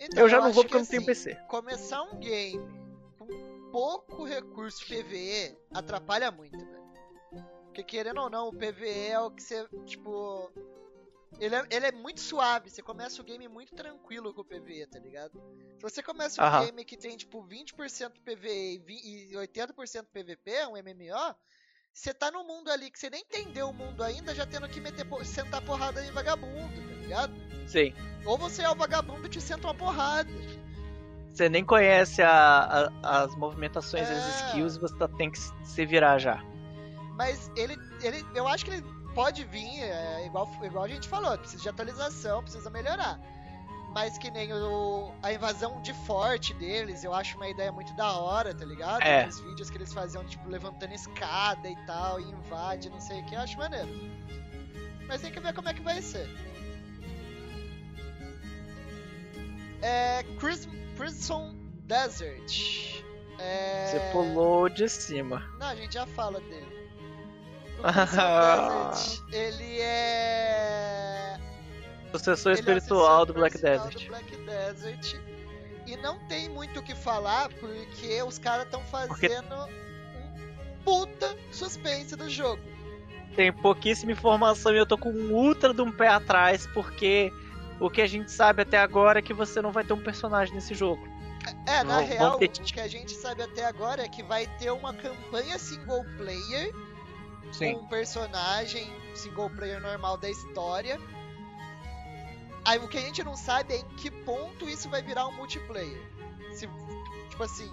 Então, 0.00 0.22
eu 0.22 0.28
já 0.28 0.40
não 0.40 0.52
vou 0.52 0.64
porque 0.64 0.76
eu 0.76 0.80
não 0.80 0.86
tenho 0.86 1.02
assim, 1.02 1.06
PC. 1.06 1.36
Começar 1.48 2.02
um 2.02 2.18
game 2.18 2.60
com 3.18 3.26
pouco 3.70 4.24
recurso 4.24 4.84
PVE 4.86 5.56
atrapalha 5.72 6.30
muito, 6.30 6.58
velho. 6.58 6.84
Porque 7.64 7.82
querendo 7.82 8.20
ou 8.20 8.30
não, 8.30 8.48
o 8.48 8.52
PVE 8.52 9.08
é 9.08 9.18
o 9.18 9.30
que 9.30 9.42
você, 9.42 9.66
tipo, 9.84 10.52
ele 11.40 11.54
é, 11.54 11.66
ele 11.70 11.86
é 11.86 11.92
muito 11.92 12.20
suave, 12.20 12.70
você 12.70 12.82
começa 12.82 13.20
o 13.20 13.24
game 13.24 13.46
muito 13.48 13.74
tranquilo 13.74 14.32
com 14.32 14.42
o 14.42 14.44
PvE, 14.44 14.86
tá 14.86 14.98
ligado? 14.98 15.42
Se 15.76 15.82
você 15.82 16.02
começa 16.02 16.40
um 16.40 16.44
Aham. 16.44 16.66
game 16.66 16.84
que 16.84 16.96
tem 16.96 17.16
tipo 17.16 17.42
20% 17.42 18.12
PvE 18.24 18.82
e 18.86 19.32
80% 19.34 20.06
PvP, 20.12 20.66
um 20.66 20.76
MMO, 20.76 21.34
você 21.92 22.12
tá 22.12 22.30
no 22.30 22.44
mundo 22.44 22.70
ali 22.70 22.90
que 22.90 22.98
você 22.98 23.10
nem 23.10 23.22
entendeu 23.22 23.68
o 23.68 23.74
mundo 23.74 24.02
ainda, 24.02 24.34
já 24.34 24.46
tendo 24.46 24.68
que 24.68 24.80
meter, 24.80 25.06
sentar 25.24 25.64
porrada 25.64 26.04
em 26.04 26.10
vagabundo, 26.10 26.74
tá 26.74 26.96
ligado? 26.96 27.32
Sim. 27.66 27.94
Ou 28.24 28.38
você 28.38 28.62
é 28.62 28.70
o 28.70 28.74
vagabundo 28.74 29.26
e 29.26 29.30
te 29.30 29.40
senta 29.40 29.66
uma 29.66 29.74
porrada. 29.74 30.30
Você 31.28 31.48
nem 31.48 31.64
conhece 31.64 32.22
a, 32.22 32.90
a, 33.02 33.24
as 33.24 33.36
movimentações, 33.36 34.08
é... 34.08 34.12
as 34.12 34.40
skills, 34.40 34.76
você 34.76 34.96
tá, 34.96 35.08
tem 35.08 35.30
que 35.30 35.38
se 35.38 35.84
virar 35.84 36.18
já. 36.18 36.42
Mas 37.16 37.50
ele, 37.56 37.76
ele, 38.02 38.24
eu 38.34 38.46
acho 38.46 38.64
que 38.64 38.72
ele 38.72 38.93
pode 39.14 39.44
vir, 39.44 39.82
é, 39.82 40.26
igual, 40.26 40.50
igual 40.62 40.84
a 40.84 40.88
gente 40.88 41.08
falou, 41.08 41.36
precisa 41.38 41.62
de 41.62 41.68
atualização, 41.68 42.42
precisa 42.42 42.68
melhorar. 42.70 43.18
Mas 43.94 44.18
que 44.18 44.28
nem 44.28 44.52
o, 44.52 45.12
a 45.22 45.32
invasão 45.32 45.80
de 45.80 45.94
forte 46.04 46.52
deles, 46.54 47.04
eu 47.04 47.14
acho 47.14 47.36
uma 47.36 47.48
ideia 47.48 47.70
muito 47.70 47.94
da 47.94 48.12
hora, 48.18 48.52
tá 48.52 48.64
ligado? 48.64 49.02
É. 49.02 49.26
Os 49.28 49.38
vídeos 49.38 49.70
que 49.70 49.76
eles 49.76 49.92
faziam, 49.92 50.24
tipo, 50.24 50.48
levantando 50.48 50.92
escada 50.92 51.68
e 51.68 51.76
tal, 51.86 52.20
e 52.20 52.24
invade, 52.24 52.90
não 52.90 53.00
sei 53.00 53.20
o 53.20 53.26
que, 53.26 53.36
eu 53.36 53.40
acho 53.40 53.56
maneiro. 53.56 53.88
Mas 55.06 55.20
tem 55.20 55.30
que 55.30 55.38
ver 55.38 55.54
como 55.54 55.68
é 55.68 55.74
que 55.74 55.82
vai 55.82 56.02
ser. 56.02 56.28
É. 59.80 60.24
Chris, 60.40 60.68
Prison 60.96 61.54
Desert. 61.84 63.04
É... 63.38 63.86
Você 63.86 64.00
pulou 64.12 64.68
de 64.68 64.88
cima. 64.88 65.40
Não, 65.60 65.68
a 65.68 65.76
gente 65.76 65.94
já 65.94 66.06
fala 66.06 66.40
dele. 66.40 66.73
Ele 69.32 69.80
é. 69.80 71.38
Sucessor 72.12 72.52
ele 72.52 72.60
espiritual 72.60 73.24
é 73.24 73.26
do 73.26 73.34
Black 73.34 73.58
Desert. 73.58 74.04
do 74.04 74.08
Black 74.08 74.36
Desert. 74.36 75.16
E 75.86 75.96
não 75.96 76.18
tem 76.28 76.48
muito 76.48 76.80
o 76.80 76.82
que 76.82 76.94
falar, 76.94 77.48
porque 77.60 78.22
os 78.22 78.38
caras 78.38 78.64
estão 78.64 78.80
fazendo 78.82 79.08
porque... 79.08 79.28
um 79.28 79.84
puta 80.84 81.36
suspense 81.50 82.14
do 82.16 82.30
jogo. 82.30 82.62
Tem 83.34 83.52
pouquíssima 83.52 84.12
informação 84.12 84.72
e 84.72 84.78
eu 84.78 84.86
tô 84.86 84.96
com 84.96 85.10
um 85.10 85.32
ultra 85.32 85.74
de 85.74 85.82
um 85.82 85.90
pé 85.90 86.08
atrás, 86.08 86.68
porque 86.68 87.32
o 87.80 87.90
que 87.90 88.00
a 88.00 88.06
gente 88.06 88.30
sabe 88.30 88.62
até 88.62 88.78
agora 88.78 89.18
é 89.18 89.22
que 89.22 89.34
você 89.34 89.60
não 89.60 89.72
vai 89.72 89.84
ter 89.84 89.92
um 89.92 90.02
personagem 90.02 90.54
nesse 90.54 90.72
jogo. 90.72 91.06
É, 91.66 91.82
na 91.82 92.00
não, 92.00 92.06
real, 92.06 92.38
ter... 92.38 92.46
o 92.46 92.50
que 92.50 92.80
a 92.80 92.88
gente 92.88 93.12
sabe 93.12 93.42
até 93.42 93.66
agora 93.66 94.02
é 94.02 94.08
que 94.08 94.22
vai 94.22 94.46
ter 94.58 94.70
uma 94.70 94.94
campanha 94.94 95.58
single 95.58 96.04
player 96.16 96.72
Sim. 97.58 97.74
com 97.74 97.80
um 97.80 97.86
personagem 97.86 98.92
single 99.14 99.48
player 99.50 99.80
normal 99.80 100.16
da 100.16 100.28
história. 100.28 100.98
Aí 102.64 102.78
o 102.78 102.88
que 102.88 102.98
a 102.98 103.00
gente 103.00 103.22
não 103.22 103.36
sabe 103.36 103.74
é 103.74 103.78
em 103.78 103.84
que 103.96 104.10
ponto 104.10 104.68
isso 104.68 104.88
vai 104.88 105.02
virar 105.02 105.26
um 105.26 105.32
multiplayer. 105.32 106.00
Se, 106.52 106.68
tipo 107.28 107.42
assim, 107.42 107.70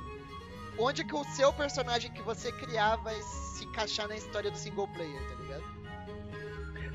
onde 0.78 1.04
que 1.04 1.16
o 1.16 1.24
seu 1.24 1.52
personagem 1.54 2.12
que 2.12 2.22
você 2.22 2.52
criar 2.52 2.98
vai 2.98 3.20
se 3.22 3.66
encaixar 3.66 4.08
na 4.08 4.16
história 4.16 4.52
do 4.52 4.58
single 4.58 4.88
player, 4.90 5.22
tá 5.30 5.36
ligado? 5.36 5.64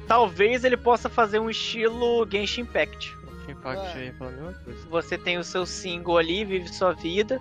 Talvez 0.07 0.63
ele 0.63 0.77
possa 0.77 1.09
fazer 1.09 1.39
um 1.39 1.51
estilo 1.51 2.29
Genshin 2.31 2.63
Impact. 2.63 3.17
Impact 3.49 3.99
aí 3.99 4.13
fala 4.13 4.31
a 4.31 4.35
mesma 4.35 4.55
coisa. 4.63 4.89
Você 4.89 5.19
tem 5.19 5.39
o 5.39 5.45
seu 5.45 5.67
single 5.67 6.19
ali, 6.19 6.45
vive 6.45 6.69
sua 6.69 6.93
vida. 6.93 7.41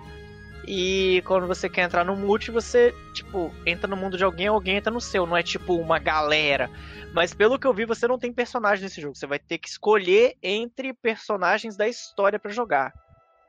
E 0.66 1.22
quando 1.26 1.46
você 1.46 1.68
quer 1.68 1.82
entrar 1.82 2.04
no 2.04 2.16
multi, 2.16 2.50
você, 2.50 2.92
tipo, 3.12 3.54
entra 3.64 3.86
no 3.86 3.96
mundo 3.96 4.18
de 4.18 4.24
alguém, 4.24 4.48
alguém 4.48 4.76
entra 4.76 4.92
no 4.92 5.00
seu. 5.00 5.24
Não 5.24 5.36
é 5.36 5.42
tipo 5.42 5.74
uma 5.74 5.98
galera. 5.98 6.68
Mas 7.14 7.32
pelo 7.32 7.58
que 7.58 7.66
eu 7.66 7.72
vi, 7.72 7.84
você 7.84 8.08
não 8.08 8.18
tem 8.18 8.32
personagem 8.32 8.82
nesse 8.82 9.00
jogo. 9.00 9.14
Você 9.14 9.26
vai 9.26 9.38
ter 9.38 9.58
que 9.58 9.68
escolher 9.68 10.36
entre 10.42 10.92
personagens 10.92 11.76
da 11.76 11.86
história 11.86 12.38
para 12.38 12.50
jogar. 12.50 12.92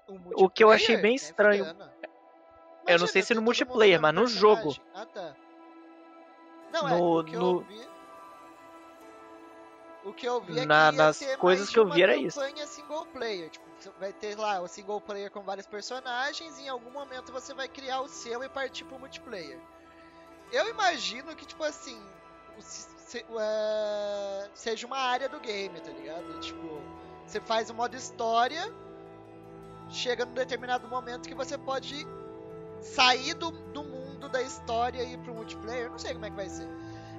O, 0.07 0.45
o, 0.45 0.49
que 0.49 0.63
eu 0.63 0.71
achei 0.71 0.95
bem 0.95 1.15
estranho. 1.15 1.65
É 2.85 2.93
eu 2.93 2.99
não 2.99 3.07
sei 3.07 3.21
se 3.21 3.33
no 3.33 3.41
multiplayer, 3.41 3.99
mas 3.99 4.13
no 4.13 4.27
jogo. 4.27 4.75
Ah, 4.93 5.05
tá. 5.05 5.35
Não, 6.71 6.87
é, 6.87 6.91
no, 6.91 7.19
é, 7.19 7.31
no... 7.31 7.59
Vi... 7.61 7.87
O 10.05 10.13
que 10.13 10.25
eu 10.25 10.39
vi 10.39 10.59
é 10.59 10.65
Na, 10.65 10.91
que 10.91 10.97
nas 10.97 11.35
coisas 11.35 11.69
que 11.69 11.77
eu 11.77 11.89
vi 11.89 12.03
era 12.03 12.15
isso. 12.15 12.39
single 12.65 13.05
player, 13.07 13.49
tipo, 13.49 13.66
vai 13.99 14.13
ter 14.13 14.37
lá 14.37 14.61
o 14.61 14.67
single 14.67 15.01
player 15.01 15.31
com 15.31 15.41
vários 15.41 15.67
personagens 15.67 16.57
e 16.59 16.63
em 16.63 16.69
algum 16.69 16.91
momento 16.91 17.31
você 17.31 17.53
vai 17.53 17.67
criar 17.67 18.01
o 18.01 18.07
seu 18.07 18.43
e 18.43 18.49
partir 18.49 18.83
pro 18.85 18.99
multiplayer. 18.99 19.59
Eu 20.51 20.69
imagino 20.69 21.35
que 21.35 21.45
tipo 21.45 21.63
assim, 21.63 21.99
se, 22.59 23.19
uh, 23.19 24.49
seja 24.53 24.85
uma 24.87 24.97
área 24.97 25.29
do 25.29 25.39
game, 25.39 25.79
tá 25.79 25.91
ligado? 25.91 26.39
Tipo, 26.39 26.81
você 27.25 27.39
faz 27.39 27.69
o 27.69 27.73
modo 27.73 27.95
história, 27.95 28.73
chega 29.89 30.25
num 30.25 30.33
determinado 30.33 30.87
momento 30.87 31.27
que 31.27 31.35
você 31.35 31.57
pode 31.57 32.05
sair 32.81 33.33
do, 33.33 33.51
do 33.51 33.83
mundo 33.83 34.29
da 34.29 34.41
história 34.41 35.03
e 35.03 35.13
ir 35.13 35.17
pro 35.19 35.33
multiplayer. 35.33 35.89
Não 35.89 35.99
sei 35.99 36.13
como 36.13 36.25
é 36.25 36.29
que 36.29 36.35
vai 36.35 36.49
ser. 36.49 36.67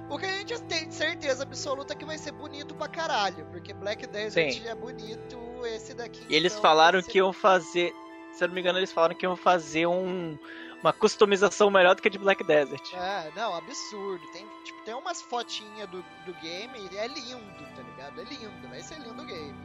O 0.09 0.17
que 0.17 0.25
a 0.25 0.37
gente 0.37 0.59
tem 0.63 0.89
certeza 0.91 1.43
absoluta 1.43 1.93
é 1.93 1.95
que 1.95 2.03
vai 2.03 2.17
ser 2.17 2.31
bonito 2.31 2.73
pra 2.73 2.87
caralho, 2.87 3.45
porque 3.51 3.73
Black 3.73 4.07
Desert 4.07 4.65
é 4.65 4.75
bonito, 4.75 5.37
esse 5.65 5.93
daqui. 5.93 6.25
E 6.27 6.35
eles 6.35 6.53
então 6.53 6.61
falaram 6.63 7.01
que 7.01 7.19
iam 7.19 7.31
fazer, 7.31 7.93
se 8.33 8.43
eu 8.43 8.47
não 8.47 8.55
me 8.55 8.61
engano, 8.61 8.79
eles 8.79 8.91
falaram 8.91 9.15
que 9.15 9.25
iam 9.25 9.35
fazer 9.35 9.85
um 9.85 10.37
uma 10.81 10.93
customização 10.93 11.69
melhor 11.69 11.95
do 11.95 12.01
que 12.01 12.07
a 12.07 12.11
de 12.11 12.17
Black 12.17 12.43
Desert. 12.43 12.93
É, 12.93 13.31
não, 13.35 13.53
absurdo. 13.53 14.25
Tem, 14.31 14.45
tipo, 14.63 14.81
tem 14.83 14.93
umas 14.93 15.21
fotinhas 15.21 15.89
do, 15.89 16.01
do 16.25 16.33
game 16.41 16.89
e 16.91 16.97
é 16.97 17.07
lindo, 17.07 17.65
tá 17.75 17.81
ligado? 17.81 18.21
É 18.21 18.23
lindo, 18.23 18.69
vai 18.69 18.81
ser 18.81 18.99
lindo 18.99 19.21
o 19.21 19.25
game. 19.25 19.55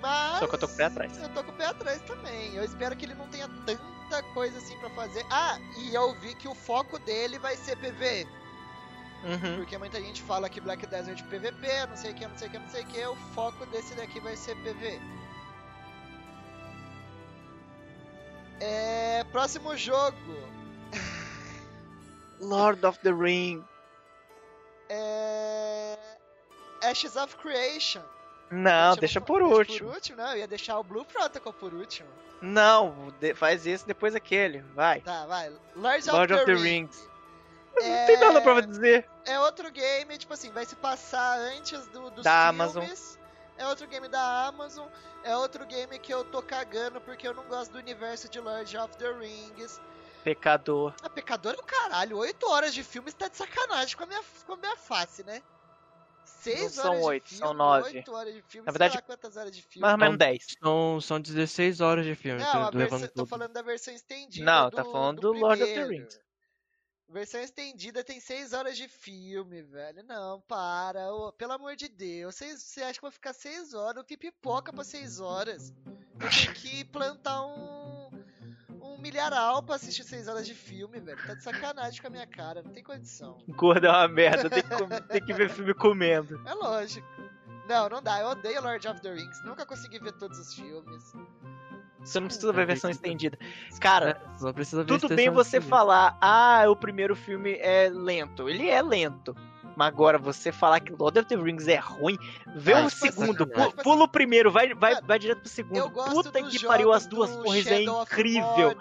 Mas. 0.00 0.38
Só 0.38 0.46
que 0.46 0.54
eu 0.54 0.58
tô 0.58 0.68
com 0.68 0.74
o 0.74 0.76
pé 0.76 0.84
atrás. 0.84 1.22
Eu 1.22 1.28
tô 1.30 1.44
com 1.44 1.50
o 1.50 1.54
pé 1.54 1.66
atrás 1.66 2.00
também. 2.02 2.54
Eu 2.54 2.64
espero 2.64 2.96
que 2.96 3.04
ele 3.04 3.14
não 3.14 3.26
tenha 3.28 3.48
tanta 3.66 4.22
coisa 4.34 4.58
assim 4.58 4.78
para 4.78 4.90
fazer. 4.90 5.24
Ah, 5.30 5.58
e 5.78 5.94
eu 5.94 6.14
vi 6.20 6.34
que 6.34 6.46
o 6.46 6.54
foco 6.54 6.98
dele 7.00 7.38
vai 7.38 7.56
ser 7.56 7.76
PV. 7.76 8.26
Uhum. 9.24 9.56
Porque 9.56 9.76
muita 9.78 10.00
gente 10.00 10.22
fala 10.22 10.48
que 10.48 10.60
Black 10.60 10.86
Desert 10.86 11.22
PVP, 11.24 11.86
não 11.88 11.96
sei 11.96 12.12
o 12.12 12.14
que, 12.14 12.26
não 12.26 12.38
sei 12.38 12.48
o 12.48 12.50
que, 12.50 12.58
não 12.58 12.68
sei 12.68 12.82
o 12.82 12.86
que. 12.86 13.06
O 13.06 13.16
foco 13.34 13.66
desse 13.66 13.94
daqui 13.94 14.20
vai 14.20 14.36
ser 14.36 14.54
PV. 14.62 15.00
É. 18.60 19.24
Próximo 19.32 19.76
jogo. 19.76 20.16
Lord 22.40 22.84
of 22.86 22.98
the 23.00 23.12
Ring. 23.12 23.64
É. 24.88 25.98
Ashes 26.82 27.16
of 27.16 27.36
Creation. 27.36 28.02
Não, 28.50 28.96
deixa 28.96 29.20
por 29.20 29.42
último. 29.42 29.88
Por 29.88 29.96
último, 29.96 30.16
não, 30.16 30.30
eu 30.30 30.38
ia 30.38 30.48
deixar 30.48 30.78
o 30.78 30.84
Blue 30.84 31.04
Protocol 31.04 31.52
por 31.52 31.74
último. 31.74 32.08
Não, 32.40 33.12
faz 33.34 33.66
esse 33.66 33.86
depois 33.86 34.14
aquele, 34.14 34.60
vai. 34.74 35.00
Tá, 35.00 35.26
vai. 35.26 35.50
Lord, 35.76 36.08
Lord 36.08 36.10
of, 36.10 36.26
the, 36.28 36.34
of 36.34 36.44
the 36.46 36.52
Rings. 36.52 36.96
Rings. 36.96 37.07
É... 37.82 38.00
Não 38.00 38.06
tem 38.06 38.18
nada 38.18 38.40
pra 38.40 38.60
dizer. 38.60 39.08
É 39.24 39.38
outro 39.40 39.70
game, 39.70 40.16
tipo 40.18 40.32
assim, 40.32 40.50
vai 40.50 40.64
se 40.64 40.76
passar 40.76 41.38
antes 41.38 41.86
do, 41.88 42.10
dos 42.10 42.24
da 42.24 42.52
filmes. 42.52 42.76
Amazon. 42.76 43.18
É 43.56 43.66
outro 43.66 43.86
game 43.88 44.08
da 44.08 44.46
Amazon. 44.46 44.86
É 45.24 45.36
outro 45.36 45.66
game 45.66 45.98
que 45.98 46.14
eu 46.14 46.24
tô 46.24 46.40
cagando 46.42 47.00
porque 47.00 47.26
eu 47.26 47.34
não 47.34 47.44
gosto 47.44 47.72
do 47.72 47.78
universo 47.78 48.28
de 48.28 48.40
Lord 48.40 48.76
of 48.78 48.96
the 48.96 49.12
Rings. 49.12 49.80
Pecador. 50.22 50.94
Ah, 51.02 51.10
Pecador 51.10 51.54
é 51.54 51.60
o 51.60 51.62
caralho. 51.62 52.18
Oito 52.18 52.48
horas 52.48 52.72
de 52.72 52.82
filme 52.82 53.08
está 53.08 53.28
de 53.28 53.36
sacanagem 53.36 53.96
com 53.96 54.04
a 54.04 54.06
minha, 54.06 54.22
com 54.46 54.52
a 54.52 54.56
minha 54.56 54.76
face, 54.76 55.24
né? 55.24 55.42
Seis 56.24 56.76
não 56.76 56.84
são 56.84 57.02
oito, 57.02 57.34
são 57.34 57.52
nove. 57.52 57.96
Oito 57.96 58.12
horas 58.12 58.32
de 58.32 58.42
filme, 58.42 58.66
Na 58.66 58.72
verdade, 58.72 58.92
sei 58.92 59.00
lá 59.00 59.06
quantas 59.06 59.36
horas 59.36 59.50
de 59.50 59.62
filme. 59.62 59.80
Mais 59.80 59.94
ou 59.94 59.98
menos 59.98 60.18
dez. 60.18 60.46
São, 60.62 61.00
são 61.00 61.20
16 61.20 61.80
horas 61.80 62.04
de 62.04 62.14
filme. 62.14 62.40
Não, 62.40 62.64
a 62.64 62.70
versão, 62.70 63.08
tô 63.08 63.26
falando 63.26 63.52
da 63.52 63.62
versão 63.62 63.92
estendida. 63.92 64.44
Não, 64.44 64.70
do, 64.70 64.76
tá 64.76 64.84
falando 64.84 65.20
do, 65.20 65.32
do 65.32 65.38
Lord 65.38 65.62
of 65.62 65.74
the 65.74 65.84
Rings. 65.84 66.20
Versão 67.10 67.40
estendida 67.40 68.04
tem 68.04 68.20
6 68.20 68.52
horas 68.52 68.76
de 68.76 68.86
filme, 68.86 69.62
velho. 69.62 70.02
Não, 70.04 70.42
para. 70.42 71.10
Oh, 71.12 71.32
pelo 71.32 71.52
amor 71.52 71.74
de 71.74 71.88
Deus. 71.88 72.34
Você 72.36 72.82
acha 72.82 72.94
que 72.94 73.02
vai 73.02 73.10
ficar 73.10 73.32
6 73.32 73.72
horas? 73.72 73.96
Eu 73.96 74.04
tenho 74.04 74.20
pipoca 74.20 74.72
pra 74.72 74.84
6 74.84 75.18
horas. 75.18 75.72
Eu 76.20 76.28
tenho 76.30 76.54
que 76.54 76.84
plantar 76.84 77.46
um. 77.46 78.10
Um 78.82 78.98
milharal 79.00 79.62
pra 79.62 79.76
assistir 79.76 80.04
6 80.04 80.28
horas 80.28 80.46
de 80.46 80.54
filme, 80.54 81.00
velho. 81.00 81.26
Tá 81.26 81.34
de 81.34 81.42
sacanagem 81.42 82.00
com 82.00 82.08
a 82.08 82.10
minha 82.10 82.26
cara. 82.26 82.62
Não 82.62 82.72
tem 82.72 82.82
condição. 82.82 83.38
Gordo 83.48 83.86
é 83.86 83.90
uma 83.90 84.08
merda. 84.08 84.50
Tem 84.50 84.62
que, 84.62 85.08
tem 85.08 85.24
que 85.24 85.32
ver 85.32 85.48
filme 85.48 85.72
comendo. 85.72 86.40
É 86.46 86.52
lógico. 86.52 87.06
Não, 87.68 87.88
não 87.88 88.02
dá. 88.02 88.20
Eu 88.20 88.28
odeio 88.28 88.60
Lord 88.62 88.86
of 88.86 89.00
the 89.00 89.12
Rings. 89.12 89.44
Nunca 89.44 89.64
consegui 89.64 89.98
ver 89.98 90.12
todos 90.12 90.38
os 90.38 90.54
filmes. 90.54 91.12
Você 92.08 92.20
não 92.20 92.26
precisa 92.28 92.52
ver 92.52 92.62
a 92.62 92.66
versão 92.66 92.90
estendida. 92.90 93.38
Cara, 93.80 94.20
é, 94.40 94.84
tudo 94.84 95.08
bem 95.14 95.30
você 95.30 95.60
falar, 95.60 96.16
ah, 96.20 96.64
o 96.68 96.74
primeiro 96.74 97.14
filme 97.14 97.56
é 97.60 97.90
lento. 97.92 98.48
Ele 98.48 98.68
é 98.68 98.80
lento. 98.80 99.36
Mas 99.78 99.86
agora 99.86 100.18
você 100.18 100.50
falar 100.50 100.80
que 100.80 100.92
Lord 100.92 101.20
of 101.20 101.28
the 101.28 101.36
Rings 101.36 101.68
é 101.68 101.76
ruim, 101.76 102.18
vê 102.56 102.74
o 102.74 102.86
um 102.86 102.90
segundo, 102.90 103.46
pu 103.46 103.72
pula 103.84 104.06
o 104.06 104.08
primeiro, 104.08 104.50
vai, 104.50 104.74
vai, 104.74 105.00
vai 105.00 105.20
direto 105.20 105.42
pro 105.42 105.48
segundo. 105.48 105.88
Puta 105.88 106.42
que 106.42 106.66
pariu, 106.66 106.92
as 106.92 107.06
duas 107.06 107.30
torres 107.36 107.64
é 107.68 107.82
incrível. 107.82 108.76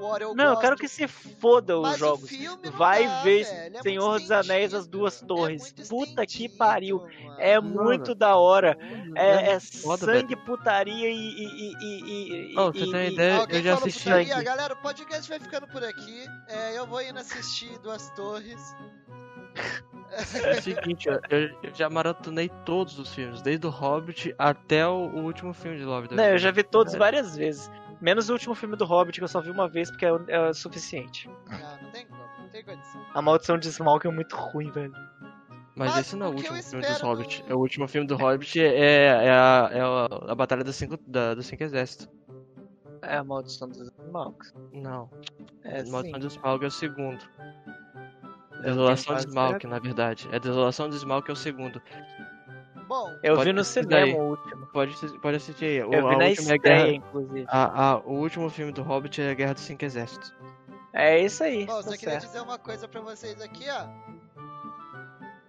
War, 0.00 0.22
eu 0.22 0.34
não, 0.34 0.52
eu 0.52 0.56
quero 0.56 0.76
que 0.76 0.88
você 0.88 1.06
foda 1.06 1.78
os 1.78 1.98
jogos. 1.98 2.30
Vai 2.72 3.06
dá, 3.06 3.22
ver 3.22 3.44
velho, 3.44 3.76
é 3.76 3.82
Senhor 3.82 4.18
dos 4.18 4.30
Anéis, 4.30 4.72
as 4.72 4.86
duas 4.88 5.22
é 5.22 5.26
torres. 5.26 5.74
É 5.78 5.84
Puta 5.84 6.24
que 6.24 6.48
pariu. 6.48 7.00
Mano. 7.00 7.36
É 7.38 7.60
muito 7.60 8.14
da 8.14 8.34
hora. 8.36 8.78
É, 9.14 9.52
é 9.52 9.60
sangue, 9.60 10.36
putaria 10.36 11.10
e. 11.10 11.14
e, 11.14 11.74
e, 11.82 12.54
e 12.54 12.58
oh, 12.58 12.72
você 12.72 12.90
tem 12.90 13.12
ideia? 13.12 13.46
eu 13.46 13.62
já 13.62 13.74
assisti. 13.74 14.04
Putaria? 14.04 14.42
Galera, 14.42 14.72
o 14.72 14.78
podcast 14.78 15.28
vai 15.28 15.38
ficando 15.38 15.68
por 15.68 15.84
aqui. 15.84 16.24
É, 16.48 16.78
eu 16.78 16.86
vou 16.86 17.02
indo 17.02 17.18
assistir 17.18 17.78
Duas 17.80 18.10
Torres. 18.12 18.74
É 20.10 20.58
o 20.58 20.62
seguinte, 20.62 21.08
eu, 21.08 21.20
eu, 21.30 21.74
já 21.74 21.90
maratonei 21.90 22.50
todos 22.64 22.98
os 22.98 23.14
filmes, 23.14 23.42
desde 23.42 23.66
o 23.66 23.70
Hobbit 23.70 24.34
até 24.38 24.86
o, 24.86 25.08
o 25.08 25.24
último 25.24 25.52
filme 25.52 25.78
de 25.78 25.84
Love. 25.84 26.08
Não, 26.14 26.24
eu 26.24 26.38
já 26.38 26.50
vi 26.50 26.62
todos 26.62 26.94
é. 26.94 26.98
várias 26.98 27.36
vezes. 27.36 27.70
Menos 28.00 28.28
o 28.28 28.32
último 28.32 28.54
filme 28.54 28.76
do 28.76 28.84
Hobbit, 28.84 29.18
que 29.18 29.24
eu 29.24 29.28
só 29.28 29.40
vi 29.40 29.50
uma 29.50 29.68
vez, 29.68 29.90
porque 29.90 30.06
é, 30.06 30.10
é 30.28 30.40
o 30.40 30.54
suficiente. 30.54 31.28
Ah, 31.50 31.78
não 31.82 31.90
tem 31.90 32.06
como, 32.06 32.22
não 32.38 32.48
tem 32.48 32.64
condição. 32.64 33.04
A 33.12 33.20
maldição 33.20 33.58
de 33.58 33.68
Smaug 33.68 34.06
é 34.06 34.10
muito 34.10 34.36
ruim, 34.36 34.70
velho. 34.70 34.92
Mas, 35.74 35.90
Mas 35.90 36.06
esse 36.06 36.16
não 36.16 36.26
é 36.26 36.28
o 36.30 36.32
último 36.32 36.62
filme 36.62 36.86
dos 36.86 37.00
Hobbit. 37.00 37.44
Do... 37.44 37.56
O 37.56 37.60
último 37.60 37.88
filme 37.88 38.06
do 38.06 38.16
Hobbit 38.16 38.60
é, 38.60 39.26
é, 39.26 39.30
a, 39.30 39.70
é 39.72 39.80
a, 39.80 40.32
a 40.32 40.34
Batalha 40.34 40.64
dos 40.64 40.74
Cinco, 40.76 40.98
da, 41.06 41.34
dos 41.34 41.46
cinco 41.46 41.62
Exércitos. 41.62 42.08
É 43.02 43.16
a 43.16 43.24
Maldição 43.24 43.68
dos 43.68 43.92
Smaug. 44.06 44.36
Não. 44.72 45.08
É, 45.62 45.80
a 45.80 45.86
Maldição 45.86 46.18
dos 46.18 46.32
Smaug 46.34 46.64
é 46.64 46.68
o 46.68 46.70
segundo. 46.70 47.18
Desolação 48.62 49.16
de 49.16 49.26
Smaug, 49.26 49.66
na 49.66 49.78
verdade. 49.78 50.28
É 50.32 50.38
Desolação 50.38 50.88
de 50.88 50.96
Smaug 50.96 51.28
é 51.28 51.32
o 51.32 51.36
segundo. 51.36 51.80
Bom, 52.88 53.14
eu 53.22 53.38
vi 53.40 53.52
no 53.52 53.62
cinema 53.62 54.16
o 54.16 54.30
último. 54.30 54.66
Pode, 54.68 54.94
pode 55.20 55.36
assistir 55.36 55.64
aí. 55.66 55.76
Eu 55.76 55.88
o, 55.88 56.08
vi 56.08 56.16
na 56.16 56.30
estreia, 56.30 56.58
guerra, 56.58 56.90
inclusive. 56.90 57.44
A, 57.46 57.90
a, 57.90 57.98
o 57.98 58.14
último 58.14 58.48
filme 58.48 58.72
do 58.72 58.82
Hobbit 58.82 59.20
é 59.20 59.30
a 59.30 59.34
Guerra 59.34 59.54
dos 59.54 59.62
Cinco 59.64 59.84
Exércitos. 59.84 60.32
É 60.94 61.20
isso 61.20 61.44
aí. 61.44 61.66
Bom, 61.66 61.76
tá 61.76 61.82
só 61.82 61.96
queria 61.96 62.16
dizer 62.16 62.40
uma 62.40 62.58
coisa 62.58 62.88
pra 62.88 63.00
vocês 63.02 63.40
aqui, 63.42 63.66
ó. 63.68 63.86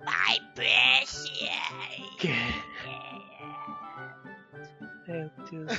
My 0.01 0.39
precious! 0.53 1.29
Meu 5.07 5.31
Deus 5.49 5.71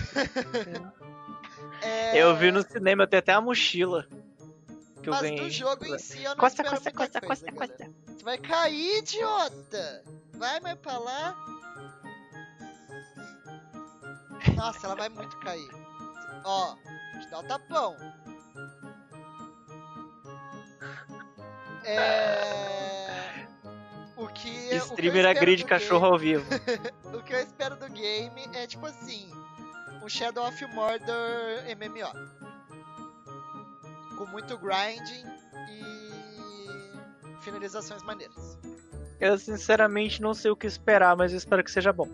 é... 1.83 2.21
Eu 2.21 2.35
vi 2.37 2.51
no 2.51 2.63
cinema, 2.63 3.05
eu 3.05 3.07
tenho 3.07 3.21
até 3.21 3.33
a 3.33 3.41
mochila. 3.41 4.07
Que 5.03 5.09
Mas 5.09 5.23
eu 5.23 5.29
ganhei. 5.31 5.45
do 5.45 5.51
jogo 5.51 5.87
em 5.87 5.99
si 5.99 6.23
eu 6.23 6.31
não 6.31 6.37
costa, 6.37 6.63
espero 6.63 6.77
costa, 6.77 6.93
costa, 6.93 7.21
coisa, 7.21 7.53
costa, 7.53 7.69
costa. 7.69 7.91
Você 8.07 8.25
vai 8.25 8.39
cair, 8.39 8.99
idiota! 8.99 10.05
Vai 10.35 10.61
mais 10.61 10.79
pra 10.79 10.99
lá. 10.99 11.37
Nossa, 14.57 14.87
ela 14.87 14.95
vai 14.95 15.09
muito 15.09 15.37
cair. 15.39 15.69
Ó, 16.45 16.75
te 17.21 17.31
dá 17.31 17.39
o 17.39 17.43
um 17.43 17.47
tapão. 17.47 17.97
É. 21.85 23.47
O 24.17 24.27
que. 24.29 24.75
Streamer 24.77 25.27
a 25.27 25.33
grid 25.33 25.65
cachorro 25.65 26.07
ao 26.07 26.19
vivo. 26.19 26.45
o 27.13 27.23
que 27.23 27.33
eu 27.33 27.41
espero 27.41 27.77
do 27.77 27.89
game 27.89 28.49
é 28.55 28.67
tipo 28.67 28.87
assim: 28.87 29.31
um 30.03 30.09
Shadow 30.09 30.47
of 30.47 30.67
Mordor 30.67 31.65
MMO. 31.77 32.40
Com 34.21 34.27
muito 34.27 34.59
grinding 34.59 35.25
e 35.71 37.41
finalizações 37.41 38.03
maneiras. 38.03 38.59
Eu 39.19 39.39
sinceramente 39.39 40.21
não 40.21 40.35
sei 40.35 40.51
o 40.51 40.57
que 40.57 40.67
esperar, 40.67 41.17
mas 41.17 41.33
eu 41.33 41.39
espero 41.39 41.65
que 41.65 41.71
seja 41.71 41.91
bom. 41.91 42.07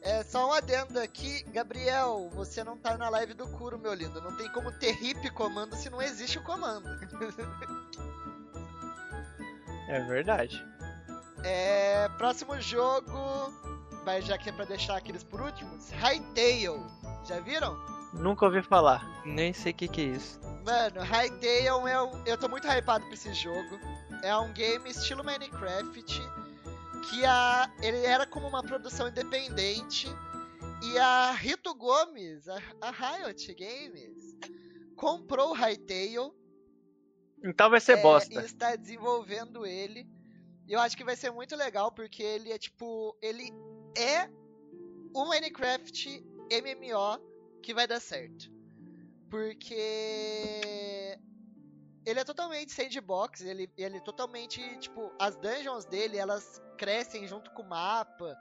É, 0.00 0.22
só 0.22 0.48
um 0.48 0.52
adendo 0.54 0.98
aqui, 0.98 1.42
Gabriel, 1.52 2.30
você 2.32 2.64
não 2.64 2.78
tá 2.78 2.96
na 2.96 3.10
live 3.10 3.34
do 3.34 3.46
Kuro, 3.48 3.78
meu 3.78 3.92
lindo. 3.92 4.22
Não 4.22 4.34
tem 4.38 4.50
como 4.52 4.72
ter 4.72 4.92
hip 5.04 5.28
comando 5.32 5.76
se 5.76 5.90
não 5.90 6.00
existe 6.00 6.38
o 6.38 6.42
comando. 6.42 6.88
é 9.86 10.00
verdade. 10.00 10.64
É, 11.44 12.08
próximo 12.16 12.58
jogo, 12.58 13.52
mas 14.06 14.24
já 14.24 14.38
que 14.38 14.48
é 14.48 14.52
pra 14.52 14.64
deixar 14.64 14.96
aqueles 14.96 15.22
por 15.22 15.42
últimos, 15.42 15.90
Hytale. 15.90 16.82
Já 17.26 17.38
viram? 17.40 17.99
Nunca 18.12 18.44
ouvi 18.44 18.62
falar. 18.62 19.04
Nem 19.24 19.52
sei 19.52 19.72
o 19.72 19.74
que, 19.74 19.88
que 19.88 20.00
é 20.00 20.04
isso. 20.04 20.40
Mano, 20.64 21.00
Hytale 21.00 21.66
é 21.66 22.02
um, 22.02 22.26
eu 22.26 22.36
tô 22.36 22.48
muito 22.48 22.66
hypado 22.66 23.04
pra 23.04 23.14
esse 23.14 23.32
jogo. 23.34 23.78
É 24.22 24.36
um 24.36 24.52
game 24.52 24.90
estilo 24.90 25.24
Minecraft 25.24 26.20
que 27.08 27.24
a, 27.24 27.70
ele 27.80 28.04
era 28.04 28.26
como 28.26 28.46
uma 28.46 28.62
produção 28.62 29.08
independente 29.08 30.08
e 30.82 30.98
a 30.98 31.32
Rito 31.32 31.74
Gomes, 31.74 32.48
a, 32.48 32.58
a 32.80 32.90
Riot 32.90 33.54
Games, 33.54 34.36
comprou 34.96 35.50
o 35.50 35.54
Hytale. 35.54 36.32
Então 37.42 37.70
vai 37.70 37.80
ser 37.80 37.98
é, 37.98 38.02
bosta. 38.02 38.34
E 38.34 38.44
está 38.44 38.76
desenvolvendo 38.76 39.64
ele. 39.64 40.06
E 40.66 40.72
eu 40.72 40.80
acho 40.80 40.96
que 40.96 41.04
vai 41.04 41.16
ser 41.16 41.30
muito 41.30 41.56
legal 41.56 41.90
porque 41.92 42.22
ele 42.22 42.52
é 42.52 42.58
tipo, 42.58 43.16
ele 43.22 43.50
é 43.96 44.28
um 45.14 45.28
Minecraft 45.28 46.24
MMO 46.50 47.29
que 47.60 47.74
vai 47.74 47.86
dar 47.86 48.00
certo. 48.00 48.50
Porque 49.28 51.18
ele 52.04 52.20
é 52.20 52.24
totalmente 52.24 52.72
sandbox, 52.72 53.42
ele, 53.42 53.70
ele 53.76 53.98
é 53.98 54.00
totalmente, 54.00 54.60
tipo, 54.78 55.12
as 55.18 55.36
dungeons 55.36 55.84
dele, 55.84 56.16
elas 56.16 56.60
crescem 56.76 57.26
junto 57.26 57.50
com 57.52 57.62
o 57.62 57.68
mapa. 57.68 58.36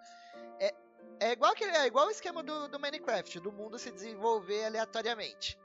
É, 0.59 0.73
é 1.19 1.31
igual 1.31 1.53
que 1.53 1.63
é 1.63 1.85
igual 1.85 2.07
o 2.07 2.11
esquema 2.11 2.41
do, 2.41 2.67
do 2.67 2.79
Minecraft, 2.79 3.39
do 3.39 3.51
mundo 3.51 3.77
se 3.77 3.91
desenvolver 3.91 4.65
aleatoriamente. 4.65 5.59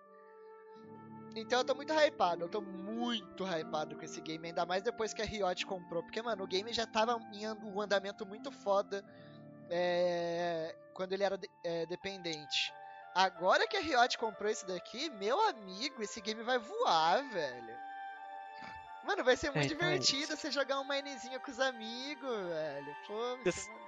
Então 1.36 1.60
eu 1.60 1.64
tô 1.64 1.74
muito 1.74 1.92
hypado, 1.92 2.44
eu 2.44 2.48
tô 2.48 2.60
muito 2.60 3.44
hypado 3.44 3.96
com 3.96 4.04
esse 4.04 4.20
game, 4.20 4.46
ainda 4.46 4.64
mais 4.64 4.82
depois 4.82 5.12
que 5.12 5.20
a 5.20 5.24
Riot 5.24 5.66
comprou, 5.66 6.02
porque, 6.02 6.22
mano, 6.22 6.44
o 6.44 6.46
game 6.46 6.72
já 6.72 6.86
tava 6.86 7.18
em 7.32 7.48
um 7.48 7.80
andamento 7.80 8.24
muito 8.24 8.52
foda 8.52 9.04
é, 9.68 10.76
quando 10.92 11.12
ele 11.12 11.24
era 11.24 11.36
de, 11.36 11.50
é, 11.64 11.86
dependente. 11.86 12.72
Agora 13.14 13.68
que 13.68 13.76
a 13.76 13.80
Riot 13.80 14.18
comprou 14.18 14.50
esse 14.50 14.66
daqui, 14.66 15.08
meu 15.10 15.40
amigo, 15.48 16.02
esse 16.02 16.20
game 16.20 16.42
vai 16.42 16.58
voar, 16.58 17.22
velho. 17.30 17.74
Mano, 19.04 19.22
vai 19.22 19.36
ser 19.36 19.50
muito 19.50 19.66
é, 19.66 19.68
divertido 19.68 20.32
é 20.32 20.36
você 20.36 20.50
jogar 20.50 20.80
um 20.80 20.88
minezinho 20.88 21.38
com 21.38 21.50
os 21.50 21.60
amigos, 21.60 22.48
velho. 22.48 22.96
Pô, 23.06 23.38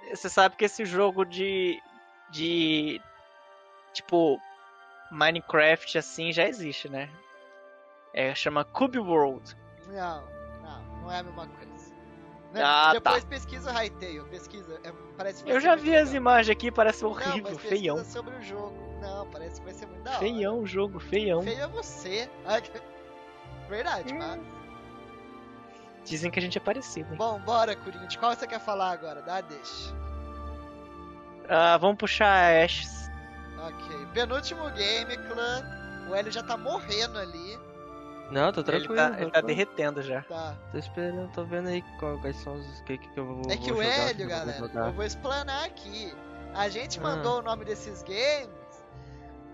você 0.09 0.29
sabe 0.29 0.55
que 0.55 0.65
esse 0.65 0.85
jogo 0.85 1.25
de. 1.25 1.81
de. 2.29 3.01
tipo. 3.93 4.39
Minecraft 5.09 5.97
assim 5.97 6.33
já 6.33 6.45
existe, 6.45 6.89
né? 6.89 7.09
É, 8.13 8.35
chama 8.35 8.65
Cube 8.65 8.99
World. 8.99 9.55
Não, 9.87 10.21
não, 10.61 10.83
não 11.01 11.11
é 11.11 11.19
a 11.19 11.23
mesma 11.23 11.47
coisa. 11.47 11.76
Né? 12.53 12.61
Ah, 12.63 12.93
Depois 12.93 13.23
tá. 13.23 13.29
pesquisa 13.29 13.71
o 13.71 13.73
Hytale, 13.73 14.23
pesquisa. 14.29 14.79
É, 14.83 14.91
parece 15.17 15.43
Eu 15.47 15.59
já 15.59 15.75
vi 15.75 15.89
legal. 15.89 16.03
as 16.03 16.13
imagens 16.13 16.49
aqui, 16.49 16.71
parece 16.71 17.05
horrível, 17.05 17.51
não, 17.51 17.59
feião. 17.59 18.05
sobre 18.05 18.35
o 18.35 18.41
jogo. 18.41 18.75
Não, 19.01 19.27
parece 19.29 19.59
que 19.59 19.65
vai 19.65 19.73
ser 19.73 19.85
muito 19.85 20.03
da 20.03 20.11
hora. 20.11 20.19
Feião 20.19 20.59
o 20.59 20.65
jogo, 20.65 20.99
feião. 20.99 21.41
Feio 21.43 21.61
é 21.61 21.67
você. 21.67 22.29
Verdade, 23.69 24.13
hum. 24.13 24.17
mas... 24.17 24.39
Dizem 26.05 26.31
que 26.31 26.39
a 26.39 26.41
gente 26.41 26.57
é 26.57 26.61
parecido. 26.61 27.11
Hein? 27.11 27.17
Bom, 27.17 27.39
bora, 27.41 27.75
Curinho. 27.75 28.07
De 28.07 28.17
qual 28.17 28.33
você 28.33 28.47
quer 28.47 28.61
falar 28.61 28.91
agora? 28.91 29.21
Dá, 29.21 29.41
deixa. 29.41 29.93
Uh, 31.43 31.77
vamos 31.79 31.97
puxar 31.97 32.63
Ashes. 32.63 33.09
Ok. 33.59 34.07
Penúltimo 34.13 34.69
game, 34.71 35.17
clã. 35.17 35.63
O 36.09 36.15
Hélio 36.15 36.31
já 36.31 36.43
tá 36.43 36.55
morrendo 36.55 37.19
ali. 37.19 37.59
Não, 38.31 38.51
tô 38.51 38.63
tranquilo. 38.63 38.93
Ele 38.93 39.09
tá, 39.09 39.21
ele 39.21 39.31
tá 39.31 39.41
derretendo 39.41 40.01
já. 40.01 40.21
Tá. 40.23 40.57
Tô 40.71 40.77
esperando, 40.77 41.31
tô 41.31 41.45
vendo 41.45 41.69
aí 41.69 41.83
quais 41.99 42.35
são 42.37 42.55
os 42.55 42.81
que, 42.81 42.97
que 42.97 43.17
eu 43.17 43.25
vou 43.25 43.41
É 43.49 43.57
que 43.57 43.71
vou 43.71 43.79
o 43.79 43.81
Hélio, 43.81 44.27
galera, 44.27 44.57
eu 44.59 44.69
vou, 44.69 44.83
eu 44.83 44.93
vou 44.93 45.05
explanar 45.05 45.65
aqui. 45.65 46.13
A 46.53 46.69
gente 46.69 46.99
ah. 46.99 47.03
mandou 47.03 47.39
o 47.39 47.41
nome 47.41 47.65
desses 47.65 48.03
games 48.03 48.67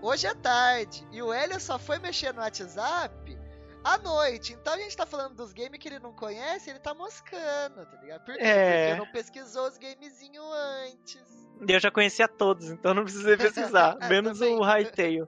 hoje 0.04 0.26
é 0.26 0.34
tarde. 0.34 1.06
E 1.10 1.22
o 1.22 1.32
Hélio 1.32 1.58
só 1.58 1.78
foi 1.78 1.98
mexer 1.98 2.32
no 2.34 2.40
WhatsApp 2.40 3.38
à 3.82 3.98
noite. 3.98 4.52
Então 4.52 4.74
a 4.74 4.78
gente 4.78 4.96
tá 4.96 5.06
falando 5.06 5.34
dos 5.34 5.52
games 5.52 5.78
que 5.78 5.88
ele 5.88 5.98
não 5.98 6.12
conhece, 6.12 6.70
ele 6.70 6.78
tá 6.78 6.94
moscando, 6.94 7.86
tá 7.86 7.98
ligado? 8.00 8.24
Por 8.24 8.34
quê? 8.34 8.40
É... 8.42 8.88
Porque 8.88 9.06
não 9.06 9.12
pesquisou 9.12 9.66
os 9.66 9.78
gamezinhos 9.78 10.44
antes. 10.86 11.22
Eu 11.66 11.80
já 11.80 11.90
conhecia 11.90 12.28
todos, 12.28 12.68
então 12.70 12.92
não 12.92 13.04
precisei 13.04 13.36
pesquisar. 13.36 13.96
menos 14.08 14.40
o 14.40 14.62
Hytale. 14.62 15.26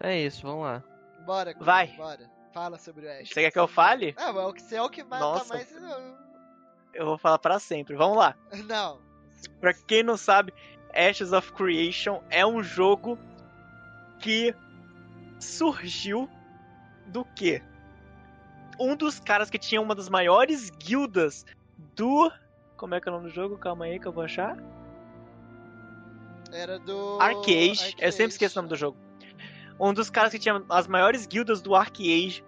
É 0.00 0.18
isso, 0.18 0.42
vamos 0.42 0.64
lá. 0.64 0.82
Bora, 1.24 1.54
Vai. 1.58 1.88
Bora. 1.96 2.30
Fala 2.52 2.78
sobre 2.78 3.06
o 3.06 3.10
Ash. 3.10 3.28
Você 3.28 3.42
quer 3.42 3.50
que 3.50 3.58
eu 3.58 3.68
fale? 3.68 4.14
É, 4.16 4.22
é 4.22 4.30
o 4.30 4.52
que 4.52 4.62
você 4.62 4.76
é 4.76 4.82
o 4.82 4.88
que 4.88 5.02
mata 5.02 5.22
Nossa. 5.22 5.54
mais. 5.54 5.70
Eu 6.94 7.04
vou 7.04 7.18
falar 7.18 7.38
para 7.38 7.58
sempre. 7.58 7.94
Vamos 7.94 8.16
lá. 8.16 8.34
Não. 8.66 8.98
Pra 9.60 9.74
quem 9.74 10.02
não 10.02 10.16
sabe, 10.16 10.54
Ashes 10.94 11.32
of 11.32 11.52
Creation 11.52 12.22
é 12.30 12.46
um 12.46 12.62
jogo 12.62 13.18
que 14.18 14.54
surgiu 15.38 16.28
do 17.08 17.22
quê? 17.36 17.62
Um 18.80 18.96
dos 18.96 19.20
caras 19.20 19.50
que 19.50 19.58
tinha 19.58 19.80
uma 19.80 19.94
das 19.94 20.08
maiores 20.08 20.70
guildas 20.70 21.44
do. 21.94 22.32
Como 22.78 22.94
é 22.94 23.00
que 23.00 23.08
é 23.08 23.12
o 23.12 23.14
nome 23.16 23.28
do 23.28 23.34
jogo? 23.34 23.58
Calma 23.58 23.84
aí 23.84 24.00
que 24.00 24.06
eu 24.06 24.12
vou 24.12 24.24
achar. 24.24 24.56
Era 26.50 26.78
do. 26.78 27.20
Arcade. 27.20 27.70
Arcade. 27.70 27.96
Eu 27.98 28.12
sempre 28.12 28.32
esqueço 28.32 28.58
o 28.58 28.62
nome 28.62 28.70
do 28.70 28.76
jogo 28.76 29.05
um 29.78 29.92
dos 29.92 30.10
caras 30.10 30.32
que 30.32 30.38
tinha 30.38 30.64
as 30.68 30.86
maiores 30.86 31.26
guildas 31.26 31.60
do 31.60 31.74
Arcade 31.74 32.44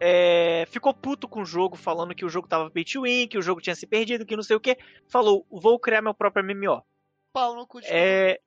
é, 0.00 0.66
ficou 0.68 0.92
puto 0.92 1.26
com 1.26 1.42
o 1.42 1.46
jogo, 1.46 1.76
falando 1.76 2.14
que 2.14 2.24
o 2.24 2.28
jogo 2.28 2.48
tava 2.48 2.70
pay 2.70 2.84
to 2.84 3.02
win, 3.02 3.26
que 3.26 3.38
o 3.38 3.42
jogo 3.42 3.60
tinha 3.60 3.74
se 3.74 3.86
perdido, 3.86 4.26
que 4.26 4.36
não 4.36 4.42
sei 4.42 4.56
o 4.56 4.60
que. 4.60 4.76
Falou, 5.08 5.46
vou 5.50 5.78
criar 5.78 6.02
meu 6.02 6.14
próprio 6.14 6.44
MMO. 6.44 6.82
Pau 7.32 7.54
no 7.54 7.66
cu 7.66 7.80
de 7.80 7.86
é... 7.88 8.40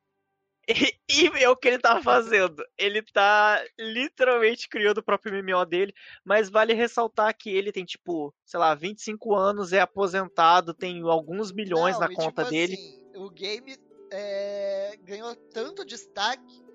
E, 1.11 1.25
e 1.39 1.43
é 1.43 1.49
o 1.49 1.57
que 1.57 1.67
ele 1.67 1.79
tá 1.79 1.99
fazendo. 1.99 2.63
Ele 2.77 3.01
tá 3.01 3.59
literalmente 3.79 4.69
criando 4.69 4.99
o 4.99 5.03
próprio 5.03 5.33
MMO 5.33 5.65
dele, 5.65 5.91
mas 6.23 6.47
vale 6.47 6.75
ressaltar 6.75 7.35
que 7.35 7.49
ele 7.49 7.71
tem, 7.71 7.83
tipo, 7.83 8.31
sei 8.45 8.59
lá, 8.59 8.75
25 8.75 9.33
anos, 9.33 9.73
é 9.73 9.79
aposentado, 9.79 10.71
tem 10.71 11.01
alguns 11.01 11.51
milhões 11.51 11.95
não, 11.95 12.01
na 12.01 12.13
conta 12.13 12.43
tipo 12.43 12.51
dele. 12.51 12.73
Assim, 12.75 13.11
o 13.15 13.31
game 13.31 13.75
é, 14.11 14.95
ganhou 15.01 15.35
tanto 15.35 15.83
destaque 15.83 16.68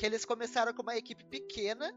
que 0.00 0.06
eles 0.06 0.24
começaram 0.24 0.72
com 0.72 0.80
uma 0.80 0.96
equipe 0.96 1.22
pequena 1.26 1.94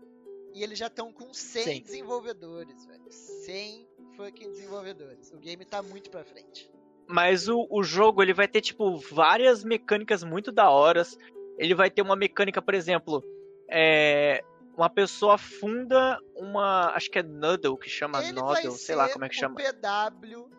e 0.54 0.62
eles 0.62 0.78
já 0.78 0.88
estão 0.88 1.10
com 1.10 1.34
100 1.34 1.64
Sim. 1.64 1.82
desenvolvedores, 1.82 2.86
velho. 2.86 3.10
100 3.10 3.88
fucking 4.18 4.52
desenvolvedores. 4.52 5.32
O 5.32 5.38
game 5.38 5.64
tá 5.64 5.82
muito 5.82 6.10
pra 6.10 6.26
frente. 6.26 6.70
Mas 7.08 7.48
o, 7.48 7.66
o 7.72 7.82
jogo 7.82 8.22
ele 8.22 8.34
vai 8.34 8.46
ter, 8.46 8.60
tipo, 8.60 8.98
várias 8.98 9.64
mecânicas 9.64 10.22
muito 10.22 10.52
da 10.52 10.70
horas. 10.70 11.18
Ele 11.58 11.74
vai 11.74 11.90
ter 11.90 12.02
uma 12.02 12.18
mecânica, 12.18 12.62
por 12.62 12.74
exemplo, 12.74 13.24
é, 13.70 14.44
uma 14.76 14.90
pessoa 14.90 15.38
funda 15.38 16.20
uma. 16.36 16.92
Acho 16.94 17.10
que 17.10 17.20
é 17.20 17.24
Noodle, 17.24 17.78
que 17.78 17.90
chama 17.90 18.22
ele 18.22 18.34
Noodle, 18.34 18.72
sei 18.72 18.96
lá 18.96 19.08
como 19.08 19.24
é 19.24 19.30
que 19.30 19.36
chama. 19.36 19.56
O 19.56 19.64
PW 19.64 20.50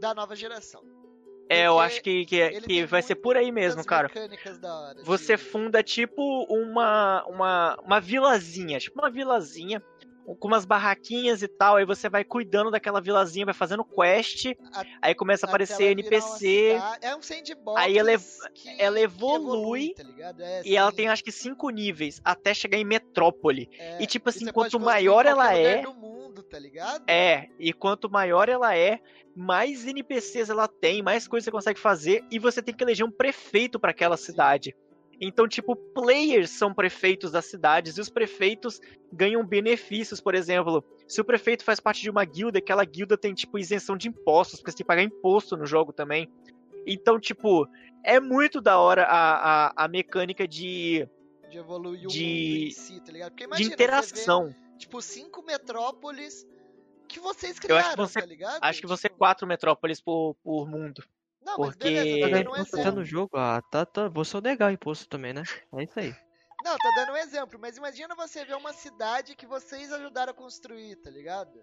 da 0.00 0.14
nova 0.14 0.34
geração. 0.34 0.82
É, 1.48 1.66
eu 1.66 1.78
acho 1.78 2.02
que, 2.02 2.26
que, 2.26 2.60
que 2.60 2.84
vai 2.84 3.02
ser 3.02 3.14
por 3.14 3.36
aí 3.36 3.52
mesmo, 3.52 3.84
cara. 3.84 4.10
Hora, 4.14 5.00
Você 5.04 5.36
funda 5.36 5.82
tipo 5.82 6.44
uma, 6.48 7.24
uma, 7.26 7.78
uma 7.84 8.00
vilazinha, 8.00 8.78
tipo 8.78 8.98
uma 9.00 9.10
vilazinha 9.10 9.82
com 10.34 10.48
umas 10.48 10.64
barraquinhas 10.64 11.42
e 11.42 11.48
tal, 11.48 11.76
aí 11.76 11.84
você 11.84 12.08
vai 12.08 12.24
cuidando 12.24 12.70
daquela 12.70 13.00
vilazinha, 13.00 13.44
vai 13.44 13.54
fazendo 13.54 13.84
quest, 13.84 14.46
a, 14.72 14.84
aí 15.02 15.14
começa 15.14 15.46
a 15.46 15.48
aparecer 15.48 15.92
NPC. 15.92 16.80
É 17.00 17.14
um 17.14 17.22
sandbox. 17.22 17.80
Aí 17.80 17.96
ela, 17.96 18.10
que, 18.52 18.80
ela 18.80 19.00
evolui, 19.00 19.94
que 19.94 20.02
evolui 20.02 20.24
tá 20.24 20.34
é, 20.38 20.62
e 20.64 20.76
ela 20.76 20.90
tem 20.90 21.08
acho 21.08 21.22
que 21.22 21.30
cinco 21.30 21.70
níveis 21.70 22.20
até 22.24 22.52
chegar 22.52 22.78
em 22.78 22.84
Metrópole. 22.84 23.68
É, 23.78 24.02
e 24.02 24.06
tipo 24.06 24.28
assim, 24.28 24.46
quanto 24.46 24.80
maior 24.80 25.26
ela 25.26 25.54
é. 25.54 25.86
Mundo, 25.86 26.42
tá 26.42 26.58
é, 27.06 27.48
e 27.58 27.72
quanto 27.72 28.10
maior 28.10 28.48
ela 28.48 28.76
é, 28.76 29.00
mais 29.34 29.86
NPCs 29.86 30.50
ela 30.50 30.66
tem, 30.66 31.02
mais 31.02 31.28
coisas 31.28 31.44
você 31.44 31.50
consegue 31.50 31.78
fazer, 31.78 32.24
e 32.30 32.38
você 32.38 32.62
tem 32.62 32.74
que 32.74 32.82
eleger 32.82 33.06
um 33.06 33.10
prefeito 33.10 33.78
para 33.78 33.90
aquela 33.90 34.16
cidade. 34.16 34.74
Então, 35.20 35.48
tipo, 35.48 35.74
players 35.74 36.50
são 36.50 36.74
prefeitos 36.74 37.30
das 37.30 37.46
cidades 37.46 37.96
e 37.96 38.00
os 38.00 38.10
prefeitos 38.10 38.80
ganham 39.12 39.44
benefícios, 39.44 40.20
por 40.20 40.34
exemplo, 40.34 40.84
se 41.08 41.20
o 41.20 41.24
prefeito 41.24 41.64
faz 41.64 41.80
parte 41.80 42.02
de 42.02 42.10
uma 42.10 42.24
guilda, 42.24 42.58
aquela 42.58 42.84
guilda 42.84 43.16
tem, 43.16 43.32
tipo, 43.32 43.58
isenção 43.58 43.96
de 43.96 44.08
impostos, 44.08 44.60
porque 44.60 44.70
você 44.70 44.78
tem 44.78 44.84
que 44.84 44.88
pagar 44.88 45.02
imposto 45.02 45.56
no 45.56 45.64
jogo 45.64 45.92
também. 45.92 46.30
Então, 46.86 47.18
tipo, 47.18 47.66
é 48.04 48.20
muito 48.20 48.60
da 48.60 48.78
hora 48.78 49.04
a, 49.04 49.66
a, 49.66 49.84
a 49.84 49.88
mecânica 49.88 50.46
de. 50.46 51.08
De 51.50 51.58
evoluir 51.58 52.06
de, 52.06 52.68
o 52.70 52.80
si, 52.80 53.00
tá 53.00 53.12
ligado? 53.12 53.30
Porque 53.30 53.44
imagina, 53.44 53.68
de 53.68 53.74
interação. 53.74 54.48
Vê, 54.48 54.78
tipo, 54.78 55.00
cinco 55.00 55.42
metrópoles 55.42 56.46
que 57.08 57.20
vocês 57.20 57.58
criaram, 57.58 57.80
Eu 57.80 57.86
acho 57.86 57.96
que 57.96 58.02
você, 58.02 58.20
tá 58.20 58.26
ligado? 58.26 58.58
Acho 58.60 58.80
que 58.80 58.86
você 58.86 59.08
tipo... 59.08 59.18
quatro 59.18 59.46
metrópoles 59.46 60.00
por, 60.00 60.36
por 60.42 60.68
mundo. 60.68 61.02
Não, 61.46 61.54
porque... 61.54 61.84
mas 61.84 62.02
beleza, 62.04 62.70
tá, 62.72 62.78
um 62.78 62.82
tá 62.82 62.90
no 62.90 63.04
jogo, 63.04 63.36
ah, 63.36 63.62
tá, 63.70 63.86
tá, 63.86 64.08
vou 64.08 64.24
só 64.24 64.40
negar 64.40 64.68
o 64.68 64.74
imposto 64.74 65.08
também, 65.08 65.32
né? 65.32 65.44
É 65.74 65.84
isso 65.84 66.00
aí. 66.00 66.12
Não, 66.64 66.76
tá 66.76 66.90
dando 66.96 67.12
um 67.12 67.16
exemplo, 67.16 67.56
mas 67.60 67.76
imagina 67.76 68.16
você 68.16 68.44
ver 68.44 68.56
uma 68.56 68.72
cidade 68.72 69.36
que 69.36 69.46
vocês 69.46 69.92
ajudaram 69.92 70.32
a 70.32 70.34
construir, 70.34 70.96
tá 70.96 71.08
ligado? 71.08 71.62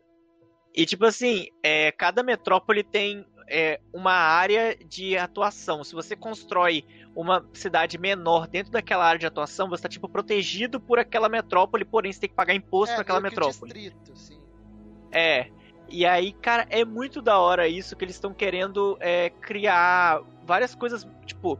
E 0.74 0.86
tipo 0.86 1.06
assim, 1.06 1.48
é, 1.62 1.92
cada 1.92 2.24
metrópole 2.24 2.82
tem 2.82 3.28
é, 3.50 3.82
uma 3.94 4.14
área 4.14 4.74
de 4.74 5.18
atuação. 5.18 5.84
Se 5.84 5.94
você 5.94 6.16
constrói 6.16 6.86
uma 7.14 7.46
cidade 7.54 7.98
menor 7.98 8.48
dentro 8.48 8.72
daquela 8.72 9.06
área 9.06 9.20
de 9.20 9.28
atuação, 9.28 9.68
você 9.68 9.84
tá 9.84 9.90
tipo 9.90 10.08
protegido 10.08 10.80
por 10.80 10.98
aquela 10.98 11.28
metrópole, 11.28 11.84
porém 11.84 12.14
você 12.14 12.22
tem 12.22 12.30
que 12.30 12.36
pagar 12.36 12.56
imposto 12.56 12.94
é, 12.94 12.96
para 12.96 13.02
aquela 13.02 13.20
metrópole. 13.20 13.74
Distrito, 13.74 14.16
sim. 14.16 14.42
É. 15.12 15.52
E 15.94 16.08
aí, 16.08 16.34
cara, 16.34 16.66
é 16.72 16.84
muito 16.84 17.22
da 17.22 17.38
hora 17.38 17.68
isso 17.68 17.96
que 17.96 18.04
eles 18.04 18.16
estão 18.16 18.34
querendo 18.34 18.98
é, 19.00 19.30
criar 19.30 20.24
várias 20.44 20.74
coisas, 20.74 21.08
tipo. 21.24 21.60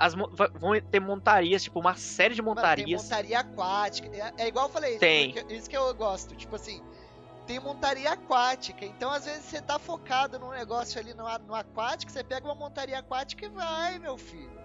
As, 0.00 0.14
vão 0.14 0.80
ter 0.90 0.98
montarias, 0.98 1.62
tipo, 1.62 1.78
uma 1.78 1.94
série 1.94 2.34
de 2.34 2.40
montarias. 2.40 3.02
Mano, 3.02 3.02
tem 3.02 3.10
montaria 3.10 3.38
aquática. 3.38 4.08
É, 4.16 4.44
é, 4.44 4.48
igual 4.48 4.64
eu 4.64 4.72
falei, 4.72 4.98
tem. 4.98 5.34
isso 5.50 5.68
que 5.68 5.76
eu 5.76 5.94
gosto. 5.94 6.34
Tipo 6.34 6.56
assim, 6.56 6.82
tem 7.46 7.60
montaria 7.60 8.12
aquática. 8.12 8.82
Então, 8.86 9.10
às 9.10 9.26
vezes, 9.26 9.44
você 9.44 9.60
tá 9.60 9.78
focado 9.78 10.38
num 10.38 10.50
negócio 10.50 10.98
ali 10.98 11.12
no, 11.12 11.24
no 11.46 11.54
aquático, 11.54 12.10
você 12.10 12.24
pega 12.24 12.46
uma 12.46 12.54
montaria 12.54 12.98
aquática 12.98 13.44
e 13.44 13.50
vai, 13.50 13.98
meu 13.98 14.16
filho. 14.16 14.58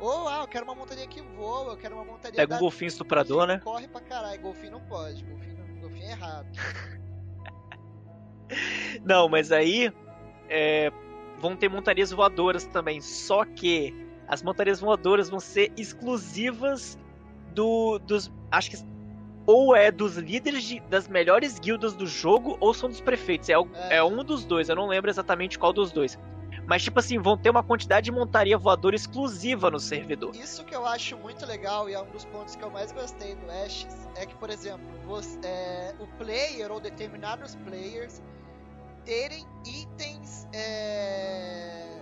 Ou, 0.00 0.28
ah, 0.28 0.40
eu 0.40 0.48
quero 0.48 0.64
uma 0.64 0.74
montaria 0.74 1.06
que 1.06 1.22
voa, 1.22 1.74
eu 1.74 1.76
quero 1.76 1.94
uma 1.94 2.04
montaria. 2.04 2.36
Pega 2.36 2.56
um 2.56 2.58
golfinho 2.58 2.88
estuprador, 2.88 3.46
né? 3.46 3.60
Corre 3.62 3.86
pra 3.86 4.00
caralho. 4.00 4.40
Golfinho 4.40 4.72
não 4.72 4.80
pode, 4.80 5.22
golfinho, 5.22 5.80
golfinho 5.80 6.06
é 6.06 6.10
errado. 6.10 6.48
Não, 9.04 9.28
mas 9.28 9.52
aí 9.52 9.92
é, 10.48 10.92
vão 11.38 11.56
ter 11.56 11.68
montarias 11.68 12.10
voadoras 12.10 12.64
também. 12.64 13.00
Só 13.00 13.44
que 13.44 13.94
as 14.28 14.42
montarias 14.42 14.80
voadoras 14.80 15.28
vão 15.28 15.40
ser 15.40 15.72
exclusivas 15.76 16.98
do, 17.54 17.98
dos. 17.98 18.32
Acho 18.50 18.70
que 18.70 18.76
ou 19.46 19.76
é 19.76 19.92
dos 19.92 20.16
líderes 20.16 20.64
de, 20.64 20.80
das 20.80 21.06
melhores 21.06 21.58
guildas 21.58 21.94
do 21.94 22.06
jogo, 22.06 22.56
ou 22.60 22.74
são 22.74 22.88
dos 22.88 23.00
prefeitos. 23.00 23.48
É, 23.48 23.52
é. 23.52 23.96
é, 23.96 24.04
um 24.04 24.24
dos 24.24 24.44
dois, 24.44 24.68
eu 24.68 24.74
não 24.74 24.88
lembro 24.88 25.08
exatamente 25.08 25.58
qual 25.58 25.72
dos 25.72 25.92
dois. 25.92 26.18
Mas, 26.66 26.82
tipo 26.82 26.98
assim, 26.98 27.16
vão 27.16 27.38
ter 27.38 27.48
uma 27.48 27.62
quantidade 27.62 28.06
de 28.06 28.10
montaria 28.10 28.58
voadora 28.58 28.96
exclusiva 28.96 29.70
no 29.70 29.78
servidor. 29.78 30.34
Isso 30.34 30.64
que 30.64 30.74
eu 30.74 30.84
acho 30.84 31.16
muito 31.16 31.46
legal 31.46 31.88
e 31.88 31.94
é 31.94 32.00
um 32.00 32.10
dos 32.10 32.24
pontos 32.24 32.56
que 32.56 32.64
eu 32.64 32.70
mais 32.70 32.90
gostei 32.90 33.36
do 33.36 33.48
Ashes 33.48 34.08
é 34.16 34.26
que, 34.26 34.34
por 34.34 34.50
exemplo, 34.50 34.84
você, 35.06 35.38
é, 35.44 35.94
o 36.00 36.08
player 36.18 36.72
ou 36.72 36.80
determinados 36.80 37.54
players 37.54 38.20
terem 39.06 39.46
itens 39.64 40.46
é, 40.52 41.98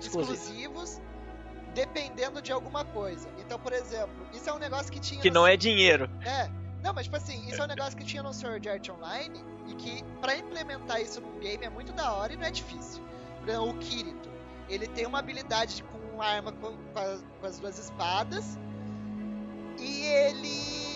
exclusivos 0.00 1.00
dependendo 1.74 2.42
de 2.42 2.50
alguma 2.50 2.84
coisa. 2.84 3.28
Então, 3.38 3.58
por 3.58 3.72
exemplo, 3.72 4.26
isso 4.32 4.50
é 4.50 4.52
um 4.52 4.58
negócio 4.58 4.92
que 4.92 4.98
tinha. 4.98 5.20
Que 5.20 5.30
não 5.30 5.46
é 5.46 5.56
dinheiro. 5.56 6.10
É. 6.26 6.50
Não, 6.82 6.92
mas 6.92 7.04
tipo 7.04 7.16
assim, 7.16 7.46
isso 7.48 7.60
é 7.60 7.64
um 7.64 7.68
negócio 7.68 7.96
que 7.96 8.04
tinha 8.04 8.22
no 8.22 8.32
Sword 8.32 8.68
Art 8.68 8.88
Online 8.88 9.42
e 9.68 9.74
que 9.74 10.04
para 10.20 10.36
implementar 10.36 11.00
isso 11.00 11.20
num 11.20 11.38
game 11.38 11.64
é 11.64 11.70
muito 11.70 11.92
da 11.92 12.12
hora 12.12 12.32
e 12.32 12.36
não 12.36 12.44
é 12.44 12.50
difícil. 12.50 13.02
Por 13.40 13.48
exemplo, 13.48 13.70
o 13.70 13.74
Kirito. 13.78 14.28
Ele 14.68 14.86
tem 14.86 15.06
uma 15.06 15.20
habilidade 15.20 15.82
com 15.84 15.98
uma 16.14 16.26
arma 16.26 16.52
com, 16.52 16.76
com, 16.76 16.98
as, 16.98 17.24
com 17.40 17.46
as 17.46 17.58
duas 17.58 17.78
espadas. 17.78 18.58
E 19.78 20.04
ele. 20.04 20.88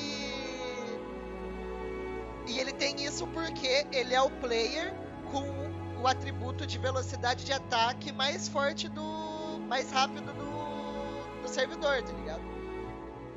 E 2.48 2.58
ele 2.58 2.72
tem 2.72 3.02
isso 3.04 3.26
porque 3.28 3.86
ele 3.92 4.14
é 4.14 4.20
o 4.20 4.30
player 4.30 4.92
com 5.32 6.02
o 6.02 6.06
atributo 6.06 6.66
de 6.66 6.78
velocidade 6.78 7.44
de 7.44 7.52
ataque 7.52 8.12
mais 8.12 8.46
forte 8.46 8.88
do. 8.88 9.58
mais 9.66 9.90
rápido 9.90 10.32
do, 10.34 11.42
do 11.42 11.48
servidor, 11.48 12.02
tá 12.02 12.12
ligado? 12.12 12.42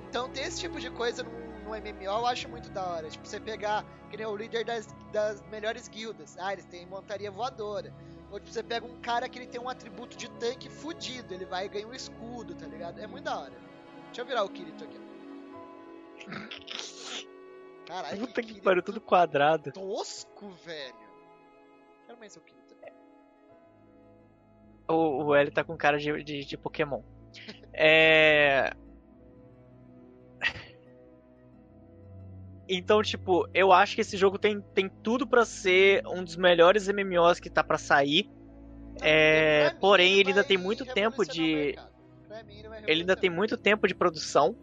Então 0.10 0.30
ter 0.30 0.42
esse 0.42 0.60
tipo 0.60 0.80
de 0.80 0.90
coisa 0.92 1.24
no, 1.24 1.32
no 1.64 1.70
MMO 1.70 2.04
eu 2.04 2.28
acho 2.28 2.50
muito 2.50 2.70
da 2.70 2.86
hora. 2.86 3.10
Tipo, 3.10 3.26
você 3.26 3.40
pegar, 3.40 3.86
que 4.10 4.18
nem 4.18 4.26
o 4.26 4.36
líder 4.36 4.66
das, 4.66 4.94
das 5.14 5.42
melhores 5.50 5.88
guildas. 5.88 6.36
Ah, 6.38 6.52
eles 6.52 6.66
têm 6.66 6.86
montaria 6.86 7.32
voadora. 7.32 7.94
Ou 8.30 8.40
tipo, 8.40 8.52
você 8.52 8.62
pega 8.62 8.86
um 8.86 9.00
cara 9.00 9.30
que 9.30 9.40
ele 9.40 9.48
tem 9.48 9.62
um 9.62 9.70
atributo 9.70 10.18
de 10.18 10.30
tanque 10.32 10.70
fudido, 10.70 11.34
ele 11.34 11.46
vai 11.46 11.68
e 11.68 11.70
ganha 11.70 11.88
um 11.88 11.94
escudo, 11.94 12.54
tá 12.56 12.66
ligado? 12.68 13.00
É 13.00 13.08
muito 13.08 13.24
da 13.24 13.40
hora. 13.40 13.54
Deixa 14.08 14.22
eu 14.22 14.26
virar 14.26 14.44
o 14.44 14.50
Kirito 14.50 14.84
aqui. 14.84 15.00
Caralho, 17.86 18.18
Puta 18.18 18.42
que, 18.42 18.56
que 18.56 18.62
pariu, 18.62 18.82
tudo 18.82 19.00
quadrado. 19.00 19.72
Tosco, 19.72 20.50
velho. 20.66 21.05
O 22.16 22.42
quinto. 22.42 22.76
O, 24.88 25.26
o 25.26 25.36
L 25.36 25.52
tá 25.52 25.64
com 25.64 25.76
cara 25.76 25.98
de, 25.98 26.24
de, 26.24 26.46
de 26.46 26.58
Pokémon. 26.58 27.02
é. 27.74 28.72
Então, 32.68 33.02
tipo, 33.04 33.48
eu 33.54 33.72
acho 33.72 33.96
que 33.96 34.02
esse 34.02 34.18
jogo 34.18 34.40
tem, 34.40 34.60
tem 34.74 34.90
tudo 34.90 35.28
para 35.28 35.46
ser 35.46 36.06
um 36.08 36.24
dos 36.24 36.36
melhores 36.36 36.88
MMOs 36.88 37.40
que 37.40 37.50
tá 37.50 37.64
para 37.64 37.78
sair. 37.78 38.28
Não, 39.00 39.06
é, 39.06 39.70
porém, 39.80 40.20
ele, 40.20 40.30
ainda 40.30 40.44
tem 40.44 40.58
muito 40.58 40.86
tempo 40.86 41.24
de. 41.26 41.76
Mim, 42.46 42.60
ele, 42.60 42.68
ele 42.88 43.02
ainda 43.02 43.16
tem 43.16 43.30
muito 43.30 43.56
tempo 43.58 43.88
de 43.88 43.94
produção. 43.94 44.56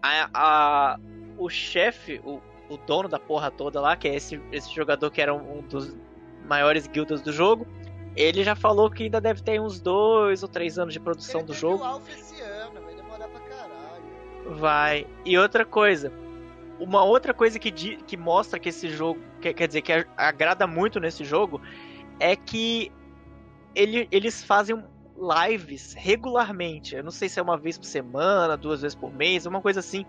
A, 0.00 0.30
a 0.32 1.00
o 1.38 1.48
chefe, 1.48 2.20
o, 2.24 2.40
o 2.68 2.76
dono 2.76 3.08
da 3.08 3.18
porra 3.18 3.50
toda 3.50 3.80
lá, 3.80 3.96
que 3.96 4.06
é 4.06 4.14
esse, 4.14 4.40
esse 4.52 4.72
jogador 4.72 5.10
que 5.10 5.20
era 5.20 5.34
um 5.34 5.62
dos 5.62 5.96
maiores 6.46 6.86
guildas 6.86 7.20
do 7.22 7.32
jogo. 7.32 7.66
Ele 8.14 8.44
já 8.44 8.54
falou 8.54 8.90
que 8.90 9.04
ainda 9.04 9.20
deve 9.20 9.42
ter 9.42 9.60
uns 9.60 9.80
dois 9.80 10.42
ou 10.42 10.48
três 10.48 10.78
anos 10.78 10.92
de 10.92 11.00
produção 11.00 11.40
ele 11.40 11.46
do 11.46 11.54
jogo. 11.54 12.02
Esse 12.08 12.40
ano, 12.42 12.80
vai 12.82 12.94
demorar 12.94 13.28
pra 13.28 13.40
caralho. 13.40 14.58
Vai. 14.58 15.06
E 15.24 15.38
outra 15.38 15.64
coisa, 15.64 16.12
uma 16.78 17.02
outra 17.04 17.32
coisa 17.32 17.58
que, 17.58 17.70
que 17.70 18.16
mostra 18.16 18.58
que 18.58 18.68
esse 18.68 18.88
jogo, 18.88 19.20
que, 19.40 19.54
quer 19.54 19.66
dizer, 19.66 19.82
que 19.82 19.92
agrada 20.16 20.66
muito 20.66 21.00
nesse 21.00 21.24
jogo, 21.24 21.60
é 22.20 22.36
que 22.36 22.92
ele, 23.74 24.06
eles 24.10 24.42
fazem 24.42 24.82
lives 25.16 25.94
regularmente. 25.94 26.96
Eu 26.96 27.04
não 27.04 27.10
sei 27.10 27.28
se 27.28 27.38
é 27.38 27.42
uma 27.42 27.56
vez 27.56 27.78
por 27.78 27.86
semana, 27.86 28.56
duas 28.56 28.82
vezes 28.82 28.94
por 28.94 29.12
mês, 29.12 29.46
uma 29.46 29.60
coisa 29.60 29.80
assim, 29.80 30.04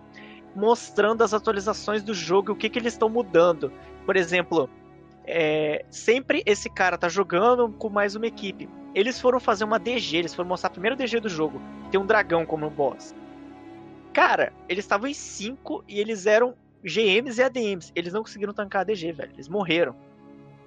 mostrando 0.56 1.24
as 1.24 1.34
atualizações 1.34 2.04
do 2.04 2.14
jogo 2.14 2.52
e 2.52 2.54
o 2.54 2.56
que, 2.56 2.70
que 2.70 2.80
eles 2.80 2.94
estão 2.94 3.10
mudando. 3.10 3.72
Por 4.06 4.16
exemplo, 4.16 4.70
é, 5.26 5.86
sempre 5.90 6.44
esse 6.46 6.70
cara 6.70 6.98
tá 6.98 7.08
jogando 7.10 7.70
com 7.70 7.90
mais 7.90 8.16
uma 8.16 8.28
equipe. 8.28 8.70
Eles 8.94 9.20
foram 9.20 9.40
fazer 9.40 9.64
uma 9.64 9.80
DG, 9.80 10.18
eles 10.18 10.34
foram 10.34 10.50
mostrar 10.50 10.68
a 10.68 10.72
primeira 10.72 10.96
DG 10.96 11.20
do 11.20 11.30
jogo. 11.30 11.62
Tem 11.90 12.00
um 12.00 12.06
dragão 12.06 12.46
como 12.46 12.70
boss. 12.70 13.16
Cara, 14.14 14.54
eles 14.70 14.86
estavam 14.86 15.08
em 15.08 15.14
5 15.14 15.84
e 15.88 16.00
eles 16.00 16.28
eram 16.28 16.56
GMs 16.84 17.40
e 17.40 17.44
ADMs. 17.44 17.92
Eles 17.96 18.14
não 18.14 18.22
conseguiram 18.22 18.54
tancar 18.54 18.82
a 18.82 18.84
DG, 18.84 19.12
velho. 19.12 19.32
Eles 19.34 19.48
morreram. 19.48 19.96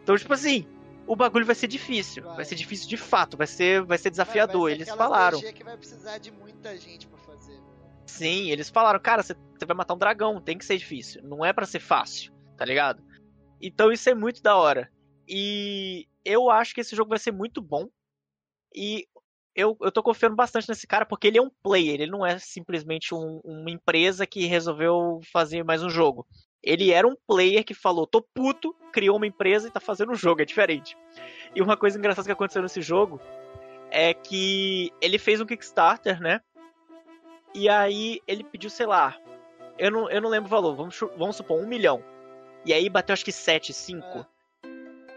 Então, 0.02 0.16
tipo 0.16 0.34
assim, 0.34 0.66
o 1.06 1.14
bagulho 1.14 1.46
vai 1.46 1.54
ser 1.54 1.68
difícil. 1.68 2.24
Vai, 2.24 2.36
vai 2.36 2.44
ser 2.44 2.56
difícil 2.56 2.88
de 2.88 2.96
fato, 2.96 3.36
vai 3.36 3.46
ser, 3.46 3.82
vai 3.82 3.98
ser 3.98 4.10
desafiador. 4.10 4.62
Vai, 4.62 4.76
vai 4.76 4.84
ser 4.84 4.90
eles 4.90 4.96
falaram. 4.96 5.40
que 5.40 5.64
vai 5.64 5.76
precisar 5.76 6.18
de 6.18 6.32
muita 6.32 6.76
gente 6.76 7.06
pra 7.06 7.18
fazer. 7.18 7.60
Sim, 8.04 8.50
eles 8.50 8.68
falaram, 8.68 8.98
cara, 8.98 9.22
você 9.22 9.34
vai 9.66 9.76
matar 9.76 9.94
um 9.94 9.98
dragão, 9.98 10.40
tem 10.40 10.58
que 10.58 10.64
ser 10.64 10.78
difícil. 10.78 11.22
Não 11.22 11.44
é 11.44 11.52
para 11.52 11.66
ser 11.66 11.80
fácil, 11.80 12.32
tá 12.56 12.64
ligado? 12.64 13.02
Então 13.60 13.92
isso 13.92 14.08
é 14.08 14.14
muito 14.14 14.42
da 14.42 14.56
hora. 14.56 14.90
E 15.28 16.06
eu 16.24 16.50
acho 16.50 16.74
que 16.74 16.80
esse 16.80 16.94
jogo 16.94 17.10
vai 17.10 17.18
ser 17.18 17.32
muito 17.32 17.60
bom. 17.60 17.88
E 18.74 19.06
eu, 19.54 19.76
eu 19.80 19.90
tô 19.90 20.02
confiando 20.02 20.36
bastante 20.36 20.68
nesse 20.68 20.86
cara 20.86 21.06
porque 21.06 21.26
ele 21.26 21.38
é 21.38 21.42
um 21.42 21.50
player, 21.62 22.00
ele 22.00 22.10
não 22.10 22.26
é 22.26 22.38
simplesmente 22.38 23.14
um, 23.14 23.40
uma 23.42 23.70
empresa 23.70 24.26
que 24.26 24.44
resolveu 24.44 25.20
fazer 25.32 25.64
mais 25.64 25.82
um 25.82 25.88
jogo. 25.88 26.26
Ele 26.62 26.90
era 26.90 27.06
um 27.06 27.16
player 27.26 27.64
que 27.64 27.72
falou, 27.72 28.06
tô 28.06 28.20
puto, 28.20 28.74
criou 28.92 29.16
uma 29.16 29.26
empresa 29.26 29.68
e 29.68 29.70
tá 29.70 29.80
fazendo 29.80 30.12
um 30.12 30.16
jogo, 30.16 30.42
é 30.42 30.44
diferente. 30.44 30.96
E 31.54 31.62
uma 31.62 31.76
coisa 31.76 31.98
engraçada 31.98 32.26
que 32.26 32.32
aconteceu 32.32 32.60
nesse 32.60 32.82
jogo 32.82 33.20
é 33.90 34.12
que 34.12 34.92
ele 35.00 35.18
fez 35.18 35.40
um 35.40 35.46
Kickstarter, 35.46 36.20
né? 36.20 36.40
E 37.54 37.68
aí 37.68 38.20
ele 38.26 38.44
pediu, 38.44 38.68
sei 38.68 38.84
lá, 38.84 39.16
eu 39.78 39.90
não, 39.90 40.10
eu 40.10 40.20
não 40.20 40.28
lembro 40.28 40.48
o 40.48 40.50
valor, 40.50 40.74
vamos, 40.74 40.98
vamos 41.16 41.36
supor, 41.36 41.62
um 41.62 41.66
milhão. 41.66 42.02
E 42.66 42.72
aí 42.74 42.88
bateu 42.90 43.14
acho 43.14 43.24
que 43.24 43.30
7, 43.30 43.72
5. 43.72 44.04
É. 44.04 44.36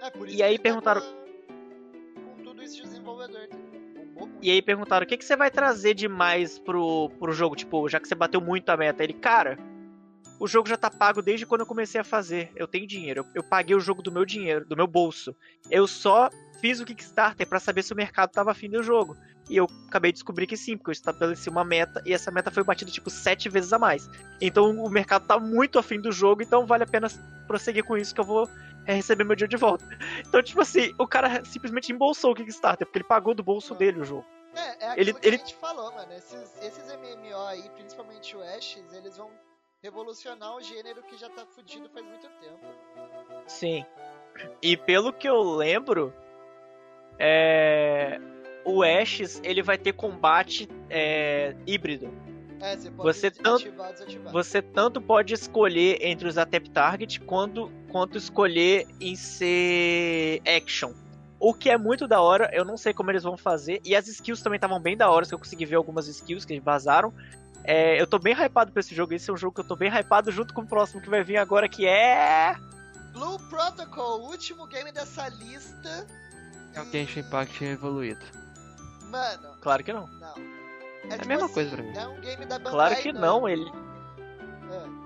É, 0.07 0.11
e 0.27 0.43
aí 0.43 0.59
perguntaram. 0.59 1.01
Com 1.01 2.43
tudo 2.43 2.61
isso 2.63 2.75
de 2.75 2.83
desenvolvedor. 2.83 3.49
E 4.41 4.51
aí 4.51 4.61
perguntaram: 4.61 5.03
o 5.03 5.07
que, 5.07 5.17
que 5.17 5.25
você 5.25 5.35
vai 5.35 5.49
trazer 5.49 5.95
demais 5.95 6.59
pro, 6.59 7.09
pro 7.19 7.33
jogo? 7.33 7.55
Tipo, 7.55 7.89
já 7.89 7.99
que 7.99 8.07
você 8.07 8.15
bateu 8.15 8.39
muito 8.39 8.69
a 8.69 8.77
meta. 8.77 9.03
Ele, 9.03 9.13
cara, 9.13 9.57
o 10.39 10.47
jogo 10.47 10.69
já 10.69 10.77
tá 10.77 10.91
pago 10.91 11.23
desde 11.23 11.45
quando 11.45 11.61
eu 11.61 11.67
comecei 11.67 11.99
a 11.99 12.03
fazer. 12.03 12.51
Eu 12.55 12.67
tenho 12.67 12.85
dinheiro. 12.85 13.21
Eu, 13.21 13.41
eu 13.41 13.43
paguei 13.43 13.75
o 13.75 13.79
jogo 13.79 14.03
do 14.03 14.11
meu 14.11 14.25
dinheiro, 14.25 14.65
do 14.65 14.77
meu 14.77 14.87
bolso. 14.87 15.35
Eu 15.71 15.87
só 15.87 16.29
fiz 16.61 16.79
o 16.79 16.85
Kickstarter 16.85 17.47
para 17.47 17.59
saber 17.59 17.81
se 17.81 17.93
o 17.93 17.95
mercado 17.95 18.29
tava 18.29 18.51
afim 18.51 18.69
do 18.69 18.83
jogo. 18.83 19.17
E 19.49 19.57
eu 19.57 19.67
acabei 19.87 20.11
de 20.11 20.17
descobrir 20.17 20.45
que 20.45 20.55
sim, 20.55 20.77
porque 20.77 20.91
eu 20.91 20.93
estabeleci 20.93 21.49
uma 21.49 21.63
meta 21.63 22.03
e 22.05 22.13
essa 22.13 22.29
meta 22.29 22.51
foi 22.51 22.63
batida 22.63 22.91
tipo 22.91 23.09
sete 23.09 23.49
vezes 23.49 23.73
a 23.73 23.79
mais. 23.79 24.07
Então 24.39 24.69
o 24.83 24.89
mercado 24.89 25.25
tá 25.25 25.39
muito 25.39 25.79
afim 25.79 25.99
do 25.99 26.11
jogo, 26.11 26.43
então 26.43 26.67
vale 26.67 26.83
a 26.83 26.87
pena 26.87 27.07
prosseguir 27.49 27.83
com 27.83 27.97
isso 27.97 28.13
que 28.13 28.21
eu 28.21 28.25
vou 28.25 28.47
é 28.85 28.93
receber 28.93 29.23
meu 29.23 29.35
dinheiro 29.35 29.49
de 29.49 29.57
volta. 29.57 29.83
Então, 30.27 30.43
tipo 30.43 30.61
assim, 30.61 30.93
o 30.99 31.07
cara 31.07 31.43
simplesmente 31.43 31.91
embolsou 31.91 32.31
o 32.31 32.35
Kickstarter, 32.35 32.85
porque 32.85 32.99
ele 32.99 33.07
pagou 33.07 33.33
do 33.33 33.41
bolso 33.41 33.73
dele 33.73 34.01
o 34.01 34.05
jogo. 34.05 34.25
É, 34.55 34.85
é 34.85 34.89
aquilo 34.89 35.09
ele, 35.09 35.13
que 35.13 35.27
ele... 35.27 35.35
a 35.35 35.39
gente 35.39 35.55
falou, 35.55 35.91
mano. 35.91 36.13
Esses, 36.13 36.55
esses 36.61 36.85
MMO 36.93 37.47
aí, 37.47 37.67
principalmente 37.71 38.37
o 38.37 38.41
Ashes, 38.41 38.93
eles 38.93 39.17
vão 39.17 39.31
revolucionar 39.81 40.55
o 40.55 40.61
gênero 40.61 41.01
que 41.03 41.17
já 41.17 41.29
tá 41.29 41.45
fudido 41.47 41.89
faz 41.89 42.05
muito 42.05 42.29
tempo. 42.29 42.59
Sim. 43.47 43.83
E 44.61 44.77
pelo 44.77 45.11
que 45.11 45.27
eu 45.27 45.41
lembro, 45.41 46.13
é... 47.17 48.19
o 48.63 48.83
Ashes 48.83 49.41
ele 49.43 49.63
vai 49.63 49.77
ter 49.77 49.93
combate 49.93 50.69
é... 50.89 51.55
híbrido. 51.65 52.11
É, 52.61 52.75
você 52.75 52.91
pode 52.91 53.03
você 53.03 53.31
tanto, 53.31 53.63
desativar. 53.63 54.33
Você 54.33 54.61
tanto 54.61 55.01
pode 55.01 55.33
escolher 55.33 55.97
entre 56.01 56.27
os 56.27 56.37
Atep 56.37 56.69
Target 56.69 57.21
quanto, 57.21 57.71
quanto 57.89 58.17
escolher 58.17 58.87
em 58.99 59.15
ser 59.15 60.41
action. 60.45 60.93
O 61.39 61.53
que 61.53 61.69
é 61.69 61.77
muito 61.77 62.05
da 62.05 62.19
hora, 62.19 62.49
eu 62.51 62.65
não 62.65 62.75
sei 62.75 62.93
como 62.93 63.09
eles 63.11 63.23
vão 63.23 63.37
fazer. 63.37 63.79
E 63.85 63.95
as 63.95 64.07
skills 64.07 64.41
também 64.41 64.57
estavam 64.57 64.79
bem 64.79 64.97
da 64.97 65.09
hora, 65.09 65.25
que 65.25 65.33
eu 65.33 65.39
consegui 65.39 65.65
ver 65.65 65.75
algumas 65.75 66.07
skills 66.07 66.43
que 66.43 66.59
vazaram. 66.59 67.13
É, 67.63 68.01
eu 68.01 68.05
tô 68.05 68.19
bem 68.19 68.33
hypado 68.33 68.71
pra 68.73 68.81
esse 68.81 68.93
jogo. 68.93 69.13
Esse 69.13 69.29
é 69.29 69.33
um 69.33 69.37
jogo 69.37 69.53
que 69.55 69.61
eu 69.61 69.67
tô 69.67 69.75
bem 69.75 69.89
hypado 69.89 70.31
junto 70.31 70.53
com 70.53 70.61
o 70.61 70.67
próximo 70.67 71.01
que 71.01 71.09
vai 71.09 71.23
vir 71.23 71.37
agora, 71.37 71.69
que 71.69 71.87
é. 71.87 72.55
Blue 73.13 73.39
Protocol, 73.49 74.21
o 74.21 74.31
último 74.31 74.67
game 74.67 74.91
dessa 74.91 75.29
lista. 75.29 76.05
É 76.73 76.81
o 76.81 76.85
Genshin 76.91 77.21
Impact 77.21 77.63
evoluído. 77.63 78.25
Mano. 79.09 79.57
Claro 79.61 79.83
que 79.83 79.93
não. 79.93 80.07
Não. 80.07 80.58
É, 81.03 81.07
é 81.07 81.11
tipo 81.11 81.25
a 81.25 81.27
mesma 81.27 81.45
assim, 81.45 81.53
coisa 81.53 81.75
pra 81.75 81.83
mim. 81.83 81.97
É 81.97 82.07
um 82.07 82.21
game 82.21 82.45
da 82.45 82.59
Bandai 82.59 82.71
Claro 82.71 82.95
que 82.97 83.13
não, 83.13 83.21
não 83.21 83.49
ele. 83.49 83.71
É. 84.71 84.99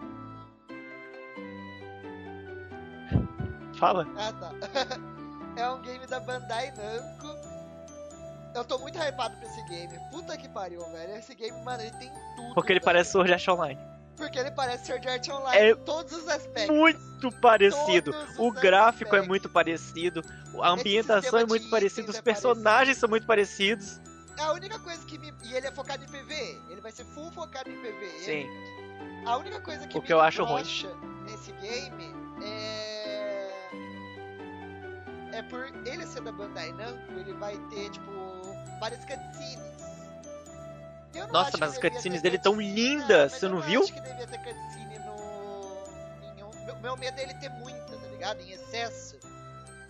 Fala. 3.77 4.07
Ah, 4.17 4.33
tá. 4.33 4.51
é 5.61 5.69
um 5.69 5.81
game 5.81 6.05
da 6.07 6.19
Bandai 6.19 6.71
Namco. 6.71 7.53
Eu 8.55 8.63
tô 8.63 8.77
muito 8.77 8.97
hypado 8.97 9.35
pra 9.37 9.47
esse 9.47 9.63
game. 9.63 9.99
Puta 10.11 10.37
que 10.37 10.47
pariu, 10.47 10.79
velho. 10.91 11.15
Esse 11.15 11.33
game, 11.33 11.59
mano, 11.63 11.81
ele 11.81 11.91
tem 11.97 12.11
tudo. 12.35 12.53
Porque 12.53 12.71
ele 12.71 12.79
velho. 12.79 12.85
parece 12.85 13.11
Sword 13.11 13.33
Art 13.33 13.47
Online. 13.47 13.79
Porque 14.15 14.37
ele 14.37 14.51
parece 14.51 14.85
Sword 14.85 15.09
Art 15.09 15.27
Online 15.29 15.57
é 15.57 15.71
em 15.71 15.75
todos 15.77 16.13
os 16.13 16.27
aspectos. 16.27 16.75
Muito 16.75 17.31
parecido. 17.41 18.13
Todos 18.13 18.39
o 18.39 18.51
gráfico 18.51 19.05
aspectos. 19.05 19.25
é 19.25 19.27
muito 19.27 19.49
parecido. 19.49 20.21
A 20.61 20.69
ambientação 20.69 21.39
é 21.39 21.45
muito 21.45 21.69
parecida. 21.69 22.11
Os 22.11 22.17
é 22.17 22.21
personagens 22.21 22.97
são 22.97 23.09
muito 23.09 23.25
parecidos. 23.25 23.99
A 24.39 24.51
única 24.51 24.79
coisa 24.79 25.05
que 25.05 25.17
me. 25.17 25.33
E 25.43 25.53
ele 25.53 25.67
é 25.67 25.71
focado 25.71 26.03
em 26.03 26.07
PVE. 26.07 26.61
Ele 26.69 26.81
vai 26.81 26.91
ser 26.91 27.05
full 27.05 27.31
focado 27.31 27.69
em 27.69 27.77
PVE. 27.77 28.19
Sim. 28.19 28.47
A 29.25 29.37
única 29.37 29.61
coisa 29.61 29.87
que 29.87 29.97
o 29.97 30.01
me 30.01 30.07
que 30.07 30.13
eu 30.13 30.19
acho 30.19 30.43
ruim 30.43 30.63
nesse 31.25 31.51
game 31.53 32.13
é. 32.43 33.49
É 35.33 35.41
por 35.43 35.65
ele 35.85 36.05
ser 36.05 36.21
da 36.21 36.31
Bandai 36.31 36.71
Namco, 36.73 37.11
ele 37.13 37.33
vai 37.33 37.57
ter, 37.69 37.89
tipo, 37.89 38.11
várias 38.79 39.03
cutscenes. 39.03 39.73
Nossa, 41.31 41.57
mas 41.57 41.71
as 41.71 41.77
cutscenes 41.79 42.21
dele 42.21 42.37
tão 42.37 42.59
lindas, 42.59 43.33
você 43.33 43.47
não, 43.47 43.59
viu? 43.61 43.81
Eu 43.81 43.83
acho 43.83 43.93
que 43.93 44.01
devia 44.01 44.27
ter 44.27 44.37
cutscene 44.37 44.99
no. 44.99 46.65
Meu, 46.65 46.75
meu 46.81 46.97
medo 46.97 47.19
é 47.19 47.23
ele 47.23 47.33
ter 47.35 47.49
muita, 47.49 47.79
tá 47.79 48.07
ligado? 48.11 48.41
Em 48.41 48.51
excesso. 48.51 49.17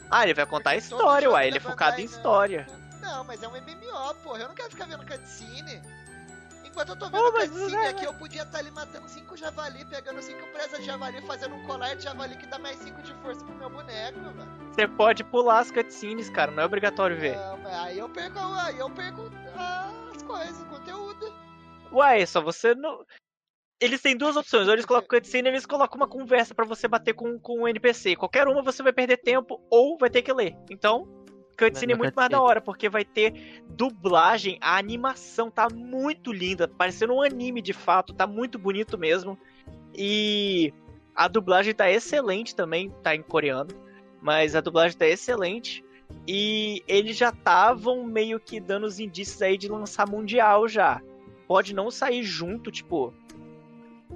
Ah, 0.09 0.23
ele 0.23 0.33
vai 0.33 0.45
contar 0.45 0.72
a 0.72 0.75
história, 0.77 1.30
uai. 1.30 1.47
Ele 1.47 1.57
é 1.57 1.61
focado 1.61 1.99
em 1.99 2.05
história. 2.05 2.67
Não, 3.03 3.23
mas 3.25 3.43
é 3.43 3.48
um 3.48 3.51
MMO, 3.51 4.15
porra. 4.23 4.40
Eu 4.40 4.48
não 4.48 4.56
quero 4.56 4.69
ficar 4.69 4.85
vendo 4.85 5.06
cutscene. 5.06 5.82
Enquanto 6.64 6.90
eu 6.90 6.95
tô 6.95 7.09
vendo 7.09 7.27
oh, 7.27 7.32
cutscene 7.33 7.75
é... 7.75 7.90
aqui, 7.90 8.06
eu 8.06 8.14
podia 8.14 8.43
estar 8.43 8.53
tá 8.53 8.59
ali 8.59 8.72
matando 8.72 9.09
5 9.09 9.35
javali, 9.35 9.83
pegando 9.85 10.22
5 10.22 10.48
presas 10.53 10.80
de 10.80 10.85
javali, 10.85 11.22
fazendo 11.22 11.53
um 11.53 11.67
colar 11.67 11.95
de 11.95 12.03
javali 12.03 12.38
que 12.38 12.48
dá 12.48 12.57
mais 12.57 12.77
5 12.77 13.01
de 13.01 13.14
força 13.15 13.43
pro 13.43 13.56
meu 13.56 13.69
boneco, 13.69 14.19
mano. 14.19 14.73
Você 14.73 14.88
pode 14.88 15.23
pular 15.25 15.59
as 15.59 15.69
cutscenes, 15.69 16.30
cara, 16.30 16.49
não 16.49 16.64
é 16.64 16.65
obrigatório 16.65 17.19
ver. 17.19 17.35
Não, 17.35 17.59
aí 17.67 17.99
eu 17.99 18.09
perco, 18.09 18.40
aí 18.40 18.80
eu 18.80 18.90
perco 18.90 19.30
as 20.15 20.23
coisas, 20.23 20.61
o 20.61 20.65
conteúdo. 20.65 21.33
Ué, 21.91 22.22
é 22.22 22.25
só 22.25 22.41
você 22.41 22.73
não. 22.73 23.06
Eles 23.82 24.01
têm 24.01 24.15
duas 24.15 24.38
opções, 24.38 24.65
ou 24.65 24.73
eles 24.73 24.85
colocam 24.85 25.09
cutscene 25.09 25.49
eles 25.49 25.65
colocam 25.65 25.98
uma 25.98 26.07
conversa 26.07 26.56
para 26.56 26.65
você 26.65 26.88
bater 26.88 27.14
com, 27.14 27.38
com 27.38 27.59
o 27.59 27.64
um 27.64 27.67
NPC. 27.67 28.15
Qualquer 28.15 28.48
uma 28.48 28.64
você 28.64 28.82
vai 28.82 28.93
perder 28.93 29.17
tempo 29.17 29.61
ou 29.69 29.98
vai 29.98 30.09
ter 30.09 30.22
que 30.22 30.32
ler. 30.32 30.56
Então, 30.72 31.23
Cutscene 31.57 31.93
é 31.93 31.95
muito 31.95 32.15
mais 32.15 32.30
da 32.30 32.41
hora, 32.41 32.61
porque 32.61 32.90
vai 32.90 33.06
ter 33.06 33.64
dublagem, 33.69 34.57
a 34.61 34.77
animação 34.77 35.49
tá 35.49 35.67
muito 35.69 36.32
linda, 36.32 36.67
parecendo 36.67 37.14
um 37.14 37.22
anime 37.22 37.61
de 37.61 37.73
fato, 37.73 38.14
tá 38.14 38.25
muito 38.25 38.57
bonito 38.57 38.98
mesmo. 38.98 39.38
E 39.95 40.73
a 41.15 41.27
dublagem 41.27 41.73
tá 41.73 41.90
excelente 41.90 42.56
também, 42.56 42.90
tá 43.03 43.15
em 43.15 43.22
coreano, 43.22 43.69
mas 44.22 44.56
a 44.56 44.61
dublagem 44.61 44.98
tá 44.98 45.07
excelente. 45.07 45.83
E 46.27 46.83
eles 46.88 47.17
já 47.17 47.30
estavam 47.30 48.03
meio 48.03 48.40
que 48.40 48.59
dando 48.59 48.85
os 48.85 48.99
indícios 48.99 49.41
aí 49.41 49.57
de 49.57 49.67
lançar 49.67 50.07
mundial 50.07 50.67
já. 50.67 51.01
Pode 51.48 51.73
não 51.73 51.91
sair 51.91 52.23
junto, 52.23 52.72
tipo. 52.72 53.14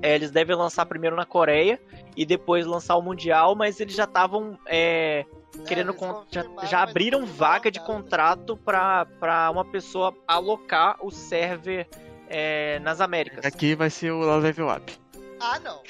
É, 0.01 0.15
eles 0.15 0.31
devem 0.31 0.55
lançar 0.55 0.85
primeiro 0.85 1.15
na 1.15 1.25
Coreia 1.25 1.79
e 2.15 2.25
depois 2.25 2.65
lançar 2.65 2.95
o 2.95 3.01
mundial, 3.01 3.55
mas 3.55 3.79
eles 3.79 3.95
já 3.95 4.03
estavam 4.03 4.57
é, 4.65 5.25
querendo 5.67 5.95
já, 6.31 6.45
já 6.67 6.83
abriram 6.83 7.25
vaga 7.25 7.71
de 7.71 7.79
contrato 7.79 8.57
para 8.57 9.49
uma 9.51 9.65
pessoa 9.65 10.15
alocar 10.27 10.97
o 11.01 11.09
server 11.11 11.87
é, 12.27 12.79
nas 12.79 13.01
Américas. 13.01 13.45
Aqui 13.45 13.75
vai 13.75 13.89
ser 13.89 14.11
o 14.11 14.37
level 14.39 14.69
up. 14.69 14.99
Ah, 15.39 15.59
não. 15.59 15.81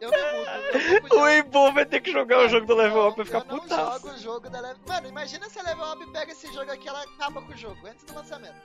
Eu 0.00 0.10
me 0.10 0.16
mudo. 0.16 1.14
o 1.22 1.28
Ibo 1.28 1.72
vai 1.72 1.86
ter 1.86 2.00
que 2.00 2.10
jogar 2.10 2.40
o 2.40 2.48
jogo 2.48 2.66
do 2.66 2.74
level 2.74 3.08
up 3.08 3.20
e 3.20 3.24
ficar 3.24 3.42
putaço. 3.42 3.72
Eu 3.72 3.78
não 3.78 3.92
jogo 3.92 4.08
o 4.08 4.18
jogo 4.18 4.50
da 4.50 4.60
level 4.60 4.82
Mano, 4.86 5.08
imagina 5.08 5.48
se 5.48 5.60
a 5.60 5.62
level 5.62 5.92
up 5.92 6.12
pega 6.12 6.32
esse 6.32 6.52
jogo 6.52 6.72
aqui 6.72 6.86
e 6.86 6.88
ela 6.88 7.02
acaba 7.02 7.40
com 7.40 7.52
o 7.52 7.56
jogo 7.56 7.86
antes 7.86 8.04
do 8.04 8.14
lançamento. 8.14 8.56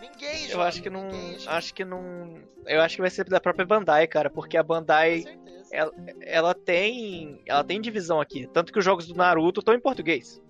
Ninguém 0.00 0.48
joga. 0.48 0.54
Eu 0.54 0.62
acho 0.62 0.82
que 0.82 0.90
não. 0.90 1.08
Acho 1.46 1.74
que 1.74 1.84
não. 1.84 2.42
Eu 2.66 2.80
acho 2.80 2.96
que 2.96 3.02
vai 3.02 3.10
ser 3.10 3.24
da 3.24 3.40
própria 3.40 3.66
Bandai, 3.66 4.06
cara, 4.06 4.30
porque 4.30 4.56
a 4.56 4.62
Bandai. 4.62 5.22
Com 5.22 5.28
certeza 5.28 5.58
ela, 5.70 5.92
ela 6.20 6.54
tem. 6.54 7.42
Ela 7.46 7.64
tem 7.64 7.80
divisão 7.80 8.20
aqui. 8.20 8.46
Tanto 8.46 8.72
que 8.72 8.78
os 8.78 8.84
jogos 8.84 9.06
do 9.06 9.14
Naruto 9.14 9.60
estão 9.60 9.74
em 9.74 9.80
português. 9.80 10.40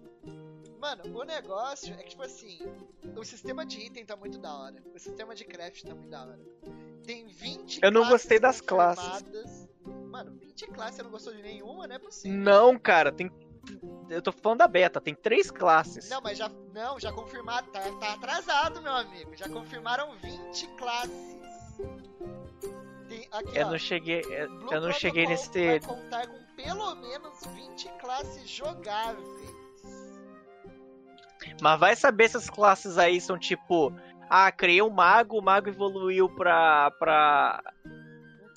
Mano, 0.78 1.02
o 1.18 1.24
negócio 1.24 1.92
é 1.92 2.02
que, 2.04 2.10
tipo 2.10 2.22
assim, 2.22 2.60
o 3.16 3.24
sistema 3.24 3.66
de 3.66 3.80
item 3.80 4.06
tá 4.06 4.16
muito 4.16 4.38
da 4.38 4.56
hora. 4.56 4.76
O 4.94 4.98
sistema 4.98 5.34
de 5.34 5.44
craft 5.44 5.82
tá 5.82 5.94
muito 5.94 6.08
da 6.08 6.22
hora. 6.22 6.38
Tem 7.04 7.26
20 7.26 7.80
Eu 7.82 7.90
não 7.90 8.08
gostei 8.08 8.38
das 8.38 8.60
classes. 8.60 9.68
Mano, 9.84 10.38
20 10.38 10.66
classes, 10.68 10.96
você 10.96 11.02
não 11.02 11.10
gostou 11.10 11.34
de 11.34 11.42
nenhuma? 11.42 11.88
Não 11.88 11.96
é 11.96 11.98
possível. 11.98 12.38
Não, 12.38 12.78
cara, 12.78 13.10
tem. 13.10 13.30
Eu 14.08 14.22
tô 14.22 14.32
falando 14.32 14.58
da 14.58 14.68
beta, 14.68 15.00
tem 15.00 15.14
três 15.14 15.50
classes. 15.50 16.08
Não, 16.08 16.20
mas 16.20 16.38
já. 16.38 16.50
Não, 16.72 16.98
já 16.98 17.12
confirmaram. 17.12 17.66
Tá, 17.68 17.80
tá 18.00 18.12
atrasado, 18.14 18.80
meu 18.80 18.92
amigo. 18.92 19.36
Já 19.36 19.48
confirmaram 19.48 20.16
20 20.18 20.66
classes 20.78 21.38
aqui, 23.30 23.58
eu 23.58 23.66
ó, 23.66 23.70
não 23.70 23.78
cheguei, 23.78 24.20
eu, 24.20 24.70
eu 24.70 24.80
não 24.80 24.92
cheguei 24.92 25.26
nesse. 25.26 25.48
Vai 25.48 25.80
contar 25.80 26.26
com 26.26 26.38
pelo 26.56 26.94
menos 26.96 27.46
20 27.46 27.88
classes 28.00 28.48
jogáveis. 28.48 29.28
Mas 31.60 31.80
vai 31.80 31.96
saber 31.96 32.28
se 32.28 32.36
as 32.36 32.50
classes 32.50 32.98
aí 32.98 33.20
são 33.20 33.38
tipo. 33.38 33.92
Ah, 34.30 34.52
criei 34.52 34.82
um 34.82 34.90
mago, 34.90 35.38
o 35.38 35.42
mago 35.42 35.68
evoluiu 35.68 36.28
pra. 36.28 36.90
pra... 36.92 37.62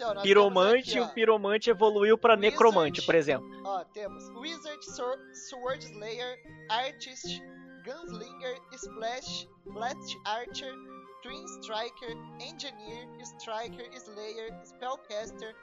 Então, 0.01 0.23
piromante 0.23 0.89
aqui, 0.89 0.97
e 0.97 1.01
o 1.01 1.09
piromante 1.09 1.69
evoluiu 1.69 2.17
Wizard, 2.17 2.35
necromante, 2.35 3.01
por 3.03 3.13
exemplo. 3.13 3.47
Ó, 3.63 3.83
temos 3.85 4.27
Wizard, 4.29 4.83
Sword 5.33 5.85
Slayer, 5.85 6.39
Artist, 6.69 7.39
Gunslinger, 7.85 8.57
Splash, 8.73 9.47
Blast 9.65 10.17
Archer, 10.25 10.73
Twin 11.21 11.45
Striker, 11.45 12.17
Engineer, 12.39 13.07
Striker, 13.23 13.85
Slayer, 13.93 14.49
Spellcaster, 14.65 15.55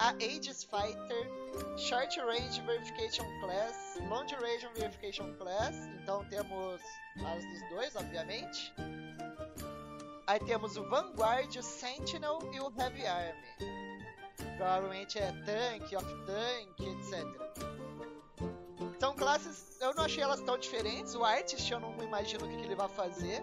Aegis 0.00 0.64
Fighter, 0.64 1.30
Short 1.76 2.18
Range 2.18 2.60
Verification 2.66 3.26
Class, 3.40 3.98
Long 4.08 4.26
Range 4.26 4.68
Verification 4.76 5.32
Class, 5.34 5.74
então 6.02 6.24
temos 6.30 6.80
as 7.24 7.44
dos 7.44 7.70
dois, 7.70 7.94
obviamente. 7.94 8.74
Aí 10.26 10.40
temos 10.40 10.76
o 10.76 10.82
Vanguard, 10.88 11.54
o 11.54 11.62
Sentinel 11.62 12.38
e 12.52 12.58
o 12.58 12.72
Heavy 12.76 13.06
Army. 13.06 13.83
Provavelmente 14.56 15.18
é 15.18 15.32
Tank, 15.44 15.94
Off-Tank, 15.94 16.80
etc. 16.80 17.24
São 18.98 19.14
classes, 19.14 19.78
eu 19.80 19.94
não 19.94 20.04
achei 20.04 20.22
elas 20.22 20.40
tão 20.40 20.58
diferentes. 20.58 21.14
O 21.14 21.24
Artist 21.24 21.70
eu 21.70 21.80
não 21.80 21.94
imagino 22.02 22.44
o 22.44 22.48
que, 22.48 22.56
que 22.56 22.64
ele 22.64 22.74
vai 22.74 22.88
fazer. 22.88 23.42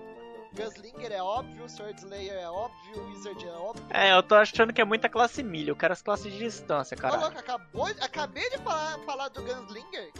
Gunslinger 0.53 1.11
é 1.11 1.21
óbvio, 1.21 1.69
Sword 1.69 1.97
Slayer 1.99 2.33
é 2.33 2.49
óbvio, 2.49 3.05
Wizard 3.07 3.47
é 3.47 3.51
óbvio. 3.51 3.85
É, 3.89 4.13
eu 4.13 4.21
tô 4.21 4.35
achando 4.35 4.73
que 4.73 4.81
é 4.81 4.83
muita 4.83 5.07
classe 5.07 5.41
milha, 5.41 5.71
eu 5.71 5.75
quero 5.75 5.93
as 5.93 6.01
classes 6.01 6.31
de 6.31 6.39
distância, 6.39 6.97
cara. 6.97 7.17
Ô, 7.17 7.21
louco, 7.21 7.37
acabou, 7.37 7.85
acabei 7.85 8.49
de 8.49 8.57
falar, 8.57 8.99
falar 9.05 9.29
do 9.29 9.41
Gunslinger. 9.41 10.11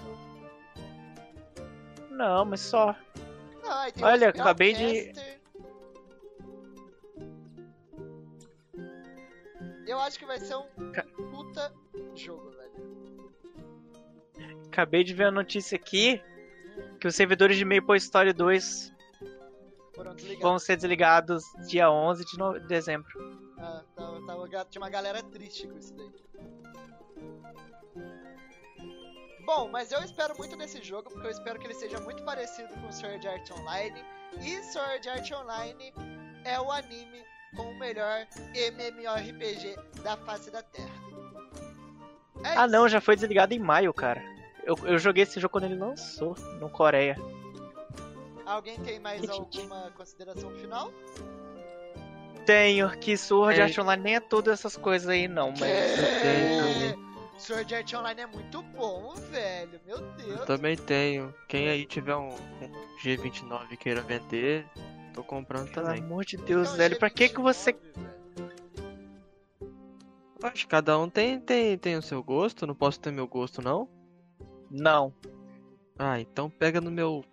Não, 2.09 2.45
mas 2.45 2.61
só. 2.61 2.95
Não, 3.61 4.06
Olha, 4.08 4.30
acabei 4.30 4.74
de. 4.74 5.41
Eu 9.88 10.00
acho 10.00 10.18
que 10.18 10.26
vai 10.26 10.40
ser 10.40 10.56
um 10.56 10.68
puta 11.32 11.74
jogo, 12.16 12.51
velho. 12.51 12.61
Acabei 14.68 15.03
de 15.03 15.14
ver 15.14 15.26
a 15.26 15.32
notícia 15.32 15.76
aqui 15.76 16.22
que 17.00 17.08
os 17.08 17.16
servidores 17.16 17.58
de 17.58 17.66
Maple 17.66 17.98
Story 17.98 18.34
2 18.34 18.93
vão 20.40 20.58
ser 20.58 20.77
desligados 20.77 21.43
dia 21.68 21.92
11 21.92 22.26
de 22.26 22.38
no... 22.38 22.60
dezembro. 22.68 23.10
Ah, 23.58 23.84
tava, 23.95 24.26
tava, 24.26 24.66
tinha 24.66 24.82
uma 24.82 24.90
galera 24.90 25.22
triste 25.24 25.68
com 25.68 25.77
isso 25.77 25.93
daí. 25.93 26.11
Bom, 29.45 29.69
mas 29.69 29.92
eu 29.92 30.00
espero 30.03 30.38
muito 30.38 30.56
desse 30.56 30.82
jogo, 30.84 31.10
porque 31.10 31.27
eu 31.27 31.32
espero 31.32 31.60
que 31.60 31.68
ele 31.68 31.74
seja 31.74 32.00
muito 32.00 32.24
parecido 32.24 32.74
com 32.76 32.92
Sword 32.92 33.27
Art 33.27 33.51
Online. 33.51 34.01
E 34.40 34.64
Sword 34.72 35.10
Art 35.10 35.32
Online 35.32 35.93
é 36.45 36.60
o 36.60 36.72
anime 36.72 37.31
com 37.56 37.64
o 37.64 37.80
melhor 37.80 38.28
MMORPG 38.54 39.76
da 40.04 40.18
face 40.18 40.52
da 40.52 40.62
Terra. 40.62 40.90
É 42.44 42.58
ah 42.58 42.68
não, 42.68 42.88
já 42.90 43.00
foi 43.00 43.16
desligado 43.16 43.54
em 43.54 43.60
maio, 43.60 43.94
cara. 43.94 44.24
Eu, 44.64 44.76
eu 44.84 44.98
joguei 44.98 45.24
esse 45.24 45.40
jogo 45.40 45.52
quando 45.52 45.66
ele 45.66 45.76
lançou, 45.76 46.36
no 46.60 46.70
Coreia. 46.70 47.16
Alguém 48.46 48.78
tem 48.80 49.00
mais 49.00 49.28
alguma 49.30 49.92
consideração 49.92 50.52
final? 50.52 50.92
Tenho, 52.46 52.90
que 52.98 53.16
Sword 53.16 53.60
é. 53.60 53.64
Art 53.64 53.78
Online 53.78 54.04
nem 54.04 54.16
é 54.16 54.20
todas 54.20 54.60
essas 54.60 54.76
coisas 54.76 55.08
aí 55.08 55.28
não, 55.28 55.52
mas 55.52 55.62
é. 55.64 56.96
Sword 57.38 57.74
Art 57.74 57.94
Online 57.94 58.22
é 58.22 58.26
muito 58.28 58.62
bom, 58.62 59.14
velho. 59.16 59.80
Meu 59.86 59.98
Deus. 60.00 60.40
Eu 60.40 60.46
também 60.46 60.76
tenho. 60.76 61.34
Quem 61.48 61.70
aí 61.70 61.86
tiver 61.86 62.16
um, 62.16 62.30
um 62.30 63.00
G29 63.04 63.78
queira 63.78 64.02
vender, 64.02 64.66
tô 65.14 65.23
comprando 65.23 65.72
também. 65.72 65.95
Pelo 65.95 66.06
amor 66.06 66.25
de 66.25 66.38
Deus, 66.38 66.67
então, 66.67 66.77
velho, 66.77 66.95
G29, 66.95 66.99
pra 66.99 67.09
que 67.09 67.30
que 67.30 67.41
você 67.41 67.75
Acho 70.43 70.64
que 70.64 70.67
cada 70.67 70.98
um 70.98 71.07
tem, 71.07 71.40
tem, 71.40 71.77
tem 71.77 71.95
o 71.95 72.01
seu 72.01 72.23
gosto, 72.23 72.65
não 72.65 72.73
posso 72.73 72.99
ter 72.99 73.11
meu 73.11 73.27
gosto, 73.27 73.61
não? 73.61 73.88
Não. 74.72 75.14
Ah, 75.99 76.19
então 76.19 76.49
pega 76.49 76.81
no 76.81 76.90
meu 76.90 77.23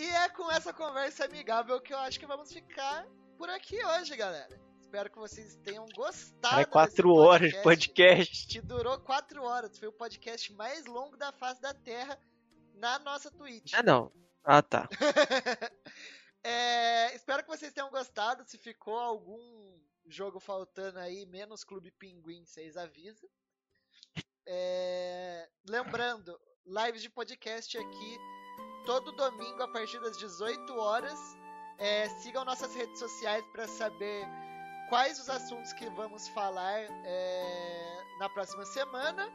e 0.00 0.02
é 0.02 0.30
com 0.30 0.50
essa 0.50 0.72
conversa 0.72 1.26
amigável 1.26 1.78
que 1.78 1.92
eu 1.92 1.98
acho 1.98 2.18
que 2.18 2.24
vamos 2.24 2.50
ficar 2.50 3.06
por 3.36 3.50
aqui 3.50 3.84
hoje, 3.84 4.16
galera. 4.16 4.58
Espero 4.80 5.10
que 5.10 5.18
vocês 5.18 5.56
tenham 5.56 5.86
gostado. 5.94 6.58
É 6.58 6.64
quatro 6.64 7.12
horas 7.14 7.50
de 7.50 7.62
podcast. 7.62 8.46
Que 8.46 8.62
durou 8.62 8.98
quatro 8.98 9.42
horas. 9.44 9.78
Foi 9.78 9.88
o 9.88 9.92
podcast 9.92 10.54
mais 10.54 10.86
longo 10.86 11.18
da 11.18 11.30
face 11.32 11.60
da 11.60 11.74
Terra 11.74 12.18
na 12.76 12.98
nossa 13.00 13.30
Twitch. 13.30 13.74
É 13.74 13.82
não. 13.82 14.10
Ah, 14.42 14.62
tá. 14.62 14.88
é, 16.42 17.14
espero 17.14 17.42
que 17.42 17.48
vocês 17.48 17.72
tenham 17.72 17.90
gostado. 17.90 18.44
Se 18.44 18.58
ficou 18.58 18.98
algum 18.98 19.78
jogo 20.06 20.40
faltando 20.40 20.98
aí, 20.98 21.26
menos 21.26 21.64
Clube 21.64 21.90
Pinguim, 21.92 22.44
vocês 22.44 22.76
avisam. 22.76 23.28
É, 24.46 25.48
lembrando, 25.68 26.40
lives 26.66 27.02
de 27.02 27.10
podcast 27.10 27.76
aqui 27.78 28.18
todo 28.84 29.12
domingo 29.12 29.62
a 29.62 29.68
partir 29.68 30.00
das 30.00 30.16
18 30.18 30.76
horas. 30.76 31.18
É, 31.78 32.08
sigam 32.20 32.44
nossas 32.44 32.74
redes 32.74 32.98
sociais 32.98 33.44
para 33.52 33.66
saber 33.66 34.26
quais 34.88 35.18
os 35.18 35.30
assuntos 35.30 35.72
que 35.74 35.88
vamos 35.90 36.28
falar 36.28 36.80
é, 37.04 38.04
na 38.18 38.28
próxima 38.28 38.64
semana. 38.66 39.30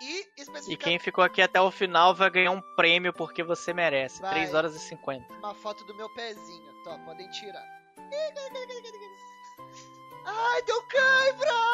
E, 0.00 0.26
especificamente... 0.36 0.72
e 0.72 0.76
quem 0.76 0.98
ficou 0.98 1.22
aqui 1.22 1.40
até 1.40 1.60
o 1.60 1.70
final 1.70 2.14
vai 2.14 2.28
ganhar 2.30 2.50
um 2.50 2.60
prêmio 2.76 3.12
porque 3.12 3.42
você 3.42 3.72
merece. 3.72 4.20
Vai. 4.20 4.34
3 4.34 4.54
horas 4.54 4.74
e 4.74 4.78
50. 4.78 5.32
Uma 5.34 5.54
foto 5.54 5.84
do 5.84 5.94
meu 5.94 6.08
pezinho. 6.14 6.72
Tó, 6.82 6.98
podem 6.98 7.28
tirar. 7.30 7.64
Ai, 10.26 10.62
deu 10.62 10.82
cãibra! 10.82 11.64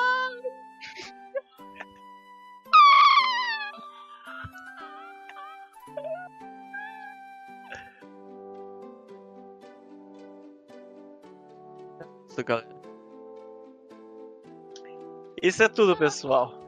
isso, 15.42 15.62
é 15.62 15.68
tudo, 15.68 15.96
pessoal. 15.96 16.59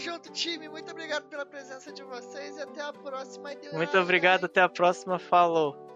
Junto, 0.00 0.32
time. 0.32 0.68
Muito 0.68 0.90
obrigado 0.90 1.24
pela 1.28 1.44
presença 1.44 1.92
de 1.92 2.02
vocês 2.02 2.56
e 2.56 2.62
até 2.62 2.80
a 2.80 2.92
próxima. 2.92 3.50
Muito 3.72 3.98
obrigado, 3.98 4.46
até 4.46 4.62
a 4.62 4.68
próxima. 4.68 5.18
Falou. 5.18 5.89